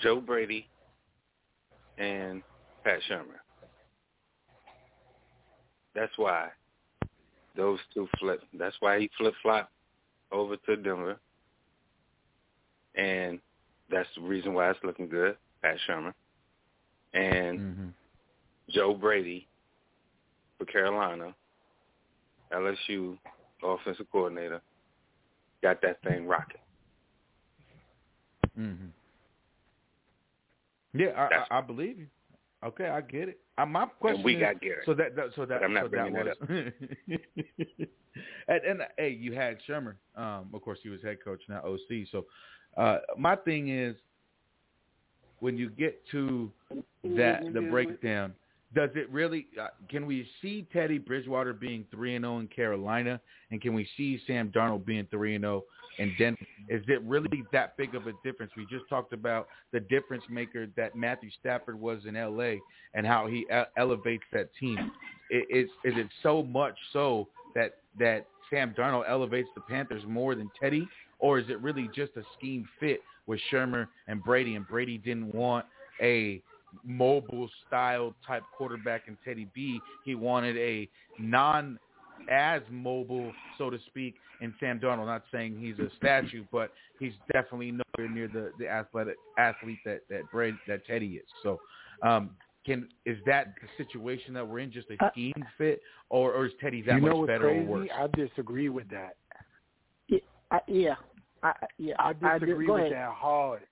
Joe 0.00 0.20
Brady 0.20 0.68
and 1.98 2.42
Pat 2.84 3.00
Shurmur. 3.10 3.40
That's 5.94 6.12
why 6.16 6.48
those 7.56 7.78
two 7.94 8.08
flip. 8.18 8.42
That's 8.58 8.76
why 8.80 9.00
he 9.00 9.10
flip 9.18 9.34
flop 9.42 9.70
over 10.32 10.56
to 10.56 10.76
Denver, 10.76 11.18
and 12.94 13.40
that's 13.90 14.08
the 14.16 14.22
reason 14.22 14.54
why 14.54 14.70
it's 14.70 14.78
looking 14.84 15.08
good. 15.08 15.36
Pat 15.62 15.76
Shurmur 15.88 16.14
and 17.12 17.58
mm-hmm. 17.58 17.88
Joe 18.70 18.94
Brady 18.94 19.46
for 20.58 20.64
Carolina, 20.64 21.34
LSU 22.52 23.18
offensive 23.62 24.06
coordinator, 24.10 24.60
got 25.62 25.82
that 25.82 26.02
thing 26.02 26.26
rocking. 26.26 26.60
Mm-hmm. 28.58 28.86
Yeah, 30.98 31.08
I, 31.10 31.54
I, 31.54 31.58
I 31.58 31.60
believe 31.60 31.98
you. 31.98 32.06
Okay, 32.64 32.88
I 32.88 33.00
get 33.00 33.28
it. 33.30 33.40
Uh, 33.56 33.66
my 33.66 33.86
question 33.86 34.16
and 34.16 34.24
we 34.24 34.34
is, 34.34 34.40
got 34.40 34.60
Garrett. 34.60 34.84
So 34.84 34.94
that, 34.94 35.16
that 35.16 35.26
so 35.34 35.46
that 35.46 35.60
but 35.60 35.64
I'm 35.64 35.74
not 35.74 35.84
so 35.84 35.88
bringing 35.88 36.12
that, 36.12 36.26
that, 36.40 36.72
was, 37.08 37.88
and, 38.48 38.64
and 38.64 38.80
hey, 38.98 39.10
you 39.10 39.32
had 39.32 39.58
Shurmur. 39.68 39.94
Um, 40.14 40.50
of 40.52 40.60
course, 40.62 40.78
he 40.82 40.90
was 40.90 41.02
head 41.02 41.18
coach 41.24 41.40
now 41.48 41.62
OC. 41.64 42.06
So 42.12 42.26
uh, 42.76 42.98
my 43.18 43.36
thing 43.36 43.68
is, 43.68 43.96
when 45.38 45.56
you 45.56 45.70
get 45.70 46.06
to 46.10 46.50
that 47.02 47.42
the 47.54 47.66
breakdown, 47.70 48.34
does 48.74 48.90
it 48.94 49.10
really? 49.10 49.48
Uh, 49.60 49.68
can 49.88 50.06
we 50.06 50.28
see 50.40 50.66
Teddy 50.72 50.98
Bridgewater 50.98 51.52
being 51.52 51.84
three 51.90 52.14
and 52.14 52.24
zero 52.24 52.38
in 52.38 52.46
Carolina, 52.48 53.20
and 53.50 53.60
can 53.60 53.74
we 53.74 53.88
see 53.96 54.20
Sam 54.26 54.50
Darnold 54.54 54.84
being 54.84 55.06
three 55.10 55.34
and 55.34 55.42
zero 55.42 55.64
in 55.98 56.14
Denver? 56.18 56.46
Is 56.68 56.82
it 56.86 57.02
really 57.02 57.42
that 57.52 57.76
big 57.76 57.96
of 57.96 58.06
a 58.06 58.12
difference? 58.22 58.52
We 58.56 58.66
just 58.70 58.88
talked 58.88 59.12
about 59.12 59.48
the 59.72 59.80
difference 59.80 60.22
maker 60.30 60.68
that 60.76 60.94
Matthew 60.94 61.30
Stafford 61.40 61.80
was 61.80 62.02
in 62.06 62.14
L.A. 62.14 62.60
and 62.94 63.04
how 63.04 63.26
he 63.26 63.44
elevates 63.76 64.24
that 64.32 64.50
team. 64.58 64.92
Is 65.30 65.68
is 65.84 65.94
it 65.96 66.08
so 66.22 66.44
much 66.44 66.74
so 66.92 67.28
that 67.56 67.78
that 67.98 68.26
Sam 68.50 68.72
Darnold 68.78 69.08
elevates 69.08 69.48
the 69.56 69.62
Panthers 69.62 70.02
more 70.06 70.36
than 70.36 70.48
Teddy, 70.60 70.86
or 71.18 71.40
is 71.40 71.48
it 71.48 71.60
really 71.60 71.88
just 71.94 72.12
a 72.16 72.22
scheme 72.38 72.68
fit 72.78 73.00
with 73.26 73.40
Shurmur 73.52 73.88
and 74.06 74.22
Brady? 74.22 74.54
And 74.54 74.66
Brady 74.66 74.96
didn't 74.96 75.34
want 75.34 75.66
a 76.00 76.40
mobile 76.84 77.48
style 77.66 78.14
type 78.26 78.42
quarterback 78.56 79.02
in 79.08 79.16
Teddy 79.24 79.48
B. 79.54 79.80
He 80.04 80.14
wanted 80.14 80.56
a 80.56 80.88
non 81.18 81.78
as 82.30 82.62
mobile, 82.70 83.32
so 83.58 83.70
to 83.70 83.78
speak, 83.86 84.16
in 84.40 84.54
Sam 84.60 84.78
Darnold. 84.78 85.06
Not 85.06 85.24
saying 85.32 85.58
he's 85.58 85.78
a 85.78 85.90
statue, 85.96 86.44
but 86.52 86.72
he's 86.98 87.12
definitely 87.32 87.72
nowhere 87.72 88.10
near 88.10 88.28
the, 88.28 88.52
the 88.58 88.68
athletic 88.68 89.16
athlete 89.38 89.78
that 89.84 90.02
that 90.10 90.30
Brady, 90.30 90.58
that 90.68 90.86
Teddy 90.86 91.14
is. 91.14 91.26
So, 91.42 91.60
um, 92.02 92.30
can 92.64 92.88
is 93.06 93.18
that 93.26 93.54
the 93.60 93.84
situation 93.84 94.34
that 94.34 94.46
we're 94.46 94.60
in 94.60 94.72
just 94.72 94.88
a 94.90 95.10
scheme 95.10 95.44
fit, 95.56 95.80
or, 96.08 96.32
or 96.32 96.46
is 96.46 96.52
Teddy 96.60 96.82
that 96.82 96.96
you 96.96 97.00
know 97.00 97.20
much 97.20 97.28
better 97.28 97.44
crazy? 97.44 97.66
or 97.66 97.78
worse? 97.78 97.88
I 97.96 98.06
disagree 98.16 98.68
with 98.68 98.88
that. 98.90 99.16
Yeah, 100.08 100.18
I, 100.50 100.60
yeah, 100.66 100.94
I, 101.42 101.52
yeah. 101.78 101.94
I 101.98 102.12
disagree 102.12 102.68
I 102.68 102.72
with 102.72 102.80
ahead. 102.82 102.92
that 102.92 103.12
hard. 103.12 103.62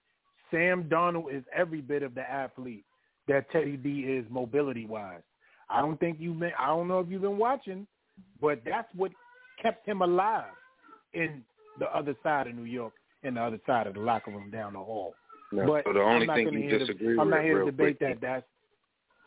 Sam 0.50 0.88
Donald 0.88 1.26
is 1.30 1.44
every 1.54 1.82
bit 1.82 2.02
of 2.02 2.14
the 2.14 2.22
athlete 2.22 2.84
that 3.28 3.50
Teddy 3.50 3.76
B 3.76 4.00
is 4.00 4.24
mobility 4.30 4.86
wise. 4.86 5.22
I 5.70 5.80
don't 5.80 6.00
think 6.00 6.16
you've 6.18 6.38
been. 6.40 6.52
I 6.58 6.66
don't 6.68 6.88
know 6.88 7.00
if 7.00 7.08
you've 7.08 7.22
been 7.22 7.38
watching, 7.38 7.86
but 8.40 8.60
that's 8.64 8.88
what 8.94 9.12
kept 9.62 9.86
him 9.86 10.02
alive 10.02 10.50
in 11.12 11.42
the 11.78 11.86
other 11.96 12.16
side 12.22 12.46
of 12.46 12.54
New 12.54 12.64
York 12.64 12.92
and 13.22 13.36
the 13.36 13.42
other 13.42 13.60
side 13.66 13.86
of 13.86 13.94
the 13.94 14.00
locker 14.00 14.30
room 14.30 14.50
down 14.50 14.72
the 14.72 14.78
hall. 14.78 15.14
No, 15.52 15.66
but 15.66 15.84
so 15.84 15.92
the 15.92 16.00
only 16.00 16.22
I'm 16.22 16.26
not 16.26 16.36
thing 16.36 16.52
you 16.52 16.78
disagree 16.78 17.14
to, 17.16 17.20
I'm 17.20 17.28
with, 17.28 17.36
not 17.36 17.44
here 17.44 17.58
to 17.60 17.64
debate 17.66 17.98
quick, 17.98 18.20
that. 18.20 18.26
That's 18.26 18.46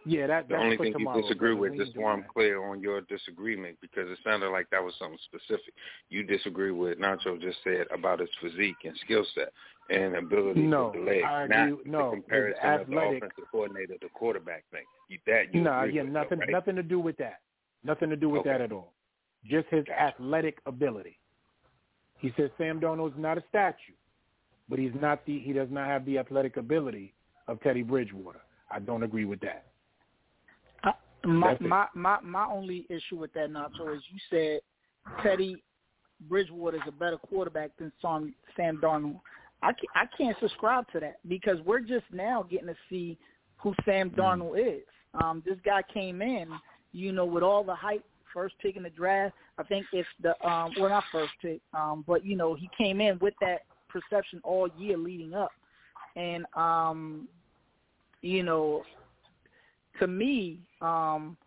yeah. 0.06 0.28
That 0.28 0.48
The 0.49 0.56
only 0.56 0.78
thing 0.78 0.94
tomorrow, 0.94 1.18
you 1.18 1.23
disagree 1.23 1.56
brother. 1.56 1.72
with, 1.72 1.80
just 1.80 1.95
so 1.95 2.06
I'm 2.06 2.23
clear 2.32 2.64
on 2.64 2.82
your 2.82 3.02
disagreement, 3.02 3.78
because 3.82 4.10
it 4.10 4.18
sounded 4.23 4.49
like 4.49 4.69
that 4.72 4.84
was 4.84 4.94
something 4.99 5.18
specific. 5.26 5.73
You 6.10 6.23
disagree 6.23 6.72
with 6.72 6.98
Nacho 6.99 7.40
just 7.41 7.57
said 7.64 7.86
about 7.94 8.19
his 8.19 8.30
physique 8.41 8.78
and 8.84 8.95
skill 9.06 9.26
set 9.36 9.52
and 9.90 10.15
ability 10.15 10.61
No, 10.61 10.91
to 10.91 10.99
the 10.99 11.06
legs, 11.06 11.23
I 11.28 11.48
not 11.48 11.68
agree- 11.68 11.82
no, 11.91 12.10
the 12.11 12.15
comparison 12.18 12.65
of 12.82 12.88
the 12.88 12.98
offensive 12.98 13.44
coordinator 13.52 13.98
to 13.98 14.10
quarterback 14.10 14.64
thing. 14.72 14.86
You, 15.10 15.19
that 15.28 15.53
you 15.53 15.61
no, 15.61 15.84
yeah, 15.84 16.03
nothing, 16.03 16.40
though, 16.40 16.45
right? 16.45 16.49
nothing 16.52 16.76
to 16.78 16.84
do 16.84 16.99
with 16.99 17.18
that. 17.18 17.41
Nothing 17.84 18.10
to 18.10 18.15
do 18.15 18.30
with 18.30 18.41
Okay. 18.41 18.49
that 18.52 18.61
at 18.61 18.72
all. 18.72 18.94
Just 19.45 19.68
his 19.69 19.86
athletic 19.90 20.60
ability. 20.65 21.18
He 22.19 22.32
says 22.38 22.52
Sam 22.57 22.80
Darnold's 22.80 23.18
not 23.18 23.38
a 23.40 23.44
statue, 23.49 23.94
but 24.69 24.78
he's 24.78 24.94
not 25.02 25.26
the. 25.26 25.40
He 25.40 25.52
does 25.53 25.68
not 25.72 25.88
have 25.88 26.06
the 26.06 26.19
athletic 26.19 26.57
ability 26.57 27.14
of 27.48 27.60
Teddy 27.61 27.82
Bridgewater. 27.82 28.40
I 28.69 28.78
don't 28.80 29.02
agree 29.03 29.26
with 29.26 29.40
that. 29.41 29.65
My 31.23 31.57
my 31.60 31.88
my 31.93 32.19
my 32.22 32.45
only 32.45 32.85
issue 32.89 33.18
with 33.18 33.34
that, 33.34 33.52
Nacho, 33.52 33.95
is 33.95 34.03
you 34.11 34.19
said 34.30 34.60
Teddy 35.23 35.64
Bridgewater 36.27 36.77
is 36.77 36.84
a 36.88 36.91
better 36.91 37.18
quarterback 37.18 37.72
than 37.77 37.91
Sam 38.02 38.34
Sam 38.56 38.80
Darnold. 38.81 39.19
I 39.64 39.73
can't, 39.73 39.89
I 39.95 40.06
can't 40.18 40.38
subscribe 40.39 40.85
to 40.93 40.99
that 40.99 41.19
because 41.27 41.57
we're 41.65 41.81
just 41.81 42.06
now 42.11 42.43
getting 42.49 42.68
to 42.68 42.76
see 42.89 43.18
who 43.57 43.76
Sam 43.85 44.10
Darnold 44.11 44.57
is. 44.57 44.84
Um, 45.14 45.43
this 45.45 45.57
guy 45.64 45.81
came 45.93 46.22
in, 46.22 46.48
you 46.93 47.11
know, 47.11 47.26
with 47.26 47.43
all 47.43 47.64
the 47.64 47.76
hype, 47.76 48.03
first 48.34 48.56
pick 48.60 48.76
in 48.76 48.84
the 48.84 48.89
draft. 48.89 49.35
I 49.57 49.64
think 49.64 49.85
it's 49.93 50.07
the 50.22 50.30
um, 50.48 50.72
well, 50.80 50.89
not 50.89 51.03
first 51.11 51.34
pick, 51.41 51.61
um, 51.73 52.03
but 52.07 52.26
you 52.26 52.35
know, 52.35 52.56
he 52.56 52.69
came 52.77 53.02
in 53.02 53.19
with 53.19 53.34
that 53.41 53.61
perception 53.89 54.41
all 54.43 54.69
year 54.77 54.98
leading 54.98 55.34
up, 55.34 55.52
and 56.15 56.45
um, 56.56 57.27
you 58.22 58.43
know, 58.43 58.84
to 59.99 60.07
me, 60.07 60.59
um, 60.81 61.38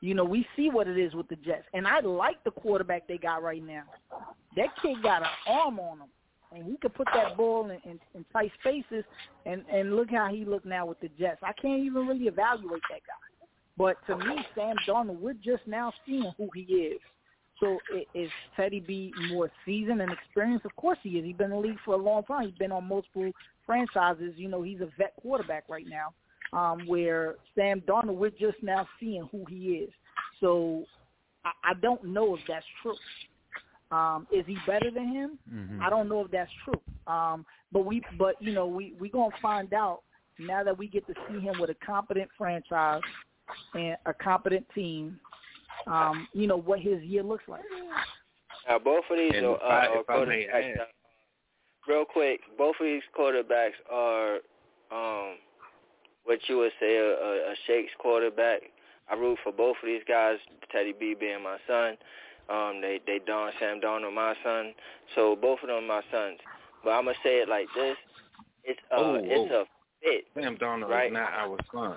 you 0.00 0.14
know, 0.14 0.24
we 0.24 0.46
see 0.56 0.70
what 0.70 0.88
it 0.88 0.98
is 0.98 1.14
with 1.14 1.28
the 1.28 1.36
Jets, 1.36 1.66
and 1.74 1.86
I 1.86 2.00
like 2.00 2.42
the 2.44 2.50
quarterback 2.50 3.06
they 3.06 3.18
got 3.18 3.42
right 3.42 3.62
now. 3.62 3.82
That 4.56 4.68
kid 4.80 5.02
got 5.02 5.22
an 5.22 5.28
arm 5.46 5.78
on 5.78 5.98
him, 5.98 6.08
and 6.52 6.64
he 6.64 6.76
could 6.78 6.94
put 6.94 7.06
that 7.14 7.36
ball 7.36 7.70
in, 7.70 7.78
in, 7.88 8.00
in 8.14 8.24
tight 8.32 8.50
spaces. 8.60 9.04
And 9.44 9.62
and 9.72 9.94
look 9.94 10.10
how 10.10 10.28
he 10.28 10.44
look 10.44 10.64
now 10.64 10.86
with 10.86 11.00
the 11.00 11.10
Jets. 11.18 11.40
I 11.42 11.52
can't 11.52 11.82
even 11.82 12.06
really 12.06 12.26
evaluate 12.26 12.82
that 12.90 13.00
guy. 13.06 13.46
But 13.76 13.96
to 14.06 14.16
me, 14.16 14.36
Sam 14.54 14.76
Darnold, 14.88 15.20
we're 15.20 15.34
just 15.34 15.66
now 15.66 15.92
seeing 16.06 16.32
who 16.36 16.48
he 16.54 16.62
is. 16.62 17.00
So 17.60 17.78
is 18.14 18.30
Teddy 18.56 18.80
B 18.80 19.12
more 19.30 19.50
seasoned 19.66 20.00
and 20.00 20.10
experienced? 20.10 20.64
Of 20.64 20.74
course 20.76 20.98
he 21.02 21.10
is. 21.10 21.24
He's 21.26 21.36
been 21.36 21.46
in 21.46 21.50
the 21.52 21.56
league 21.58 21.78
for 21.84 21.94
a 21.94 21.98
long 21.98 22.22
time. 22.24 22.46
He's 22.46 22.58
been 22.58 22.72
on 22.72 22.88
multiple 22.88 23.30
franchises. 23.66 24.32
You 24.36 24.48
know, 24.48 24.62
he's 24.62 24.80
a 24.80 24.88
vet 24.96 25.12
quarterback 25.20 25.64
right 25.68 25.86
now. 25.86 26.14
Um, 26.52 26.86
where 26.88 27.36
Sam 27.54 27.80
Darnold, 27.82 28.16
we're 28.16 28.30
just 28.30 28.60
now 28.62 28.86
seeing 28.98 29.28
who 29.30 29.44
he 29.48 29.84
is. 29.84 29.90
So 30.40 30.84
I, 31.44 31.50
I 31.70 31.74
don't 31.80 32.02
know 32.04 32.34
if 32.34 32.40
that's 32.48 32.66
true. 32.82 32.96
Um, 33.92 34.26
is 34.32 34.44
he 34.46 34.56
better 34.66 34.90
than 34.90 35.08
him? 35.12 35.38
Mm-hmm. 35.52 35.82
I 35.82 35.90
don't 35.90 36.08
know 36.08 36.24
if 36.24 36.30
that's 36.30 36.50
true. 36.64 36.80
Um, 37.12 37.44
but 37.72 37.84
we, 37.86 38.02
but 38.18 38.34
you 38.40 38.52
know, 38.52 38.66
we 38.66 38.94
we 39.00 39.08
gonna 39.10 39.34
find 39.40 39.72
out 39.74 40.02
now 40.38 40.64
that 40.64 40.76
we 40.76 40.88
get 40.88 41.06
to 41.06 41.14
see 41.28 41.40
him 41.40 41.60
with 41.60 41.70
a 41.70 41.76
competent 41.86 42.28
franchise 42.36 43.02
and 43.74 43.96
a 44.06 44.14
competent 44.14 44.66
team. 44.74 45.18
Um, 45.86 46.28
you 46.32 46.46
know 46.46 46.56
what 46.58 46.80
his 46.80 47.02
year 47.02 47.22
looks 47.22 47.44
like. 47.48 47.62
Now, 48.68 48.78
both 48.78 49.04
of 49.10 49.18
these 49.18 49.32
And 49.34 49.46
are, 49.46 49.62
I- 49.62 49.86
uh, 49.86 50.00
if 50.00 50.06
quarterbacks. 50.06 50.76
real 51.88 52.04
quick, 52.04 52.40
both 52.58 52.74
of 52.80 52.86
these 52.86 53.02
quarterbacks 53.18 53.78
are 53.90 54.36
um, 54.92 55.36
what 56.30 56.38
you 56.48 56.58
would 56.58 56.70
say 56.78 56.96
a, 56.96 57.10
a, 57.10 57.32
a 57.50 57.54
Shakes 57.66 57.90
quarterback. 57.98 58.60
I 59.10 59.16
root 59.16 59.36
for 59.42 59.50
both 59.50 59.74
of 59.82 59.86
these 59.86 60.02
guys. 60.06 60.36
Teddy 60.70 60.94
B 60.98 61.16
being 61.18 61.42
my 61.42 61.56
son. 61.66 61.96
Um, 62.48 62.80
they 62.80 63.00
they 63.04 63.18
Don 63.26 63.50
Sam 63.58 63.80
Donald 63.80 64.14
my 64.14 64.34
son. 64.44 64.72
So 65.16 65.34
both 65.34 65.58
of 65.64 65.68
them 65.68 65.88
my 65.88 66.02
sons. 66.12 66.38
But 66.84 66.90
I'm 66.90 67.06
gonna 67.06 67.16
say 67.24 67.38
it 67.42 67.48
like 67.48 67.66
this: 67.74 67.96
it's 68.62 68.78
a 68.92 68.94
Oh, 68.94 69.14
it's 69.20 69.52
oh. 69.52 69.62
a 69.62 69.64
fit. 70.04 70.24
Sam 70.40 70.56
Donald 70.60 70.88
right? 70.88 71.08
is 71.08 71.12
not 71.12 71.32
our 71.32 71.58
son. 71.74 71.96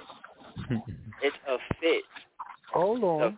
It's 1.21 1.37
a 1.47 1.55
fit 1.79 2.03
Hold 2.73 3.01
on. 3.05 3.37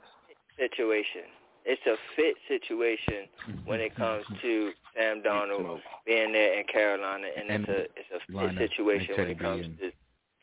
situation. 0.57 1.21
It's 1.65 1.81
a 1.85 1.97
fit 2.15 2.35
situation 2.47 3.27
when 3.65 3.79
it 3.79 3.95
comes 3.95 4.25
to 4.41 4.71
Sam 4.95 5.21
Donald 5.21 5.81
being 6.07 6.31
there 6.31 6.59
in 6.59 6.65
Carolina, 6.65 7.27
and, 7.37 7.49
And 7.51 7.63
it's 7.63 7.69
a 7.69 7.81
it's 7.99 8.11
a 8.15 8.19
fit 8.25 8.35
lineup, 8.35 8.57
situation 8.57 9.15
when 9.17 9.27
it 9.27 9.39
comes 9.39 9.65
to 9.81 9.91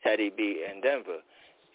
Teddy 0.03 0.31
B 0.35 0.63
and 0.69 0.81
Denver. 0.81 1.17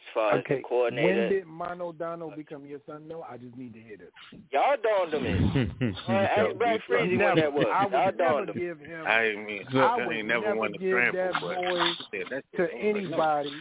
As 0.08 0.14
far 0.14 0.38
as 0.38 0.44
the 0.48 0.62
coordinator, 0.66 1.20
When 1.20 1.28
did 1.28 1.46
Mono 1.46 1.92
Donald 1.92 2.34
become 2.34 2.64
your 2.64 2.80
son? 2.86 3.06
No, 3.06 3.26
I 3.28 3.36
just 3.36 3.56
need 3.56 3.74
to 3.74 3.80
hear 3.80 3.96
this. 3.98 4.40
y'all 4.50 4.76
domed 4.82 5.12
him 5.12 5.26
in. 5.26 5.94
hey, 6.06 6.52
Brad 6.56 6.80
Freezy 6.88 7.18
when 7.18 7.36
that 7.36 7.52
was. 7.52 7.66
I 7.70 7.86
Y'all 7.88 8.06
would 8.06 8.18
never 8.18 8.46
give 8.46 8.80
him. 8.80 9.06
I 9.06 9.34
mean, 9.46 9.64
I 9.74 9.78
I 9.78 10.06
would 10.06 10.16
ain't 10.16 10.26
never, 10.28 10.46
never 10.46 10.56
won 10.56 10.72
the 10.72 10.78
give 10.78 10.92
scramble, 10.92 11.18
that 11.20 11.32
but 11.40 11.54
boy 11.56 11.92
yeah, 12.12 12.24
that's 12.30 12.46
to 12.56 12.62
it. 12.64 12.70
I 12.72 12.72
was 12.72 12.72
like, 12.72 12.82
no. 12.82 12.88
anybody. 12.88 13.52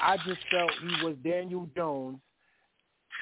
I 0.00 0.16
just 0.26 0.40
felt 0.50 0.70
he 0.82 1.06
was 1.06 1.16
Daniel 1.22 1.68
Jones 1.76 2.18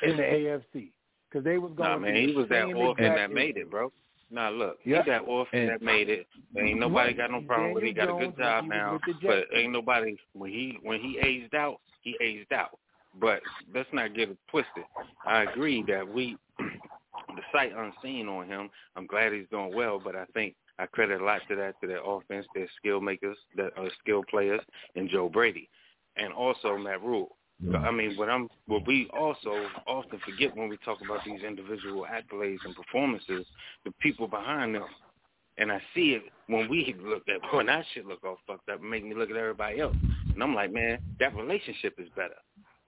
in 0.03 0.16
the 0.16 0.23
AFC 0.23 0.90
because 1.28 1.45
they 1.45 1.59
was 1.59 1.73
going. 1.77 1.90
Nah, 1.90 1.99
man, 1.99 2.15
he 2.16 2.35
was 2.35 2.49
that 2.49 2.66
same 2.66 2.77
orphan 2.77 3.05
that 3.15 3.31
made 3.31 3.57
it, 3.57 3.70
bro. 3.70 3.93
Nah, 4.31 4.51
look, 4.51 4.79
Yeah. 4.85 5.03
he 5.03 5.11
that 5.11 5.23
orphan 5.27 5.67
that 5.67 5.83
made 5.83 6.09
it. 6.11 6.27
Ain't 6.57 6.79
nobody 6.79 7.15
got 7.15 7.31
no 7.31 7.41
problem 7.43 7.73
with 7.73 7.85
it. 7.85 7.89
He 7.89 7.93
got 7.93 8.11
a 8.11 8.13
good 8.13 8.37
job 8.37 8.65
now, 8.67 9.01
but 9.23 9.47
ain't 9.53 9.73
nobody 9.73 10.17
when 10.35 10.51
he 10.51 10.79
when 10.83 11.01
he 11.01 11.19
aged 11.19 11.55
out, 11.55 11.81
he 12.03 12.17
aged 12.21 12.53
out. 12.53 12.79
But 13.19 13.43
let's 13.75 13.89
not 13.93 14.15
get 14.15 14.29
it 14.31 14.39
twisted. 14.49 14.85
I 15.27 15.45
agree 15.45 15.83
that 15.89 16.07
we 16.07 16.37
the 16.59 17.43
sight 17.53 17.73
unseen 17.77 18.29
on 18.29 18.47
him. 18.47 18.71
I'm 18.97 19.07
glad 19.07 19.33
he's 19.33 19.49
doing 19.51 19.75
well, 19.75 19.99
but 20.03 20.15
I 20.15 20.25
think 20.27 20.55
I 20.79 20.87
credit 20.87 21.21
a 21.21 21.25
lot 21.25 21.41
to 21.49 21.57
that 21.57 21.81
to 21.81 21.87
their 21.87 22.03
offense, 22.05 22.47
their 22.55 22.69
skill 22.77 23.01
makers, 23.01 23.37
that 23.57 23.73
are 23.77 23.89
skill 24.01 24.23
players, 24.29 24.61
and 24.95 25.09
Joe 25.09 25.29
Brady, 25.29 25.69
and 26.17 26.33
also 26.33 26.77
Matt 26.77 27.03
Rhule. 27.03 27.37
I 27.74 27.90
mean, 27.90 28.16
what 28.16 28.30
I'm 28.30 28.48
what 28.66 28.86
we 28.86 29.10
also 29.18 29.66
often 29.86 30.20
forget 30.24 30.56
when 30.56 30.68
we 30.68 30.76
talk 30.78 30.98
about 31.05 31.24
these 31.24 31.43
individual 31.43 32.06
accolades 32.06 32.59
and 32.64 32.74
performances, 32.74 33.44
the 33.85 33.90
people 34.01 34.28
behind 34.28 34.76
them. 34.76 34.85
And 35.59 35.72
I 35.72 35.80
see 35.93 36.10
it 36.12 36.22
when 36.47 36.68
we 36.68 36.94
look 37.02 37.24
at 37.28 37.40
when 37.52 37.68
I 37.68 37.85
shit 37.93 38.06
look 38.06 38.22
all 38.24 38.39
fucked 38.47 38.68
up 38.68 38.80
make 38.80 39.05
me 39.05 39.14
look 39.14 39.30
at 39.30 39.36
everybody 39.36 39.80
else. 39.80 39.97
And 40.32 40.43
I'm 40.43 40.55
like, 40.55 40.72
man, 40.72 40.98
that 41.18 41.35
relationship 41.35 41.94
is 41.98 42.09
better. 42.14 42.36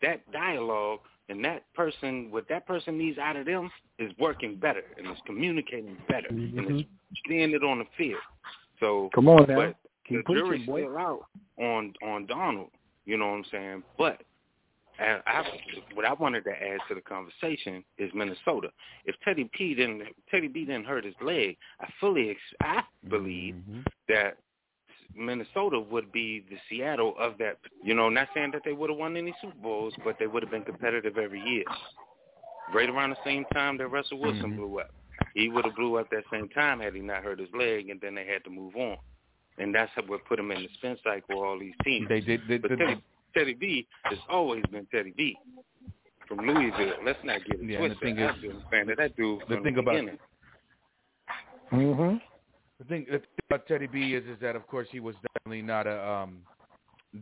That 0.02 0.30
dialogue 0.30 1.00
and 1.28 1.44
that 1.44 1.64
person 1.74 2.30
what 2.30 2.48
that 2.48 2.64
person 2.66 2.96
needs 2.96 3.18
out 3.18 3.34
of 3.34 3.46
them 3.46 3.70
is 3.98 4.12
working 4.20 4.54
better 4.54 4.82
and 4.96 5.06
it's 5.08 5.20
communicating 5.26 5.96
better 6.08 6.28
and 6.28 6.58
it's 6.58 6.70
mm-hmm. 6.70 7.28
seeing 7.28 7.50
it 7.50 7.64
on 7.64 7.80
the 7.80 7.86
field. 7.98 8.20
So 8.78 9.10
Come 9.14 9.28
on 9.28 9.48
now. 9.48 9.56
but 9.56 9.76
the 10.08 10.22
jury's 10.32 10.62
still 10.62 10.96
out 10.96 11.26
on 11.58 11.92
on 12.04 12.26
Donald. 12.26 12.70
You 13.04 13.16
know 13.16 13.26
what 13.26 13.38
I'm 13.38 13.44
saying? 13.50 13.82
But 13.98 14.22
and 15.00 15.22
I, 15.26 15.42
what 15.94 16.04
I 16.04 16.12
wanted 16.12 16.44
to 16.44 16.50
add 16.50 16.78
to 16.88 16.94
the 16.94 17.00
conversation 17.00 17.82
is 17.98 18.10
Minnesota. 18.14 18.68
If 19.06 19.16
Teddy 19.24 19.48
P 19.52 19.74
didn't 19.74 20.02
Teddy 20.30 20.48
B 20.48 20.64
didn't 20.64 20.84
hurt 20.84 21.04
his 21.04 21.14
leg, 21.22 21.56
I 21.80 21.88
fully 22.00 22.30
ex- 22.30 22.40
I 22.60 22.82
believe 23.08 23.54
mm-hmm. 23.54 23.80
that 24.08 24.36
Minnesota 25.16 25.80
would 25.80 26.12
be 26.12 26.44
the 26.50 26.56
Seattle 26.68 27.14
of 27.18 27.38
that. 27.38 27.58
You 27.82 27.94
know, 27.94 28.08
not 28.08 28.28
saying 28.34 28.50
that 28.52 28.62
they 28.64 28.72
would 28.72 28.90
have 28.90 28.98
won 28.98 29.16
any 29.16 29.34
Super 29.40 29.56
Bowls, 29.62 29.94
but 30.04 30.16
they 30.18 30.26
would 30.26 30.42
have 30.42 30.52
been 30.52 30.64
competitive 30.64 31.16
every 31.16 31.40
year. 31.40 31.64
Right 32.74 32.88
around 32.88 33.10
the 33.10 33.16
same 33.24 33.44
time 33.52 33.78
that 33.78 33.88
Russell 33.88 34.20
Wilson 34.20 34.50
mm-hmm. 34.50 34.56
blew 34.56 34.80
up, 34.80 34.94
he 35.34 35.48
would 35.48 35.64
have 35.64 35.74
blew 35.76 35.96
up 35.96 36.10
that 36.10 36.24
same 36.30 36.48
time 36.50 36.80
had 36.80 36.94
he 36.94 37.00
not 37.00 37.24
hurt 37.24 37.40
his 37.40 37.48
leg, 37.58 37.88
and 37.88 38.00
then 38.00 38.14
they 38.14 38.26
had 38.26 38.44
to 38.44 38.50
move 38.50 38.76
on. 38.76 38.98
And 39.58 39.74
that's 39.74 39.90
what 40.06 40.24
put 40.26 40.38
him 40.38 40.52
in 40.52 40.62
the 40.62 40.68
spin 40.74 40.96
cycle. 41.02 41.42
All 41.42 41.58
these 41.58 41.74
teams. 41.84 42.08
They 42.08 42.20
did. 42.20 42.42
They, 42.48 42.58
But 42.58 42.70
they, 42.78 42.96
Teddy, 43.34 43.54
Teddy 43.54 43.54
B 43.54 43.88
has 44.04 44.18
always 44.28 44.62
been 44.70 44.86
Teddy 44.92 45.12
B 45.16 45.36
from 46.28 46.38
Louisville. 46.38 46.94
Let's 47.04 47.18
not 47.24 47.44
get 47.44 47.60
it 47.60 47.66
Yeah, 47.68 47.82
and 47.82 47.90
the 47.92 47.94
twisted. 47.96 48.00
thing 48.00 48.18
is- 48.18 48.30
I've 48.30 48.40
been 48.42 48.50
a 48.56 48.70
fan 48.70 48.90
of 48.90 48.96
that 48.98 49.16
dude 49.16 49.40
the 49.48 49.54
from 49.56 49.64
thing 49.64 49.74
the 49.74 49.80
about- 49.80 49.92
beginning. 49.94 50.18
Mm-hmm. 51.72 52.16
The 52.78 52.84
thing, 52.84 53.06
the 53.10 53.18
thing 53.18 53.28
about 53.48 53.66
Teddy 53.68 53.86
B 53.86 54.14
is, 54.14 54.24
is 54.26 54.38
that 54.40 54.56
of 54.56 54.66
course 54.66 54.88
he 54.90 55.00
was 55.00 55.14
definitely 55.34 55.62
not 55.62 55.86
a 55.86 56.02
um, 56.08 56.38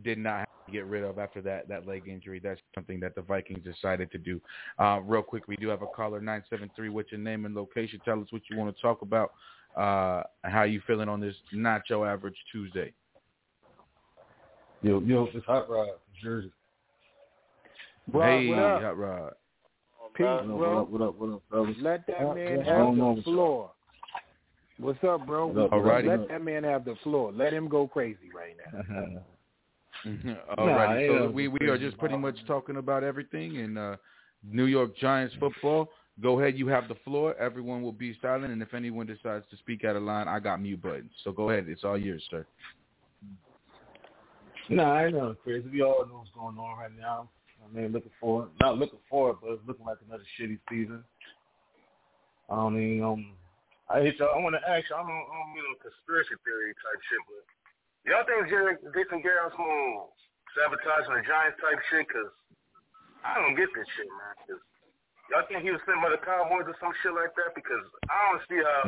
did 0.03 0.17
not 0.17 0.39
have 0.39 0.47
to 0.65 0.71
get 0.71 0.85
rid 0.85 1.03
of 1.03 1.19
after 1.19 1.41
that 1.41 1.67
that 1.67 1.85
leg 1.85 2.03
injury. 2.07 2.39
That's 2.39 2.61
something 2.73 2.99
that 3.01 3.13
the 3.15 3.21
Vikings 3.21 3.63
decided 3.63 4.11
to 4.11 4.17
do. 4.17 4.39
Uh, 4.79 5.01
real 5.03 5.21
quick, 5.21 5.47
we 5.47 5.55
do 5.57 5.67
have 5.67 5.81
a 5.81 5.87
caller 5.87 6.21
nine 6.21 6.43
seven 6.49 6.71
three. 6.75 6.89
What's 6.89 7.11
your 7.11 7.19
name 7.19 7.45
and 7.45 7.53
location? 7.53 7.99
Tell 8.05 8.19
us 8.21 8.27
what 8.31 8.43
you 8.49 8.57
want 8.57 8.73
to 8.75 8.81
talk 8.81 9.01
about. 9.01 9.33
Uh, 9.77 10.23
and 10.43 10.51
how 10.51 10.63
you 10.63 10.81
feeling 10.87 11.09
on 11.09 11.19
this 11.19 11.35
not 11.53 11.81
your 11.89 12.07
average 12.09 12.37
Tuesday? 12.51 12.91
Yo, 14.81 15.01
yo, 15.01 15.27
it's 15.33 15.45
Hot 15.45 15.69
Rod 15.69 15.87
from 15.87 16.13
Jersey. 16.23 16.51
Rod, 18.13 18.25
hey, 18.25 18.47
what 18.47 18.59
up? 18.59 18.81
Hot 18.81 18.97
Rod. 18.97 19.33
Peace, 20.15 20.25
What 20.25 20.39
up, 20.39 20.47
bro. 20.47 20.57
what 20.57 20.79
up, 20.81 20.89
what 20.89 21.01
up, 21.01 21.19
what 21.19 21.33
up, 21.35 21.41
fellas? 21.51 21.75
Let 21.81 22.07
that 22.07 22.35
man 22.35 22.61
have 22.61 22.65
the 22.65 22.71
on 22.71 22.97
with 22.97 22.97
y'all? 22.97 23.21
floor. 23.23 23.71
What's 24.79 25.03
up, 25.03 25.25
bro? 25.27 25.47
What 25.47 25.73
up, 25.73 26.05
Let 26.05 26.19
up? 26.21 26.27
that 26.29 26.43
man 26.43 26.63
have 26.63 26.85
the 26.85 26.95
floor. 27.03 27.31
Let 27.31 27.53
him 27.53 27.67
go 27.67 27.87
crazy 27.87 28.29
right 28.33 28.55
now. 28.73 29.21
All 30.57 30.65
Nah, 30.65 30.97
so 31.07 31.29
we 31.29 31.49
we 31.49 31.67
are 31.67 31.77
just 31.77 31.97
pretty 31.97 32.17
much 32.17 32.35
talking 32.47 32.77
about 32.77 33.03
everything 33.03 33.55
in 33.55 33.77
uh, 33.77 33.97
New 34.49 34.65
York 34.65 34.95
Giants 34.97 35.35
football. 35.39 35.89
Go 36.21 36.39
ahead, 36.39 36.57
you 36.57 36.67
have 36.67 36.87
the 36.87 36.95
floor. 37.05 37.35
Everyone 37.35 37.81
will 37.81 37.91
be 37.91 38.17
silent, 38.21 38.51
and 38.51 38.61
if 38.61 38.73
anyone 38.73 39.05
decides 39.05 39.45
to 39.51 39.57
speak 39.57 39.83
out 39.83 39.97
of 39.97 40.03
line, 40.03 40.27
I 40.27 40.39
got 40.39 40.61
mute 40.61 40.81
buttons. 40.81 41.11
So 41.23 41.31
go 41.31 41.49
ahead, 41.49 41.67
it's 41.67 41.83
all 41.83 41.97
yours, 41.97 42.23
sir. 42.29 42.45
Nah, 44.69 44.93
I 44.93 45.05
ain't 45.07 45.15
nothing 45.15 45.37
crazy. 45.43 45.67
We 45.67 45.81
all 45.81 46.05
know 46.05 46.21
what's 46.21 46.29
going 46.31 46.57
on 46.57 46.77
right 46.77 46.93
now. 46.93 47.29
I 47.59 47.67
mean, 47.73 47.91
looking 47.91 48.13
for 48.21 48.45
it. 48.45 48.49
Not 48.61 48.77
looking 48.77 49.01
for 49.09 49.31
it, 49.31 49.37
but 49.41 49.57
it's 49.57 49.67
looking 49.67 49.85
like 49.85 49.97
another 50.05 50.23
shitty 50.37 50.61
season. 50.69 51.03
I 52.49 52.69
mean, 52.69 53.01
um, 53.03 53.33
I 53.89 54.01
hit 54.01 54.17
y'all. 54.21 54.33
I 54.33 54.41
want 54.41 54.53
to 54.57 54.63
ask 54.63 54.89
y'all. 54.89 55.01
I 55.01 55.09
don't, 55.09 55.25
I 55.25 55.33
don't 55.41 55.53
mean 55.53 55.65
no 55.65 55.73
conspiracy 55.81 56.37
theory 56.45 56.73
type 56.77 57.01
shit, 57.09 57.21
but 57.25 57.43
y'all 58.05 58.25
think 58.25 58.49
Jerry, 58.49 58.77
Jason 58.93 59.21
Garrett's 59.25 59.57
gonna 59.57 60.05
sabotaging 60.53 61.17
the 61.17 61.25
Giants 61.25 61.57
type 61.61 61.81
shit? 61.89 62.05
Cause 62.09 62.33
I 63.25 63.41
don't 63.41 63.57
get 63.57 63.69
this 63.73 63.89
shit, 63.97 64.09
man. 64.09 64.33
Cause 64.45 64.61
y'all 65.29 65.45
think 65.49 65.65
he 65.65 65.73
was 65.73 65.81
sent 65.85 66.01
by 66.01 66.13
the 66.13 66.21
Cowboys 66.21 66.69
or 66.69 66.77
some 66.77 66.93
shit 67.01 67.13
like 67.13 67.33
that? 67.37 67.53
Because 67.53 67.85
I 68.09 68.17
don't 68.29 68.43
see 68.49 68.61
how 68.61 68.81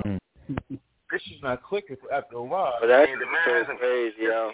this 1.10 1.22
shit's 1.26 1.42
not 1.42 1.62
clicking 1.62 1.98
after 2.10 2.38
a 2.38 2.46
while. 2.46 2.82
But 2.82 2.90
that's 2.90 3.10
I 3.10 3.14
mean, 3.14 3.22
the 3.22 3.30
man 3.30 3.46
so 3.46 3.54
hasn't 3.62 3.78
crazy, 3.82 4.30
yo. 4.30 4.54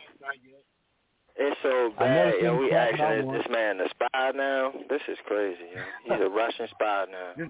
It's 1.39 1.57
so 1.61 1.91
bad, 1.99 2.33
yo. 2.41 2.57
We 2.57 2.69
Cap 2.69 2.89
acting 2.93 2.99
not 2.99 3.13
as 3.13 3.25
one. 3.25 3.37
this 3.37 3.45
man 3.51 3.79
a 3.81 3.89
spy 3.89 4.31
now. 4.35 4.71
This 4.89 5.01
is 5.07 5.17
crazy, 5.27 5.59
yo. 5.75 5.81
He's 6.15 6.25
a 6.25 6.29
Russian 6.29 6.67
spy 6.71 7.05
now. 7.11 7.45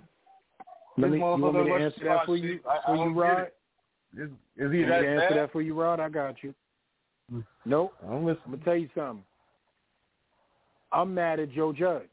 Let 0.98 1.12
me, 1.12 1.18
you 1.18 1.24
want 1.24 1.42
me 1.42 1.52
to 1.54 1.60
looks 1.62 1.84
answer 1.84 2.04
that 2.06 2.26
for 2.26 2.38
spicy. 2.38 2.48
you, 2.48 2.60
I- 2.68 2.92
I 2.92 2.96
you, 2.96 3.14
Rod? 3.14 3.40
it. 3.44 3.54
Is, 4.18 4.30
is 4.30 4.30
he 4.58 4.62
Want 4.62 4.72
me 4.72 4.84
that 4.86 5.02
to 5.02 5.08
answer 5.08 5.36
that 5.36 5.52
for 5.52 5.62
you, 5.62 5.80
Rod? 5.80 6.00
I 6.00 6.10
got 6.10 6.36
you. 6.44 6.54
Nope. 7.66 7.94
I'm 8.04 8.26
listening. 8.26 8.42
I'm 8.46 8.52
gonna 8.54 8.64
tell 8.66 8.76
you 8.78 8.90
something. 8.96 9.24
I'm 10.92 11.14
mad 11.14 11.40
at 11.40 11.52
Joe 11.52 11.72
Judge 11.74 12.10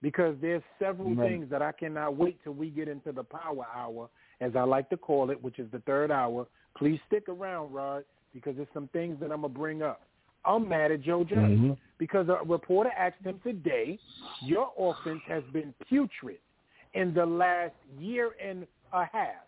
because 0.00 0.36
there's 0.40 0.62
several 0.78 1.14
Right. 1.14 1.28
things 1.30 1.50
that 1.50 1.62
I 1.62 1.72
cannot 1.72 2.16
wait 2.16 2.38
till 2.42 2.54
we 2.54 2.70
get 2.70 2.88
into 2.88 3.12
the 3.12 3.24
power 3.24 3.66
hour, 3.74 4.08
as 4.40 4.56
I 4.56 4.62
like 4.62 4.88
to 4.90 4.96
call 4.96 5.30
it, 5.30 5.40
which 5.42 5.58
is 5.58 5.70
the 5.70 5.80
third 5.80 6.10
hour. 6.10 6.46
Please 6.76 6.98
stick 7.06 7.28
around, 7.28 7.72
Rod, 7.72 8.04
because 8.32 8.56
there's 8.56 8.68
some 8.72 8.88
things 8.88 9.18
that 9.20 9.26
I'm 9.32 9.42
gonna 9.42 9.48
bring 9.48 9.82
up. 9.82 10.02
I'm 10.44 10.68
mad 10.68 10.90
at 10.90 11.02
Joe 11.02 11.24
Judge 11.24 11.58
Mhm. 11.58 11.76
because 11.98 12.28
a 12.28 12.42
reporter 12.44 12.90
asked 12.90 13.22
him 13.24 13.38
today, 13.40 13.98
"Your 14.40 14.72
offense 14.76 15.22
has 15.26 15.44
been 15.52 15.72
putrid 15.88 16.40
in 16.94 17.14
the 17.14 17.24
last 17.24 17.74
year 17.98 18.34
and 18.40 18.66
a 18.92 19.04
half. 19.04 19.46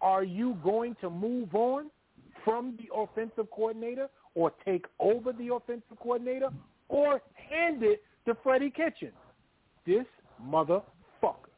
Are 0.00 0.24
you 0.24 0.54
going 0.64 0.94
to 0.96 1.10
move 1.10 1.54
on 1.54 1.90
from 2.44 2.76
the 2.76 2.88
offensive 2.94 3.50
coordinator 3.50 4.08
or 4.34 4.50
take 4.64 4.86
over 4.98 5.32
the 5.32 5.54
offensive 5.54 5.98
coordinator 6.00 6.50
or 6.88 7.20
hand 7.34 7.82
it 7.82 8.02
to 8.24 8.34
Freddie 8.36 8.70
Kitchens? 8.70 9.14
This 9.84 10.06
motherfucker 10.42 11.50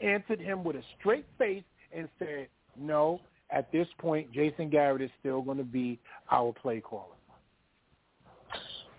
answered 0.00 0.40
him 0.40 0.64
with 0.64 0.76
a 0.76 0.82
straight 0.98 1.26
face 1.38 1.64
and 1.92 2.08
said, 2.18 2.48
no, 2.76 3.20
at 3.50 3.70
this 3.72 3.86
point, 3.98 4.32
Jason 4.32 4.70
Garrett 4.70 5.02
is 5.02 5.10
still 5.20 5.42
going 5.42 5.58
to 5.58 5.64
be 5.64 5.98
our 6.30 6.52
play 6.52 6.80
caller. 6.80 7.14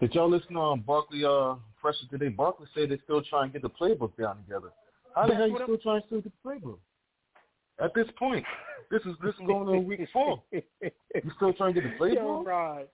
Did 0.03 0.15
y'all 0.15 0.29
listen 0.29 0.55
to 0.55 0.59
um, 0.59 0.81
Barkley 0.81 1.23
uh, 1.23 1.55
Fresher 1.81 2.05
today? 2.11 2.27
Barkley 2.27 2.67
said 2.75 2.89
they're 2.89 2.97
still 3.05 3.21
trying 3.21 3.53
to 3.53 3.53
get 3.57 3.61
the 3.61 3.69
playbook 3.69 4.11
down 4.19 4.35
together. 4.43 4.67
How 5.15 5.21
the 5.21 5.29
That's 5.29 5.39
hell 5.39 5.47
you 5.47 5.59
still 5.63 5.77
trying 5.77 6.01
to 6.01 6.07
still 6.07 6.19
get 6.19 6.33
the 6.43 6.49
playbook? 6.49 6.77
At 7.81 7.93
this 7.95 8.07
point, 8.19 8.43
This 8.91 9.01
is 9.03 9.15
this 9.23 9.33
is 9.35 9.47
going 9.47 9.65
on 9.69 9.87
week 9.87 10.01
four. 10.11 10.43
You 10.51 10.61
still 11.37 11.53
trying 11.53 11.73
to 11.73 11.81
get 11.81 11.89
the 11.89 11.95
playbook? 12.03 12.15
Yo, 12.15 12.43
Rod, 12.43 12.87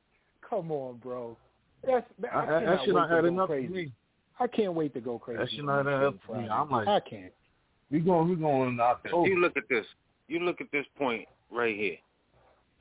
come 0.48 0.72
on, 0.72 0.98
bro. 0.98 1.36
That's 1.84 2.06
I, 2.32 2.38
I, 2.38 2.58
I 2.58 2.66
that 2.66 2.80
shit 2.86 2.94
not 2.94 3.10
had 3.10 3.26
enough 3.26 3.50
crazy. 3.50 3.68
for 3.68 3.74
me. 3.74 3.92
I 4.40 4.46
can't 4.46 4.76
wait 4.76 4.94
to 4.94 5.02
go 5.02 5.18
crazy. 5.18 5.40
That 5.40 5.50
should 5.50 5.66
not 5.66 5.88
had 5.88 5.96
enough 5.96 6.14
for 6.28 6.40
me. 6.40 6.48
I'm 6.48 6.70
like, 6.70 6.88
I 6.88 7.00
can't. 7.00 7.34
We 7.90 8.02
going, 8.02 8.30
we 8.30 8.36
going 8.36 8.70
in 8.70 8.80
October. 8.80 9.28
You 9.28 9.42
look 9.42 9.58
at 9.58 9.68
this. 9.68 9.86
You 10.28 10.42
look 10.42 10.62
at 10.62 10.68
this 10.72 10.86
point 10.96 11.28
right 11.52 11.76
here. 11.76 11.98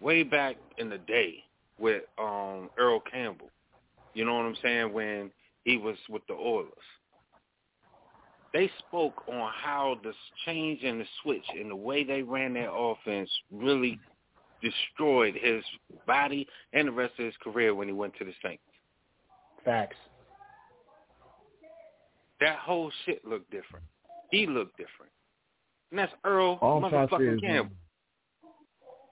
Way 0.00 0.22
back 0.22 0.56
in 0.76 0.90
the 0.90 0.98
day 0.98 1.44
with 1.78 2.02
um 2.18 2.68
Earl 2.76 3.00
Campbell. 3.10 3.48
You 4.14 4.24
know 4.24 4.34
what 4.34 4.46
I'm 4.46 4.56
saying? 4.62 4.92
When 4.92 5.30
he 5.64 5.76
was 5.76 5.96
with 6.08 6.22
the 6.28 6.34
Oilers. 6.34 6.72
They 8.54 8.70
spoke 8.78 9.22
on 9.28 9.52
how 9.62 9.98
the 10.02 10.12
change 10.46 10.82
in 10.82 10.98
the 10.98 11.04
switch 11.22 11.44
and 11.54 11.70
the 11.70 11.76
way 11.76 12.02
they 12.02 12.22
ran 12.22 12.54
their 12.54 12.70
offense 12.74 13.30
really 13.52 14.00
destroyed 14.62 15.34
his 15.38 15.62
body 16.06 16.46
and 16.72 16.88
the 16.88 16.92
rest 16.92 17.12
of 17.18 17.26
his 17.26 17.34
career 17.42 17.74
when 17.74 17.86
he 17.86 17.92
went 17.92 18.14
to 18.18 18.24
the 18.24 18.32
Saints. 18.42 18.62
Facts. 19.64 19.96
That 22.40 22.58
whole 22.58 22.90
shit 23.04 23.24
looked 23.26 23.50
different. 23.50 23.84
He 24.30 24.46
looked 24.46 24.76
different. 24.78 25.12
And 25.90 25.98
that's 25.98 26.12
Earl 26.24 26.58
All 26.62 26.82
I'm 26.82 26.90
trying 26.90 27.08
to 27.08 27.14
say 27.14 27.20
motherfucking 27.20 27.40
Campbell. 27.40 27.76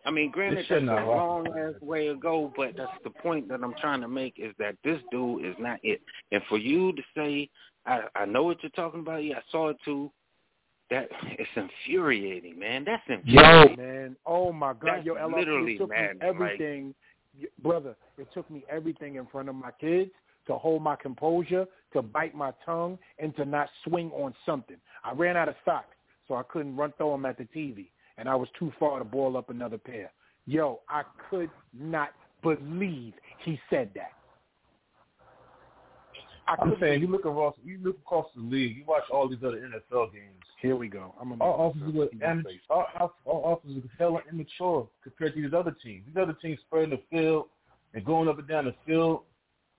I 0.06 0.10
mean, 0.12 0.30
granted, 0.30 0.58
that's 0.58 0.68
shit 0.68 0.82
a 0.84 1.04
long 1.04 1.48
ass 1.58 1.74
way 1.80 2.06
to 2.06 2.14
go, 2.14 2.52
but 2.56 2.74
that's 2.76 2.92
the 3.02 3.10
point 3.10 3.48
that 3.48 3.60
I'm 3.62 3.74
trying 3.80 4.00
to 4.02 4.08
make 4.08 4.34
is 4.38 4.54
that 4.58 4.76
this 4.84 5.00
dude 5.10 5.44
is 5.44 5.56
not 5.58 5.80
it. 5.82 6.00
And 6.30 6.40
for 6.48 6.58
you 6.58 6.92
to 6.92 7.02
say, 7.16 7.50
I, 7.86 8.02
I 8.14 8.24
know 8.24 8.44
what 8.44 8.62
you're 8.62 8.70
talking 8.70 9.00
about, 9.00 9.24
yeah, 9.24 9.38
I 9.38 9.42
saw 9.50 9.70
it 9.70 9.76
too, 9.84 10.12
that 10.90 11.08
it's 11.22 11.50
infuriating, 11.56 12.56
man. 12.56 12.84
That's 12.84 13.02
Yo, 13.24 13.42
infuriating. 13.42 13.76
man. 13.76 14.16
Oh 14.24 14.52
my 14.52 14.74
God. 14.74 14.80
That's 14.84 15.06
Yo, 15.06 15.14
LL, 15.14 15.36
literally 15.36 15.74
it 15.74 15.78
took 15.78 15.90
maddening, 15.90 16.18
me 16.18 16.26
everything, 16.28 16.94
y- 17.40 17.48
brother. 17.60 17.96
It 18.16 18.28
took 18.32 18.48
me 18.48 18.64
everything 18.70 19.16
in 19.16 19.26
front 19.26 19.48
of 19.48 19.56
my 19.56 19.72
kids 19.72 20.10
to 20.46 20.56
hold 20.56 20.82
my 20.82 20.94
composure, 20.94 21.66
to 21.92 22.02
bite 22.02 22.36
my 22.36 22.52
tongue, 22.64 22.96
and 23.18 23.34
to 23.34 23.44
not 23.44 23.68
swing 23.82 24.12
on 24.12 24.32
something. 24.46 24.76
I 25.02 25.12
ran 25.12 25.36
out 25.36 25.48
of 25.48 25.56
socks, 25.64 25.96
so 26.28 26.34
I 26.34 26.44
couldn't 26.44 26.76
run 26.76 26.92
throw 26.96 27.10
them 27.10 27.26
at 27.26 27.38
the 27.38 27.44
TV, 27.44 27.88
and 28.18 28.28
I 28.28 28.34
was 28.34 28.48
too 28.58 28.72
far 28.78 28.98
to 28.98 29.04
ball 29.04 29.36
up 29.36 29.50
another 29.50 29.78
pair. 29.78 30.10
Yo, 30.46 30.80
I 30.88 31.02
could 31.28 31.50
not 31.76 32.10
believe 32.42 33.14
he 33.44 33.60
said 33.68 33.90
that. 33.94 34.12
I 36.48 36.52
I'm 36.52 36.58
couldn't 36.58 36.80
saying 36.80 37.00
you 37.00 37.08
look 37.08 37.24
across 37.24 37.54
you 37.64 37.78
look 37.82 37.98
across 37.98 38.26
the 38.36 38.42
league. 38.42 38.76
You 38.76 38.84
watch 38.86 39.02
all 39.10 39.28
these 39.28 39.40
other 39.44 39.56
NFL 39.58 40.12
games. 40.12 40.44
Here 40.62 40.76
we 40.76 40.88
go. 40.88 41.14
I'm 41.20 41.40
Our 41.42 41.68
offenses 41.68 41.92
were 41.92 42.08
amateur. 42.22 42.50
Offenses 43.26 43.82
were 43.82 43.90
hella 43.98 44.20
immature 44.30 44.88
compared 45.02 45.34
to 45.34 45.42
these 45.42 45.52
other 45.52 45.74
teams. 45.82 46.04
These 46.06 46.22
other 46.22 46.34
teams 46.34 46.60
spreading 46.66 46.90
the 46.90 47.00
field 47.10 47.46
and 47.94 48.04
going 48.04 48.28
up 48.28 48.38
and 48.38 48.46
down 48.46 48.66
the 48.66 48.74
field. 48.86 49.22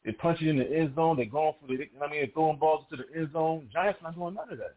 They're 0.04 0.14
punching 0.14 0.48
in 0.48 0.58
the 0.58 0.70
end 0.70 0.96
zone. 0.96 1.18
They're 1.18 1.26
going 1.26 1.54
for 1.60 1.68
the. 1.68 1.76
I 2.04 2.10
mean, 2.10 2.22
they're 2.22 2.28
throwing 2.34 2.60
balls 2.60 2.86
to 2.92 2.98
the 2.98 3.06
end 3.16 3.32
zone. 3.32 3.70
Giants 3.72 4.00
not 4.04 4.16
doing 4.16 4.36
none 4.36 4.52
of 4.52 4.58
that. 4.58 4.76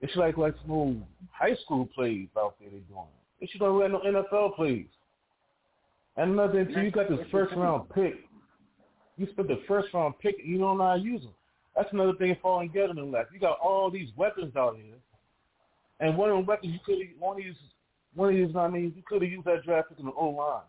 It's 0.00 0.14
like 0.16 0.36
like 0.36 0.54
some 0.62 0.72
old 0.72 1.02
high 1.30 1.56
school 1.64 1.86
plays 1.86 2.28
out 2.38 2.54
there 2.60 2.68
they're 2.70 2.80
doing. 2.80 3.06
They 3.40 3.46
should 3.46 3.60
not 3.60 3.80
have 3.80 3.90
no 3.90 4.00
NFL 4.00 4.56
plays. 4.56 4.86
And 6.16 6.32
another 6.32 6.64
thing, 6.64 6.84
you 6.84 6.90
got 6.90 7.08
this 7.08 7.20
first 7.30 7.54
round 7.54 7.90
pick. 7.90 8.14
You 9.16 9.26
spent 9.32 9.48
the 9.48 9.60
first 9.66 9.88
round 9.94 10.14
pick, 10.20 10.36
you 10.44 10.58
don't 10.58 10.78
know 10.78 10.84
how 10.84 10.96
to 10.96 11.00
use 11.00 11.22
them. 11.22 11.32
That's 11.74 11.92
another 11.92 12.14
thing 12.14 12.36
falling 12.42 12.68
together 12.68 12.92
in 12.96 13.12
life. 13.12 13.26
You 13.32 13.38
got 13.38 13.58
all 13.60 13.90
these 13.90 14.08
weapons 14.16 14.56
out 14.56 14.76
here, 14.76 14.96
and 16.00 16.16
one 16.16 16.30
of 16.30 16.36
them 16.36 16.46
weapons 16.46 16.72
you 16.72 16.80
could 16.84 16.98
one 17.18 17.36
of 17.36 17.44
these 17.44 17.54
one 18.14 18.30
of 18.30 18.34
these. 18.34 18.56
I 18.56 18.68
mean, 18.68 18.92
you 18.96 19.02
could 19.06 19.22
have 19.22 19.30
used 19.30 19.46
that 19.46 19.64
draft 19.64 19.90
pick 19.90 19.98
in 19.98 20.06
the 20.06 20.12
O 20.12 20.28
line. 20.30 20.62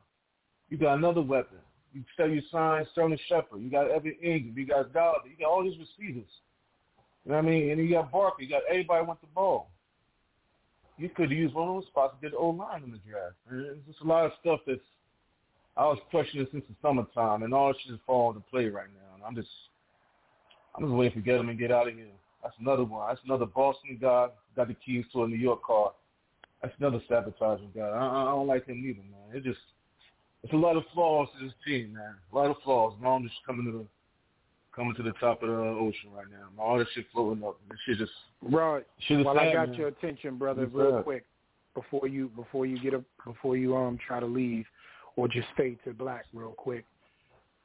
You 0.70 0.78
got 0.78 0.98
another 0.98 1.22
weapon. 1.22 1.60
You 1.94 2.04
say 2.18 2.32
you 2.32 2.42
signed 2.52 2.88
Sterling 2.92 3.18
Shepard. 3.30 3.62
You 3.62 3.70
got 3.70 3.90
Evan 3.90 4.16
Engram. 4.24 4.58
You 4.58 4.66
got 4.66 4.92
Golladay. 4.92 5.32
You 5.32 5.46
got 5.46 5.50
all 5.50 5.64
these 5.64 5.78
receivers. 5.80 6.28
You 7.28 7.34
know 7.34 7.40
what 7.40 7.46
I 7.46 7.50
mean? 7.50 7.72
And 7.72 7.82
you 7.82 7.92
got 7.92 8.10
Barkley. 8.10 8.46
You 8.46 8.52
got 8.52 8.62
everybody 8.70 9.06
want 9.06 9.20
the 9.20 9.28
ball. 9.36 9.70
You 10.98 11.10
could 11.10 11.30
use 11.30 11.54
one 11.54 11.68
of 11.68 11.76
those 11.76 11.88
spots 11.88 12.16
to 12.16 12.22
get 12.26 12.32
the 12.32 12.38
O 12.38 12.52
line 12.52 12.84
in 12.84 12.92
the 12.92 13.00
draft. 13.00 13.36
And 13.50 13.66
There's 13.66 13.78
just 13.86 14.00
a 14.00 14.08
lot 14.08 14.26
of 14.26 14.32
stuff 14.40 14.62
that's 14.66 14.80
I 15.76 15.84
was 15.84 16.00
questioning 16.10 16.48
since 16.52 16.64
the 16.70 16.76
summertime, 16.82 17.44
and 17.44 17.54
all 17.54 17.74
shit 17.74 17.94
is 17.94 18.00
falling 18.08 18.38
into 18.38 18.50
play 18.50 18.68
right 18.68 18.88
now. 18.96 19.16
And 19.16 19.24
I'm 19.26 19.36
just, 19.36 19.50
I'm 20.74 20.86
just 20.86 20.94
waiting 20.94 21.22
get 21.22 21.36
him 21.36 21.50
and 21.50 21.60
get 21.60 21.70
out 21.70 21.90
of 21.90 21.94
here. 21.94 22.08
That's 22.42 22.56
another 22.62 22.86
one. 22.86 23.10
That's 23.10 23.20
another 23.26 23.46
Boston 23.46 23.98
guy 24.02 24.30
got 24.56 24.70
the 24.70 24.74
keys 24.74 25.04
to 25.12 25.24
a 25.24 25.28
New 25.28 25.36
York 25.36 25.64
car. 25.64 25.92
That's 26.62 26.74
another 26.80 27.02
sabotaging 27.10 27.72
guy. 27.76 27.82
I, 27.90 28.22
I 28.24 28.26
don't 28.32 28.48
like 28.48 28.66
him 28.66 28.84
either, 28.88 29.04
man. 29.04 29.36
It 29.36 29.44
just, 29.44 29.60
it's 30.44 30.54
a 30.54 30.56
lot 30.56 30.78
of 30.78 30.84
flaws 30.94 31.28
to 31.38 31.46
this 31.46 31.54
team, 31.68 31.94
man. 31.94 32.16
A 32.32 32.36
lot 32.36 32.50
of 32.50 32.56
flaws. 32.64 32.94
Long 33.04 33.24
just 33.24 33.36
coming 33.46 33.66
to 33.66 33.72
the, 33.80 33.86
coming 34.78 34.96
to 34.96 35.04
the 35.04 35.12
top 35.14 35.42
of 35.44 35.50
the 35.50 35.56
ocean 35.56 36.12
right 36.16 36.28
now. 36.32 36.48
All 36.64 36.78
this 36.78 36.88
shit 36.94 37.06
floating 37.12 37.44
up. 37.44 37.58
This 37.70 37.80
shit 37.86 37.98
just, 37.98 38.12
Right. 38.42 38.86
shit 39.00 39.26
Well, 39.26 39.36
sad, 39.36 39.48
I 39.48 39.54
got 39.54 39.70
man. 39.70 39.78
your 39.78 39.88
attention, 39.90 40.38
brother, 40.38 40.64
It's 40.64 40.74
real 40.74 40.98
sad. 40.98 41.04
quick 41.04 41.26
before 41.74 42.08
you 42.08 42.30
before 42.30 42.66
you 42.66 42.80
get 42.80 42.94
up 42.94 43.04
before 43.26 43.58
you 43.58 43.76
um 43.76 43.98
try 44.08 44.20
to 44.20 44.26
leave 44.26 44.66
or 45.16 45.28
just 45.28 45.48
fade 45.58 45.80
to 45.84 45.94
black 45.94 46.26
real 46.32 46.52
quick. 46.52 46.86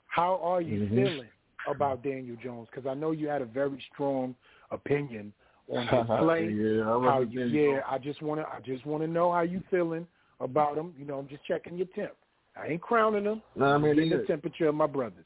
How 0.07 0.37
are 0.43 0.61
you 0.61 0.81
Mhm. 0.87 0.89
feeling 0.97 1.29
about 1.67 2.03
Daniel 2.03 2.37
Jones? 2.43 2.69
Because 2.71 2.87
I 2.87 2.95
know 2.95 3.13
you 3.13 3.29
had 3.29 3.43
a 3.43 3.47
very 3.47 3.81
strong 3.93 4.35
opinion 4.71 5.33
on 5.69 5.87
his 5.87 6.07
play. 6.19 6.49
yeah, 6.49 6.83
I 6.83 7.05
how 7.05 7.21
you, 7.21 7.45
yeah, 7.45 7.83
I 7.89 7.99
just 7.99 8.21
want 8.23 8.41
to 8.41 8.49
I 8.49 8.61
just 8.61 8.85
want 8.87 9.03
to 9.03 9.07
know 9.09 9.31
how 9.33 9.43
you 9.43 9.63
feeling 9.71 10.07
about 10.41 10.77
him. 10.79 10.95
You 10.99 11.05
know, 11.05 11.19
I'm 11.19 11.29
just 11.29 11.45
checking 11.45 11.77
your 11.77 11.87
temp. 11.95 12.13
I 12.57 12.69
ain't 12.69 12.83
crowning 12.83 13.25
him. 13.25 13.43
Nah, 13.55 13.75
I 13.75 13.79
mean, 13.79 13.91
I'm 13.91 13.97
getting 13.97 14.11
he- 14.11 14.17
the 14.17 14.27
temperature 14.27 14.69
of 14.69 14.75
my 14.75 14.87
brothers. 14.87 15.25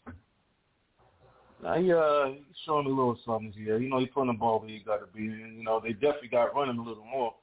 Nah, 1.62 1.78
he 1.78 1.92
uh, 1.92 2.30
showing 2.64 2.86
a 2.86 2.90
little 2.90 3.18
something 3.24 3.52
here. 3.52 3.78
You 3.78 3.88
know, 3.88 3.98
he's 3.98 4.10
putting 4.12 4.32
the 4.32 4.38
ball 4.38 4.60
where 4.60 4.68
he 4.68 4.80
got 4.80 4.98
to 4.98 5.06
be. 5.16 5.26
And, 5.26 5.56
you 5.56 5.64
know, 5.64 5.80
they 5.80 5.92
definitely 5.92 6.28
got 6.28 6.54
running 6.54 6.78
a 6.78 6.82
little 6.82 7.04
more. 7.04 7.34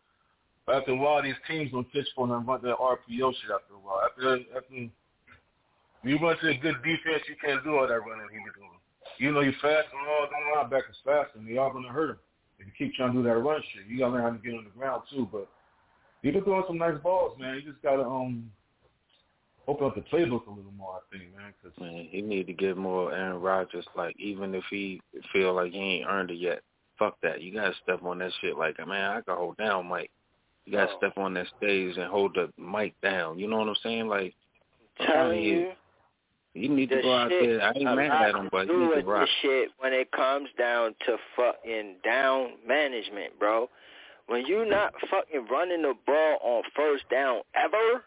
But 0.66 0.76
after 0.76 0.92
a 0.92 0.96
while, 0.96 1.22
these 1.22 1.36
teams 1.48 1.72
don't 1.72 1.92
pitch 1.92 2.08
for 2.16 2.28
them 2.28 2.46
run 2.46 2.62
their 2.62 2.76
RPO 2.76 3.08
shit 3.10 3.52
after 3.52 3.74
a 3.74 3.82
while. 3.84 4.02
After, 4.06 4.40
after 4.56 4.90
you 6.04 6.18
run 6.20 6.38
to 6.40 6.50
a 6.50 6.58
good 6.58 6.78
defense, 6.84 7.24
you 7.28 7.36
can't 7.44 7.64
do 7.64 7.76
all 7.76 7.88
that 7.88 8.00
running 8.00 8.28
he 8.32 8.38
be 8.38 8.52
doing. 8.56 8.80
You 9.18 9.32
know, 9.32 9.42
you're 9.42 9.54
fast 9.62 9.88
and 9.92 10.08
all 10.08 10.28
them 10.28 10.54
linebackers 10.56 11.00
fast, 11.04 11.36
and 11.36 11.48
they 11.48 11.58
all 11.58 11.72
to 11.72 11.90
hurt 11.90 12.12
him. 12.12 12.20
If 12.60 12.68
you 12.68 12.72
keep 12.78 12.96
trying 12.96 13.12
to 13.14 13.18
do 13.20 13.24
that 13.24 13.36
run 13.36 13.62
shit, 13.74 13.88
you 13.88 14.00
got 14.00 14.08
to 14.08 14.14
learn 14.14 14.24
how 14.24 14.30
to 14.30 14.38
get 14.38 14.54
on 14.54 14.64
the 14.64 14.70
ground 14.72 15.04
too. 15.12 15.28
But 15.32 15.48
he's 16.22 16.34
been 16.34 16.44
throwing 16.44 16.64
some 16.68 16.78
nice 16.78 16.98
balls, 17.02 17.38
man. 17.40 17.56
You 17.56 17.72
just 17.72 17.82
got 17.84 17.98
to 17.98 18.04
um 18.04 18.52
open 19.68 19.88
up 19.88 19.96
the 19.96 20.02
playbook 20.02 20.48
a 20.48 20.52
little 20.52 20.74
more, 20.78 21.00
I 21.00 21.18
think, 21.18 21.36
man. 21.36 21.54
Cause 21.62 21.72
Man, 21.80 22.08
he 22.10 22.22
need 22.22 22.48
to 22.48 22.54
get 22.54 22.78
more 22.78 23.14
Aaron 23.14 23.42
Rodgers. 23.42 23.86
Like, 23.96 24.16
even 24.20 24.54
if 24.56 24.64
he 24.70 25.02
feel 25.32 25.54
like 25.54 25.72
he 25.72 25.80
ain't 25.80 26.08
earned 26.08 26.32
it 26.32 26.40
yet, 26.40 26.62
fuck 27.00 27.18
that. 27.24 27.42
You 27.42 27.54
gotta 27.54 27.74
step 27.84 28.04
on 28.04 28.20
that 28.20 28.32
shit. 28.42 28.58
Like, 28.58 28.78
man, 28.86 29.12
I 29.12 29.22
can 29.22 29.36
hold 29.36 29.58
down 29.58 29.88
Mike. 29.88 30.12
You 30.66 30.74
gotta 30.74 30.92
oh. 30.94 30.98
step 30.98 31.18
on 31.18 31.34
that 31.36 31.48
stage 31.58 31.98
and 31.98 32.10
hold 32.10 32.36
the 32.36 32.52
mic 32.62 32.94
down. 33.02 33.40
You 33.40 33.48
know 33.48 33.58
what 33.58 33.68
I'm 33.68 33.76
saying? 33.84 34.08
Like, 34.08 34.34
I'm 35.00 35.08
Telling 35.08 35.42
to 35.42 35.48
you, 35.48 35.72
you 36.54 36.70
need 36.70 36.90
to 36.90 37.02
go 37.02 37.16
out 37.16 37.30
there. 37.30 37.62
I 37.62 37.70
ain't 37.70 37.88
a 37.88 37.96
mad 37.96 38.10
lot 38.10 38.30
at 38.30 38.36
him, 38.36 38.50
but 38.52 38.66
to 38.66 38.74
you 38.74 38.80
do 38.80 38.80
need 38.80 38.90
with 38.90 39.06
to 39.06 39.12
rock. 39.12 39.22
this 39.22 39.30
shit 39.42 39.70
when 39.80 39.94
it 39.94 40.12
comes 40.12 40.50
down 40.58 40.96
to 41.06 41.18
fucking 41.36 41.96
down 42.04 42.52
management, 42.68 43.40
bro. 43.40 43.70
When 44.28 44.46
you're 44.46 44.70
not 44.70 44.94
fucking 45.10 45.48
running 45.52 45.82
the 45.82 45.94
ball 46.06 46.38
on 46.42 46.64
first 46.76 47.04
down 47.10 47.42
ever, 47.56 48.04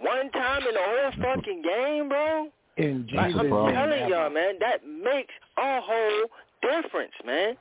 one 0.00 0.30
time 0.32 0.62
in 0.66 0.74
the 0.74 0.80
whole 0.82 1.12
fucking 1.34 1.62
game, 1.62 2.08
bro. 2.08 2.48
In 2.76 3.06
Like, 3.12 3.28
Jesus' 3.28 3.40
I'm 3.40 3.50
name. 3.50 3.74
telling 3.74 4.08
y'all, 4.08 4.30
man, 4.30 4.54
that 4.60 4.86
makes 4.86 5.32
a 5.58 5.80
whole 5.80 6.26
difference, 6.62 7.12
man. 7.24 7.56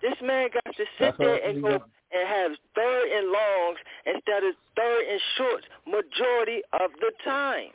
This 0.00 0.14
man 0.22 0.48
got 0.52 0.64
to 0.64 0.72
sit 0.76 0.88
That's 1.00 1.18
there 1.18 1.44
and 1.48 1.62
go 1.62 1.78
got. 1.78 1.88
and 2.12 2.28
have 2.28 2.50
third 2.74 3.08
and 3.16 3.28
longs 3.30 3.78
instead 4.06 4.44
of 4.44 4.54
third 4.76 5.04
and 5.10 5.20
shorts 5.36 5.64
majority 5.86 6.62
of 6.74 6.90
the 7.00 7.12
time. 7.24 7.70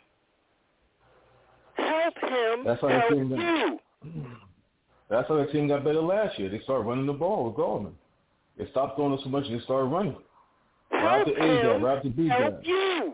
Help 1.75 2.17
him 2.19 2.63
That's 2.65 2.81
how 2.81 2.87
the 2.87 2.93
help 2.99 3.09
team 3.13 3.29
got- 3.29 3.39
you. 3.39 3.79
That's 5.09 5.27
how 5.29 5.35
the 5.37 5.45
team 5.51 5.67
got 5.69 5.83
better 5.85 6.01
last 6.01 6.37
year. 6.37 6.49
They 6.49 6.59
started 6.61 6.83
running 6.83 7.05
the 7.05 7.13
ball 7.13 7.45
with 7.45 7.55
Gallman. 7.55 7.93
They 8.57 8.65
stopped 8.71 8.97
throwing 8.97 9.17
so 9.23 9.29
much. 9.29 9.45
And 9.45 9.57
they 9.59 9.63
started 9.63 9.85
running. 9.87 10.17
Right 10.91 11.25
Help 11.25 11.27
to 11.27 11.33
A 11.33 11.63
guy, 11.63 11.75
him 11.75 11.83
right 11.83 12.03
to 12.03 12.09
B 12.09 12.27
guy. 12.29 12.41
help 12.41 12.59
you. 12.63 13.13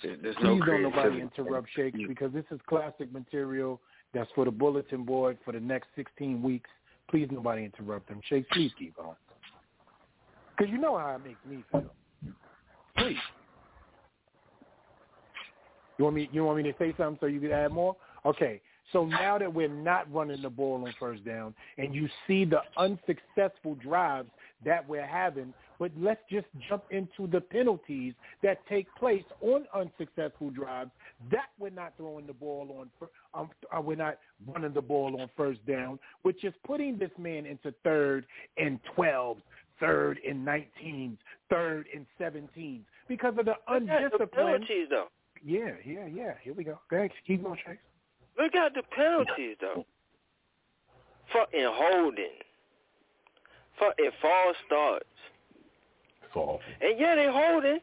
Shit, 0.00 0.22
There's 0.22 0.36
Please 0.36 0.44
don't 0.44 0.82
nobody 0.82 0.90
creativity. 0.92 1.20
interrupt 1.42 1.68
Shakes 1.74 1.98
because 2.06 2.32
this 2.32 2.44
is 2.50 2.60
classic 2.68 3.12
material 3.12 3.80
that's 4.14 4.30
for 4.34 4.44
the 4.44 4.50
bulletin 4.50 5.04
board 5.04 5.38
for 5.44 5.52
the 5.52 5.60
next 5.60 5.88
16 5.96 6.40
weeks. 6.42 6.70
Please 7.10 7.28
nobody 7.30 7.64
interrupt 7.64 8.08
them. 8.08 8.20
Shakes, 8.28 8.46
please 8.52 8.70
keep 8.78 8.94
on. 8.98 9.14
Because 10.56 10.70
you 10.72 10.78
know 10.78 10.96
how 10.98 11.16
it 11.16 11.24
makes 11.26 11.38
me 11.48 11.64
feel. 11.72 11.84
Please. 12.96 13.16
You 15.98 16.04
want 16.04 16.16
me? 16.16 16.28
You 16.32 16.44
want 16.44 16.58
me 16.58 16.62
to 16.64 16.78
say 16.78 16.94
something 16.96 17.18
so 17.20 17.26
you 17.26 17.40
can 17.40 17.52
add 17.52 17.72
more? 17.72 17.96
Okay. 18.24 18.60
So 18.92 19.04
now 19.06 19.38
that 19.38 19.52
we're 19.52 19.68
not 19.68 20.12
running 20.12 20.42
the 20.42 20.50
ball 20.50 20.84
on 20.86 20.94
first 21.00 21.24
down, 21.24 21.54
and 21.78 21.94
you 21.94 22.08
see 22.26 22.44
the 22.44 22.60
unsuccessful 22.76 23.74
drives 23.76 24.28
that 24.64 24.88
we're 24.88 25.06
having, 25.06 25.52
but 25.78 25.90
let's 25.98 26.20
just 26.30 26.46
jump 26.68 26.84
into 26.90 27.26
the 27.26 27.40
penalties 27.40 28.14
that 28.42 28.58
take 28.68 28.86
place 28.94 29.24
on 29.40 29.64
unsuccessful 29.74 30.50
drives. 30.50 30.90
That 31.30 31.48
we're 31.58 31.70
not 31.70 31.94
throwing 31.96 32.26
the 32.26 32.32
ball 32.32 32.88
on, 33.00 33.08
um, 33.34 33.50
uh, 33.76 33.80
we're 33.80 33.96
not 33.96 34.18
running 34.46 34.72
the 34.72 34.82
ball 34.82 35.20
on 35.20 35.28
first 35.36 35.64
down, 35.66 35.98
which 36.22 36.44
is 36.44 36.54
putting 36.66 36.98
this 36.98 37.10
man 37.18 37.46
into 37.46 37.74
third 37.84 38.26
and 38.56 38.78
12, 38.94 39.38
third 39.80 40.18
and 40.28 40.46
19s, 40.46 41.16
third 41.50 41.86
and 41.94 42.06
17s 42.20 42.82
because 43.08 43.34
of 43.38 43.44
the 43.46 43.54
undisciplined. 43.68 44.20
The 44.20 44.26
penalties, 44.26 44.86
though. 44.90 45.08
Yeah, 45.44 45.72
yeah, 45.84 46.06
yeah. 46.06 46.34
Here 46.42 46.54
we 46.54 46.64
go. 46.64 46.78
Thanks. 46.90 47.14
Keep 47.26 47.42
going, 47.42 47.58
Chase. 47.66 47.76
Look 48.38 48.54
at 48.54 48.74
the 48.74 48.82
penalties, 48.94 49.56
though. 49.60 49.84
Fucking 51.32 51.68
holding. 51.68 52.38
Fucking 53.78 54.10
false 54.20 54.56
starts. 54.66 55.06
Fall. 56.32 56.60
And 56.80 56.98
yeah, 56.98 57.14
they 57.14 57.26
holding. 57.30 57.78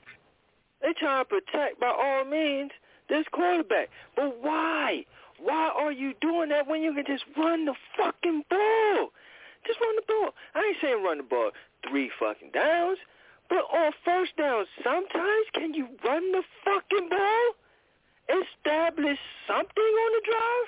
They 0.81 0.93
trying 0.99 1.25
to 1.25 1.29
protect 1.29 1.79
by 1.79 1.87
all 1.87 2.25
means 2.25 2.71
this 3.09 3.25
quarterback. 3.31 3.89
But 4.15 4.41
why? 4.41 5.05
Why 5.41 5.71
are 5.75 5.91
you 5.91 6.13
doing 6.21 6.49
that 6.49 6.67
when 6.67 6.81
you 6.81 6.93
can 6.93 7.05
just 7.05 7.23
run 7.37 7.65
the 7.65 7.73
fucking 7.97 8.43
ball? 8.49 9.11
Just 9.65 9.79
run 9.79 9.95
the 9.95 10.03
ball. 10.07 10.29
I 10.55 10.59
ain't 10.59 10.77
saying 10.81 11.03
run 11.03 11.17
the 11.17 11.23
ball 11.23 11.51
three 11.87 12.09
fucking 12.19 12.51
downs, 12.53 12.97
but 13.49 13.63
on 13.73 13.91
first 14.03 14.35
down, 14.37 14.65
sometimes 14.83 15.45
can 15.53 15.73
you 15.73 15.87
run 16.03 16.31
the 16.31 16.43
fucking 16.65 17.09
ball? 17.09 17.55
Establish 18.29 19.17
something 19.47 19.83
on 19.83 20.11
the 20.13 20.21
drive? 20.25 20.67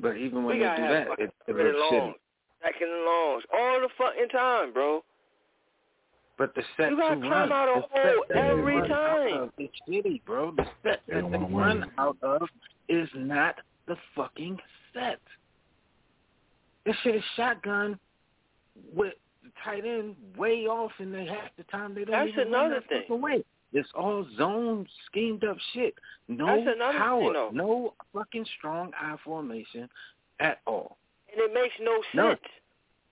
But 0.00 0.16
even 0.16 0.44
when 0.44 0.58
we 0.58 0.64
you 0.64 0.70
do 0.76 0.82
that, 0.82 1.06
it, 1.18 1.20
it 1.20 1.34
fucking 1.46 1.64
looks 1.64 1.92
shitty. 1.92 2.14
Longs, 2.62 2.74
second 2.74 2.88
and 2.88 3.04
longs, 3.04 3.44
all 3.52 3.80
the 3.80 3.88
fucking 3.98 4.28
time, 4.28 4.72
bro. 4.72 5.02
But 6.38 6.54
the 6.54 6.62
set 6.76 6.90
You 6.90 6.96
gotta 6.96 7.16
to 7.16 7.20
climb 7.20 7.50
run, 7.50 7.52
out 7.52 7.68
a 7.68 7.80
the 7.80 7.86
hole 7.90 8.24
every 8.34 8.88
time. 8.88 9.42
of 9.42 9.50
is 9.58 9.68
shitty, 9.88 10.24
bro. 10.24 10.52
The 10.56 10.64
set 10.82 11.00
that 11.08 11.30
they 11.30 11.38
run 11.54 11.90
out 11.98 12.16
of 12.22 12.42
is 12.88 13.08
not 13.14 13.56
the 13.86 13.96
fucking 14.16 14.58
set. 14.94 15.20
This 16.86 16.96
shit 17.02 17.16
is 17.16 17.22
shotgun 17.36 17.98
with 18.94 19.12
the 19.42 19.50
tight 19.62 19.84
end 19.84 20.16
way 20.38 20.66
off, 20.66 20.92
and 20.98 21.12
they 21.14 21.26
half 21.26 21.50
the 21.58 21.64
time 21.64 21.94
they 21.94 22.04
don't 22.04 22.12
That's 22.12 22.30
even 22.30 22.50
run 22.52 22.66
another 22.66 22.82
that 22.90 23.06
thing. 23.08 23.20
way. 23.20 23.44
It's 23.72 23.88
all 23.94 24.26
zone 24.38 24.86
schemed 25.06 25.44
up 25.44 25.56
shit. 25.74 25.94
No 26.26 26.46
That's 26.46 26.74
another 26.76 26.98
power, 26.98 27.32
thing, 27.50 27.56
no 27.56 27.92
fucking 28.14 28.46
strong 28.58 28.92
eye 28.98 29.16
formation 29.24 29.88
at 30.40 30.60
all. 30.66 30.96
And 31.32 31.40
it 31.42 31.52
makes 31.54 31.74
no 31.80 32.02
No. 32.14 32.30
sense. 32.30 32.40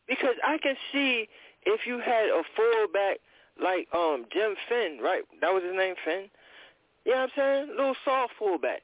Because 0.06 0.36
I 0.44 0.58
can 0.58 0.76
see 0.92 1.28
if 1.66 1.86
you 1.86 1.98
had 1.98 2.26
a 2.30 2.42
fullback 2.56 3.18
like 3.60 3.88
um 3.94 4.24
Jim 4.32 4.56
Finn, 4.68 4.98
right? 5.02 5.22
That 5.40 5.52
was 5.52 5.62
his 5.62 5.74
name, 5.74 5.94
Finn. 6.04 6.30
You 7.04 7.12
know 7.12 7.20
what 7.20 7.30
I'm 7.30 7.30
saying? 7.36 7.68
Little 7.76 7.96
soft 8.04 8.34
fullback. 8.38 8.82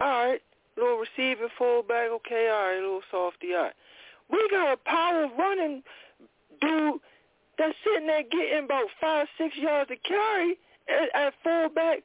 All 0.00 0.08
right. 0.08 0.42
Little 0.76 0.98
receiving 0.98 1.48
fullback, 1.58 2.08
okay, 2.10 2.48
all 2.48 2.68
right, 2.68 2.80
little 2.80 3.02
softy, 3.10 3.54
all 3.54 3.64
right. 3.64 3.72
We 4.30 4.48
got 4.50 4.72
a 4.72 4.76
power 4.76 5.28
running 5.36 5.82
dude 6.60 7.00
that's 7.58 7.74
sitting 7.84 8.06
there 8.06 8.22
getting 8.22 8.64
about 8.64 8.86
five, 9.00 9.26
six 9.36 9.56
yards 9.56 9.90
to 9.90 9.96
carry 9.96 10.56
at, 10.88 11.08
at 11.14 11.34
fullback. 11.42 12.02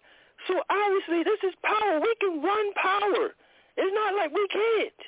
So 0.48 0.62
obviously 0.70 1.24
this 1.24 1.40
is 1.48 1.54
power. 1.64 2.00
We 2.02 2.16
can 2.20 2.42
run 2.42 2.74
power. 2.74 3.36
It's 3.78 3.94
not 3.94 4.16
like 4.16 4.34
we 4.34 4.48
can't. 4.48 5.00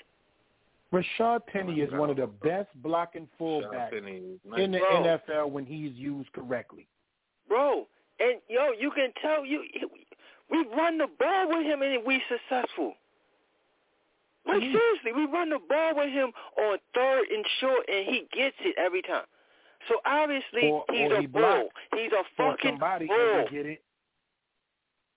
Rashad 0.93 1.45
Penny 1.47 1.81
is 1.81 1.91
one 1.91 2.09
of 2.09 2.15
the 2.17 2.27
best 2.27 2.69
blocking 2.81 3.27
fullbacks 3.39 3.91
Penny 3.91 4.17
is 4.17 4.39
in 4.57 4.71
the 4.71 4.79
Bro. 4.79 5.03
NFL 5.27 5.49
when 5.51 5.65
he's 5.65 5.91
used 5.93 6.31
correctly. 6.31 6.87
Bro, 7.49 7.87
and 8.19 8.39
yo, 8.49 8.71
you 8.77 8.91
can 8.91 9.11
tell 9.21 9.45
you 9.45 9.63
we 10.49 10.65
run 10.75 10.97
the 10.97 11.07
ball 11.19 11.49
with 11.49 11.65
him 11.65 11.81
and 11.81 12.05
we 12.05 12.21
successful. 12.29 12.93
Like 14.45 14.61
Mm-hmm. 14.63 14.71
seriously, 14.77 15.11
we 15.13 15.25
run 15.25 15.49
the 15.49 15.59
ball 15.67 15.93
with 15.95 16.09
him 16.09 16.31
on 16.57 16.77
third 16.95 17.25
and 17.33 17.45
short, 17.59 17.85
and 17.89 18.05
he 18.07 18.27
gets 18.33 18.55
it 18.61 18.75
every 18.77 19.01
time. 19.01 19.25
So 19.89 19.95
obviously 20.05 20.69
Or- 20.71 20.85
he's 20.89 21.11
or 21.11 21.15
a 21.15 21.21
he 21.21 21.27
bull. 21.27 21.67
He's 21.93 22.11
a 22.13 22.17
Or 22.19 22.23
fucking 22.53 22.71
somebody 22.71 23.07
bull. 23.07 23.45
get 23.51 23.65
it. 23.65 23.83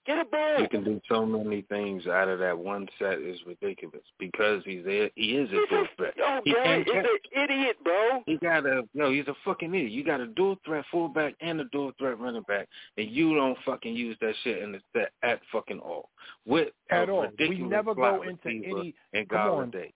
Get 0.06 0.18
a 0.18 0.24
ball. 0.24 0.60
You 0.60 0.68
can 0.68 0.82
do 0.82 1.00
so 1.10 1.26
many 1.26 1.60
things 1.62 2.06
out 2.06 2.28
of 2.28 2.38
that 2.38 2.56
one 2.58 2.88
set 2.98 3.18
is 3.20 3.38
ridiculous 3.46 4.02
because 4.18 4.62
he's 4.64 4.84
a, 4.86 5.10
he 5.14 5.36
is 5.36 5.48
a 5.50 5.52
He's 5.52 5.68
dual 5.68 5.86
threat. 5.98 6.14
oh, 6.22 6.40
He 6.42 6.52
Gary 6.52 6.84
can't 6.86 7.04
is 7.06 7.10
an 7.34 7.42
idiot, 7.44 7.76
bro. 7.84 8.22
He 8.26 8.36
got 8.38 8.64
a 8.64 8.82
no. 8.94 9.10
He's 9.12 9.28
a 9.28 9.34
fucking 9.44 9.74
idiot. 9.74 9.92
You 9.92 10.02
got 10.02 10.20
a 10.20 10.26
dual 10.28 10.56
threat 10.64 10.86
fullback 10.90 11.34
and 11.42 11.60
a 11.60 11.64
dual 11.64 11.92
threat 11.98 12.18
running 12.18 12.42
back, 12.48 12.66
and 12.96 13.10
you 13.10 13.34
don't 13.34 13.58
fucking 13.66 13.94
use 13.94 14.16
that 14.22 14.34
shit 14.42 14.62
in 14.62 14.72
the 14.72 14.80
set 14.96 15.12
at 15.22 15.40
fucking 15.52 15.80
all. 15.80 16.08
With 16.46 16.68
At 16.90 17.10
all. 17.10 17.26
We 17.38 17.46
ridiculous 17.48 17.70
never 17.70 17.94
go 17.94 18.22
into 18.22 18.48
receiver 18.48 18.78
any. 18.80 18.94
and 19.12 19.28
Come 19.28 19.38
on. 19.38 19.70
Golladay. 19.70 19.92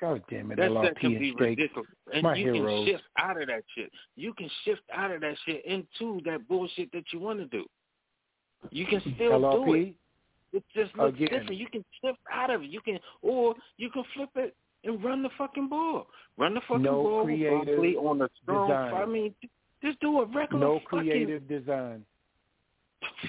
God 0.00 0.22
damn 0.30 0.52
it, 0.52 0.56
That 0.58 0.70
set 0.70 0.94
LRP 0.96 1.00
can 1.00 1.10
and 1.10 1.20
be 1.20 1.30
Steak. 1.32 1.40
ridiculous, 1.40 1.88
and 2.14 2.22
My 2.22 2.34
you 2.36 2.52
heroes. 2.54 2.86
can 2.86 2.94
shift 2.94 3.04
out 3.18 3.40
of 3.42 3.48
that 3.48 3.62
shit. 3.76 3.90
You 4.16 4.32
can 4.32 4.48
shift 4.64 4.82
out 4.94 5.10
of 5.10 5.20
that 5.22 5.34
shit 5.44 5.64
into 5.66 6.20
that 6.24 6.46
bullshit 6.48 6.90
that 6.92 7.02
you 7.12 7.18
want 7.18 7.40
to 7.40 7.46
do. 7.46 7.66
You 8.70 8.86
can 8.86 9.00
still 9.14 9.40
do 9.64 9.74
it. 9.74 9.94
It 10.52 10.64
just 10.74 10.96
looks 10.96 11.16
Again. 11.16 11.28
different. 11.30 11.56
You 11.56 11.66
can 11.68 11.84
shift 12.02 12.18
out 12.32 12.50
of 12.50 12.62
it. 12.62 12.70
You 12.70 12.80
can, 12.80 12.98
or 13.22 13.54
you 13.76 13.90
can 13.90 14.02
flip 14.14 14.30
it 14.36 14.56
and 14.84 15.02
run 15.04 15.22
the 15.22 15.28
fucking 15.36 15.68
ball. 15.68 16.06
Run 16.38 16.54
the 16.54 16.60
fucking 16.62 16.82
No 16.82 17.02
ball 17.02 17.24
creative 17.24 17.66
broccoli 17.66 17.96
on 17.96 18.22
a 18.22 18.28
strong. 18.42 18.68
design. 18.68 18.94
I 18.94 19.06
mean, 19.06 19.34
just 19.82 20.00
do 20.00 20.20
a 20.20 20.24
regular 20.26 20.60
No 20.60 20.80
fucking 20.90 20.98
creative 21.00 21.46
design. 21.48 22.04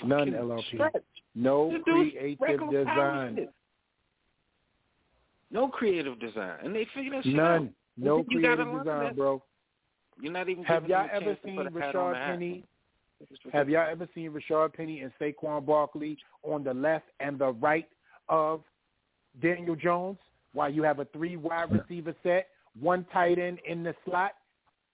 None, 0.04 0.32
LRP. 0.32 0.64
stretch. 0.74 1.04
No 1.36 1.72
Just 1.72 1.84
creative 1.86 2.40
power 2.40 2.72
design. 2.72 3.48
No 5.52 5.68
creative 5.68 6.20
design, 6.20 6.58
and 6.64 6.76
they 6.76 6.86
figure 6.94 7.12
that 7.12 7.24
shit 7.24 7.34
out. 7.40 7.62
None. 7.62 7.74
No 7.98 8.18
You 8.30 8.40
creative 8.40 8.68
design, 8.78 9.16
bro. 9.16 9.44
You're 10.22 10.32
not 10.34 10.48
even 10.50 10.64
Have 10.66 10.88
y'all 10.88 11.08
ever 11.12 11.38
seen 11.44 11.56
put 11.58 11.68
a 11.68 11.80
hat 11.80 11.96
on 11.96 12.14
Rashad 12.14 12.14
the 12.14 12.18
hat. 12.20 12.32
Penny? 12.32 12.64
It's 13.22 13.32
Have 13.52 13.70
y'all 13.70 13.88
ever 13.90 14.08
seen 14.16 14.32
Rashad 14.32 14.74
Penny 14.74 15.02
and 15.02 15.12
Saquon 15.20 15.66
Barkley 15.66 16.18
on 16.44 16.64
the 16.64 16.74
left 16.74 17.06
and 17.20 17.38
the 17.38 17.52
right 17.54 17.88
of 18.28 18.62
Daniel 19.41 19.76
Jones? 19.76 20.18
While 20.54 20.72
you 20.72 20.84
have 20.84 21.00
a 21.00 21.06
three 21.06 21.38
wide 21.38 21.72
receiver 21.72 22.16
set, 22.24 22.48
one 22.80 23.06
tight 23.14 23.38
end 23.38 23.60
in 23.68 23.84
the 23.84 23.94
slot. 24.06 24.32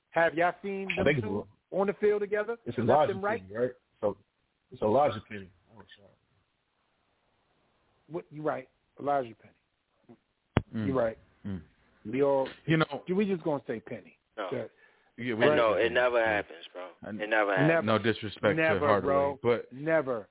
Have 0.10 0.34
y'all 0.34 0.54
seen 0.62 0.88
I 1.00 1.04
them 1.04 1.22
two 1.22 1.46
on 1.72 1.88
the 1.88 1.94
field 1.94 2.22
together? 2.22 2.58
it's 2.66 2.78
a 2.78 2.82
left 2.82 2.90
Elijah 2.90 3.12
and 3.12 3.24
right. 3.24 3.48
Penny, 3.48 3.60
right? 3.60 3.72
So 4.02 4.18
it's 4.72 4.82
Elijah 4.82 5.22
Penny. 5.30 5.50
Oh, 5.72 5.82
sorry. 5.98 6.10
What, 8.12 8.26
you 8.32 8.42
right, 8.42 8.68
Elijah 9.00 9.34
Penny. 9.42 10.18
Mm. 10.76 10.88
You 10.88 11.00
right. 11.00 11.18
Mm. 11.48 11.62
We 12.12 12.24
all. 12.24 12.48
You 12.66 12.78
know, 12.78 13.04
we 13.14 13.26
just 13.26 13.44
gonna 13.44 13.62
say 13.68 13.80
Penny. 13.80 14.18
No. 14.38 14.48
That- 15.18 15.24
Yeah, 15.24 15.32
And 15.34 15.40
we- 15.40 15.46
no, 15.56 15.74
it 15.74 15.92
never 15.92 16.24
happens, 16.24 16.66
bro. 16.74 16.88
It 17.10 17.30
never 17.30 17.52
happens. 17.52 17.68
Never. 17.70 17.82
No 17.86 17.98
disrespect 17.98 18.58
Never, 18.58 18.80
to 18.80 18.86
Hardaway, 18.86 19.14
bro. 19.14 19.40
but 19.42 19.72
Never. 19.72 20.28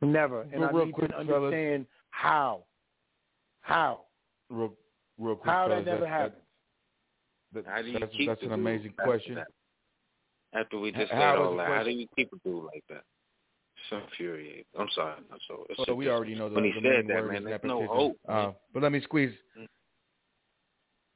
Never. 0.00 0.42
And 0.42 0.52
Real- 0.52 0.64
I 0.64 0.70
real 0.72 0.86
need 0.86 0.92
quick, 0.94 1.10
to 1.10 1.16
fellas. 1.24 1.34
understand 1.34 1.86
how. 2.10 2.64
How. 3.62 4.04
real, 4.50 4.76
real 5.18 5.36
quick, 5.36 5.50
How 5.50 5.68
that 5.68 5.84
never 5.84 6.00
that, 6.02 6.08
happens. 6.08 6.42
that, 7.52 7.66
How 7.66 7.82
do 7.82 7.88
you 7.90 7.98
that's, 7.98 8.12
keep 8.14 8.28
that's 8.28 8.42
an 8.42 8.48
dude 8.50 8.58
amazing 8.58 8.90
after 8.92 9.02
question. 9.04 9.34
that? 9.34 9.48
After 10.54 10.78
we 10.78 10.92
just 10.92 11.10
How 11.12 11.18
said 11.34 11.38
all 11.38 11.50
the 11.52 11.56
that, 11.58 11.68
how 11.68 11.82
do 11.82 11.90
you 11.90 12.06
keep 12.16 12.32
a 12.32 12.36
dude 12.48 12.64
like 12.64 12.84
that? 12.88 13.02
So 13.90 13.96
infuriating. 13.98 14.64
I'm 14.78 14.88
sorry. 14.90 15.16
I'm 15.30 15.38
so. 15.46 15.66
It's 15.68 15.84
So 15.86 15.94
we 15.94 16.08
already 16.08 16.34
know 16.34 16.48
the, 16.48 16.54
when 16.54 16.64
he 16.64 16.72
the 16.72 16.80
said 16.80 17.06
that, 17.08 17.26
man. 17.26 17.44
There's 17.44 17.60
no 17.64 17.86
hope. 17.86 18.16
Uh, 18.28 18.52
but 18.72 18.82
let 18.82 18.92
me 18.92 19.00
squeeze. 19.02 19.34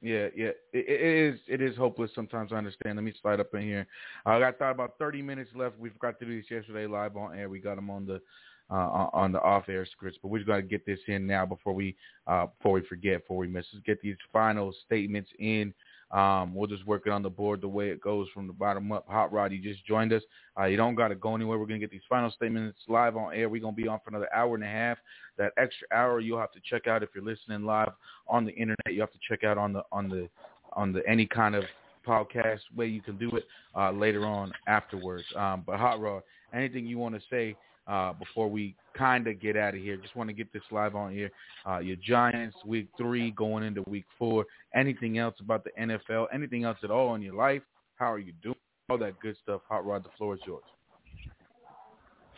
Yeah, 0.02 0.26
yeah, 0.36 0.50
it, 0.72 0.84
it 0.88 1.34
is. 1.34 1.40
It 1.46 1.62
is 1.62 1.76
hopeless 1.76 2.10
sometimes. 2.12 2.52
I 2.52 2.56
understand. 2.56 2.96
Let 2.96 3.04
me 3.04 3.14
slide 3.22 3.38
up 3.38 3.54
in 3.54 3.62
here. 3.62 3.86
I 4.26 4.40
got 4.40 4.58
thought 4.58 4.72
about 4.72 4.94
30 4.98 5.22
minutes 5.22 5.50
left. 5.54 5.78
We 5.78 5.90
forgot 5.90 6.18
to 6.18 6.26
do 6.26 6.36
this 6.36 6.50
yesterday 6.50 6.86
live 6.86 7.16
on 7.16 7.38
air. 7.38 7.48
We 7.48 7.60
got 7.60 7.76
them 7.76 7.88
on 7.88 8.04
the 8.04 8.20
uh, 8.68 9.08
on 9.12 9.30
the 9.30 9.40
off 9.40 9.68
air 9.68 9.86
scripts, 9.86 10.18
but 10.20 10.28
we 10.28 10.40
just 10.40 10.48
got 10.48 10.56
to 10.56 10.62
get 10.62 10.84
this 10.84 10.98
in 11.06 11.26
now 11.26 11.46
before 11.46 11.72
we 11.72 11.94
uh, 12.26 12.46
before 12.46 12.72
we 12.72 12.82
forget, 12.88 13.20
before 13.20 13.36
we 13.36 13.46
miss. 13.46 13.66
Let's 13.72 13.86
get 13.86 14.00
these 14.02 14.16
final 14.32 14.74
statements 14.84 15.30
in. 15.38 15.72
Um, 16.12 16.54
we'll 16.54 16.66
just 16.66 16.86
work 16.86 17.04
it 17.06 17.10
on 17.10 17.22
the 17.22 17.30
board 17.30 17.62
the 17.62 17.68
way 17.68 17.88
it 17.88 18.00
goes 18.00 18.28
from 18.34 18.46
the 18.46 18.52
bottom 18.52 18.92
up. 18.92 19.06
Hot 19.08 19.32
Rod, 19.32 19.50
you 19.50 19.62
just 19.62 19.84
joined 19.86 20.12
us. 20.12 20.22
Uh, 20.58 20.64
you 20.64 20.76
don't 20.76 20.94
got 20.94 21.08
to 21.08 21.14
go 21.14 21.34
anywhere. 21.34 21.58
We're 21.58 21.66
going 21.66 21.80
to 21.80 21.86
get 21.86 21.90
these 21.90 22.02
final 22.08 22.30
statements 22.30 22.78
live 22.86 23.16
on 23.16 23.34
air. 23.34 23.48
We're 23.48 23.62
going 23.62 23.74
to 23.74 23.82
be 23.82 23.88
on 23.88 23.98
for 24.04 24.10
another 24.10 24.28
hour 24.34 24.54
and 24.54 24.64
a 24.64 24.68
half. 24.68 24.98
That 25.38 25.52
extra 25.56 25.88
hour 25.92 26.20
you'll 26.20 26.38
have 26.38 26.52
to 26.52 26.60
check 26.68 26.86
out 26.86 27.02
if 27.02 27.08
you're 27.14 27.24
listening 27.24 27.64
live 27.64 27.92
on 28.28 28.44
the 28.44 28.52
internet. 28.52 28.90
You 28.90 29.00
have 29.00 29.12
to 29.12 29.18
check 29.26 29.42
out 29.42 29.56
on 29.56 29.72
the 29.72 29.82
on 29.90 30.10
the 30.10 30.28
on 30.74 30.92
the 30.92 31.02
any 31.08 31.26
kind 31.26 31.54
of 31.54 31.64
podcast 32.06 32.60
way 32.76 32.86
you 32.86 33.00
can 33.00 33.16
do 33.16 33.30
it 33.30 33.46
uh, 33.74 33.90
later 33.90 34.26
on 34.26 34.52
afterwards. 34.66 35.24
Um, 35.34 35.62
but 35.66 35.78
Hot 35.78 36.00
Rod, 36.00 36.22
anything 36.52 36.84
you 36.84 36.98
want 36.98 37.14
to 37.14 37.20
say 37.30 37.56
uh, 37.86 38.12
before 38.12 38.48
we 38.48 38.74
kind 38.96 39.26
of 39.26 39.40
get 39.40 39.56
out 39.56 39.74
of 39.74 39.80
here. 39.80 39.96
Just 39.96 40.16
want 40.16 40.28
to 40.28 40.34
get 40.34 40.52
this 40.52 40.62
live 40.70 40.94
on 40.94 41.12
here. 41.12 41.30
Uh, 41.68 41.78
your 41.78 41.96
Giants, 41.96 42.56
week 42.64 42.88
three, 42.96 43.30
going 43.32 43.64
into 43.64 43.82
week 43.88 44.04
four. 44.18 44.46
Anything 44.74 45.18
else 45.18 45.34
about 45.40 45.64
the 45.64 45.70
NFL? 45.80 46.26
Anything 46.32 46.64
else 46.64 46.78
at 46.82 46.90
all 46.90 47.14
in 47.14 47.22
your 47.22 47.34
life? 47.34 47.62
How 47.96 48.12
are 48.12 48.18
you 48.18 48.32
doing? 48.42 48.56
All 48.90 48.98
that 48.98 49.18
good 49.20 49.36
stuff. 49.42 49.62
Hot 49.68 49.86
Rod, 49.86 50.04
the 50.04 50.10
floor 50.18 50.34
is 50.34 50.40
yours. 50.46 50.64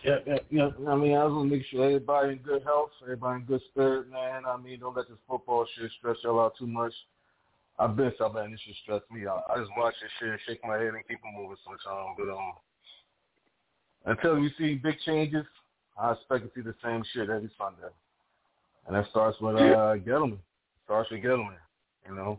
Yeah, 0.05 0.19
yeah, 0.27 0.39
yeah. 0.51 0.69
I 0.87 0.97
mean, 0.97 1.16
I 1.16 1.25
just 1.25 1.35
want 1.35 1.51
to 1.51 1.57
make 1.57 1.66
sure 1.71 1.85
everybody 1.87 2.33
in 2.33 2.39
good 2.39 2.62
health, 2.62 2.91
everybody 3.03 3.41
in 3.41 3.47
good 3.47 3.62
spirit, 3.71 4.11
man. 4.11 4.43
I 4.47 4.57
mean, 4.59 4.79
don't 4.81 4.95
let 4.95 5.09
this 5.09 5.16
football 5.27 5.66
shit 5.75 5.91
stress 5.99 6.19
y'all 6.23 6.41
out 6.41 6.53
too 6.59 6.66
much. 6.66 6.93
I've 7.79 7.97
been 7.97 8.12
so 8.19 8.29
man, 8.29 8.53
this 8.53 8.61
shit 8.61 8.77
stress 8.83 9.01
me 9.11 9.27
out. 9.27 9.45
I 9.51 9.59
just 9.59 9.71
watch 9.77 9.95
this 10.01 10.11
shit 10.21 10.29
and 10.29 10.39
shake 10.47 10.61
my 10.62 10.77
head 10.77 10.95
and 10.95 11.09
keep 11.09 11.19
it 11.19 11.35
moving 11.35 11.57
sometimes. 11.65 12.15
But 12.19 12.31
um, 12.31 12.53
until 14.05 14.40
we 14.40 14.52
see 14.59 14.74
big 14.74 14.97
changes, 15.05 15.44
I 15.98 16.12
expect 16.12 16.44
to 16.44 16.51
see 16.55 16.62
the 16.62 16.74
same 16.82 17.02
shit 17.12 17.31
every 17.31 17.51
Sunday. 17.56 17.93
And 18.86 18.97
that 18.97 19.09
starts 19.10 19.40
with 19.40 19.56
uh 19.56 19.97
Gettleman. 20.05 20.39
Starts 20.85 21.10
with 21.10 21.22
Gettleman. 21.22 21.56
You 22.09 22.14
know, 22.14 22.39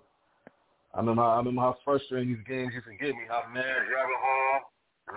I 0.93 0.99
remember, 0.99 1.23
I 1.23 1.37
remember 1.37 1.61
how 1.61 1.77
frustrating 1.83 2.29
these 2.29 2.45
games 2.47 2.71
used 2.73 2.85
to 2.85 2.93
get 2.93 3.15
me. 3.17 3.25
How 3.27 3.43
mad 3.49 3.65
driving 3.89 4.21
home, 4.21 4.61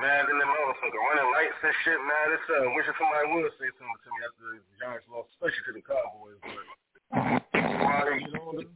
mad 0.00 0.24
in 0.24 0.38
the 0.40 0.48
motherfucker, 0.48 1.00
running 1.12 1.30
lights 1.36 1.60
and 1.62 1.76
shit. 1.84 2.00
Mad 2.00 2.32
as 2.32 2.42
hell. 2.48 2.72
Wishing 2.72 2.96
somebody 2.96 3.28
would 3.36 3.52
say 3.60 3.68
something 3.76 4.00
to 4.02 4.10
me 4.10 4.20
after 4.24 4.44
the 4.56 4.74
Giants 4.80 5.06
lost, 5.12 5.28
especially 5.36 5.64
to 5.68 5.74
the 5.76 5.84
Cowboys. 5.84 6.40
But 6.40 6.66
why 7.52 8.00
they 8.08 8.24
get 8.24 8.40
older? 8.40 8.66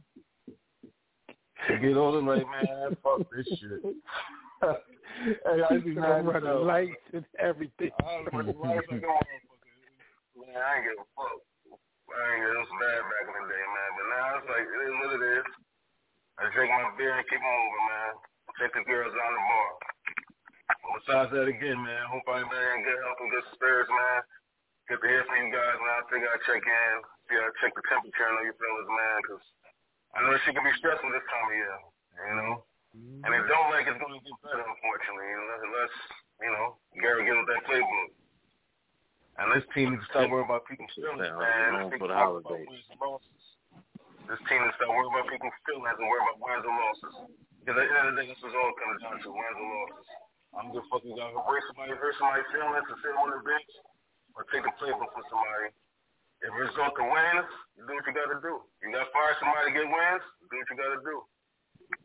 They 1.67 1.77
get 1.81 1.97
older, 1.97 2.21
like 2.21 2.45
man, 2.45 2.95
fuck 3.01 3.25
this 3.33 3.49
shit. 3.57 3.81
hey, 5.45 5.59
I 5.61 5.77
be 5.79 5.95
mad 5.95 6.25
running 6.25 6.47
as 6.47 6.55
hell. 6.55 6.65
lights 6.65 7.07
and 7.13 7.25
everything. 7.39 7.91
I 8.03 8.23
was 8.23 8.29
running 8.31 8.59
lights 8.59 8.87
and 8.89 9.01
going, 9.01 9.27
man, 10.37 10.57
I 10.57 10.79
ain't 10.79 10.85
give 10.87 10.99
a 10.99 11.07
fuck. 11.13 11.39
I 12.13 12.23
ain't 12.33 12.43
give 12.45 12.53
a 12.53 12.65
bad 12.77 13.01
back 13.09 13.25
in 13.25 13.33
the 13.33 13.45
day, 13.49 13.65
man. 13.73 13.89
But 13.97 14.05
now 14.11 14.25
it's 14.37 14.47
like 14.49 14.65
it 14.67 14.81
is 14.83 14.95
what 15.01 15.11
it 15.17 15.23
is. 15.39 15.47
I 16.37 16.41
drink 16.51 16.69
my 16.73 16.89
beer 16.97 17.13
and 17.13 17.27
keep 17.29 17.41
moving, 17.41 17.85
man. 17.89 18.13
Take 18.57 18.73
the 18.73 18.83
girls 18.85 19.13
down 19.13 19.33
the 19.33 19.43
bar. 19.45 19.71
Besides 20.97 21.29
that, 21.33 21.47
again, 21.49 21.79
man, 21.81 22.03
hope 22.09 22.25
everybody 22.29 22.69
in 22.77 22.85
good 22.85 22.99
health 23.01 23.21
and 23.21 23.33
good 23.33 23.47
spirits, 23.53 23.89
man. 23.89 24.19
Good 24.89 24.99
to 24.99 25.07
hear 25.07 25.23
from 25.25 25.39
you 25.41 25.49
guys, 25.49 25.77
man. 25.79 25.95
I 25.95 26.03
think 26.11 26.21
I 26.27 26.35
check 26.43 26.61
in, 26.61 26.93
see, 27.29 27.39
I 27.39 27.49
check 27.63 27.73
the 27.73 27.85
temperature 27.87 28.29
on 28.29 28.45
your 28.45 28.57
feelings, 28.59 28.91
man, 28.91 29.17
because 29.23 29.45
I 30.13 30.17
know 30.21 30.35
she 30.43 30.53
can 30.53 30.65
be 30.65 30.75
stressful 30.77 31.09
this 31.09 31.25
time 31.31 31.49
of 31.49 31.55
year, 31.55 31.77
you 32.29 32.35
know. 32.35 32.53
And 32.93 33.31
it 33.33 33.43
don't 33.49 33.69
like 33.73 33.89
it's 33.89 33.97
going 33.97 34.13
to 34.13 34.21
get 34.21 34.37
better, 34.45 34.61
unfortunately, 34.61 35.29
unless, 35.33 35.61
unless 35.65 35.93
you 36.45 36.51
know, 36.53 36.77
Gary 37.01 37.25
with 37.25 37.49
that 37.49 37.65
playbook. 37.65 38.09
And 39.41 39.49
this 39.49 39.65
team 39.73 39.97
needs 39.97 40.05
to 40.05 40.09
start 40.13 40.29
worrying 40.29 40.45
about 40.45 40.69
people's 40.69 40.93
feelings, 40.93 41.25
man. 41.25 41.89
for 41.97 42.05
the 42.05 42.13
holidays. 42.13 42.69
This 44.29 44.41
team 44.45 44.61
needs 44.61 44.77
to 44.77 44.77
start 44.77 44.93
worrying 44.93 45.09
about 45.09 45.25
people's 45.25 45.57
feelings 45.65 45.97
and 45.97 46.05
worry 46.05 46.21
about 46.21 46.37
wins 46.37 46.65
and 46.69 46.77
losses. 46.77 47.15
Because 47.65 47.81
at 47.81 47.89
the 47.89 47.95
end 47.97 48.07
of 48.07 48.13
the 48.13 48.21
day, 48.21 48.27
this 48.29 48.41
is 48.45 48.53
all 48.53 48.71
comes 48.77 49.01
down 49.01 49.17
to, 49.25 49.29
wins 49.33 49.57
and 49.57 49.69
losses. 49.73 50.07
I'm 50.53 50.69
just 50.69 50.85
fucking 50.93 51.17
gonna 51.17 51.41
hurt 51.41 51.65
somebody, 51.65 51.97
hurt 51.97 52.13
somebody's 52.21 52.45
feelings 52.53 52.85
and 52.85 52.99
sit 53.01 53.17
on 53.17 53.33
the 53.33 53.41
bench 53.41 53.71
or 54.37 54.45
take 54.53 54.61
a 54.69 54.73
playbook 54.77 55.09
from 55.17 55.25
somebody. 55.33 55.73
If 56.45 56.53
it 56.53 56.61
result 56.69 56.93
to 56.93 57.05
wins, 57.09 57.49
you 57.73 57.89
do 57.89 57.97
what 57.97 58.05
you 58.05 58.13
gotta 58.13 58.37
do. 58.37 58.61
You 58.85 58.93
gotta 58.93 59.09
fire 59.09 59.33
somebody 59.41 59.73
to 59.73 59.81
get 59.81 59.89
wins, 59.89 60.23
do 60.45 60.53
what 60.61 60.69
you 60.69 60.77
gotta 60.77 61.01
do. 61.01 61.25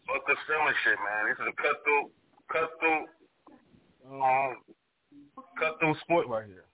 Fuck 0.06 0.26
the 0.26 0.34
feeling 0.46 0.74
shit, 0.84 0.98
man. 0.98 1.28
This 1.28 1.38
is 1.38 1.48
a 1.48 1.56
cutthroat, 1.56 2.10
cutthroat, 2.50 3.08
um, 4.10 4.56
cutthroat 5.58 5.96
sport 6.00 6.26
right 6.28 6.46
here. 6.46 6.64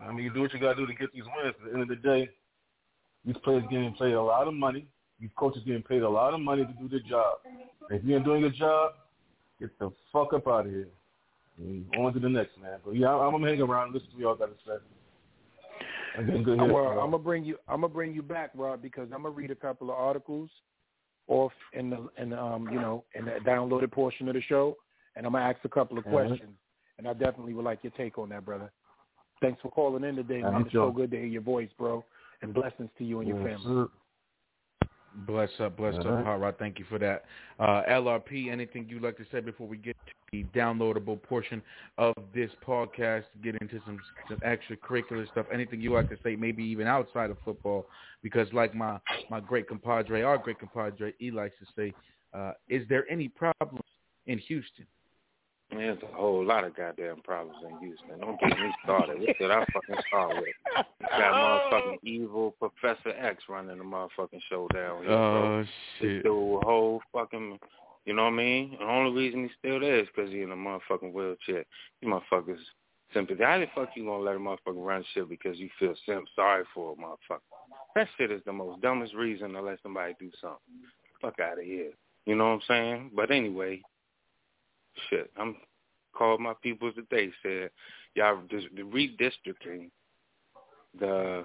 I 0.00 0.12
mean, 0.12 0.24
you 0.24 0.32
do 0.32 0.42
what 0.42 0.52
you 0.52 0.60
gotta 0.60 0.76
do 0.76 0.86
to 0.86 0.94
get 0.94 1.12
these 1.12 1.24
wins. 1.24 1.54
At 1.58 1.64
the 1.66 1.72
end 1.72 1.82
of 1.82 1.88
the 1.88 1.96
day, 1.96 2.28
these 3.24 3.36
players 3.42 3.64
getting 3.70 3.94
paid 3.94 4.12
a 4.12 4.22
lot 4.22 4.46
of 4.46 4.54
money. 4.54 4.86
These 5.20 5.30
coaches 5.36 5.62
getting 5.66 5.82
paid 5.82 6.02
a 6.02 6.08
lot 6.08 6.34
of 6.34 6.40
money 6.40 6.64
to 6.64 6.72
do 6.72 6.88
their 6.88 7.00
job. 7.00 7.38
If 7.90 8.04
you 8.04 8.14
ain't 8.14 8.24
doing 8.24 8.42
your 8.42 8.50
job, 8.50 8.92
get 9.58 9.76
the 9.78 9.90
fuck 10.12 10.32
up 10.32 10.46
out 10.46 10.66
of 10.66 10.72
here. 10.72 10.88
And 11.58 11.84
on 11.96 12.12
to 12.12 12.20
the 12.20 12.28
next, 12.28 12.56
man. 12.60 12.78
But 12.84 12.94
yeah, 12.94 13.14
I'm 13.14 13.32
gonna 13.32 13.48
hang 13.48 13.60
around 13.60 13.86
and 13.86 13.94
listen 13.94 14.10
to 14.10 14.16
what 14.16 14.22
y'all 14.22 14.34
got 14.36 14.46
to 14.46 14.64
say. 14.64 14.78
I'm, 16.16 16.72
well. 16.72 16.98
I'm 17.00 17.10
gonna 17.10 17.18
bring 17.18 17.44
you. 17.44 17.56
I'm 17.68 17.80
gonna 17.80 17.92
bring 17.92 18.14
you 18.14 18.22
back, 18.22 18.50
Rob, 18.54 18.82
because 18.82 19.08
I'm 19.12 19.22
gonna 19.22 19.34
read 19.34 19.50
a 19.50 19.56
couple 19.56 19.90
of 19.90 19.96
articles 19.96 20.50
off 21.28 21.52
in 21.72 21.90
the 21.90 22.08
in 22.18 22.30
the, 22.30 22.40
um 22.42 22.68
you 22.72 22.80
know 22.80 23.04
in 23.14 23.24
the 23.24 23.32
downloaded 23.46 23.92
portion 23.92 24.28
of 24.28 24.34
the 24.34 24.42
show, 24.42 24.76
and 25.16 25.26
I'm 25.26 25.32
gonna 25.32 25.44
ask 25.44 25.64
a 25.64 25.68
couple 25.68 25.98
of 25.98 26.04
Mhm. 26.04 26.10
questions, 26.10 26.56
and 26.98 27.06
I 27.06 27.12
definitely 27.12 27.54
would 27.54 27.64
like 27.64 27.84
your 27.84 27.92
take 27.92 28.18
on 28.18 28.30
that, 28.30 28.44
brother. 28.44 28.70
Thanks 29.40 29.60
for 29.62 29.70
calling 29.70 30.04
in 30.04 30.16
today, 30.16 30.42
man. 30.42 30.62
It's 30.62 30.72
so 30.72 30.90
good 30.90 31.10
to 31.12 31.16
hear 31.16 31.26
your 31.26 31.42
voice, 31.42 31.70
bro, 31.78 32.04
and 32.42 32.52
blessings 32.52 32.90
to 32.98 33.04
you 33.04 33.20
and 33.20 33.28
your 33.28 33.38
Yes, 33.38 33.60
family. 33.60 33.76
sir. 33.76 33.88
Bless 35.26 35.50
up, 35.58 35.76
bless 35.76 35.94
All 35.94 36.00
up, 36.00 36.06
right. 36.06 36.24
Hot 36.24 36.40
Rod. 36.40 36.54
Thank 36.58 36.78
you 36.78 36.84
for 36.88 36.98
that. 36.98 37.24
Uh, 37.58 37.82
LRP, 37.90 38.52
anything 38.52 38.86
you'd 38.88 39.02
like 39.02 39.16
to 39.16 39.24
say 39.32 39.40
before 39.40 39.66
we 39.66 39.76
get 39.76 39.96
to 40.06 40.12
the 40.30 40.44
downloadable 40.56 41.20
portion 41.20 41.60
of 41.96 42.14
this 42.34 42.50
podcast, 42.66 43.24
get 43.42 43.56
into 43.60 43.80
some, 43.84 43.98
some 44.28 44.38
extracurricular 44.38 45.28
stuff, 45.32 45.46
anything 45.52 45.80
you 45.80 45.92
like 45.92 46.08
to 46.10 46.16
say, 46.22 46.36
maybe 46.36 46.62
even 46.62 46.86
outside 46.86 47.30
of 47.30 47.36
football, 47.44 47.86
because 48.22 48.46
like 48.52 48.74
my, 48.74 48.98
my 49.28 49.40
great 49.40 49.66
compadre, 49.66 50.22
our 50.22 50.38
great 50.38 50.58
compadre, 50.60 51.12
he 51.18 51.30
likes 51.30 51.54
to 51.58 51.66
say, 51.76 51.92
uh, 52.32 52.52
is 52.68 52.86
there 52.88 53.10
any 53.10 53.28
problems 53.28 53.84
in 54.26 54.38
Houston? 54.38 54.86
There's 55.70 55.98
a 56.02 56.16
whole 56.16 56.44
lot 56.44 56.64
of 56.64 56.74
goddamn 56.74 57.20
problems 57.22 57.58
in 57.62 57.78
Houston. 57.86 58.18
Don't 58.20 58.40
get 58.40 58.48
me 58.58 58.72
started. 58.84 59.20
What 59.20 59.38
did 59.38 59.50
I 59.50 59.64
fucking 59.72 60.02
start 60.08 60.36
with? 60.36 60.46
You 60.76 61.06
got 61.10 61.32
oh. 61.32 61.68
motherfucking 61.72 61.98
evil 62.08 62.54
Professor 62.58 63.10
X 63.10 63.42
running 63.50 63.76
the 63.78 63.84
motherfucking 63.84 64.40
show 64.48 64.66
down 64.68 65.02
here. 65.02 65.12
Oh, 65.12 65.58
This 65.60 65.68
shit. 66.00 66.22
dude 66.24 66.62
whole 66.64 67.02
fucking, 67.12 67.58
you 68.06 68.14
know 68.14 68.24
what 68.24 68.32
I 68.32 68.36
mean? 68.36 68.76
The 68.78 68.84
only 68.86 69.12
reason 69.20 69.42
he's 69.42 69.50
still 69.58 69.78
there 69.80 69.98
is 70.00 70.08
because 70.14 70.30
he's 70.32 70.42
in 70.42 70.52
a 70.52 70.56
motherfucking 70.56 71.12
wheelchair. 71.12 71.64
You 72.00 72.08
motherfuckers 72.08 72.58
simply, 73.12 73.36
how 73.38 73.58
the 73.58 73.66
fuck 73.74 73.90
you 73.94 74.04
gonna 74.06 74.22
let 74.24 74.36
a 74.36 74.38
motherfucker 74.38 74.84
run 74.86 75.04
shit 75.12 75.28
because 75.28 75.58
you 75.58 75.68
feel 75.78 75.94
sim- 76.06 76.24
sorry 76.34 76.64
for 76.74 76.94
a 76.94 76.96
motherfucker? 76.96 77.40
That 77.94 78.08
shit 78.16 78.30
is 78.32 78.40
the 78.46 78.52
most 78.54 78.80
dumbest 78.80 79.14
reason 79.14 79.52
to 79.52 79.60
let 79.60 79.78
somebody 79.82 80.14
do 80.18 80.30
something. 80.40 80.58
Fuck 81.20 81.40
out 81.40 81.58
of 81.58 81.64
here. 81.64 81.90
You 82.24 82.36
know 82.36 82.44
what 82.48 82.52
I'm 82.54 82.60
saying? 82.68 83.10
But 83.14 83.30
anyway, 83.30 83.82
shit, 85.10 85.30
I'm 85.36 85.56
called 86.14 86.40
my 86.40 86.54
people 86.62 86.92
today. 86.92 87.30
Said 87.42 87.70
y'all 88.14 88.42
just 88.50 88.66
the 88.74 88.82
redistricting 88.82 89.90
the 90.98 91.44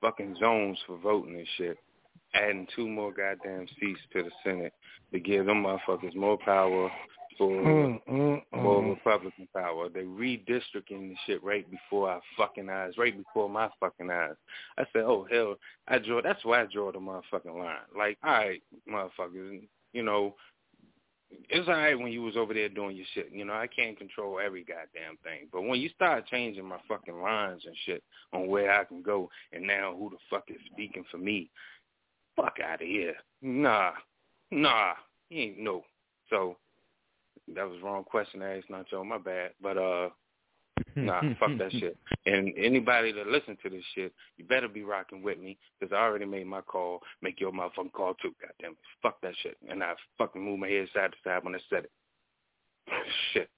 fucking 0.00 0.36
zones 0.38 0.78
for 0.86 0.98
voting 0.98 1.36
and 1.36 1.48
shit, 1.56 1.78
adding 2.34 2.66
two 2.74 2.88
more 2.88 3.12
goddamn 3.12 3.66
seats 3.80 4.00
to 4.12 4.22
the 4.22 4.30
Senate 4.44 4.72
to 5.12 5.20
give 5.20 5.46
them 5.46 5.64
motherfuckers 5.64 6.14
more 6.14 6.38
power 6.38 6.90
for 7.38 7.50
Mm, 7.50 8.00
mm, 8.08 8.42
more 8.52 8.82
mm. 8.82 8.90
Republican 8.90 9.48
power. 9.54 9.88
They 9.88 10.02
redistricting 10.02 11.08
the 11.08 11.14
shit 11.26 11.42
right 11.42 11.66
before 11.70 12.10
our 12.10 12.20
fucking 12.36 12.68
eyes, 12.68 12.92
right 12.98 13.16
before 13.16 13.48
my 13.48 13.68
fucking 13.80 14.10
eyes. 14.10 14.34
I 14.78 14.84
said, 14.92 15.02
oh 15.02 15.26
hell, 15.30 15.56
I 15.88 15.98
draw. 15.98 16.20
That's 16.22 16.44
why 16.44 16.62
I 16.62 16.66
draw 16.72 16.92
the 16.92 16.98
motherfucking 16.98 17.58
line. 17.58 17.76
Like, 17.96 18.18
all 18.22 18.32
right, 18.32 18.62
motherfuckers, 18.88 19.62
you 19.92 20.02
know, 20.02 20.34
it's 21.48 21.68
all 21.68 21.74
right 21.74 21.98
when 21.98 22.12
you 22.12 22.22
was 22.22 22.36
over 22.36 22.54
there 22.54 22.68
doing 22.68 22.96
your 22.96 23.06
shit. 23.14 23.30
You 23.32 23.44
know, 23.44 23.54
I 23.54 23.66
can't 23.66 23.98
control 23.98 24.40
every 24.44 24.64
goddamn 24.64 25.16
thing. 25.22 25.48
But 25.52 25.62
when 25.62 25.80
you 25.80 25.88
start 25.90 26.26
changing 26.26 26.64
my 26.64 26.78
fucking 26.88 27.20
lines 27.20 27.62
and 27.66 27.76
shit 27.84 28.02
on 28.32 28.48
where 28.48 28.72
I 28.72 28.84
can 28.84 29.02
go 29.02 29.30
and 29.52 29.66
now 29.66 29.94
who 29.96 30.10
the 30.10 30.16
fuck 30.30 30.44
is 30.48 30.60
speaking 30.72 31.04
for 31.10 31.18
me, 31.18 31.50
fuck 32.36 32.56
out 32.64 32.82
of 32.82 32.88
here. 32.88 33.14
Nah, 33.40 33.92
nah, 34.50 34.92
ain't 35.30 35.58
no. 35.58 35.84
So 36.30 36.56
that 37.54 37.68
was 37.68 37.80
wrong 37.82 38.04
question 38.04 38.40
to 38.40 38.46
ask, 38.46 38.68
Nacho. 38.68 39.04
My 39.04 39.18
bad. 39.18 39.50
But 39.60 39.76
uh, 39.76 40.08
nah, 40.96 41.20
fuck 41.38 41.56
that 41.58 41.72
shit. 41.72 41.96
And 42.26 42.52
anybody 42.56 43.12
that 43.12 43.26
listen 43.26 43.56
to 43.62 43.70
this 43.70 43.84
shit, 43.94 44.12
you 44.36 44.44
better 44.44 44.68
be 44.68 44.82
rocking 44.82 45.22
with 45.22 45.38
me 45.38 45.58
because 45.78 45.92
I 45.92 46.00
already 46.00 46.24
made 46.24 46.46
my 46.46 46.60
call. 46.60 47.00
Make 47.22 47.40
your 47.40 47.52
motherfucking 47.52 47.92
call 47.92 48.14
too. 48.14 48.34
Goddamn 48.40 48.72
it. 48.72 48.78
Fuck 49.02 49.20
that 49.22 49.34
shit. 49.42 49.56
And 49.68 49.82
I 49.82 49.94
fucking 50.18 50.42
move 50.42 50.58
my 50.58 50.68
head 50.68 50.88
side 50.94 51.12
to 51.12 51.16
side 51.24 51.44
when 51.44 51.54
I 51.54 51.58
said 51.70 51.84
it. 51.84 51.90
shit. 53.32 53.48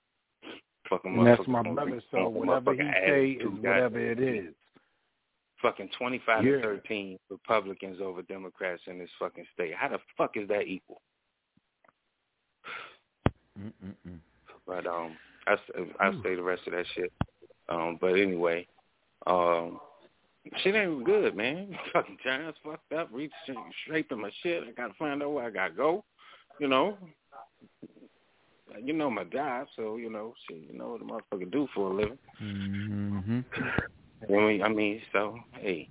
Fucking 0.89 1.19
And 1.19 1.27
that's 1.27 1.47
my 1.49 1.63
brother. 1.63 2.03
So 2.11 2.29
whatever 2.29 2.75
he 2.75 2.81
motherfucking 2.81 3.07
say 3.07 3.31
is 3.31 3.43
too, 3.43 3.51
whatever 3.51 3.99
it 3.99 4.21
is. 4.21 4.55
Fucking 5.63 5.89
twenty 5.99 6.21
five 6.27 6.45
Yeah. 6.45 6.57
to 6.57 6.63
thirteen 6.63 7.19
Republicans 7.31 8.01
over 8.01 8.23
Democrats 8.23 8.83
in 8.87 8.99
this 8.99 9.09
fucking 9.19 9.47
state. 9.55 9.75
How 9.75 9.89
the 9.89 9.99
fuck 10.17 10.37
is 10.37 10.47
that 10.49 10.67
equal? 10.67 11.01
Mm-mm-mm. 13.59 14.19
But 14.67 14.87
um, 14.87 15.17
I 15.47 15.57
I 16.01 16.13
say 16.23 16.35
the 16.35 16.43
rest 16.43 16.63
of 16.67 16.73
that 16.73 16.87
shit. 16.95 17.13
Um, 17.69 17.99
but 18.01 18.19
anyway, 18.19 18.67
um, 19.27 19.81
shit 20.63 20.75
ain't 20.75 21.05
good, 21.05 21.37
man. 21.37 21.77
Fucking 21.93 22.19
Giants 22.23 22.59
fucked 22.65 22.93
up, 22.93 23.11
straight 23.85 24.09
to 24.09 24.17
my 24.17 24.31
shit. 24.43 24.63
I 24.69 24.73
gotta 24.73 24.95
find 24.95 25.23
out 25.23 25.33
where 25.33 25.45
I 25.45 25.51
gotta 25.51 25.75
go. 25.75 26.05
You 26.61 26.69
know, 26.69 26.97
you 28.83 28.93
know 28.93 29.11
my 29.11 29.25
job, 29.25 29.67
so 29.77 29.97
you 29.97 30.11
know, 30.11 30.35
shit, 30.49 30.63
you 30.71 30.79
know 30.79 30.91
what 30.91 31.01
the 31.01 31.07
motherfucker 31.07 31.51
do 31.51 31.69
for 31.75 31.91
a 31.91 31.95
living. 31.95 32.19
Mm-hmm. 32.43 33.41
I 34.29 34.33
mean, 34.33 34.63
I 34.63 34.69
mean, 34.69 35.03
so 35.13 35.39
hey, 35.55 35.89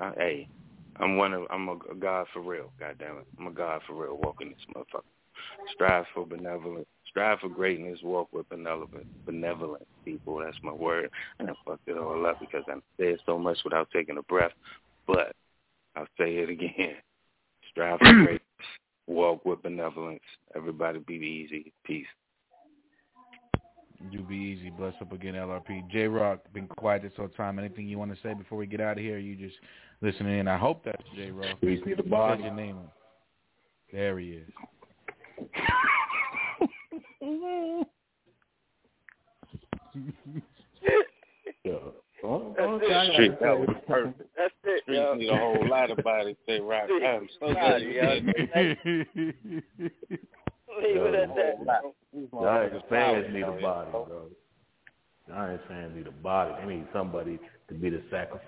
uh, 0.00 0.12
hey, 0.16 0.48
I'm 0.96 1.16
one 1.16 1.32
of 1.32 1.46
I'm 1.50 1.68
a, 1.68 1.76
a 1.90 1.94
god 1.94 2.26
for 2.32 2.40
real. 2.40 2.72
God 2.78 2.96
damn 2.98 3.18
it, 3.18 3.26
I'm 3.38 3.46
a 3.46 3.52
god 3.52 3.82
for 3.86 3.94
real. 3.94 4.18
Walking 4.22 4.50
this 4.50 4.74
motherfucker. 4.74 5.02
Strive 5.74 6.04
for 6.14 6.26
benevolence. 6.26 6.86
Strive 7.16 7.38
for 7.38 7.48
greatness. 7.48 7.98
Walk 8.02 8.28
with 8.30 8.46
benevolent, 8.50 9.06
benevolent 9.24 9.86
people. 10.04 10.36
That's 10.36 10.58
my 10.62 10.74
word. 10.74 11.08
And 11.38 11.48
I 11.48 11.54
fucked 11.64 11.88
it 11.88 11.96
all 11.96 12.26
up 12.26 12.38
because 12.40 12.62
I 12.68 12.74
said 12.98 13.16
so 13.24 13.38
much 13.38 13.56
without 13.64 13.88
taking 13.90 14.18
a 14.18 14.22
breath. 14.24 14.52
But 15.06 15.32
I'll 15.96 16.06
say 16.18 16.36
it 16.36 16.50
again. 16.50 16.96
Strive 17.70 17.98
for 18.00 18.12
greatness. 18.12 18.42
Walk 19.06 19.46
with 19.46 19.62
benevolence. 19.62 20.20
Everybody 20.54 20.98
be 20.98 21.14
easy. 21.14 21.72
Peace. 21.86 22.04
You 24.10 24.20
be 24.20 24.36
easy. 24.36 24.68
Bless 24.68 24.92
up 25.00 25.10
again, 25.12 25.32
LRP. 25.32 25.90
J 25.90 26.08
Rock, 26.08 26.40
been 26.52 26.66
quiet 26.66 27.00
this 27.00 27.12
whole 27.16 27.28
time. 27.28 27.58
Anything 27.58 27.88
you 27.88 27.96
want 27.96 28.14
to 28.14 28.18
say 28.22 28.34
before 28.34 28.58
we 28.58 28.66
get 28.66 28.82
out 28.82 28.98
of 28.98 29.02
here? 29.02 29.16
you 29.16 29.36
just 29.36 29.56
listening 30.02 30.38
in? 30.38 30.48
I 30.48 30.58
hope 30.58 30.84
that's 30.84 31.02
J 31.14 31.30
Rock. 31.30 31.60
Please 31.60 31.80
need 31.86 31.96
the 31.96 32.02
body. 32.02 32.42
your 32.42 32.52
name. 32.52 32.76
There 33.90 34.18
he 34.18 34.32
is. 34.32 34.48
Mm-hmm. 37.26 37.82
yeah. 41.64 41.72
Oh, 42.24 42.54
That's 42.56 43.12
Street, 43.12 43.38
that 43.40 43.58
was 43.58 43.68
perfect. 43.86 44.22
That's 44.36 44.54
it, 44.64 44.82
Street 44.82 44.96
yo. 44.96 45.14
need 45.14 45.28
a 45.28 45.36
whole 45.36 45.68
lot 45.68 45.90
of 45.90 46.02
body. 46.02 46.36
Say 46.46 46.60
rock. 46.60 46.88
I'm 46.90 47.28
so 47.38 47.52
glad 47.52 47.82
you 47.82 48.00
Body, 48.00 48.22
did. 48.22 49.64
Leave 50.82 50.96
it 50.96 51.14
at 51.14 51.34
that. 51.36 51.64
bro. 51.64 52.42
Giants 52.42 52.84
fans 52.88 53.26
need 53.32 53.42
a 53.42 53.52
body, 53.60 53.90
bro. 53.90 54.26
Giants 55.28 55.64
fans 55.68 55.92
need 55.96 56.06
a 56.06 56.10
body. 56.10 56.54
They 56.60 56.74
need 56.76 56.86
somebody 56.92 57.38
to 57.68 57.74
be 57.74 57.90
the 57.90 58.02
sacri- 58.10 58.40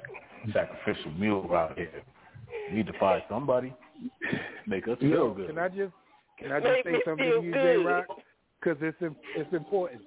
sacrificial 0.53 1.13
mule 1.13 1.55
out 1.55 1.77
here. 1.77 2.03
You 2.71 2.77
need 2.79 2.87
to 2.87 2.99
find 2.99 3.23
somebody. 3.29 3.75
Make 4.67 4.89
us 4.89 4.99
feel 5.01 5.35
good. 5.35 5.49
can 5.49 5.59
I 5.59 5.69
just 5.69 5.93
can 6.39 6.53
I 6.53 6.61
Make 6.61 6.85
just 6.85 6.85
say 6.85 7.03
something 7.05 7.27
to 7.27 7.41
you, 7.43 7.53
good. 7.53 7.77
J 7.81 7.85
Rock? 7.85 8.07
Because 8.61 8.79
it's 8.81 8.97
it's 9.37 9.53
important. 9.53 10.03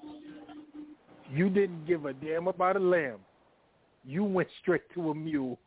You 1.34 1.49
didn't 1.49 1.86
give 1.88 2.06
a 2.06 2.14
damn 2.14 2.48
about 2.48 2.76
a 2.76 2.80
lamb. 2.80 3.19
You 4.03 4.23
went 4.23 4.49
straight 4.61 4.82
to 4.95 5.11
a 5.11 5.15
mule. 5.15 5.57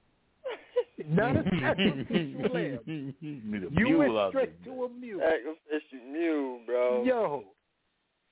Not 1.09 1.37
a 1.37 1.43
sacrificial 1.45 2.51
lamb. 2.55 2.79
Need 2.87 3.15
a 3.63 3.71
You 3.73 3.85
mule 3.89 3.99
went 4.15 4.31
straight 4.31 4.65
to 4.65 4.71
a 4.85 4.89
mule. 4.91 5.21
Sacrificial 5.21 6.13
mule, 6.13 6.61
bro. 6.67 7.05
Yo, 7.05 7.45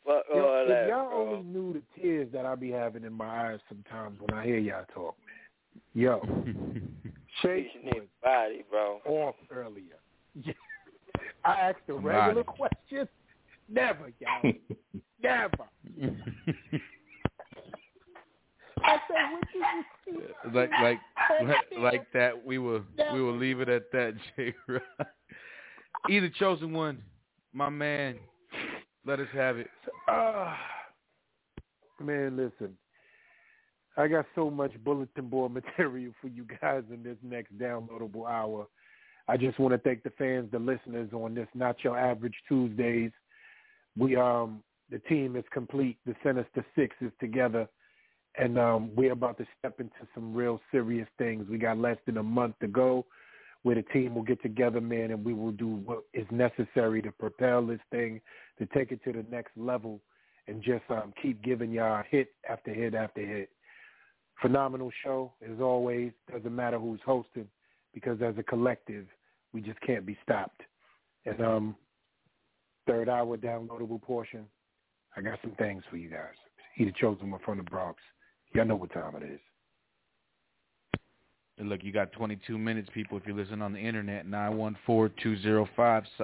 Fuck 0.05 0.25
yo, 0.35 0.41
all 0.45 0.65
if 0.69 0.89
y'all 0.89 1.09
bro. 1.09 1.29
only 1.37 1.43
knew 1.45 1.73
the 1.75 1.83
tears 2.03 2.29
that 2.33 2.45
I 2.45 2.55
be 2.57 2.71
having 2.71 3.05
in 3.05 3.13
my 3.13 3.53
eyes 3.53 3.61
sometimes 3.69 4.19
when 4.21 4.37
I 4.37 4.45
hear 4.45 4.59
y'all 4.59 4.85
talk, 4.93 5.15
man. 5.25 5.83
Yo, 5.95 6.21
Shake 7.43 7.69
You 7.75 7.85
need 7.85 7.95
was 7.95 8.03
a 8.23 8.25
body, 8.27 8.65
bro. 8.69 8.99
off 9.07 9.37
earlier. 9.51 9.97
I 11.45 11.53
asked 11.53 11.79
a 11.89 11.93
Somebody. 11.95 12.17
regular 12.17 12.45
question. 12.45 13.09
Never, 13.73 14.13
y'all. 14.21 14.53
Never. 15.23 15.65
I 18.85 18.97
said, 19.09 19.33
what 19.33 19.45
did 19.53 19.63
you 19.63 19.85
see? 20.05 20.19
like 20.55 20.71
like 20.83 20.99
like, 21.45 21.57
like 21.79 22.13
that. 22.13 22.45
We 22.45 22.59
will 22.59 22.83
we 23.13 23.23
will 23.23 23.37
leave 23.37 23.61
it 23.61 23.69
at 23.69 23.91
that, 23.93 24.15
J 24.37 24.55
Either 26.11 26.31
chosen 26.39 26.73
one, 26.73 26.99
my 27.53 27.71
man. 27.71 28.17
Let 29.07 29.21
us 29.21 29.29
have 29.33 29.59
it. 29.59 29.71
Ah, 30.09 30.57
man, 32.01 32.37
listen. 32.37 32.77
I 33.97 34.09
got 34.09 34.27
so 34.35 34.51
much 34.51 34.73
bulletin 34.85 35.29
board 35.29 35.53
material 35.53 36.13
for 36.21 36.29
you 36.29 36.47
guys 36.61 36.83
in 36.93 37.03
this 37.03 37.17
next 37.23 37.57
downloadable 37.59 38.29
hour. 38.29 38.67
I 39.29 39.37
just 39.37 39.59
want 39.59 39.73
to 39.73 39.79
thank 39.79 40.03
the 40.03 40.11
fans, 40.11 40.51
the 40.51 40.59
listeners 40.59 41.11
on 41.13 41.35
this 41.35 41.49
Not 41.55 41.85
Your 41.85 41.99
Average 41.99 42.35
Tuesdays. 42.49 43.13
We 43.97 44.17
um 44.17 44.63
the 44.91 44.99
team 45.01 45.37
is 45.37 45.45
complete. 45.53 45.99
The 46.07 46.15
Sinister 46.23 46.65
Six 46.77 46.95
is 47.01 47.13
together, 47.21 47.69
and 48.39 48.59
um 48.59 48.91
we're 48.95 49.13
about 49.13 49.39
to 49.39 49.47
step 49.59 49.81
into 49.81 50.07
some 50.15 50.35
real 50.35 50.61
serious 50.71 51.09
things. 51.19 51.47
We 51.49 51.59
got 51.59 51.79
less 51.79 51.99
than 52.07 52.19
a 52.19 52.23
month 52.23 52.57
to 52.61 52.69
go, 52.69 53.07
where 53.63 53.77
the 53.77 53.83
team 53.83 54.15
will 54.15 54.23
get 54.23 54.43
together, 54.43 54.81
man, 54.81 55.11
and 55.11 55.25
we 55.25 55.35
will 55.35 55.53
do 55.53 55.69
what 55.69 56.05
is 56.15 56.27
necessary 56.31 57.03
to 57.03 57.13
propel 57.13 57.67
this 57.67 57.81
thing, 57.91 58.21
to 58.59 58.67
take 58.67 58.93
it 58.93 59.03
to 59.05 59.13
the 59.13 59.25
next 59.31 59.53
level, 59.57 60.01
and 60.49 60.63
just 60.63 60.85
um 60.91 61.13
keep 61.21 61.43
giving 61.43 61.71
y'all 61.71 62.03
hit 62.11 62.29
after 62.49 62.73
hit 62.73 62.95
after 62.95 63.21
hit. 63.25 63.51
Phenomenal 64.41 64.91
show 65.05 65.33
as 65.43 65.61
always. 65.61 66.13
Doesn't 66.31 66.55
matter 66.55 66.79
who's 66.79 67.01
hosting 67.05 67.47
because 67.95 68.21
as 68.23 68.35
a 68.39 68.43
collective, 68.43 69.07
we 69.53 69.61
just 69.61 69.81
can't 69.83 70.07
be 70.07 70.17
stopped. 70.23 70.63
And 71.27 71.41
um, 71.41 71.77
third 72.87 73.09
hour 73.09 73.37
downloadable 73.37 74.01
portion, 74.03 74.47
I 75.17 75.21
got 75.21 75.39
some 75.43 75.53
things 75.53 75.83
for 75.91 75.97
you 75.97 76.09
guys. 76.09 76.35
He 76.75 76.85
the 76.85 76.93
chosen 76.93 77.31
one 77.31 77.41
from 77.45 77.59
the 77.59 77.65
Bronx. 77.65 78.01
Y'all 78.55 78.65
know 78.65 78.77
what 78.77 78.93
time 78.93 79.15
it 79.17 79.23
is. 79.25 79.41
And 81.59 81.69
look, 81.69 81.85
you 81.85 81.93
got 81.93 82.13
22 82.13 82.57
minutes, 82.59 82.89
people. 82.95 83.19
If 83.19 83.27
you're 83.27 83.37
listening 83.37 83.63
on 83.63 83.73
the 83.73 83.79
internet, 83.79 84.27
914-205-5796. 84.27 86.17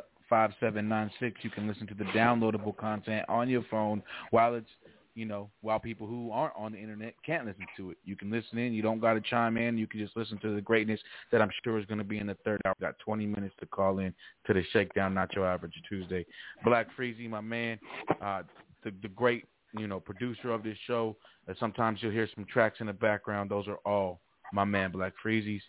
You 1.43 1.51
can 1.51 1.69
listen 1.69 1.87
to 1.87 1.95
the 1.95 2.05
downloadable 2.05 2.77
content 2.77 3.25
on 3.29 3.49
your 3.49 3.65
phone 3.71 4.03
while 4.31 4.55
it's, 4.55 4.71
you 5.19 5.25
know, 5.25 5.51
while 5.63 5.81
people 5.81 6.07
who 6.07 6.31
aren't 6.31 6.55
on 6.57 6.71
the 6.71 6.79
internet 6.79 7.13
can't 7.27 7.45
listen 7.45 7.67
to 7.77 7.91
it. 7.91 7.97
You 8.05 8.15
can 8.15 8.31
listen 8.31 8.57
in. 8.57 8.73
You 8.73 8.83
don't 8.83 9.01
got 9.01 9.15
to 9.15 9.21
chime 9.21 9.57
in. 9.57 9.77
You 9.77 9.89
can 9.89 9.99
just 9.99 10.17
listen 10.17 10.39
to 10.39 10.55
the 10.55 10.61
greatness 10.61 11.01
that 11.33 11.43
I'm 11.43 11.51
sure 11.65 11.77
is 11.77 11.87
going 11.87 11.99
to 11.99 12.05
be 12.05 12.19
in 12.19 12.29
the 12.29 12.37
third 12.45 12.63
hour. 12.65 12.75
Got 12.81 13.01
20 13.01 13.27
minutes 13.27 13.57
to 13.59 13.67
call 13.67 13.99
in 13.99 14.15
to 14.47 14.55
the 14.55 14.63
Shakedown, 14.73 15.15
Not 15.15 15.35
Your 15.35 15.45
Average 15.45 15.75
Tuesday. 15.89 16.25
Black 16.65 16.87
Freezy, 16.97 17.29
my 17.29 17.41
man, 17.41 17.81
uh, 18.23 18.43
the, 18.85 18.93
the 19.03 19.09
great, 19.09 19.45
you 19.77 19.89
know, 19.89 19.99
producer 19.99 20.53
of 20.53 20.63
this 20.63 20.79
show. 20.87 21.17
Uh, 21.51 21.55
sometimes 21.59 21.99
you'll 22.01 22.13
hear 22.13 22.29
some 22.37 22.45
tracks 22.45 22.79
in 22.79 22.87
the 22.87 22.93
background. 22.93 23.51
Those 23.51 23.67
are 23.67 23.79
all 23.85 24.21
my 24.53 24.65
man 24.65 24.93
Black 24.93 25.15
Freezies. 25.25 25.63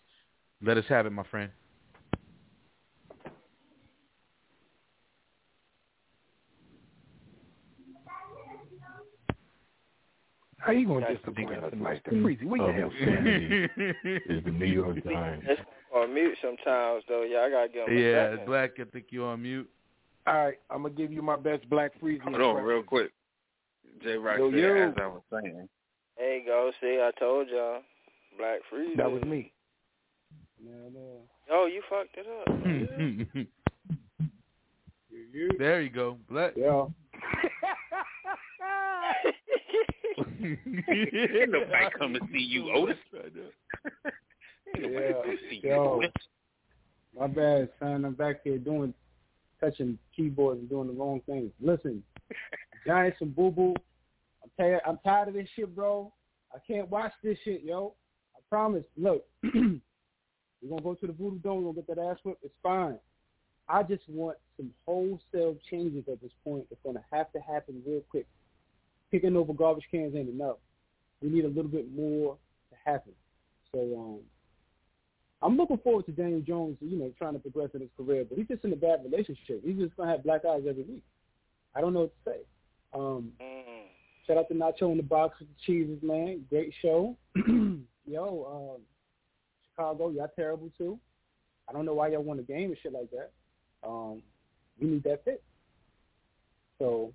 Let 0.61 0.77
us 0.77 0.85
have 0.89 1.07
it, 1.07 1.11
my 1.11 1.23
friend. 1.23 1.49
How 10.59 10.71
you 10.73 10.87
gonna 10.87 11.15
disappoint 11.15 11.63
us 11.63 11.73
like 11.79 12.03
that? 12.03 12.13
Freezy, 12.13 12.45
where 12.45 12.61
your 12.61 12.73
hell 12.73 12.91
Sanity 12.99 13.69
is 14.29 14.43
the 14.43 14.51
New 14.51 14.65
York 14.65 15.03
Giants. 15.05 15.45
That's 15.47 15.61
on 15.95 16.13
mute 16.13 16.37
sometimes, 16.41 17.03
though. 17.07 17.23
Yeah, 17.23 17.39
I 17.39 17.49
gotta 17.49 17.69
get 17.69 17.87
on 17.87 17.95
my 17.95 18.01
Yeah, 18.01 18.31
second. 18.31 18.45
Black, 18.45 18.71
I 18.79 18.83
think 18.85 19.05
you're 19.09 19.27
on 19.27 19.41
mute. 19.41 19.69
All 20.27 20.33
right, 20.33 20.59
I'm 20.69 20.83
gonna 20.83 20.93
give 20.93 21.11
you 21.11 21.21
my 21.21 21.37
best 21.37 21.69
Black 21.69 21.93
Freezy. 22.01 22.21
Hold 22.21 22.41
on, 22.41 22.63
real 22.63 22.83
quick. 22.83 23.11
J 24.03 24.15
Rock 24.17 24.37
Yo, 24.37 24.51
said, 24.51 24.59
yo. 24.59 24.87
as 24.89 24.93
I 25.01 25.07
was 25.07 25.21
saying, 25.31 25.67
There 26.17 26.37
you 26.37 26.45
go. 26.45 26.71
See, 26.81 27.01
I 27.01 27.11
told 27.19 27.47
y'all. 27.49 27.81
Black 28.37 28.59
Freeze. 28.69 28.95
That 28.97 29.11
was 29.11 29.23
me. 29.23 29.51
No. 30.63 30.71
Oh, 31.51 31.65
you 31.65 31.81
fucked 31.89 32.15
it 32.17 32.27
up. 32.27 32.47
there 35.57 35.81
you 35.81 35.89
go, 35.89 36.17
Black. 36.29 36.53
Yeah. 36.55 36.85
ain't 40.43 41.51
nobody 41.51 41.85
come 41.97 42.13
to 42.13 42.19
see 42.31 42.39
you, 42.39 42.71
Otis. 42.71 42.97
Ain't 43.13 43.33
nobody 44.83 45.05
Yeah. 45.05 45.13
come 45.13 45.31
to 45.31 45.37
see 45.49 45.59
you, 45.63 45.69
Yo. 45.69 45.95
Otis. 45.97 46.11
My 47.17 47.27
bad, 47.27 47.69
son. 47.79 48.05
I'm 48.05 48.13
back 48.13 48.41
here 48.43 48.57
doing, 48.57 48.93
touching 49.59 49.97
keyboards 50.15 50.59
and 50.59 50.69
doing 50.69 50.87
the 50.87 50.93
wrong 50.93 51.21
things. 51.25 51.51
Listen, 51.59 52.03
Giants 52.85 53.17
and 53.21 53.35
Boo 53.35 53.51
Boo. 53.51 53.73
I'm 54.43 54.49
tired. 54.57 54.81
I'm 54.87 54.99
tired 55.03 55.27
of 55.29 55.33
this 55.33 55.47
shit, 55.55 55.75
bro. 55.75 56.13
I 56.53 56.57
can't 56.65 56.89
watch 56.89 57.11
this 57.23 57.37
shit, 57.43 57.63
yo. 57.63 57.93
I 58.35 58.39
promise. 58.49 58.83
Look, 58.95 59.25
we're 59.43 60.69
gonna 60.69 60.81
go 60.81 60.93
to 60.95 61.07
the 61.07 61.13
Voodoo 61.13 61.39
Dome. 61.39 61.63
We're 61.63 61.73
gonna 61.73 61.85
get 61.85 61.95
that 61.95 62.01
ass 62.01 62.17
whipped. 62.23 62.43
It's 62.43 62.53
fine. 62.61 62.97
I 63.67 63.83
just 63.83 64.03
want 64.07 64.37
some 64.57 64.71
wholesale 64.85 65.55
changes 65.69 66.05
at 66.11 66.21
this 66.21 66.31
point. 66.43 66.65
It's 66.71 66.79
gonna 66.85 67.03
have 67.11 67.31
to 67.33 67.39
happen 67.39 67.81
real 67.85 68.01
quick. 68.09 68.27
Picking 69.11 69.35
over 69.35 69.53
garbage 69.53 69.85
cans 69.91 70.15
ain't 70.15 70.29
enough. 70.29 70.57
We 71.21 71.29
need 71.29 71.45
a 71.45 71.49
little 71.49 71.71
bit 71.71 71.93
more 71.93 72.37
to 72.69 72.75
happen. 72.85 73.13
So 73.71 73.79
um, 73.79 74.19
I'm 75.41 75.57
looking 75.57 75.77
forward 75.79 76.05
to 76.05 76.11
Daniel 76.11 76.41
Jones, 76.41 76.77
you 76.81 76.97
know, 76.97 77.11
trying 77.17 77.33
to 77.33 77.39
progress 77.39 77.69
in 77.73 77.81
his 77.81 77.89
career, 77.97 78.25
but 78.27 78.37
he's 78.37 78.47
just 78.47 78.63
in 78.63 78.73
a 78.73 78.75
bad 78.75 79.03
relationship. 79.03 79.61
He's 79.63 79.77
just 79.77 79.95
gonna 79.95 80.11
have 80.11 80.23
black 80.23 80.45
eyes 80.45 80.63
every 80.67 80.83
week. 80.83 81.03
I 81.75 81.81
don't 81.81 81.93
know 81.93 82.01
what 82.01 82.13
to 82.25 82.31
say. 82.31 82.39
Um, 82.93 83.33
Mm. 83.39 83.83
shout 84.25 84.37
out 84.37 84.47
to 84.49 84.53
Nacho 84.55 84.91
in 84.91 84.97
the 84.97 85.03
box 85.03 85.39
with 85.39 85.47
the 85.49 85.55
cheeses, 85.65 86.01
man. 86.03 86.45
Great 86.49 86.73
show. 86.81 87.15
Yo, 88.05 88.75
um, 88.75 88.81
Chicago, 89.71 90.09
y'all 90.09 90.27
terrible 90.35 90.71
too. 90.77 90.99
I 91.67 91.73
don't 91.73 91.85
know 91.85 91.93
why 91.93 92.07
y'all 92.09 92.23
won 92.23 92.39
a 92.39 92.43
game 92.43 92.71
and 92.71 92.77
shit 92.81 92.91
like 92.91 93.11
that. 93.11 93.31
Um, 93.87 94.23
we 94.79 94.87
need 94.87 95.03
that 95.03 95.23
pick. 95.23 95.41
So 96.79 97.13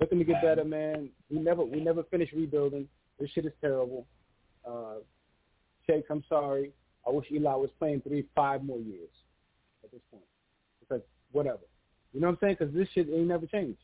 looking 0.00 0.18
to 0.18 0.24
get 0.24 0.42
better, 0.42 0.64
man. 0.64 1.10
We 1.30 1.38
never 1.38 1.64
we 1.64 1.80
never 1.80 2.02
finished 2.04 2.32
rebuilding. 2.32 2.88
This 3.18 3.30
shit 3.30 3.46
is 3.46 3.52
terrible. 3.60 4.06
uh, 4.66 4.96
Shakes, 5.86 6.06
I'm 6.10 6.22
sorry. 6.28 6.72
I 7.06 7.10
wish 7.10 7.26
Eli 7.32 7.54
was 7.54 7.70
playing 7.78 8.02
three, 8.02 8.26
five 8.34 8.62
more 8.62 8.78
years 8.78 9.08
at 9.82 9.90
this 9.90 10.00
point. 10.10 10.24
Because 10.80 11.02
whatever. 11.32 11.60
You 12.12 12.20
know 12.20 12.28
what 12.28 12.32
I'm 12.34 12.38
saying? 12.42 12.56
Because 12.58 12.74
this 12.74 12.88
shit 12.94 13.08
ain't 13.08 13.28
never 13.28 13.46
changed. 13.46 13.78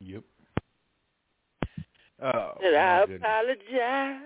Yep. 0.00 0.22
Oh, 2.22 2.52
Did 2.60 2.74
I 2.74 3.02
apologize? 3.02 4.20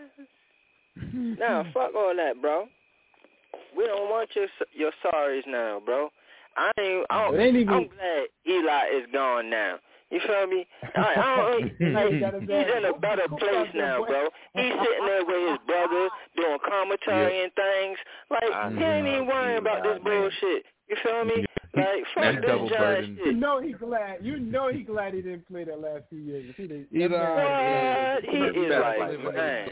nah, 1.13 1.65
fuck 1.73 1.95
all 1.95 2.15
that, 2.17 2.41
bro. 2.41 2.67
We 3.77 3.87
don't 3.87 4.09
want 4.11 4.31
your 4.35 4.47
your 4.73 4.93
sorries 5.05 5.47
now, 5.47 5.81
bro. 5.85 6.11
I 6.57 6.71
ain't. 6.81 7.07
I 7.11 7.31
don't, 7.31 7.41
ain't 7.41 7.57
even... 7.57 7.75
I'm 7.75 7.89
glad 7.89 8.27
Eli 8.47 8.85
is 8.97 9.07
gone 9.13 9.51
now. 9.51 9.77
You 10.11 10.21
feel 10.27 10.47
me? 10.47 10.67
I, 10.95 11.01
I 11.01 11.37
don't, 11.51 11.93
like, 11.93 12.13
he's 12.13 12.77
in 12.77 12.85
a 12.85 12.99
better 12.99 13.27
place 13.29 13.71
now, 13.75 14.05
bro. 14.05 14.29
He's 14.55 14.73
sitting 14.73 15.07
there 15.07 15.25
with 15.25 15.51
his 15.51 15.59
brother 15.67 16.09
doing 16.37 16.59
commentary 16.69 17.43
and 17.43 17.53
things. 17.55 17.99
Like 18.31 18.73
he 18.79 18.85
ain't 18.85 19.09
even 19.09 19.27
worrying 19.27 19.59
about 19.59 19.83
this 19.83 19.99
bullshit. 20.05 20.65
You 20.89 20.97
feel 21.03 21.25
me? 21.25 21.45
Like 21.75 22.05
fuck 22.15 22.23
That's 22.23 22.37
this 22.37 22.47
double 22.47 22.69
giant 22.69 23.17
burden. 23.17 23.19
You 23.25 23.33
know 23.33 23.61
he 23.61 23.73
glad. 23.73 24.19
You 24.23 24.39
know 24.39 24.69
he 24.69 24.83
glad 24.83 25.15
he 25.15 25.23
didn't 25.23 25.49
play 25.49 25.65
that 25.65 25.81
last 25.81 26.05
few 26.09 26.21
years. 26.21 26.45
If 26.51 26.57
he 26.57 26.67
did, 26.69 26.87
Eli, 26.95 28.15
What? 28.15 28.25
He 28.25 28.37
is 28.39 28.69
Best 28.69 28.99
like, 29.01 29.35
man. 29.35 29.69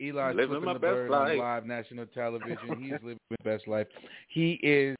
Eli's 0.00 0.36
Living 0.36 0.64
my 0.64 0.72
the 0.72 0.78
best 0.78 0.92
bird 0.94 1.10
life. 1.10 1.32
on 1.32 1.38
live 1.38 1.66
national 1.66 2.06
television. 2.06 2.80
He's 2.80 2.92
living 3.02 3.18
his 3.28 3.38
best 3.44 3.68
life. 3.68 3.86
He 4.28 4.52
is 4.62 4.96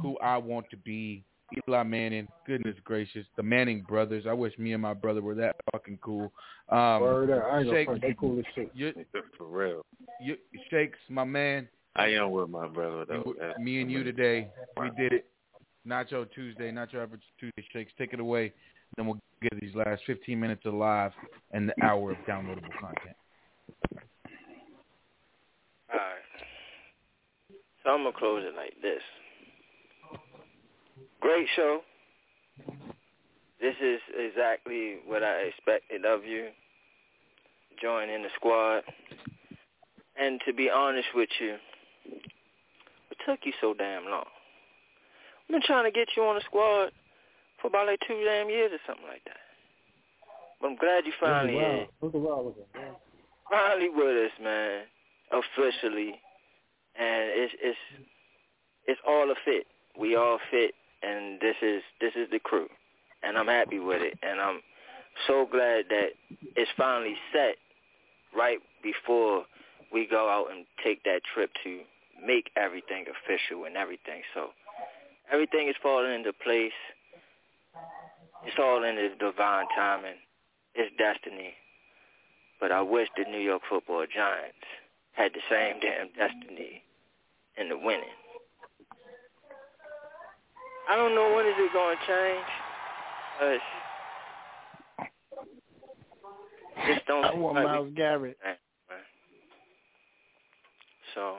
who 0.00 0.16
I 0.18 0.36
want 0.36 0.68
to 0.70 0.76
be. 0.76 1.24
Eli 1.66 1.82
Manning, 1.82 2.28
goodness 2.46 2.76
gracious, 2.84 3.26
the 3.36 3.42
Manning 3.42 3.82
brothers. 3.88 4.24
I 4.28 4.32
wish 4.32 4.56
me 4.56 4.72
and 4.72 4.80
my 4.80 4.94
brother 4.94 5.20
were 5.20 5.34
that 5.34 5.56
fucking 5.72 5.98
cool. 6.00 6.32
Um, 6.68 7.00
Word 7.00 7.30
up. 7.30 7.42
I 7.50 7.58
ain't 7.60 7.70
Shakes. 7.70 7.92
They 8.00 8.14
cool 8.14 8.38
as 8.38 8.44
shit. 8.54 8.70
you, 8.72 8.92
For 9.36 9.46
real. 9.46 9.84
you, 10.22 10.36
Shakes, 10.70 10.98
my 11.08 11.24
man. 11.24 11.68
I 11.96 12.06
am 12.10 12.30
with 12.30 12.50
my 12.50 12.68
brother 12.68 13.04
though. 13.04 13.22
You- 13.26 13.36
That's- 13.40 13.58
me 13.58 13.80
and 13.82 13.90
you 13.90 14.04
today, 14.04 14.48
we 14.80 14.90
did 14.96 15.12
it. 15.12 15.26
Nacho 15.84 16.30
Tuesday, 16.32 16.70
Nacho 16.70 17.02
Average 17.02 17.22
Tuesday. 17.40 17.64
Shakes, 17.72 17.92
take 17.98 18.12
it 18.12 18.20
away. 18.20 18.52
Then 18.96 19.06
we'll 19.06 19.18
get 19.42 19.58
these 19.60 19.74
last 19.74 20.02
15 20.06 20.38
minutes 20.38 20.64
of 20.66 20.74
live 20.74 21.12
and 21.50 21.68
the 21.68 21.74
hour 21.84 22.12
of 22.12 22.18
downloadable 22.28 22.70
content. 22.78 23.16
Alright. 25.90 26.22
So 27.82 27.90
I'm 27.90 28.04
gonna 28.04 28.16
close 28.16 28.44
it 28.46 28.54
like 28.54 28.74
this. 28.82 29.02
Great 31.20 31.46
show. 31.54 31.80
This 33.60 33.74
is 33.82 34.00
exactly 34.16 34.96
what 35.06 35.22
I 35.22 35.42
expected 35.42 36.04
of 36.04 36.24
you. 36.24 36.48
Joining 37.80 38.22
the 38.22 38.28
squad. 38.36 38.82
And 40.18 40.40
to 40.46 40.52
be 40.52 40.70
honest 40.70 41.08
with 41.14 41.28
you, 41.40 41.56
what 42.06 43.18
took 43.26 43.40
you 43.44 43.52
so 43.60 43.74
damn 43.74 44.04
long? 44.04 44.24
I've 45.44 45.52
been 45.52 45.62
trying 45.62 45.84
to 45.84 45.90
get 45.90 46.08
you 46.16 46.22
on 46.24 46.36
the 46.36 46.42
squad 46.46 46.92
for 47.60 47.68
about 47.68 47.86
like 47.86 48.00
two 48.06 48.22
damn 48.24 48.48
years 48.48 48.70
or 48.72 48.78
something 48.86 49.06
like 49.06 49.24
that. 49.24 49.36
But 50.60 50.68
I'm 50.68 50.76
glad 50.76 51.04
you 51.06 51.12
finally 51.20 51.56
in 51.56 51.62
around. 51.62 51.86
Look 52.02 52.14
around 52.14 52.46
with 52.46 52.56
him, 52.56 52.64
man. 52.74 52.92
finally 53.50 53.88
with 53.88 54.30
us, 54.30 54.32
man, 54.42 54.82
officially, 55.32 56.20
and 56.98 57.30
it's 57.34 57.54
it's 57.62 57.78
it's 58.86 59.00
all 59.06 59.30
a 59.30 59.34
fit. 59.44 59.66
We 59.98 60.16
all 60.16 60.38
fit, 60.50 60.74
and 61.02 61.40
this 61.40 61.56
is 61.62 61.82
this 62.00 62.12
is 62.16 62.28
the 62.30 62.38
crew, 62.38 62.68
and 63.22 63.36
I'm 63.36 63.46
happy 63.46 63.78
with 63.78 64.02
it, 64.02 64.18
and 64.22 64.40
I'm 64.40 64.60
so 65.26 65.46
glad 65.50 65.86
that 65.90 66.10
it's 66.56 66.70
finally 66.76 67.16
set 67.32 67.56
right 68.36 68.58
before 68.82 69.44
we 69.92 70.06
go 70.06 70.28
out 70.28 70.54
and 70.54 70.66
take 70.84 71.02
that 71.04 71.20
trip 71.34 71.50
to 71.64 71.80
make 72.24 72.50
everything 72.56 73.06
official 73.08 73.64
and 73.64 73.76
everything. 73.76 74.22
So 74.34 74.50
everything 75.32 75.68
is 75.68 75.74
falling 75.82 76.12
into 76.12 76.32
place. 76.32 76.76
It's 78.46 78.56
all 78.58 78.84
in 78.84 78.96
the 78.96 79.10
divine 79.18 79.66
timing. 79.76 80.18
It's 80.74 80.94
destiny. 80.96 81.54
But 82.60 82.72
I 82.72 82.82
wish 82.82 83.08
the 83.16 83.30
New 83.30 83.40
York 83.40 83.62
Football 83.68 84.06
Giants 84.14 84.66
had 85.12 85.32
the 85.32 85.40
same 85.50 85.80
damn 85.80 86.08
destiny 86.16 86.82
in 87.56 87.68
the 87.68 87.76
winning. 87.76 88.16
I 90.90 90.96
don't 90.96 91.14
know 91.14 91.32
when 91.32 91.46
is 91.46 91.54
it 91.56 91.72
going 91.72 91.96
to 91.96 92.06
change. 92.08 92.46
But 93.38 93.60
just 96.88 97.06
don't 97.06 97.24
I 97.24 97.34
want 97.34 97.54
like 97.54 97.64
Myles 97.64 97.92
Garrett. 97.94 98.36
So 101.14 101.36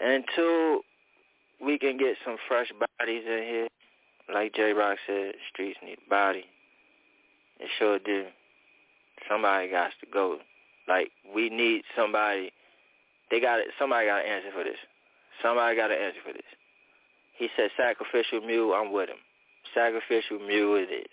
until 0.00 0.80
we 1.62 1.78
can 1.78 1.98
get 1.98 2.16
some 2.24 2.36
fresh 2.48 2.72
bodies 2.98 3.24
in 3.26 3.42
here, 3.42 3.68
like 4.32 4.54
J 4.54 4.72
Rock 4.72 4.96
said, 5.06 5.34
streets 5.52 5.78
need 5.84 5.98
a 6.06 6.10
body. 6.10 6.44
It 7.60 7.68
sure 7.78 7.98
do. 7.98 8.24
Somebody 9.28 9.70
got 9.70 9.90
to 10.00 10.06
go. 10.10 10.38
Like 10.88 11.10
we 11.34 11.50
need 11.50 11.82
somebody. 11.94 12.52
They 13.30 13.38
got 13.38 13.60
it. 13.60 13.66
Somebody 13.78 14.06
got 14.06 14.22
to 14.22 14.28
answer 14.28 14.50
for 14.54 14.64
this. 14.64 14.78
Somebody 15.42 15.76
got 15.76 15.88
to 15.88 15.94
answer 15.94 16.20
for 16.24 16.32
this. 16.32 16.42
He 17.38 17.48
said 17.56 17.70
sacrificial 17.76 18.40
mule. 18.40 18.72
I'm 18.72 18.92
with 18.92 19.08
him. 19.08 19.16
Sacrificial 19.74 20.38
mule 20.38 20.76
it 20.76 20.92
is. 20.92 21.06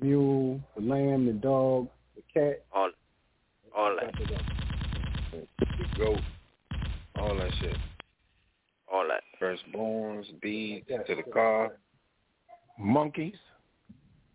The 0.00 0.06
mule, 0.06 0.60
the 0.76 0.82
lamb, 0.82 1.26
the 1.26 1.32
dog, 1.32 1.88
the 2.16 2.22
cat. 2.32 2.64
All, 2.72 2.90
all 3.76 3.96
that. 3.96 4.12
The 5.32 5.98
goat. 5.98 6.20
All 7.16 7.36
that 7.36 7.52
shit. 7.60 7.76
All 8.92 9.06
that. 9.08 9.22
Firstborns, 9.40 10.24
beads 10.40 10.86
to 11.06 11.14
the 11.14 11.30
car. 11.30 11.72
Monkeys, 12.78 13.34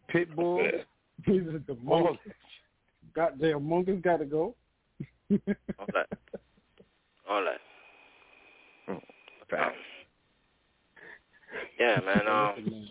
pit 0.08 0.34
bulls. 0.36 0.68
These 1.28 1.42
are 1.48 1.60
the 1.66 1.78
monkeys. 1.84 2.34
Goddamn 3.16 3.68
monkeys 3.68 4.02
got 4.04 4.18
to 4.18 4.26
go. 4.26 4.56
All 5.32 5.38
that. 5.94 6.08
All 7.30 7.44
that. 7.44 7.60
Um, 8.88 9.02
yeah, 11.80 12.00
man. 12.06 12.28
Um, 12.28 12.88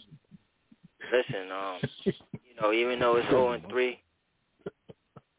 listen, 1.12 1.50
um, 1.52 1.78
you 2.04 2.60
know, 2.60 2.72
even 2.72 2.98
though 2.98 3.16
it's 3.16 3.28
0 3.28 3.52
and 3.52 3.68
3, 3.68 3.98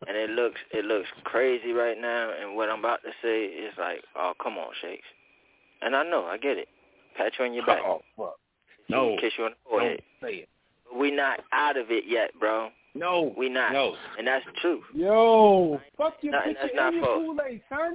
and 0.08 0.16
it 0.18 0.30
looks 0.30 0.60
it 0.72 0.86
looks 0.86 1.08
crazy 1.24 1.72
right 1.72 2.00
now, 2.00 2.32
and 2.40 2.56
what 2.56 2.70
I'm 2.70 2.80
about 2.80 3.02
to 3.04 3.10
say 3.22 3.46
is 3.46 3.74
like, 3.78 4.04
oh, 4.16 4.34
come 4.42 4.58
on, 4.58 4.68
Shakes. 4.82 5.08
And 5.82 5.96
I 5.96 6.04
know, 6.04 6.26
I 6.26 6.38
get 6.38 6.58
it. 6.58 6.68
Pat 7.18 7.32
you 7.40 7.46
on 7.46 7.54
your 7.54 7.66
back. 7.66 7.82
Oh, 7.86 8.02
fuck. 8.18 8.36
No. 8.90 9.16
Kiss 9.20 9.34
you 9.38 9.46
on 9.46 9.52
the 9.52 9.70
forehead. 9.70 10.02
Don't 10.22 10.30
say 10.30 10.36
it. 10.38 10.50
But 10.86 11.00
we 11.00 11.12
not 11.12 11.40
out 11.52 11.78
of 11.78 11.90
it 11.90 12.04
yet, 12.08 12.32
bro. 12.40 12.70
No. 12.94 13.34
We 13.38 13.50
not. 13.50 13.74
No. 13.74 13.96
And 14.18 14.28
that's 14.28 14.46
the 14.46 14.52
truth. 14.62 14.84
Yo, 14.94 15.82
fuck 15.98 16.16
your 16.22 16.32
Nah, 16.34 16.42
picture 16.44 16.60
that's 16.62 16.76
not 16.76 16.94
and 16.94 17.04
your. 17.04 17.18
Kool-Aid, 17.18 17.62
son. 17.68 17.94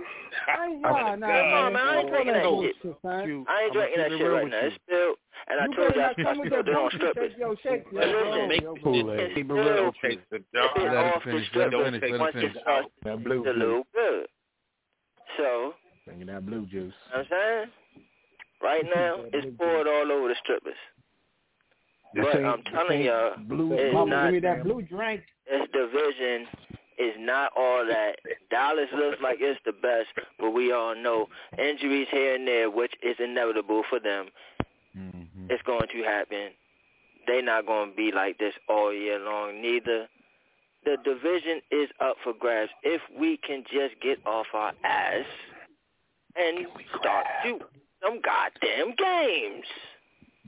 I 0.48 0.66
ain't, 0.66 0.80
nah, 0.82 1.14
nah, 1.14 1.16
man. 1.16 1.72
man, 1.72 1.76
I 1.76 2.00
ain't 2.00 2.08
drinking 2.10 2.32
that 2.34 2.44
shit. 2.44 2.96
I 3.04 3.22
ain't 3.22 3.72
drinking 3.72 4.02
that 4.02 4.10
shit 4.10 4.30
right 4.30 4.50
now. 4.50 4.60
It's 4.62 4.76
I 5.60 5.66
You 5.66 5.74
told 5.74 5.88
better 5.88 6.00
you 6.00 6.02
I 6.02 6.06
not 6.06 6.16
come 6.16 6.38
with 6.38 6.48
spilled 6.48 6.66
that 6.66 6.70
it 6.70 6.76
on 6.76 6.90
bullshit. 6.90 7.38
Yo, 7.38 7.54
shake. 7.62 7.84
But 7.92 8.08
listen, 8.08 8.48
Make 8.48 8.62
yo, 8.62 8.74
Kool-Aid. 8.82 9.34
Keep 9.34 9.50
it 9.50 9.52
real 9.52 9.64
Still. 9.64 9.92
Take 10.10 10.30
the 10.30 10.38
dog. 10.54 10.70
Let 10.76 10.86
him 10.86 10.96
off 10.96 11.24
the 11.24 11.30
finish, 11.30 11.48
let 11.54 11.72
him 11.72 11.80
strippers 11.80 12.00
finish, 12.00 12.02
let 12.02 12.10
him 12.10 12.20
once 12.20 12.34
finish. 12.34 12.56
it 12.56 12.92
That 13.04 13.24
blue 13.24 13.44
to 13.44 13.52
juice. 13.52 13.62
look 13.62 13.86
good. 13.94 14.26
So, 15.36 15.74
Bringing 16.06 16.26
that 16.26 16.46
blue 16.46 16.66
juice. 16.66 16.72
you 16.72 16.80
know 16.82 16.92
what 17.12 17.18
I'm 17.18 17.26
saying? 17.30 17.70
Right 18.62 18.84
now, 18.94 19.16
it's 19.32 19.46
poured 19.58 19.86
all 19.86 20.10
over 20.12 20.28
the 20.28 20.34
strippers. 20.42 20.74
This 22.14 22.24
But 22.32 22.44
I'm 22.44 22.62
telling 22.64 23.02
y'all, 23.02 23.36
blue. 23.38 23.72
it's 23.74 23.94
Mama, 23.94 24.10
not, 24.10 24.24
give 24.32 24.34
me 24.34 24.40
that 24.40 24.64
blue 24.64 24.82
drink. 24.82 25.22
this 25.48 25.68
division 25.72 26.46
is 26.98 27.14
not 27.18 27.52
all 27.56 27.86
that. 27.86 28.16
Dallas 28.50 28.88
looks 28.94 29.18
like 29.22 29.38
it's 29.40 29.60
the 29.64 29.72
best, 29.72 30.08
but 30.38 30.50
we 30.50 30.72
all 30.72 30.94
know 30.94 31.28
injuries 31.56 32.08
here 32.10 32.34
and 32.34 32.46
there, 32.46 32.68
which 32.68 32.92
is 33.02 33.16
inevitable 33.20 33.82
for 33.88 34.00
them. 34.00 34.26
It's 35.50 35.62
going 35.64 35.86
to 35.92 36.02
happen. 36.02 36.48
They're 37.26 37.42
not 37.42 37.66
going 37.66 37.90
to 37.90 37.96
be 37.96 38.10
like 38.14 38.38
this 38.38 38.54
all 38.68 38.92
year 38.92 39.18
long, 39.18 39.60
neither. 39.60 40.06
The 40.84 40.96
division 41.04 41.60
is 41.70 41.90
up 42.00 42.16
for 42.24 42.32
grabs 42.32 42.70
if 42.82 43.02
we 43.18 43.36
can 43.46 43.62
just 43.70 44.00
get 44.00 44.18
off 44.26 44.46
our 44.54 44.72
ass 44.82 45.26
and 46.36 46.66
start 46.98 47.26
shooting 47.42 47.66
some 48.02 48.20
goddamn 48.22 48.94
games. 48.96 49.66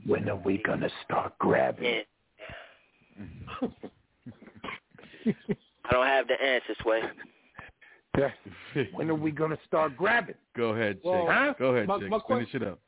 When 0.07 0.27
are 0.27 0.35
we 0.35 0.57
gonna 0.57 0.89
start 1.05 1.37
grabbing? 1.37 2.01
Yeah. 3.61 3.67
I 5.85 5.91
don't 5.91 6.07
have 6.07 6.27
the 6.27 6.41
answer, 6.41 6.73
Sway. 6.81 7.01
when 8.93 9.09
are 9.09 9.15
we 9.15 9.31
gonna 9.31 9.57
start 9.67 9.95
grabbing? 9.95 10.35
Go 10.57 10.69
ahead, 10.69 10.95
Shake. 10.97 11.05
Well, 11.05 11.27
huh? 11.29 11.53
Go 11.59 11.75
ahead, 11.75 11.87
My- 11.87 11.99
Shake. 11.99 12.09
my 12.09 12.19
Finish 12.27 12.55
it 12.55 12.63
up. 12.63 12.79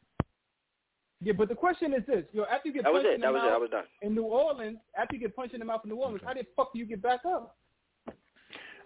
Yeah, 1.21 1.33
but 1.33 1.49
the 1.49 1.55
question 1.55 1.93
is 1.93 2.03
this: 2.07 2.25
Yo, 2.33 2.43
after 2.43 2.67
you 2.69 2.73
get 2.73 2.83
That 2.83 2.93
was 2.93 3.03
punched 3.03 3.11
it. 3.11 3.15
in 3.15 3.21
the 3.21 3.27
That 3.27 3.33
was 3.33 3.41
it. 3.41 3.45
I 3.45 3.49
mouth 3.51 3.61
was 3.61 3.69
done. 3.71 3.83
in 4.01 4.15
New 4.15 4.23
Orleans, 4.23 4.77
after 4.97 5.15
you 5.15 5.21
get 5.21 5.35
punched 5.35 5.53
in 5.53 5.59
the 5.59 5.65
mouth 5.65 5.81
in 5.83 5.89
New 5.89 5.95
Orleans, 5.97 6.21
how 6.25 6.33
the 6.33 6.45
fuck 6.55 6.73
do 6.73 6.79
you 6.79 6.85
get 6.85 7.01
back 7.01 7.21
up? 7.25 7.55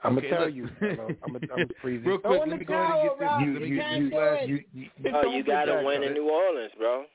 I'm 0.04 0.18
Okay, 0.18 0.30
gonna 0.30 0.38
tell 0.38 0.46
look. 0.48 0.56
you. 0.56 0.70
I'm 0.82 1.34
gonna, 1.34 1.40
I'm 1.58 1.70
freeze 1.82 2.02
Real 2.06 2.20
quick, 2.20 2.40
let 2.48 2.60
me 2.60 2.64
go 2.66 2.74
ahead 2.74 2.96
and 2.96 3.10
get 3.10 3.20
this. 3.20 3.30
You- 3.42 3.54
let 3.54 3.62
me 3.62 3.68
you- 3.68 3.76
get 3.76 3.98
you- 4.00 4.10
last. 4.18 4.48
you- 4.48 4.64
you- 4.74 4.90
Oh, 5.14 5.30
you 5.30 5.44
gotta 5.44 5.84
win 5.84 6.04
in 6.04 6.14
New 6.14 6.30
Orleans, 6.30 6.72
bro. 6.78 7.06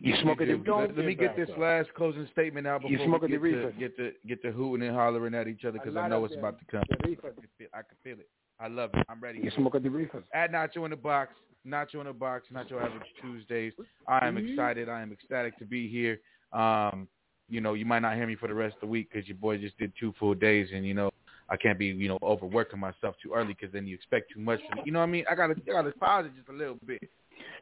You 0.00 0.14
smoking 0.22 0.48
the 0.48 0.56
do. 0.56 0.74
Let, 0.74 0.96
let 0.96 1.06
me 1.06 1.14
get 1.14 1.36
this 1.36 1.48
last 1.58 1.92
closing 1.94 2.26
statement 2.32 2.66
out 2.66 2.82
You 2.82 2.96
before 2.98 3.06
smoking 3.06 3.30
we 3.30 3.36
the 3.36 3.56
get 3.56 3.60
to, 3.60 3.66
reefer. 3.66 3.78
get 3.78 3.96
to 3.98 4.12
get 4.26 4.42
to 4.42 4.52
hooting 4.52 4.86
and 4.86 4.96
hollering 4.96 5.34
at 5.34 5.48
each 5.48 5.64
other 5.64 5.78
because 5.78 5.96
I 5.96 6.08
know 6.08 6.24
it's 6.24 6.34
about 6.34 6.58
to 6.58 6.64
come. 6.66 6.82
I 6.90 6.96
can 6.96 7.16
feel, 7.58 7.68
I 7.74 7.82
can 7.82 7.96
feel 8.02 8.18
it. 8.20 8.28
I 8.60 8.68
love 8.68 8.90
it. 8.94 9.04
I'm 9.08 9.20
ready. 9.20 9.40
You 9.40 9.50
smoking 9.50 9.82
the 9.82 9.90
reefers. 9.90 10.24
At 10.32 10.52
Nacho 10.52 10.84
in 10.84 10.90
the 10.90 10.96
Box, 10.96 11.32
Nacho 11.66 12.00
in 12.00 12.06
the 12.06 12.12
Box, 12.12 12.46
Nacho 12.52 12.82
Average 12.82 13.08
Tuesdays. 13.20 13.72
I 14.06 14.26
am 14.26 14.36
excited. 14.36 14.88
I 14.88 15.02
am 15.02 15.12
ecstatic 15.12 15.58
to 15.58 15.64
be 15.64 15.88
here. 15.88 16.20
Um, 16.52 17.08
you 17.48 17.60
know, 17.60 17.74
you 17.74 17.84
might 17.84 18.00
not 18.00 18.16
hear 18.16 18.26
me 18.26 18.36
for 18.36 18.48
the 18.48 18.54
rest 18.54 18.74
of 18.76 18.82
the 18.82 18.86
week 18.86 19.08
because 19.12 19.28
your 19.28 19.36
boy 19.36 19.58
just 19.58 19.76
did 19.78 19.92
two 19.98 20.14
full 20.18 20.34
days, 20.34 20.68
and 20.74 20.86
you 20.86 20.94
know, 20.94 21.10
I 21.48 21.56
can't 21.56 21.78
be 21.78 21.86
you 21.86 22.08
know 22.08 22.18
overworking 22.22 22.80
myself 22.80 23.16
too 23.22 23.32
early 23.34 23.54
because 23.54 23.72
then 23.72 23.86
you 23.86 23.94
expect 23.94 24.32
too 24.32 24.40
much 24.40 24.60
from 24.68 24.78
me. 24.78 24.82
You 24.86 24.92
know 24.92 25.00
what 25.00 25.08
I 25.08 25.10
mean? 25.10 25.24
I 25.30 25.34
gotta 25.34 25.54
I 25.68 25.72
gotta 25.72 25.92
pause 25.92 26.26
it 26.26 26.36
just 26.36 26.48
a 26.48 26.52
little 26.52 26.78
bit. 26.86 27.02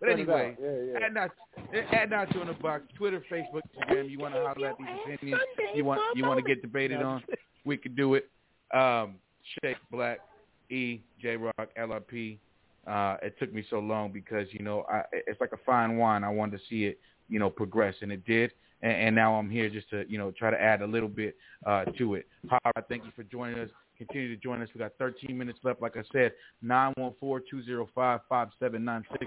But 0.01 0.11
anyway. 0.11 0.57
Yeah, 0.61 1.01
yeah. 1.01 1.07
add 1.07 1.15
Nacho, 1.15 1.93
add 1.93 2.11
Nacho 2.11 2.43
in 2.43 2.49
the 2.49 2.55
Box, 2.55 2.83
Twitter, 2.97 3.23
Facebook, 3.31 3.62
Instagram. 3.79 4.11
You 4.11 4.19
want 4.19 4.35
to 4.35 4.41
holler 4.41 4.69
at 4.70 4.79
these 4.79 5.15
opinions? 5.15 5.41
You 5.74 5.85
want 5.85 6.01
you 6.16 6.24
want 6.24 6.39
to 6.39 6.45
get 6.45 6.62
debated 6.62 7.03
on? 7.03 7.23
We 7.65 7.77
could 7.77 7.97
do 7.97 8.15
it. 8.15 8.29
Um, 8.74 9.15
Shake 9.62 9.77
Black, 9.91 10.19
E, 10.70 11.01
J 11.20 11.37
Rock, 11.37 11.69
LRP. 11.79 12.39
Uh, 12.87 13.17
it 13.23 13.39
took 13.39 13.53
me 13.53 13.65
so 13.71 13.79
long 13.79 14.13
because 14.13 14.49
you 14.51 14.65
know 14.65 14.85
I, 14.91 15.03
it's 15.13 15.41
like 15.41 15.53
a 15.53 15.61
fine 15.65 15.97
wine. 15.97 16.25
I 16.25 16.29
wanted 16.29 16.59
to 16.59 16.63
see 16.69 16.85
it, 16.85 16.99
you 17.29 17.39
know, 17.39 17.51
progress, 17.51 17.95
and 18.03 18.11
it 18.11 18.25
did. 18.25 18.53
And, 18.83 18.93
and 18.93 19.15
now 19.15 19.35
I'm 19.35 19.49
here 19.49 19.71
just 19.71 19.89
to, 19.91 20.05
you 20.09 20.19
know, 20.19 20.33
try 20.33 20.51
to 20.51 20.61
add 20.61 20.83
a 20.83 20.87
little 20.87 21.09
bit 21.09 21.37
uh, 21.65 21.85
to 21.85 22.15
it. 22.15 22.27
Hara, 22.49 22.85
thank 22.89 23.05
you 23.05 23.13
for 23.15 23.23
joining 23.25 23.59
us. 23.61 23.71
Continue 23.98 24.35
to 24.35 24.43
join 24.43 24.62
us. 24.62 24.69
We 24.74 24.78
got 24.78 24.93
13 24.98 25.36
minutes 25.36 25.59
left. 25.62 25.81
Like 25.81 25.97
I 25.97 26.02
said, 26.12 26.32
914-205-5796. 26.64 28.23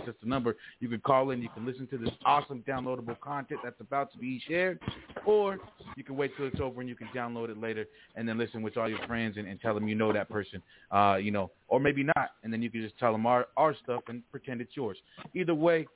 That's 0.06 0.18
the 0.22 0.28
number. 0.28 0.58
You 0.80 0.90
can 0.90 1.00
call 1.00 1.30
in. 1.32 1.42
You 1.42 1.50
can 1.54 1.66
listen 1.66 1.88
to 1.88 1.98
this 1.98 2.10
awesome 2.26 2.64
downloadable 2.68 3.20
content 3.20 3.62
that's 3.64 3.80
about 3.80 4.12
to 4.14 4.18
be 4.18 4.42
shared, 4.48 4.80
or 5.26 5.58
you 5.96 6.04
can 6.04 6.18
wait 6.18 6.32
till 6.36 6.48
it's 6.48 6.60
over 6.60 6.82
and 6.82 6.90
you 6.90 6.96
can 6.96 7.08
download 7.16 7.50
it 7.50 7.58
later 7.58 7.86
and 8.16 8.28
then 8.28 8.38
listen 8.38 8.62
with 8.62 8.76
all 8.78 8.90
your 8.90 9.06
friends 9.08 9.38
and, 9.38 9.48
and 9.48 9.62
tell 9.62 9.74
them 9.74 9.88
you 9.88 9.96
know 9.96 10.12
that 10.12 10.30
person, 10.30 10.62
uh, 10.92 11.18
you 11.22 11.32
know, 11.32 11.52
or 11.68 11.80
maybe 11.80 12.04
not, 12.04 12.32
and 12.44 12.52
then 12.52 12.62
you 12.62 12.70
can 12.70 12.82
just 12.82 12.98
tell 12.98 13.12
them 13.12 13.26
our 13.26 13.48
our 13.58 13.76
stuff 13.84 14.02
and 14.08 14.22
pretend 14.32 14.62
it's 14.62 14.76
yours. 14.76 14.98
Either 15.34 15.56
way, 15.56 15.88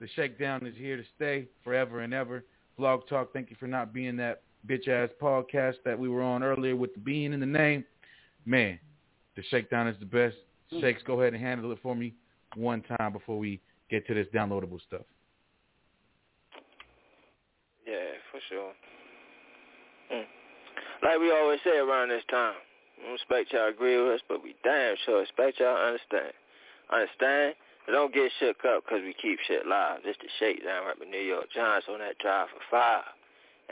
the 0.00 0.08
shakedown 0.14 0.66
is 0.66 0.74
here 0.76 0.96
to 0.96 1.04
stay 1.16 1.46
forever 1.64 2.00
and 2.00 2.12
ever. 2.12 2.44
Blog 2.78 3.08
Talk, 3.08 3.32
thank 3.32 3.50
you 3.50 3.56
for 3.58 3.66
not 3.66 3.92
being 3.94 4.16
that 4.16 4.42
bitch 4.66 4.88
ass 4.88 5.10
podcast 5.20 5.76
that 5.84 5.98
we 5.98 6.08
were 6.08 6.22
on 6.22 6.42
earlier 6.42 6.76
with 6.76 6.94
the 6.94 7.00
being 7.00 7.32
in 7.32 7.40
the 7.40 7.46
name. 7.46 7.84
Man, 8.44 8.78
the 9.36 9.42
shakedown 9.50 9.88
is 9.88 9.96
the 10.00 10.06
best. 10.06 10.36
Shakes, 10.80 11.02
go 11.06 11.20
ahead 11.20 11.32
and 11.32 11.42
handle 11.42 11.70
it 11.72 11.78
for 11.82 11.94
me 11.94 12.14
one 12.56 12.82
time 12.82 13.12
before 13.12 13.38
we 13.38 13.60
get 13.90 14.06
to 14.06 14.14
this 14.14 14.26
downloadable 14.34 14.80
stuff. 14.86 15.06
Yeah, 17.86 18.18
for 18.32 18.40
sure. 18.48 18.72
Mm. 20.12 20.24
Like 21.02 21.20
we 21.20 21.30
always 21.30 21.60
say 21.64 21.78
around 21.78 22.08
this 22.08 22.24
time, 22.30 22.54
we 22.98 23.04
don't 23.04 23.14
expect 23.14 23.52
y'all 23.52 23.68
agree 23.68 24.00
with 24.00 24.14
us, 24.14 24.20
but 24.28 24.42
we 24.42 24.56
damn 24.64 24.96
sure 25.04 25.22
expect 25.22 25.60
y'all 25.60 25.76
understand. 25.76 26.32
Understand? 26.92 27.54
But 27.86 27.92
don't 27.92 28.12
get 28.12 28.32
shook 28.40 28.56
up 28.66 28.82
because 28.84 29.02
we 29.02 29.14
keep 29.14 29.38
shit 29.46 29.66
live. 29.66 30.02
This 30.04 30.16
the 30.20 30.28
shakedown 30.40 30.86
right 30.86 30.98
with 30.98 31.08
New 31.08 31.22
York 31.22 31.46
Giants 31.54 31.86
on 31.88 32.00
that 32.00 32.18
drive 32.18 32.48
for 32.48 32.62
five. 32.70 33.04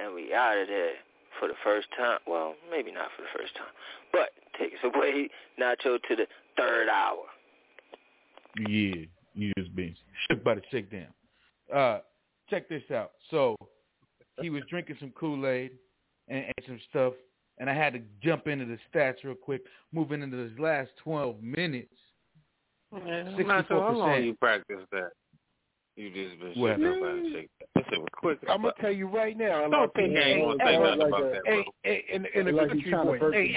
And 0.01 0.15
we 0.15 0.35
out 0.35 0.59
of 0.59 0.69
there 0.69 0.93
for 1.39 1.49
the 1.49 1.55
first 1.63 1.89
time. 1.97 2.19
Well, 2.27 2.55
maybe 2.71 2.93
not 2.93 3.09
for 3.17 3.23
the 3.23 3.29
first 3.39 3.55
time. 3.55 3.73
But 4.13 4.31
take 4.59 4.73
us 4.73 4.93
away, 4.95 5.29
Nacho, 5.61 5.99
to 6.09 6.17
the 6.17 6.27
third 6.57 6.89
hour. 6.89 7.25
Yeah, 8.69 9.07
you 9.35 9.53
just 9.59 9.75
been 9.75 9.95
shook 10.29 10.45
by 10.45 10.55
the 10.55 10.63
shakedown. 10.71 11.09
Uh, 11.75 11.99
check 12.49 12.69
this 12.69 12.83
out. 12.93 13.13
So 13.31 13.57
he 14.41 14.51
was 14.51 14.63
drinking 14.69 14.97
some 15.01 15.11
Kool-Aid 15.19 15.73
and, 16.29 16.45
and 16.45 16.67
some 16.67 16.81
stuff, 16.91 17.15
and 17.59 17.69
I 17.69 17.75
had 17.75 17.95
to 17.95 18.01
jump 18.23 18.47
into 18.47 18.65
the 18.65 18.79
stats 18.93 19.25
real 19.25 19.35
quick. 19.35 19.63
Moving 19.93 20.23
into 20.23 20.37
his 20.37 20.57
last 20.59 20.91
12 21.03 21.43
minutes, 21.43 21.95
Man, 22.93 23.35
I'm 23.37 23.47
how 23.47 23.63
64%. 23.63 23.97
long 23.97 24.23
you 24.23 24.35
practice 24.35 24.77
that. 24.93 25.11
You 25.97 26.11
just 26.11 26.41
been 26.41 26.53
What 26.61 26.73
shaking 26.73 26.85
happened? 26.85 27.05
up 27.05 27.15
and 27.15 27.27
shaking. 27.33 27.49
That 27.75 27.85
quick. 28.17 28.39
I'm 28.49 28.63
gonna 28.63 28.75
tell 28.81 28.93
you 28.93 29.07
right 29.07 29.37
now. 29.37 29.69
Don't 29.69 29.95
think 29.95 30.13
he 30.13 30.19
ain't 30.19 30.43
gonna 30.43 30.59
say 30.65 30.79
nothing 30.79 31.03
about 31.07 31.33
that, 31.33 31.45
bro. 31.45 31.53
Hey, 31.55 31.65
hey, 31.85 32.05
in, 32.13 32.27
in 32.35 32.47
the 32.47 32.53
Like 32.53 32.71
he 32.73 32.83
country 32.83 32.91
trying 32.91 33.07
boy. 33.07 33.19
Hey, 33.33 33.53
the 33.53 33.55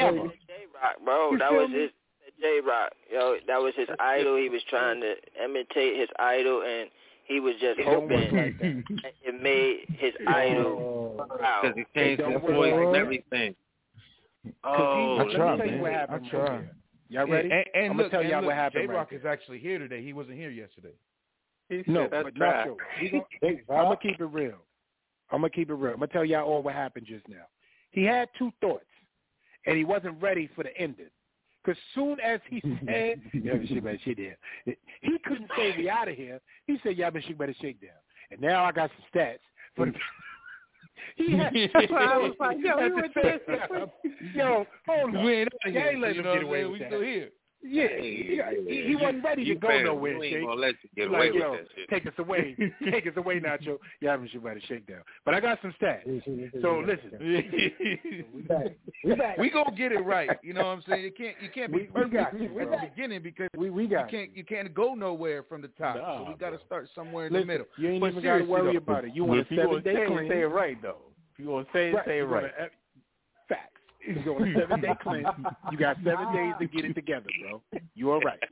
J-Rock, 0.47 0.95
bro. 1.03 1.31
You 1.31 1.37
that 1.39 1.51
was 1.51 1.69
me? 1.71 1.79
his 1.79 1.91
J-Rock. 2.39 2.91
Yo, 3.11 3.35
that 3.47 3.57
was 3.57 3.73
his 3.75 3.87
idol. 3.99 4.37
He 4.37 4.49
was 4.49 4.61
trying 4.69 5.01
to 5.01 5.15
imitate 5.43 5.99
his 5.99 6.09
idol, 6.19 6.61
and 6.61 6.89
he 7.25 7.39
was 7.39 7.55
just 7.59 7.79
It 7.79 7.85
don't 7.85 8.09
work 8.09 8.29
hoping 8.29 8.35
that. 8.35 9.03
that 9.03 9.13
it 9.23 9.41
made 9.41 9.87
his 9.97 10.13
idol 10.27 11.15
proud. 11.37 11.61
Because 11.63 11.77
he 11.77 11.99
changed 11.99 12.23
his 12.23 12.41
voice 12.41 12.73
and 12.73 12.95
everything. 12.95 13.55
Oh, 14.63 15.17
he, 15.17 15.21
I 15.21 15.23
let 15.25 15.35
tried, 15.35 15.51
me 15.53 15.57
tell 15.57 15.65
man. 15.67 15.75
you 15.75 15.81
what 15.81 15.91
I 15.91 15.95
happened. 15.95 16.27
tried. 16.29 16.69
Y'all 17.09 17.27
ready? 17.27 17.49
And, 17.49 17.65
and 17.73 17.91
I'm 17.91 17.97
look, 17.97 18.11
gonna 18.11 18.23
tell 18.23 18.31
y'all 18.31 18.45
what 18.45 18.55
happened. 18.55 18.87
J-Rock 18.87 19.11
right 19.11 19.19
is 19.19 19.25
actually 19.25 19.59
here 19.59 19.79
today. 19.79 20.03
He 20.03 20.13
wasn't 20.13 20.37
here 20.37 20.51
yesterday. 20.51 20.93
He 21.69 21.83
No, 21.87 22.03
said 22.03 22.11
that's 22.11 22.23
but 22.23 22.35
trash. 22.35 22.67
Nacho, 22.67 22.77
we 23.01 23.61
I'm 23.69 23.83
gonna 23.85 23.97
keep 24.01 24.19
it 24.19 24.25
real. 24.25 24.55
I'm 25.31 25.41
gonna 25.41 25.49
keep 25.49 25.69
it 25.69 25.73
real. 25.73 25.93
I'm 25.93 25.99
gonna 25.99 26.11
tell 26.11 26.25
y'all 26.25 26.45
all 26.47 26.63
what 26.63 26.73
happened 26.73 27.05
just 27.07 27.27
now. 27.27 27.45
He 27.91 28.03
had 28.03 28.29
two 28.37 28.51
thoughts, 28.61 28.85
and 29.65 29.77
he 29.77 29.83
wasn't 29.83 30.21
ready 30.21 30.49
for 30.55 30.63
the 30.63 30.75
ending. 30.77 31.09
Because 31.63 31.79
soon 31.93 32.19
as 32.21 32.39
he 32.49 32.61
said, 32.85 33.21
"Yeah, 33.33 33.55
but 33.55 33.67
she 33.67 33.79
better 33.79 33.99
shake 34.03 34.17
down," 34.17 34.75
he 35.01 35.17
couldn't 35.25 35.49
say 35.57 35.75
we 35.77 35.89
out 35.89 36.07
of 36.07 36.15
here. 36.15 36.39
He 36.65 36.77
said, 36.83 36.97
"Yeah, 36.97 37.09
but 37.09 37.23
she 37.25 37.33
better 37.33 37.55
shake 37.61 37.81
down." 37.81 37.91
And 38.31 38.41
now 38.41 38.63
I 38.63 38.71
got 38.71 38.89
some 38.91 39.05
stats 39.21 39.39
for 39.75 39.85
the. 39.87 39.93
He 41.15 41.37
had, 41.37 41.53
that's 41.73 41.91
why 41.91 42.05
I 42.05 42.17
was 42.17 42.33
like, 42.39 42.57
yo, 42.59 42.75
we 42.77 42.91
went 42.91 43.13
there. 43.13 43.39
Yo, 44.33 44.65
hold 44.87 45.15
on. 45.15 45.23
We 45.23 45.33
ain't 45.41 45.49
Y'all 45.65 45.73
here. 45.73 45.87
ain't 45.89 46.01
let 46.01 46.15
him 46.15 46.23
get 46.23 46.43
away 46.43 46.65
with 46.65 46.79
saying? 46.79 46.91
that. 46.91 46.99
We 46.99 47.05
still 47.05 47.13
here. 47.13 47.29
Yeah, 47.63 47.87
he, 47.99 48.39
he, 48.67 48.83
he 48.89 48.95
wasn't 48.95 49.23
ready 49.23 49.43
to 49.45 49.55
go 49.55 49.67
fam, 49.67 49.83
nowhere. 49.85 50.17
We 50.19 50.29
Shake. 50.29 50.41
gonna 50.45 50.61
let 50.61 50.75
you 50.83 50.89
get 50.95 51.11
Like, 51.11 51.19
away 51.19 51.31
with 51.31 51.41
yo, 51.41 51.51
that 51.53 51.67
shit. 51.75 51.89
take 51.89 52.05
us 52.07 52.13
away, 52.19 52.55
take 52.91 53.07
us 53.07 53.13
away, 53.17 53.39
Nacho. 53.39 53.77
Yeah, 53.99 54.11
I'm 54.13 54.27
sure 54.29 54.39
about 54.39 54.53
to 54.61 54.65
shake 54.67 54.87
down. 54.87 55.01
But 55.25 55.33
I 55.33 55.39
got 55.39 55.59
some 55.61 55.73
stats. 55.81 56.03
So 56.61 56.83
listen, 56.85 57.17
We 58.33 58.41
back. 58.43 58.65
We 59.03 59.15
back. 59.15 59.37
we 59.37 59.49
gonna 59.49 59.75
get 59.75 59.91
it 59.91 59.99
right. 60.05 60.29
You 60.43 60.53
know 60.53 60.61
what 60.61 60.67
I'm 60.77 60.83
saying? 60.87 61.03
You 61.03 61.11
can't 61.11 61.35
you 61.41 61.49
can't 61.53 61.71
be 61.71 61.77
We- 61.79 61.83
we 61.83 61.87
perfect 61.89 62.13
got 62.13 62.39
you, 62.39 62.59
at 62.59 62.69
the 62.71 62.77
beginning 62.89 63.21
because 63.23 63.49
we 63.57 63.69
we 63.69 63.87
got. 63.87 64.05
it. 64.07 64.11
can't 64.11 64.37
you 64.37 64.45
can't 64.45 64.73
go 64.73 64.93
nowhere 64.93 65.43
from 65.43 65.61
the 65.61 65.69
top. 65.69 65.97
Nah, 65.97 66.19
so 66.19 66.29
we 66.31 66.35
got 66.37 66.51
to 66.51 66.57
bro. 66.57 66.65
start 66.65 66.89
somewhere 66.95 67.27
in 67.27 67.33
Listen, 67.33 67.47
the 67.47 67.53
middle. 67.53 67.67
you 67.77 67.89
ain't 67.89 68.01
But 68.01 68.11
even 68.11 68.23
got 68.23 68.37
to 68.37 68.43
worry 68.45 68.73
though, 68.73 68.77
about 68.77 69.05
it. 69.05 69.15
You 69.15 69.25
want 69.25 69.41
if 69.41 69.51
a 69.51 69.53
you 69.55 69.59
seven 69.61 69.71
gonna 69.71 69.83
day 69.83 69.93
say 69.95 70.01
it, 70.03 70.07
cleanse? 70.07 70.29
say 70.29 70.41
it 70.41 70.45
right 70.45 70.81
though. 70.81 70.97
If 71.33 71.39
you 71.39 71.45
gonna 71.47 71.65
say 71.73 71.89
it, 71.89 71.93
Right, 71.95 72.05
say 72.05 72.13
it 72.13 72.17
you 72.21 72.25
right. 72.25 72.43
wanna- 72.43 72.69
Facts. 74.15 74.25
You 74.25 74.33
a 74.37 74.59
seven 74.59 74.81
day 74.81 74.93
cleanse. 75.01 75.27
You 75.71 75.77
got 75.77 75.97
seven 76.03 76.33
days 76.33 76.53
to 76.59 76.67
get 76.67 76.85
it 76.85 76.93
together, 76.93 77.27
bro. 77.41 77.61
You 77.95 78.11
all 78.11 78.19
right? 78.21 78.39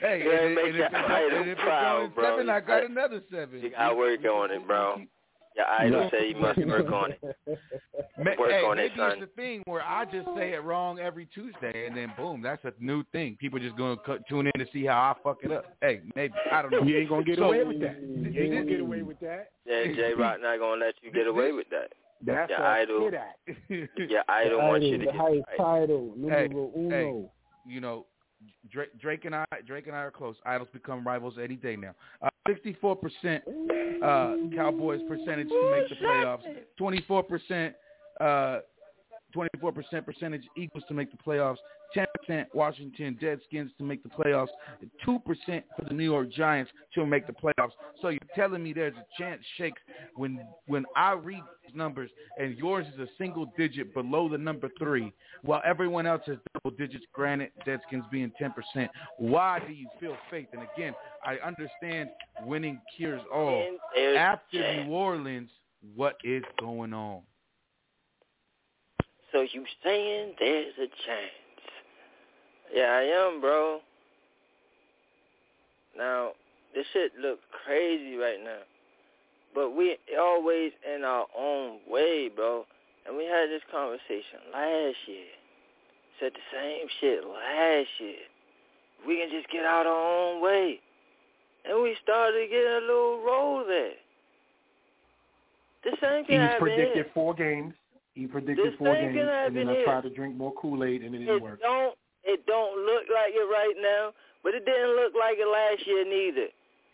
Hey, 0.00 0.22
Yeah, 0.24 0.46
and, 0.46 0.54
make 0.54 0.64
and, 0.66 0.74
if, 0.74 0.76
your 0.76 0.86
and 0.96 1.36
if 1.42 1.46
it's 1.48 1.60
proud, 1.60 1.98
going 1.98 2.10
bro. 2.12 2.24
seven, 2.36 2.50
I 2.50 2.60
got 2.60 2.82
I- 2.82 2.86
another 2.86 3.20
seven. 3.30 3.60
You 3.60 3.70
gotta 3.70 3.94
work 3.96 4.20
on 4.24 4.50
it, 4.52 4.66
bro. 4.66 5.02
Your 5.56 5.66
idol 5.66 6.08
say 6.12 6.28
you 6.28 6.36
must 6.36 6.58
work 6.64 6.86
on 6.92 7.12
it. 7.12 7.20
Ma- 8.16 8.30
Work 8.38 8.50
hey, 8.50 8.62
on 8.64 8.78
it, 8.78 8.82
maybe 8.82 8.96
son. 8.96 9.10
it's 9.12 9.20
the 9.20 9.26
thing 9.42 9.62
where 9.66 9.82
I 9.82 10.04
just 10.04 10.28
say 10.36 10.52
it 10.52 10.62
wrong 10.62 10.98
every 11.00 11.26
Tuesday, 11.26 11.86
and 11.86 11.96
then 11.96 12.12
boom, 12.16 12.42
that's 12.42 12.64
a 12.64 12.72
new 12.80 13.02
thing. 13.10 13.36
People 13.40 13.58
just 13.58 13.76
gonna 13.76 13.96
cut, 14.06 14.20
tune 14.28 14.46
in 14.46 14.52
to 14.64 14.66
see 14.72 14.84
how 14.86 14.98
I 14.98 15.14
fuck 15.22 15.38
it 15.42 15.50
up. 15.50 15.64
Hey, 15.80 16.00
maybe 16.14 16.32
I 16.52 16.62
don't 16.62 16.70
know. 16.70 16.82
You 16.84 16.96
ain't 16.98 17.08
gonna 17.08 17.24
get 17.24 17.38
So- 17.38 17.44
away 17.46 17.64
with 17.64 17.80
that. 17.80 18.00
You 18.00 18.40
ain't 18.40 18.52
gonna 18.54 18.64
get 18.66 18.80
away 18.80 19.02
with 19.02 19.18
that. 19.20 19.50
Yeah, 19.66 19.84
J 19.94 20.14
Rock 20.16 20.40
not 20.40 20.58
gonna 20.60 20.84
let 20.84 20.94
you 21.02 21.10
get 21.10 21.26
away 21.26 21.50
with 21.52 21.68
that. 21.70 21.92
That's 22.24 22.50
Your 22.50 22.58
a 22.60 22.80
idol. 22.82 23.00
hit 23.04 23.14
act. 23.14 23.38
Your 23.68 24.22
idol 24.28 24.58
wants 24.58 24.86
you 24.86 24.92
to 24.92 24.98
the 24.98 25.04
get 25.06 25.14
highest 25.16 25.44
right. 25.48 25.80
title, 25.80 26.14
Hey, 26.28 26.48
uno. 26.52 26.90
hey. 26.90 27.30
you 27.72 27.80
know, 27.80 28.06
Drake, 28.70 28.98
Drake 29.00 29.24
and 29.24 29.34
I, 29.34 29.44
Drake 29.66 29.86
and 29.86 29.96
I 29.96 30.00
are 30.00 30.10
close. 30.10 30.36
Idols 30.46 30.68
become 30.72 31.06
rivals 31.06 31.34
any 31.42 31.56
day 31.56 31.76
now. 31.76 31.94
Uh, 32.22 32.28
Sixty-four 32.48 32.96
percent 32.96 33.44
uh, 34.02 34.34
Cowboys 34.54 35.00
percentage 35.08 35.48
to 35.48 35.70
make 35.70 35.88
the 35.88 35.96
playoffs. 36.04 36.40
Twenty-four 36.78 37.22
percent, 37.24 37.74
uh, 38.20 38.60
twenty-four 39.32 39.72
percent 39.72 40.06
percentage 40.06 40.44
equals 40.56 40.84
to 40.88 40.94
make 40.94 41.10
the 41.10 41.18
playoffs. 41.18 41.58
Ten 41.94 42.06
percent 42.18 42.48
Washington 42.54 43.18
Redskins 43.20 43.70
to 43.78 43.84
make 43.84 44.02
the 44.02 44.08
playoffs. 44.08 44.48
Two 45.04 45.18
percent 45.20 45.64
for 45.76 45.84
the 45.86 45.94
New 45.94 46.04
York 46.04 46.30
Giants 46.30 46.70
to 46.94 47.06
make 47.06 47.26
the 47.26 47.32
playoffs. 47.32 47.72
So 48.02 48.08
you're 48.08 48.18
telling 48.34 48.62
me 48.62 48.72
there's 48.72 48.94
a 48.94 49.06
chance, 49.22 49.42
Shakes, 49.56 49.80
when 50.14 50.40
when 50.66 50.84
I 50.96 51.12
read 51.12 51.42
these 51.64 51.74
numbers 51.74 52.10
and 52.38 52.56
yours 52.58 52.86
is 52.92 53.00
a 53.00 53.08
single 53.16 53.52
digit 53.56 53.94
below 53.94 54.28
the 54.28 54.38
number 54.38 54.68
three, 54.78 55.12
while 55.42 55.62
everyone 55.64 56.06
else 56.06 56.22
has 56.26 56.36
double 56.52 56.76
digits. 56.76 57.04
Granted, 57.12 57.50
Redskins 57.66 58.04
being 58.10 58.32
ten 58.38 58.52
percent. 58.52 58.90
Why 59.16 59.60
do 59.66 59.72
you 59.72 59.88
feel 59.98 60.16
faith? 60.30 60.48
And 60.52 60.62
again, 60.74 60.94
I 61.24 61.36
understand 61.46 62.10
winning 62.44 62.80
cures 62.96 63.22
all. 63.32 63.64
After. 64.16 64.84
New 64.84 64.92
Orleans, 64.92 65.50
what 65.94 66.16
is 66.24 66.42
going 66.60 66.92
on? 66.92 67.22
So 69.32 69.42
you 69.42 69.64
saying 69.84 70.34
there's 70.38 70.74
a 70.76 70.86
chance? 70.86 71.32
Yeah, 72.74 72.92
I 72.92 73.02
am, 73.02 73.40
bro. 73.40 73.80
Now, 75.96 76.30
this 76.74 76.86
shit 76.92 77.12
look 77.20 77.40
crazy 77.64 78.16
right 78.16 78.38
now. 78.42 78.60
But 79.54 79.70
we 79.74 79.96
always 80.20 80.72
in 80.94 81.02
our 81.04 81.26
own 81.36 81.78
way, 81.88 82.28
bro. 82.34 82.64
And 83.06 83.16
we 83.16 83.24
had 83.24 83.48
this 83.48 83.62
conversation 83.72 84.52
last 84.52 84.96
year. 85.06 85.32
Said 86.20 86.32
the 86.34 86.46
same 86.52 86.86
shit 87.00 87.24
last 87.24 87.88
year. 87.98 88.22
We 89.06 89.16
can 89.16 89.30
just 89.30 89.50
get 89.50 89.64
out 89.64 89.86
our 89.86 90.18
own 90.34 90.42
way. 90.42 90.80
And 91.64 91.82
we 91.82 91.96
started 92.02 92.48
getting 92.50 92.66
a 92.66 92.80
little 92.80 93.22
roll 93.24 93.64
there. 93.66 93.92
The 95.84 95.96
same 96.02 96.24
thing 96.26 96.40
He's 96.40 96.50
predicted 96.58 96.94
here. 96.94 97.06
four 97.14 97.34
games. 97.34 97.72
He 98.14 98.26
predicted 98.26 98.76
four 98.78 98.94
games, 98.94 99.16
and 99.16 99.56
then 99.56 99.68
I 99.68 99.84
tried 99.84 100.02
to 100.02 100.10
drink 100.10 100.34
more 100.36 100.52
Kool-Aid, 100.60 101.02
and 101.02 101.14
it 101.14 101.18
didn't 101.18 101.36
It 101.36 101.42
work. 101.42 101.60
don't 101.60 101.94
it 102.28 102.44
don't 102.46 102.84
look 102.84 103.08
like 103.08 103.32
it 103.32 103.48
right 103.48 103.74
now, 103.80 104.12
but 104.44 104.54
it 104.54 104.64
didn't 104.64 104.94
look 104.96 105.12
like 105.18 105.38
it 105.40 105.48
last 105.48 105.86
year 105.86 106.04
neither. 106.04 106.48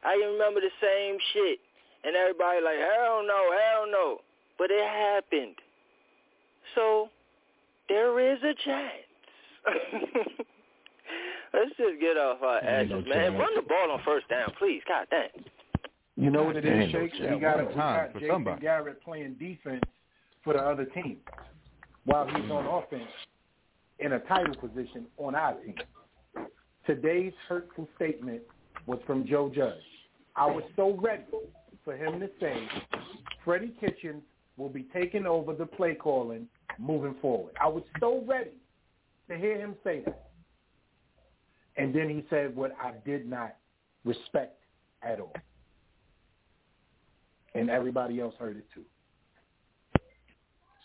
I 0.05 0.17
can 0.17 0.33
remember 0.33 0.61
the 0.61 0.73
same 0.81 1.19
shit. 1.33 1.59
And 2.05 2.15
everybody 2.15 2.61
like, 2.63 2.79
hell 2.79 3.23
no, 3.27 3.51
hell 3.51 3.85
no. 3.91 4.19
But 4.59 4.71
it 4.71 4.85
happened. 4.87 5.57
So 6.75 7.09
there 7.89 8.21
is 8.21 8.39
a 8.43 8.55
chance. 8.65 9.11
Let's 11.55 11.71
just 11.77 12.01
get 12.01 12.17
off 12.17 12.43
our 12.43 12.59
asses, 12.59 12.91
no 12.91 13.01
man. 13.03 13.13
chance. 13.13 13.35
Run 13.39 13.55
the 13.57 13.63
ball 13.63 13.91
on 13.93 14.01
first 14.05 14.29
down, 14.29 14.53
please. 14.59 14.83
God 14.87 15.07
damn. 15.11 15.45
You 16.17 16.31
know 16.31 16.45
what 16.45 16.57
it 16.57 16.65
is, 16.65 16.71
Damn, 16.71 16.83
is, 16.83 16.93
Shakes? 16.93 17.17
We 17.21 17.41
got, 17.41 17.57
one 17.57 17.67
we 17.69 17.75
time 17.75 18.05
got 18.05 18.13
for 18.13 18.21
Jason 18.21 18.35
somebody. 18.35 18.61
Garrett 18.63 19.03
playing 19.03 19.35
defense 19.35 19.83
for 20.45 20.53
the 20.53 20.61
other 20.61 20.85
team 20.85 21.17
while 22.05 22.27
he's 22.27 22.51
on 22.51 22.67
offense 22.67 23.11
in 23.99 24.13
a 24.13 24.19
title 24.21 24.55
position 24.57 25.07
on 25.19 25.35
our 25.35 25.55
team. 25.55 25.75
Today's 26.87 27.33
hurtful 27.49 27.89
statement 27.97 28.43
was 28.87 28.99
from 29.07 29.27
Joe 29.27 29.51
Judge. 29.55 29.75
I 30.37 30.47
was 30.47 30.65
so 30.77 30.99
ready 31.01 31.25
for 31.85 31.97
him 31.97 32.21
to 32.21 32.29
say 32.41 32.69
Freddie 33.45 33.75
Kitchens 33.81 34.23
will 34.57 34.69
be 34.69 34.87
taking 34.93 35.27
over 35.27 35.55
the 35.55 35.67
play 35.67 35.95
calling 35.95 36.49
moving 36.79 37.15
forward. 37.21 37.55
I 37.61 37.69
was 37.69 37.83
so 38.01 38.25
ready 38.27 38.51
to 39.29 39.37
hear 39.37 39.59
him 39.59 39.75
say 39.85 40.03
that. 40.05 40.31
And 41.77 41.95
then 41.95 42.09
he 42.09 42.25
said 42.31 42.55
what 42.55 42.73
I 42.81 42.93
did 43.05 43.29
not 43.29 43.57
respect 44.05 44.59
at 45.03 45.21
all. 45.21 45.35
And 47.55 47.71
everybody 47.71 48.21
else 48.21 48.35
heard 48.39 48.57
it 48.57 48.67
too. 48.75 48.83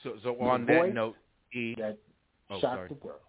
So, 0.03 0.13
so 0.23 0.39
on 0.39 0.65
voice 0.65 0.87
that 0.87 0.93
note, 0.93 1.15
E. 1.53 1.75
that 1.77 1.97
oh, 2.49 2.59
shocked 2.59 2.61
sorry. 2.61 2.87
the 2.89 3.05
world. 3.05 3.21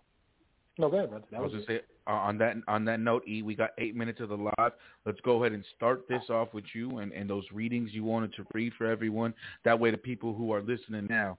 No, 0.79 0.89
go 0.89 0.99
ahead, 0.99 1.11
brother. 1.11 1.25
That 1.31 1.37
I 1.37 1.41
was 1.41 1.53
was 1.53 1.61
just 1.61 1.69
say 1.69 1.81
uh, 2.07 2.11
on 2.11 2.39
that 2.39 2.57
on 2.67 2.85
that 2.87 3.01
note, 3.01 3.23
E, 3.29 3.43
we 3.43 3.55
got 3.55 3.71
eight 3.79 3.95
minutes 3.95 4.21
of 4.21 4.31
the 4.31 4.37
live. 4.37 4.73
Let's 5.05 5.21
go 5.21 5.43
ahead 5.43 5.53
and 5.53 5.65
start 5.77 6.09
this 6.09 6.23
off 6.31 6.55
with 6.55 6.65
you 6.75 6.99
and, 6.99 7.13
and 7.13 7.29
those 7.29 7.45
readings 7.53 7.91
you 7.93 8.05
wanted 8.05 8.35
to 8.35 8.47
read 8.55 8.73
for 8.79 8.87
everyone. 8.87 9.35
That 9.65 9.79
way, 9.79 9.91
the 9.91 9.99
people 9.99 10.35
who 10.35 10.53
are 10.53 10.63
listening 10.63 11.07
now, 11.11 11.39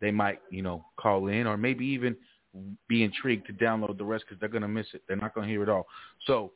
they 0.00 0.10
might 0.10 0.40
you 0.50 0.62
know 0.62 0.84
call 0.96 1.28
in 1.28 1.46
or 1.46 1.56
maybe 1.56 1.84
even 1.86 2.16
be 2.88 3.02
intrigued 3.02 3.46
to 3.46 3.52
download 3.52 3.96
the 3.98 4.04
rest 4.04 4.24
because 4.28 4.40
they're 4.40 4.48
gonna 4.48 4.68
miss 4.68 4.86
it. 4.94 5.02
They're 5.06 5.16
not 5.16 5.34
gonna 5.34 5.46
hear 5.46 5.62
it 5.62 5.68
all. 5.68 5.86
So, 6.26 6.52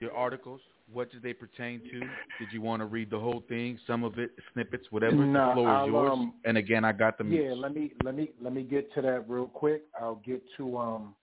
your 0.00 0.12
articles, 0.12 0.60
what 0.92 1.10
did 1.10 1.22
they 1.22 1.32
pertain 1.32 1.80
to? 1.90 2.00
Did 2.38 2.52
you 2.52 2.60
want 2.60 2.80
to 2.80 2.86
read 2.86 3.10
the 3.10 3.18
whole 3.18 3.42
thing, 3.48 3.78
some 3.86 4.04
of 4.04 4.18
it, 4.18 4.30
snippets, 4.52 4.86
whatever? 4.90 5.16
Nah, 5.16 5.48
the 5.48 5.54
floor 5.54 5.68
I'll, 5.68 5.86
yours. 5.86 6.12
um, 6.12 6.34
and 6.44 6.56
again, 6.58 6.84
I 6.84 6.92
got 6.92 7.18
the. 7.18 7.24
Yeah, 7.24 7.54
let 7.54 7.74
me 7.74 7.92
let 8.02 8.14
me 8.14 8.30
let 8.40 8.52
me 8.52 8.62
get 8.62 8.92
to 8.94 9.02
that 9.02 9.28
real 9.28 9.46
quick. 9.46 9.82
I'll 10.00 10.22
get 10.24 10.42
to 10.56 10.76
um 10.78 11.14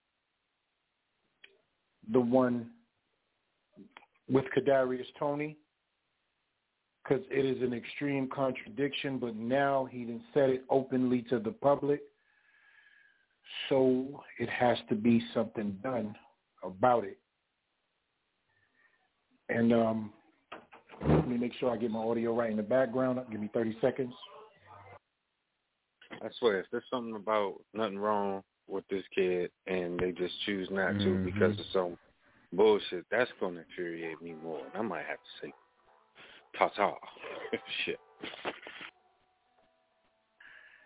the 2.12 2.20
one 2.20 2.70
with 4.30 4.46
Kadarius 4.56 5.06
Toney 5.18 5.58
because 7.04 7.24
it 7.32 7.46
is 7.46 7.62
an 7.64 7.74
extreme 7.74 8.30
contradiction, 8.34 9.18
but 9.18 9.36
now 9.36 9.88
he 9.92 10.00
didn't 10.00 10.22
said 10.34 10.50
it 10.50 10.64
openly 10.70 11.24
to 11.24 11.40
the 11.40 11.52
public, 11.52 12.02
so 13.68 14.24
it 14.38 14.50
has 14.50 14.78
to 14.90 14.96
be 14.96 15.22
something 15.34 15.78
done 15.82 16.16
about 16.64 17.04
it. 17.04 17.18
And 19.50 19.74
um, 19.74 20.14
let 21.08 21.28
me 21.28 21.38
make 21.38 21.54
sure 21.60 21.72
I 21.72 21.78
get 21.78 21.92
my 21.92 22.00
audio 22.00 22.36
right 22.36 22.52
in 22.52 22.58
the 22.58 22.64
background. 22.64 23.20
Give 23.32 23.40
me 23.40 23.50
30 23.54 23.78
seconds. 23.82 24.14
I 26.12 26.28
swear, 26.40 26.60
if 26.60 26.66
there's 26.72 26.84
something 26.92 27.16
about 27.16 27.56
nothing 27.74 27.98
wrong 27.98 28.44
with 28.68 28.84
this 28.90 29.04
kid 29.16 29.52
and 29.68 30.00
they 30.00 30.12
just 30.12 30.34
choose 30.46 30.70
not 30.70 30.92
to 31.00 31.06
Mhm. 31.06 31.26
because 31.26 31.60
of 31.60 31.66
some 31.68 31.98
bullshit, 32.54 33.06
that's 33.10 33.32
going 33.40 33.56
to 33.56 33.62
infuriate 33.62 34.22
me 34.22 34.34
more. 34.34 34.66
And 34.66 34.76
I 34.76 34.82
might 34.82 35.06
have 35.06 35.18
to 35.18 35.30
say, 35.42 35.54
ta-ta. 36.58 36.98
Shit. 37.86 38.00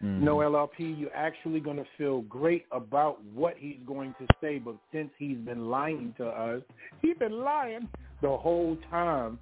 No 0.01 0.37
LLP, 0.41 0.99
you're 0.99 1.15
actually 1.15 1.61
going 1.61 1.77
to 1.77 1.85
feel 1.97 2.21
great 2.23 2.65
about 2.71 3.23
what 3.23 3.55
he's 3.57 3.79
going 3.85 4.13
to 4.19 4.27
say, 4.41 4.59
but 4.59 4.75
since 4.91 5.09
he's 5.17 5.37
been 5.37 5.69
lying 5.69 6.13
to 6.17 6.27
us, 6.27 6.61
he's 7.01 7.17
been 7.17 7.39
lying 7.39 7.87
the 8.23 8.37
whole 8.37 8.77
time, 8.89 9.37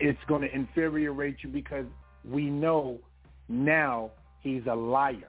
it's 0.00 0.18
going 0.26 0.42
to 0.42 0.52
infuriate 0.52 1.36
you 1.42 1.48
because 1.48 1.86
we 2.28 2.50
know 2.50 2.98
now 3.48 4.10
he's 4.40 4.62
a 4.68 4.74
liar. 4.74 5.28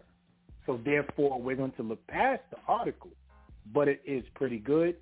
So 0.65 0.79
therefore, 0.83 1.39
we're 1.39 1.55
going 1.55 1.73
to 1.73 1.83
look 1.83 2.05
past 2.07 2.41
the 2.49 2.57
article, 2.67 3.11
but 3.71 3.87
it 3.87 4.01
is 4.03 4.23
pretty 4.33 4.57
good, 4.57 4.95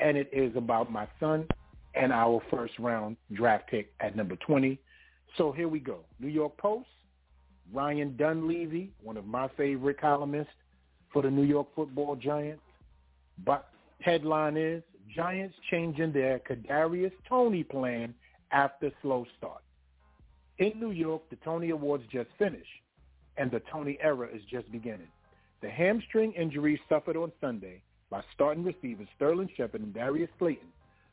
and 0.00 0.16
it 0.16 0.30
is 0.32 0.56
about 0.56 0.90
my 0.90 1.06
son 1.20 1.46
and 1.94 2.10
our 2.10 2.42
first 2.50 2.72
round 2.78 3.18
draft 3.32 3.68
pick 3.68 3.92
at 4.00 4.16
number 4.16 4.36
20. 4.36 4.78
So 5.36 5.52
here 5.52 5.68
we 5.68 5.78
go. 5.78 6.00
New 6.18 6.28
York 6.28 6.56
Post, 6.56 6.88
Ryan 7.70 8.16
Dunleavy, 8.16 8.92
one 9.02 9.18
of 9.18 9.26
my 9.26 9.48
favorite 9.58 10.00
columnists 10.00 10.52
for 11.12 11.20
the 11.20 11.30
New 11.30 11.44
York 11.44 11.68
football 11.76 12.16
Giants. 12.16 12.62
But 13.44 13.68
headline 14.00 14.56
is 14.56 14.82
Giants 15.14 15.54
changing 15.70 16.12
their 16.12 16.40
Kadarius 16.40 17.12
Toney 17.28 17.64
plan 17.64 18.14
after 18.50 18.90
slow 19.02 19.26
start. 19.38 19.62
In 20.58 20.72
New 20.80 20.90
York, 20.90 21.22
the 21.30 21.36
Tony 21.36 21.70
Awards 21.70 22.04
just 22.10 22.30
finished, 22.38 22.66
and 23.36 23.50
the 23.50 23.60
Toney 23.70 23.98
era 24.00 24.28
is 24.32 24.42
just 24.50 24.70
beginning. 24.72 25.08
The 25.62 25.70
hamstring 25.70 26.32
injury 26.32 26.80
suffered 26.88 27.16
on 27.16 27.32
Sunday 27.40 27.82
by 28.10 28.22
starting 28.34 28.64
receivers 28.64 29.08
Sterling 29.16 29.50
Shepard 29.56 29.80
and 29.80 29.92
Darius 29.92 30.30
Slayton 30.38 30.68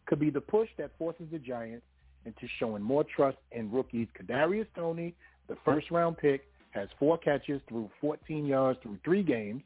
could 0.05 0.19
be 0.19 0.29
the 0.29 0.41
push 0.41 0.69
that 0.77 0.91
forces 0.97 1.27
the 1.31 1.39
Giants 1.39 1.85
into 2.25 2.47
showing 2.59 2.81
more 2.81 3.03
trust 3.03 3.37
in 3.51 3.71
rookies 3.71 4.07
Kadarius 4.19 4.67
Toney, 4.75 5.13
the 5.47 5.57
first-round 5.65 6.17
pick, 6.17 6.45
has 6.71 6.87
four 6.99 7.17
catches 7.17 7.61
through 7.67 7.89
14 8.01 8.45
yards 8.45 8.79
through 8.81 8.97
three 9.03 9.23
games. 9.23 9.61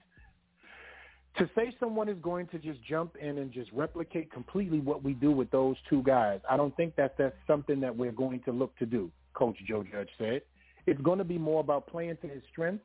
To 1.38 1.48
say 1.56 1.76
someone 1.80 2.10
is 2.10 2.18
going 2.20 2.48
to 2.48 2.58
just 2.58 2.84
jump 2.84 3.16
in 3.22 3.38
and 3.38 3.52
just 3.52 3.72
replicate 3.72 4.32
completely 4.32 4.80
what 4.80 5.04
we 5.04 5.14
do 5.14 5.32
with 5.32 5.52
those 5.52 5.76
two 5.88 6.02
guys, 6.02 6.40
I 6.50 6.58
don't 6.58 6.76
think 6.76 6.96
that 6.96 7.16
that's 7.16 7.36
something 7.46 7.80
that 7.82 7.96
we're 7.96 8.12
going 8.12 8.42
to 8.46 8.52
look 8.52 8.76
to 8.80 8.88
do, 8.88 9.12
Coach 9.36 9.58
Joe 9.68 9.84
Judge 9.84 10.10
said. 10.18 10.42
It's 10.88 11.00
going 11.02 11.20
to 11.20 11.24
be 11.24 11.38
more 11.38 11.60
about 11.60 11.86
playing 11.86 12.18
to 12.24 12.28
his 12.28 12.42
strengths, 12.52 12.84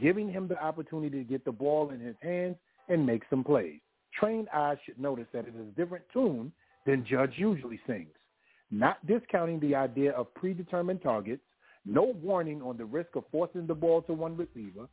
giving 0.00 0.30
him 0.30 0.46
the 0.46 0.62
opportunity 0.62 1.18
to 1.18 1.24
get 1.24 1.44
the 1.44 1.50
ball 1.50 1.90
in 1.90 1.98
his 1.98 2.14
hands 2.22 2.54
and 2.88 3.04
make 3.04 3.22
some 3.28 3.42
plays. 3.42 3.80
Trained 4.12 4.48
eyes 4.54 4.76
should 4.86 5.00
notice 5.00 5.26
that 5.32 5.48
it 5.48 5.54
is 5.56 5.66
a 5.68 5.80
different 5.80 6.04
tune 6.12 6.52
than 6.86 7.04
Judge 7.04 7.32
usually 7.36 7.80
sings. 7.84 8.14
Not 8.70 9.04
discounting 9.08 9.58
the 9.58 9.74
idea 9.74 10.12
of 10.12 10.32
predetermined 10.34 11.02
targets, 11.02 11.42
no 11.84 12.14
warning 12.22 12.62
on 12.62 12.76
the 12.76 12.84
risk 12.84 13.16
of 13.16 13.24
forcing 13.32 13.66
the 13.66 13.74
ball 13.74 14.02
to 14.02 14.12
one 14.12 14.36
receiver, 14.36 14.86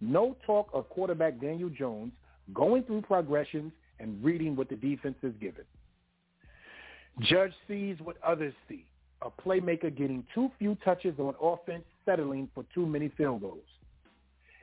no 0.00 0.36
talk 0.46 0.68
of 0.72 0.88
quarterback 0.90 1.40
Daniel 1.40 1.68
Jones 1.68 2.12
going 2.52 2.82
through 2.84 3.02
progressions 3.02 3.72
and 4.00 4.22
reading 4.22 4.56
what 4.56 4.68
the 4.68 4.76
defense 4.76 5.16
is 5.22 5.34
given. 5.40 5.64
Judge 7.20 7.52
sees 7.68 7.96
what 8.02 8.16
others 8.24 8.54
see, 8.68 8.84
a 9.20 9.30
playmaker 9.30 9.94
getting 9.94 10.24
too 10.34 10.50
few 10.58 10.76
touches 10.84 11.18
on 11.18 11.34
offense, 11.40 11.84
settling 12.04 12.48
for 12.54 12.64
too 12.74 12.86
many 12.86 13.08
field 13.16 13.42
goals. 13.42 13.60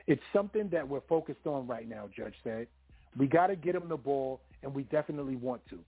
It's 0.06 0.22
something 0.32 0.68
that 0.70 0.86
we're 0.86 1.00
focused 1.08 1.46
on 1.46 1.66
right 1.66 1.88
now, 1.88 2.08
Judge 2.14 2.34
said. 2.42 2.66
We 3.16 3.26
got 3.26 3.48
to 3.48 3.56
get 3.56 3.74
him 3.74 3.88
the 3.88 3.96
ball, 3.96 4.40
and 4.62 4.74
we 4.74 4.82
definitely 4.84 5.36
want 5.36 5.62
to. 5.70 5.78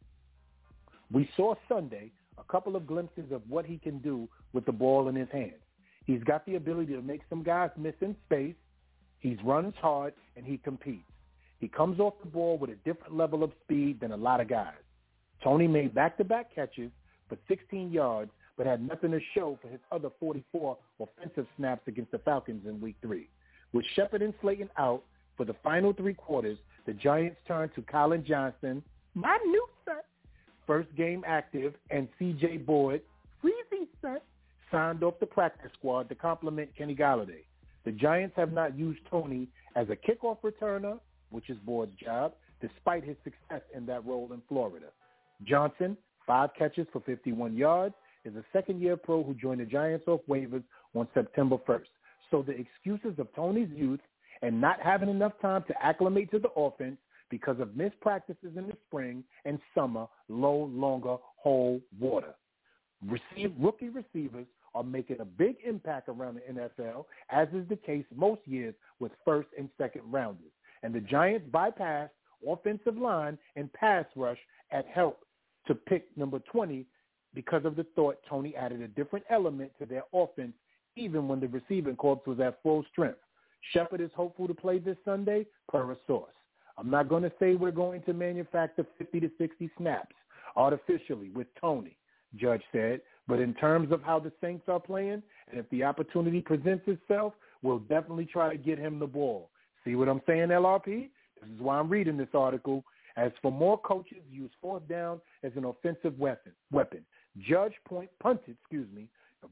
We 1.13 1.29
saw 1.37 1.55
Sunday 1.69 2.11
a 2.39 2.45
couple 2.51 2.77
of 2.77 2.87
glimpses 2.87 3.31
of 3.33 3.43
what 3.49 3.67
he 3.67 3.79
can 3.79 3.99
do 3.99 4.29
with 4.53 4.65
the 4.65 4.73
ball 4.73 5.09
in 5.09 5.15
his 5.15 5.29
hands. 5.31 5.61
He's 6.05 6.23
got 6.23 6.47
the 6.47 6.55
ability 6.57 6.95
to 6.95 7.03
make 7.03 7.21
some 7.29 7.43
guys 7.43 7.71
miss 7.77 7.95
in 8.01 8.17
space. 8.27 8.55
He 9.19 9.39
runs 9.45 9.75
hard, 9.81 10.15
and 10.37 10.45
he 10.47 10.57
competes. 10.59 11.12
He 11.63 11.69
comes 11.69 12.01
off 12.01 12.15
the 12.21 12.29
ball 12.29 12.59
with 12.59 12.71
a 12.71 12.75
different 12.85 13.17
level 13.17 13.45
of 13.45 13.53
speed 13.63 14.01
than 14.01 14.11
a 14.11 14.17
lot 14.17 14.41
of 14.41 14.49
guys. 14.49 14.83
Toney 15.45 15.69
made 15.69 15.95
back-to-back 15.95 16.53
catches 16.53 16.91
for 17.29 17.39
16 17.47 17.93
yards, 17.93 18.33
but 18.57 18.67
had 18.67 18.85
nothing 18.85 19.13
to 19.13 19.21
show 19.33 19.57
for 19.63 19.69
his 19.69 19.79
other 19.93 20.09
44 20.19 20.77
offensive 20.99 21.47
snaps 21.57 21.87
against 21.87 22.11
the 22.11 22.19
Falcons 22.19 22.67
in 22.67 22.81
week 22.81 22.97
three. 23.01 23.29
With 23.73 23.85
Shepard 23.95 24.23
and 24.23 24.35
Slayton 24.41 24.71
out 24.77 25.05
for 25.37 25.45
the 25.45 25.55
final 25.63 25.93
three 25.93 26.15
quarters, 26.15 26.59
the 26.85 26.95
Giants 26.95 27.39
turned 27.47 27.73
to 27.77 27.83
Collin 27.83 28.25
Johnson, 28.27 28.83
my 29.15 29.39
new 29.47 29.65
son, 29.85 30.01
first 30.67 30.93
game 30.97 31.23
active, 31.25 31.75
and 31.93 32.09
C.J. 32.19 32.57
Board, 32.57 33.03
freezing 33.41 33.87
son, 34.01 34.19
signed 34.73 35.05
off 35.05 35.15
the 35.21 35.27
practice 35.27 35.71
squad 35.79 36.09
to 36.09 36.17
complement 36.17 36.71
Kenny 36.77 36.97
Golladay. 36.97 37.45
The 37.85 37.93
Giants 37.93 38.35
have 38.35 38.53
not 38.53 38.77
used 38.77 38.99
Toney 39.09 39.47
as 39.77 39.87
a 39.91 39.97
kickoff 39.97 40.39
returner, 40.43 40.99
which 41.33 41.51
is 41.51 41.59
Board's 41.59 41.95
job, 41.97 42.35
despite 42.61 43.05
his 43.05 43.17
success 43.25 43.63
in 43.75 43.85
that 43.87 44.07
role 44.07 44.31
in 44.33 44.43
Florida. 44.49 44.87
Johnson, 45.45 45.97
five 46.27 46.51
catches 46.57 46.87
for 46.93 47.01
51 47.01 47.57
yards, 47.57 47.95
is 48.25 48.37
a 48.37 48.45
second-year 48.53 48.97
pro 48.97 49.25
who 49.25 49.35
joined 49.35 49.61
the 49.61 49.65
Giants 49.65 50.07
off 50.07 50.21
waivers 50.29 50.63
on 50.95 51.09
September 51.13 51.57
1st. 51.67 51.91
So 52.31 52.43
the 52.43 52.53
excuses 52.53 53.19
of 53.19 53.35
Toney's 53.35 53.69
youth 53.75 54.01
and 54.43 54.61
not 54.61 54.81
having 54.81 55.09
enough 55.09 55.33
time 55.41 55.65
to 55.69 55.85
acclimate 55.85 56.31
to 56.31 56.39
the 56.39 56.51
offense 56.51 56.99
because 57.31 57.59
of 57.61 57.77
missed 57.77 57.99
practices 58.01 58.57
in 58.57 58.67
the 58.67 58.77
spring 58.87 59.25
and 59.45 59.59
summer 59.75 60.07
no 60.29 60.71
longer 60.73 61.17
hold 61.37 61.81
water. 61.99 62.35
Receive, 63.05 63.53
rookie 63.59 63.89
receivers 63.89 64.47
are 64.75 64.85
making 64.85 65.21
a 65.21 65.25
big 65.25 65.57
impact 65.67 66.09
around 66.09 66.37
the 66.37 66.61
NFL, 66.61 67.07
as 67.31 67.49
is 67.49 67.69
the 67.69 67.77
case 67.77 68.05
most 68.15 68.41
years 68.47 68.75
with 69.01 69.13
first 69.25 69.49
and 69.59 69.69
second 69.79 70.03
rounders. 70.11 70.53
And 70.83 70.95
the 70.95 71.01
Giants 71.01 71.47
bypassed 71.53 72.11
offensive 72.49 72.97
line 72.97 73.39
and 73.57 73.73
pass 73.73 74.05
rush 74.17 74.39
at 74.71 74.87
help 74.87 75.25
to 75.67 75.75
pick 75.75 76.07
number 76.17 76.41
20 76.41 76.85
because 77.35 77.65
of 77.65 77.77
the 77.77 77.87
thought 77.95 78.19
Toney 78.29 78.55
added 78.57 78.83
a 78.83 78.89
different 78.89 79.25
element 79.31 79.73
to 79.79 79.87
their 79.87 80.03
offense 80.13 80.55
even 80.97 81.29
when 81.29 81.41
the 81.41 81.49
receiving 81.49 81.97
corps 81.97 82.21
was 82.27 82.41
at 82.41 82.63
full 82.63 82.85
strength. 82.93 83.19
Shepard 83.73 84.01
is 84.01 84.11
hopeful 84.15 84.49
to 84.49 84.55
play 84.55 84.79
this 84.79 84.97
Sunday 85.05 85.47
per 85.69 85.93
a 85.93 85.97
source. 86.07 86.35
I'm 86.77 86.91
not 86.91 87.09
going 87.09 87.23
to 87.23 87.33
say 87.39 87.55
we're 87.55 87.71
going 87.71 88.03
to 88.03 88.13
manufacture 88.13 88.87
50 88.99 89.21
to 89.21 89.31
60 89.39 89.71
snaps 89.79 90.15
artificially 90.57 91.31
with 91.31 91.47
Toney, 91.61 91.97
Judge 92.37 92.63
said, 92.73 93.01
but 93.29 93.41
in 93.41 93.55
terms 93.55 93.93
of 93.93 94.03
how 94.03 94.19
the 94.19 94.33
Saints 94.41 94.65
are 94.69 94.81
playing, 94.81 95.23
and 95.51 95.61
if 95.61 95.69
the 95.71 95.85
opportunity 95.85 96.41
presents 96.41 96.85
itself, 96.87 97.35
we'll 97.63 97.79
definitely 97.79 98.27
try 98.27 98.51
to 98.51 98.59
get 98.59 98.79
him 98.79 98.99
the 98.99 99.07
ball. 99.07 99.51
See 99.85 99.95
what 99.95 100.09
I'm 100.09 100.23
saying, 100.27 100.49
LRP? 100.49 101.09
This 101.41 101.51
is 101.55 101.61
why 101.61 101.79
I'm 101.79 101.89
reading 101.89 102.17
this 102.17 102.29
article. 102.35 102.85
As 103.17 103.33
for 103.43 103.53
more 103.53 103.79
coaches 103.79 104.23
use 104.31 104.51
fourth 104.61 104.89
down 104.89 105.21
as 105.43 105.53
an 105.57 105.65
offensive 105.65 106.19
weapon, 106.19 106.53
weapon. 106.71 107.05
Judge 107.49 107.75
point 107.87 108.11
punted, 108.21 108.57
excuse 108.61 108.89
me. 108.95 109.09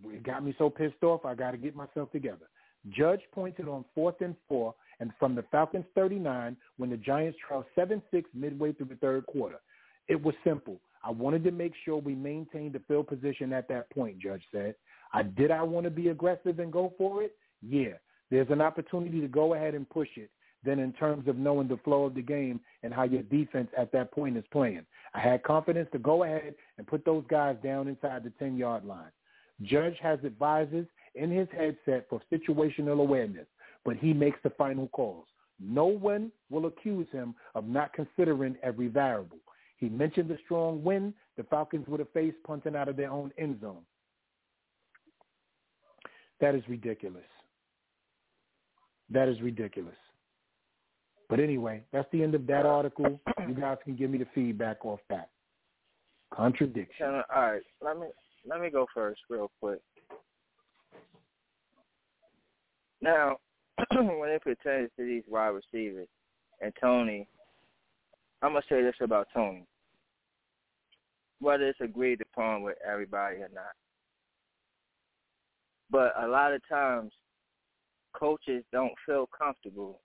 It 0.07 0.23
got 0.23 0.45
me 0.45 0.55
so 0.57 0.71
pissed 0.71 1.03
off. 1.03 1.25
I 1.25 1.35
got 1.35 1.51
to 1.51 1.57
get 1.57 1.75
myself 1.75 2.11
together. 2.13 2.49
Judge 2.91 3.21
pointed 3.33 3.69
on 3.69 3.85
fourth 3.95 4.21
and 4.21 4.35
four, 4.49 4.75
and 5.01 5.13
from 5.19 5.35
the 5.35 5.45
Falcons 5.51 5.85
39 5.95 6.57
when 6.79 6.91
the 6.91 6.97
Giants 6.97 7.39
trailed 7.47 7.67
7-6 7.77 8.01
midway 8.35 8.73
through 8.73 8.87
the 8.87 8.95
third 8.97 9.27
quarter. 9.27 9.61
It 10.09 10.23
was 10.23 10.35
simple. 10.45 10.81
I 11.05 11.11
wanted 11.11 11.45
to 11.45 11.51
make 11.51 11.73
sure 11.85 11.97
we 11.97 12.15
maintained 12.15 12.75
the 12.75 12.83
field 12.87 13.09
position 13.09 13.53
at 13.53 13.69
that 13.69 13.91
point, 13.91 14.19
Judge 14.19 14.43
said. 14.53 14.75
I 15.13 15.23
did 15.23 15.51
I 15.51 15.63
want 15.63 15.85
to 15.85 15.91
be 15.91 16.09
aggressive 16.09 16.59
and 16.59 16.73
go 16.73 16.93
for 16.97 17.23
it? 17.23 17.37
Yeah. 17.63 17.95
There's 18.31 18.51
an 18.51 18.61
opportunity 18.61 19.21
to 19.21 19.29
go 19.29 19.55
ahead 19.55 19.75
and 19.75 19.89
push 19.89 20.09
it. 20.17 20.31
Then 20.63 20.79
in 20.79 20.93
terms 20.93 21.27
of 21.27 21.37
knowing 21.37 21.69
the 21.69 21.79
flow 21.79 22.05
of 22.05 22.15
the 22.15 22.23
game 22.23 22.61
and 22.83 22.93
how 22.93 23.05
your 23.05 23.23
defense 23.23 23.69
at 23.77 23.93
that 23.93 24.13
point 24.13 24.37
is 24.37 24.45
playing. 24.53 24.85
I 25.15 25.21
had 25.21 25.43
confidence 25.43 25.89
to 25.93 25.99
go 25.99 26.25
ahead 26.25 26.55
and 26.77 26.87
put 26.87 27.05
those 27.05 27.25
guys 27.29 27.57
down 27.63 27.89
inside 27.89 28.25
the 28.25 28.45
10-yard 28.45 28.85
line. 28.85 29.11
Judge 29.63 29.97
has 30.03 30.19
advisors 30.23 30.87
in 31.15 31.31
his 31.31 31.49
headset 31.57 32.07
for 32.09 32.21
situational 32.33 33.01
awareness, 33.01 33.47
but 33.85 33.97
he 33.97 34.13
makes 34.13 34.39
the 34.43 34.51
final 34.51 34.89
calls. 34.89 35.27
No 35.59 35.87
one 35.87 36.31
will 36.51 36.67
accuse 36.67 37.09
him 37.11 37.35
of 37.55 37.67
not 37.67 37.93
considering 37.93 38.57
every 38.63 38.89
variable. 38.89 39.39
He 39.77 39.89
mentioned 39.89 40.29
the 40.29 40.39
strong 40.45 40.83
wind 40.83 41.15
the 41.37 41.45
Falcons 41.45 41.89
would 41.89 42.01
have 42.01 42.13
faced 42.13 42.37
punting 42.47 42.77
out 42.77 42.89
of 42.89 42.97
their 42.97 43.11
own 43.11 43.33
end 43.39 43.61
zone. 43.61 43.83
That 46.41 46.55
is 46.55 46.63
ridiculous. 46.69 47.25
That 49.11 49.29
is 49.29 49.41
ridiculous. 49.41 49.97
But 51.29 51.41
anyway, 51.41 51.83
that's 51.93 52.09
the 52.13 52.23
end 52.23 52.35
of 52.35 52.47
that 52.49 52.67
article. 52.67 53.21
You 53.47 53.55
guys 53.55 53.79
can 53.85 53.97
give 53.97 54.11
me 54.11 54.19
the 54.19 54.27
feedback 54.35 54.85
off 54.85 55.01
that. 55.09 55.31
Contradiction. 56.35 57.23
All 57.35 57.43
right, 57.53 57.63
let 57.81 57.99
me 57.99 58.07
let 58.49 58.61
me 58.61 58.71
go 58.71 58.87
first, 58.95 59.21
real 59.29 59.51
quick. 59.61 59.81
Now, 63.01 63.37
when 63.93 64.31
it 64.31 64.43
pertains 64.43 64.91
to 64.97 65.05
these 65.05 65.23
wide 65.29 65.49
receivers 65.49 66.09
and 66.61 66.73
Toney, 66.81 67.27
I'm 68.43 68.53
gonna 68.53 68.63
say 68.69 68.83
this 68.83 68.95
about 69.01 69.29
Toney. 69.35 69.67
whether 71.41 71.69
it's 71.69 71.81
agreed 71.81 72.21
upon 72.21 72.63
with 72.63 72.77
everybody 72.87 73.37
or 73.37 73.51
not. 73.55 73.75
But 75.91 76.13
a 76.23 76.29
lot 76.29 76.53
of 76.53 76.61
times, 76.69 77.13
coaches 78.13 78.65
don't 78.73 78.95
feel 79.07 79.29
comfortable 79.37 80.01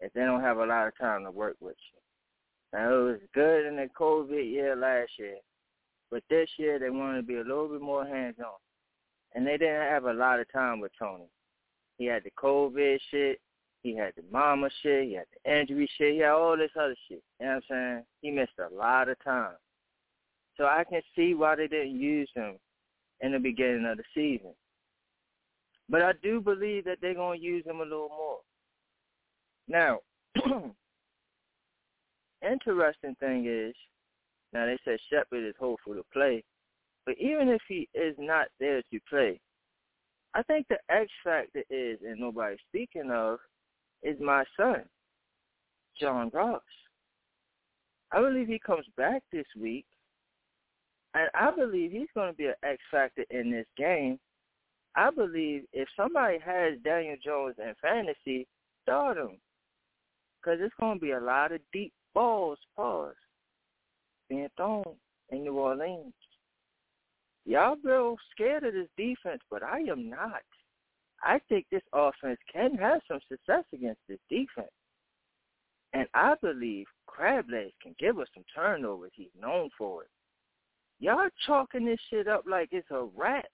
if 0.00 0.12
they 0.12 0.20
don't 0.20 0.40
have 0.40 0.58
a 0.58 0.66
lot 0.66 0.86
of 0.86 0.98
time 0.98 1.24
to 1.24 1.30
work 1.30 1.56
with 1.60 1.76
you. 1.92 2.78
Now, 2.78 2.92
it 2.92 3.02
was 3.02 3.20
good 3.34 3.66
in 3.66 3.76
the 3.76 3.88
COVID 3.98 4.50
year 4.50 4.74
last 4.74 5.12
year, 5.18 5.36
but 6.10 6.22
this 6.28 6.48
year 6.58 6.78
they 6.78 6.90
wanted 6.90 7.18
to 7.18 7.26
be 7.26 7.36
a 7.36 7.42
little 7.42 7.68
bit 7.68 7.80
more 7.80 8.04
hands-on. 8.04 8.46
And 9.34 9.46
they 9.46 9.56
didn't 9.56 9.88
have 9.88 10.04
a 10.04 10.12
lot 10.12 10.40
of 10.40 10.50
time 10.52 10.80
with 10.80 10.92
Toney. 10.98 11.28
He 11.98 12.06
had 12.06 12.24
the 12.24 12.30
COVID 12.32 12.98
shit. 13.10 13.40
He 13.82 13.96
had 13.96 14.12
the 14.16 14.22
mama 14.32 14.70
shit. 14.82 15.08
He 15.08 15.14
had 15.14 15.26
the 15.44 15.60
injury 15.60 15.88
shit. 15.96 16.14
He 16.14 16.20
had 16.20 16.30
all 16.30 16.56
this 16.56 16.70
other 16.78 16.96
shit. 17.08 17.22
You 17.40 17.46
know 17.46 17.54
what 17.54 17.56
I'm 17.56 17.62
saying? 17.68 18.04
He 18.22 18.30
missed 18.30 18.58
a 18.58 18.74
lot 18.74 19.08
of 19.08 19.22
time. 19.22 19.56
So 20.56 20.64
I 20.64 20.84
can 20.88 21.02
see 21.16 21.34
why 21.34 21.56
they 21.56 21.66
didn't 21.66 22.00
use 22.00 22.30
him 22.34 22.56
in 23.20 23.32
the 23.32 23.38
beginning 23.38 23.86
of 23.86 23.96
the 23.96 24.04
season. 24.14 24.54
But 25.88 26.02
I 26.02 26.12
do 26.22 26.40
believe 26.40 26.84
that 26.84 26.98
they're 27.00 27.14
going 27.14 27.38
to 27.38 27.44
use 27.44 27.66
him 27.66 27.80
a 27.80 27.84
little 27.84 28.08
more. 28.08 28.38
Now, 29.68 29.98
interesting 32.42 33.14
thing 33.20 33.46
is, 33.46 33.74
now 34.52 34.66
they 34.66 34.78
said 34.84 34.98
Shepard 35.10 35.44
is 35.44 35.54
hopeful 35.58 35.94
to 35.94 36.04
play, 36.12 36.44
but 37.06 37.16
even 37.18 37.48
if 37.48 37.60
he 37.68 37.88
is 37.94 38.14
not 38.18 38.46
there 38.60 38.82
to 38.82 39.00
play, 39.08 39.40
I 40.34 40.42
think 40.42 40.66
the 40.68 40.78
X 40.88 41.10
factor 41.22 41.62
is, 41.70 41.98
and 42.06 42.20
nobody's 42.20 42.58
speaking 42.68 43.10
of, 43.10 43.38
is 44.02 44.18
my 44.20 44.44
son, 44.56 44.82
John 46.00 46.30
Ross. 46.32 46.60
I 48.12 48.20
believe 48.20 48.48
he 48.48 48.58
comes 48.58 48.86
back 48.96 49.22
this 49.32 49.46
week, 49.58 49.86
and 51.14 51.28
I 51.34 51.50
believe 51.50 51.92
he's 51.92 52.08
going 52.14 52.32
to 52.32 52.36
be 52.36 52.46
an 52.46 52.54
X 52.62 52.78
factor 52.90 53.24
in 53.30 53.50
this 53.50 53.66
game. 53.76 54.18
I 54.96 55.10
believe 55.10 55.64
if 55.72 55.88
somebody 55.96 56.38
has 56.38 56.74
Daniel 56.84 57.16
Jones 57.22 57.56
in 57.58 57.74
fantasy, 57.82 58.46
start 58.82 59.16
him. 59.16 59.38
Because 60.40 60.60
it's 60.60 60.74
going 60.78 60.98
to 60.98 61.04
be 61.04 61.12
a 61.12 61.20
lot 61.20 61.52
of 61.52 61.60
deep 61.72 61.92
balls, 62.12 62.58
pause, 62.76 63.14
being 64.28 64.48
thrown 64.56 64.84
in 65.30 65.42
New 65.44 65.58
Orleans. 65.58 66.12
Y'all 67.46 67.76
real 67.82 68.16
scared 68.30 68.64
of 68.64 68.72
this 68.72 68.88
defense, 68.96 69.40
but 69.50 69.62
I 69.62 69.80
am 69.80 70.08
not. 70.08 70.42
I 71.22 71.40
think 71.48 71.66
this 71.70 71.82
offense 71.92 72.38
can 72.52 72.74
have 72.76 73.00
some 73.08 73.20
success 73.28 73.64
against 73.72 74.00
this 74.08 74.18
defense. 74.28 74.70
And 75.92 76.06
I 76.14 76.34
believe 76.40 76.86
Crab 77.06 77.46
Legs 77.50 77.72
can 77.82 77.94
give 77.98 78.18
us 78.18 78.28
some 78.34 78.44
turnovers. 78.54 79.12
He's 79.14 79.28
known 79.40 79.70
for 79.76 80.02
it. 80.02 80.10
Y'all 81.00 81.28
chalking 81.46 81.84
this 81.86 82.00
shit 82.10 82.28
up 82.28 82.44
like 82.48 82.68
it's 82.72 82.90
a 82.90 83.06
rat. 83.16 83.46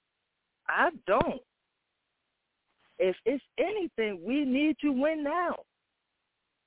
I 0.71 0.91
don't. 1.07 1.43
If 2.99 3.17
it's 3.25 3.43
anything, 3.59 4.21
we 4.25 4.45
need 4.45 4.77
to 4.83 4.93
win 4.93 5.25
now. 5.25 5.57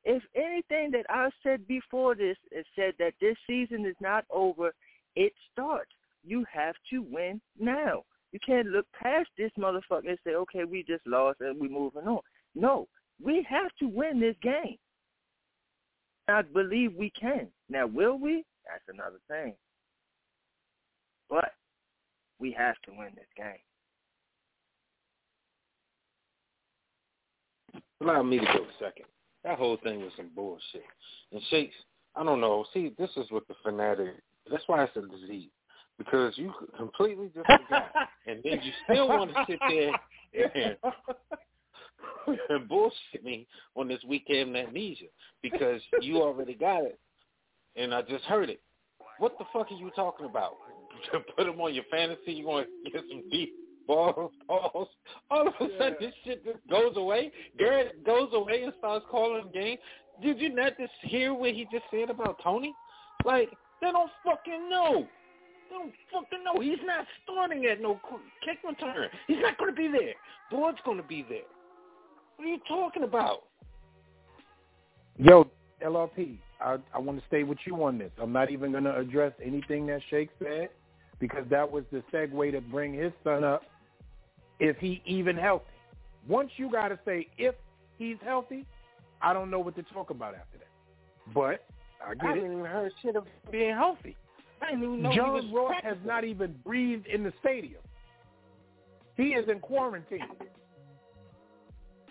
If 0.03 0.21
anything 0.35 0.91
that 0.91 1.05
I 1.09 1.29
said 1.41 1.65
before 1.67 2.15
this 2.15 2.35
is 2.51 2.65
said 2.75 2.93
that 2.99 3.13
this 3.21 3.37
season 3.47 3.85
is 3.85 3.95
not 4.01 4.25
over, 4.29 4.73
it 5.15 5.31
starts. 5.51 5.91
You 6.25 6.43
have 6.51 6.75
to 6.89 7.01
win 7.01 7.39
now. 7.59 8.03
You 8.31 8.39
can't 8.45 8.67
look 8.67 8.87
past 8.99 9.29
this 9.37 9.51
motherfucker 9.57 10.09
and 10.09 10.17
say, 10.25 10.31
okay, 10.35 10.63
we 10.65 10.83
just 10.83 11.05
lost 11.05 11.39
and 11.41 11.59
we're 11.59 11.69
moving 11.69 12.07
on. 12.07 12.19
No, 12.55 12.87
we 13.23 13.45
have 13.49 13.71
to 13.79 13.87
win 13.87 14.19
this 14.19 14.35
game. 14.41 14.77
I 16.27 16.41
believe 16.41 16.93
we 16.95 17.11
can. 17.11 17.47
Now, 17.69 17.85
will 17.87 18.17
we? 18.17 18.43
That's 18.67 18.83
another 18.97 19.19
thing. 19.27 19.53
But 21.29 21.51
we 22.39 22.51
have 22.57 22.75
to 22.85 22.91
win 22.91 23.11
this 23.15 23.25
game. 23.37 23.59
Allow 28.03 28.23
me 28.23 28.39
to 28.39 28.45
go 28.45 28.65
second. 28.79 29.05
That 29.43 29.57
whole 29.57 29.77
thing 29.83 30.01
was 30.01 30.11
some 30.17 30.29
bullshit. 30.35 30.83
And 31.31 31.41
Shakes, 31.49 31.75
I 32.15 32.23
don't 32.23 32.41
know. 32.41 32.65
See, 32.73 32.93
this 32.97 33.09
is 33.17 33.25
what 33.29 33.47
the 33.47 33.55
fanatic. 33.63 34.15
That's 34.49 34.63
why 34.67 34.83
it's 34.83 34.95
a 34.97 35.01
disease 35.01 35.49
because 35.97 36.37
you 36.37 36.53
completely 36.77 37.29
just 37.33 37.45
forgot, 37.45 37.91
and 38.27 38.39
then 38.43 38.59
you 38.63 38.71
still 38.83 39.07
want 39.07 39.31
to 39.31 39.45
sit 39.47 39.59
there 39.69 39.91
and 40.55 40.77
and 42.49 42.67
bullshit 42.69 43.23
me 43.23 43.47
on 43.75 43.87
this 43.87 44.01
weekend 44.07 44.55
amnesia 44.55 45.05
because 45.41 45.81
you 46.01 46.17
already 46.21 46.55
got 46.55 46.83
it, 46.83 46.99
and 47.75 47.93
I 47.93 48.01
just 48.01 48.23
heard 48.25 48.49
it. 48.49 48.61
What 49.19 49.37
the 49.37 49.45
fuck 49.53 49.71
are 49.71 49.75
you 49.75 49.91
talking 49.95 50.25
about? 50.25 50.53
To 51.11 51.19
put 51.37 51.45
them 51.45 51.59
on 51.61 51.73
your 51.73 51.83
fantasy, 51.91 52.33
you 52.33 52.45
want 52.45 52.67
to 52.85 52.91
get 52.91 53.03
some 53.09 53.23
deep 53.29 53.53
balls, 53.87 54.31
balls. 54.47 54.87
All 55.29 55.47
of 55.47 55.53
a 55.59 55.67
sudden, 55.77 55.95
this 55.99 56.13
shit 56.23 56.43
just 56.45 56.59
goes 56.69 56.95
away. 56.95 57.31
Garrett 57.57 58.05
goes 58.05 58.29
away 58.33 58.63
and 58.63 58.73
starts 58.79 59.05
calling 59.09 59.49
game. 59.53 59.77
Did 60.21 60.39
you 60.39 60.53
not 60.53 60.77
just 60.77 60.91
hear 61.01 61.33
what 61.33 61.51
he 61.51 61.67
just 61.71 61.85
said 61.91 62.09
about 62.09 62.39
Toney? 62.43 62.73
Like 63.25 63.49
they 63.81 63.91
don't 63.91 64.11
fucking 64.25 64.69
know. 64.69 65.07
They 65.69 65.75
don't 65.75 65.93
fucking 66.11 66.43
know. 66.43 66.61
He's 66.61 66.83
not 66.85 67.05
starting 67.23 67.65
at 67.65 67.81
no 67.81 67.99
kick 68.45 68.59
return. 68.67 69.09
He's 69.27 69.37
not 69.41 69.57
going 69.57 69.71
to 69.71 69.75
be 69.75 69.87
there. 69.87 70.13
Board's 70.51 70.77
going 70.85 70.97
to 70.97 71.03
be 71.03 71.25
there. 71.27 71.39
What 72.37 72.45
are 72.45 72.51
you 72.51 72.59
talking 72.67 73.03
about? 73.03 73.43
Yo, 75.17 75.47
LRP, 75.83 76.37
I, 76.59 76.77
I 76.93 76.99
want 76.99 77.19
to 77.19 77.25
stay 77.27 77.43
with 77.43 77.59
you 77.65 77.83
on 77.83 77.97
this. 77.97 78.11
I'm 78.21 78.31
not 78.31 78.51
even 78.51 78.71
going 78.71 78.83
to 78.85 78.97
address 78.97 79.33
anything 79.43 79.85
that 79.87 80.01
Shake 80.09 80.29
said 80.41 80.69
because 81.19 81.45
that 81.49 81.69
was 81.69 81.83
the 81.91 82.03
segue 82.11 82.51
to 82.51 82.61
bring 82.61 82.93
his 82.93 83.11
son 83.23 83.43
up. 83.43 83.63
If 84.59 84.77
he 84.77 85.01
even 85.05 85.35
healthy? 85.35 85.65
Once 86.27 86.51
you 86.57 86.71
got 86.71 86.89
to 86.89 86.99
say 87.05 87.27
if 87.37 87.55
he's 87.97 88.17
healthy, 88.23 88.65
I 89.21 89.33
don't 89.33 89.49
know 89.49 89.59
what 89.59 89.75
to 89.75 89.83
talk 89.83 90.09
about 90.09 90.35
after 90.35 90.57
that. 90.57 91.33
But 91.33 91.65
I 92.05 92.13
get 92.15 92.23
it. 92.23 92.27
I 92.27 92.31
it. 92.31 92.35
didn't 92.35 92.51
even 92.53 92.65
heard 92.65 92.91
shit 93.01 93.15
of 93.15 93.25
being 93.51 93.73
healthy. 93.73 94.15
I 94.61 94.71
didn't 94.71 94.83
even 94.83 95.01
know 95.01 95.13
John 95.13 95.41
he 95.41 95.47
was 95.47 95.69
Ross 95.71 95.83
has 95.83 95.97
not 96.05 96.23
even 96.23 96.55
breathed 96.65 97.07
in 97.07 97.23
the 97.23 97.33
stadium. 97.41 97.81
He 99.15 99.29
is 99.29 99.47
in 99.49 99.59
quarantine. 99.59 100.19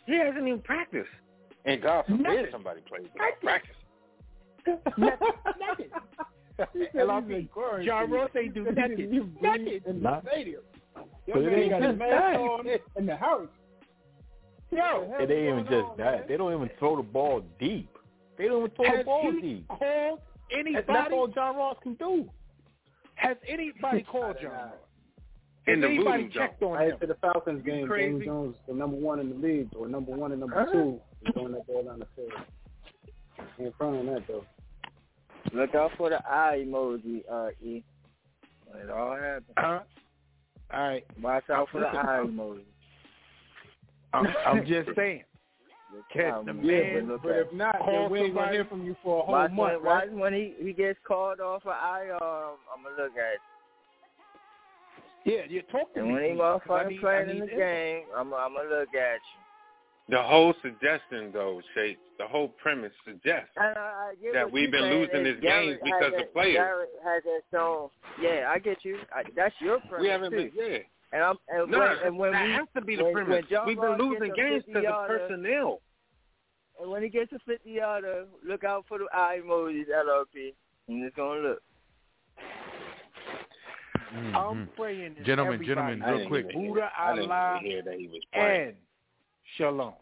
He 0.06 0.18
hasn't 0.18 0.46
even 0.46 0.60
practiced. 0.60 1.08
And 1.64 1.80
God 1.80 2.04
forbid 2.06 2.22
Nothing. 2.22 2.46
somebody 2.50 2.80
plays 2.82 3.06
without 3.12 3.40
practice. 3.40 3.76
Nothing. 4.96 5.86
LRP, 6.94 7.84
John 7.84 8.10
Ross 8.10 8.30
ain't 8.36 8.54
do 8.54 8.64
nothing. 8.64 9.32
Nothing. 9.40 9.80
in 9.86 10.02
the 10.02 10.22
stadium. 10.30 10.62
But 11.26 11.42
it 11.42 11.52
ain't 11.52 11.70
got 11.70 11.82
just 11.82 11.98
that. 11.98 12.80
in 12.96 13.06
the 13.06 13.16
house. 13.16 13.48
Yo, 14.70 15.14
It 15.20 15.30
ain't 15.30 15.48
even 15.60 15.66
just 15.70 15.96
that. 15.98 16.28
They 16.28 16.36
don't 16.36 16.52
even 16.54 16.70
throw 16.78 16.96
the 16.96 17.02
ball 17.02 17.42
deep. 17.60 17.90
They 18.38 18.46
don't 18.48 18.60
even 18.64 18.70
throw 18.76 18.96
the 18.98 19.04
ball 19.04 19.32
he 19.32 19.40
deep. 19.40 19.68
called 19.68 20.20
anybody? 20.50 20.84
That's 20.88 21.12
all 21.12 21.28
John 21.28 21.56
Ross 21.56 21.76
can 21.82 21.94
do. 21.94 22.28
Has 23.16 23.36
anybody 23.46 24.02
called 24.10 24.36
John 24.42 24.50
Ross? 24.52 24.72
Has 25.66 25.76
In 25.76 25.84
anybody 25.84 26.24
voodoo 26.24 26.38
checked 26.38 26.62
on 26.62 26.76
I 26.76 26.84
him? 26.84 26.90
head 26.92 27.00
to 27.02 27.06
the 27.06 27.14
Falcons 27.16 27.64
game. 27.64 27.86
Crazy. 27.86 28.10
James 28.12 28.24
Jones, 28.24 28.56
the 28.66 28.74
number 28.74 28.96
one 28.96 29.20
in 29.20 29.28
the 29.28 29.36
league, 29.46 29.68
or 29.76 29.86
number 29.86 30.10
one 30.10 30.32
and 30.32 30.40
number 30.40 30.64
Huh? 30.66 30.72
two, 30.72 31.00
is 31.24 31.32
throwing 31.34 31.52
that 31.52 31.66
ball 31.66 31.84
down 31.84 31.98
the 32.00 32.06
field. 32.16 32.32
Ain't 33.60 33.76
front 33.76 33.96
on 33.96 34.06
that 34.06 34.26
though. 34.26 34.44
Look 35.52 35.74
out 35.74 35.90
for 35.98 36.08
the 36.08 36.16
eye 36.26 36.64
emoji, 36.66 37.22
uh, 37.30 37.50
E. 37.62 37.84
It 38.74 38.90
all 38.90 39.14
happens. 39.16 39.44
Huh? 39.58 39.80
All 40.72 40.80
right. 40.88 41.04
Watch 41.20 41.44
out 41.50 41.68
for 41.70 41.80
the 41.80 41.86
eye 41.86 42.24
emoji. 42.24 42.60
I'm, 44.12 44.26
I'm 44.46 44.66
just 44.66 44.88
saying. 44.96 45.24
Catch 46.12 46.46
the 46.46 46.52
Yeah, 46.62 46.82
man. 46.84 47.06
but 47.06 47.22
But 47.22 47.36
if 47.36 47.52
not, 47.52 47.78
Call 47.78 47.92
then 47.92 48.10
we 48.10 48.20
ain't 48.20 48.34
gonna 48.34 48.52
hear 48.52 48.64
from 48.64 48.84
you 48.84 48.96
for 49.02 49.20
a 49.20 49.24
whole 49.24 49.34
Watch 49.34 49.50
month, 49.52 49.74
when, 49.74 49.84
watch 49.84 50.04
right? 50.08 50.12
when 50.12 50.32
he, 50.32 50.54
he 50.58 50.72
gets 50.72 50.98
called 51.06 51.40
off 51.40 51.62
for 51.62 51.72
IR, 51.72 52.14
I'm 52.22 52.82
going 52.82 52.96
to 52.96 53.02
look 53.02 53.12
at 53.16 53.34
it. 53.34 53.40
Yeah, 55.24 55.42
you're 55.48 55.62
talking. 55.64 56.02
And 56.02 56.06
me. 56.06 56.12
when 56.12 56.22
he 56.22 56.28
please, 56.30 56.38
'cause 56.38 56.60
I 56.70 56.84
motherfucking 56.88 57.00
playing 57.00 57.28
I 57.28 57.32
in 57.32 57.38
the 57.40 57.46
game, 57.46 58.04
I'm, 58.16 58.32
I'm 58.32 58.54
going 58.54 58.68
to 58.68 58.78
look 58.80 58.94
at 58.94 59.20
you. 59.20 59.41
The 60.08 60.20
whole 60.22 60.52
suggestion, 60.62 61.30
though, 61.32 61.60
Shake, 61.74 61.98
the 62.18 62.26
whole 62.26 62.48
premise 62.48 62.92
suggests 63.06 63.50
And 63.56 63.78
I, 63.78 64.12
I 64.28 64.32
that 64.34 64.50
we've 64.50 64.70
been 64.70 64.84
losing 64.90 65.24
is 65.26 65.36
these 65.36 65.42
games 65.42 65.78
because 65.82 66.02
has 66.02 66.12
of 66.12 66.18
that- 66.18 66.32
players. 66.32 66.56
Garrett 66.56 66.88
has 67.04 67.22
that 67.24 67.40
shown. 67.52 67.88
Yeah, 68.20 68.46
I 68.48 68.58
get 68.58 68.84
you. 68.84 68.98
I, 69.14 69.22
that's 69.36 69.54
your 69.60 69.78
premise 69.80 70.00
We 70.00 70.08
haven't 70.08 70.30
too. 70.32 70.36
been, 70.36 70.50
yeah. 70.54 70.78
And 71.12 71.22
I'm 71.22 71.36
and 71.48 71.70
No, 71.70 71.78
when, 71.78 71.88
and 72.04 72.18
when 72.18 72.32
that 72.32 72.44
we, 72.46 72.52
has 72.52 72.66
to 72.74 72.80
be 72.82 72.96
the 72.96 73.04
when, 73.04 73.12
premise. 73.14 73.44
When 73.48 73.66
we've 73.66 73.80
been 73.80 73.98
losing 73.98 74.32
games 74.34 74.64
50 74.66 74.72
because 74.72 74.84
of 74.88 75.06
personnel. 75.08 75.80
And 76.80 76.90
when 76.90 77.02
he 77.02 77.08
gets 77.08 77.32
a 77.32 77.38
50 77.46 77.70
yarder, 77.70 78.24
look 78.46 78.64
out 78.64 78.84
for 78.88 78.98
the 78.98 79.06
eye 79.12 79.38
emojis, 79.44 79.84
LRP. 79.88 80.52
And 80.88 81.04
it's 81.04 81.14
going 81.14 81.42
to 81.42 81.48
look. 81.50 81.62
Mm-hmm. 84.14 84.36
I'm 84.36 84.68
praying 84.76 85.16
Gentlemen, 85.24 85.54
everybody, 85.54 85.96
gentlemen, 85.98 86.18
real 86.18 86.28
quick. 86.28 86.52
Buddha 86.52 86.90
I 86.98 87.14
didn't 87.14 87.30
Allah 87.30 87.58
hear 87.62 87.82
that 87.82 87.94
he 87.94 88.08
was 88.08 88.22
playing. 88.32 88.68
and 88.68 88.74
Shalom. 89.56 89.94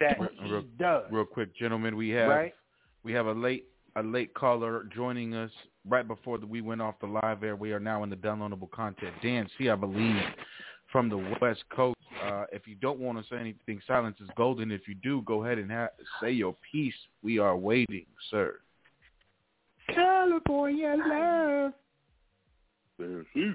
That 0.00 0.16
he 0.42 0.50
real, 0.50 0.64
does. 0.78 1.04
real 1.10 1.24
quick, 1.24 1.54
gentlemen, 1.56 1.96
we 1.96 2.08
have 2.10 2.28
Right? 2.28 2.54
we 3.02 3.12
have 3.12 3.26
a 3.26 3.32
late 3.32 3.66
a 3.96 4.02
late 4.02 4.32
caller 4.34 4.84
joining 4.94 5.34
us 5.34 5.50
right 5.88 6.06
before 6.08 6.38
the, 6.38 6.46
we 6.46 6.60
went 6.60 6.80
off 6.80 6.94
the 7.00 7.06
live 7.06 7.44
air. 7.44 7.54
We 7.54 7.72
are 7.72 7.80
now 7.80 8.02
in 8.02 8.10
the 8.10 8.16
downloadable 8.16 8.70
content. 8.70 9.14
Dan 9.22 9.48
C, 9.56 9.68
I 9.68 9.76
believe, 9.76 10.22
from 10.90 11.08
the 11.08 11.36
West 11.40 11.62
Coast. 11.70 11.98
Uh, 12.24 12.44
if 12.52 12.66
you 12.66 12.74
don't 12.76 12.98
want 12.98 13.18
to 13.18 13.24
say 13.28 13.38
anything, 13.38 13.80
silence 13.86 14.16
is 14.20 14.28
golden. 14.36 14.70
If 14.72 14.88
you 14.88 14.94
do, 14.94 15.22
go 15.22 15.44
ahead 15.44 15.58
and 15.58 15.70
ha- 15.70 15.88
say 16.20 16.30
your 16.32 16.56
piece. 16.72 16.94
We 17.22 17.38
are 17.38 17.56
waiting, 17.56 18.06
sir. 18.30 18.56
California 19.94 20.96
love. 21.06 21.72
Mm-hmm. 23.00 23.50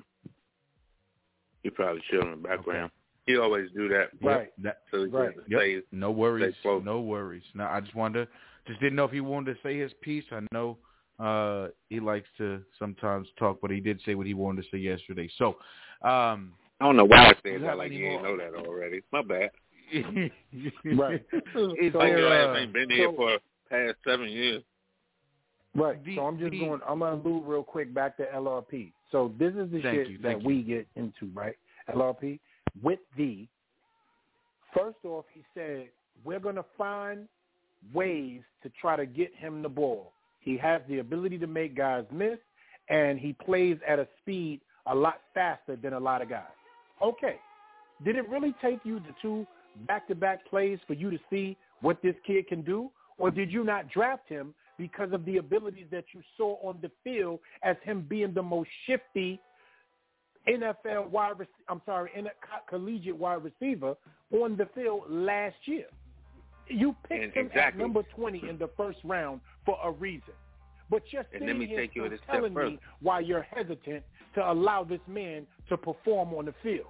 He 1.64 1.70
probably 1.70 2.02
chill 2.12 2.22
in 2.22 2.32
the 2.32 2.38
background. 2.48 2.92
He 3.30 3.38
always 3.38 3.70
do 3.76 3.88
that. 3.90 4.10
Right. 4.24 4.52
That, 4.64 4.80
So 4.90 5.04
he 5.06 5.12
Right. 5.12 5.36
Yep. 5.48 5.60
say 5.62 5.84
No 5.92 6.10
worries. 6.10 6.56
No 6.66 7.02
worries. 7.02 7.44
Now 7.54 7.72
I 7.72 7.80
just 7.80 7.94
wanted 7.94 8.26
to 8.26 8.32
just 8.68 8.80
didn't 8.80 8.96
know 8.96 9.06
if 9.06 9.12
he 9.12 9.22
wanted 9.22 9.54
to 9.56 9.62
say 9.62 9.78
his 9.78 9.94
piece. 10.02 10.26
I 10.32 10.42
know 10.52 10.78
uh 11.20 11.68
he 11.90 12.00
likes 12.00 12.28
to 12.40 12.64
sometimes 12.80 13.28
talk, 13.38 13.60
but 13.62 13.70
he 13.70 13.80
did 13.82 14.02
say 14.04 14.16
what 14.16 14.26
he 14.26 14.34
wanted 14.34 14.64
to 14.64 14.70
say 14.72 14.80
yesterday. 14.80 15.30
So 15.38 15.58
um 16.02 16.54
I 16.82 16.86
don't 16.86 16.96
know 16.96 17.06
why 17.06 17.18
I 17.18 17.30
You 17.30 17.36
said 17.60 17.64
that 17.64 17.78
like 17.78 17.92
you 17.92 18.06
ain't 18.08 18.24
more? 18.24 18.36
know 18.36 18.52
that 18.52 18.56
already. 18.66 19.02
My 19.12 19.22
bad. 19.22 19.52
Right. 20.86 21.24
Is 21.56 21.94
Like 21.94 22.10
your 22.18 22.34
ass 22.34 22.58
ain't 22.58 22.74
been 22.74 22.90
here 22.90 23.10
so- 23.12 23.16
for 23.16 23.38
past 23.70 23.98
seven 24.08 24.28
years. 24.30 24.64
Right. 25.76 26.04
The- 26.04 26.16
so 26.16 26.26
I'm 26.26 26.40
just 26.40 26.50
the- 26.52 26.60
going. 26.62 26.82
I'm 26.88 27.00
gonna 27.00 27.22
move 27.22 27.46
real 27.46 27.64
quick 27.64 27.94
back 27.94 28.18
to 28.18 28.26
LRP. 28.34 28.92
So 29.12 29.34
this 29.38 29.54
is 29.54 29.70
the 29.72 29.82
shit 29.84 30.08
you, 30.10 30.18
that 30.20 30.24
thank 30.24 30.44
we 30.44 30.64
get 30.64 30.88
into, 30.96 31.28
right? 31.34 31.56
LRP 31.94 32.40
with 32.82 33.00
the. 33.18 33.48
First 34.76 34.98
off, 35.04 35.26
he 35.34 35.44
said 35.54 35.90
we're 36.24 36.40
gonna 36.40 36.66
find 36.78 37.28
ways 37.94 38.42
to 38.64 38.72
try 38.82 38.96
to 38.96 39.06
get 39.06 39.34
him 39.36 39.62
the 39.62 39.70
ball. 39.70 40.12
He 40.40 40.58
has 40.58 40.82
the 40.88 41.00
ability 41.00 41.38
to 41.40 41.48
make 41.48 41.76
guys 41.76 42.06
miss, 42.12 42.38
and 42.90 43.20
he 43.20 43.34
plays 43.34 43.78
at 43.88 44.00
a 44.00 44.08
speed 44.22 44.62
a 44.86 44.96
lot 44.96 45.22
faster 45.34 45.76
than 45.76 45.94
a 45.94 46.00
lot 46.00 46.22
of 46.22 46.30
guys. 46.30 46.44
Okay. 47.02 47.38
Did 48.04 48.16
it 48.16 48.30
really 48.30 48.56
take 48.62 48.80
you 48.84 49.00
the 49.00 49.14
two 49.22 49.46
back-to-back 49.88 50.46
plays 50.50 50.80
for 50.88 50.94
you 50.94 51.12
to 51.12 51.20
see 51.30 51.58
what 51.82 52.02
this 52.02 52.16
kid 52.26 52.48
can 52.48 52.62
do? 52.62 52.90
Or 53.18 53.30
did 53.30 53.52
you 53.52 53.64
not 53.64 53.90
draft 53.90 54.28
him 54.30 54.54
because 54.78 55.12
of 55.12 55.26
the 55.26 55.38
abilities 55.38 55.88
that 55.92 56.06
you 56.14 56.22
saw 56.38 56.56
on 56.66 56.80
the 56.82 56.90
field 57.04 57.40
as 57.64 57.76
him 57.84 58.06
being 58.08 58.34
the 58.34 58.42
most 58.42 58.70
shifty 58.88 59.40
NFL 60.48 61.10
wide 61.10 61.40
rec- 61.40 61.48
I'm 61.68 61.82
sorry, 61.86 62.12
in 62.16 62.28
collegiate 62.70 63.16
wide 63.16 63.44
receiver 63.44 63.96
on 64.32 64.56
the 64.58 64.68
field 64.74 65.04
last 65.10 65.56
year? 65.66 65.86
You 66.68 66.96
picked 67.08 67.24
And 67.24 67.52
him 67.52 67.60
at 67.60 67.78
number 67.78 68.04
20 68.16 68.48
in 68.48 68.58
the 68.58 68.70
first 68.78 69.00
round 69.04 69.42
for 69.66 69.78
a 69.84 69.92
reason. 69.92 70.34
But 70.90 71.04
you're 71.12 71.26
And 71.34 71.46
let 71.46 71.58
me 71.58 71.68
here 71.68 71.80
take 71.82 71.96
you 71.96 72.06
a 72.06 72.10
step 72.10 72.20
telling 72.32 72.54
further. 72.54 72.72
me 72.72 72.80
why 73.02 73.20
you're 73.20 73.44
hesitant 73.44 74.04
to 74.36 74.52
allow 74.52 74.84
this 74.84 75.02
man 75.08 75.46
to 75.70 75.78
perform 75.78 76.34
on 76.34 76.46
the 76.46 76.54
field. 76.64 76.88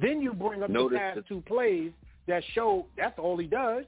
Then 0.00 0.20
you 0.20 0.32
bring 0.32 0.62
up 0.62 0.70
Notice 0.70 0.96
the 0.96 0.98
past 0.98 1.16
the- 1.16 1.22
two 1.22 1.40
plays 1.42 1.92
that 2.26 2.42
show 2.52 2.86
that's 2.96 3.18
all 3.18 3.36
he 3.36 3.46
does. 3.46 3.84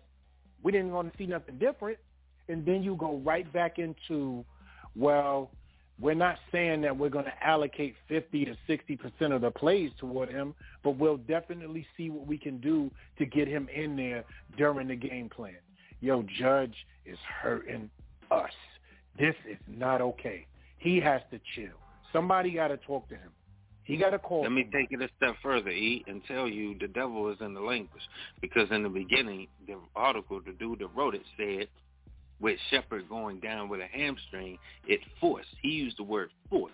We 0.62 0.72
didn't 0.72 0.92
want 0.92 1.12
to 1.12 1.18
see 1.18 1.26
nothing 1.26 1.58
different. 1.58 1.98
And 2.48 2.64
then 2.64 2.82
you 2.82 2.94
go 2.96 3.16
right 3.18 3.50
back 3.52 3.78
into, 3.78 4.44
well, 4.94 5.50
we're 6.00 6.14
not 6.14 6.36
saying 6.52 6.82
that 6.82 6.96
we're 6.96 7.08
going 7.08 7.24
to 7.24 7.46
allocate 7.46 7.94
50 8.08 8.44
to 8.44 8.56
60% 8.68 9.34
of 9.34 9.40
the 9.40 9.50
plays 9.50 9.90
toward 9.98 10.28
him, 10.28 10.54
but 10.84 10.92
we'll 10.98 11.16
definitely 11.16 11.86
see 11.96 12.10
what 12.10 12.26
we 12.26 12.36
can 12.36 12.58
do 12.58 12.90
to 13.18 13.24
get 13.24 13.48
him 13.48 13.68
in 13.74 13.96
there 13.96 14.24
during 14.58 14.88
the 14.88 14.96
game 14.96 15.28
plan. 15.28 15.56
Yo, 16.00 16.24
Judge 16.38 16.74
is 17.06 17.18
hurting 17.40 17.88
us. 18.30 18.50
This 19.18 19.34
is 19.48 19.56
not 19.66 20.02
okay. 20.02 20.46
He 20.78 21.00
has 21.00 21.22
to 21.30 21.40
chill. 21.54 21.72
Somebody 22.12 22.50
got 22.50 22.68
to 22.68 22.76
talk 22.76 23.08
to 23.08 23.14
him. 23.14 23.30
He 23.84 23.96
got 23.96 24.10
to 24.10 24.18
call. 24.18 24.42
Let 24.42 24.52
me 24.52 24.68
take 24.72 24.88
it 24.90 25.00
a 25.00 25.08
step 25.16 25.36
further, 25.42 25.70
E, 25.70 26.04
and 26.08 26.20
tell 26.26 26.48
you 26.48 26.76
the 26.78 26.88
devil 26.88 27.30
is 27.30 27.38
in 27.40 27.54
the 27.54 27.60
language. 27.60 28.02
Because 28.40 28.68
in 28.70 28.82
the 28.82 28.88
beginning, 28.88 29.46
the 29.66 29.76
article, 29.94 30.40
the 30.44 30.52
dude 30.52 30.80
that 30.80 30.88
wrote 30.94 31.14
it 31.14 31.22
said, 31.36 31.68
with 32.40 32.58
Shepard 32.70 33.08
going 33.08 33.40
down 33.40 33.68
with 33.68 33.80
a 33.80 33.86
hamstring, 33.86 34.58
it 34.86 35.00
forced. 35.20 35.48
He 35.62 35.68
used 35.68 35.98
the 35.98 36.04
word 36.04 36.30
force. 36.50 36.72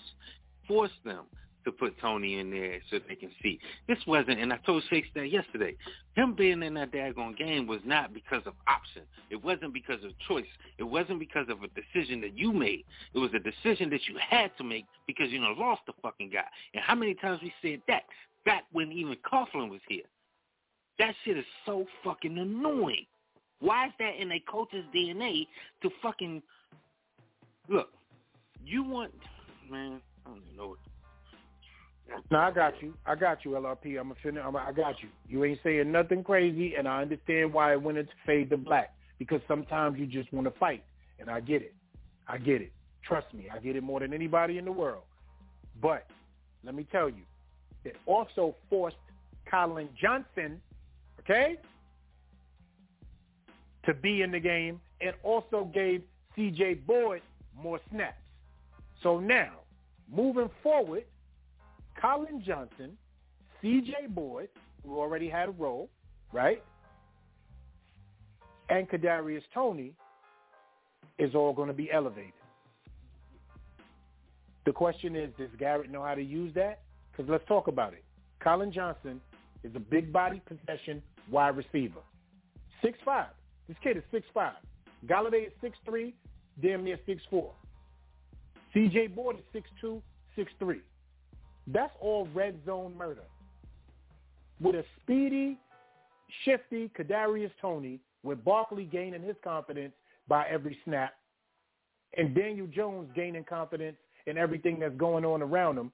Force 0.67 0.93
them 1.05 1.27
to 1.65 1.73
put 1.73 1.99
Toney 2.01 2.39
in 2.39 2.51
there 2.51 2.81
so 2.91 2.99
they 3.09 3.15
can 3.15 3.31
see. 3.43 3.59
This 3.89 3.99
wasn't, 4.07 4.41
and 4.41 4.53
I 4.53 4.57
told 4.59 4.83
Shakes 4.91 5.09
that 5.15 5.31
yesterday. 5.31 5.77
Him 6.17 6.35
being 6.35 6.63
in 6.63 6.75
that 6.75 6.93
daggone 6.93 7.37
game 7.37 7.67
was 7.67 7.81
not 7.85 8.13
because 8.13 8.43
of 8.47 8.55
option. 8.67 9.03
It 9.31 9.43
wasn't 9.43 9.73
because 9.73 10.03
of 10.05 10.11
choice. 10.29 10.47
It 10.79 10.85
wasn't 10.85 11.21
because 11.21 11.47
of 11.49 11.59
a 11.63 11.69
decision 11.69 12.21
that 12.23 12.37
you 12.37 12.53
made. 12.53 12.85
It 13.15 13.19
was 13.19 13.31
a 13.35 13.39
decision 13.39 13.91
that 13.91 14.01
you 14.09 14.17
had 14.19 14.51
to 14.59 14.65
make 14.65 14.87
because 15.07 15.31
you 15.31 15.41
know 15.41 15.55
lost 15.57 15.83
the 15.87 15.93
fucking 16.03 16.31
guy. 16.31 16.45
And 16.75 16.83
how 16.83 16.95
many 16.95 17.15
times 17.15 17.41
we 17.43 17.53
said 17.63 17.81
that 17.89 18.03
back 18.45 18.65
when 18.73 18.93
even 18.93 19.17
Coughlin 19.31 19.71
was 19.71 19.81
here? 19.89 20.05
That 20.99 21.15
shit 21.25 21.39
is 21.39 21.45
so 21.65 21.87
fucking 22.05 22.39
annoying. 22.39 23.07
Why 23.63 23.87
is 23.87 23.93
that 23.99 24.21
in 24.21 24.33
a 24.33 24.41
coach's 24.41 24.85
DNA 24.95 25.47
to 25.83 25.91
fucking 26.03 26.43
look? 27.69 27.91
You 28.65 28.83
want, 28.83 29.13
man? 29.71 30.01
I 30.27 30.31
don't 30.31 30.43
even 30.45 30.57
know 30.57 30.69
what 30.69 30.79
no, 32.31 32.39
I 32.39 32.51
got 32.51 32.75
you. 32.83 32.95
I 33.07 33.15
got 33.15 33.45
you, 33.45 33.53
LRP. 33.53 33.99
I'm 33.99 34.11
a 34.11 34.15
finish. 34.23 34.43
I'm 34.45 34.55
a, 34.55 34.59
I 34.59 34.73
got 34.73 35.03
you. 35.03 35.09
You 35.29 35.45
ain't 35.45 35.61
saying 35.63 35.91
nothing 35.91 36.23
crazy, 36.25 36.75
and 36.77 36.89
I 36.89 37.03
understand 37.03 37.53
why 37.53 37.73
it 37.73 37.83
went 37.83 37.99
into 37.99 38.13
fade 38.27 38.51
to 38.51 38.57
black 38.57 38.95
because 39.19 39.41
sometimes 39.47 39.99
you 39.99 40.07
just 40.07 40.33
want 40.33 40.47
to 40.53 40.59
fight, 40.59 40.85
and 41.19 41.31
I 41.31 41.41
get 41.41 41.63
it. 41.63 41.75
I 42.29 42.39
get 42.39 42.61
it. 42.61 42.73
Trust 43.07 43.33
me, 43.35 43.49
I 43.53 43.59
get 43.59 43.77
it 43.77 43.83
more 43.83 44.01
than 44.01 44.13
anybody 44.13 44.59
in 44.59 44.65
the 44.65 44.73
world. 44.73 45.05
But 45.81 46.07
let 46.65 46.75
me 46.75 46.87
tell 46.91 47.09
you, 47.09 47.23
it 47.85 47.97
also 48.07 48.55
forced 48.69 48.97
Collin 49.51 49.89
Johnson, 50.01 50.61
okay, 51.21 51.57
to 53.85 53.95
be 53.95 54.23
in 54.23 54.31
the 54.31 54.41
game, 54.41 54.81
and 55.01 55.15
also 55.23 55.71
gave 55.73 56.03
C.J. 56.37 56.75
Board 56.75 57.23
more 57.57 57.81
snaps. 57.91 58.17
So 59.03 59.19
now, 59.19 59.53
moving 60.11 60.51
forward, 60.63 61.05
Collin 62.01 62.43
Johnson, 62.45 62.97
C.J. 63.61 64.07
Board, 64.09 64.49
who 64.85 64.99
already 64.99 65.29
had 65.29 65.49
a 65.49 65.53
role, 65.53 65.91
right? 66.33 66.63
And 68.69 68.89
Kadarius 68.89 69.43
Toney 69.53 69.93
is 71.19 71.35
all 71.35 71.53
going 71.53 71.69
to 71.69 71.75
be 71.75 71.91
elevated. 71.91 72.33
The 74.65 74.73
question 74.73 75.17
is, 75.17 75.31
does 75.37 75.51
Garrett 75.59 75.91
know 75.91 76.03
how 76.03 76.15
to 76.15 76.23
use 76.23 76.55
that? 76.55 76.83
Because 77.11 77.29
let's 77.31 77.45
talk 77.47 77.67
about 77.67 77.93
it. 77.93 78.05
Collin 78.41 78.73
Johnson 78.73 79.21
is 79.65 79.73
a 79.75 79.81
big 79.81 80.13
body 80.13 80.41
possession 80.47 81.03
wide 81.31 81.57
receiver. 81.57 82.01
Six 82.83 82.99
five. 83.05 83.27
This 83.69 83.77
kid 83.83 83.97
is 83.97 84.03
six 84.11 84.27
five. 84.35 84.55
Golladay 85.07 85.47
is 85.47 85.53
six 85.61 85.79
three, 85.85 86.15
damn 86.63 86.85
near 86.85 86.99
six 87.07 87.23
four. 87.31 87.53
C.J. 88.75 89.09
Board 89.09 89.37
is 89.37 89.43
six 89.53 89.69
two, 89.81 90.03
six 90.37 90.51
three. 90.59 90.81
That's 91.67 91.93
all 92.01 92.29
red 92.35 92.59
zone 92.67 92.97
murder. 92.97 93.25
With 94.61 94.75
a 94.77 94.85
speedy, 95.03 95.59
shifty 96.45 96.91
Kadarius 96.99 97.51
Toney, 97.61 98.01
with 98.23 98.45
Barkley 98.45 98.85
gaining 98.85 99.23
his 99.23 99.37
confidence 99.43 99.93
by 100.29 100.47
every 100.49 100.79
snap, 100.85 101.15
and 102.17 102.35
Daniel 102.35 102.67
Jones 102.67 103.09
gaining 103.15 103.45
confidence 103.45 103.97
in 104.27 104.39
everything 104.39 104.79
that's 104.79 104.95
going 104.97 105.25
on 105.25 105.43
around 105.43 105.79
him. 105.79 105.91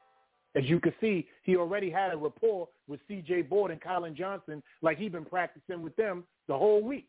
As 0.54 0.64
you 0.64 0.80
can 0.80 0.92
see, 1.00 1.26
he 1.42 1.56
already 1.56 1.90
had 1.90 2.12
a 2.12 2.16
rapport 2.16 2.68
with 2.86 3.00
C.J. 3.08 3.42
Board 3.42 3.70
and 3.70 3.80
Collin 3.80 4.14
Johnson 4.16 4.62
like 4.82 4.98
he's 4.98 5.12
been 5.12 5.24
practicing 5.24 5.82
with 5.82 5.94
them 5.96 6.24
the 6.46 6.56
whole 6.56 6.82
week. 6.82 7.06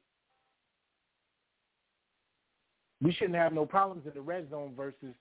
We 3.01 3.11
shouldn't 3.13 3.35
have 3.35 3.53
no 3.53 3.65
problems 3.65 4.05
in 4.05 4.13
the 4.13 4.21
red 4.21 4.49
zone 4.49 4.73
versus 4.75 5.15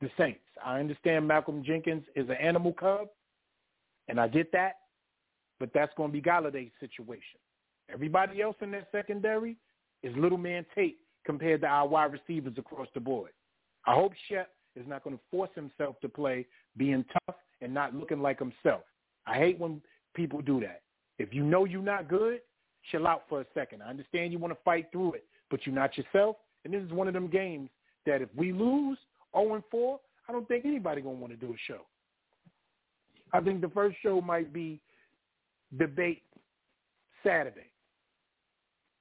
the 0.00 0.10
Saints. 0.16 0.40
I 0.64 0.80
understand 0.80 1.26
Malcolm 1.26 1.62
Jenkins 1.64 2.04
is 2.14 2.28
an 2.28 2.36
animal 2.36 2.72
cub, 2.72 3.08
and 4.08 4.20
I 4.20 4.28
get 4.28 4.50
that, 4.52 4.76
but 5.60 5.70
that's 5.74 5.92
going 5.96 6.10
to 6.10 6.12
be 6.12 6.22
Golladay's 6.22 6.72
situation. 6.80 7.40
Everybody 7.92 8.40
else 8.42 8.56
in 8.60 8.70
that 8.72 8.88
secondary 8.92 9.56
is 10.02 10.14
little 10.16 10.38
man 10.38 10.64
Tate 10.74 10.98
compared 11.24 11.60
to 11.62 11.66
our 11.66 11.86
wide 11.86 12.12
receivers 12.12 12.54
across 12.56 12.88
the 12.94 13.00
board. 13.00 13.30
I 13.86 13.94
hope 13.94 14.12
Shep 14.28 14.50
is 14.76 14.86
not 14.86 15.04
going 15.04 15.16
to 15.16 15.22
force 15.30 15.50
himself 15.54 16.00
to 16.00 16.08
play 16.08 16.46
being 16.76 17.04
tough 17.12 17.36
and 17.60 17.74
not 17.74 17.94
looking 17.94 18.20
like 18.20 18.38
himself. 18.38 18.82
I 19.26 19.34
hate 19.34 19.58
when 19.58 19.82
people 20.14 20.40
do 20.40 20.60
that. 20.60 20.82
If 21.18 21.34
you 21.34 21.42
know 21.42 21.64
you're 21.64 21.82
not 21.82 22.08
good, 22.08 22.40
chill 22.90 23.06
out 23.06 23.24
for 23.28 23.40
a 23.40 23.46
second. 23.54 23.82
I 23.82 23.90
understand 23.90 24.32
you 24.32 24.38
want 24.38 24.54
to 24.54 24.60
fight 24.64 24.86
through 24.92 25.14
it, 25.14 25.24
but 25.50 25.66
you're 25.66 25.74
not 25.74 25.96
yourself. 25.98 26.36
And 26.68 26.74
this 26.74 26.86
is 26.86 26.92
one 26.94 27.08
of 27.08 27.14
them 27.14 27.28
games 27.28 27.70
that 28.04 28.20
if 28.20 28.28
we 28.36 28.52
lose, 28.52 28.98
0 29.34 29.54
and 29.54 29.62
4, 29.70 29.98
I 30.28 30.32
don't 30.32 30.46
think 30.46 30.66
anybody 30.66 31.00
gonna 31.00 31.14
want 31.14 31.32
to 31.32 31.38
do 31.38 31.54
a 31.54 31.56
show. 31.66 31.80
I 33.32 33.40
think 33.40 33.62
the 33.62 33.70
first 33.70 33.96
show 34.02 34.20
might 34.20 34.52
be 34.52 34.78
debate 35.78 36.22
Saturday 37.24 37.70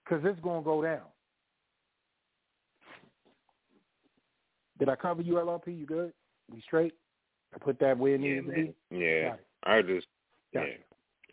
because 0.04 0.24
it's 0.26 0.40
gonna 0.40 0.62
go 0.62 0.82
down. 0.82 1.02
Did 4.80 4.88
I 4.88 4.96
cover 4.96 5.22
you, 5.22 5.34
LRP? 5.34 5.78
You 5.78 5.86
good? 5.86 6.14
We 6.50 6.62
straight? 6.62 6.94
I 7.54 7.58
put 7.58 7.80
that 7.80 7.98
where 7.98 8.16
it 8.16 8.22
yeah, 8.22 8.36
needs 8.36 8.46
to 8.46 8.54
be. 8.54 8.74
Yeah, 8.92 9.36
I 9.64 9.82
just 9.82 10.08
Got 10.54 10.62
yeah. 10.62 10.68
it. 10.68 10.86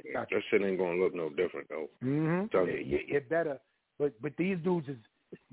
yeah. 0.05 0.13
Got 0.15 0.31
That 0.31 0.43
shit 0.51 0.63
ain't 0.63 0.79
gonna 0.79 0.99
look 0.99 1.15
no 1.15 1.29
different 1.31 1.69
though. 1.69 1.89
Mm-hmm. 2.03 2.57
It, 2.69 2.87
you. 2.87 2.97
it, 2.97 3.05
it 3.09 3.29
better, 3.29 3.61
but 4.01 4.21
but 4.21 4.33
these 4.37 4.59
dudes 4.65 4.89
is 4.89 4.97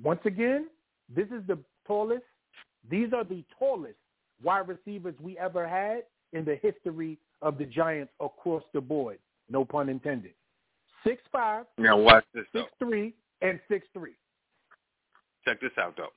once 0.01 0.21
again. 0.25 0.67
This 1.13 1.27
is 1.27 1.45
the 1.47 1.57
tallest. 1.85 2.23
These 2.89 3.13
are 3.13 3.23
the 3.23 3.43
tallest 3.59 3.95
wide 4.43 4.67
receivers 4.67 5.15
we 5.21 5.37
ever 5.37 5.67
had 5.67 6.03
in 6.33 6.45
the 6.45 6.55
history 6.55 7.17
of 7.41 7.57
the 7.57 7.65
Giants 7.65 8.11
across 8.19 8.63
the 8.73 8.81
board. 8.81 9.19
No 9.49 9.65
pun 9.65 9.89
intended. 9.89 10.33
Six 11.05 11.21
five, 11.31 11.65
Now 11.77 11.97
watch 11.97 12.25
this 12.33 12.45
though. 12.53 12.61
six 12.61 12.71
three, 12.79 13.13
and 13.41 13.59
six 13.67 13.87
three. 13.93 14.13
Check 15.45 15.59
this 15.61 15.71
out 15.77 15.97
though. 15.97 16.09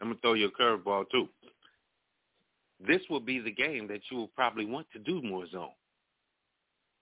I'm 0.00 0.08
gonna 0.08 0.20
throw 0.20 0.34
you 0.34 0.46
a 0.46 0.62
curveball 0.62 1.10
too. 1.10 1.28
This 2.86 3.02
will 3.10 3.20
be 3.20 3.40
the 3.40 3.50
game 3.50 3.88
that 3.88 4.00
you 4.10 4.16
will 4.16 4.28
probably 4.28 4.64
want 4.64 4.86
to 4.92 5.00
do 5.00 5.20
more 5.22 5.48
zone 5.48 5.70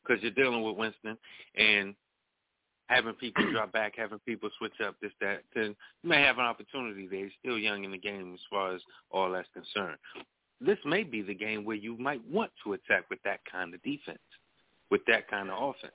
because 0.03 0.23
you're 0.23 0.33
dealing 0.33 0.63
with 0.63 0.77
Winston 0.77 1.19
and 1.57 1.95
having 2.89 3.15
people 3.15 3.51
drop 3.53 3.73
back, 3.73 3.95
having 3.97 4.19
people 4.21 4.49
switch 4.59 4.81
up 4.85 4.97
this 5.01 5.13
that. 5.21 5.43
Then 5.55 5.75
you 6.03 6.09
may 6.11 6.23
have 6.23 6.39
an 6.39 6.45
opportunity 6.45 7.07
there. 7.07 7.25
He's 7.25 7.33
still 7.41 7.59
young 7.59 7.85
in 7.85 7.91
the 7.91 7.99
game 7.99 8.33
as 8.35 8.41
far 8.51 8.75
as 8.75 8.81
all 9.11 9.31
that's 9.33 9.49
concerned. 9.53 9.99
This 10.61 10.79
may 10.85 11.03
be 11.03 11.21
the 11.23 11.35
game 11.35 11.65
where 11.65 11.77
you 11.77 11.97
might 11.99 12.25
want 12.31 12.51
to 12.65 12.73
attack 12.75 13.05
with 13.11 13.19
that 13.25 13.41
kind 13.51 13.75
of 13.75 13.83
defense, 13.83 14.19
with 14.91 15.03
that 15.07 15.29
kind 15.29 15.51
of 15.51 15.63
offense. 15.63 15.93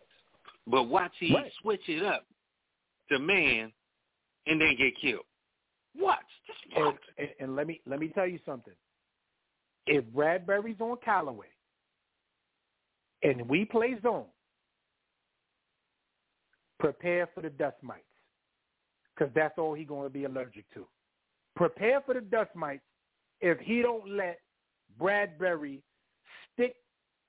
But 0.67 0.83
watch 0.83 1.13
he 1.19 1.33
Right. 1.33 1.51
switch 1.61 1.87
it 1.87 2.03
up 2.03 2.25
to 3.11 3.17
man 3.19 3.71
and 4.45 4.61
then 4.61 4.75
get 4.77 4.95
killed. 5.01 5.25
Watch. 5.97 6.19
Just 6.45 6.59
And, 6.75 6.85
watch. 6.85 6.95
and, 7.17 7.29
and 7.39 7.55
let 7.55 7.67
me 7.67 7.81
let 7.87 7.99
me 7.99 8.09
tell 8.09 8.27
you 8.27 8.39
something. 8.45 8.73
If 9.87 10.05
Bradberry's 10.05 10.79
on 10.79 10.97
Callaway 11.03 11.47
and 13.23 13.47
we 13.49 13.65
play 13.65 13.95
zone, 14.03 14.25
prepare 16.81 17.29
for 17.33 17.41
the 17.41 17.49
dust 17.49 17.77
mites 17.83 18.01
because 19.15 19.31
that's 19.35 19.57
all 19.57 19.75
he's 19.75 19.87
going 19.87 20.03
to 20.03 20.09
be 20.09 20.25
allergic 20.25 20.65
to. 20.73 20.85
Prepare 21.55 22.01
for 22.01 22.15
the 22.15 22.21
dust 22.21 22.49
mites 22.55 22.81
if 23.39 23.59
he 23.59 23.81
don't 23.81 24.09
let 24.09 24.39
Bradberry 24.99 25.79
stick 26.53 26.75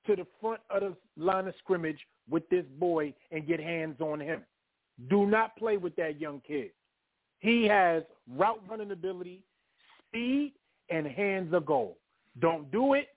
to 0.07 0.17
the 0.17 0.27
front 0.41 0.61
of 0.71 0.81
the 0.81 0.97
line 1.23 1.47
of 1.47 1.55
scrimmage 1.59 1.99
with 2.31 2.49
this 2.49 2.65
boy 2.79 3.13
and 3.31 3.47
get 3.47 3.61
hands 3.61 4.01
on 4.01 4.19
him. 4.21 4.41
Do 5.11 5.27
not 5.27 5.57
play 5.57 5.77
with 5.77 5.95
that 5.97 6.19
young 6.19 6.41
kid. 6.47 6.71
He 7.41 7.65
has 7.65 8.03
route 8.37 8.61
running 8.71 8.91
ability, 8.91 9.45
speed, 10.09 10.55
and 10.89 11.07
hands 11.07 11.53
of 11.53 11.67
gold. 11.67 11.97
Don't 12.41 12.71
do 12.73 12.95
it. 12.95 13.09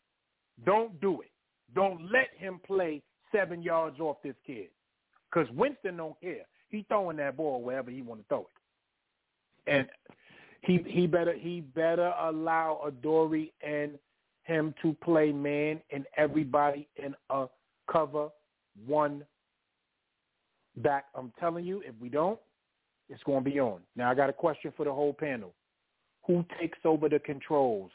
Don't 0.66 1.00
do 1.00 1.22
it. 1.22 1.32
Don't 1.74 2.12
let 2.12 2.30
him 2.38 2.60
play 2.66 3.02
seven 3.32 3.62
yards 3.62 4.00
off 4.00 4.18
this 4.24 4.36
kid. 4.46 4.68
Because 5.36 5.52
Winston 5.52 5.98
don't 5.98 6.20
care. 6.22 6.46
He 6.70 6.86
throwing 6.88 7.18
that 7.18 7.36
ball 7.36 7.62
wherever 7.62 7.92
he 7.92 8.02
want 8.02 8.22
to 8.22 8.28
throw 8.28 8.42
it. 8.42 8.48
And 9.68 9.88
he 10.62 10.80
he 10.88 11.08
better 11.08 11.34
he 11.34 11.62
better 11.62 12.14
allow 12.20 12.82
Adoree 12.86 13.52
and 13.62 14.00
him 14.44 14.74
to 14.82 14.94
play 15.04 15.32
man 15.32 15.82
and 15.92 16.06
everybody 16.18 16.88
in 16.96 17.16
a 17.30 17.48
cover 17.92 18.30
one 18.86 19.24
back. 20.78 21.06
I'm 21.16 21.34
telling 21.40 21.66
you, 21.66 21.82
if 21.82 21.94
we 22.00 22.10
don't, 22.10 22.40
it's 23.10 23.24
going 23.24 23.44
to 23.44 23.50
be 23.50 23.60
on. 23.60 23.82
Now 23.96 24.12
I 24.12 24.16
got 24.16 24.30
a 24.30 24.34
question 24.34 24.72
for 24.78 24.86
the 24.86 24.94
whole 24.94 25.14
panel. 25.14 25.54
Who 26.28 26.46
takes 26.60 26.80
over 26.86 27.10
the 27.10 27.20
controls 27.20 27.92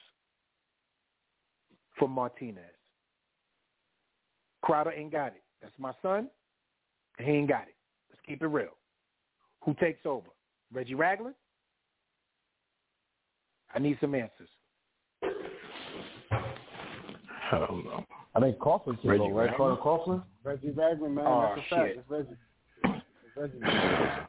for 1.98 2.08
Martinez? 2.08 2.64
Crowder 4.62 4.92
ain't 4.92 5.12
got 5.12 5.28
it. 5.28 5.42
That's 5.62 5.74
my 5.78 5.92
son. 6.02 6.28
He 7.22 7.30
ain't 7.32 7.48
got 7.48 7.62
it. 7.62 7.74
Let's 8.10 8.20
keep 8.26 8.42
it 8.42 8.46
real. 8.46 8.70
Who 9.64 9.74
takes 9.74 10.04
over? 10.06 10.28
Reggie 10.72 10.94
Ragland? 10.94 11.34
I 13.74 13.78
need 13.78 13.98
some 14.00 14.14
answers. 14.14 14.48
I 17.52 17.58
don't 17.58 17.84
know. 17.84 18.04
I 18.34 18.40
think 18.40 18.58
Coughlin 18.58 18.96
took 18.96 19.04
Reggie 19.04 19.22
over, 19.24 19.34
right? 19.34 19.50
Ragland? 19.50 19.78
Carter 19.82 20.04
Coughlin? 20.10 20.22
Reggie 20.44 20.70
Ragland, 20.70 21.14
man, 21.16 21.24
Oh, 21.26 21.52
that's 21.54 21.66
a 21.66 21.74
fact. 21.74 21.88
shit. 21.88 21.98
It's 21.98 22.10
Reggie. 22.10 22.36
It's 22.84 23.36
Reggie. 23.36 23.58
Man. 23.58 24.26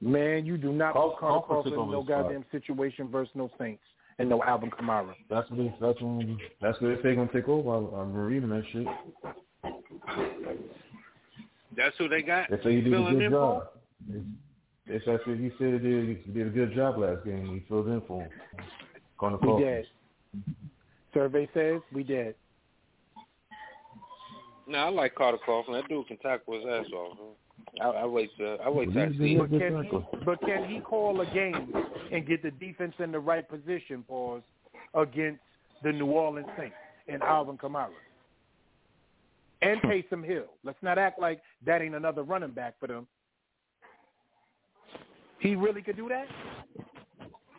Man, 0.00 0.46
you 0.46 0.56
do 0.58 0.72
not 0.72 0.92
Carl- 0.92 1.10
put 1.10 1.18
Carter 1.20 1.46
Crawford 1.46 1.72
Coughlin 1.72 1.84
in 1.84 1.90
no 1.92 1.98
his 2.00 2.06
spot. 2.08 2.22
goddamn 2.24 2.44
situation 2.52 3.08
versus 3.08 3.32
no 3.34 3.50
Saints 3.58 3.82
and 4.18 4.28
no 4.28 4.42
Alvin 4.44 4.70
Kamara. 4.70 5.14
That's 5.30 5.48
what 5.50 5.58
they, 5.58 5.74
that's 5.80 6.00
when 6.00 6.38
that's 6.60 6.80
what 6.80 7.02
they're 7.02 7.14
gonna 7.14 7.30
take 7.32 7.48
over. 7.48 7.70
I, 7.70 8.00
I've 8.00 8.06
been 8.12 8.16
reading 8.16 8.48
that 8.50 8.64
shit. 8.72 8.86
That's 11.76 11.96
who 11.98 12.08
they 12.08 12.22
got. 12.22 12.50
They 12.50 12.56
say 12.62 12.76
he 12.76 12.80
did 12.80 12.92
a 12.92 12.96
filling 12.96 13.18
good 13.18 13.30
job. 13.30 13.68
It's, 14.10 14.24
it's 14.86 15.04
that's 15.06 15.26
what 15.26 15.36
he 15.36 15.50
said. 15.58 15.74
He 15.74 15.78
did, 15.78 16.18
he 16.24 16.32
did 16.32 16.46
a 16.46 16.50
good 16.50 16.74
job 16.74 16.98
last 16.98 17.24
game. 17.24 17.46
He 17.46 17.68
filled 17.68 17.88
in 17.88 18.00
for 18.02 18.22
him. 18.22 18.30
Carter 19.18 19.36
We 19.42 19.48
Coughlin. 19.48 19.60
did. 19.60 19.86
Survey 21.12 21.48
says 21.54 21.80
we 21.92 22.02
did. 22.02 22.34
No, 24.66 24.78
I 24.78 24.88
like 24.90 25.14
Carter 25.14 25.38
Coughlin. 25.46 25.80
That 25.80 25.88
dude 25.88 26.06
can 26.08 26.18
tackle 26.18 26.54
his 26.54 26.64
ass 26.68 26.92
off. 26.92 27.16
I, 27.82 27.86
I 27.88 28.06
wait 28.06 28.30
to 28.38 28.56
I 28.64 28.68
wait 28.68 28.92
till 28.92 29.02
I 29.02 29.08
see 29.10 29.36
But 29.36 29.50
can 29.50 29.84
he? 29.84 30.18
But 30.24 30.40
can 30.40 30.68
he 30.68 30.80
call 30.80 31.20
a 31.20 31.26
game 31.26 31.72
and 32.12 32.26
get 32.26 32.42
the 32.42 32.50
defense 32.52 32.94
in 32.98 33.12
the 33.12 33.18
right 33.18 33.48
position, 33.48 34.04
pause, 34.06 34.42
against 34.94 35.40
the 35.82 35.92
New 35.92 36.06
Orleans 36.06 36.48
Saints 36.58 36.74
and 37.08 37.22
Alvin 37.22 37.56
Kamara 37.56 37.88
and 39.62 39.80
Taysom 39.82 40.24
Hill? 40.24 40.46
Let's 40.64 40.78
not 40.82 40.98
act 40.98 41.18
like 41.18 41.40
that 41.66 41.82
ain't 41.82 41.94
another 41.94 42.22
running 42.22 42.50
back 42.50 42.78
for 42.78 42.86
them. 42.86 43.06
He 45.40 45.54
really 45.54 45.82
could 45.82 45.96
do 45.96 46.08
that. 46.08 46.26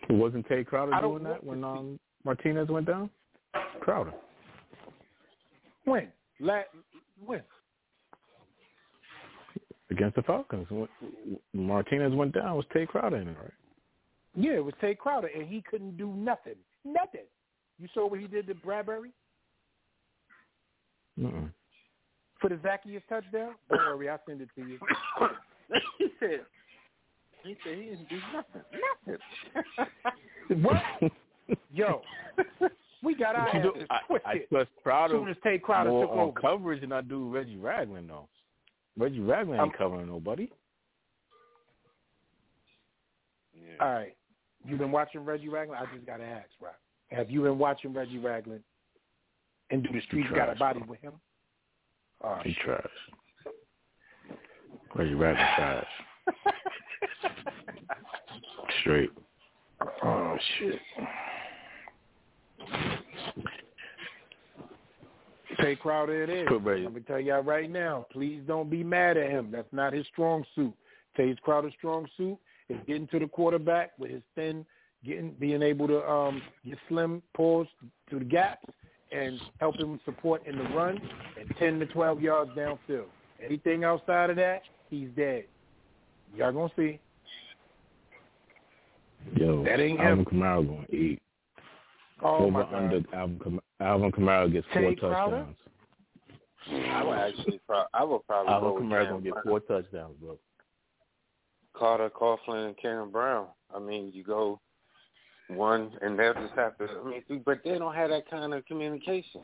Wasn't 0.09 0.47
Tae 0.47 0.63
Crowder 0.63 0.99
doing 1.01 1.23
that 1.23 1.43
when 1.43 1.63
um, 1.63 1.99
Martinez 2.25 2.67
went 2.67 2.87
down? 2.87 3.09
Crowder. 3.79 4.13
When? 5.85 6.07
La- 6.39 6.63
when? 7.23 7.41
Against 9.91 10.15
the 10.15 10.23
Falcons. 10.23 10.67
When 10.69 10.87
Martinez 11.53 12.13
went 12.13 12.33
down, 12.33 12.55
was 12.55 12.65
Tae 12.73 12.85
Crowder 12.85 13.17
in 13.17 13.29
it, 13.29 13.37
right? 13.41 13.51
Yeah, 14.35 14.53
it 14.53 14.65
was 14.65 14.73
Tae 14.81 14.95
Crowder, 14.95 15.29
and 15.33 15.47
he 15.47 15.63
couldn't 15.69 15.97
do 15.97 16.13
nothing. 16.13 16.55
Nothing. 16.83 17.25
You 17.79 17.87
saw 17.93 18.07
what 18.07 18.19
he 18.19 18.27
did 18.27 18.47
to 18.47 18.55
Bradberry 18.55 19.11
Mm-mm. 21.19 21.51
For 22.41 22.49
the 22.49 22.55
Zaccheaus 22.55 23.01
touchdown? 23.09 23.55
Don't 23.69 23.79
worry, 23.79 24.09
I'll 24.09 24.19
send 24.27 24.41
it 24.41 24.49
to 24.55 24.61
you. 24.67 24.79
he 25.97 26.07
said 26.19 26.41
he 27.43 27.55
said 27.63 27.77
he 27.77 27.83
didn't 27.85 28.09
do 28.09 28.19
nothing. 28.33 28.61
Nothing. 29.07 30.61
What? 30.63 31.11
Yo, 31.71 32.01
we 33.03 33.13
got 33.15 33.35
our 33.35 33.55
You 33.55 33.63
know, 33.63 33.69
asses 33.75 33.87
I, 33.91 33.99
twisted. 34.07 34.27
I 34.27 34.37
trust 34.49 34.69
Crowder 34.81 35.13
Soon 35.13 35.29
as 35.29 35.35
Tae 35.43 35.59
Crowder 35.59 35.89
more 35.91 36.03
took 36.05 36.11
on 36.11 36.19
over. 36.19 36.39
coverage 36.41 36.81
than 36.81 36.91
I 36.91 37.01
do 37.01 37.29
Reggie 37.29 37.57
Ragland, 37.57 38.09
though. 38.09 38.27
Reggie 38.97 39.19
Ragland 39.19 39.61
ain't 39.61 39.69
I'm- 39.69 39.77
covering 39.77 40.07
nobody. 40.07 40.49
All 43.79 43.91
right. 43.93 44.15
You've 44.65 44.79
been 44.79 44.91
watching 44.91 45.23
Reggie 45.23 45.49
Ragland? 45.49 45.79
I 45.87 45.95
just 45.95 46.05
got 46.05 46.17
to 46.17 46.23
ask, 46.25 46.49
right? 46.61 46.73
Have 47.11 47.29
you 47.29 47.43
been 47.43 47.57
watching 47.57 47.93
Reggie 47.93 48.17
Ragland? 48.19 48.61
And 49.69 49.83
do 49.83 49.89
the 49.93 50.01
streets 50.01 50.27
got 50.35 50.49
a 50.49 50.55
body 50.55 50.79
bro. 50.79 50.89
with 50.89 51.01
him? 51.01 51.13
Oh, 52.23 52.39
He 52.43 52.53
trash. 52.63 52.85
Reggie 54.95 55.13
Ragland 55.13 55.47
tries. 55.55 55.85
Straight. 58.81 59.09
Oh 60.03 60.37
shit. 60.57 60.79
Tae 65.61 65.75
Crowder 65.75 66.23
it 66.23 66.29
is. 66.29 66.47
Reggie- 66.61 66.85
I'm 66.85 67.03
tell 67.03 67.19
y'all 67.19 67.43
right 67.43 67.69
now. 67.69 68.05
Please 68.11 68.41
don't 68.47 68.69
be 68.69 68.83
mad 68.83 69.17
at 69.17 69.29
him. 69.29 69.49
That's 69.51 69.71
not 69.71 69.93
his 69.93 70.05
strong 70.07 70.43
suit. 70.55 70.73
Tae 71.15 71.35
Crowder's 71.41 71.73
strong 71.77 72.07
suit 72.17 72.37
is 72.69 72.77
getting 72.87 73.07
to 73.07 73.19
the 73.19 73.27
quarterback 73.27 73.91
with 73.99 74.11
his 74.11 74.23
thin, 74.35 74.65
getting 75.05 75.31
being 75.39 75.61
able 75.61 75.87
to 75.87 76.07
um 76.09 76.41
get 76.65 76.77
slim 76.87 77.21
pulls 77.33 77.67
to 78.09 78.19
the 78.19 78.25
gaps 78.25 78.65
and 79.11 79.39
help 79.59 79.77
him 79.77 79.99
support 80.05 80.45
in 80.45 80.57
the 80.57 80.63
run 80.65 80.99
and 81.39 81.51
ten 81.57 81.79
to 81.79 81.85
twelve 81.87 82.21
yards 82.21 82.51
downfield. 82.51 83.05
Anything 83.43 83.83
outside 83.83 84.29
of 84.29 84.35
that, 84.35 84.61
he's 84.89 85.09
dead. 85.15 85.45
Y'all 86.35 86.51
gonna 86.51 86.71
see. 86.75 86.99
Yo, 89.35 89.63
That 89.63 89.79
ain't 89.79 89.99
Alvin 89.99 90.19
him. 90.19 90.25
Kamara 90.25 90.65
going 90.65 90.85
to 90.87 90.95
eat. 90.95 91.21
Oh 92.21 92.35
Over 92.45 92.51
my 92.51 92.61
God. 92.63 92.73
under 92.73 93.01
Alvin, 93.13 93.39
Kam- 93.39 93.59
Alvin 93.79 94.11
Kamara 94.11 94.51
gets 94.51 94.67
four 94.73 94.81
Tae 94.91 94.95
Crowder? 94.95 95.37
touchdowns. 95.37 95.57
I 96.91 97.03
would 97.03 97.17
actually 97.17 97.59
pro- 97.67 97.85
I 97.93 98.03
would 98.03 98.25
probably 98.27 98.51
Alvin 98.53 98.69
go 98.69 98.73
with 98.75 98.83
Kamara 98.83 99.03
Cam 99.05 99.11
going 99.11 99.23
to 99.23 99.31
get 99.31 99.43
four 99.43 99.59
touchdowns, 99.61 100.15
bro. 100.21 100.37
Carter 101.75 102.09
Coughlin 102.09 102.67
and 102.67 102.77
Karen 102.77 103.09
Brown. 103.09 103.47
I 103.73 103.79
mean, 103.79 104.11
you 104.13 104.23
go 104.23 104.59
one, 105.49 105.91
and 106.01 106.17
they'll 106.17 106.33
just 106.33 106.53
have 106.55 106.77
to. 106.77 106.87
I 106.87 107.09
mean, 107.09 107.43
but 107.45 107.59
they 107.63 107.77
don't 107.77 107.95
have 107.95 108.09
that 108.09 108.29
kind 108.29 108.53
of 108.53 108.65
communication. 108.65 109.41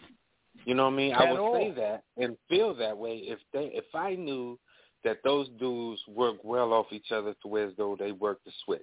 You 0.66 0.74
know 0.74 0.86
what 0.86 0.94
I 0.94 0.98
mean? 0.98 1.14
I 1.14 1.32
would 1.32 1.40
all. 1.40 1.56
say 1.56 1.72
that 1.72 2.04
and 2.18 2.38
feel 2.50 2.74
that 2.76 2.98
way 2.98 3.18
if 3.24 3.40
they 3.54 3.72
if 3.74 3.86
I 3.94 4.16
knew 4.16 4.58
that 5.04 5.20
those 5.24 5.48
dudes 5.60 6.02
work 6.08 6.38
well 6.44 6.74
off 6.74 6.88
each 6.92 7.12
other 7.12 7.36
to 7.42 7.48
where 7.48 7.68
as 7.68 7.74
though 7.78 7.96
they 7.98 8.12
work 8.12 8.40
the 8.46 8.52
switch. 8.66 8.82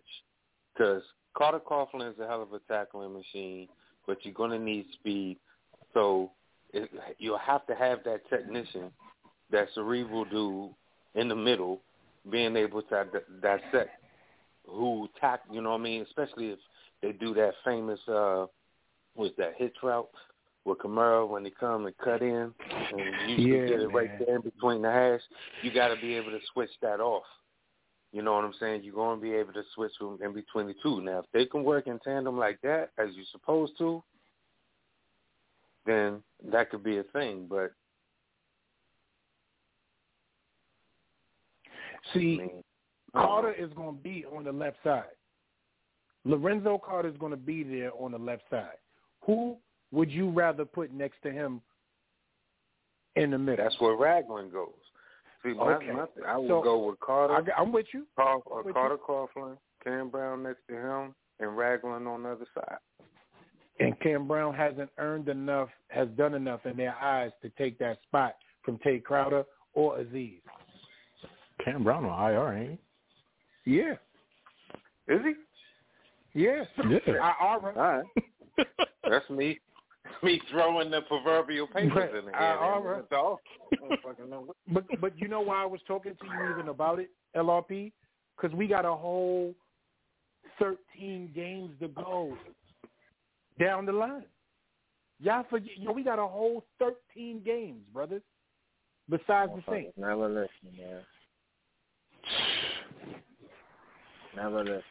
Because 0.72 1.02
Carter 1.36 1.60
Coughlin 1.60 2.10
is 2.10 2.18
a 2.20 2.26
hell 2.26 2.42
of 2.42 2.52
a 2.52 2.60
tackling 2.72 3.12
machine, 3.12 3.68
but 4.06 4.18
you're 4.22 4.34
going 4.34 4.52
to 4.52 4.58
need 4.58 4.86
speed. 4.92 5.38
So 5.94 6.30
it, 6.72 6.88
you'll 7.18 7.38
have 7.38 7.66
to 7.66 7.74
have 7.74 7.98
that 8.04 8.20
technician, 8.30 8.90
that 9.50 9.68
cerebral 9.74 10.24
dude 10.24 10.70
in 11.14 11.28
the 11.28 11.36
middle, 11.36 11.80
being 12.30 12.56
able 12.56 12.82
to 12.82 13.04
di- 13.12 13.40
dissect 13.42 13.90
who 14.66 15.08
tack. 15.20 15.40
You 15.50 15.60
know 15.60 15.70
what 15.70 15.80
I 15.80 15.84
mean? 15.84 16.02
Especially 16.02 16.50
if 16.50 16.58
they 17.02 17.12
do 17.12 17.34
that 17.34 17.52
famous 17.64 18.00
uh, 18.08 18.46
was 19.14 19.30
that 19.38 19.54
hitch 19.56 19.76
route 19.82 20.08
with 20.64 20.78
Kamara 20.78 21.28
when 21.28 21.42
they 21.42 21.50
come 21.50 21.86
and 21.86 21.96
cut 21.98 22.22
in, 22.22 22.52
and 22.92 23.28
you 23.28 23.36
Yeah, 23.36 23.58
can 23.58 23.68
get 23.68 23.80
it 23.80 23.88
right 23.88 24.10
there 24.18 24.36
in 24.36 24.42
between 24.42 24.82
the 24.82 24.90
hash. 24.90 25.20
You 25.62 25.72
got 25.72 25.88
to 25.88 26.00
be 26.00 26.14
able 26.14 26.30
to 26.30 26.38
switch 26.52 26.70
that 26.80 27.00
off. 27.00 27.24
You 28.12 28.22
know 28.22 28.34
what 28.34 28.44
I'm 28.44 28.54
saying? 28.60 28.82
You're 28.84 28.94
going 28.94 29.18
to 29.18 29.22
be 29.22 29.32
able 29.32 29.54
to 29.54 29.62
switch 29.74 29.92
them 29.98 30.18
in 30.22 30.34
between 30.34 30.66
the 30.66 30.74
two. 30.82 31.00
Now, 31.00 31.20
if 31.20 31.24
they 31.32 31.46
can 31.46 31.64
work 31.64 31.86
in 31.86 31.98
tandem 32.00 32.38
like 32.38 32.60
that, 32.62 32.90
as 32.98 33.08
you're 33.14 33.24
supposed 33.32 33.72
to, 33.78 34.02
then 35.86 36.22
that 36.50 36.70
could 36.70 36.84
be 36.84 36.98
a 36.98 37.04
thing. 37.04 37.46
But 37.48 37.72
See, 42.12 42.38
I 42.40 42.46
mean, 42.46 42.62
Carter 43.12 43.52
is 43.52 43.72
going 43.74 43.96
to 43.96 44.02
be 44.02 44.24
on 44.26 44.44
the 44.44 44.52
left 44.52 44.76
side. 44.84 45.04
Lorenzo 46.24 46.78
Carter 46.84 47.08
is 47.08 47.16
going 47.16 47.30
to 47.32 47.36
be 47.36 47.62
there 47.64 47.90
on 47.98 48.12
the 48.12 48.18
left 48.18 48.42
side. 48.50 48.78
Who 49.26 49.56
would 49.90 50.10
you 50.10 50.30
rather 50.30 50.64
put 50.64 50.92
next 50.92 51.22
to 51.24 51.30
him 51.32 51.60
in 53.16 53.30
the 53.30 53.38
middle? 53.38 53.64
that's 53.64 53.78
where 53.80 53.96
Ragland 53.96 54.52
goes. 54.52 54.68
See, 55.42 55.52
my, 55.54 55.74
Okay. 55.74 55.90
my, 55.90 56.06
I 56.26 56.36
would 56.38 56.48
So, 56.48 56.62
go 56.62 56.86
with 56.86 57.00
Carter. 57.00 57.52
I, 57.56 57.60
am 57.60 57.72
with 57.72 57.86
you. 57.92 58.06
Carl, 58.16 58.42
I'm 58.52 58.58
uh, 58.58 58.62
with 58.62 58.74
Carter 58.74 58.96
Coughlin, 58.96 59.56
Cam 59.82 60.08
Brown 60.08 60.44
next 60.44 60.60
to 60.68 60.74
him, 60.76 61.14
and 61.40 61.56
Ragland 61.56 62.06
on 62.06 62.22
the 62.22 62.30
other 62.30 62.46
side. 62.54 62.78
And 63.80 63.98
Cam 64.00 64.28
Brown 64.28 64.54
hasn't 64.54 64.90
earned 64.98 65.28
enough, 65.28 65.68
has 65.88 66.08
done 66.16 66.34
enough 66.34 66.64
in 66.66 66.76
their 66.76 66.94
eyes 66.94 67.32
to 67.42 67.50
take 67.58 67.78
that 67.80 67.98
spot 68.04 68.36
from 68.64 68.78
Tate 68.78 69.04
Crowder 69.04 69.44
or 69.74 69.98
Azeez. 69.98 70.40
Cam 71.64 71.82
Brown 71.82 72.04
on 72.04 72.30
IR, 72.32 72.52
ain't 72.52 72.80
he? 73.64 73.76
Yeah. 73.78 73.94
Is 75.08 75.20
he? 75.24 75.32
Yeah. 76.34 76.64
Yeah. 76.88 76.98
I, 77.22 77.34
all 77.40 77.60
right. 77.60 77.76
All 77.76 78.02
right. 78.58 78.66
That's 79.08 79.28
me. 79.30 79.58
Me 80.22 80.40
throwing 80.50 80.90
the 80.90 81.02
proverbial 81.02 81.66
papers 81.66 82.10
in 82.18 82.26
the 82.26 82.32
Uh, 82.32 82.40
air. 82.42 82.58
all 82.58 82.82
right. 82.82 82.96
That's 83.10 83.20
all. 83.20 83.40
I 83.72 83.76
don't 83.88 84.02
fucking 84.02 84.30
know 84.30 84.54
But 84.72 84.84
but 85.00 85.18
you 85.18 85.28
know 85.28 85.40
why 85.40 85.62
I 85.62 85.66
was 85.66 85.80
talking 85.86 86.14
to 86.14 86.26
you 86.26 86.50
even 86.50 86.68
about 86.68 86.98
it, 87.00 87.10
LRP? 87.36 87.92
Because 88.36 88.56
we 88.56 88.66
got 88.66 88.84
a 88.84 88.94
whole 88.94 89.54
thirteen 90.58 91.30
games 91.34 91.70
to 91.80 91.88
go 91.88 92.36
down 93.58 93.86
the 93.86 93.92
line. 93.92 94.24
Y'all 95.20 95.44
forget, 95.48 95.76
you 95.76 95.84
know, 95.86 95.92
we 95.92 96.02
got 96.02 96.18
a 96.18 96.26
whole 96.26 96.64
thirteen 96.78 97.40
games, 97.44 97.82
brothers. 97.92 98.22
Besides 99.08 99.52
the 99.54 99.62
Saints, 99.72 99.92
Never 99.96 100.28
listen, 100.28 100.76
man. 100.78 101.00
Never 104.36 104.64
listen. 104.64 104.82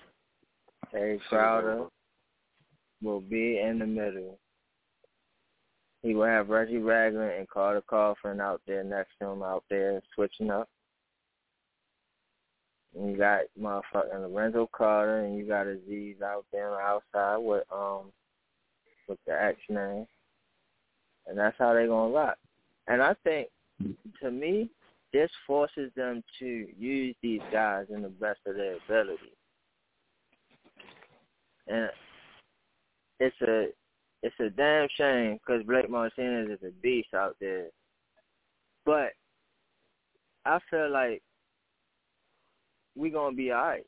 Terry 0.92 1.22
Crowder 1.30 1.88
will 3.02 3.22
be 3.22 3.60
in 3.60 3.80
the 3.80 3.86
middle. 3.86 4.38
He 6.04 6.14
will 6.14 6.26
have 6.26 6.50
Reggie 6.50 6.78
Ragland 6.78 7.32
and 7.32 7.48
Carter 7.50 7.84
Coughlin 7.90 8.42
out 8.42 8.62
there 8.68 8.84
next 8.84 9.12
to 9.20 9.28
him 9.28 9.44
out 9.44 9.64
there 9.70 10.02
switching 10.16 10.50
up. 10.50 10.68
And 12.96 13.12
you 13.12 13.18
got 13.18 13.42
motherfucking 13.60 14.34
Lorenzo 14.34 14.70
Carter 14.76 15.20
and 15.20 15.38
you 15.38 15.48
got 15.48 15.68
Azeez 15.68 16.22
out 16.22 16.46
there 16.52 16.72
on 16.72 17.02
the 17.14 17.18
outside 17.18 17.38
with 17.38 17.64
um 17.72 18.12
with 19.08 19.20
the 19.26 19.34
X 19.34 19.58
name. 19.70 20.06
And 21.28 21.38
that's 21.38 21.56
how 21.58 21.74
they 21.74 21.88
gonna 21.88 22.14
rock. 22.14 22.38
And 22.88 23.02
I 23.02 23.14
think, 23.24 23.48
to 24.22 24.32
me, 24.32 24.70
this 25.14 25.30
forces 25.46 25.92
them 25.96 26.24
to 26.40 26.68
use 26.78 27.16
these 27.22 27.42
guys 27.52 27.86
in 27.94 28.02
the 28.02 28.10
best 28.10 28.40
of 28.46 28.56
their 28.56 28.78
ability. 28.86 29.34
And 31.68 31.90
it's 33.20 33.36
a 33.42 33.68
it's 34.24 34.40
a 34.40 34.50
damn 34.50 34.88
shame 34.98 35.40
because 35.46 35.66
Blake 35.66 35.90
Martinez 35.90 36.50
is 36.50 36.68
a 36.68 36.72
beast 36.82 37.14
out 37.16 37.36
there. 37.40 37.68
But 38.86 39.14
I 40.46 40.60
feel 40.70 40.92
like 40.92 41.22
we're 42.96 43.12
gonna 43.12 43.36
be 43.36 43.52
alright. 43.52 43.86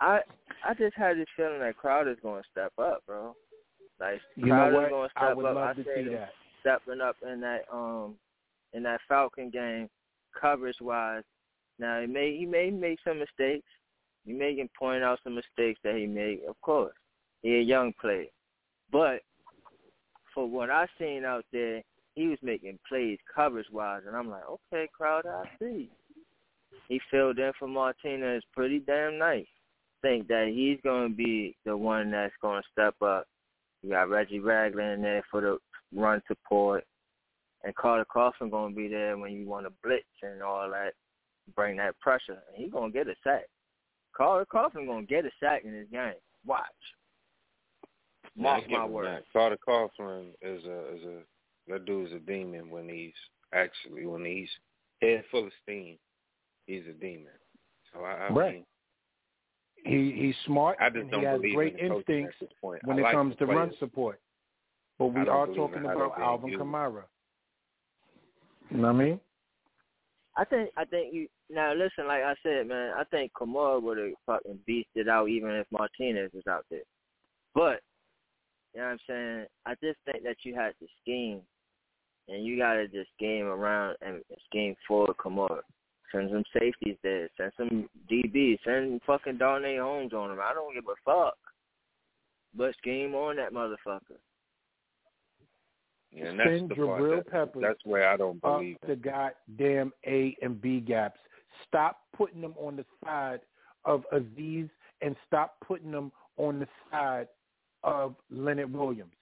I 0.00 0.20
I 0.66 0.74
just 0.74 0.96
had 0.96 1.16
this 1.16 1.26
feeling 1.36 1.60
that 1.60 1.76
Crowder's 1.76 2.18
gonna 2.22 2.42
step 2.50 2.72
up, 2.78 3.02
bro. 3.06 3.34
Like 4.00 4.20
You 4.36 4.46
Crowder's 4.46 4.90
gonna 4.90 5.08
step 5.10 5.22
I 5.22 5.34
would 5.34 5.46
up. 5.46 5.54
love 5.54 5.68
I 5.68 5.72
to 5.74 5.84
see 5.84 6.08
that. 6.10 6.30
stepping 6.60 7.00
up 7.00 7.16
in 7.26 7.40
that 7.40 7.62
um 7.72 8.16
in 8.72 8.82
that 8.84 9.00
Falcon 9.08 9.50
game, 9.50 9.88
coverage 10.38 10.80
wise. 10.80 11.24
Now 11.78 12.00
he 12.00 12.06
may 12.06 12.36
he 12.36 12.46
may 12.46 12.70
make 12.70 12.98
some 13.06 13.18
mistakes. 13.18 13.68
He 14.24 14.32
may 14.32 14.54
can 14.54 14.68
point 14.78 15.02
out 15.02 15.18
some 15.24 15.34
mistakes 15.34 15.80
that 15.84 15.96
he 15.96 16.06
made, 16.06 16.40
of 16.48 16.60
course. 16.60 16.94
He 17.42 17.56
a 17.56 17.60
young 17.60 17.92
player. 18.00 18.26
But 18.90 19.20
for 20.34 20.48
what 20.48 20.70
I 20.70 20.86
seen 20.98 21.24
out 21.24 21.44
there, 21.52 21.82
he 22.14 22.28
was 22.28 22.38
making 22.42 22.78
plays 22.88 23.18
coverage 23.34 23.66
wise 23.72 24.02
and 24.06 24.16
I'm 24.16 24.30
like, 24.30 24.44
Okay, 24.48 24.88
Crowder, 24.96 25.34
I 25.34 25.48
see. 25.58 25.90
He 26.88 27.00
filled 27.10 27.38
in 27.38 27.52
for 27.58 27.68
Martinez 27.68 28.42
pretty 28.52 28.80
damn 28.80 29.18
nice. 29.18 29.46
Think 30.02 30.28
that 30.28 30.52
he's 30.54 30.78
gonna 30.84 31.08
be 31.08 31.56
the 31.64 31.76
one 31.76 32.10
that's 32.10 32.34
gonna 32.42 32.62
step 32.70 32.94
up. 33.02 33.26
You 33.82 33.90
got 33.90 34.10
Reggie 34.10 34.40
Ragland 34.40 34.94
in 34.94 35.02
there 35.02 35.24
for 35.30 35.40
the 35.40 35.58
run 35.94 36.22
support 36.28 36.84
and 37.64 37.74
Carter 37.74 38.06
Coughlin 38.14 38.50
gonna 38.50 38.74
be 38.74 38.88
there 38.88 39.16
when 39.16 39.32
you 39.32 39.46
want 39.46 39.66
to 39.66 39.72
blitz 39.82 40.04
and 40.22 40.42
all 40.42 40.68
that, 40.70 40.92
bring 41.54 41.76
that 41.76 41.98
pressure. 42.00 42.42
And 42.48 42.56
he 42.56 42.68
gonna 42.68 42.92
get 42.92 43.08
a 43.08 43.14
sack. 43.22 43.44
Carter 44.16 44.46
Coughlin 44.52 44.86
gonna 44.86 45.06
get 45.06 45.24
a 45.24 45.30
sack 45.40 45.62
in 45.64 45.72
this 45.72 45.86
game. 45.90 46.14
Watch. 46.46 46.62
Mark 48.36 48.64
Yeah, 48.68 48.78
my 48.78 48.84
him 48.84 48.92
word. 48.92 49.06
that. 49.06 49.24
Carter 49.32 49.58
Coughlin 49.66 50.30
is 50.40 50.64
a 50.64 50.94
is 50.94 51.04
a 51.04 51.18
that 51.68 51.84
dude's 51.84 52.12
a 52.12 52.18
demon 52.18 52.70
when 52.70 52.88
he's 52.88 53.12
actually 53.54 54.06
when 54.06 54.24
he's 54.24 54.48
head 55.00 55.24
full 55.30 55.46
of 55.46 55.52
steam. 55.62 55.98
He's 56.66 56.82
a 56.88 56.92
demon. 56.92 57.32
So 57.92 58.00
I, 58.04 58.12
I 58.12 58.32
Right. 58.32 58.54
mean, 58.54 58.66
He 59.84 60.12
he's 60.12 60.36
smart 60.46 60.78
I 60.80 60.88
just 60.88 61.02
and 61.02 61.10
don't 61.10 61.20
he 61.20 61.26
has 61.26 61.40
great 61.54 61.76
in 61.78 61.92
instincts 61.92 62.36
point. 62.60 62.82
when 62.84 62.96
I 62.96 63.00
it 63.00 63.02
like 63.04 63.14
comes 63.14 63.36
the 63.38 63.46
to 63.46 63.52
run 63.52 63.72
support. 63.78 64.20
But 64.98 65.06
we 65.06 65.20
are 65.22 65.46
talking 65.46 65.84
about 65.84 66.18
Alvin. 66.20 66.50
Kamara. 66.58 67.04
You 68.70 68.78
know 68.78 68.92
what 68.92 69.02
I 69.02 69.04
mean? 69.04 69.20
I 70.36 70.44
think 70.44 70.70
I 70.76 70.84
think 70.84 71.12
you 71.12 71.28
now 71.50 71.74
listen, 71.74 72.06
like 72.06 72.22
I 72.22 72.34
said, 72.42 72.66
man, 72.66 72.92
I 72.96 73.04
think 73.04 73.32
Kamara 73.32 73.82
would 73.82 73.98
have 73.98 74.12
fucking 74.26 74.60
beasted 74.68 75.08
out 75.08 75.28
even 75.28 75.50
if 75.50 75.66
Martinez 75.70 76.30
was 76.32 76.46
out 76.48 76.64
there. 76.70 76.80
But 77.54 77.80
you 78.74 78.80
know 78.80 78.86
what 78.86 78.92
I'm 78.92 78.98
saying? 79.06 79.46
I 79.66 79.74
just 79.82 79.98
think 80.04 80.24
that 80.24 80.36
you 80.44 80.54
had 80.54 80.72
to 80.80 80.86
scheme 81.02 81.42
and 82.28 82.44
you 82.44 82.56
gotta 82.56 82.88
just 82.88 83.10
scheme 83.16 83.46
around 83.46 83.96
and 84.00 84.22
scheme 84.46 84.74
for 84.88 85.08
Kamara. 85.14 85.60
Send 86.10 86.30
some 86.30 86.44
safeties 86.52 86.96
there, 87.02 87.28
send 87.36 87.52
some 87.56 87.88
DBs, 88.10 88.58
send 88.64 89.00
fucking 89.06 89.38
Darnay 89.38 89.78
Holmes 89.78 90.12
on 90.12 90.30
him. 90.30 90.38
I 90.42 90.52
don't 90.54 90.74
give 90.74 90.84
a 90.84 90.94
fuck. 91.04 91.36
But 92.54 92.74
scheme 92.76 93.14
on 93.14 93.36
that 93.36 93.52
motherfucker. 93.52 94.18
And 96.20 96.38
that's 96.38 96.48
Send 96.50 96.68
the 96.70 96.74
part 96.74 97.00
Jabril 97.00 97.16
that, 97.16 97.30
Peppers 97.30 97.62
that's 97.62 97.84
where 97.84 98.08
I 98.08 98.16
don't 98.16 98.42
up 98.44 98.58
believe. 98.58 98.76
the 98.86 98.96
goddamn 98.96 99.92
A 100.06 100.36
and 100.42 100.60
B 100.60 100.80
gaps. 100.80 101.18
Stop 101.68 102.00
putting 102.16 102.40
them 102.40 102.54
on 102.60 102.76
the 102.76 102.84
side 103.04 103.40
of 103.84 104.04
Azeez 104.12 104.68
and 105.00 105.16
stop 105.26 105.56
putting 105.66 105.90
them 105.90 106.12
on 106.36 106.58
the 106.58 106.68
side 106.90 107.28
of 107.82 108.14
Leonard 108.30 108.72
Williams. 108.72 109.12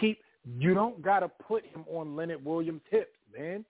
Keep 0.00 0.18
you 0.58 0.74
don't 0.74 1.00
gotta 1.02 1.28
put 1.28 1.64
him 1.64 1.84
on 1.90 2.14
Leonard 2.14 2.44
Williams' 2.44 2.82
hips, 2.90 3.16
man. 3.36 3.64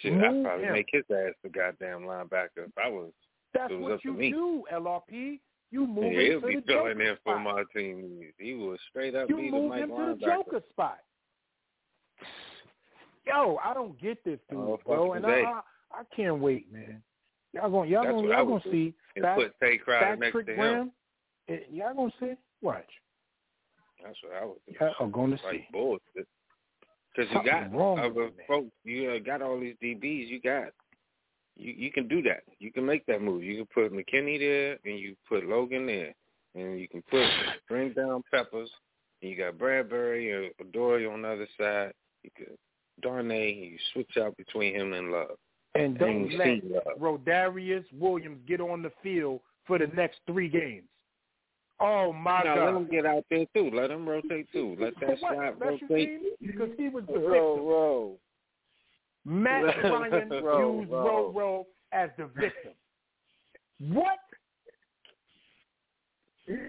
Shit, 0.00 0.12
I'd 0.12 0.44
probably 0.44 0.66
him. 0.66 0.72
make 0.72 0.88
his 0.92 1.04
ass 1.10 1.34
the 1.42 1.48
goddamn 1.48 2.02
linebacker 2.02 2.66
if 2.66 2.72
I 2.82 2.88
was. 2.88 3.10
That's 3.54 3.72
was 3.72 3.80
what 3.80 3.92
up 3.92 4.02
to 4.02 4.08
you 4.08 4.14
me. 4.14 4.30
do, 4.30 4.64
LRP. 4.72 5.40
You 5.70 5.86
move 5.86 6.12
yeah, 6.12 6.20
him 6.20 6.40
he'll 6.40 6.48
be 6.48 6.60
filling 6.66 7.00
in 7.00 7.16
for 7.24 7.38
my 7.38 7.62
team. 7.74 8.20
He 8.38 8.54
was 8.54 8.78
straight 8.88 9.14
up 9.14 9.28
You 9.28 9.36
the 9.36 9.50
move 9.50 9.74
him 9.74 9.88
to 9.88 9.96
the 9.96 10.14
linebacker. 10.14 10.20
Joker 10.20 10.62
spot. 10.70 10.98
Yo, 13.28 13.58
I 13.64 13.74
don't 13.74 14.00
get 14.00 14.22
this 14.24 14.38
dude, 14.50 14.58
Oh, 14.58 14.80
bro, 14.84 15.12
and 15.12 15.26
I. 15.26 15.42
I 15.42 15.60
I 15.90 16.02
can't 16.14 16.38
wait, 16.38 16.72
man. 16.72 17.02
Y'all 17.52 17.70
gonna 17.70 17.88
y'all 17.88 18.04
That's 18.04 18.14
gonna 18.14 18.28
y'all 18.28 18.46
gonna 18.46 18.60
do. 18.64 18.70
see 18.70 18.94
And 19.16 19.24
put 19.34 19.54
Tae 19.60 19.78
Crowder 19.78 20.16
next 20.16 20.32
Trick 20.32 20.46
to 20.46 20.52
him. 20.52 20.58
Graham. 20.58 20.92
Eh, 21.48 21.58
Y'all 21.72 21.94
gonna 21.94 22.12
see? 22.20 22.34
Watch. 22.60 22.84
That's 24.04 24.16
what 24.22 24.36
I 24.40 24.44
would 24.44 24.58
do. 24.66 24.74
Y'all 24.78 24.94
are 25.00 25.08
gonna 25.08 25.38
like 25.44 25.54
see. 25.54 25.66
bullshit. 25.72 26.28
Because 27.16 27.32
you 27.32 27.50
got 27.50 27.72
wrong 27.74 27.98
other 27.98 28.30
folks. 28.46 28.70
You 28.84 29.10
uh, 29.12 29.18
got 29.18 29.42
all 29.42 29.58
these 29.58 29.74
DBs. 29.82 30.28
You 30.28 30.40
got. 30.40 30.68
You 31.56 31.72
you 31.72 31.90
can 31.90 32.06
do 32.06 32.22
that. 32.22 32.42
You 32.58 32.70
can 32.70 32.86
make 32.86 33.06
that 33.06 33.22
move. 33.22 33.42
You 33.42 33.56
can 33.56 33.66
put 33.66 33.92
McKinney 33.92 34.38
there, 34.38 34.78
and 34.84 34.98
you 35.00 35.16
put 35.28 35.44
Logan 35.48 35.86
there, 35.86 36.14
and 36.54 36.78
you 36.78 36.86
can 36.86 37.02
put 37.10 37.26
bring 37.66 37.92
down 37.92 38.22
Peppers. 38.30 38.70
And 39.22 39.30
you 39.32 39.36
got 39.36 39.54
Bradberry 39.58 40.52
or 40.60 40.64
Dory 40.72 41.06
on 41.06 41.22
the 41.22 41.28
other 41.28 41.48
side. 41.58 41.92
You 42.22 42.30
could 42.36 42.56
Darnay. 43.02 43.52
You 43.52 43.78
switch 43.92 44.16
out 44.20 44.36
between 44.36 44.74
him 44.74 44.92
and 44.92 45.12
Love. 45.12 45.36
And 45.74 45.98
don't 45.98 46.30
And 46.30 46.34
let 46.34 46.64
Love. 46.64 46.98
Rodarius 47.00 47.84
Williams 47.92 48.40
get 48.46 48.60
on 48.60 48.82
the 48.82 48.92
field 49.02 49.40
for 49.66 49.78
the 49.78 49.86
next 49.88 50.20
three 50.26 50.48
games. 50.48 50.84
Oh 51.80 52.12
my 52.12 52.42
Now 52.42 52.56
God! 52.56 52.64
let 52.64 52.74
him 52.74 52.88
get 52.90 53.06
out 53.06 53.24
there 53.30 53.46
too. 53.54 53.70
Let 53.72 53.90
him 53.90 54.08
rotate 54.08 54.48
too. 54.52 54.76
Let 54.80 54.94
that 55.00 55.20
what? 55.20 55.34
slot 55.34 55.54
Special 55.56 55.78
rotate. 55.88 56.40
Because 56.44 56.70
he 56.76 56.88
was 56.88 57.04
the 57.06 57.20
Row, 57.20 57.54
victim. 57.54 57.66
row. 57.66 58.18
Matt 59.24 59.64
Ryan 59.84 60.30
Row, 60.42 60.78
used 60.80 60.90
row. 60.90 61.04
Row 61.06 61.32
Row 61.32 61.66
as 61.92 62.10
the 62.18 62.24
victim. 62.26 62.72
What? 63.80 64.18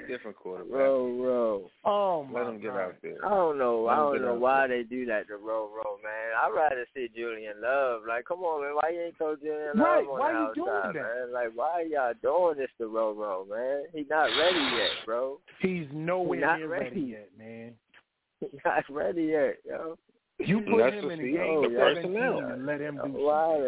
Different 0.07 0.35
quarterback. 0.37 0.73
Row, 0.73 1.07
row. 1.23 1.71
Oh 1.85 2.23
my 2.23 2.39
Let 2.41 2.49
him 2.49 2.61
get 2.61 2.71
God. 2.71 2.79
out 2.79 2.95
there. 3.01 3.25
I 3.25 3.29
don't 3.29 3.57
know. 3.57 3.83
Let 3.85 3.93
I 3.93 3.95
don't 3.97 4.21
know 4.21 4.33
out 4.35 4.39
why 4.39 4.67
they 4.67 4.83
do 4.83 5.05
that 5.05 5.27
to 5.27 5.37
row 5.37 5.69
row, 5.73 5.97
man. 6.03 6.31
I'd 6.43 6.53
rather 6.55 6.85
see 6.93 7.07
Julian 7.15 7.61
Love. 7.61 8.01
Like, 8.07 8.25
come 8.25 8.39
on, 8.39 8.61
man. 8.61 8.75
Why 8.75 8.89
you 8.93 9.01
ain't 9.01 9.17
throw 9.17 9.35
Julian 9.35 9.77
Love 9.77 9.77
Right, 9.77 10.05
on 10.05 10.19
why 10.19 10.31
the 10.31 10.39
you 10.39 10.51
doing 10.55 10.93
that? 10.93 10.93
man? 10.93 11.33
Like, 11.33 11.49
why 11.55 11.85
y'all 11.89 12.13
doing 12.21 12.57
this 12.57 12.69
to 12.79 12.87
row 12.87 13.13
row, 13.13 13.45
man? 13.49 13.83
He's 13.93 14.09
not 14.09 14.25
ready 14.37 14.59
yet, 14.77 14.91
bro. 15.05 15.39
He's 15.61 15.87
nowhere 15.93 16.41
Not 16.41 16.59
near 16.59 16.67
ready. 16.67 16.85
ready 16.85 17.01
yet, 17.01 17.29
man. 17.37 17.73
He's 18.41 18.49
not 18.65 18.83
ready 18.89 19.23
yet, 19.23 19.57
yo. 19.67 19.97
You 20.39 20.59
mm, 20.61 20.71
put 20.71 20.79
That's 20.79 20.95
him 20.95 21.11
in 21.11 21.19
a 21.19 21.23
see, 21.23 21.31
game 21.33 21.57
oh, 21.57 21.61
the 21.69 21.75
17 21.77 22.13
personnel. 22.13 22.51
and 22.51 22.65
let 22.65 22.79
him 22.81 22.95
do 23.03 23.11
Y'all 23.11 23.61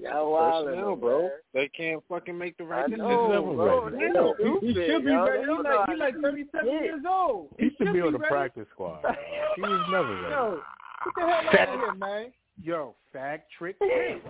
wildin' 0.00 0.62
it. 0.62 0.66
Personnel, 0.66 0.92
it, 0.94 1.00
bro. 1.00 1.20
man. 1.22 1.30
They 1.54 1.68
can't 1.68 2.02
fucking 2.08 2.36
make 2.38 2.56
the 2.56 2.64
right 2.64 2.84
I 2.84 2.88
decisions. 2.88 3.06
bro. 3.08 3.84
ready. 3.84 3.96
They 3.98 4.12
Hell, 4.14 4.34
He 4.60 4.74
should 4.74 5.04
be 5.04 5.10
yo. 5.10 5.24
ready. 5.26 5.42
They 5.46 5.52
He 5.52 5.62
like 5.62 5.66
how 5.66 5.84
he 5.92 5.96
like 5.98 6.14
thirty 6.22 6.44
seven 6.52 6.70
shit. 6.72 6.82
years 6.84 7.00
old. 7.08 7.48
He 7.58 7.70
should 7.76 7.92
be 7.92 8.00
on 8.00 8.12
the 8.12 8.18
ready. 8.18 8.30
practice 8.30 8.66
squad. 8.72 9.04
He 9.56 9.60
was 9.62 9.86
never 9.90 10.14
ready. 10.22 10.34
Yo, 10.34 10.60
get 11.04 11.14
the 11.14 11.20
hell 11.20 11.68
out 11.68 11.78
here, 11.80 11.94
man. 11.94 12.32
Yo, 12.62 12.94
fag 13.14 13.40
trick 13.58 13.78
Graham. 13.78 14.20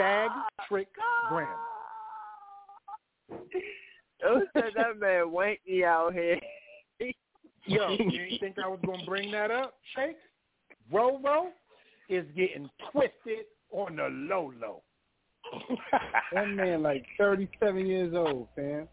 Fag 0.00 0.28
trick 0.68 0.88
Graham. 1.28 1.48
Who 4.22 4.46
said 4.54 4.72
that 4.76 4.98
man 4.98 5.26
wanky 5.26 5.84
out 5.84 6.12
here? 6.14 6.38
Yo, 7.66 7.90
you 7.90 7.98
didn't 8.10 8.38
think 8.40 8.56
I 8.64 8.68
was 8.68 8.78
gonna 8.86 9.04
bring 9.04 9.30
that 9.32 9.50
up, 9.50 9.74
Shake? 9.94 10.16
Rovo 10.92 11.48
is 12.08 12.24
getting 12.36 12.70
twisted 12.92 13.44
on 13.72 13.96
the 13.96 14.08
low 14.08 14.52
low. 14.60 14.82
That 16.32 16.48
man 16.48 16.82
like 16.82 17.04
thirty 17.18 17.48
seven 17.60 17.86
years 17.86 18.14
old, 18.14 18.48
fam. 18.56 18.88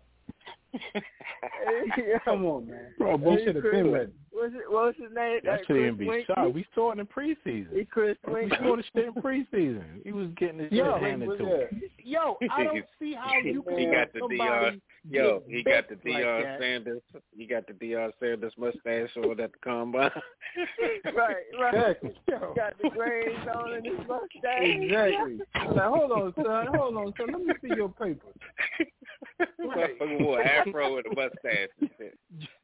Come 2.25 2.45
on, 2.45 2.67
man. 2.67 2.93
Bro, 2.97 3.17
He 3.17 3.23
bro, 3.23 3.37
should 3.37 3.55
have 3.55 3.63
been 3.63 3.91
ready. 3.91 4.11
What's, 4.31 4.53
it, 4.55 4.61
what's 4.67 4.97
his 4.97 5.07
name? 5.13 5.39
that 5.43 5.59
That 5.59 5.59
should 5.67 5.77
even 5.77 5.95
Chris 5.95 5.99
be 5.99 6.07
Winky? 6.07 6.25
shot. 6.27 6.53
We 6.53 6.65
saw 6.73 6.91
it 6.91 6.99
in 6.99 7.05
preseason. 7.05 7.73
He 7.77 7.85
Chris 7.85 8.17
We 8.27 8.49
saw 8.49 8.75
the 8.75 8.83
shit 8.95 9.05
in 9.05 9.13
preseason. 9.13 9.83
He 10.03 10.11
was 10.11 10.27
getting 10.37 10.59
his 10.59 10.71
Yo, 10.71 10.95
shit 10.95 11.03
handed 11.03 11.37
to 11.37 11.45
him. 11.45 11.81
Yo, 12.03 12.37
I 12.51 12.63
don't 12.63 12.85
see 12.99 13.13
how 13.13 13.37
you 13.43 13.61
can 13.61 13.77
he 13.77 13.85
got 13.85 13.91
let 13.93 14.13
the 14.13 14.19
somebody 14.19 14.39
Deion, 14.39 14.81
yo, 15.09 15.43
he 15.47 15.63
got 15.63 15.89
the 15.89 15.95
bit 15.95 16.25
like 16.25 16.59
Sanders, 16.59 17.01
he 17.35 17.45
got 17.45 17.67
the 17.67 17.73
Deion 17.73 18.11
Sanders 18.19 18.53
mustache 18.57 19.09
on 19.17 19.39
at 19.39 19.51
the 19.51 19.57
combine. 19.63 20.09
right, 21.15 21.35
right. 21.59 21.73
Exactly. 21.73 22.13
Yo, 22.29 22.53
Got 22.55 22.73
the 22.81 22.89
braids 22.89 23.47
on 23.55 23.73
in 23.73 23.85
his 23.85 23.97
mustache. 24.07 24.61
Exactly. 24.61 25.39
Now 25.75 25.93
hold 25.95 26.11
on, 26.11 26.33
son. 26.35 26.67
Hold 26.75 26.95
on, 26.97 27.13
son. 27.17 27.27
Let 27.31 27.41
me 27.41 27.53
see 27.61 27.75
your 27.75 27.89
papers. 27.89 28.33
Motherfucker 29.61 30.21
wore 30.21 30.41
an 30.41 30.47
afro 30.47 30.95
with 30.95 31.05
a 31.11 31.15
mustache. 31.15 31.69
and 31.81 31.89
shit. 31.97 32.17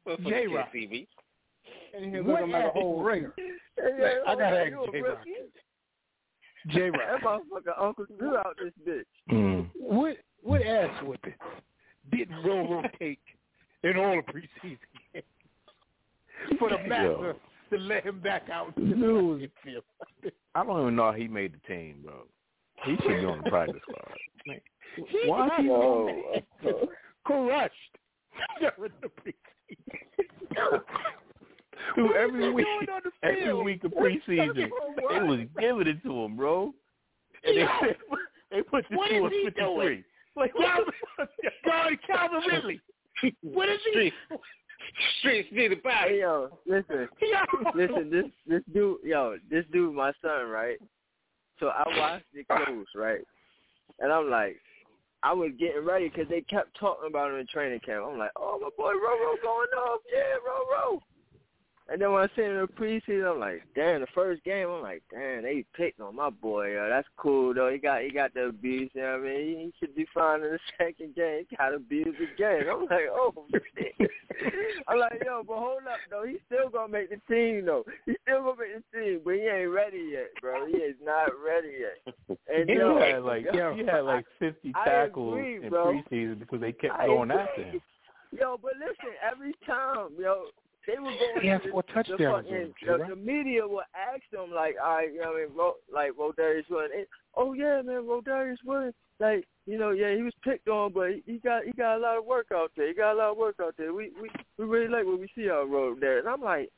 Motherfucker 0.06 0.28
J-Rock. 0.28 0.68
see 0.72 0.86
me. 0.86 1.08
And 1.94 2.04
here 2.12 2.22
What 2.22 2.40
looking 2.42 2.52
like 2.52 2.66
a 2.66 2.70
whole 2.70 3.02
ringer. 3.02 3.34
Hey, 3.36 4.16
I 4.26 4.34
gotta 4.34 4.44
ask 4.60 4.70
you 4.70 4.84
a 4.84 4.92
J 4.92 5.00
Rock. 5.02 5.18
rookie? 5.18 5.30
J 6.68 6.90
That 6.90 7.22
motherfucker 7.22 7.80
Uncle 7.80 8.06
Drew 8.18 8.36
out 8.36 8.56
this 8.62 8.72
bitch. 8.86 9.34
Mm. 9.34 9.68
What 9.74 10.16
what 10.42 10.62
ass 10.62 10.90
whipping 11.04 11.34
didn't 12.16 12.36
Roro 12.44 12.82
take 12.98 13.20
in 13.82 13.96
all 13.96 14.16
the 14.16 14.32
preseason 14.32 14.78
games 15.14 15.24
for 16.58 16.70
the 16.70 16.78
master 16.88 17.36
to 17.70 17.78
let 17.78 18.04
him 18.04 18.20
back 18.20 18.48
out 18.50 18.74
to 18.76 18.84
Dude. 18.84 19.50
I 20.54 20.64
don't 20.64 20.80
even 20.80 20.96
know 20.96 21.12
how 21.12 21.12
he 21.12 21.28
made 21.28 21.54
the 21.54 21.72
team, 21.72 22.00
bro. 22.04 22.26
He 22.84 22.96
should 22.96 23.20
be 23.20 23.24
on 23.24 23.42
the 23.44 23.50
practice 23.50 23.80
squad. 23.82 24.16
Why 25.26 25.48
he 25.58 25.66
crushed 27.24 27.74
during 28.60 28.92
the 29.02 29.08
preseason. 29.08 30.80
Dude, 31.96 32.16
every 32.16 32.52
week, 32.52 32.66
was 32.66 32.80
he 32.80 32.86
doing 32.86 32.96
on 32.96 33.02
the 33.04 33.28
every 33.28 33.62
week 33.62 33.84
of 33.84 33.92
preseason, 33.92 34.54
they 34.56 35.22
was 35.22 35.40
giving 35.58 35.86
it 35.86 36.02
to 36.02 36.24
him, 36.24 36.36
bro. 36.36 36.74
And 37.44 37.56
they, 37.56 37.66
they 38.50 38.62
put 38.62 38.84
the 38.90 38.96
two 38.96 39.24
on 39.24 39.30
53. 39.44 40.04
Doing? 40.34 40.50
Like, 40.54 40.54
Calvin, 40.54 40.92
God, 41.64 41.92
Calvin 42.06 42.50
Ridley. 42.50 42.80
What 43.42 43.68
is 43.68 43.78
he? 43.84 43.90
Street, 43.90 44.12
street, 45.18 45.46
street 45.50 45.72
about 45.72 46.08
Hey 46.08 46.20
yo, 46.20 46.58
listen, 46.66 47.08
listen. 47.74 48.10
This 48.10 48.24
this 48.46 48.62
dude, 48.72 48.98
yo, 49.04 49.36
this 49.50 49.64
dude, 49.72 49.94
my 49.94 50.12
son, 50.22 50.48
right? 50.48 50.78
So 51.58 51.68
I 51.68 51.84
watched 51.98 52.24
it 52.32 52.46
close, 52.48 52.86
right? 52.94 53.20
And 53.98 54.10
I'm 54.10 54.30
like, 54.30 54.56
I 55.22 55.34
was 55.34 55.50
getting 55.58 55.84
ready 55.84 56.08
because 56.08 56.28
they 56.30 56.40
kept 56.42 56.78
talking 56.78 57.08
about 57.08 57.30
him 57.30 57.40
in 57.40 57.46
training 57.46 57.80
camp. 57.84 58.06
I'm 58.08 58.18
like, 58.18 58.30
oh 58.36 58.58
my 58.60 58.70
boy 58.76 58.92
Roro 58.92 59.42
going 59.42 59.68
off, 59.86 60.00
yeah, 60.10 60.40
Roro. 60.46 61.00
And 61.90 62.00
then 62.00 62.12
when 62.12 62.22
I 62.22 62.28
seen 62.36 62.44
him 62.44 62.52
in 62.52 62.60
the 62.60 62.68
preseason, 62.68 63.32
I'm 63.32 63.40
like, 63.40 63.62
damn, 63.74 64.00
the 64.00 64.06
first 64.14 64.44
game, 64.44 64.68
I'm 64.68 64.80
like, 64.80 65.02
damn, 65.10 65.42
they 65.42 65.64
picked 65.76 66.00
on 66.00 66.14
my 66.14 66.30
boy. 66.30 66.74
Yo. 66.74 66.88
That's 66.88 67.08
cool 67.16 67.52
though. 67.52 67.68
He 67.68 67.78
got 67.78 68.02
he 68.02 68.10
got 68.10 68.32
the 68.32 68.46
abuse. 68.46 68.90
You 68.94 69.02
know 69.02 69.18
what 69.18 69.26
I 69.28 69.34
mean, 69.34 69.58
he 69.58 69.72
should 69.80 69.96
be 69.96 70.06
fine 70.14 70.42
in 70.42 70.52
the 70.52 70.58
second 70.78 71.16
game. 71.16 71.46
He 71.50 71.56
got 71.56 71.74
abused 71.74 72.20
again. 72.34 72.62
I'm 72.70 72.82
like, 72.82 73.10
oh 73.10 73.34
shit. 73.76 74.10
I'm 74.86 75.00
like, 75.00 75.20
yo, 75.24 75.42
but 75.46 75.56
hold 75.58 75.82
up 75.90 75.98
though. 76.10 76.24
He's 76.24 76.38
still 76.46 76.68
gonna 76.70 76.92
make 76.92 77.10
the 77.10 77.20
team 77.28 77.66
though. 77.66 77.84
He's 78.06 78.16
still 78.22 78.42
gonna 78.44 78.56
make 78.60 78.84
the 78.92 78.98
team, 78.98 79.20
but 79.24 79.34
he 79.34 79.40
ain't 79.40 79.70
ready 79.70 80.10
yet, 80.12 80.28
bro. 80.40 80.66
He 80.66 80.76
is 80.76 80.94
not 81.04 81.30
ready 81.44 81.72
yet. 81.80 82.38
And 82.46 82.70
He 82.70 82.76
yo, 82.76 82.98
had 83.00 83.24
like 83.24 83.46
yo, 83.52 83.74
he 83.74 83.84
had 83.84 84.00
like 84.04 84.26
50 84.38 84.72
I 84.76 84.84
tackles 84.84 85.34
agree, 85.34 85.56
in 85.64 85.68
bro. 85.70 85.92
preseason 85.92 86.38
because 86.38 86.60
they 86.60 86.70
kept 86.72 86.94
I 86.94 87.06
going 87.06 87.32
agree. 87.32 87.42
after 87.42 87.62
him. 87.64 87.80
Yo, 88.32 88.56
but 88.62 88.74
listen, 88.78 89.10
every 89.28 89.54
time, 89.66 90.10
yo, 90.16 90.44
they 90.90 90.98
were 90.98 91.10
going. 91.10 91.40
He 91.42 91.48
the- 91.50 91.70
four 91.70 91.82
the 91.86 91.92
touchdowns 91.92 92.46
fucking- 92.46 92.74
the, 92.86 93.04
the 93.08 93.16
media 93.16 93.66
will 93.66 93.82
ask 93.94 94.22
them 94.32 94.50
like, 94.54 94.76
all 94.82 94.96
right, 94.96 95.12
you 95.12 95.20
know 95.20 95.32
what 95.32 95.42
I 95.42 95.46
mean, 95.46 95.56
Ro, 95.56 95.74
like 95.92 96.12
Rodarius 96.12 96.68
Williams. 96.70 97.06
Oh 97.36 97.52
yeah, 97.52 97.82
man, 97.82 98.02
Rodarius 98.02 98.62
Williams. 98.64 98.94
Like, 99.20 99.44
you 99.66 99.78
know, 99.78 99.90
yeah, 99.90 100.14
he 100.14 100.22
was 100.22 100.32
picked 100.42 100.66
on, 100.68 100.92
but 100.92 101.10
he, 101.10 101.22
he 101.26 101.38
got 101.38 101.64
he 101.64 101.72
got 101.72 101.96
a 101.96 102.00
lot 102.00 102.16
of 102.18 102.24
work 102.24 102.46
out 102.54 102.72
there. 102.76 102.88
He 102.88 102.94
got 102.94 103.12
a 103.12 103.18
lot 103.18 103.30
of 103.32 103.36
work 103.36 103.56
out 103.62 103.74
there. 103.76 103.92
We 103.92 104.10
we 104.20 104.28
we 104.58 104.64
really 104.64 104.88
like 104.88 105.04
what 105.04 105.20
we 105.20 105.28
see 105.34 105.50
out 105.50 105.68
road 105.70 105.98
there. 106.00 106.18
And 106.18 106.28
I'm 106.28 106.40
like, 106.40 106.70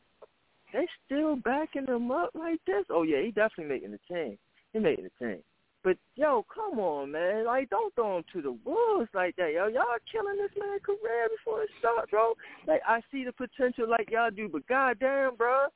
they 0.72 0.86
still 1.06 1.36
backing 1.36 1.86
him 1.86 2.10
up 2.10 2.30
like 2.34 2.60
this? 2.66 2.84
Oh 2.90 3.02
yeah, 3.04 3.20
he 3.22 3.28
definitely 3.30 3.72
making 3.74 3.92
the 3.92 4.00
team. 4.14 4.38
He 4.72 4.78
making 4.80 5.04
the 5.04 5.24
team. 5.24 5.38
But 5.84 5.96
yo, 6.14 6.46
come 6.54 6.78
on, 6.78 7.10
man! 7.10 7.44
Like, 7.44 7.68
don't 7.70 7.92
throw 7.96 8.18
him 8.18 8.24
to 8.32 8.42
the 8.42 8.52
wolves 8.64 9.08
like 9.14 9.34
that, 9.36 9.52
yo. 9.52 9.66
Y'all 9.66 9.84
killing 10.10 10.36
this 10.36 10.50
man's 10.56 10.80
career 10.84 11.26
before 11.36 11.62
it 11.64 11.70
starts, 11.80 12.10
bro. 12.10 12.34
Like, 12.68 12.82
I 12.86 13.00
see 13.10 13.24
the 13.24 13.32
potential 13.32 13.88
like 13.88 14.08
y'all 14.10 14.30
do, 14.30 14.48
but 14.48 14.64
goddamn, 14.68 15.34
bro, 15.36 15.66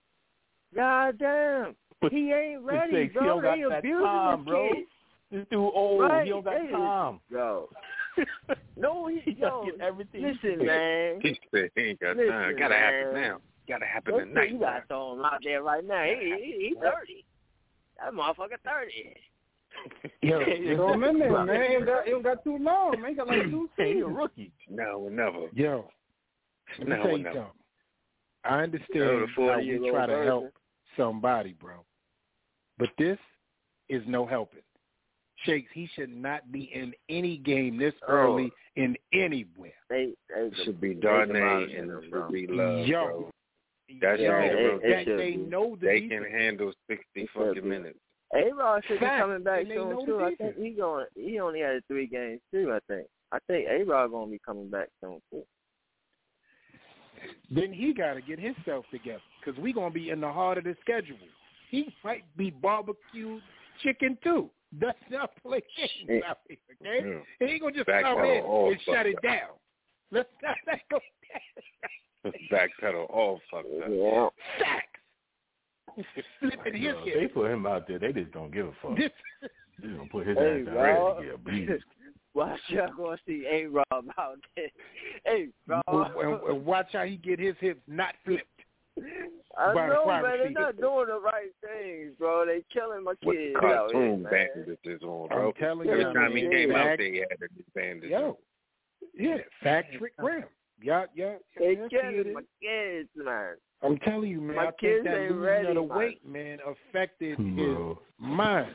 goddamn, 0.74 1.74
But 2.00 2.12
he 2.12 2.32
ain't 2.32 2.62
ready, 2.62 2.92
sakes, 2.92 3.12
he 3.14 3.18
bro. 3.18 3.26
don't 3.26 3.42
got 3.42 3.56
They 3.56 3.62
that 3.68 3.78
abusing 3.78 4.04
time, 4.04 4.38
this 4.38 4.46
bro. 4.48 4.68
kid. 4.74 4.84
This 5.32 5.46
dude 5.50 5.58
old. 5.74 6.00
Right, 6.02 6.24
He 6.24 6.30
don't 6.30 6.44
got 6.44 6.54
hey, 6.60 6.70
time. 6.70 7.20
Yo, 7.30 7.68
no, 8.76 9.08
he, 9.08 9.18
He 9.24 9.32
yo, 9.32 9.48
gotta 9.64 9.72
get 9.72 9.80
everything. 9.80 10.22
listen, 10.22 10.64
man. 10.66 11.18
He 11.20 11.38
said 11.52 11.70
he 11.74 11.80
ain't 11.82 12.00
got 12.00 12.14
time. 12.14 12.18
Listen, 12.26 12.58
Gotta 12.58 12.74
happen 12.76 13.12
man. 13.12 13.22
now. 13.22 13.38
Gotta 13.68 13.86
happen 13.86 14.14
Let's 14.14 14.28
tonight. 14.28 14.52
You 14.52 14.60
gotta 14.60 14.84
throw 14.86 15.14
him 15.14 15.24
out 15.24 15.40
there 15.42 15.62
right 15.64 15.84
now. 15.84 16.04
He, 16.04 16.14
he, 16.14 16.68
he 16.68 16.74
thirty. 16.80 17.24
That 17.98 18.12
motherfucker 18.12 18.60
thirty. 18.64 19.16
Yo, 20.22 20.44
Throw 20.76 20.92
him 20.94 21.04
in 21.04 21.18
there, 21.18 21.44
man. 21.44 21.62
He 21.70 21.76
ain't 21.76 21.86
got, 21.86 22.04
he 22.04 22.10
don't 22.10 22.22
got 22.22 22.42
too 22.44 22.58
long, 22.58 23.00
man. 23.00 23.10
He 23.10 23.16
got 23.16 23.28
like 23.28 23.42
two 23.50 23.68
Hey, 23.76 23.94
he 23.94 24.00
a 24.00 24.06
rookie. 24.06 24.52
No, 24.68 25.08
never. 25.10 25.46
Yo, 25.52 25.88
let 26.78 26.88
me 26.88 26.96
No, 26.96 27.02
tell 27.02 27.18
you 27.18 27.24
no. 27.24 27.30
something. 27.32 27.52
I 28.44 28.56
Yo, 28.58 28.62
understand 28.64 28.88
the 29.22 29.26
how 29.36 29.42
40-year-old 29.42 29.90
try 29.92 30.06
to 30.06 30.12
version. 30.12 30.26
help 30.26 30.52
somebody, 30.96 31.52
bro. 31.60 31.84
But 32.78 32.88
this 32.98 33.18
is 33.88 34.02
no 34.06 34.26
helping. 34.26 34.60
Shakes, 35.44 35.70
he 35.74 35.88
should 35.94 36.14
not 36.14 36.50
be 36.50 36.70
in 36.74 36.92
any 37.08 37.36
game 37.36 37.78
this 37.78 37.94
Oh. 38.08 38.12
early 38.12 38.52
in 38.76 38.96
anywhere. 39.12 39.72
They, 39.90 40.12
they 40.34 40.50
Should 40.64 40.80
be 40.80 40.94
they 40.94 41.00
Darnay 41.00 41.64
and 41.76 41.90
him, 41.90 42.00
it 42.02 42.10
should 42.10 42.32
be 42.32 42.46
Love, 42.46 42.86
Yo. 42.86 43.04
bro. 43.06 43.30
That 44.00 44.16
should 44.16 44.24
Yo, 44.24 44.40
be 44.42 44.48
the 44.48 44.52
it- 44.58 44.64
real 44.64 44.76
it 44.82 44.88
that 44.90 45.04
should 45.04 45.18
they 45.18 45.36
know 45.36 45.76
the 45.80 45.86
They 45.86 46.00
defense. 46.00 46.24
can 46.24 46.32
handle 46.40 46.72
sixty 46.88 47.22
It 47.22 47.30
fucking 47.34 47.68
minutes. 47.68 47.98
A 48.34 48.52
Rod 48.52 48.82
should 48.86 49.00
be 49.00 49.06
coming 49.06 49.42
back 49.42 49.60
and 49.60 49.68
soon 49.68 50.06
too. 50.06 50.20
I 50.20 50.34
think 50.34 50.56
he 50.56 50.70
going. 50.70 51.06
He 51.14 51.38
only 51.38 51.60
had 51.60 51.86
three 51.86 52.06
games 52.06 52.40
too. 52.52 52.72
I 52.72 52.78
think. 52.92 53.06
I 53.32 53.38
think 53.46 53.68
A 53.68 53.84
Rod 53.84 54.10
gonna 54.10 54.30
be 54.30 54.40
coming 54.44 54.68
back 54.68 54.88
soon 55.00 55.20
too. 55.30 55.42
Then 57.50 57.72
he 57.72 57.94
got 57.94 58.14
to 58.14 58.20
get 58.20 58.38
himself 58.38 58.84
together 58.90 59.22
because 59.44 59.58
we 59.60 59.72
gonna 59.72 59.90
be 59.90 60.10
in 60.10 60.20
the 60.20 60.30
heart 60.30 60.58
of 60.58 60.64
the 60.64 60.76
schedule. 60.80 61.16
He 61.70 61.94
might 62.04 62.24
be 62.36 62.50
barbecue 62.50 63.40
chicken 63.82 64.18
too. 64.22 64.50
That's 64.80 64.98
not 65.10 65.30
play 65.42 65.62
games 65.76 66.22
out 66.28 66.38
here, 66.48 66.58
okay? 66.82 67.06
Yeah. 67.08 67.46
He 67.46 67.52
ain't 67.54 67.62
gonna 67.62 67.74
just 67.74 67.86
Back 67.86 68.02
come 68.02 68.18
in 68.18 68.44
and 68.44 68.80
shut 68.84 69.06
it 69.06 69.22
down. 69.22 69.54
Let's 70.10 70.28
not 70.42 70.56
let 70.66 70.80
go. 70.90 70.98
Backpedal 72.52 73.08
all 73.10 73.40
fucked 73.50 73.66
up. 73.82 73.88
Yeah. 73.90 74.28
Sacks. 74.58 74.95
Flipping 76.40 76.74
his 76.74 76.82
Yo, 76.82 77.04
they 77.04 77.26
put 77.28 77.50
him 77.50 77.66
out 77.66 77.86
there. 77.88 77.98
They 77.98 78.12
just 78.12 78.32
don't 78.32 78.52
give 78.52 78.66
a 78.66 78.72
fuck. 78.82 78.96
This, 78.96 79.10
They 79.82 79.88
gonna 79.88 80.08
put 80.10 80.26
his 80.26 80.36
Hey, 80.38 80.62
ass 80.62 80.68
out 80.68 80.74
ready 80.76 80.98
Rob. 80.98 81.18
to 81.18 81.24
get 81.24 81.34
abused. 81.34 81.84
Watch 82.34 82.60
y'all 82.68 82.88
gonna 82.96 83.16
see 83.26 83.46
A 83.50 83.66
Rob 83.66 83.84
out 84.18 84.36
there. 84.56 84.68
Hey 85.24 85.48
Rob. 85.66 85.82
and, 85.88 86.40
and 86.42 86.66
watch 86.66 86.88
how 86.92 87.04
he 87.04 87.16
get 87.16 87.38
his 87.38 87.54
hips 87.60 87.80
not 87.88 88.14
flipped. 88.26 88.44
I 89.58 89.72
by 89.74 89.86
the 89.88 89.94
know, 89.94 90.02
wide 90.04 90.22
man. 90.22 90.38
They're 90.38 90.50
not 90.50 90.76
doing 90.76 91.06
the 91.08 91.18
right 91.18 91.50
things, 91.62 92.12
bro. 92.18 92.44
They 92.44 92.62
killing 92.70 93.04
my 93.04 93.12
kids 93.24 93.54
the 93.54 93.66
out 93.66 93.90
here, 93.90 94.00
cartoon 94.02 94.22
man. 94.22 94.48
on, 95.02 95.28
bro. 95.28 95.46
I'm 95.48 95.52
telling 95.54 95.88
Every 95.88 96.02
you, 96.04 96.12
time 96.12 96.36
he 96.36 96.42
man, 96.42 96.52
came 96.52 96.70
out 96.72 96.84
Fact- 96.84 96.98
there, 96.98 97.12
he 97.12 97.18
had 97.20 97.38
his 97.40 97.66
bandages 97.74 98.10
Yo, 98.10 98.38
yeah, 99.14 99.36
Factory 99.62 100.10
Graham. 100.18 100.44
Yeah, 100.82 101.04
yeah. 101.14 101.36
They 101.58 101.76
killing 101.88 102.34
my 102.34 102.42
kids, 102.62 103.08
man. 103.16 103.54
I'm 103.82 103.98
telling 103.98 104.30
you, 104.30 104.40
man. 104.40 104.56
My 104.56 104.62
I 104.62 104.64
think 104.66 104.78
kids 104.80 105.04
that 105.04 105.16
ain't 105.16 105.30
losing 105.32 105.40
ready, 105.40 105.68
of 105.68 105.74
the 105.74 105.80
man. 105.82 105.98
weight, 105.98 106.26
man, 106.26 106.58
affected 106.66 107.38
his 107.38 107.54
Bro. 107.56 107.98
mind. 108.18 108.74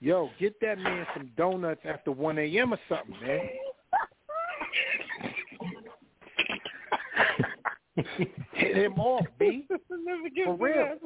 Yo, 0.00 0.30
get 0.38 0.58
that 0.60 0.78
man 0.78 1.06
some 1.14 1.30
donuts 1.36 1.82
after 1.84 2.10
1 2.10 2.38
a.m. 2.38 2.72
or 2.74 2.78
something, 2.88 3.14
man. 3.20 3.48
Hit 8.52 8.76
him 8.76 8.98
off, 8.98 9.26
B. 9.38 9.66
For 9.68 10.56
real. 10.56 10.96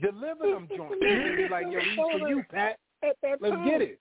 Deliver 0.00 0.50
them 0.50 0.68
joints. 0.76 0.96
Be 1.00 1.48
like, 1.50 1.66
yo, 1.70 1.80
these 1.80 1.96
for 1.96 2.28
you, 2.28 2.44
Pat. 2.50 2.78
Let's 3.40 3.56
get 3.64 3.82
it. 3.82 3.98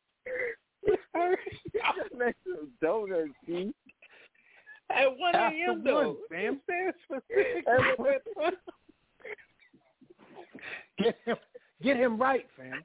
Make 2.17 2.35
some 5.67 5.83
donuts, 5.83 6.19
see? 6.29 7.63
At 7.67 7.67
one 7.67 7.85
After 7.85 7.95
one, 7.97 8.15
fam. 8.29 8.53
Get 10.97 11.17
him, 11.25 11.35
get 11.81 11.97
him 11.97 12.21
right, 12.21 12.45
fam. 12.55 12.83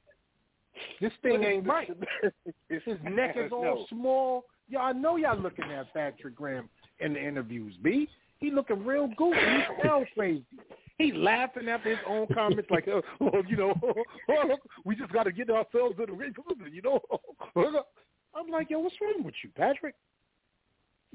This 1.00 1.12
thing 1.22 1.42
ain't 1.42 1.66
right. 1.66 1.88
His 2.68 2.98
neck 3.02 3.36
is 3.36 3.52
all 3.52 3.62
No. 3.62 3.86
small. 3.90 4.44
Y'all 4.68 4.82
I 4.82 4.92
know 4.92 5.16
y'all 5.16 5.38
looking 5.38 5.70
at 5.70 5.92
Patrick 5.92 6.34
Graham 6.34 6.68
in 7.00 7.12
the 7.14 7.22
interviews, 7.22 7.74
B. 7.82 8.08
He 8.38 8.50
looking 8.50 8.84
real 8.84 9.08
goofy. 9.16 9.38
He 9.38 9.62
sounds 9.82 10.08
crazy. 10.14 10.44
He 10.98 11.12
laughing 11.12 11.68
after 11.68 11.90
his 11.90 11.98
own 12.08 12.26
comments 12.32 12.70
like, 12.70 12.88
oh, 12.88 13.02
oh 13.20 13.42
you 13.46 13.56
know, 13.56 13.74
we 14.84 14.96
just 14.96 15.12
got 15.12 15.24
to 15.24 15.32
get 15.32 15.50
ourselves 15.50 15.96
in 15.98 16.06
the 16.06 16.12
ring, 16.12 16.34
you 16.72 16.82
know. 16.82 17.00
I'm 18.34 18.50
like, 18.50 18.70
yo, 18.70 18.78
what's 18.80 18.96
wrong 19.00 19.22
with 19.22 19.34
you, 19.42 19.50
Patrick? 19.56 19.94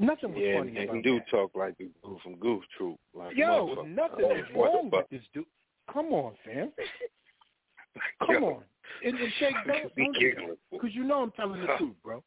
Nothing 0.01 0.33
was 0.33 0.41
Yeah, 0.43 0.57
funny 0.59 0.69
and, 0.69 0.77
about 0.79 0.95
and 0.95 1.03
do 1.03 1.19
talk 1.29 1.51
like 1.55 1.77
the 1.77 1.85
dude 2.03 2.21
from 2.23 2.35
Goof 2.37 2.63
Troop. 2.75 2.97
Like 3.13 3.37
Yo, 3.37 3.45
motherfucker. 3.67 3.95
nothing 3.95 4.25
is 4.31 4.45
What 4.53 4.71
the 4.71 4.77
wrong 4.77 4.89
with 4.91 5.09
this 5.11 5.21
dude. 5.33 5.45
Come 5.93 6.07
on, 6.07 6.33
fam. 6.43 6.71
Come 8.25 8.35
Yo. 8.41 8.45
on. 8.49 8.63
And, 9.05 9.17
and 9.17 9.33
Shake, 9.39 9.53
don't, 9.67 9.95
don't 9.95 10.13
do 10.13 10.19
giggling. 10.19 10.55
Because 10.71 10.89
you 10.95 11.03
know 11.03 11.21
I'm 11.21 11.31
telling 11.31 11.61
the 11.61 11.67
truth, 11.77 11.95
bro. 12.03 12.23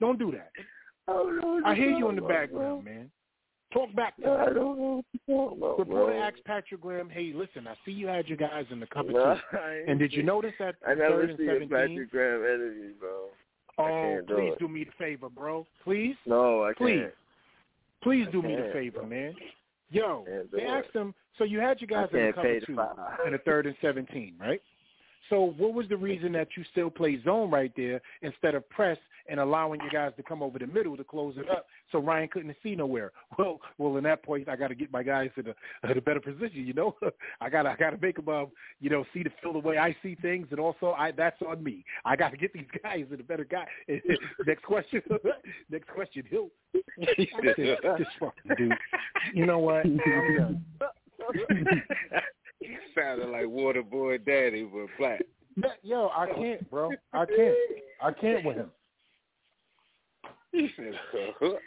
Don't 0.00 0.18
do 0.18 0.30
that. 0.32 0.50
Oh, 1.08 1.30
no, 1.42 1.68
I 1.68 1.74
hear 1.74 1.90
you 1.90 2.08
in 2.10 2.14
the 2.16 2.20
no, 2.22 2.28
background, 2.28 2.84
man. 2.84 3.10
Talk 3.72 3.92
back 3.94 4.16
to 4.18 4.30
I 4.30 4.44
don't 4.52 4.78
know 4.78 4.94
what 4.96 5.04
you're 5.26 5.52
about, 5.52 5.78
Reporter 5.80 6.12
bro. 6.12 6.22
asked 6.22 6.44
Patrick 6.44 6.80
Graham, 6.80 7.10
"Hey, 7.10 7.32
listen, 7.34 7.66
I 7.66 7.74
see 7.84 7.90
you 7.90 8.06
had 8.06 8.28
your 8.28 8.38
guys 8.38 8.64
in 8.70 8.78
the 8.78 8.86
cover 8.86 9.10
No, 9.10 9.36
two, 9.50 9.56
and 9.88 9.98
did 9.98 10.12
you 10.12 10.22
notice 10.22 10.52
that 10.60 10.76
I 10.86 10.94
never 10.94 11.26
see 11.26 11.32
a 11.44 11.46
seventeen? 11.46 11.68
Patrick 11.68 12.10
Graham 12.12 12.40
interview, 12.42 12.94
bro. 13.00 13.26
Oh, 13.78 14.20
do 14.26 14.34
please 14.36 14.52
it. 14.52 14.58
do 14.58 14.68
me 14.68 14.84
the 14.84 14.90
favor, 14.98 15.28
bro. 15.28 15.66
Please, 15.84 16.16
No, 16.26 16.64
I 16.64 16.72
please, 16.74 17.00
can't. 17.00 17.12
please 18.02 18.26
I 18.28 18.30
do 18.32 18.42
me 18.42 18.56
the 18.56 18.70
favor, 18.72 19.02
man. 19.04 19.34
Yo, 19.90 20.24
they 20.52 20.64
asked 20.64 20.92
him. 20.94 21.14
So 21.38 21.44
you 21.44 21.60
had 21.60 21.80
your 21.80 21.88
guys 21.88 22.08
in 22.12 22.26
the 22.26 22.32
cover 22.32 22.60
two 22.60 22.78
and 23.24 23.34
the 23.34 23.38
third 23.44 23.66
and 23.66 23.76
seventeen, 23.80 24.34
right? 24.40 24.60
So 25.30 25.54
what 25.56 25.74
was 25.74 25.88
the 25.88 25.96
reason 25.96 26.32
that 26.32 26.48
you 26.56 26.64
still 26.70 26.90
play 26.90 27.22
zone 27.24 27.50
right 27.50 27.72
there 27.76 28.00
instead 28.22 28.54
of 28.54 28.68
press 28.70 28.98
and 29.28 29.40
allowing 29.40 29.80
your 29.80 29.90
guys 29.90 30.12
to 30.16 30.22
come 30.22 30.42
over 30.42 30.58
the 30.58 30.66
middle 30.66 30.96
to 30.96 31.04
close 31.04 31.34
it 31.36 31.50
up 31.50 31.66
so 31.90 31.98
Ryan 31.98 32.28
couldn't 32.28 32.56
see 32.62 32.74
nowhere? 32.74 33.12
Well, 33.38 33.60
well, 33.76 33.98
in 33.98 34.04
that 34.04 34.22
point, 34.22 34.48
I 34.48 34.56
got 34.56 34.68
to 34.68 34.74
get 34.74 34.90
my 34.90 35.02
guys 35.02 35.28
in 35.36 35.48
a, 35.48 35.54
in 35.90 35.98
a 35.98 36.00
better 36.00 36.20
position. 36.20 36.66
You 36.66 36.72
know, 36.72 36.96
I 37.40 37.50
got 37.50 37.64
to 37.64 37.70
I 37.70 37.76
got 37.76 37.90
to 37.90 37.98
make 37.98 38.16
them, 38.16 38.28
um, 38.28 38.46
you 38.80 38.88
know, 38.88 39.04
see 39.12 39.22
the 39.22 39.30
feel 39.42 39.52
the 39.52 39.58
way 39.58 39.76
I 39.76 39.94
see 40.02 40.14
things, 40.22 40.46
and 40.50 40.58
also 40.58 40.94
I 40.96 41.10
that's 41.10 41.36
on 41.46 41.62
me. 41.62 41.84
I 42.06 42.16
got 42.16 42.30
to 42.30 42.38
get 42.38 42.54
these 42.54 42.66
guys 42.82 43.04
in 43.12 43.20
a 43.20 43.22
better 43.22 43.44
guy. 43.44 43.66
Next 44.46 44.62
question. 44.62 45.02
Next 45.70 45.88
question. 45.88 46.24
He'll 46.30 46.48
this, 46.72 47.14
this 47.98 48.06
fucking 48.18 48.56
dude. 48.56 48.72
You 49.34 49.44
know 49.44 49.58
what? 49.58 49.84
I'm 52.62 52.68
done. 52.68 52.78
he 52.94 53.00
sounded 53.00 53.28
like 53.28 53.46
Waterboy 53.46 54.24
Daddy, 54.24 54.64
but 54.64 54.86
black. 54.98 55.22
Yo, 55.82 56.08
I 56.14 56.26
can't, 56.26 56.70
bro. 56.70 56.90
I 57.12 57.24
can't. 57.24 57.56
I 58.02 58.12
can't 58.12 58.44
with 58.44 58.56
him. 58.56 58.70
He 60.52 60.68
said, 60.76 60.92
Yo, 61.12 61.58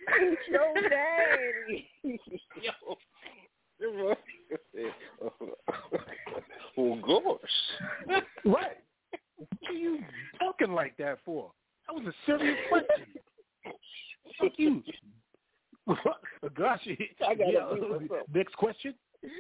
daddy. 0.90 1.90
Yo. 2.03 2.98
well, 6.76 7.00
gosh. 7.06 7.38
Right. 8.08 8.24
What 8.45 9.69
are 9.69 9.74
you 9.74 10.00
talking 10.40 10.74
like 10.74 10.98
that 10.98 11.19
for? 11.24 11.51
That 11.88 11.95
was 11.95 12.06
a 12.08 12.14
serious 12.26 12.58
question. 12.69 13.06
Fuck 14.40 14.51
you. 14.58 14.84
Gosh, 16.56 16.88
I 17.27 17.35
gotta 17.35 17.51
yeah, 17.51 17.74
do 17.74 18.08
next 18.34 18.56
question. 18.56 18.93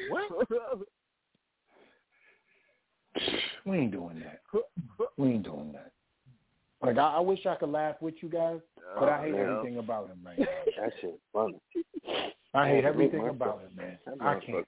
What? 0.09 0.47
We 3.65 3.77
ain't 3.77 3.91
doing 3.91 4.19
that. 4.19 4.41
We 5.17 5.29
ain't 5.29 5.43
doing 5.43 5.71
that. 5.73 5.91
Like 6.81 6.97
I, 6.97 7.17
I 7.17 7.19
wish 7.19 7.45
I 7.45 7.55
could 7.55 7.69
laugh 7.69 7.95
with 8.01 8.15
you 8.21 8.29
guys, 8.29 8.59
but 8.97 9.09
I 9.09 9.21
hate 9.25 9.33
Oh, 9.33 9.57
everything 9.57 9.79
about 9.79 10.09
him, 10.09 10.23
man. 10.23 10.37
That 10.79 10.93
shit 11.01 11.19
funny. 11.33 11.59
I 12.53 12.69
hate 12.69 12.85
everything 12.85 13.27
about 13.27 13.61
him, 13.61 13.75
man. 13.75 13.97
I 14.21 14.39
can't. 14.39 14.65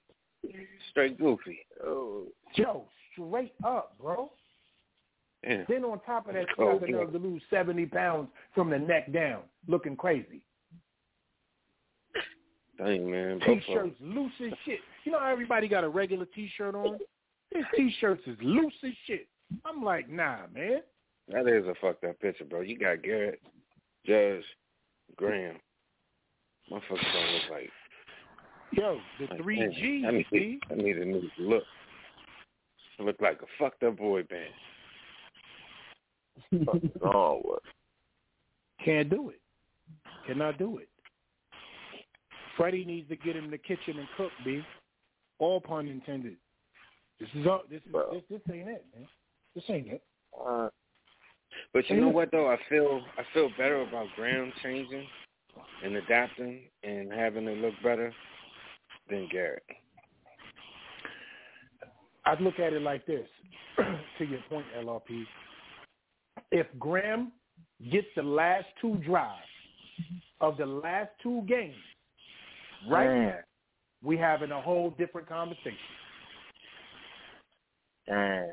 Straight 0.90 1.18
goofy. 1.18 1.60
Oh, 1.82 2.26
Joe, 2.54 2.84
straight 3.12 3.54
up, 3.64 3.94
bro. 4.00 4.30
Yeah. 5.42 5.64
Then 5.68 5.84
on 5.84 6.00
top 6.00 6.28
of 6.28 6.34
that, 6.34 6.46
still 6.52 6.78
yeah. 6.86 7.04
to 7.04 7.18
lose 7.18 7.42
seventy 7.50 7.86
pounds 7.86 8.28
from 8.54 8.70
the 8.70 8.78
neck 8.78 9.12
down, 9.12 9.40
looking 9.66 9.96
crazy. 9.96 10.42
Dang, 12.78 13.10
man. 13.10 13.38
both 13.38 13.48
of 13.48 13.52
'em. 13.54 13.60
T-shirts 13.60 13.96
loose 14.00 14.32
as 14.44 14.52
shit. 14.64 14.80
You 15.04 15.12
know 15.12 15.20
how 15.20 15.30
everybody 15.30 15.68
got 15.68 15.84
a 15.84 15.88
regular 15.88 16.26
T-shirt 16.26 16.74
on? 16.74 16.98
His 17.54 17.64
T-shirts 17.76 18.22
is 18.26 18.36
loose 18.42 18.72
as 18.84 18.92
shit. 19.06 19.28
I'm 19.64 19.82
like, 19.82 20.08
nah, 20.08 20.38
man. 20.54 20.80
That 21.28 21.46
is 21.46 21.66
a 21.66 21.74
fucked 21.80 22.04
up 22.04 22.18
picture, 22.20 22.44
bro. 22.44 22.60
You 22.60 22.78
got 22.78 23.02
Garrett, 23.02 23.40
Judge, 24.06 24.44
Graham. 25.16 25.56
Motherfuckers 26.70 27.12
don't 27.12 27.32
look 27.32 27.50
like. 27.50 27.70
Yo, 28.72 28.98
the 29.20 29.26
three 29.42 29.60
man, 29.60 29.72
G's, 29.72 30.04
need, 30.10 30.26
see? 30.32 30.60
I 30.70 30.74
need 30.74 30.96
a 30.98 31.04
new 31.04 31.28
look. 31.38 31.64
I 32.98 33.02
look 33.02 33.20
like 33.20 33.40
a 33.42 33.46
fucked 33.58 33.82
up 33.82 33.98
boy 33.98 34.22
band. 34.22 34.52
oh, 37.04 37.40
what? 37.42 37.62
Can't 38.82 39.10
do 39.10 39.30
it. 39.30 39.40
Cannot 40.26 40.58
do 40.58 40.78
it. 40.78 40.88
Freddie 42.56 42.84
needs 42.84 43.08
to 43.08 43.16
get 43.16 43.36
in 43.36 43.50
the 43.50 43.58
kitchen 43.58 43.98
and 43.98 44.08
cook, 44.16 44.30
B. 44.44 44.62
All 45.38 45.60
pun 45.60 45.88
intended. 45.88 46.36
This 47.22 47.40
is 47.40 47.46
all. 47.46 47.62
This 47.70 47.80
is 47.86 47.92
this, 48.12 48.22
this 48.28 48.40
ain't 48.52 48.68
it, 48.68 48.84
man. 48.96 49.06
This 49.54 49.64
ain't 49.68 49.86
it. 49.86 50.02
Uh, 50.44 50.68
But 51.72 51.88
you 51.88 52.00
know 52.00 52.08
what 52.08 52.32
though? 52.32 52.50
I 52.50 52.58
feel 52.68 53.00
I 53.16 53.22
feel 53.32 53.48
better 53.56 53.80
about 53.82 54.06
Graham 54.16 54.52
changing 54.60 55.06
and 55.84 55.94
adapting 55.96 56.62
and 56.82 57.12
having 57.12 57.46
it 57.46 57.58
look 57.58 57.74
better 57.84 58.12
than 59.08 59.28
Garrett. 59.30 59.62
I'd 62.24 62.40
look 62.40 62.58
at 62.58 62.72
it 62.72 62.82
like 62.82 63.06
this. 63.06 63.26
to 64.18 64.24
your 64.24 64.40
point, 64.48 64.66
LRP. 64.76 65.24
If 66.50 66.66
Graham 66.80 67.30
gets 67.90 68.06
the 68.16 68.22
last 68.22 68.66
two 68.80 68.96
drives 68.96 69.40
of 70.40 70.56
the 70.56 70.66
last 70.66 71.10
two 71.22 71.42
games, 71.48 71.74
right 72.90 73.06
Man. 73.06 73.26
now, 73.28 73.38
we 74.02 74.16
having 74.16 74.50
a 74.50 74.60
whole 74.60 74.90
different 74.98 75.28
conversation. 75.28 75.76
Dang. 78.12 78.50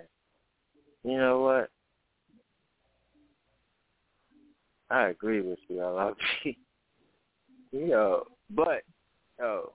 You 1.04 1.18
know 1.18 1.40
what? 1.42 1.70
I 4.90 5.10
agree 5.10 5.42
with 5.42 5.60
you, 5.68 5.78
LRP. 5.78 6.56
Yo, 7.72 8.26
but 8.50 8.82
oh, 9.42 9.74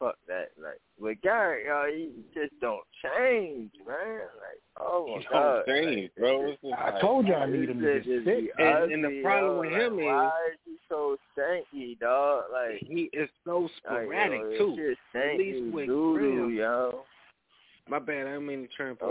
fuck 0.00 0.16
that. 0.26 0.48
Like 0.60 0.80
with 0.98 1.20
Garrett, 1.22 1.66
yo, 1.66 1.84
he 1.94 2.10
just 2.34 2.52
don't 2.60 2.82
change, 3.00 3.70
man. 3.86 4.18
Like, 4.18 4.60
oh 4.80 5.06
my 5.06 5.18
He 5.20 5.26
god. 5.30 5.62
don't 5.64 5.84
change, 5.84 6.10
bro. 6.18 6.50
Just 6.50 6.64
I 6.76 6.90
like- 6.90 7.00
told 7.00 7.28
you 7.28 7.34
I 7.34 7.46
need 7.48 7.68
him 7.70 7.78
to 7.80 7.86
This 7.86 8.04
get 8.04 8.04
shit 8.04 8.24
sick. 8.24 8.50
And- 8.58 8.92
and 8.92 9.04
the 9.04 9.08
ugly, 9.08 9.22
problem 9.22 9.54
yo. 9.54 9.60
with 9.60 9.72
Like, 9.72 9.82
him 9.82 9.98
is- 10.00 10.04
why 10.06 10.48
is 10.52 10.58
he 10.64 10.76
so 10.88 11.16
stanky, 11.38 11.98
dog? 12.00 12.44
Like 12.52 12.78
he 12.82 13.10
is 13.12 13.30
so 13.44 13.68
sporadic 13.76 14.40
like, 14.42 14.50
yo, 14.52 14.58
too. 14.58 14.76
This 14.76 14.98
shit 15.12 15.22
At 15.32 15.38
least 15.38 15.72
with 15.72 15.86
doo-doo, 15.86 16.18
Graham. 16.18 16.54
yo. 16.56 17.04
My 17.88 17.98
bad. 17.98 18.26
I 18.26 18.32
don't 18.32 18.46
mean 18.46 18.62
to 18.62 18.68
tramp 18.68 18.98
Oh. 19.02 19.06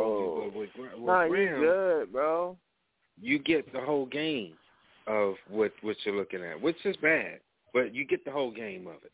you, 0.45 0.51
but 0.51 0.57
oh. 0.57 0.59
with, 0.59 0.69
Gra- 0.73 0.97
with 0.97 1.05
Nah, 1.05 1.23
you 1.23 1.57
good, 1.59 2.11
bro. 2.11 2.57
you 3.21 3.39
get 3.39 3.71
the 3.71 3.79
whole 3.81 4.05
game 4.05 4.53
of 5.07 5.35
what 5.49 5.71
what 5.81 5.95
you're 6.03 6.15
looking 6.15 6.43
at, 6.43 6.59
which 6.61 6.77
is 6.85 6.95
bad, 6.97 7.39
but 7.73 7.93
you 7.93 8.05
get 8.05 8.25
the 8.25 8.31
whole 8.31 8.51
game 8.51 8.87
of 8.87 8.95
it. 9.03 9.11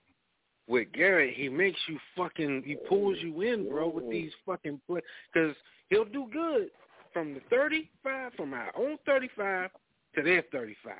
With 0.67 0.91
Garrett, 0.93 1.33
he 1.35 1.49
makes 1.49 1.80
you 1.88 1.99
fucking, 2.15 2.64
he 2.65 2.75
pulls 2.88 3.17
you 3.19 3.41
in, 3.41 3.67
bro, 3.67 3.90
with 3.90 4.09
these 4.09 4.31
fucking 4.45 4.80
play, 4.88 5.01
because 5.33 5.56
he'll 5.90 6.06
do 6.06 6.27
good 6.31 6.69
from 7.11 7.33
the 7.33 7.41
35, 7.49 8.33
from 8.35 8.53
our 8.53 8.72
own 8.77 8.98
35 9.06 9.69
to 10.15 10.22
their 10.22 10.43
35. 10.51 10.93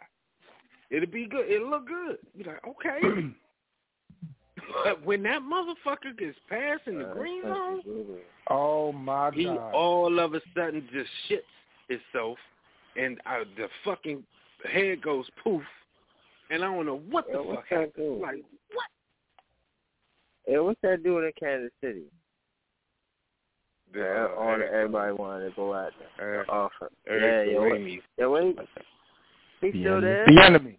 It'll 0.90 1.07
be 1.09 1.25
good. 1.25 1.49
It'll 1.49 1.69
look 1.69 1.88
good. 1.88 2.17
Be 2.38 2.43
like, 2.43 2.59
okay. 2.67 2.99
but 4.83 5.03
when 5.06 5.23
that 5.23 5.41
motherfucker 5.41 6.17
gets 6.17 6.38
past 6.49 6.81
in 6.88 6.98
the 6.99 7.06
green 7.06 7.43
zone, 7.43 7.81
Oh 8.49 8.91
my 8.91 9.31
he 9.33 9.45
god. 9.45 9.53
He 9.53 9.77
all 9.77 10.19
of 10.19 10.33
a 10.33 10.41
sudden 10.56 10.88
just 10.91 11.09
shits 11.30 11.40
itself, 11.90 12.38
and 12.95 13.19
uh, 13.25 13.43
the 13.57 13.67
fucking 13.85 14.23
head 14.72 15.01
goes 15.01 15.25
poof, 15.43 15.61
and 16.49 16.64
I 16.64 16.67
don't 16.73 16.85
know 16.85 17.01
what 17.09 17.27
the 17.27 17.33
Yo, 17.33 17.56
fuck 17.56 17.64
that 17.69 17.75
happened. 17.77 17.93
doing? 17.95 18.22
Like 18.22 18.43
what? 18.73 18.85
Yeah, 20.48 20.59
what's 20.59 20.81
that 20.81 21.03
doing 21.03 21.25
in 21.25 21.31
Kansas 21.40 21.72
City? 21.81 22.03
Yeah, 23.95 24.27
uh, 24.31 24.40
all 24.40 24.57
the, 24.57 24.65
everybody 24.65 25.11
wanted 25.14 25.49
to 25.49 25.56
go 25.56 25.73
out 25.73 25.91
there. 26.17 26.35
Eric- 26.35 26.49
Offer. 26.49 26.90
Eric 27.07 27.48
yeah, 27.48 27.53
yo, 27.53 27.61
what- 27.61 27.72
Ramey. 27.73 28.01
yeah, 28.17 28.27
wait. 28.27 28.56
He 29.61 29.72
The 29.72 29.80
still 29.81 29.98
enemy. 29.98 30.07
there? 30.07 30.25
The 30.25 30.43
enemy. 30.45 30.77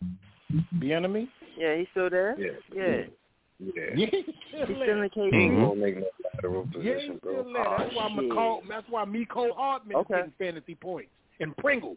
The 0.81 0.93
enemy? 0.93 1.29
Yeah, 1.57 1.77
he's 1.77 1.87
still 1.93 2.11
there. 2.11 2.35
Yeah. 2.39 2.51
Yeah. 2.75 3.03
Yeah. 3.63 3.83
Yeah, 3.95 4.07
he's 4.11 4.25
He's 4.27 4.35
still 4.49 4.67
still 4.83 5.03
in 5.03 5.11
He 5.15 5.37
ain't 5.37 5.57
KC. 5.57 5.69
gonna 5.69 5.81
make 5.81 5.97
no 5.97 6.07
lateral 6.35 6.63
Yeah, 6.65 6.93
position, 6.95 7.13
he's 7.13 7.21
bro. 7.23 7.33
still 7.43 7.53
there. 7.53 7.65
That's 7.79 7.95
why 7.97 8.05
Oh, 8.05 8.09
shit. 8.21 8.31
McCall, 8.31 8.61
that's 8.69 8.89
why 8.89 9.05
Mecole 9.05 9.57
Hardman 9.57 9.97
Okay. 9.99 10.15
is 10.15 10.19
getting 10.19 10.33
fantasy 10.39 10.75
points. 10.75 11.11
And 11.41 11.57
Pringle. 11.57 11.97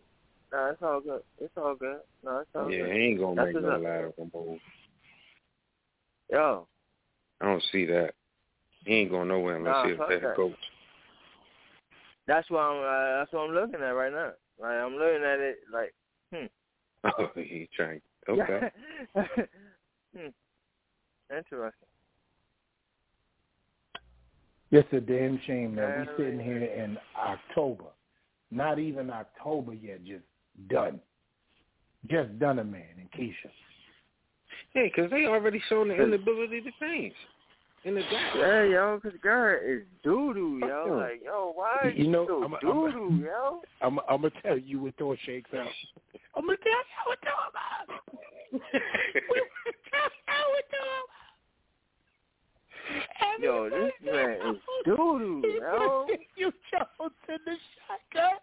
No, 0.52 0.70
it's 0.72 0.82
all 0.82 1.02
good. 1.02 1.22
It's 1.40 1.54
all 1.58 1.76
good. 1.76 2.00
No, 2.24 2.38
it's 2.40 2.50
all 2.56 2.70
Yeah, 2.70 2.84
good. 2.84 2.92
he 2.94 3.00
ain't 3.00 3.20
gonna 3.20 3.36
That's 3.36 3.54
make 3.54 3.64
no 3.64 3.70
lateral 3.78 4.14
move. 4.34 4.60
Yo, 6.32 6.68
I 7.42 7.46
don't 7.46 7.64
see 7.72 7.86
that. 7.86 8.14
He 8.86 8.94
ain't 8.94 9.12
going 9.12 9.28
nowhere 9.28 9.58
unless 9.58 9.74
Nah, 9.74 9.88
he's 9.88 10.00
a 10.00 10.12
head 10.12 10.22
that. 10.24 10.36
coach. 10.36 10.54
that's 12.28 12.50
what 12.50 12.60
I'm. 12.60 12.84
Uh, 12.84 13.18
that's 13.20 13.34
what 13.34 13.42
I'm 13.42 13.54
looking 13.56 13.82
at 13.82 13.90
right 13.90 14.12
now. 14.12 14.32
Like 14.60 14.72
I'm 14.72 14.94
looking 14.96 15.24
at 15.24 15.40
it 15.40 15.58
like, 15.72 15.94
hmm. 16.34 16.46
Oh, 17.04 17.30
he 17.36 17.70
trying. 17.76 18.02
Okay. 18.30 18.70
hmm. 20.16 20.28
Interesting. 21.30 21.88
It's 24.72 24.88
a 24.94 25.00
damn 25.00 25.40
shame 25.46 25.76
that 25.76 26.00
we 26.00 26.06
Man. 26.06 26.10
sitting 26.18 26.40
here 26.40 26.64
in 26.64 26.98
October. 27.18 27.86
Not 28.52 28.80
even 28.80 29.10
October 29.10 29.74
yet, 29.74 30.04
just 30.06 30.24
done. 30.70 31.00
Just 32.10 32.38
done 32.40 32.60
a 32.60 32.64
man 32.64 32.84
in 33.00 33.08
Keisha. 33.20 33.50
Yeah, 34.76 34.84
because 34.84 35.10
they 35.12 35.26
already 35.26 35.62
shown 35.70 35.88
the 35.88 35.96
inability 35.96 36.62
to 36.62 36.70
change. 36.80 37.14
In 37.86 37.94
the 37.96 38.02
draft. 38.02 38.36
Yeah, 38.38 38.64
yo, 38.64 39.00
because 39.02 39.18
Garrett 39.22 39.64
is 39.82 39.86
doo 40.04 40.34
doo, 40.34 40.60
yo. 40.62 40.98
Like, 41.00 41.22
yo, 41.24 41.52
why 41.56 41.78
are 41.84 41.90
you, 41.90 42.06
You 42.06 42.12
know, 42.12 42.26
so 42.28 42.42
I'm- 42.42 42.56
doo 42.60 42.86
I'm- 42.88 42.92
doo, 43.20 43.24
yo? 43.26 43.62
I'm, 43.82 44.00
I'm 44.10 44.22
gonna 44.22 44.32
tell 44.42 44.58
you 44.58 44.80
what 44.82 44.96
throw 44.98 45.16
shakes 45.26 45.52
out. 45.54 45.68
I'm 46.36 46.46
gonna 46.46 46.58
tell 46.58 46.72
you 46.72 47.04
what 47.06 47.20
throw 47.22 47.32
about. 47.50 48.02
we 48.52 48.60
tell 48.60 50.10
you 50.10 50.46
what 50.50 50.66
throw 50.72 51.02
Yo, 53.40 53.70
this 53.70 53.92
man 54.04 54.32
is 54.34 54.62
doo 54.86 54.96
doo, 54.96 55.42
yo. 55.62 56.08
you 56.36 56.52
chose 56.72 57.12
in 57.30 57.38
the 57.46 57.58
shotgun. 58.14 58.40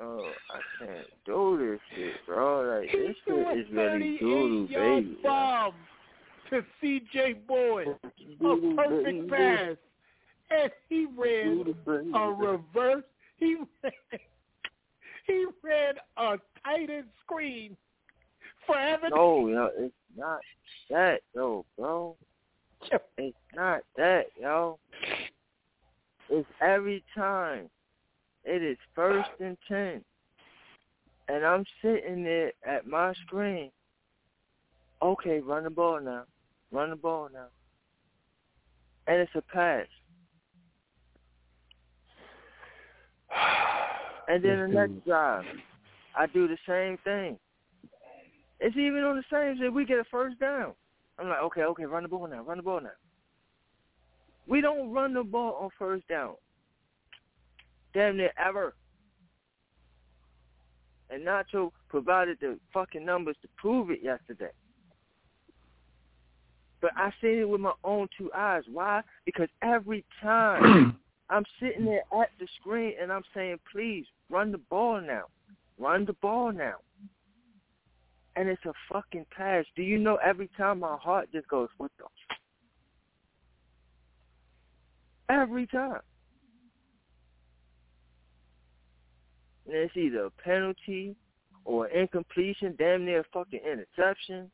Oh, 0.00 0.30
I 0.50 0.84
can't 0.84 1.06
do 1.26 1.58
this 1.58 1.80
shit, 1.96 2.14
bro. 2.26 2.80
Like, 2.80 2.92
this 2.92 3.16
shit 3.26 3.58
is 3.58 3.66
really 3.72 4.18
doo 4.18 4.68
doo, 4.68 4.74
baby. 4.74 5.18
bomb 5.22 5.72
to 6.50 6.62
C.J. 6.80 7.34
Board. 7.46 7.88
A 7.88 8.74
perfect 8.76 9.30
pass. 9.30 9.76
And 10.50 10.70
he 10.88 11.06
ran 11.16 11.74
a 12.14 12.30
reverse. 12.30 13.04
He 13.36 13.56
ran, 13.82 13.92
he 15.26 15.46
ran 15.62 15.94
a 16.16 16.38
tight 16.64 16.90
end 16.90 17.08
screen 17.24 17.76
for 18.66 18.78
Evan. 18.78 19.10
No, 19.10 19.48
yo, 19.48 19.70
it's 19.76 19.94
not 20.16 20.40
that, 20.90 21.20
yo, 21.34 21.64
bro. 21.76 22.16
It's 23.16 23.36
not 23.54 23.80
that, 23.96 24.26
yo. 24.40 24.78
It's 26.28 26.48
every 26.60 27.02
time. 27.14 27.68
It 28.44 28.62
is 28.62 28.78
first 28.94 29.28
and 29.40 29.56
ten. 29.66 30.02
And 31.28 31.44
I'm 31.44 31.64
sitting 31.82 32.24
there 32.24 32.52
at 32.66 32.86
my 32.86 33.12
screen. 33.26 33.70
Okay, 35.02 35.40
run 35.40 35.64
the 35.64 35.70
ball 35.70 36.00
now. 36.00 36.24
Run 36.72 36.90
the 36.90 36.96
ball 36.96 37.28
now. 37.32 37.48
And 39.06 39.20
it's 39.20 39.34
a 39.34 39.42
pass. 39.42 39.86
And 44.30 44.44
then 44.44 44.60
the 44.60 44.68
next 44.68 45.06
drive, 45.06 45.46
I 46.14 46.26
do 46.26 46.48
the 46.48 46.58
same 46.68 46.98
thing. 47.02 47.38
It's 48.60 48.76
even 48.76 49.04
on 49.04 49.16
the 49.16 49.24
same 49.30 49.58
shit. 49.58 49.72
We 49.72 49.84
get 49.84 49.98
a 49.98 50.04
first 50.10 50.38
down. 50.40 50.72
I'm 51.18 51.28
like, 51.28 51.42
okay, 51.44 51.62
okay, 51.62 51.84
run 51.84 52.02
the 52.04 52.08
ball 52.08 52.28
now, 52.28 52.42
run 52.42 52.58
the 52.58 52.62
ball 52.62 52.80
now. 52.80 52.90
We 54.46 54.60
don't 54.60 54.92
run 54.92 55.14
the 55.14 55.22
ball 55.22 55.58
on 55.60 55.70
first 55.78 56.08
down. 56.08 56.34
Damn 57.92 58.16
near 58.16 58.32
ever. 58.38 58.74
And 61.10 61.26
Nacho 61.26 61.72
provided 61.88 62.38
the 62.40 62.58
fucking 62.72 63.04
numbers 63.04 63.36
to 63.42 63.48
prove 63.56 63.90
it 63.90 64.00
yesterday. 64.02 64.50
But 66.80 66.92
I 66.96 67.12
seen 67.20 67.38
it 67.38 67.48
with 67.48 67.60
my 67.60 67.72
own 67.82 68.08
two 68.16 68.30
eyes. 68.34 68.62
Why? 68.70 69.02
Because 69.24 69.48
every 69.62 70.04
time 70.22 70.98
I'm 71.30 71.44
sitting 71.60 71.84
there 71.84 72.04
at 72.20 72.30
the 72.38 72.46
screen 72.60 72.94
and 73.00 73.12
I'm 73.12 73.24
saying, 73.34 73.58
please, 73.70 74.06
run 74.30 74.52
the 74.52 74.58
ball 74.58 75.00
now. 75.00 75.24
Run 75.78 76.04
the 76.04 76.12
ball 76.14 76.52
now. 76.52 76.76
And 78.38 78.48
it's 78.48 78.64
a 78.66 78.72
fucking 78.92 79.26
pass. 79.36 79.64
Do 79.74 79.82
you 79.82 79.98
know 79.98 80.16
every 80.24 80.48
time 80.56 80.78
my 80.78 80.96
heart 80.96 81.28
just 81.32 81.48
goes, 81.48 81.68
what 81.76 81.90
the? 81.98 82.04
Every 85.28 85.66
time. 85.66 85.98
And 89.66 89.74
it's 89.74 89.96
either 89.96 90.26
a 90.26 90.30
penalty 90.30 91.16
or 91.64 91.88
incompletion, 91.88 92.76
damn 92.78 93.04
near 93.04 93.24
fucking 93.34 93.58
interception. 93.68 94.52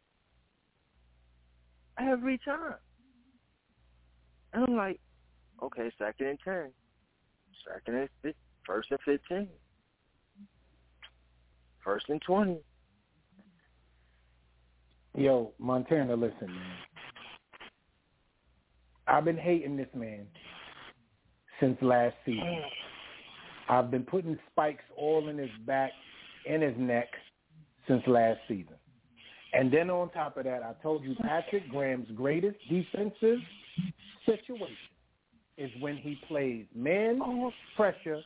Every 1.98 2.38
time. 2.38 2.76
And 4.54 4.64
I'm 4.64 4.76
like, 4.76 4.98
okay, 5.62 5.92
second 5.98 6.26
and 6.26 6.38
ten. 6.42 6.70
Second 7.70 7.96
and 7.96 8.08
fif- 8.22 8.34
first 8.66 8.90
and 8.90 9.00
fifteen. 9.04 9.48
First 11.84 12.06
and 12.08 12.22
twenty. 12.22 12.60
Yo, 15.16 15.52
Montana, 15.58 16.14
listen, 16.14 16.48
man. 16.48 16.76
I've 19.06 19.24
been 19.24 19.36
hating 19.36 19.76
this 19.76 19.88
man 19.94 20.26
since 21.60 21.76
last 21.82 22.16
season. 22.24 22.62
I've 23.68 23.90
been 23.90 24.02
putting 24.02 24.36
spikes 24.50 24.82
all 24.96 25.28
in 25.28 25.38
his 25.38 25.50
back 25.66 25.92
and 26.48 26.62
his 26.62 26.74
neck 26.76 27.08
since 27.86 28.02
last 28.06 28.40
season. 28.48 28.74
And 29.52 29.72
then 29.72 29.88
on 29.88 30.10
top 30.10 30.36
of 30.36 30.44
that, 30.44 30.62
I 30.64 30.72
told 30.82 31.04
you 31.04 31.14
Patrick 31.22 31.68
Graham's 31.68 32.08
greatest 32.16 32.56
defensive 32.68 33.38
situation 34.26 34.76
is 35.56 35.70
when 35.80 35.96
he 35.96 36.18
plays 36.26 36.66
man 36.74 37.20
pressure 37.76 38.20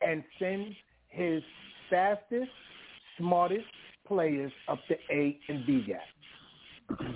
and 0.00 0.24
sends 0.40 0.74
his 1.08 1.42
fastest, 1.88 2.50
smartest 3.18 3.66
players 4.04 4.50
up 4.68 4.80
the 4.88 4.96
A 5.14 5.38
and 5.48 5.64
B 5.64 5.84
gap. 5.86 6.00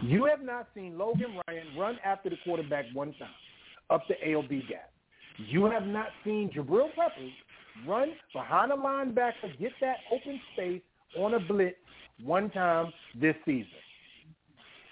You 0.03 0.25
have 0.25 0.43
not 0.43 0.69
seen 0.75 0.97
Logan 0.97 1.41
Ryan 1.47 1.67
run 1.77 1.99
after 2.05 2.31
the 2.31 2.37
quarterback 2.45 2.87
one 2.95 3.15
time 3.19 3.29
up 3.91 4.03
the 4.09 4.15
A 4.27 4.35
or 4.35 4.43
B 4.43 4.63
gap. 4.69 4.91
You 5.37 5.67
have 5.67 5.87
not 5.87 6.09
seen 6.25 6.51
Jabril 6.55 6.89
Peppers 6.95 7.33
run 7.87 8.13
behind 8.33 8.73
a 8.73 8.77
linebacker, 8.77 9.59
get 9.59 9.73
that 9.81 9.99
open 10.13 10.41
space 10.53 10.83
on 11.17 11.35
a 11.35 11.41
blitz 11.41 11.77
one 12.23 12.51
time 12.51 12.93
this 13.21 13.37
season. 13.45 13.69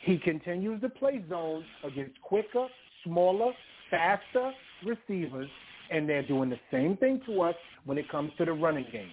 He 0.05 0.19
continues 0.19 0.81
to 0.83 0.89
play 0.89 1.25
zone 1.29 1.65
against 1.83 2.21
quicker, 2.23 2.69
smaller, 3.03 3.53
faster 3.91 4.53
receivers, 4.85 5.49
and 5.91 6.09
they're 6.09 6.27
doing 6.27 6.49
the 6.49 6.61
same 6.71 6.97
thing 6.97 7.21
to 7.27 7.43
us 7.43 7.57
when 7.85 7.99
it 7.99 8.09
comes 8.09 8.31
to 8.39 8.45
the 8.45 8.53
running 8.53 8.87
game. 8.93 9.11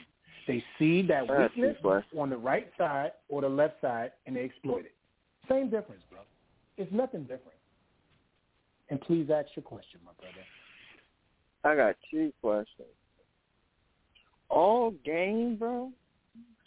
They 0.48 0.64
see 0.77 1.01
that 1.03 1.27
weakness 1.27 1.77
on 2.17 2.30
the 2.30 2.38
right 2.38 2.69
side 2.77 3.11
or 3.30 3.42
the 3.42 3.50
left 3.50 3.82
side, 3.82 4.11
and 4.27 4.35
they 4.35 4.42
exploit 4.42 4.85
it. 4.85 4.93
Same 5.49 5.69
difference, 5.69 6.01
bro. 6.09 6.19
It's 6.77 6.91
nothing 6.91 7.22
different. 7.22 7.57
And 8.89 8.99
please 9.01 9.30
ask 9.33 9.47
your 9.55 9.63
question, 9.63 9.99
my 10.05 10.11
brother. 10.19 10.45
I 11.63 11.75
got 11.75 11.95
two 12.11 12.31
questions. 12.41 12.88
All 14.49 14.91
game, 15.05 15.55
bro? 15.55 15.91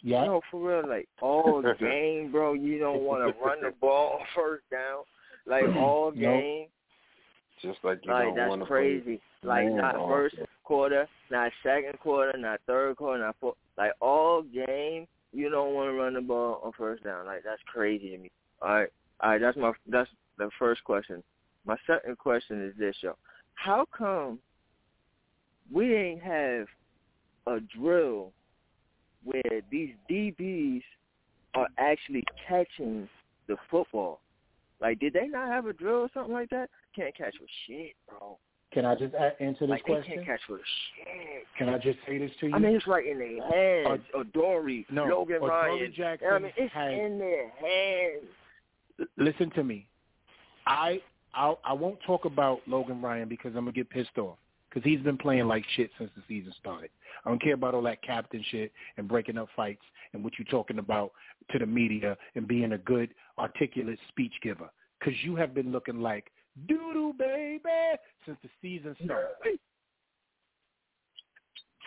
Yeah. 0.01 0.25
No, 0.25 0.41
for 0.51 0.67
real, 0.79 0.87
like 0.89 1.07
all 1.21 1.61
game, 1.79 2.31
bro. 2.31 2.53
You 2.53 2.79
don't 2.79 3.01
want 3.01 3.21
to 3.33 3.39
run 3.43 3.61
the 3.61 3.71
ball 3.79 4.19
first 4.35 4.63
down, 4.69 5.03
like 5.45 5.63
all 5.75 6.11
Nope. 6.11 6.19
game. 6.41 6.67
Just 7.61 7.79
like 7.83 7.99
you 8.03 8.11
Like 8.11 8.35
don't 8.35 8.49
want 8.49 8.61
to 8.61 8.67
crazy. 8.67 9.19
Like 9.43 9.67
not 9.69 9.95
ball. 9.95 10.09
first 10.09 10.35
quarter, 10.63 11.07
not 11.31 11.51
second 11.63 11.97
quarter, 11.99 12.37
not 12.37 12.59
third 12.67 12.97
quarter, 12.97 13.23
not 13.23 13.35
fourth. 13.39 13.55
Like 13.77 13.91
all 13.99 14.43
game, 14.43 15.07
you 15.33 15.49
don't 15.49 15.73
want 15.73 15.89
to 15.89 15.93
run 15.93 16.13
the 16.13 16.21
ball 16.21 16.61
on 16.63 16.71
first 16.77 17.03
down. 17.03 17.25
Like 17.25 17.43
that's 17.43 17.61
crazy 17.65 18.09
to 18.11 18.17
me. 18.17 18.31
All 18.61 18.69
right, 18.73 18.89
all 19.21 19.29
right. 19.31 19.41
That's 19.41 19.57
my 19.57 19.71
that's 19.87 20.09
the 20.37 20.49
first 20.57 20.83
question. 20.83 21.23
My 21.65 21.75
second 21.85 22.17
question 22.17 22.63
is 22.65 22.73
this, 22.77 22.95
yo. 23.01 23.15
How 23.55 23.85
come 23.95 24.39
we 25.71 25.95
ain't 25.95 26.21
have 26.21 26.67
a 27.47 27.59
drill 27.77 28.31
where 29.23 29.61
these 29.71 29.93
DBs 30.09 30.83
are 31.55 31.67
actually 31.77 32.23
catching 32.47 33.07
the 33.47 33.57
football? 33.69 34.21
Like, 34.79 34.99
did 34.99 35.13
they 35.13 35.27
not 35.27 35.47
have 35.49 35.65
a 35.65 35.73
drill 35.73 36.01
or 36.01 36.09
something 36.13 36.33
like 36.33 36.49
that? 36.51 36.69
Can't 36.95 37.15
catch 37.15 37.33
with 37.41 37.49
shit, 37.65 37.93
bro. 38.07 38.37
Can 38.71 38.85
I 38.85 38.95
just 38.95 39.15
answer 39.39 39.61
this 39.65 39.69
Like, 39.69 39.85
they 39.85 39.93
question? 39.93 40.13
can't 40.15 40.25
catch 40.25 40.41
with 40.49 40.61
shit. 40.61 41.45
Can 41.57 41.69
I 41.69 41.77
just 41.77 41.97
say 42.05 42.17
this 42.19 42.31
to 42.41 42.47
you? 42.47 42.53
I 42.55 42.59
mean, 42.59 42.75
it's 42.75 42.85
right 42.85 43.05
in 43.07 43.17
their 43.17 43.43
hands. 43.87 44.01
Dory, 44.33 44.85
no, 44.91 45.05
Logan 45.05 45.41
Ryan. 45.41 45.91
Jackson 45.95 46.27
I 46.31 46.39
mean, 46.39 46.51
it's 46.57 46.73
has- 46.73 46.93
in 46.93 47.17
their 47.17 47.49
hands. 47.49 48.25
Listen 49.17 49.49
to 49.51 49.63
me. 49.63 49.87
I 50.65 51.01
I 51.33 51.53
I 51.63 51.73
won't 51.73 51.99
talk 52.05 52.25
about 52.25 52.61
Logan 52.67 53.01
Ryan 53.01 53.29
because 53.29 53.49
I'm 53.49 53.65
gonna 53.65 53.71
get 53.71 53.89
pissed 53.89 54.17
off 54.17 54.37
because 54.69 54.83
he's 54.83 54.99
been 55.01 55.17
playing 55.17 55.47
like 55.47 55.63
shit 55.75 55.89
since 55.97 56.11
the 56.15 56.23
season 56.27 56.53
started. 56.59 56.89
I 57.25 57.29
don't 57.29 57.41
care 57.41 57.53
about 57.53 57.73
all 57.73 57.81
that 57.83 58.01
captain 58.03 58.43
shit 58.51 58.71
and 58.97 59.07
breaking 59.07 59.37
up 59.37 59.47
fights 59.55 59.81
and 60.13 60.23
what 60.23 60.33
you're 60.37 60.45
talking 60.45 60.79
about 60.79 61.11
to 61.51 61.59
the 61.59 61.65
media 61.65 62.17
and 62.35 62.47
being 62.47 62.73
a 62.73 62.77
good 62.77 63.13
articulate 63.37 63.99
speech 64.09 64.33
giver 64.41 64.69
because 64.99 65.13
you 65.23 65.35
have 65.35 65.53
been 65.53 65.71
looking 65.71 66.01
like 66.01 66.31
doo 66.67 66.91
doo 66.93 67.13
baby 67.17 67.61
since 68.25 68.37
the 68.43 68.49
season 68.61 68.95
started. 69.03 69.59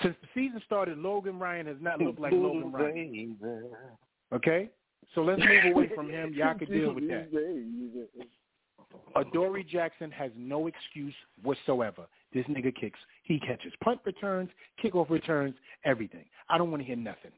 Since 0.02 0.16
the 0.22 0.28
season 0.34 0.62
started, 0.64 0.96
Logan 0.96 1.38
Ryan 1.38 1.66
has 1.66 1.76
not 1.80 2.00
looked 2.00 2.20
like 2.20 2.32
Logan 2.32 2.72
Ryan. 2.72 3.36
Okay, 4.32 4.70
so 5.14 5.22
let's 5.22 5.40
move 5.40 5.74
away 5.74 5.90
from 5.94 6.08
him. 6.08 6.32
Y'all 6.36 6.54
can 6.54 6.70
deal 6.70 6.92
with 6.94 7.08
that. 7.08 7.28
Adoree 9.16 9.64
Jackson 9.64 10.10
has 10.10 10.30
no 10.36 10.66
excuse 10.66 11.14
whatsoever. 11.42 12.06
This 12.32 12.46
nigga 12.46 12.74
kicks. 12.74 12.98
He 13.24 13.40
catches 13.40 13.72
punt 13.82 14.00
returns, 14.04 14.50
kickoff 14.82 15.10
returns, 15.10 15.54
everything. 15.84 16.24
I 16.48 16.58
don't 16.58 16.70
want 16.70 16.82
to 16.82 16.86
hear 16.86 16.96
nothing. 16.96 17.32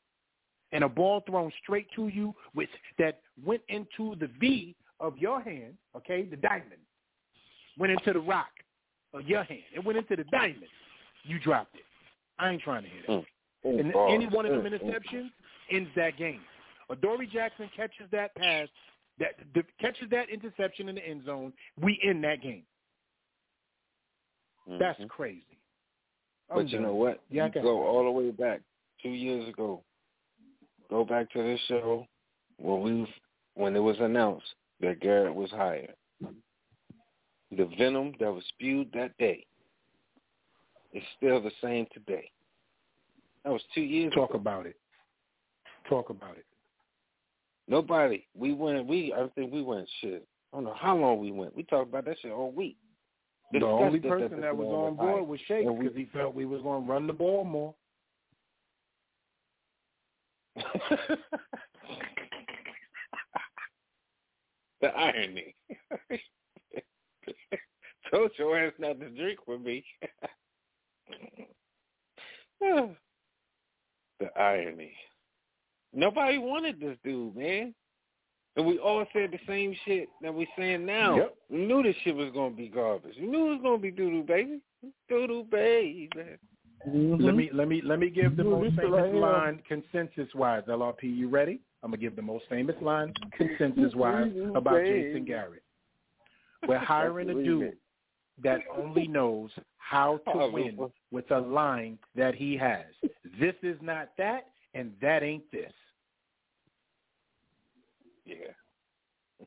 and 0.73 0.85
a 0.85 0.89
ball 0.89 1.23
thrown 1.27 1.53
straight 1.63 1.87
to 1.97 2.09
you 2.09 2.35
with 2.55 2.69
that 2.99 3.21
went 3.45 3.63
into 3.69 4.17
the 4.21 4.29
V 4.41 4.75
of 5.01 5.19
your 5.19 5.41
hand, 5.41 5.75
okay, 5.97 6.25
the 6.25 6.37
diamond, 6.37 6.81
went 7.79 7.93
into 7.93 8.13
the 8.13 8.21
rock 8.21 8.51
of 9.13 9.27
your 9.27 9.45
hand. 9.45 9.61
It 9.75 9.85
went 9.85 9.99
into 9.99 10.17
the 10.17 10.25
diamond. 10.31 10.63
You 11.25 11.39
dropped 11.39 11.75
it. 11.77 11.83
I 12.39 12.51
ain't 12.51 12.63
trying 12.63 12.85
to 12.85 12.89
hear 12.89 13.03
that. 13.09 13.13
Mm. 13.67 13.81
And 13.81 13.93
Oh, 13.95 14.13
any 14.13 14.27
one 14.27 14.47
of 14.47 14.53
them 14.53 14.63
mm, 14.63 14.73
mm. 14.73 14.83
interceptions 14.83 15.31
ends 15.71 15.91
that 15.95 16.17
game. 16.17 16.41
Or 16.89 16.97
Dory 16.97 17.27
Jackson 17.27 17.71
catches 17.77 18.11
that 18.11 18.35
pass, 18.35 18.69
that 19.19 19.35
the, 19.55 19.63
catches 19.81 20.09
that 20.11 20.29
interception 20.31 20.89
in 20.89 20.95
the 20.97 21.07
end 21.07 21.25
zone, 21.25 21.53
we 21.81 21.99
end 22.05 22.23
that 22.25 22.41
game. 22.43 22.65
That's 24.79 25.01
Mhm. 25.01 25.09
crazy. 25.09 25.59
I'm 26.49 26.57
But 26.59 26.69
you 26.69 26.79
done. 26.79 26.83
know 26.83 26.95
what? 26.95 27.21
Yeah, 27.31 27.47
you 27.47 27.53
got 27.53 27.63
go 27.63 27.83
all 27.87 28.05
the 28.05 28.11
way 28.11 28.31
back 28.31 28.61
two 29.03 29.11
years 29.11 29.49
ago. 29.49 29.83
Go 30.89 31.05
back 31.05 31.31
to 31.31 31.43
this 31.43 31.61
show 31.63 32.07
when 32.59 32.81
we 32.83 33.15
when 33.55 33.75
it 33.77 33.81
was 33.81 33.99
announced 34.01 34.55
that 34.81 35.01
Garrett 35.01 35.35
was 35.35 35.51
hired. 35.51 35.95
The 36.21 37.67
venom 37.77 38.13
that 38.19 38.33
was 38.33 38.45
spewed 38.47 38.91
that 38.93 39.17
day 39.19 39.47
is 40.93 41.03
still 41.17 41.41
the 41.41 41.51
same 41.61 41.87
today. 41.93 42.31
That 43.45 43.53
was 43.53 43.63
two 43.75 43.83
years. 43.83 44.13
Talk 44.15 44.31
ago. 44.31 44.39
about 44.39 44.67
it. 44.67 44.77
Talk 45.89 46.11
about 46.11 46.39
it. 46.39 46.47
Nobody. 47.73 48.25
We 48.35 48.53
went. 48.53 48.87
We. 48.87 49.15
I 49.17 49.27
think 49.35 49.51
we 49.51 49.63
went. 49.63 49.89
Shit. 50.03 50.29
I 50.53 50.57
don't 50.59 50.65
know 50.65 50.77
how 50.79 50.95
long 50.95 51.21
we 51.21 51.33
went. 51.33 51.57
We 51.57 51.63
talked 51.63 51.89
about 51.89 52.05
that 52.05 52.19
shit 52.21 52.31
all 52.31 52.53
week. 52.53 52.77
The 53.51 53.61
Discussed 53.61 53.73
only 53.73 53.99
person 53.99 54.43
that 54.43 54.55
was 54.55 54.69
on 54.69 54.95
board 54.97 55.27
was 55.27 55.41
Shake 55.49 55.67
because 55.67 55.97
he 55.97 56.07
felt 56.13 56.35
we 56.35 56.45
was 56.45 56.61
going 56.61 56.85
to 56.85 56.93
run 56.93 57.07
the 57.07 57.15
ball 57.15 57.45
more. 57.45 57.75
the 64.83 64.89
irony. 64.89 65.55
Told 68.11 68.33
your 68.39 68.59
ass 68.59 68.75
not 68.79 69.01
to 69.01 69.09
drink 69.09 69.39
with 69.47 69.63
me. 69.63 69.83
the 72.61 72.95
irony. 74.37 74.93
Nobody 75.95 76.39
wanted 76.39 76.81
this 76.81 76.97
dude, 77.05 77.37
man. 77.37 77.75
And 78.57 78.67
we 78.67 78.79
all 78.79 79.07
said 79.13 79.31
the 79.31 79.39
same 79.47 79.75
shit 79.87 80.09
that 80.21 80.33
we're 80.35 80.47
saying 80.59 80.85
now. 80.85 81.17
Yep. 81.17 81.35
We 81.51 81.65
knew 81.65 81.83
this 81.83 81.97
shit 82.05 82.15
was 82.15 82.31
gonna 82.35 82.55
be 82.55 82.69
garbage. 82.69 83.15
We 83.19 83.27
knew 83.27 83.47
it 83.47 83.51
was 83.55 83.61
gonna 83.63 83.79
be 83.79 83.91
doo 83.91 84.11
doo 84.11 84.23
baby. 84.23 84.61
Doo 85.09 85.27
doo 85.27 85.47
baby. 85.51 86.11
Let 86.87 87.35
me 87.35 87.49
let 87.53 87.69
me 87.69 87.81
let 87.83 87.99
me 87.99 88.11
give 88.11 88.37
the 88.37 88.45
most 88.45 88.77
famous 88.77 89.15
line 89.15 89.63
consensus 89.69 90.29
wise. 90.35 90.65
LRP, 90.69 91.05
you 91.05 91.29
ready? 91.29 91.61
I'm 91.83 91.91
gonna 91.91 92.01
give 92.01 92.15
the 92.17 92.23
most 92.23 92.45
famous 92.51 92.77
line 92.83 93.15
consensus 93.37 93.95
wise 93.95 94.33
about 94.55 94.81
Jason 94.85 95.25
Garrett. 95.25 95.63
We're 96.69 96.79
hiring 96.85 97.31
a 97.31 97.35
dude 97.35 97.77
that 98.43 98.61
only 98.77 99.07
knows 99.09 99.51
how 99.79 100.19
to 100.27 100.33
Oh, 100.35 100.51
win 100.51 100.79
with 101.11 101.31
a 101.31 101.39
line 101.39 101.99
that 102.17 102.35
he 102.35 102.57
has. 102.57 102.87
This 103.41 103.55
is 103.63 103.77
not 103.81 104.11
that, 104.19 104.49
and 104.75 104.93
that 105.01 105.23
ain't 105.23 105.51
this. 105.53 105.73
Yeah. 108.27 108.37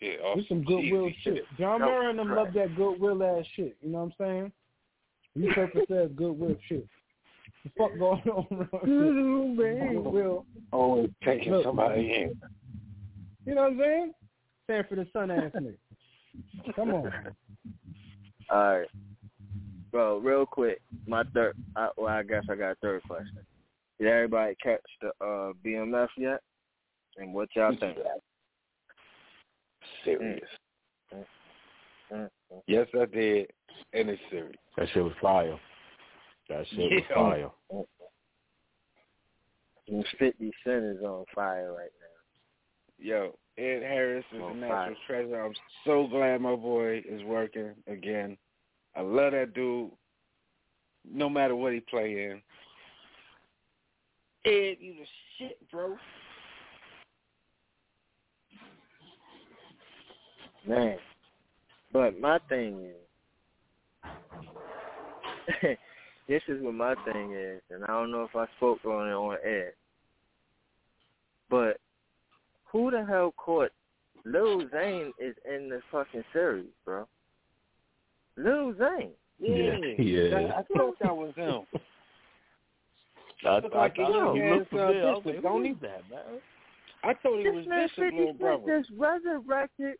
Shit, 0.00 0.20
off 0.20 0.36
This 0.36 0.48
some 0.48 0.62
goodwill 0.64 1.08
cheesy 1.08 1.18
shit. 1.22 1.44
John 1.58 1.80
That 1.80 1.86
was 1.86 1.92
Murray 1.94 2.10
and 2.10 2.18
them 2.18 2.26
crap. 2.28 2.38
love 2.44 2.54
that 2.54 2.76
goodwill 2.76 3.22
ass 3.22 3.46
shit. 3.56 3.76
You 3.80 3.90
know 3.92 3.98
what 3.98 4.04
I'm 4.04 4.12
saying? 4.18 4.52
You 5.34 5.52
purpose 5.54 5.82
says 5.88 6.10
goodwill 6.16 6.56
shit. 6.68 6.86
The 7.64 7.70
fuck 7.78 7.98
going 7.98 8.22
on 8.28 8.46
around 8.50 9.56
here? 9.56 9.94
Goodwill. 9.94 10.44
Always 10.72 11.10
taking 11.24 11.52
Look. 11.52 11.64
somebody 11.64 12.00
in. 12.14 12.40
You 13.46 13.54
know 13.54 13.62
what 13.62 13.72
I'm 13.72 13.78
saying? 13.78 14.12
Sanford 14.66 14.98
and 14.98 15.08
Son 15.12 15.30
ass 15.30 15.52
nigga. 15.56 16.74
Come 16.74 16.90
on. 16.90 17.12
All 18.50 18.78
right, 18.78 18.88
bro. 19.90 20.18
Real 20.18 20.44
quick, 20.44 20.80
my 21.06 21.22
third. 21.32 21.56
I, 21.74 21.88
well, 21.96 22.08
I 22.08 22.22
guess 22.22 22.44
I 22.50 22.54
got 22.54 22.72
a 22.72 22.74
third 22.76 23.02
question. 23.04 23.38
Did 23.98 24.08
everybody 24.08 24.54
catch 24.62 24.80
the 25.00 25.08
uh, 25.24 25.52
BMF 25.64 26.08
yet? 26.18 26.40
And 27.16 27.32
what 27.32 27.48
y'all 27.56 27.74
think? 27.80 27.98
Serious. 30.04 30.40
Mm, 31.14 31.24
mm, 32.12 32.28
mm. 32.52 32.62
Yes, 32.66 32.86
I 32.94 33.06
did. 33.06 33.50
And 33.92 34.10
it's 34.10 34.20
serious. 34.30 34.56
That 34.76 34.88
shit 34.92 35.02
was 35.02 35.12
fire. 35.20 35.58
That 36.48 36.66
shit 36.68 36.78
was 36.78 37.02
Yeah. 37.08 37.14
fire. 37.14 37.50
And 39.88 40.04
Fifty 40.18 40.52
Cent 40.64 40.84
is 40.84 41.02
on 41.02 41.24
fire 41.34 41.72
right 41.72 41.90
now. 42.00 42.06
Yo, 42.98 43.38
Ed 43.56 43.82
Harris 43.82 44.24
is 44.32 44.42
Oh, 44.42 44.48
a 44.48 44.54
natural 44.54 44.96
fire. 44.96 45.04
treasure. 45.06 45.40
I'm 45.40 45.54
so 45.84 46.06
glad 46.08 46.40
my 46.40 46.56
boy 46.56 47.02
is 47.06 47.22
working 47.22 47.74
again. 47.86 48.36
I 48.94 49.02
love 49.02 49.32
that 49.32 49.54
dude. 49.54 49.92
No 51.04 51.28
matter 51.28 51.54
what 51.54 51.72
he 51.72 51.80
play 51.80 52.24
in. 52.24 52.42
Ed, 54.46 54.76
you 54.78 54.94
the 54.94 55.06
shit, 55.38 55.70
bro. 55.72 55.96
Man. 60.66 60.98
But 61.92 62.20
my 62.20 62.38
thing 62.48 62.90
is, 62.90 62.94
this 66.28 66.42
is 66.46 66.62
what 66.62 66.74
my 66.74 66.94
thing 67.04 67.32
is, 67.32 67.60
and 67.70 67.84
I 67.84 67.88
don't 67.88 68.12
know 68.12 68.22
if 68.22 68.36
I 68.36 68.46
spoke 68.56 68.84
on 68.84 69.08
it 69.08 69.12
on 69.12 69.36
air, 69.44 69.72
but 71.50 71.78
who 72.66 72.90
the 72.90 73.04
hell 73.04 73.34
caught 73.36 73.70
Lil 74.24 74.68
Zane 74.70 75.12
is 75.18 75.34
in 75.48 75.68
the 75.68 75.80
fucking 75.90 76.24
series, 76.32 76.66
bro? 76.84 77.06
Lil 78.36 78.74
Zane. 78.78 79.12
Yeah, 79.40 79.76
he 79.96 80.02
is. 80.02 80.32
I, 80.32 80.60
I 80.60 80.62
thought 80.76 80.98
that 81.00 81.16
was 81.16 81.32
him. 81.36 81.62
I, 83.44 83.58
Look 83.60 83.74
I, 83.74 83.78
like 83.78 83.96
he 83.96 84.02
I, 84.02 84.06
ass 84.06 84.12
uh, 84.14 84.32
bishop. 84.32 85.26
Like, 85.26 85.42
Don't 85.42 85.62
who 85.62 85.68
he? 85.68 85.72
that, 85.82 86.02
man? 86.10 86.40
I 87.04 87.14
thought 87.14 87.38
he 87.38 87.44
This 87.44 87.54
was 87.54 87.66
man 87.66 87.82
Bishop's 87.84 88.00
50 88.00 88.16
little 88.16 88.32
brother. 88.34 88.78
just 88.78 88.90
resurrected 88.96 89.96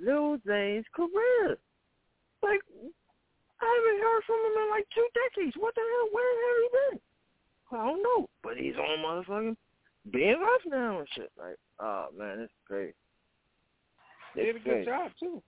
Lil 0.00 0.38
Zane's 0.46 0.86
career. 0.94 1.58
Like, 2.42 2.60
I 3.60 3.66
haven't 3.66 4.00
heard 4.02 4.22
from 4.26 4.36
him 4.46 4.62
in 4.62 4.70
like 4.70 4.86
two 4.94 5.06
decades. 5.14 5.56
What 5.58 5.74
the 5.74 5.82
hell? 5.82 6.08
Where 6.12 6.30
have 6.32 6.62
he 6.62 6.68
been? 6.96 7.00
I 7.70 7.86
don't 7.86 8.02
know. 8.02 8.28
But 8.42 8.56
he's 8.56 8.76
on 8.76 8.98
motherfucking 9.04 9.56
BMF 10.10 10.62
now 10.66 10.98
and 11.00 11.08
shit. 11.14 11.30
Like, 11.38 11.56
oh 11.80 12.06
man, 12.16 12.38
it's 12.40 12.52
great. 12.66 12.94
He 14.34 14.40
did 14.42 14.54
a 14.54 14.56
It's 14.56 14.64
good 14.64 14.72
great. 14.72 14.86
job 14.86 15.10
too. 15.20 15.42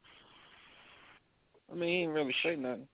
I 1.72 1.74
mean, 1.76 1.88
he 1.88 1.98
didn't 2.00 2.14
really 2.14 2.34
say 2.42 2.56
nothing. 2.56 2.88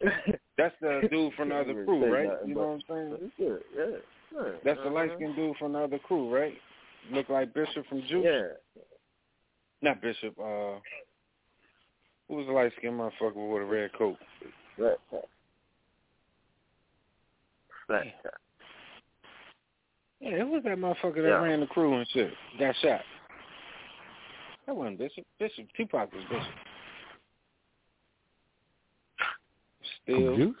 That's 0.56 0.74
the 0.80 1.08
dude 1.10 1.32
from 1.34 1.50
the 1.50 1.56
other 1.56 1.84
crew, 1.84 2.12
right? 2.12 2.30
You 2.46 2.54
know 2.54 2.78
what 2.78 2.94
I'm 2.94 3.10
saying? 3.18 3.32
Yeah. 3.38 3.48
yeah. 3.76 4.42
That's 4.64 4.78
the 4.78 4.86
Uh-huh. 4.86 4.90
light 4.94 5.10
skinned 5.16 5.36
dude 5.36 5.56
from 5.56 5.72
the 5.72 5.80
other 5.80 5.98
crew, 5.98 6.34
right? 6.34 6.54
Look 7.10 7.28
like 7.28 7.52
Bishop 7.54 7.86
from 7.88 8.02
Juice. 8.08 8.24
Yeah. 8.24 8.82
Not 9.82 10.00
Bishop. 10.02 10.38
Uh, 10.38 10.78
who 12.28 12.36
was 12.36 12.46
the 12.46 12.52
light 12.52 12.72
skinned 12.78 12.98
motherfucker 13.00 13.52
with 13.52 13.62
a 13.62 13.64
red 13.64 13.92
coat? 13.94 14.16
Right. 17.88 18.14
Yeah, 20.20 20.38
who 20.38 20.48
was 20.48 20.62
that 20.64 20.78
motherfucker 20.78 21.16
that 21.22 21.28
Yeah. 21.28 21.42
ran 21.42 21.60
the 21.60 21.66
crew 21.66 21.94
and 21.94 22.06
shit? 22.10 22.32
Got 22.58 22.76
shot. 22.76 23.04
That 24.66 24.76
wasn't 24.76 24.98
Bishop. 24.98 25.26
Bishop. 25.38 25.66
Tupac 25.76 26.12
was 26.12 26.22
Bishop. 26.24 26.54
Still. 30.10 30.36
Juice? 30.36 30.56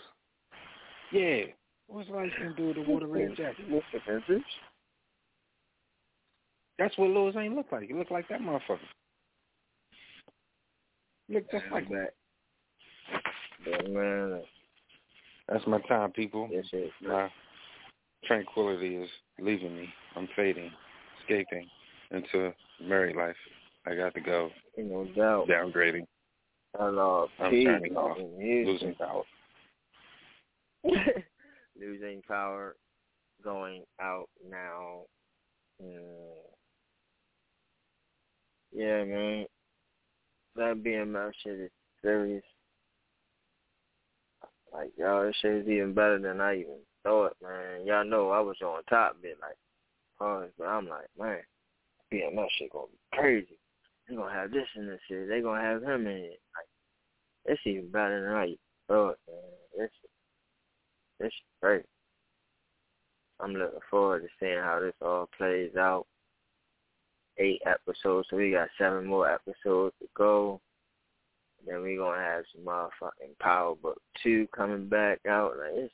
Yeah. 1.12 1.40
What's 1.88 2.08
the 2.08 2.14
light 2.14 2.30
skinned 2.36 2.56
dude 2.56 2.76
with 2.76 2.86
the 2.86 2.92
water 2.92 3.06
red 3.06 3.36
jacket? 3.36 3.68
Mr. 3.68 4.00
Vintage. 4.06 4.42
That's 6.78 6.96
what 6.96 7.10
Lil 7.10 7.32
Zane 7.32 7.56
looked 7.56 7.72
like. 7.72 7.88
He 7.88 7.94
look 7.94 8.10
like 8.10 8.28
that 8.28 8.40
motherfucker. 8.40 8.78
Look 11.28 11.50
just 11.50 11.64
like 11.70 11.88
that. 11.88 12.10
Yeah, 13.66 13.88
man. 13.88 14.42
That's 15.48 15.66
my 15.66 15.80
time, 15.82 16.12
people. 16.12 16.48
Yes, 16.50 16.64
yes. 16.72 16.88
My 17.02 17.30
tranquility 18.24 18.96
is 18.96 19.08
leaving 19.40 19.76
me. 19.76 19.88
I'm 20.16 20.28
fading, 20.36 20.70
escaping 21.20 21.68
into 22.12 22.54
married 22.82 23.16
life. 23.16 23.36
I 23.86 23.94
got 23.94 24.14
to 24.14 24.20
go. 24.20 24.50
Ain't 24.78 24.90
no 24.90 25.04
doubt. 25.16 25.48
Downgrading. 25.48 26.06
And 26.78 26.98
uh, 26.98 27.26
I'm 27.40 27.50
turning 27.50 27.96
off. 27.96 28.16
Losing 28.16 28.94
power. 28.94 29.24
Losing 31.78 32.22
power, 32.26 32.76
going 33.42 33.82
out 34.00 34.28
now. 34.48 35.02
Mm. 35.82 35.96
Yeah, 38.72 39.04
man. 39.04 39.46
That 40.56 40.82
BMF 40.82 41.32
shit 41.42 41.60
is 41.60 41.70
serious. 42.02 42.44
Like, 44.72 44.90
y'all, 44.96 45.24
this 45.24 45.36
shit 45.40 45.52
is 45.52 45.68
even 45.68 45.94
better 45.94 46.18
than 46.18 46.40
I 46.40 46.56
even 46.60 46.78
thought, 47.02 47.36
man. 47.42 47.86
Y'all 47.86 48.04
know 48.04 48.30
I 48.30 48.40
was 48.40 48.56
on 48.62 48.82
top 48.84 49.16
of 49.16 49.24
it, 49.24 49.38
like, 49.40 49.56
pause, 50.18 50.50
but 50.58 50.66
I'm 50.66 50.88
like, 50.88 51.06
man, 51.18 51.40
BMF 52.12 52.46
shit 52.58 52.70
gonna 52.72 52.86
be 52.86 53.18
crazy. 53.18 53.58
They 54.08 54.16
gonna 54.16 54.32
have 54.32 54.50
this 54.50 54.66
in 54.76 54.86
this 54.86 55.00
shit. 55.08 55.28
They 55.28 55.40
gonna 55.40 55.60
have 55.60 55.82
him 55.82 56.06
in 56.06 56.16
it. 56.16 56.40
Like, 56.56 56.66
it's 57.46 57.60
even 57.64 57.90
better 57.90 58.22
than 58.22 58.32
I 58.32 58.44
it, 58.44 58.58
man. 58.88 59.59
This, 61.20 61.32
great. 61.60 61.84
I'm 63.40 63.52
looking 63.54 63.78
forward 63.90 64.22
to 64.22 64.28
seeing 64.40 64.58
how 64.58 64.80
this 64.80 64.94
all 65.02 65.28
plays 65.36 65.76
out. 65.76 66.06
Eight 67.38 67.60
episodes, 67.66 68.26
so 68.30 68.36
we 68.36 68.52
got 68.52 68.68
seven 68.78 69.06
more 69.06 69.30
episodes 69.30 69.94
to 70.00 70.08
go. 70.16 70.60
Then 71.66 71.82
we 71.82 71.96
gonna 71.96 72.20
have 72.20 72.44
some 72.54 72.64
motherfucking 72.64 73.38
Power 73.38 73.74
Book 73.76 74.00
Two 74.22 74.46
coming 74.54 74.88
back 74.88 75.20
out. 75.28 75.56
Like 75.58 75.90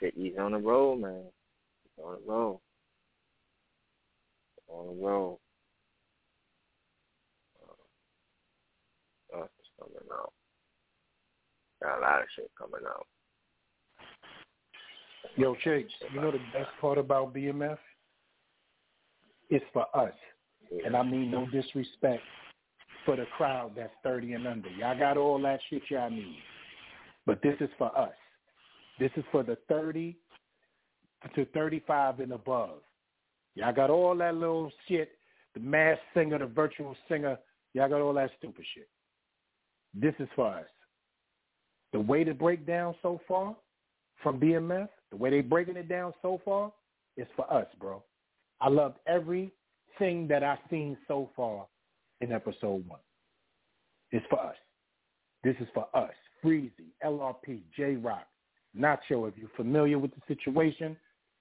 it's 0.00 0.14
he's 0.16 0.38
on 0.38 0.52
the 0.52 0.58
road, 0.58 1.00
man. 1.00 1.24
He's 1.82 2.04
on 2.04 2.14
the 2.14 2.32
road. 2.32 2.60
On 4.68 4.86
the 4.86 5.04
road. 5.04 5.38
Uh, 9.34 9.46
coming 9.78 10.08
out. 10.12 10.32
Got 11.82 11.98
a 11.98 12.00
lot 12.00 12.22
of 12.22 12.28
shit 12.34 12.50
coming 12.56 12.86
out. 12.86 13.06
Yo, 15.38 15.54
Chase, 15.62 15.86
you 16.12 16.20
know 16.20 16.32
the 16.32 16.38
best 16.52 16.68
part 16.80 16.98
about 16.98 17.32
BMF? 17.32 17.78
It's 19.50 19.64
for 19.72 19.86
us. 19.96 20.12
And 20.84 20.96
I 20.96 21.04
mean 21.04 21.30
no 21.30 21.46
disrespect 21.46 22.24
for 23.06 23.14
the 23.14 23.24
crowd 23.36 23.70
that's 23.76 23.92
30 24.02 24.32
and 24.32 24.48
under. 24.48 24.68
Y'all 24.70 24.98
got 24.98 25.16
all 25.16 25.40
that 25.42 25.60
shit 25.70 25.82
y'all 25.90 26.10
need. 26.10 26.38
But 27.24 27.40
this 27.40 27.54
is 27.60 27.70
for 27.78 27.96
us. 27.96 28.12
This 28.98 29.12
is 29.16 29.22
for 29.30 29.44
the 29.44 29.56
30 29.68 30.16
to 31.36 31.44
35 31.46 32.18
and 32.18 32.32
above. 32.32 32.80
Y'all 33.54 33.72
got 33.72 33.90
all 33.90 34.16
that 34.16 34.34
little 34.34 34.72
shit, 34.88 35.12
the 35.54 35.60
mass 35.60 35.98
singer, 36.14 36.40
the 36.40 36.46
virtual 36.46 36.96
singer. 37.08 37.38
Y'all 37.74 37.88
got 37.88 38.00
all 38.00 38.14
that 38.14 38.30
stupid 38.38 38.64
shit. 38.74 38.88
This 39.94 40.14
is 40.18 40.28
for 40.34 40.48
us. 40.48 40.66
The 41.92 42.00
way 42.00 42.24
to 42.24 42.34
break 42.34 42.66
down 42.66 42.96
so 43.02 43.20
far 43.28 43.54
from 44.20 44.40
BMF, 44.40 44.88
the 45.10 45.16
way 45.16 45.30
they 45.30 45.40
breaking 45.40 45.76
it 45.76 45.88
down 45.88 46.12
so 46.22 46.40
far, 46.44 46.72
is 47.16 47.26
for 47.36 47.52
us, 47.52 47.66
bro. 47.80 48.02
I 48.60 48.68
loved 48.68 48.98
everything 49.06 50.28
that 50.28 50.42
I've 50.42 50.58
seen 50.70 50.96
so 51.06 51.30
far 51.36 51.66
in 52.20 52.32
episode 52.32 52.86
one. 52.88 53.00
It's 54.10 54.26
for 54.30 54.40
us. 54.40 54.56
This 55.44 55.56
is 55.60 55.68
for 55.74 55.86
us. 55.94 56.12
Freezy, 56.44 56.92
LRP, 57.04 57.62
J 57.76 57.96
Rock, 57.96 58.26
Nacho, 58.76 59.28
if 59.28 59.36
you're 59.36 59.50
familiar 59.56 59.98
with 59.98 60.12
the 60.14 60.22
situation. 60.28 60.96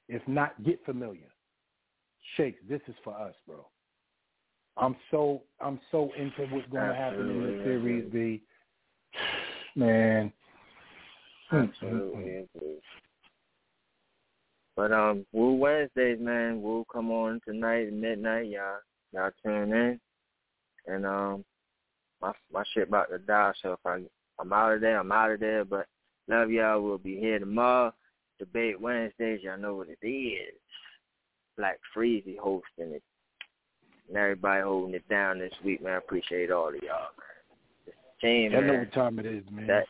If 0.09 0.21
not, 0.27 0.63
get 0.63 0.83
familiar. 0.85 1.27
Shakes, 2.35 2.59
this 2.67 2.81
is 2.87 2.95
for 3.03 3.13
us, 3.15 3.33
bro. 3.45 3.67
I'm 4.77 4.95
so 5.11 5.41
I'm 5.59 5.79
so 5.91 6.11
into 6.17 6.45
what's 6.53 6.69
going 6.69 6.87
to 6.87 6.95
happen 6.95 7.29
in 7.29 7.41
the 7.41 7.63
series. 7.63 8.11
B, 8.11 8.43
man. 9.75 10.31
Absolutely. 11.51 12.47
But 14.77 14.91
um, 14.93 15.25
Woo 15.33 15.55
Wednesdays, 15.55 16.19
man. 16.21 16.61
Woo 16.61 16.85
come 16.93 17.09
on 17.11 17.41
tonight 17.45 17.87
at 17.87 17.93
midnight. 17.93 18.47
Y'all, 18.47 18.77
y'all 19.11 19.31
tune 19.43 19.73
in. 19.73 19.99
And 20.85 21.05
um, 21.05 21.43
my 22.21 22.31
my 22.53 22.63
shit 22.73 22.87
about 22.87 23.09
to 23.09 23.17
die. 23.17 23.53
So 23.61 23.73
if 23.73 23.79
I 23.85 24.03
I'm 24.39 24.53
out 24.53 24.73
of 24.73 24.81
there, 24.81 24.99
I'm 24.99 25.11
out 25.11 25.31
of 25.31 25.39
there. 25.39 25.65
But 25.65 25.87
love 26.27 26.51
y'all. 26.51 26.81
We'll 26.81 26.99
be 26.99 27.19
here 27.19 27.39
tomorrow. 27.39 27.91
Debate 28.37 28.79
Wednesdays. 28.79 29.41
Y'all 29.41 29.57
know 29.57 29.73
what 29.73 29.87
it 29.89 30.07
is. 30.07 30.53
Black 31.57 31.79
Freezy 31.95 32.37
hosting 32.37 32.93
it. 32.93 33.03
And 34.07 34.15
everybody 34.15 34.61
holding 34.61 34.93
it 34.93 35.09
down 35.09 35.39
this 35.39 35.53
week, 35.65 35.83
man. 35.83 35.93
I 35.93 35.97
appreciate 35.97 36.51
all 36.51 36.69
of 36.69 36.75
y'all, 36.75 37.09
man. 37.17 37.95
team, 38.21 38.55
I 38.55 38.61
know 38.61 38.77
what 38.77 38.93
time 38.93 39.17
it 39.17 39.25
is, 39.25 39.43
man. 39.51 39.65
That, 39.67 39.85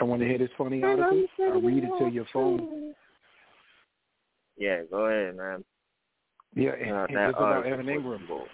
I 0.00 0.04
want 0.04 0.20
to 0.22 0.28
hear 0.28 0.38
this 0.38 0.48
funny 0.56 0.82
article. 0.82 1.24
I'll 1.40 1.60
read 1.60 1.84
it 1.84 1.90
to 1.98 2.08
your 2.10 2.26
phone. 2.32 2.94
Yeah, 4.56 4.82
go 4.90 5.06
ahead, 5.06 5.36
man. 5.36 5.64
Yeah, 6.54 6.70
Uh, 6.70 6.74
and 6.74 6.90
that 7.16 7.30
it's 7.30 7.36
about 7.38 7.42
article 7.42 7.72
Evan 7.72 7.86
was 7.86 7.96
Engram. 8.20 8.28
bull. 8.28 8.46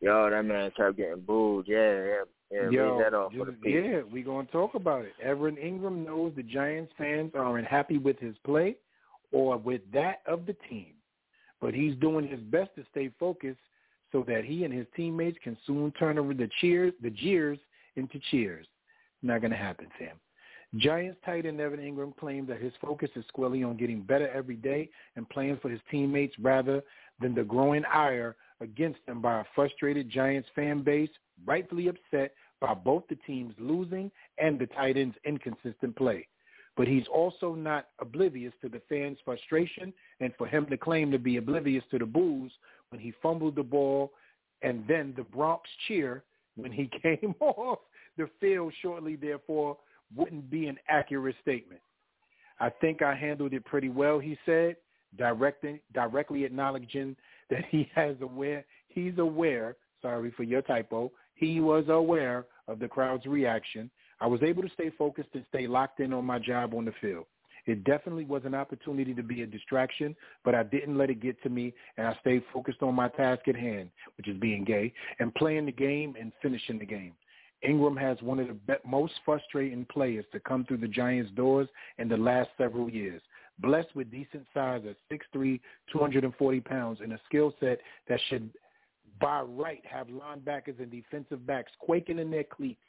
Yo, 0.00 0.30
that 0.30 0.44
man 0.44 0.70
kept 0.76 0.96
getting 0.96 1.20
booed. 1.20 1.66
Yeah, 1.68 2.04
yeah, 2.04 2.22
yeah. 2.50 2.70
Yo, 2.70 2.96
read 2.98 3.06
that 3.06 3.14
off 3.14 3.32
for 3.32 3.44
the 3.46 3.52
just- 3.52 3.62
people. 3.62 3.82
yeah, 3.90 4.02
we're 4.02 4.24
going 4.24 4.46
to 4.46 4.52
talk 4.52 4.74
about 4.74 5.04
it. 5.04 5.12
Evan 5.22 5.56
Engram 5.56 6.04
knows 6.04 6.32
the 6.34 6.42
Giants 6.42 6.92
fans 6.98 7.32
aren't 7.34 7.66
happy 7.66 7.98
with 7.98 8.18
his 8.18 8.36
play 8.44 8.76
or 9.30 9.56
with 9.56 9.80
that 9.92 10.22
of 10.26 10.44
the 10.46 10.54
team, 10.68 10.94
but 11.60 11.72
he's 11.74 11.94
doing 11.96 12.26
his 12.26 12.40
best 12.40 12.74
to 12.76 12.84
stay 12.90 13.08
focused 13.18 13.60
so 14.10 14.22
that 14.26 14.44
he 14.44 14.64
and 14.64 14.74
his 14.74 14.86
teammates 14.94 15.38
can 15.42 15.56
soon 15.66 15.90
turn 15.92 16.18
over 16.18 16.34
the 16.34 16.48
cheers, 16.60 16.92
the 17.00 17.10
jeers 17.10 17.58
into 17.96 18.18
cheers. 18.30 18.66
Not 19.22 19.40
going 19.40 19.50
to 19.50 19.56
happen, 19.56 19.86
Sam. 19.98 20.16
Giants 20.76 21.18
tight 21.24 21.44
end 21.44 21.60
Evan 21.60 21.80
Engram 21.80 22.16
claimed 22.16 22.48
that 22.48 22.60
his 22.60 22.72
focus 22.80 23.10
is 23.14 23.24
squarely 23.28 23.62
on 23.62 23.76
getting 23.76 24.00
better 24.00 24.28
every 24.30 24.56
day 24.56 24.88
and 25.16 25.28
playing 25.28 25.58
for 25.60 25.68
his 25.68 25.80
teammates 25.90 26.34
rather 26.38 26.82
than 27.20 27.34
the 27.34 27.44
growing 27.44 27.84
ire 27.84 28.36
against 28.60 29.04
them 29.06 29.20
by 29.20 29.40
a 29.40 29.44
frustrated 29.54 30.08
Giants 30.08 30.48
fan 30.54 30.82
base, 30.82 31.10
rightfully 31.44 31.88
upset 31.88 32.32
by 32.60 32.72
both 32.72 33.02
the 33.08 33.16
teams 33.26 33.54
losing 33.58 34.10
and 34.38 34.58
the 34.58 34.66
tight 34.66 34.96
end's 34.96 35.16
inconsistent 35.26 35.94
play. 35.94 36.26
But 36.74 36.88
he's 36.88 37.06
also 37.12 37.54
not 37.54 37.88
oblivious 37.98 38.54
to 38.62 38.70
the 38.70 38.80
fans' 38.88 39.18
frustration 39.26 39.92
and 40.20 40.32
for 40.38 40.46
him 40.46 40.64
to 40.70 40.78
claim 40.78 41.10
to 41.10 41.18
be 41.18 41.36
oblivious 41.36 41.84
to 41.90 41.98
the 41.98 42.06
boos 42.06 42.50
when 42.88 43.00
he 43.00 43.12
fumbled 43.22 43.56
the 43.56 43.62
ball 43.62 44.12
and 44.62 44.84
then 44.88 45.12
the 45.16 45.24
Bronx 45.24 45.68
cheer 45.86 46.24
when 46.56 46.72
he 46.72 46.88
came 47.02 47.34
off 47.40 47.80
the 48.16 48.28
field 48.40 48.72
shortly 48.82 49.16
therefore 49.16 49.76
wouldn't 50.14 50.50
be 50.50 50.66
an 50.66 50.76
accurate 50.88 51.36
statement. 51.40 51.80
I 52.60 52.70
think 52.70 53.02
I 53.02 53.14
handled 53.14 53.54
it 53.54 53.64
pretty 53.64 53.88
well, 53.88 54.18
he 54.18 54.38
said, 54.46 54.76
directing, 55.16 55.80
directly 55.94 56.44
acknowledging 56.44 57.16
that 57.50 57.64
he 57.70 57.90
has 57.94 58.16
aware 58.20 58.64
he's 58.88 59.18
aware, 59.18 59.76
sorry 60.00 60.32
for 60.36 60.42
your 60.42 60.62
typo, 60.62 61.10
he 61.34 61.60
was 61.60 61.84
aware 61.88 62.46
of 62.68 62.78
the 62.78 62.88
crowd's 62.88 63.26
reaction. 63.26 63.90
I 64.20 64.26
was 64.26 64.42
able 64.42 64.62
to 64.62 64.70
stay 64.74 64.90
focused 64.96 65.30
and 65.34 65.44
stay 65.48 65.66
locked 65.66 66.00
in 66.00 66.12
on 66.12 66.24
my 66.24 66.38
job 66.38 66.74
on 66.74 66.84
the 66.84 66.92
field. 67.00 67.26
It 67.64 67.84
definitely 67.84 68.24
was 68.24 68.42
an 68.44 68.54
opportunity 68.54 69.14
to 69.14 69.22
be 69.22 69.42
a 69.42 69.46
distraction, 69.46 70.16
but 70.44 70.54
I 70.54 70.64
didn't 70.64 70.98
let 70.98 71.10
it 71.10 71.20
get 71.20 71.40
to 71.44 71.48
me, 71.48 71.72
and 71.96 72.06
I 72.06 72.16
stayed 72.20 72.42
focused 72.52 72.82
on 72.82 72.94
my 72.94 73.08
task 73.08 73.46
at 73.46 73.56
hand, 73.56 73.90
which 74.16 74.28
is 74.28 74.36
being 74.38 74.64
gay, 74.64 74.92
and 75.20 75.34
playing 75.34 75.66
the 75.66 75.72
game 75.72 76.16
and 76.20 76.32
finishing 76.42 76.78
the 76.78 76.86
game. 76.86 77.14
Engram 77.66 78.00
has 78.00 78.20
one 78.22 78.38
of 78.40 78.48
the 78.48 78.78
most 78.86 79.12
frustrating 79.24 79.86
players 79.86 80.24
to 80.32 80.40
come 80.40 80.64
through 80.64 80.78
the 80.78 80.88
Giants' 80.88 81.30
doors 81.32 81.68
in 81.98 82.08
the 82.08 82.16
last 82.16 82.50
several 82.58 82.90
years. 82.90 83.22
Blessed 83.58 83.94
with 83.94 84.10
decent 84.10 84.46
size 84.52 84.82
at 84.88 84.96
6'3", 85.10 85.60
240 85.92 86.60
pounds, 86.60 86.98
and 87.02 87.12
a 87.12 87.20
skill 87.26 87.54
set 87.60 87.78
that 88.08 88.20
should, 88.28 88.50
by 89.20 89.40
right, 89.42 89.82
have 89.84 90.08
linebackers 90.08 90.80
and 90.80 90.90
defensive 90.90 91.46
backs 91.46 91.70
quaking 91.78 92.18
in 92.18 92.30
their 92.30 92.44
cleats. 92.44 92.80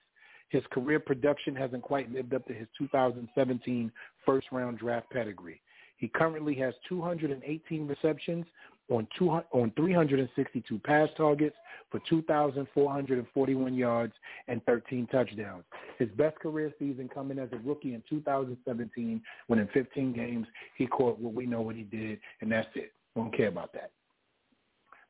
His 0.50 0.64
career 0.72 1.00
production 1.00 1.56
hasn't 1.56 1.84
quite 1.84 2.12
lived 2.12 2.34
up 2.34 2.46
to 2.48 2.54
his 2.54 2.68
2017 2.78 3.92
first-round 4.26 4.78
draft 4.80 5.10
pedigree. 5.12 5.62
He 5.98 6.08
currently 6.08 6.56
has 6.56 6.74
218 6.90 7.88
receptions 7.88 8.46
on, 8.90 9.08
two, 9.18 9.30
on 9.30 9.72
362 9.76 10.80
pass 10.80 11.10
targets 11.16 11.56
for 11.90 12.02
2,441 12.10 13.74
yards 13.76 14.14
and 14.48 14.64
13 14.66 15.08
touchdowns. 15.08 15.64
His 16.00 16.10
best 16.10 16.38
career 16.40 16.74
season 16.80 17.10
coming 17.14 17.40
as 17.40 17.50
a 17.54 17.58
rookie 17.58 17.94
in 17.94 18.04
2017 18.10 19.22
when 19.48 19.60
in 19.60 19.68
15 19.68 20.14
games 20.14 20.48
he 20.78 20.88
caught 20.88 21.20
what 21.20 21.34
we 21.34 21.46
know 21.46 21.62
what 21.62 21.76
he 21.76 21.84
did, 21.84 22.20
and 22.42 22.52
that's 22.52 22.68
it. 22.76 22.92
Don't 23.16 23.36
care 23.36 23.48
about 23.48 23.74
that. 23.74 23.92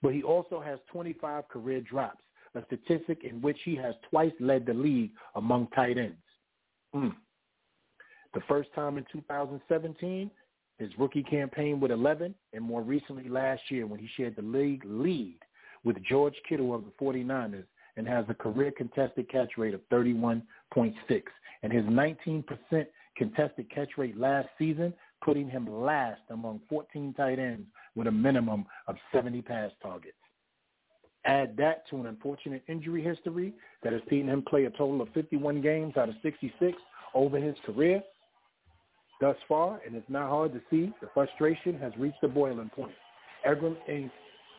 But 0.02 0.14
he 0.14 0.22
also 0.22 0.60
has 0.60 0.80
25 0.92 1.48
career 1.48 1.80
drops, 1.80 2.22
a 2.56 2.64
statistic 2.66 3.24
in 3.24 3.42
which 3.42 3.58
he 3.64 3.76
has 3.77 3.95
twice 4.10 4.34
led 4.40 4.66
the 4.66 4.74
league 4.74 5.11
among 5.35 5.68
tight 5.68 5.98
ends. 5.98 6.18
Mm. 6.93 7.16
The 8.34 8.42
first 8.48 8.69
time 8.76 8.98
in 8.98 9.06
2017, 9.11 10.30
his 10.77 10.90
rookie 10.98 11.24
campaign 11.24 11.80
with 11.80 11.92
11, 11.92 12.34
and 12.53 12.64
more 12.64 12.82
recently 12.82 13.30
last 13.30 13.61
year 13.69 13.85
when 13.85 14.00
he 14.00 14.10
shared 14.16 14.35
the 14.35 14.42
league 14.42 14.84
lead 14.85 15.38
with 15.84 16.02
George 16.03 16.35
Kittle 16.48 16.74
of 16.74 16.84
the 16.85 16.92
49ers 17.03 17.66
and 17.95 18.08
has 18.08 18.26
a 18.27 18.34
career 18.34 18.72
contested 18.76 19.30
catch 19.30 19.52
rate 19.58 19.74
of 19.74 19.82
31.6. 19.92 20.43
And 21.61 21.72
his 21.72 21.85
19% 21.85 22.43
contested 23.16 23.69
catch 23.69 23.92
rate 23.98 24.18
last 24.18 24.50
season, 24.58 24.93
putting 25.24 25.48
him 25.50 25.68
last 25.69 26.22
among 26.30 26.61
14 26.69 27.14
tight 27.14 27.40
ends 27.40 27.68
with 27.95 28.08
a 28.08 28.11
minimum 28.11 28.66
of 28.88 28.95
70 29.14 29.42
pass 29.43 29.72
targets. 29.82 30.18
Add 31.26 31.56
that 31.58 31.88
to 31.90 31.98
an 31.98 32.08
unfortunate 32.08 32.64
injury 32.68 33.02
history 33.02 33.53
that 33.84 33.93
has 33.93 34.02
seen 34.10 34.27
him 34.27 34.42
play 34.42 34.66
a 34.66 34.69
total 34.72 35.02
of 35.02 35.10
51 35.14 35.61
games 35.61 35.95
out 35.95 36.10
of 36.10 36.16
66 36.22 36.77
over 37.14 37.38
his 37.38 37.56
career 37.66 38.03
thus 39.19 39.35
far, 39.48 39.80
and 39.85 39.95
it's 39.95 40.09
not 40.09 40.30
hard 40.30 40.53
to 40.53 40.61
see 40.69 40.92
the 41.01 41.09
frustration 41.14 41.77
has 41.80 41.93
reached 41.98 42.24
a 42.24 42.27
boiling 42.27 42.69
point. 42.69 42.93
Engram, 43.48 43.75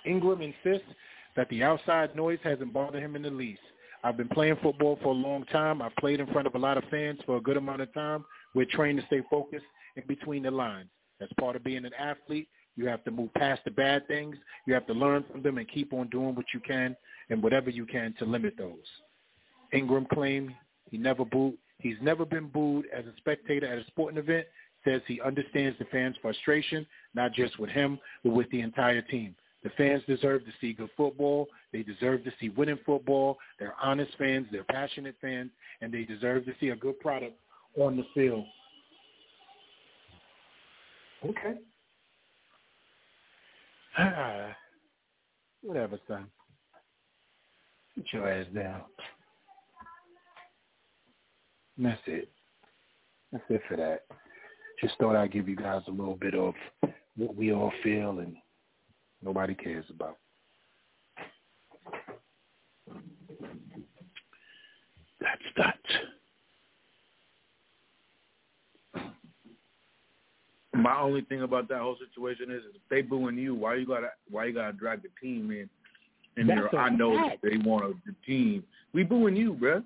Engram 0.07 0.43
insists 0.43 0.89
that 1.37 1.49
the 1.49 1.63
outside 1.63 2.15
noise 2.15 2.39
hasn't 2.43 2.73
bothered 2.73 3.03
him 3.03 3.17
in 3.17 3.23
the 3.23 3.31
least. 3.31 3.61
I've 4.03 4.17
been 4.17 4.29
playing 4.29 4.57
football 4.63 4.99
for 5.03 5.09
a 5.09 5.17
long 5.17 5.45
time. 5.47 5.81
I've 5.81 5.97
played 5.97 6.21
in 6.21 6.27
front 6.27 6.47
of 6.47 6.55
a 6.55 6.59
lot 6.59 6.77
of 6.77 6.85
fans 6.91 7.19
for 7.25 7.37
a 7.37 7.41
good 7.41 7.57
amount 7.57 7.81
of 7.81 7.93
time. 7.95 8.25
We're 8.55 8.67
trained 8.67 9.01
to 9.01 9.07
stay 9.07 9.23
focused 9.31 9.65
in 9.97 10.03
between 10.07 10.43
the 10.43 10.51
lines. 10.51 10.91
That's 11.19 11.33
part 11.41 11.57
of 11.57 11.65
being 11.65 11.87
an 11.87 11.95
athlete. 11.99 12.49
You 12.77 12.87
have 12.87 13.05
to 13.05 13.11
move 13.11 13.33
past 13.35 13.63
the 13.65 13.71
bad 13.71 14.07
things. 14.07 14.37
You 14.67 14.75
have 14.75 14.87
to 14.89 14.93
learn 14.93 15.25
from 15.31 15.43
them 15.43 15.59
and 15.59 15.69
keep 15.69 15.93
on 15.93 16.09
doing 16.09 16.35
what 16.35 16.47
you 16.53 16.61
can 16.61 16.95
and 17.31 17.43
whatever 17.43 17.71
you 17.71 17.87
can 17.87 18.15
to 18.19 18.25
limit 18.25 18.55
those. 18.59 18.75
Engram 19.73 20.09
claimed 20.09 20.51
he 20.91 20.99
never 20.99 21.25
booed. 21.25 21.55
He's 21.85 21.99
never 22.01 22.25
been 22.25 22.49
booed 22.49 22.87
as 22.97 23.05
a 23.05 23.13
spectator 23.19 23.67
at 23.71 23.77
a 23.79 23.85
sporting 23.89 24.17
event. 24.17 24.47
Says 24.87 25.03
he 25.07 25.21
understands 25.21 25.79
the 25.79 25.85
fans' 25.93 26.17
frustration, 26.23 26.87
not 27.15 27.35
just 27.35 27.59
with 27.59 27.69
him, 27.69 27.99
but 28.23 28.33
with 28.33 28.51
the 28.51 28.63
entire 28.63 29.03
team. 29.03 29.37
The 29.63 29.69
fans 29.77 30.03
deserve 30.07 30.47
to 30.47 30.51
see 30.63 30.73
good 30.73 30.89
football. 30.97 31.47
They 31.75 31.83
deserve 31.83 32.25
to 32.25 32.33
see 32.41 32.49
winning 32.49 32.79
football. 32.87 33.37
They're 33.59 33.75
honest 33.83 34.13
fans. 34.17 34.47
They're 34.51 34.65
passionate 34.65 35.17
fans, 35.21 35.51
and 35.83 35.93
they 35.93 36.05
deserve 36.05 36.47
to 36.47 36.55
see 36.59 36.71
a 36.71 36.77
good 36.77 36.99
product 37.01 37.37
on 37.79 37.99
the 37.99 38.07
field. 38.15 38.47
Okay. 41.23 41.57
Whatever, 45.63 46.01
son. 46.09 46.29
Get 47.95 48.07
your 48.11 48.31
ass 48.31 48.47
down. 48.55 48.81
And 51.77 51.87
that's 51.87 52.01
it. 52.07 52.29
That's 53.33 53.45
it 53.49 53.63
for 53.69 53.77
that. 53.77 54.03
Just 54.81 54.95
thought 54.99 55.17
I'd 55.17 55.33
give 55.33 55.49
you 55.49 55.57
guys 55.57 55.83
a 55.89 55.91
little 55.91 56.17
bit 56.17 56.35
of 56.35 56.55
what 57.17 57.35
we 57.35 57.53
all 57.53 57.73
feel 57.83 58.19
and 58.21 58.37
nobody 59.23 59.55
cares 59.55 59.85
about. 59.91 60.19
That's 65.21 65.43
that. 65.57 65.79
My 70.75 71.01
only 71.01 71.23
thing 71.23 71.43
about 71.43 71.69
that 71.69 71.79
whole 71.79 71.97
situation 71.97 72.51
is, 72.51 72.63
if 72.75 72.83
they 72.91 73.01
booing 73.01 73.39
you, 73.39 73.55
why 73.55 73.77
you 73.77 73.87
gotta 73.87 74.11
why 74.29 74.47
you 74.47 74.53
gotta 74.53 74.73
drag 74.73 75.03
the 75.03 75.09
team 75.21 75.51
in? 75.51 75.69
And 76.37 76.49
That's 76.49 76.63
there, 76.73 76.81
a 76.81 76.85
I 76.85 76.91
know 76.91 77.29
fact. 77.29 77.43
they 77.43 77.57
want 77.59 77.85
a, 77.85 77.95
the 78.05 78.15
team. 78.27 78.65
We 78.93 79.05
booing 79.05 79.37
you, 79.37 79.55
bruh. 79.55 79.85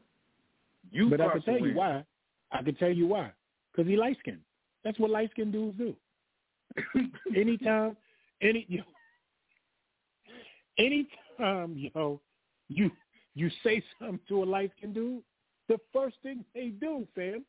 You 0.91 1.11
but 1.11 1.21
I 1.21 1.31
can 1.33 1.43
tell 1.43 1.59
you 1.59 1.75
why. 1.75 2.05
I 2.51 2.63
can 2.63 2.75
tell 2.77 2.91
you 2.91 3.07
why. 3.07 3.33
Because 3.73 3.89
he 3.89 3.97
light 3.97 4.17
skinned. 4.21 4.41
That's 4.85 4.99
what 4.99 5.11
light 5.11 5.31
skinned 5.33 5.53
dudes 5.53 5.79
do. 5.79 5.95
anytime, 7.37 7.97
any 8.41 8.67
yo, 8.69 8.83
anytime 10.79 11.91
yo, 11.95 12.21
you 12.69 12.91
you 13.35 13.51
say 13.63 13.83
something 13.99 14.21
to 14.29 14.43
a 14.43 14.45
light 14.45 14.71
skinned 14.77 14.95
dude, 14.95 15.23
the 15.69 15.79
first 15.93 16.17
thing 16.23 16.45
they 16.55 16.69
do, 16.69 17.07
fam, 17.15 17.45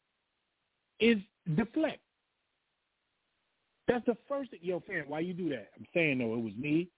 is 1.00 1.18
deflect. 1.56 2.00
That's 3.88 4.06
the 4.06 4.18
first 4.28 4.52
thing. 4.52 4.60
Yo, 4.62 4.82
fam, 4.88 5.06
why 5.08 5.20
you 5.22 5.34
do 5.34 5.50
that? 5.50 5.70
I'm 5.78 5.86
saying 5.94 6.20
though, 6.20 6.34
it 6.34 6.44
was 6.44 6.54
me, 6.56 6.90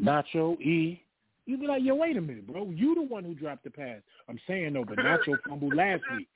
Nacho, 0.00 0.60
E. 0.60 1.02
You 1.46 1.58
be 1.58 1.66
like, 1.66 1.82
yo, 1.82 1.94
wait 1.96 2.16
a 2.16 2.20
minute, 2.20 2.46
bro. 2.46 2.70
You 2.70 2.94
the 2.94 3.02
one 3.02 3.24
who 3.24 3.34
dropped 3.34 3.64
the 3.64 3.70
pass. 3.70 4.00
I'm 4.28 4.38
saying 4.46 4.74
though, 4.74 4.84
but 4.84 4.98
Nacho 4.98 5.36
fumbled 5.48 5.74
last 5.74 6.02
week. 6.16 6.28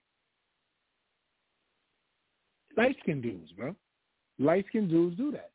Light 2.76 2.96
skinned 3.02 3.22
dudes, 3.22 3.52
bro. 3.52 3.74
Light 4.38 4.66
skinned 4.68 4.90
dudes 4.90 5.16
do 5.16 5.30
that. 5.32 5.50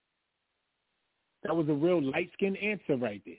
That 1.44 1.56
was 1.56 1.68
a 1.70 1.74
real 1.74 2.02
light 2.02 2.30
skinned 2.34 2.58
answer 2.58 2.96
right 2.96 3.22
there. 3.26 3.36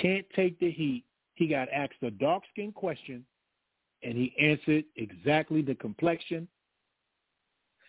Can't 0.00 0.26
take 0.34 0.58
the 0.58 0.70
heat. 0.70 1.04
He 1.34 1.46
got 1.48 1.68
asked 1.72 2.02
a 2.02 2.10
dark 2.10 2.42
skinned 2.52 2.74
question 2.74 3.24
and 4.02 4.16
he 4.16 4.34
answered 4.40 4.84
exactly 4.96 5.62
the 5.62 5.74
complexion 5.76 6.46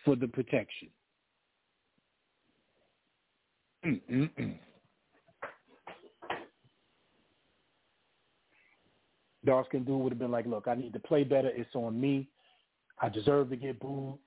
for 0.04 0.16
the 0.16 0.26
protection. 0.26 0.88
Mm-mm-mm. 3.84 4.58
Dark 9.46 9.72
dude 9.72 9.88
would 9.88 10.12
have 10.12 10.18
been 10.18 10.30
like, 10.30 10.46
look, 10.46 10.66
I 10.68 10.74
need 10.74 10.92
to 10.92 10.98
play 10.98 11.24
better. 11.24 11.48
It's 11.48 11.74
on 11.74 11.98
me. 11.98 12.28
I 13.00 13.08
deserve 13.08 13.50
to 13.50 13.56
get 13.56 13.80
booed. 13.80 14.18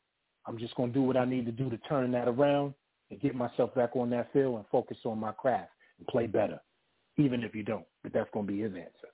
I'm 0.48 0.58
just 0.58 0.76
going 0.76 0.92
to 0.92 0.94
do 0.94 1.04
what 1.04 1.18
I 1.18 1.26
need 1.26 1.46
to 1.46 1.52
do 1.52 1.70
to 1.70 1.78
turn 1.78 2.12
that 2.14 2.28
around 2.28 2.74
and 3.12 3.22
get 3.22 3.36
myself 3.36 3.76
back 3.76 3.96
on 3.96 4.10
that 4.12 4.32
field 4.34 4.56
and 4.56 4.66
focus 4.72 4.98
on 5.06 5.20
my 5.20 5.32
craft 5.32 5.72
and 5.98 6.08
play 6.08 6.26
better, 6.26 6.60
even 7.18 7.44
if 7.44 7.54
you 7.54 7.64
don't. 7.64 7.86
But 8.02 8.14
that's 8.14 8.30
going 8.34 8.48
to 8.48 8.52
be 8.52 8.62
his 8.62 8.72
answer. 8.74 9.10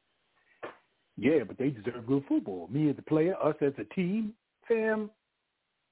Yeah, 1.17 1.43
but 1.47 1.57
they 1.57 1.69
deserve 1.69 2.05
good 2.07 2.23
football. 2.27 2.67
Me 2.71 2.89
as 2.89 2.95
a 2.97 3.01
player, 3.01 3.35
us 3.43 3.55
as 3.61 3.73
a 3.77 3.93
team, 3.95 4.33
fam, 4.67 5.09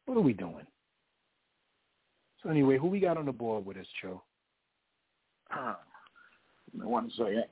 what 0.06 0.18
are 0.18 0.22
we 0.22 0.34
doing? 0.34 0.68
So 2.42 2.50
anyway, 2.50 2.78
who 2.78 2.88
we 2.88 3.00
got 3.00 3.18
on 3.18 3.26
the 3.26 3.32
board 3.32 3.66
with 3.66 3.78
us, 3.78 3.86
Joe? 4.02 4.22
Ah, 5.52 5.80
one 6.74 7.10
second. 7.18 7.46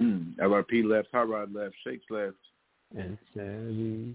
Mm, 0.00 0.36
LRP 0.36 0.84
left, 0.84 1.08
Hot 1.12 1.28
Rod 1.28 1.54
left, 1.54 1.74
Shakes 1.84 2.04
left. 2.10 2.36
And 2.96 3.18
Savvy. 3.34 4.14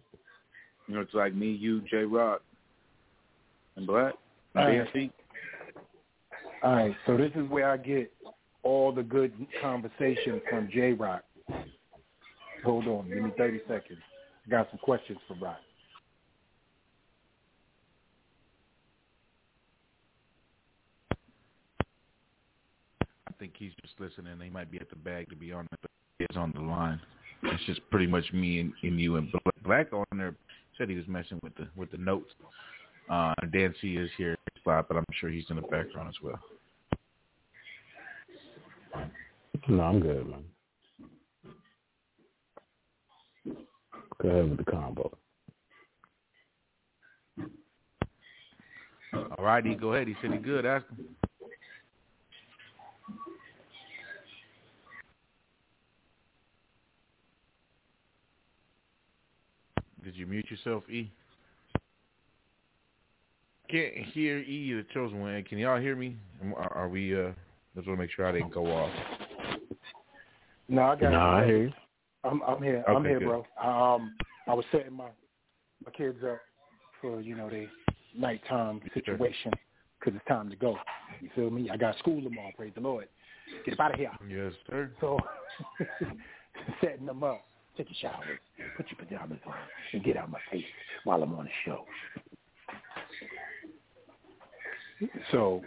You 0.87 0.95
know, 0.95 1.01
it's 1.01 1.13
like 1.13 1.33
me, 1.33 1.51
you, 1.51 1.81
J 1.81 2.03
Rock, 2.03 2.41
and 3.75 3.87
Black. 3.87 4.13
All 4.55 4.65
right. 4.65 4.93
DNC. 4.93 5.11
All 6.63 6.75
right, 6.75 6.95
so 7.05 7.17
this 7.17 7.31
is 7.35 7.49
where 7.49 7.69
I 7.71 7.77
get 7.77 8.13
all 8.63 8.91
the 8.91 9.03
good 9.03 9.33
conversation 9.61 10.41
from 10.49 10.69
J 10.71 10.93
Rock. 10.93 11.23
Hold 12.63 12.87
on, 12.87 13.09
give 13.09 13.23
me 13.23 13.31
30 13.37 13.61
seconds. 13.67 13.99
I 14.45 14.49
got 14.49 14.69
some 14.69 14.79
questions 14.79 15.17
for 15.27 15.35
Rock. 15.35 15.57
I 23.27 23.30
think 23.41 23.53
he's 23.57 23.71
just 23.81 23.99
listening. 23.99 24.39
He 24.41 24.51
might 24.51 24.71
be 24.71 24.79
at 24.79 24.89
the 24.91 24.95
bag 24.95 25.27
to 25.31 25.35
be 25.35 25.51
on 25.51 25.65
it, 25.65 25.79
but 25.81 25.89
he's 26.19 26.37
on 26.37 26.53
the 26.55 26.61
line. 26.61 27.01
It's 27.41 27.63
just 27.65 27.81
pretty 27.89 28.05
much 28.05 28.31
me 28.31 28.59
and, 28.59 28.71
and 28.83 28.99
you 28.99 29.15
and 29.15 29.33
Black 29.65 29.91
on 29.91 30.05
there. 30.15 30.35
Said 30.77 30.89
he 30.89 30.95
was 30.95 31.07
messing 31.07 31.39
with 31.41 31.55
the 31.55 31.67
with 31.75 31.89
the 31.91 31.97
notes. 31.97 32.29
Uh, 33.09 33.33
Dan 33.51 33.73
C 33.81 33.97
is 33.97 34.11
here 34.15 34.37
spot, 34.57 34.85
but 34.87 34.95
I'm 34.95 35.05
sure 35.19 35.31
he's 35.31 35.43
in 35.49 35.55
the 35.55 35.63
background 35.63 36.09
as 36.09 36.15
well. 36.23 36.39
No, 39.67 39.81
I'm 39.81 39.99
good, 39.99 40.27
man. 40.27 40.43
Go 44.21 44.29
ahead 44.29 44.49
with 44.49 44.57
the 44.63 44.71
combo. 44.71 45.11
All 49.13 49.43
righty, 49.43 49.73
go 49.73 49.93
ahead. 49.93 50.07
He 50.07 50.15
said 50.21 50.31
he 50.31 50.37
good. 50.37 50.65
Ask 50.65 50.85
him. 50.89 51.07
Did 60.03 60.15
you 60.15 60.25
mute 60.25 60.49
yourself, 60.49 60.83
E? 60.89 61.11
Can't 63.69 63.93
hear 64.13 64.39
E, 64.39 64.73
the 64.73 64.85
chosen 64.93 65.21
one. 65.21 65.43
Can 65.43 65.57
y'all 65.57 65.79
hear 65.79 65.95
me? 65.95 66.17
Are, 66.55 66.73
are 66.73 66.89
we? 66.89 67.15
uh 67.15 67.31
Just 67.75 67.87
want 67.87 67.97
to 67.99 68.03
make 68.03 68.11
sure 68.11 68.25
I 68.25 68.31
didn't 68.31 68.53
go 68.53 68.65
off. 68.65 68.91
No, 70.67 70.83
I 70.83 70.95
got 70.95 71.11
No, 71.11 71.17
you. 71.17 71.23
I 71.23 71.45
hear 71.45 71.63
you. 71.63 71.73
I'm 72.23 72.41
I'm 72.43 72.61
here. 72.61 72.83
I'm 72.87 73.05
here, 73.05 73.19
good. 73.19 73.27
bro. 73.27 73.45
Um, 73.95 74.15
I 74.47 74.53
was 74.53 74.65
setting 74.71 74.93
my 74.93 75.09
my 75.85 75.91
kids 75.91 76.17
up 76.23 76.39
for 76.99 77.21
you 77.21 77.35
know 77.35 77.49
the 77.49 77.67
nighttime 78.17 78.81
situation 78.93 79.51
because 79.99 80.15
it's 80.15 80.27
time 80.27 80.49
to 80.49 80.55
go. 80.55 80.77
You 81.21 81.29
feel 81.35 81.49
me? 81.49 81.69
I 81.69 81.77
got 81.77 81.97
school 81.99 82.21
tomorrow. 82.21 82.51
Praise 82.57 82.73
the 82.75 82.81
Lord. 82.81 83.07
Get 83.65 83.75
up 83.75 83.79
out 83.79 83.93
of 83.93 83.99
here. 83.99 84.11
Yes, 84.27 84.53
sir. 84.69 84.91
So 84.99 85.19
setting 86.81 87.05
them 87.05 87.23
up. 87.23 87.45
Take 87.77 87.89
a 87.89 87.93
shower, 87.95 88.23
Put 88.77 88.85
your 88.89 89.05
pajamas 89.05 89.39
on 89.47 89.53
and 89.93 90.03
get 90.03 90.17
out 90.17 90.29
my 90.29 90.39
face 90.51 90.63
while 91.03 91.23
I'm 91.23 91.33
on 91.35 91.45
the 91.45 91.51
show. 91.65 91.85
So, 95.31 95.61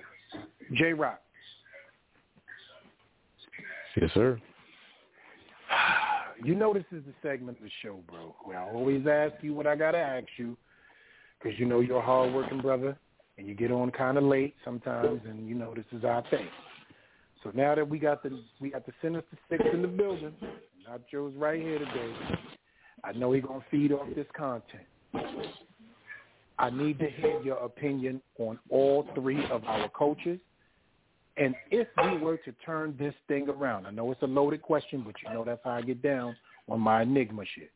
J 0.75 0.93
Rock, 0.93 1.21
Yes, 3.97 4.11
sir. 4.15 4.41
You 6.43 6.55
know 6.55 6.75
this 6.75 6.85
is 6.91 7.03
the 7.07 7.15
segment 7.23 7.59
of 7.59 7.65
the 7.65 7.71
show, 7.81 8.01
bro, 8.11 8.35
where 8.43 8.59
I 8.59 8.69
always 8.69 9.07
ask 9.07 9.33
you 9.41 9.55
what 9.55 9.67
I 9.67 9.77
got 9.77 9.93
to 9.93 9.99
ask 9.99 10.27
you 10.37 10.59
because 11.39 11.59
you 11.59 11.65
know 11.65 11.81
you're 11.81 12.01
a 12.01 12.03
hard-working 12.03 12.61
brother 12.61 12.99
and 13.39 13.47
you 13.47 13.55
get 13.55 13.71
on 13.71 13.91
kind 13.93 14.19
of 14.19 14.25
late 14.25 14.55
sometimes, 14.65 15.21
and 15.27 15.49
you 15.49 15.55
know 15.55 15.73
this 15.75 15.85
is 15.93 16.05
our 16.05 16.23
thing. 16.31 16.47
So 17.43 17.53
now 17.55 17.75
that 17.77 17.89
we 17.89 17.99
got 17.99 18.23
the 18.23 18.43
we 18.61 18.71
got 18.71 18.85
the 18.85 18.93
Sinister 19.01 19.39
Six 19.49 19.65
in 19.73 19.81
the 19.81 19.89
building, 19.89 20.35
Nacho's 20.89 21.35
right 21.37 21.61
here 21.61 21.79
today. 21.79 22.15
I 23.03 23.13
know 23.13 23.33
he's 23.33 23.45
gonna 23.45 23.65
feed 23.71 23.93
off 23.93 24.09
this 24.15 24.27
content. 24.37 24.85
I 26.59 26.71
need 26.71 26.99
to 27.01 27.11
hear 27.11 27.41
your 27.43 27.59
opinion 27.59 28.23
on 28.39 28.59
all 28.71 29.07
three 29.15 29.45
of 29.51 29.65
our 29.65 29.89
coaches. 29.91 30.39
And 31.37 31.55
if 31.71 31.89
we 31.97 32.19
were 32.19 32.37
to 32.39 32.53
turn 32.65 32.95
this 32.99 33.15
thing 33.27 33.49
around, 33.49 33.87
I 33.87 33.91
know 33.91 34.13
it's 34.13 34.23
a 34.23 34.27
loaded 34.27 34.63
question, 34.63 35.03
but 35.05 35.15
you 35.23 35.35
know 35.35 35.45
that's 35.45 35.61
how 35.65 35.73
I 35.73 35.83
get 35.83 36.01
down 36.01 36.37
on 36.69 36.81
my 36.81 37.03
enigma 37.03 37.43
shit. 37.55 37.71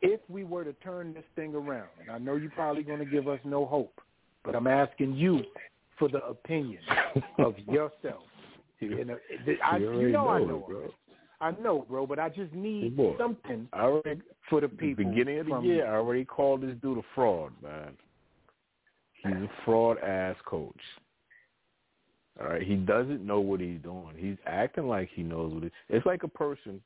If 0.00 0.20
we 0.28 0.44
were 0.44 0.64
to 0.64 0.72
turn 0.74 1.12
this 1.14 1.24
thing 1.36 1.54
around, 1.54 1.88
and 2.00 2.10
I 2.10 2.18
know 2.18 2.36
you're 2.36 2.50
probably 2.50 2.82
going 2.82 2.98
to 2.98 3.04
give 3.04 3.28
us 3.28 3.40
no 3.44 3.64
hope, 3.64 4.00
but 4.44 4.54
I'm 4.54 4.66
asking 4.66 5.14
you 5.14 5.42
for 5.98 6.08
the 6.08 6.24
opinion 6.24 6.82
of 7.38 7.54
yourself. 7.68 8.22
You 8.80 9.02
know, 9.02 9.16
I, 9.64 9.78
you 9.78 10.10
know, 10.10 10.28
I 10.28 10.40
know, 10.40 10.62
bro. 10.68 10.92
I 11.40 11.50
know, 11.62 11.84
bro, 11.88 12.06
but 12.06 12.18
I 12.18 12.28
just 12.28 12.52
need 12.52 12.96
Boy, 12.96 13.14
something 13.18 13.68
I 13.72 13.82
already, 13.82 14.20
for 14.48 14.60
the 14.60 14.68
people. 14.68 15.04
beginning 15.04 15.40
of 15.40 15.46
the 15.46 15.60
year, 15.60 15.86
I 15.86 15.96
already 15.96 16.24
called 16.24 16.62
this 16.62 16.74
dude 16.80 16.98
a 16.98 17.02
fraud, 17.14 17.52
man. 17.62 17.92
He's 19.22 19.32
a 19.32 19.50
fraud 19.64 19.98
ass 19.98 20.36
coach. 20.46 20.80
All 22.40 22.48
right, 22.48 22.62
he 22.62 22.74
doesn't 22.74 23.24
know 23.24 23.40
what 23.40 23.60
he's 23.60 23.80
doing. 23.82 24.14
He's 24.16 24.36
acting 24.46 24.88
like 24.88 25.08
he 25.14 25.22
knows 25.22 25.52
what 25.54 25.64
it. 25.64 25.72
It's 25.88 26.04
like 26.04 26.24
a 26.24 26.28
person, 26.28 26.80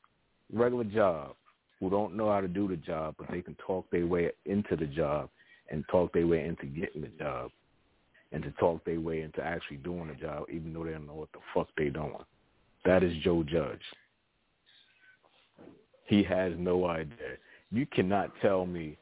regular 0.53 0.83
job, 0.83 1.35
who 1.79 1.89
don't 1.89 2.15
know 2.15 2.29
how 2.31 2.41
to 2.41 2.47
do 2.47 2.67
the 2.67 2.75
job, 2.75 3.15
but 3.17 3.27
they 3.31 3.41
can 3.41 3.55
talk 3.55 3.89
their 3.91 4.05
way 4.05 4.31
into 4.45 4.75
the 4.75 4.85
job 4.85 5.29
and 5.71 5.83
talk 5.89 6.13
their 6.13 6.27
way 6.27 6.45
into 6.45 6.65
getting 6.65 7.01
the 7.01 7.11
job, 7.19 7.51
and 8.31 8.43
to 8.43 8.51
talk 8.51 8.83
their 8.85 8.99
way 8.99 9.21
into 9.21 9.41
actually 9.43 9.77
doing 9.77 10.07
the 10.07 10.15
job, 10.15 10.43
even 10.51 10.73
though 10.73 10.83
they 10.83 10.91
don't 10.91 11.07
know 11.07 11.13
what 11.13 11.31
the 11.31 11.39
fuck 11.53 11.67
they 11.77 11.89
doing. 11.89 12.13
That 12.85 13.03
is 13.03 13.13
Joe 13.23 13.43
Judge. 13.43 13.81
He 16.09 16.23
has 16.23 16.53
no 16.57 16.87
idea. 16.87 17.37
You 17.71 17.85
cannot 17.85 18.31
tell 18.41 18.65
me 18.65 18.97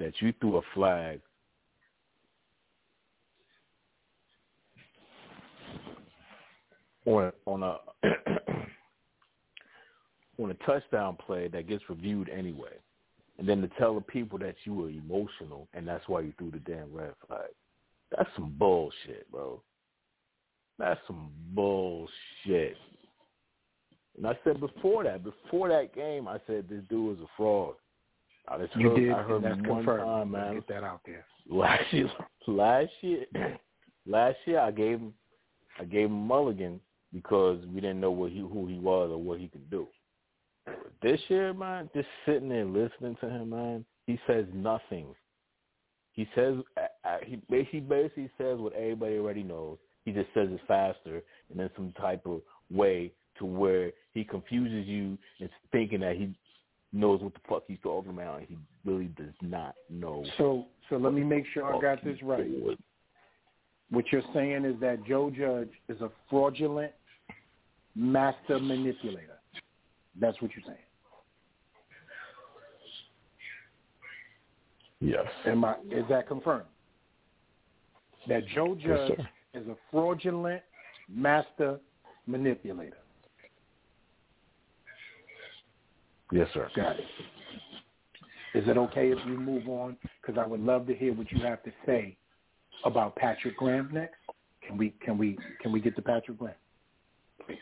that 0.00 0.14
you 0.20 0.32
threw 0.40 0.56
a 0.56 0.62
flag 0.72 1.20
on 7.04 7.30
on 7.44 7.62
a 7.62 7.76
on 10.42 10.50
a 10.50 10.54
touchdown 10.66 11.18
play 11.26 11.48
that 11.48 11.68
gets 11.68 11.84
reviewed 11.90 12.30
anyway, 12.30 12.72
and 13.38 13.46
then 13.46 13.60
to 13.60 13.68
tell 13.78 13.94
the 13.94 14.00
people 14.00 14.38
that 14.38 14.56
you 14.64 14.72
were 14.72 14.88
emotional 14.88 15.68
and 15.74 15.86
that's 15.86 16.08
why 16.08 16.20
you 16.20 16.32
threw 16.38 16.50
the 16.50 16.58
damn 16.60 16.90
red 16.90 17.12
flag. 17.28 17.50
That's 18.16 18.30
some 18.34 18.54
bullshit, 18.58 19.30
bro. 19.30 19.60
That's 20.78 21.00
some 21.06 21.28
bullshit. 21.54 22.78
And 24.16 24.26
I 24.26 24.38
said 24.44 24.60
before 24.60 25.04
that, 25.04 25.24
before 25.24 25.68
that 25.68 25.94
game, 25.94 26.28
I 26.28 26.38
said 26.46 26.66
this 26.68 26.82
dude 26.88 27.18
is 27.18 27.24
a 27.24 27.28
fraud. 27.36 27.74
I 28.46 28.58
just 28.58 28.76
You 28.76 28.90
heard, 28.90 29.00
did, 29.00 29.12
I 29.12 29.22
heard 29.22 29.36
and 29.36 29.44
that's 29.44 29.54
him 29.56 29.66
one 29.66 29.84
confirmed. 29.84 30.04
time, 30.04 30.30
man. 30.30 30.54
Get 30.54 30.68
that 30.68 30.84
out 30.84 31.00
there. 31.04 31.24
Last 31.48 31.92
year, 31.92 32.10
last 32.46 32.92
year, 33.00 33.24
last 34.06 34.36
year, 34.44 34.60
I 34.60 34.70
gave 34.70 34.98
him, 34.98 35.14
I 35.80 35.84
gave 35.84 36.06
him 36.06 36.26
Mulligan 36.26 36.80
because 37.12 37.64
we 37.66 37.80
didn't 37.80 38.00
know 38.00 38.10
what 38.10 38.30
he, 38.30 38.38
who 38.38 38.66
he 38.66 38.78
was 38.78 39.10
or 39.10 39.18
what 39.18 39.40
he 39.40 39.48
could 39.48 39.68
do. 39.70 39.86
But 40.66 40.92
this 41.02 41.20
year, 41.28 41.52
man, 41.52 41.90
just 41.94 42.08
sitting 42.26 42.48
there 42.48 42.64
listening 42.64 43.16
to 43.20 43.28
him, 43.28 43.50
man, 43.50 43.84
he 44.06 44.18
says 44.26 44.44
nothing. 44.52 45.06
He 46.12 46.28
says 46.34 46.56
he 47.24 47.36
basically 47.80 48.30
says 48.38 48.58
what 48.58 48.72
everybody 48.74 49.16
already 49.18 49.42
knows. 49.42 49.78
He 50.04 50.12
just 50.12 50.28
says 50.34 50.48
it 50.50 50.60
faster 50.68 51.22
and 51.50 51.60
in 51.60 51.70
some 51.74 51.92
type 52.00 52.24
of 52.26 52.40
way 52.70 53.10
to 53.38 53.44
where 53.44 53.92
he 54.12 54.24
confuses 54.24 54.86
you 54.86 55.18
into 55.40 55.54
thinking 55.72 56.00
that 56.00 56.16
he 56.16 56.34
knows 56.92 57.20
what 57.20 57.34
the 57.34 57.40
fuck 57.48 57.64
he's 57.66 57.78
talking 57.82 58.12
about. 58.12 58.38
and 58.38 58.46
He 58.48 58.56
really 58.84 59.06
does 59.16 59.34
not 59.42 59.74
know. 59.90 60.24
So, 60.38 60.66
so 60.88 60.96
let 60.96 61.12
me 61.12 61.22
make 61.22 61.44
sure 61.52 61.64
I 61.64 61.80
got 61.80 62.04
this 62.04 62.18
right. 62.22 62.38
doing. 62.38 62.76
What 63.90 64.04
you're 64.10 64.22
saying 64.32 64.64
is 64.64 64.80
that 64.80 65.04
Joe 65.06 65.30
Judge 65.30 65.70
is 65.88 66.00
a 66.00 66.10
fraudulent 66.30 66.92
master 67.94 68.58
manipulator. 68.58 69.38
That's 70.20 70.40
what 70.40 70.50
you're 70.56 70.64
saying. 70.64 70.78
Yes. 75.00 75.26
Am 75.46 75.64
I? 75.64 75.74
Is 75.90 76.04
that 76.08 76.26
confirmed? 76.26 76.64
That 78.26 78.46
Joe 78.54 78.74
Judge 78.74 79.18
sir. 79.18 79.28
is 79.60 79.66
a 79.68 79.76
fraudulent 79.90 80.62
master 81.08 81.78
manipulator. 82.26 82.96
Yes, 86.32 86.48
sir. 86.54 86.70
Got 86.76 86.98
it. 86.98 87.06
Is 88.54 88.68
it 88.68 88.78
okay 88.78 89.10
if 89.12 89.18
we 89.26 89.36
move 89.36 89.68
on? 89.68 89.96
Because 90.22 90.42
I 90.42 90.46
would 90.48 90.60
love 90.60 90.86
to 90.88 90.94
hear 90.94 91.14
what 91.14 91.30
you 91.32 91.40
have 91.42 91.62
to 91.64 91.72
say 91.86 92.16
about 92.84 93.16
Patrick 93.16 93.56
Graham 93.58 93.90
next. 93.92 94.16
Can 94.66 94.78
we? 94.78 94.94
Can 95.04 95.18
we? 95.18 95.38
Can 95.62 95.72
we 95.72 95.80
get 95.80 95.96
to 95.96 96.02
Patrick 96.02 96.38
Graham? 96.38 96.56
Please. 97.46 97.58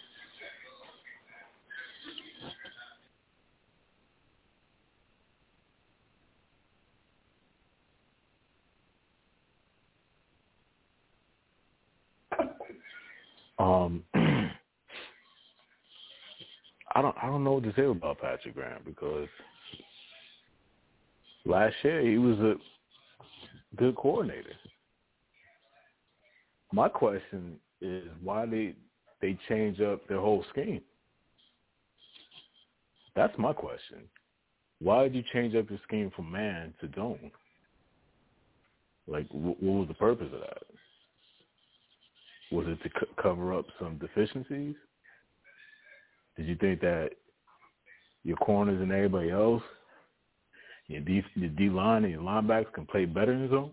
Um, 13.58 14.04
I 16.94 17.02
don't 17.32 17.44
know 17.44 17.52
what 17.54 17.64
to 17.64 17.72
say 17.74 17.84
about 17.84 18.20
Patrick 18.20 18.54
Graham 18.54 18.82
because 18.84 19.28
last 21.44 21.74
year 21.82 22.00
he 22.02 22.18
was 22.18 22.38
a 22.38 22.54
good 23.76 23.96
coordinator. 23.96 24.52
My 26.72 26.88
question 26.88 27.56
is 27.80 28.04
why 28.22 28.46
they 28.46 28.74
they 29.20 29.38
change 29.48 29.80
up 29.80 30.06
their 30.08 30.20
whole 30.20 30.44
scheme. 30.50 30.82
That's 33.14 33.36
my 33.38 33.52
question. 33.52 33.98
Why 34.80 35.04
did 35.04 35.14
you 35.14 35.22
change 35.32 35.54
up 35.54 35.70
your 35.70 35.78
scheme 35.86 36.10
from 36.14 36.30
man 36.30 36.74
to 36.80 36.88
zone? 36.94 37.30
Like, 39.06 39.26
what 39.30 39.62
was 39.62 39.88
the 39.88 39.94
purpose 39.94 40.30
of 40.32 40.40
that? 40.40 40.62
Was 42.50 42.66
it 42.68 42.82
to 42.82 42.88
c- 42.88 43.12
cover 43.20 43.54
up 43.54 43.66
some 43.78 43.98
deficiencies? 43.98 44.74
Did 46.36 46.46
you 46.46 46.56
think 46.56 46.80
that 46.80 47.10
your 48.24 48.36
corners 48.36 48.80
and 48.80 48.92
everybody 48.92 49.30
else, 49.30 49.62
your 50.86 51.00
D, 51.00 51.22
your 51.34 51.50
D 51.50 51.68
line 51.68 52.04
and 52.04 52.12
your 52.12 52.22
linebackers 52.22 52.72
can 52.72 52.86
play 52.86 53.04
better 53.04 53.32
in 53.32 53.48
zone? 53.50 53.72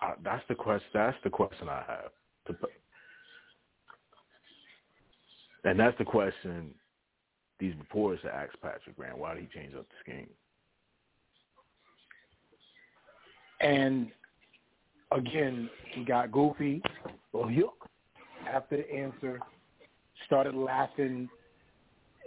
I, 0.00 0.14
that's 0.22 0.44
the 0.48 0.54
question. 0.54 0.88
That's 0.94 1.16
the 1.24 1.30
question 1.30 1.68
I 1.68 1.82
have. 1.86 2.10
To, 2.46 2.56
and 5.64 5.78
that's 5.78 5.98
the 5.98 6.04
question 6.04 6.70
these 7.58 7.74
reporters 7.78 8.20
have 8.22 8.32
asked 8.32 8.60
Patrick 8.62 8.96
Graham. 8.96 9.18
Why 9.18 9.34
did 9.34 9.48
he 9.50 9.58
change 9.58 9.74
up 9.74 9.86
the 9.88 10.12
scheme? 10.12 10.28
And 13.60 14.08
again, 15.10 15.68
he 15.92 16.04
got 16.04 16.30
goofy. 16.30 16.80
Oh, 17.06 17.10
well, 17.32 17.48
yuck. 17.48 17.72
After 18.48 18.76
the 18.76 18.94
answer, 18.94 19.40
started 20.26 20.54
laughing 20.54 21.28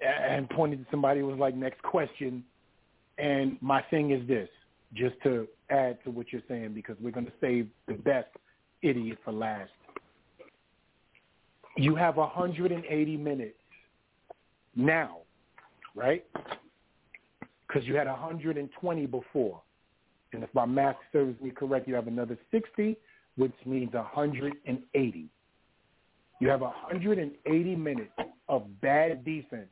and 0.02 0.50
pointed 0.50 0.80
to 0.80 0.86
somebody 0.92 1.22
was 1.22 1.38
like, 1.38 1.56
next 1.56 1.82
question. 1.84 2.44
And 3.18 3.58
my 3.62 3.82
thing 3.90 4.12
is 4.12 4.28
this, 4.28 4.50
just 4.94 5.16
to 5.24 5.48
add 5.70 6.04
to 6.04 6.12
what 6.12 6.32
you're 6.32 6.42
saying, 6.48 6.74
because 6.74 6.96
we're 7.02 7.12
going 7.12 7.26
to 7.26 7.32
save 7.40 7.68
the 7.88 7.94
best 7.94 8.28
idiot 8.82 9.20
for 9.24 9.32
last. 9.32 9.72
You 11.78 11.96
have 11.96 12.18
180 12.18 13.18
minutes 13.18 13.56
now, 14.76 15.20
right? 15.96 16.26
Because 17.68 17.88
you 17.88 17.96
had 17.96 18.08
120 18.08 19.06
before. 19.06 19.62
And 20.34 20.44
if 20.44 20.54
my 20.54 20.66
math 20.66 20.98
serves 21.12 21.40
me 21.42 21.52
correct, 21.52 21.88
you 21.88 21.96
have 21.96 22.08
another 22.08 22.38
60, 22.52 22.98
which 23.38 23.54
means 23.66 23.94
180. 23.94 25.30
You 26.40 26.50
have 26.50 26.62
180 26.62 27.76
minutes 27.76 28.12
of 28.50 28.82
bad 28.82 29.24
defense, 29.24 29.70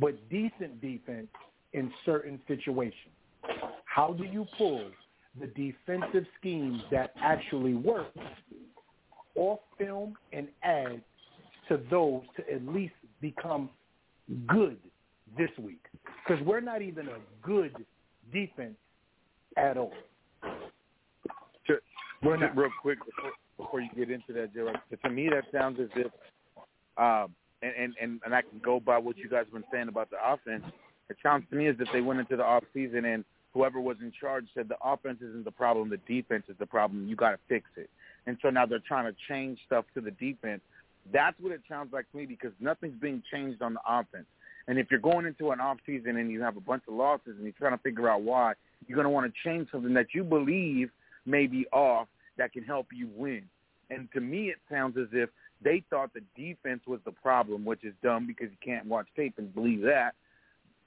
but 0.00 0.28
decent 0.28 0.80
defense 0.80 1.28
in 1.72 1.92
certain 2.04 2.40
situations. 2.48 3.14
How 3.84 4.12
do 4.12 4.24
you 4.24 4.46
pull 4.58 4.90
the 5.38 5.46
defensive 5.48 6.26
schemes 6.38 6.82
that 6.90 7.12
actually 7.22 7.74
work 7.74 8.08
off 9.36 9.60
film 9.78 10.16
and 10.32 10.48
add 10.62 11.00
to 11.68 11.80
those 11.90 12.22
to 12.36 12.52
at 12.52 12.66
least 12.66 12.94
become 13.20 13.70
good 14.46 14.76
this 15.38 15.50
week 15.58 15.84
because 16.26 16.44
we're 16.44 16.60
not 16.60 16.82
even 16.82 17.08
a 17.08 17.18
good 17.42 17.74
defense 18.32 18.76
at 19.56 19.76
all. 19.76 19.92
We're. 22.22 22.36
Real 22.54 22.70
quick 22.82 22.98
before, 22.98 23.32
before 23.56 23.80
you 23.80 23.88
get 23.96 24.10
into 24.10 24.32
that, 24.34 24.54
Joe. 24.54 24.72
To 25.02 25.10
me, 25.10 25.28
that 25.30 25.44
sounds 25.52 25.78
as 25.80 25.88
if, 25.96 26.12
um, 26.98 27.34
and, 27.62 27.94
and 28.00 28.20
and 28.24 28.34
I 28.34 28.42
can 28.42 28.58
go 28.62 28.80
by 28.80 28.98
what 28.98 29.16
you 29.18 29.28
guys 29.28 29.44
have 29.44 29.52
been 29.52 29.64
saying 29.72 29.88
about 29.88 30.10
the 30.10 30.16
offense. 30.24 30.64
It 31.08 31.16
sounds 31.22 31.44
to 31.50 31.56
me 31.56 31.66
as 31.66 31.76
if 31.80 31.88
they 31.92 32.00
went 32.00 32.20
into 32.20 32.36
the 32.36 32.44
off 32.44 32.64
season 32.72 33.04
and 33.04 33.24
whoever 33.52 33.80
was 33.80 33.96
in 34.00 34.12
charge 34.18 34.46
said 34.54 34.68
the 34.68 34.76
offense 34.82 35.18
isn't 35.20 35.44
the 35.44 35.50
problem, 35.50 35.90
the 35.90 35.98
defense 36.12 36.44
is 36.48 36.56
the 36.58 36.66
problem. 36.66 37.08
You 37.08 37.16
got 37.16 37.30
to 37.30 37.38
fix 37.48 37.68
it. 37.76 37.90
And 38.26 38.36
so 38.42 38.50
now 38.50 38.66
they're 38.66 38.82
trying 38.86 39.12
to 39.12 39.16
change 39.28 39.58
stuff 39.66 39.84
to 39.94 40.00
the 40.00 40.12
defense. 40.12 40.60
That's 41.12 41.36
what 41.40 41.52
it 41.52 41.62
sounds 41.68 41.92
like 41.92 42.10
to 42.12 42.16
me 42.16 42.26
because 42.26 42.52
nothing's 42.60 43.00
being 43.00 43.22
changed 43.32 43.62
on 43.62 43.74
the 43.74 43.80
offense. 43.88 44.26
And 44.68 44.78
if 44.78 44.86
you're 44.90 45.00
going 45.00 45.26
into 45.26 45.50
an 45.50 45.60
off 45.60 45.78
season 45.84 46.16
and 46.16 46.30
you 46.30 46.42
have 46.42 46.56
a 46.56 46.60
bunch 46.60 46.84
of 46.86 46.94
losses 46.94 47.34
and 47.36 47.42
you're 47.42 47.52
trying 47.58 47.76
to 47.76 47.82
figure 47.82 48.08
out 48.08 48.22
why, 48.22 48.52
you're 48.86 48.96
going 48.96 49.06
to 49.06 49.10
want 49.10 49.32
to 49.32 49.48
change 49.48 49.68
something 49.72 49.94
that 49.94 50.08
you 50.14 50.22
believe 50.22 50.90
may 51.26 51.46
be 51.46 51.66
off 51.72 52.06
that 52.36 52.52
can 52.52 52.62
help 52.62 52.88
you 52.94 53.08
win. 53.16 53.42
And 53.88 54.08
to 54.12 54.20
me, 54.20 54.50
it 54.50 54.58
sounds 54.70 54.96
as 54.96 55.08
if 55.12 55.30
they 55.62 55.82
thought 55.90 56.12
the 56.14 56.22
defense 56.36 56.82
was 56.86 57.00
the 57.04 57.12
problem, 57.12 57.64
which 57.64 57.84
is 57.84 57.94
dumb 58.02 58.26
because 58.26 58.48
you 58.50 58.56
can't 58.64 58.86
watch 58.86 59.06
tape 59.16 59.34
and 59.38 59.54
believe 59.54 59.82
that. 59.82 60.14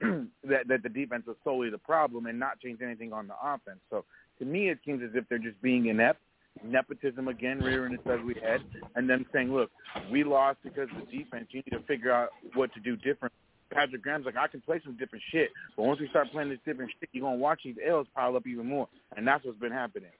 that 0.00 0.66
that 0.66 0.82
the 0.82 0.88
defense 0.88 1.24
was 1.26 1.36
solely 1.44 1.70
the 1.70 1.78
problem 1.78 2.26
and 2.26 2.38
not 2.38 2.60
change 2.60 2.80
anything 2.82 3.12
on 3.12 3.28
the 3.28 3.34
offense. 3.42 3.78
So 3.90 4.04
to 4.38 4.44
me, 4.44 4.68
it 4.68 4.78
seems 4.84 5.02
as 5.02 5.10
if 5.14 5.28
they're 5.28 5.38
just 5.38 5.60
being 5.62 5.86
inept, 5.86 6.20
nepotism 6.64 7.28
again, 7.28 7.60
rearing 7.60 7.94
its 7.94 8.02
ugly 8.04 8.34
head, 8.34 8.60
and 8.96 9.08
then 9.08 9.24
saying, 9.32 9.54
"Look, 9.54 9.70
we 10.10 10.24
lost 10.24 10.58
because 10.64 10.88
of 10.90 11.06
the 11.06 11.18
defense. 11.18 11.46
You 11.50 11.62
need 11.64 11.76
to 11.76 11.84
figure 11.84 12.10
out 12.10 12.30
what 12.54 12.72
to 12.74 12.80
do 12.80 12.96
different." 12.96 13.32
Patrick 13.70 14.02
Graham's 14.02 14.26
like, 14.26 14.36
"I 14.36 14.48
can 14.48 14.60
play 14.60 14.80
some 14.84 14.96
different 14.96 15.24
shit, 15.30 15.52
but 15.76 15.84
once 15.84 16.00
we 16.00 16.08
start 16.08 16.30
playing 16.30 16.50
this 16.50 16.60
different 16.64 16.90
shit, 16.98 17.08
you're 17.12 17.22
gonna 17.22 17.36
watch 17.36 17.62
these 17.62 17.78
L's 17.82 18.08
pile 18.08 18.36
up 18.36 18.46
even 18.46 18.66
more, 18.66 18.88
and 19.16 19.26
that's 19.26 19.44
what's 19.44 19.58
been 19.58 19.72
happening." 19.72 20.10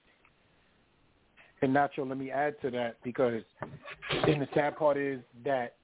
And 1.65 1.75
Nacho, 1.75 2.07
let 2.07 2.18
me 2.18 2.31
add 2.31 2.60
to 2.60 2.70
that 2.73 2.99
because, 3.02 3.41
and 4.12 4.43
the 4.43 4.49
sad 4.52 4.76
part 4.76 4.99
is 4.99 5.20
that 5.47 5.76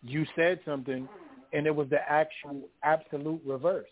you 0.00 0.24
said 0.36 0.60
something 0.64 1.08
and 1.52 1.66
it 1.66 1.74
was 1.74 1.88
the 1.90 1.98
actual 2.08 2.60
absolute 2.84 3.40
reverse. 3.44 3.88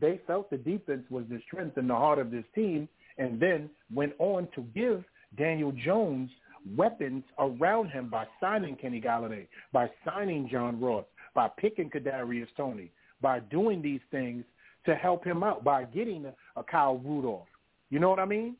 They 0.00 0.20
felt 0.26 0.50
the 0.50 0.56
defense 0.56 1.04
was 1.08 1.22
the 1.30 1.40
strength 1.46 1.76
and 1.76 1.88
the 1.88 1.94
heart 1.94 2.18
of 2.18 2.32
this 2.32 2.42
team, 2.52 2.88
and 3.16 3.38
then 3.38 3.70
went 3.94 4.14
on 4.18 4.48
to 4.56 4.62
give 4.74 5.04
Daniel 5.38 5.70
Jones 5.70 6.30
weapons 6.76 7.22
around 7.38 7.90
him 7.90 8.10
by 8.10 8.26
signing 8.40 8.74
Kenny 8.74 9.00
Golladay, 9.00 9.46
by 9.72 9.88
signing 10.04 10.48
John 10.50 10.80
Ross, 10.80 11.04
by 11.32 11.48
picking 11.56 11.90
Kadarius 11.90 12.48
Toney, 12.56 12.90
by 13.22 13.38
doing 13.38 13.82
these 13.82 14.00
things 14.10 14.44
to 14.84 14.96
help 14.96 15.24
him 15.24 15.44
out, 15.44 15.62
by 15.62 15.84
getting 15.84 16.26
a, 16.26 16.34
a 16.58 16.64
Kyle 16.64 16.98
Rudolph. 16.98 17.46
You 17.88 18.00
know 18.00 18.10
what 18.10 18.18
I 18.18 18.24
mean? 18.24 18.56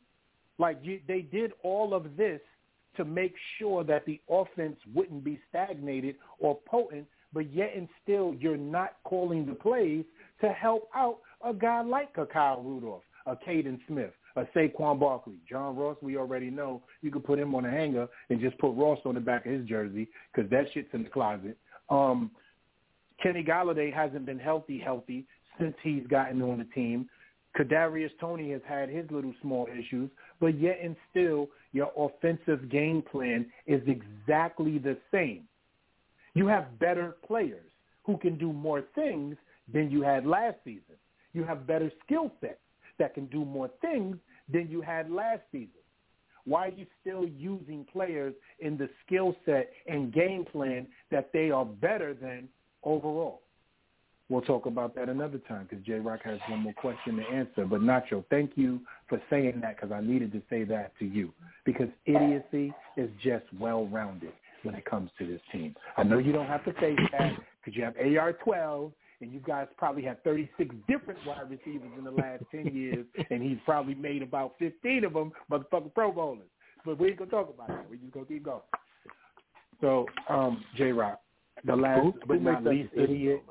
Like 0.58 0.78
you, 0.82 1.00
they 1.06 1.20
did 1.20 1.52
all 1.62 1.94
of 1.94 2.16
this 2.16 2.40
to 2.96 3.04
make 3.04 3.34
sure 3.58 3.84
that 3.84 4.06
the 4.06 4.20
offense 4.30 4.76
wouldn't 4.94 5.22
be 5.22 5.38
stagnated 5.50 6.16
or 6.38 6.58
potent 6.66 7.06
but 7.36 7.52
yet 7.52 7.72
and 7.76 7.86
still 8.02 8.34
you're 8.38 8.56
not 8.56 8.96
calling 9.04 9.44
the 9.44 9.52
plays 9.52 10.04
to 10.40 10.48
help 10.48 10.88
out 10.94 11.18
a 11.44 11.52
guy 11.52 11.82
like 11.82 12.08
a 12.16 12.24
Kyle 12.24 12.62
Rudolph, 12.62 13.02
a 13.26 13.36
Kaden 13.36 13.78
Smith, 13.86 14.12
a 14.36 14.44
Saquon 14.56 14.98
Barkley, 14.98 15.34
John 15.48 15.76
Ross. 15.76 15.96
We 16.00 16.16
already 16.16 16.48
know 16.48 16.82
you 17.02 17.10
could 17.10 17.24
put 17.24 17.38
him 17.38 17.54
on 17.54 17.66
a 17.66 17.70
hanger 17.70 18.08
and 18.30 18.40
just 18.40 18.56
put 18.58 18.70
Ross 18.70 18.98
on 19.04 19.14
the 19.14 19.20
back 19.20 19.44
of 19.44 19.52
his 19.52 19.66
jersey 19.66 20.08
because 20.34 20.50
that 20.50 20.64
shit's 20.72 20.88
in 20.94 21.02
the 21.02 21.10
closet. 21.10 21.58
Um, 21.90 22.30
Kenny 23.22 23.44
Golladay 23.44 23.92
hasn't 23.92 24.24
been 24.24 24.38
healthy, 24.38 24.78
healthy 24.78 25.26
since 25.58 25.74
he's 25.82 26.06
gotten 26.06 26.40
on 26.42 26.58
the 26.58 26.64
team. 26.74 27.08
Kadarius 27.56 28.10
Toney 28.20 28.50
has 28.52 28.60
had 28.68 28.88
his 28.88 29.10
little 29.10 29.34
small 29.40 29.66
issues, 29.66 30.10
but 30.40 30.58
yet 30.60 30.78
and 30.82 30.94
still 31.10 31.48
your 31.72 31.90
offensive 31.96 32.68
game 32.70 33.02
plan 33.02 33.46
is 33.66 33.80
exactly 33.86 34.78
the 34.78 34.96
same. 35.10 35.44
You 36.34 36.46
have 36.48 36.78
better 36.78 37.16
players 37.26 37.70
who 38.04 38.18
can 38.18 38.36
do 38.36 38.52
more 38.52 38.82
things 38.94 39.36
than 39.72 39.90
you 39.90 40.02
had 40.02 40.26
last 40.26 40.56
season. 40.64 40.96
You 41.32 41.44
have 41.44 41.66
better 41.66 41.90
skill 42.04 42.30
sets 42.40 42.60
that 42.98 43.14
can 43.14 43.26
do 43.26 43.44
more 43.44 43.70
things 43.80 44.16
than 44.52 44.68
you 44.68 44.82
had 44.82 45.10
last 45.10 45.42
season. 45.50 45.70
Why 46.44 46.68
are 46.68 46.72
you 46.72 46.86
still 47.00 47.26
using 47.26 47.86
players 47.92 48.34
in 48.60 48.76
the 48.76 48.88
skill 49.04 49.34
set 49.44 49.72
and 49.86 50.12
game 50.12 50.44
plan 50.44 50.86
that 51.10 51.32
they 51.32 51.50
are 51.50 51.64
better 51.64 52.14
than 52.14 52.48
overall? 52.84 53.42
We'll 54.28 54.42
talk 54.42 54.66
about 54.66 54.96
that 54.96 55.08
another 55.08 55.38
time 55.38 55.68
because 55.68 55.84
J 55.84 55.94
Rock 55.94 56.20
has 56.24 56.40
one 56.48 56.60
more 56.60 56.72
question 56.72 57.16
to 57.16 57.22
answer. 57.22 57.64
But 57.64 57.80
Nacho, 57.80 58.24
thank 58.28 58.52
you 58.56 58.80
for 59.08 59.22
saying 59.30 59.60
that 59.62 59.76
because 59.76 59.92
I 59.92 60.00
needed 60.00 60.32
to 60.32 60.42
say 60.50 60.64
that 60.64 60.92
to 60.98 61.04
you 61.04 61.32
because 61.64 61.88
idiocy 62.06 62.74
is 62.96 63.08
just 63.22 63.44
well 63.58 63.86
rounded 63.86 64.32
when 64.64 64.74
it 64.74 64.84
comes 64.84 65.10
to 65.18 65.26
this 65.26 65.40
team. 65.52 65.76
I 65.96 66.02
know 66.02 66.18
you 66.18 66.32
don't 66.32 66.48
have 66.48 66.64
to 66.64 66.72
face 66.74 66.98
that 67.12 67.32
because 67.64 67.76
you 67.76 67.84
have 67.84 67.94
AR-12 67.96 68.92
and 69.20 69.32
you 69.32 69.40
guys 69.46 69.68
probably 69.76 70.02
have 70.02 70.20
36 70.24 70.74
different 70.88 71.20
wide 71.24 71.48
receivers 71.48 71.90
in 71.96 72.04
the 72.04 72.10
last 72.10 72.42
10 72.50 72.66
years, 72.74 73.06
and 73.30 73.42
he's 73.42 73.58
probably 73.64 73.94
made 73.94 74.22
about 74.22 74.54
15 74.58 75.04
of 75.04 75.12
them 75.12 75.32
motherfucking 75.50 75.94
Pro 75.94 76.12
Bowlers. 76.12 76.48
But 76.84 76.98
we 76.98 77.08
ain't 77.08 77.18
gonna 77.18 77.30
talk 77.30 77.48
about 77.48 77.68
that. 77.68 77.86
We're 77.88 77.96
just 77.96 78.12
gonna 78.12 78.26
keep 78.26 78.44
going. 78.44 78.60
So, 79.80 80.06
um, 80.28 80.64
J. 80.76 80.92
Rock, 80.92 81.20
the 81.64 81.76
last 81.76 82.02
who, 82.02 82.14
but 82.26 82.42
not 82.42 82.64
least 82.64 82.92
idiot. 82.94 83.42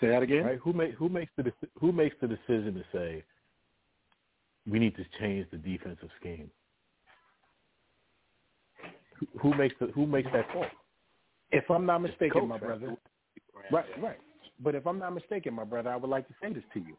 Say 0.00 0.08
that 0.08 0.22
again. 0.22 0.44
Right? 0.44 0.58
Who 0.62 0.72
make 0.72 0.94
who 0.94 1.08
makes 1.08 1.30
the 1.36 1.52
who 1.78 1.92
makes 1.92 2.16
the 2.20 2.28
decision 2.28 2.74
to 2.74 2.84
say 2.92 3.24
we 4.70 4.78
need 4.78 4.96
to 4.96 5.04
change 5.18 5.46
the 5.50 5.58
defensive 5.58 6.10
scheme? 6.20 6.50
who 9.40 9.54
makes 9.54 9.74
the, 9.80 9.86
who 9.88 10.06
makes 10.06 10.28
that 10.32 10.50
call? 10.52 10.66
If 11.52 11.70
I'm 11.70 11.86
not 11.86 11.98
mistaken, 11.98 12.48
my 12.48 12.58
brother. 12.58 12.96
Right, 13.70 13.84
right. 14.00 14.18
But 14.62 14.74
if 14.74 14.86
I'm 14.86 14.98
not 14.98 15.14
mistaken, 15.14 15.54
my 15.54 15.64
brother, 15.64 15.90
I 15.90 15.96
would 15.96 16.10
like 16.10 16.28
to 16.28 16.34
say 16.42 16.52
this 16.52 16.62
to 16.74 16.80
you. 16.80 16.96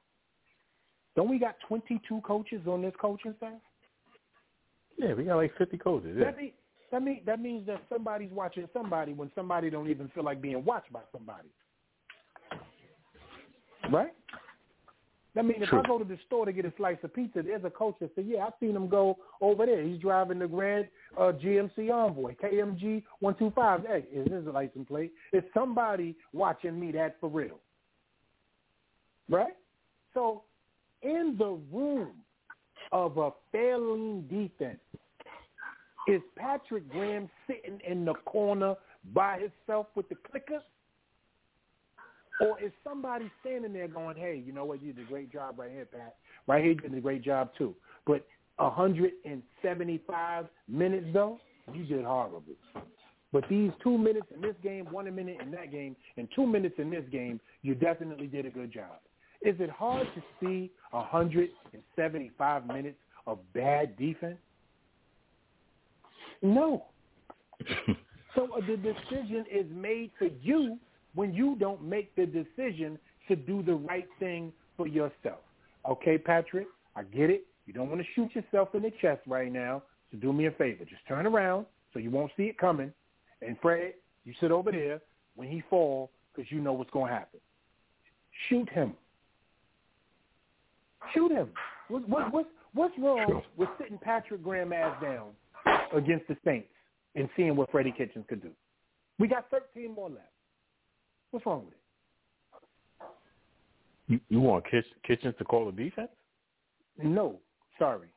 Don't 1.16 1.30
we 1.30 1.40
got 1.40 1.56
22 1.68 2.22
coaches 2.22 2.62
on 2.68 2.82
this 2.82 2.94
coaching 3.00 3.34
staff? 3.38 3.54
Yeah, 4.98 5.14
we 5.14 5.26
got 5.26 5.38
like 5.38 5.56
50 5.58 5.78
coaches. 5.78 6.16
Yeah. 6.18 6.26
That, 6.26 6.38
mean, 6.38 6.52
that, 6.92 7.04
mean, 7.04 7.22
that 7.26 7.40
means 7.40 7.68
that 7.68 7.82
somebody's 7.90 8.32
watching 8.32 8.68
somebody 8.74 9.14
when 9.14 9.32
somebody 9.36 9.70
don't 9.70 9.90
even 9.90 10.10
feel 10.10 10.24
like 10.24 10.42
being 10.42 10.64
watched 10.64 10.92
by 10.92 11.02
somebody. 11.12 11.50
Right? 13.92 14.14
I 15.38 15.42
mean, 15.42 15.62
if 15.64 15.70
True. 15.70 15.80
I 15.80 15.88
go 15.88 15.98
to 15.98 16.04
the 16.04 16.18
store 16.26 16.46
to 16.46 16.52
get 16.52 16.66
a 16.66 16.74
slice 16.76 16.98
of 17.04 17.14
pizza, 17.14 17.42
there's 17.42 17.64
a 17.64 17.70
coach 17.70 17.96
that 18.02 18.12
said, 18.16 18.26
"Yeah, 18.28 18.46
I've 18.46 18.54
seen 18.60 18.76
him 18.76 18.90
go 18.90 19.18
over 19.40 19.66
there. 19.66 19.82
He's 19.82 20.00
driving 20.00 20.40
the 20.40 20.48
Grand 20.48 20.88
uh, 21.18 21.32
GMC 21.32 21.90
Envoy, 21.90 22.36
KMG 22.36 23.04
one 23.20 23.36
two 23.36 23.52
five. 23.56 23.86
Hey, 23.88 24.04
is 24.14 24.28
this 24.28 24.46
a 24.46 24.52
license 24.52 24.88
plate? 24.88 25.14
Is 25.32 25.44
somebody 25.54 26.16
watching 26.34 26.78
me? 26.78 26.92
That 26.92 27.16
for 27.22 27.30
real, 27.30 27.60
right? 29.30 29.54
So, 30.14 30.44
in 31.02 31.36
the 31.38 31.58
room 31.72 32.12
of 32.92 33.18
a 33.18 33.32
failing 33.54 34.24
defense, 34.24 34.80
is 36.10 36.22
Patrick 36.36 36.90
Graham 36.90 37.30
sitting 37.48 37.80
in 37.90 38.04
the 38.04 38.16
corner 38.26 38.76
by 39.14 39.40
himself 39.40 39.88
with 39.96 40.10
the 40.10 40.16
clickers? 40.16 40.64
Or 42.40 42.60
is 42.64 42.72
somebody 42.84 43.30
standing 43.42 43.74
there 43.74 43.88
going, 43.88 44.16
hey, 44.18 44.42
you 44.44 44.54
know 44.54 44.66
what, 44.66 44.82
you 44.82 44.94
did 44.94 45.06
a 45.06 45.08
great 45.08 45.32
job 45.32 45.60
right 45.60 45.72
here, 45.72 45.86
Pat. 45.86 46.16
Right 46.48 46.64
here, 46.64 46.74
you 46.74 46.80
did 46.80 46.94
a 46.96 47.02
great 47.02 47.24
job 47.24 47.52
too. 47.58 47.76
But 48.06 48.26
175 48.58 50.46
minutes, 50.68 51.08
though, 51.14 51.40
you 51.74 51.84
did 51.86 52.04
horrible. 52.06 52.44
But 53.32 53.46
these 53.50 53.72
two 53.82 53.98
minutes 53.98 54.28
in 54.34 54.42
this 54.42 54.56
game, 54.62 54.86
one 54.92 55.14
minute 55.16 55.38
in 55.42 55.52
that 55.52 55.72
game, 55.72 55.96
and 56.18 56.28
two 56.36 56.46
minutes 56.46 56.76
in 56.78 56.90
this 56.90 57.06
game, 57.12 57.40
you 57.62 57.76
definitely 57.76 58.28
did 58.28 58.46
a 58.46 58.50
good 58.50 58.74
job. 58.74 59.00
Is 59.42 59.56
it 59.60 59.70
hard 59.70 60.08
to 60.16 60.22
see 60.40 60.72
175 60.92 62.68
minutes 62.68 62.98
of 63.26 63.40
bad 63.54 63.98
defense? 63.98 64.38
No. 66.42 66.86
so 68.36 68.50
uh, 68.56 68.62
the 68.68 68.78
decision 68.78 69.46
is 69.52 69.66
made 69.74 70.12
for 70.18 70.28
you 70.42 70.78
when 71.16 71.34
you 71.34 71.56
don't 71.60 71.84
make 71.84 72.16
the 72.16 72.26
decision 72.26 72.98
to 73.28 73.36
do 73.36 73.64
the 73.64 73.74
right 73.74 74.08
thing 74.20 74.52
for 74.78 74.88
yourself. 74.88 75.40
Okay, 75.90 76.18
Patrick, 76.18 76.68
I 76.96 77.04
get 77.04 77.30
it. 77.30 77.46
You 77.66 77.74
don't 77.74 77.90
want 77.90 78.02
to 78.02 78.08
shoot 78.16 78.34
yourself 78.36 78.70
in 78.76 78.84
the 78.84 78.92
chest 79.02 79.22
right 79.28 79.52
now. 79.52 79.84
So 80.12 80.18
do 80.18 80.34
me 80.34 80.48
a 80.48 80.52
favor. 80.52 80.84
Just 80.84 81.06
turn 81.08 81.26
around 81.26 81.66
so 81.94 82.00
you 82.00 82.10
won't 82.10 82.32
see 82.36 82.44
it 82.44 82.58
coming. 82.58 82.92
And 83.42 83.58
Fred, 83.62 83.94
you 84.26 84.34
sit 84.40 84.52
over 84.52 84.72
there 84.72 85.02
when 85.36 85.48
he 85.48 85.64
falls 85.70 86.10
because 86.34 86.52
you 86.52 86.60
know 86.60 86.74
what's 86.74 86.92
going 86.92 87.08
to 87.08 87.14
happen. 87.14 87.40
Shoot 88.50 88.70
him. 88.70 88.94
Shoot 91.14 91.32
him. 91.32 91.50
What, 91.88 92.08
what, 92.08 92.34
what's, 92.34 92.50
what's 92.74 92.94
wrong 93.00 93.42
with 93.58 93.70
sitting 93.80 93.98
Patrick 93.98 94.44
Graham 94.44 94.74
ass 94.74 95.02
down 95.02 95.30
against 95.96 96.28
the 96.28 96.38
Saints 96.46 96.70
and 97.16 97.30
seeing 97.36 97.56
what 97.56 97.72
Freddie 97.72 97.94
Kitchens 97.98 98.26
could 98.28 98.42
do? 98.42 98.52
We 99.20 99.28
got 99.28 99.50
13 99.50 99.94
more 99.94 100.10
left. 100.10 100.28
What's 101.32 101.46
wrong 101.46 101.66
with 101.66 101.74
it? 101.74 101.78
You, 104.08 104.20
you 104.30 104.42
want 104.42 104.70
Kitch, 104.70 104.86
Kitchens 105.08 105.36
to 105.38 105.46
call 105.46 105.66
the 105.66 105.72
defense? 105.72 106.10
No, 107.02 107.40
sorry, 107.80 108.10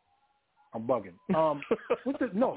I'm 0.74 0.82
bugging. 0.86 1.14
Um, 1.34 1.62
what's 2.04 2.18
the, 2.18 2.30
no, 2.34 2.54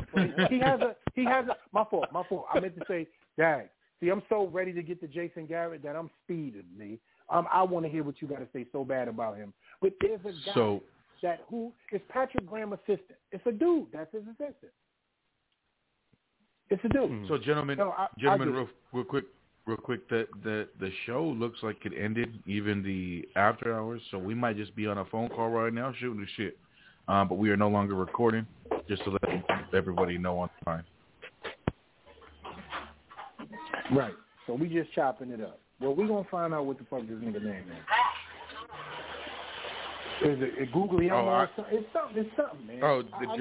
he 0.50 0.60
has 0.60 0.82
a 0.82 0.96
he 1.14 1.24
has 1.24 1.46
a 1.48 1.56
my 1.72 1.84
fault, 1.90 2.06
my 2.12 2.24
fault. 2.28 2.46
I 2.54 2.60
meant 2.60 2.76
to 2.78 2.86
say, 2.88 3.08
Dag. 3.38 3.70
See, 4.00 4.10
I'm 4.10 4.22
so 4.30 4.48
ready 4.48 4.74
to 4.74 4.84
get 4.84 5.00
to 5.02 5.08
Jason 5.08 5.46
Garrett 5.48 5.82
that 5.84 5.96
I'm 5.96 6.10
speeding 6.24 6.66
me. 6.78 7.00
Um, 7.30 7.48
I 7.52 7.64
want 7.64 7.86
to 7.86 7.92
hear 7.92 8.04
what 8.04 8.22
you 8.22 8.28
got 8.28 8.40
to 8.40 8.48
say 8.54 8.66
so 8.72 8.84
bad 8.86 9.08
about 9.08 9.38
him. 9.38 9.54
But 9.82 9.94
there's 10.02 10.20
a 10.22 10.32
guy 10.46 10.54
So- 10.54 10.84
that 11.24 11.42
who 11.50 11.72
is 11.92 12.00
Patrick 12.10 12.46
Graham 12.46 12.74
assistant. 12.74 13.18
It's 13.32 13.44
a 13.48 13.52
dude. 13.52 13.88
That's 13.92 14.12
his 14.14 14.22
assistant. 14.28 14.72
It's 16.70 16.84
a 16.86 16.90
dude. 16.90 17.28
So, 17.28 17.40
gentlemen, 17.40 17.78
No, 17.80 17.90
I- 17.90 18.04
I 18.04 18.08
gentlemen, 18.20 18.50
get 18.50 18.56
real, 18.56 18.68
real 18.94 19.04
quick, 19.06 19.24
real 19.68 19.78
quick. 19.78 20.08
The 20.10 20.28
the 20.44 20.68
the 20.80 20.90
show 21.06 21.24
looks 21.24 21.60
like 21.62 21.86
it 21.86 21.92
ended, 22.00 22.40
even 22.48 22.82
the 22.82 23.28
after 23.40 23.78
hours. 23.78 24.02
So 24.10 24.18
we 24.18 24.34
might 24.34 24.58
just 24.58 24.76
be 24.76 24.88
on 24.88 24.98
a 24.98 25.06
phone 25.06 25.30
call 25.30 25.50
right 25.50 25.74
now, 25.74 25.94
shooting 26.00 26.22
the 26.22 26.28
shit. 26.36 26.58
Um, 27.08 27.28
but 27.28 27.36
we 27.36 27.50
are 27.52 27.58
no 27.58 27.70
longer 27.70 27.96
recording, 27.96 28.46
just 28.90 29.04
to 29.04 29.12
let 29.12 29.24
everybody 29.74 30.18
know 30.18 30.40
on 30.40 30.50
line. 30.66 30.84
Right. 33.94 34.14
So 34.46 34.54
we 34.54 34.68
just 34.68 34.92
chopping 34.94 35.30
it 35.32 35.42
up. 35.42 35.60
Well, 35.80 35.96
we 35.96 36.08
gonna 36.08 36.28
find 36.30 36.54
out 36.54 36.66
what 36.66 36.78
the 36.80 36.86
fuck 36.86 37.02
this 37.02 37.12
nigga 37.12 37.44
name 37.44 37.64
is. 37.70 37.78
Is 40.20 40.42
it, 40.42 40.54
it 40.58 40.74
Googly 40.74 41.12
Oh, 41.12 41.28
I-? 41.28 41.44
It's 41.70 41.86
something. 41.94 42.18
It's 42.18 42.36
something, 42.36 42.66
man. 42.68 42.80
Oh, 42.82 43.04
the 43.04 43.28
I, 43.28 43.34
I 43.34 43.38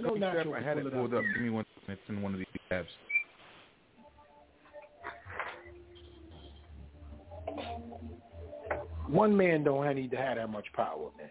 know. 0.00 0.16
I 0.16 0.44
know 0.44 0.54
I 0.54 0.60
had 0.60 0.78
it 0.78 0.92
pulled 0.92 1.14
up. 1.14 1.20
up. 1.20 1.24
Give 1.34 1.42
me 1.42 1.50
one. 1.50 1.64
It's 1.88 2.00
in 2.08 2.20
one 2.20 2.32
of 2.32 2.38
these 2.38 2.48
tabs. 2.68 2.88
One 9.08 9.36
man 9.36 9.62
don't 9.62 9.94
need 9.94 10.10
to 10.10 10.16
have 10.16 10.36
that 10.36 10.50
much 10.50 10.66
power, 10.74 11.10
man. 11.16 11.30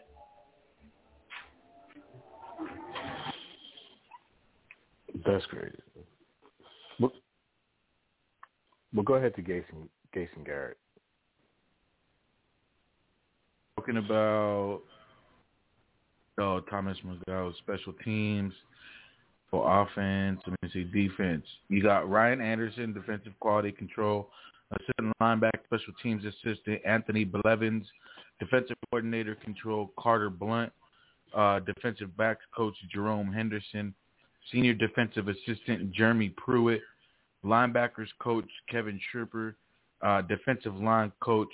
That's 5.25 5.45
crazy. 5.47 5.75
But, 6.99 7.11
but 8.93 9.05
go 9.05 9.15
ahead 9.15 9.35
to 9.35 9.41
Jason, 9.41 9.89
Jason 10.13 10.43
Garrett. 10.45 10.77
Talking 13.77 13.97
about 13.97 14.81
oh 16.39 16.59
Thomas 16.69 16.97
McGow 17.05 17.55
special 17.57 17.93
teams 18.03 18.53
for 19.51 19.81
offense. 19.81 20.41
Let 20.47 20.57
me 20.61 20.69
see 20.71 20.83
defense. 20.83 21.45
You 21.69 21.81
got 21.83 22.09
Ryan 22.09 22.41
Anderson, 22.41 22.93
defensive 22.93 23.33
quality 23.39 23.71
control, 23.71 24.29
assistant 24.71 25.13
linebacker, 25.21 25.63
special 25.65 25.93
teams 26.01 26.23
assistant 26.25 26.81
Anthony 26.85 27.25
Blevins, 27.25 27.85
defensive 28.39 28.75
coordinator 28.89 29.35
control 29.35 29.91
Carter 29.97 30.29
Blunt, 30.29 30.71
uh, 31.35 31.59
defensive 31.59 32.15
backs 32.17 32.43
coach 32.55 32.75
Jerome 32.91 33.31
Henderson, 33.31 33.93
senior 34.51 34.73
defensive 34.73 35.27
assistant 35.27 35.91
Jeremy 35.91 36.29
Pruitt, 36.29 36.81
linebackers 37.43 38.07
coach 38.19 38.49
Kevin 38.69 38.99
Sherrer, 39.13 39.55
uh, 40.01 40.21
defensive 40.23 40.75
line 40.75 41.11
coach 41.19 41.49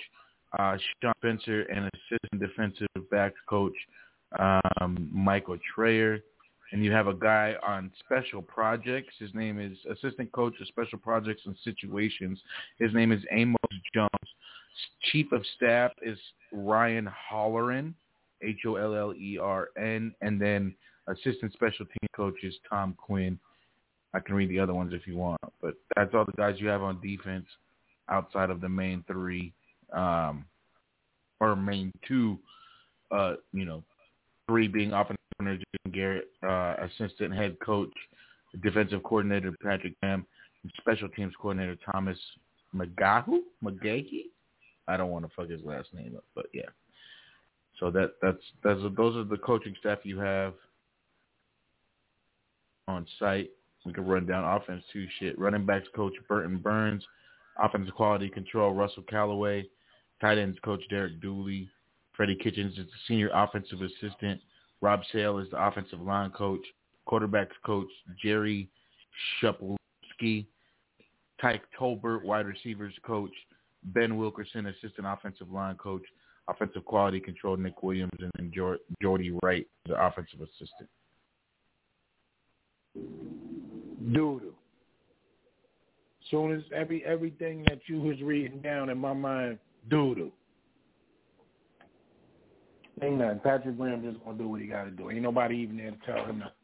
uh, 0.58 0.76
Sean 1.02 1.12
Spencer, 1.18 1.62
and 1.62 1.90
assistant 1.94 2.40
defensive 2.40 3.10
backs 3.10 3.38
coach 3.48 3.74
um, 4.38 5.08
Michael 5.12 5.58
Treier. 5.76 6.20
And 6.72 6.82
you 6.82 6.90
have 6.90 7.06
a 7.06 7.14
guy 7.14 7.54
on 7.62 7.92
special 8.00 8.40
projects. 8.40 9.14
His 9.18 9.32
name 9.34 9.60
is 9.60 9.76
assistant 9.90 10.32
coach 10.32 10.54
of 10.58 10.66
special 10.68 10.98
projects 10.98 11.42
and 11.44 11.54
situations. 11.62 12.40
His 12.78 12.94
name 12.94 13.12
is 13.12 13.22
Amos 13.30 13.58
Jones. 13.94 14.08
Chief 15.12 15.30
of 15.32 15.44
staff 15.56 15.92
is 16.00 16.18
Ryan 16.50 17.10
Holleran, 17.30 17.92
H-O-L-L-E-R-N. 18.42 20.14
And 20.22 20.40
then 20.40 20.74
assistant 21.08 21.52
special 21.52 21.84
team 21.84 22.08
coach 22.16 22.42
is 22.42 22.54
Tom 22.68 22.94
Quinn. 22.96 23.38
I 24.14 24.20
can 24.20 24.34
read 24.34 24.48
the 24.48 24.58
other 24.58 24.74
ones 24.74 24.94
if 24.94 25.06
you 25.06 25.16
want, 25.16 25.40
but 25.60 25.74
that's 25.94 26.14
all 26.14 26.24
the 26.24 26.32
guys 26.32 26.56
you 26.58 26.68
have 26.68 26.82
on 26.82 27.00
defense 27.00 27.46
outside 28.08 28.50
of 28.50 28.60
the 28.60 28.68
main 28.68 29.04
three, 29.06 29.52
um, 29.92 30.44
or 31.40 31.56
main 31.56 31.92
two, 32.06 32.38
uh, 33.10 33.34
you 33.52 33.64
know, 33.64 33.82
three 34.46 34.68
being 34.68 34.92
offensive 34.92 35.21
coordinator 35.42 35.64
Jason 35.72 35.92
Garrett, 35.92 36.30
uh, 36.42 36.86
assistant 36.86 37.34
head 37.34 37.56
coach, 37.60 37.92
defensive 38.62 39.02
coordinator 39.02 39.52
Patrick 39.62 39.98
Graham, 40.00 40.26
special 40.78 41.08
teams 41.08 41.34
coordinator 41.40 41.76
Thomas 41.90 42.18
McGahu, 42.74 43.38
McGahee. 43.62 44.26
I 44.88 44.96
don't 44.96 45.10
want 45.10 45.24
to 45.24 45.30
fuck 45.34 45.48
his 45.48 45.62
last 45.64 45.88
name 45.94 46.14
up, 46.16 46.24
but 46.34 46.46
yeah. 46.52 46.68
So 47.78 47.90
that 47.90 48.14
that's 48.20 48.42
that's 48.62 48.80
those 48.96 49.16
are 49.16 49.24
the 49.24 49.38
coaching 49.38 49.74
staff 49.80 49.98
you 50.04 50.18
have 50.18 50.54
on 52.88 53.06
site. 53.18 53.50
We 53.84 53.92
can 53.92 54.06
run 54.06 54.26
down 54.26 54.44
offense 54.44 54.84
too. 54.92 55.06
Shit, 55.18 55.38
running 55.38 55.66
backs 55.66 55.88
coach 55.94 56.12
Burton 56.28 56.58
Burns, 56.58 57.04
offensive 57.62 57.94
quality 57.94 58.28
control 58.28 58.72
Russell 58.72 59.04
Callaway, 59.08 59.66
tight 60.20 60.38
ends 60.38 60.58
coach 60.64 60.82
Derek 60.90 61.20
Dooley, 61.20 61.68
Freddie 62.16 62.36
Kitchens 62.36 62.72
is 62.74 62.86
the 62.86 62.92
senior 63.08 63.30
offensive 63.34 63.80
assistant, 63.80 64.40
Rob 64.82 65.00
Sale 65.12 65.38
is 65.38 65.48
the 65.50 65.64
offensive 65.64 66.00
line 66.00 66.30
coach, 66.30 66.60
quarterbacks 67.08 67.54
coach 67.64 67.88
Jerry 68.22 68.68
Schuplinski, 69.40 70.46
Tyke 71.40 71.62
Tolbert, 71.78 72.24
wide 72.24 72.46
receivers 72.46 72.92
coach, 73.04 73.32
Ben 73.84 74.16
Wilkerson, 74.16 74.66
assistant 74.66 75.06
offensive 75.06 75.50
line 75.50 75.76
coach, 75.76 76.02
offensive 76.48 76.84
quality 76.84 77.20
control 77.20 77.56
Nick 77.56 77.82
Williams, 77.82 78.12
and 78.18 78.30
then 78.36 78.50
Jor- 78.54 78.78
Jordy 79.00 79.36
Wright, 79.42 79.66
the 79.86 79.94
offensive 79.94 80.40
assistant. 80.40 80.88
Doodle. 84.12 84.52
Soon 86.30 86.52
as 86.52 86.62
every 86.74 87.04
everything 87.04 87.64
that 87.68 87.80
you 87.86 88.00
was 88.00 88.20
reading 88.20 88.60
down 88.60 88.90
in 88.90 88.98
my 88.98 89.12
mind, 89.12 89.58
doodle. 89.88 90.30
Ain't 93.02 93.18
nothing. 93.18 93.40
Patrick 93.40 93.76
Graham 93.76 94.02
just 94.02 94.24
gonna 94.24 94.38
do 94.38 94.48
what 94.48 94.60
he 94.60 94.66
got 94.66 94.84
to 94.84 94.90
do. 94.90 95.10
Ain't 95.10 95.22
nobody 95.22 95.56
even 95.56 95.76
there 95.76 95.90
to 95.90 95.96
tell 96.06 96.24
him 96.24 96.38
nothing. 96.38 96.54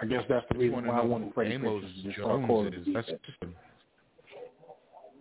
I 0.00 0.06
guess 0.06 0.22
that's 0.28 0.46
the 0.50 0.58
reason 0.58 0.86
why 0.86 0.98
I 0.98 1.04
wanted 1.04 1.32
Freddie 1.34 1.54
Amos 1.54 1.82
Kitchens 1.82 1.96
to 1.96 2.02
just 2.02 2.18
start 2.18 2.30
Jones 2.30 2.46
calling 2.46 2.74
is. 2.74 2.86
That's 2.92 3.06
defense. 3.06 3.56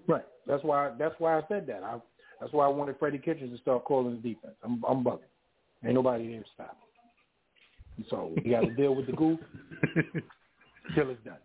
Right. 0.07 0.25
That's 0.47 0.63
why. 0.63 0.91
That's 0.97 1.15
why 1.19 1.37
I 1.37 1.41
said 1.47 1.67
that. 1.67 1.83
I. 1.83 1.99
That's 2.39 2.53
why 2.53 2.65
I 2.65 2.69
wanted 2.69 2.97
Freddie 2.99 3.17
Kitchens 3.17 3.51
to 3.55 3.61
start 3.61 3.85
calling 3.85 4.21
the 4.21 4.29
defense. 4.29 4.55
I'm. 4.63 4.83
I'm 4.87 5.03
bugging. 5.03 5.19
Ain't 5.83 5.93
nobody 5.93 6.31
there 6.31 6.41
to 6.41 6.49
stop 6.53 6.77
him. 7.97 8.05
So 8.09 8.33
we 8.43 8.51
got 8.51 8.61
to 8.61 8.71
deal 8.71 8.95
with 8.95 9.07
the 9.07 9.13
goof 9.13 9.39
till 10.95 11.09
it's 11.09 11.23
done. 11.23 11.35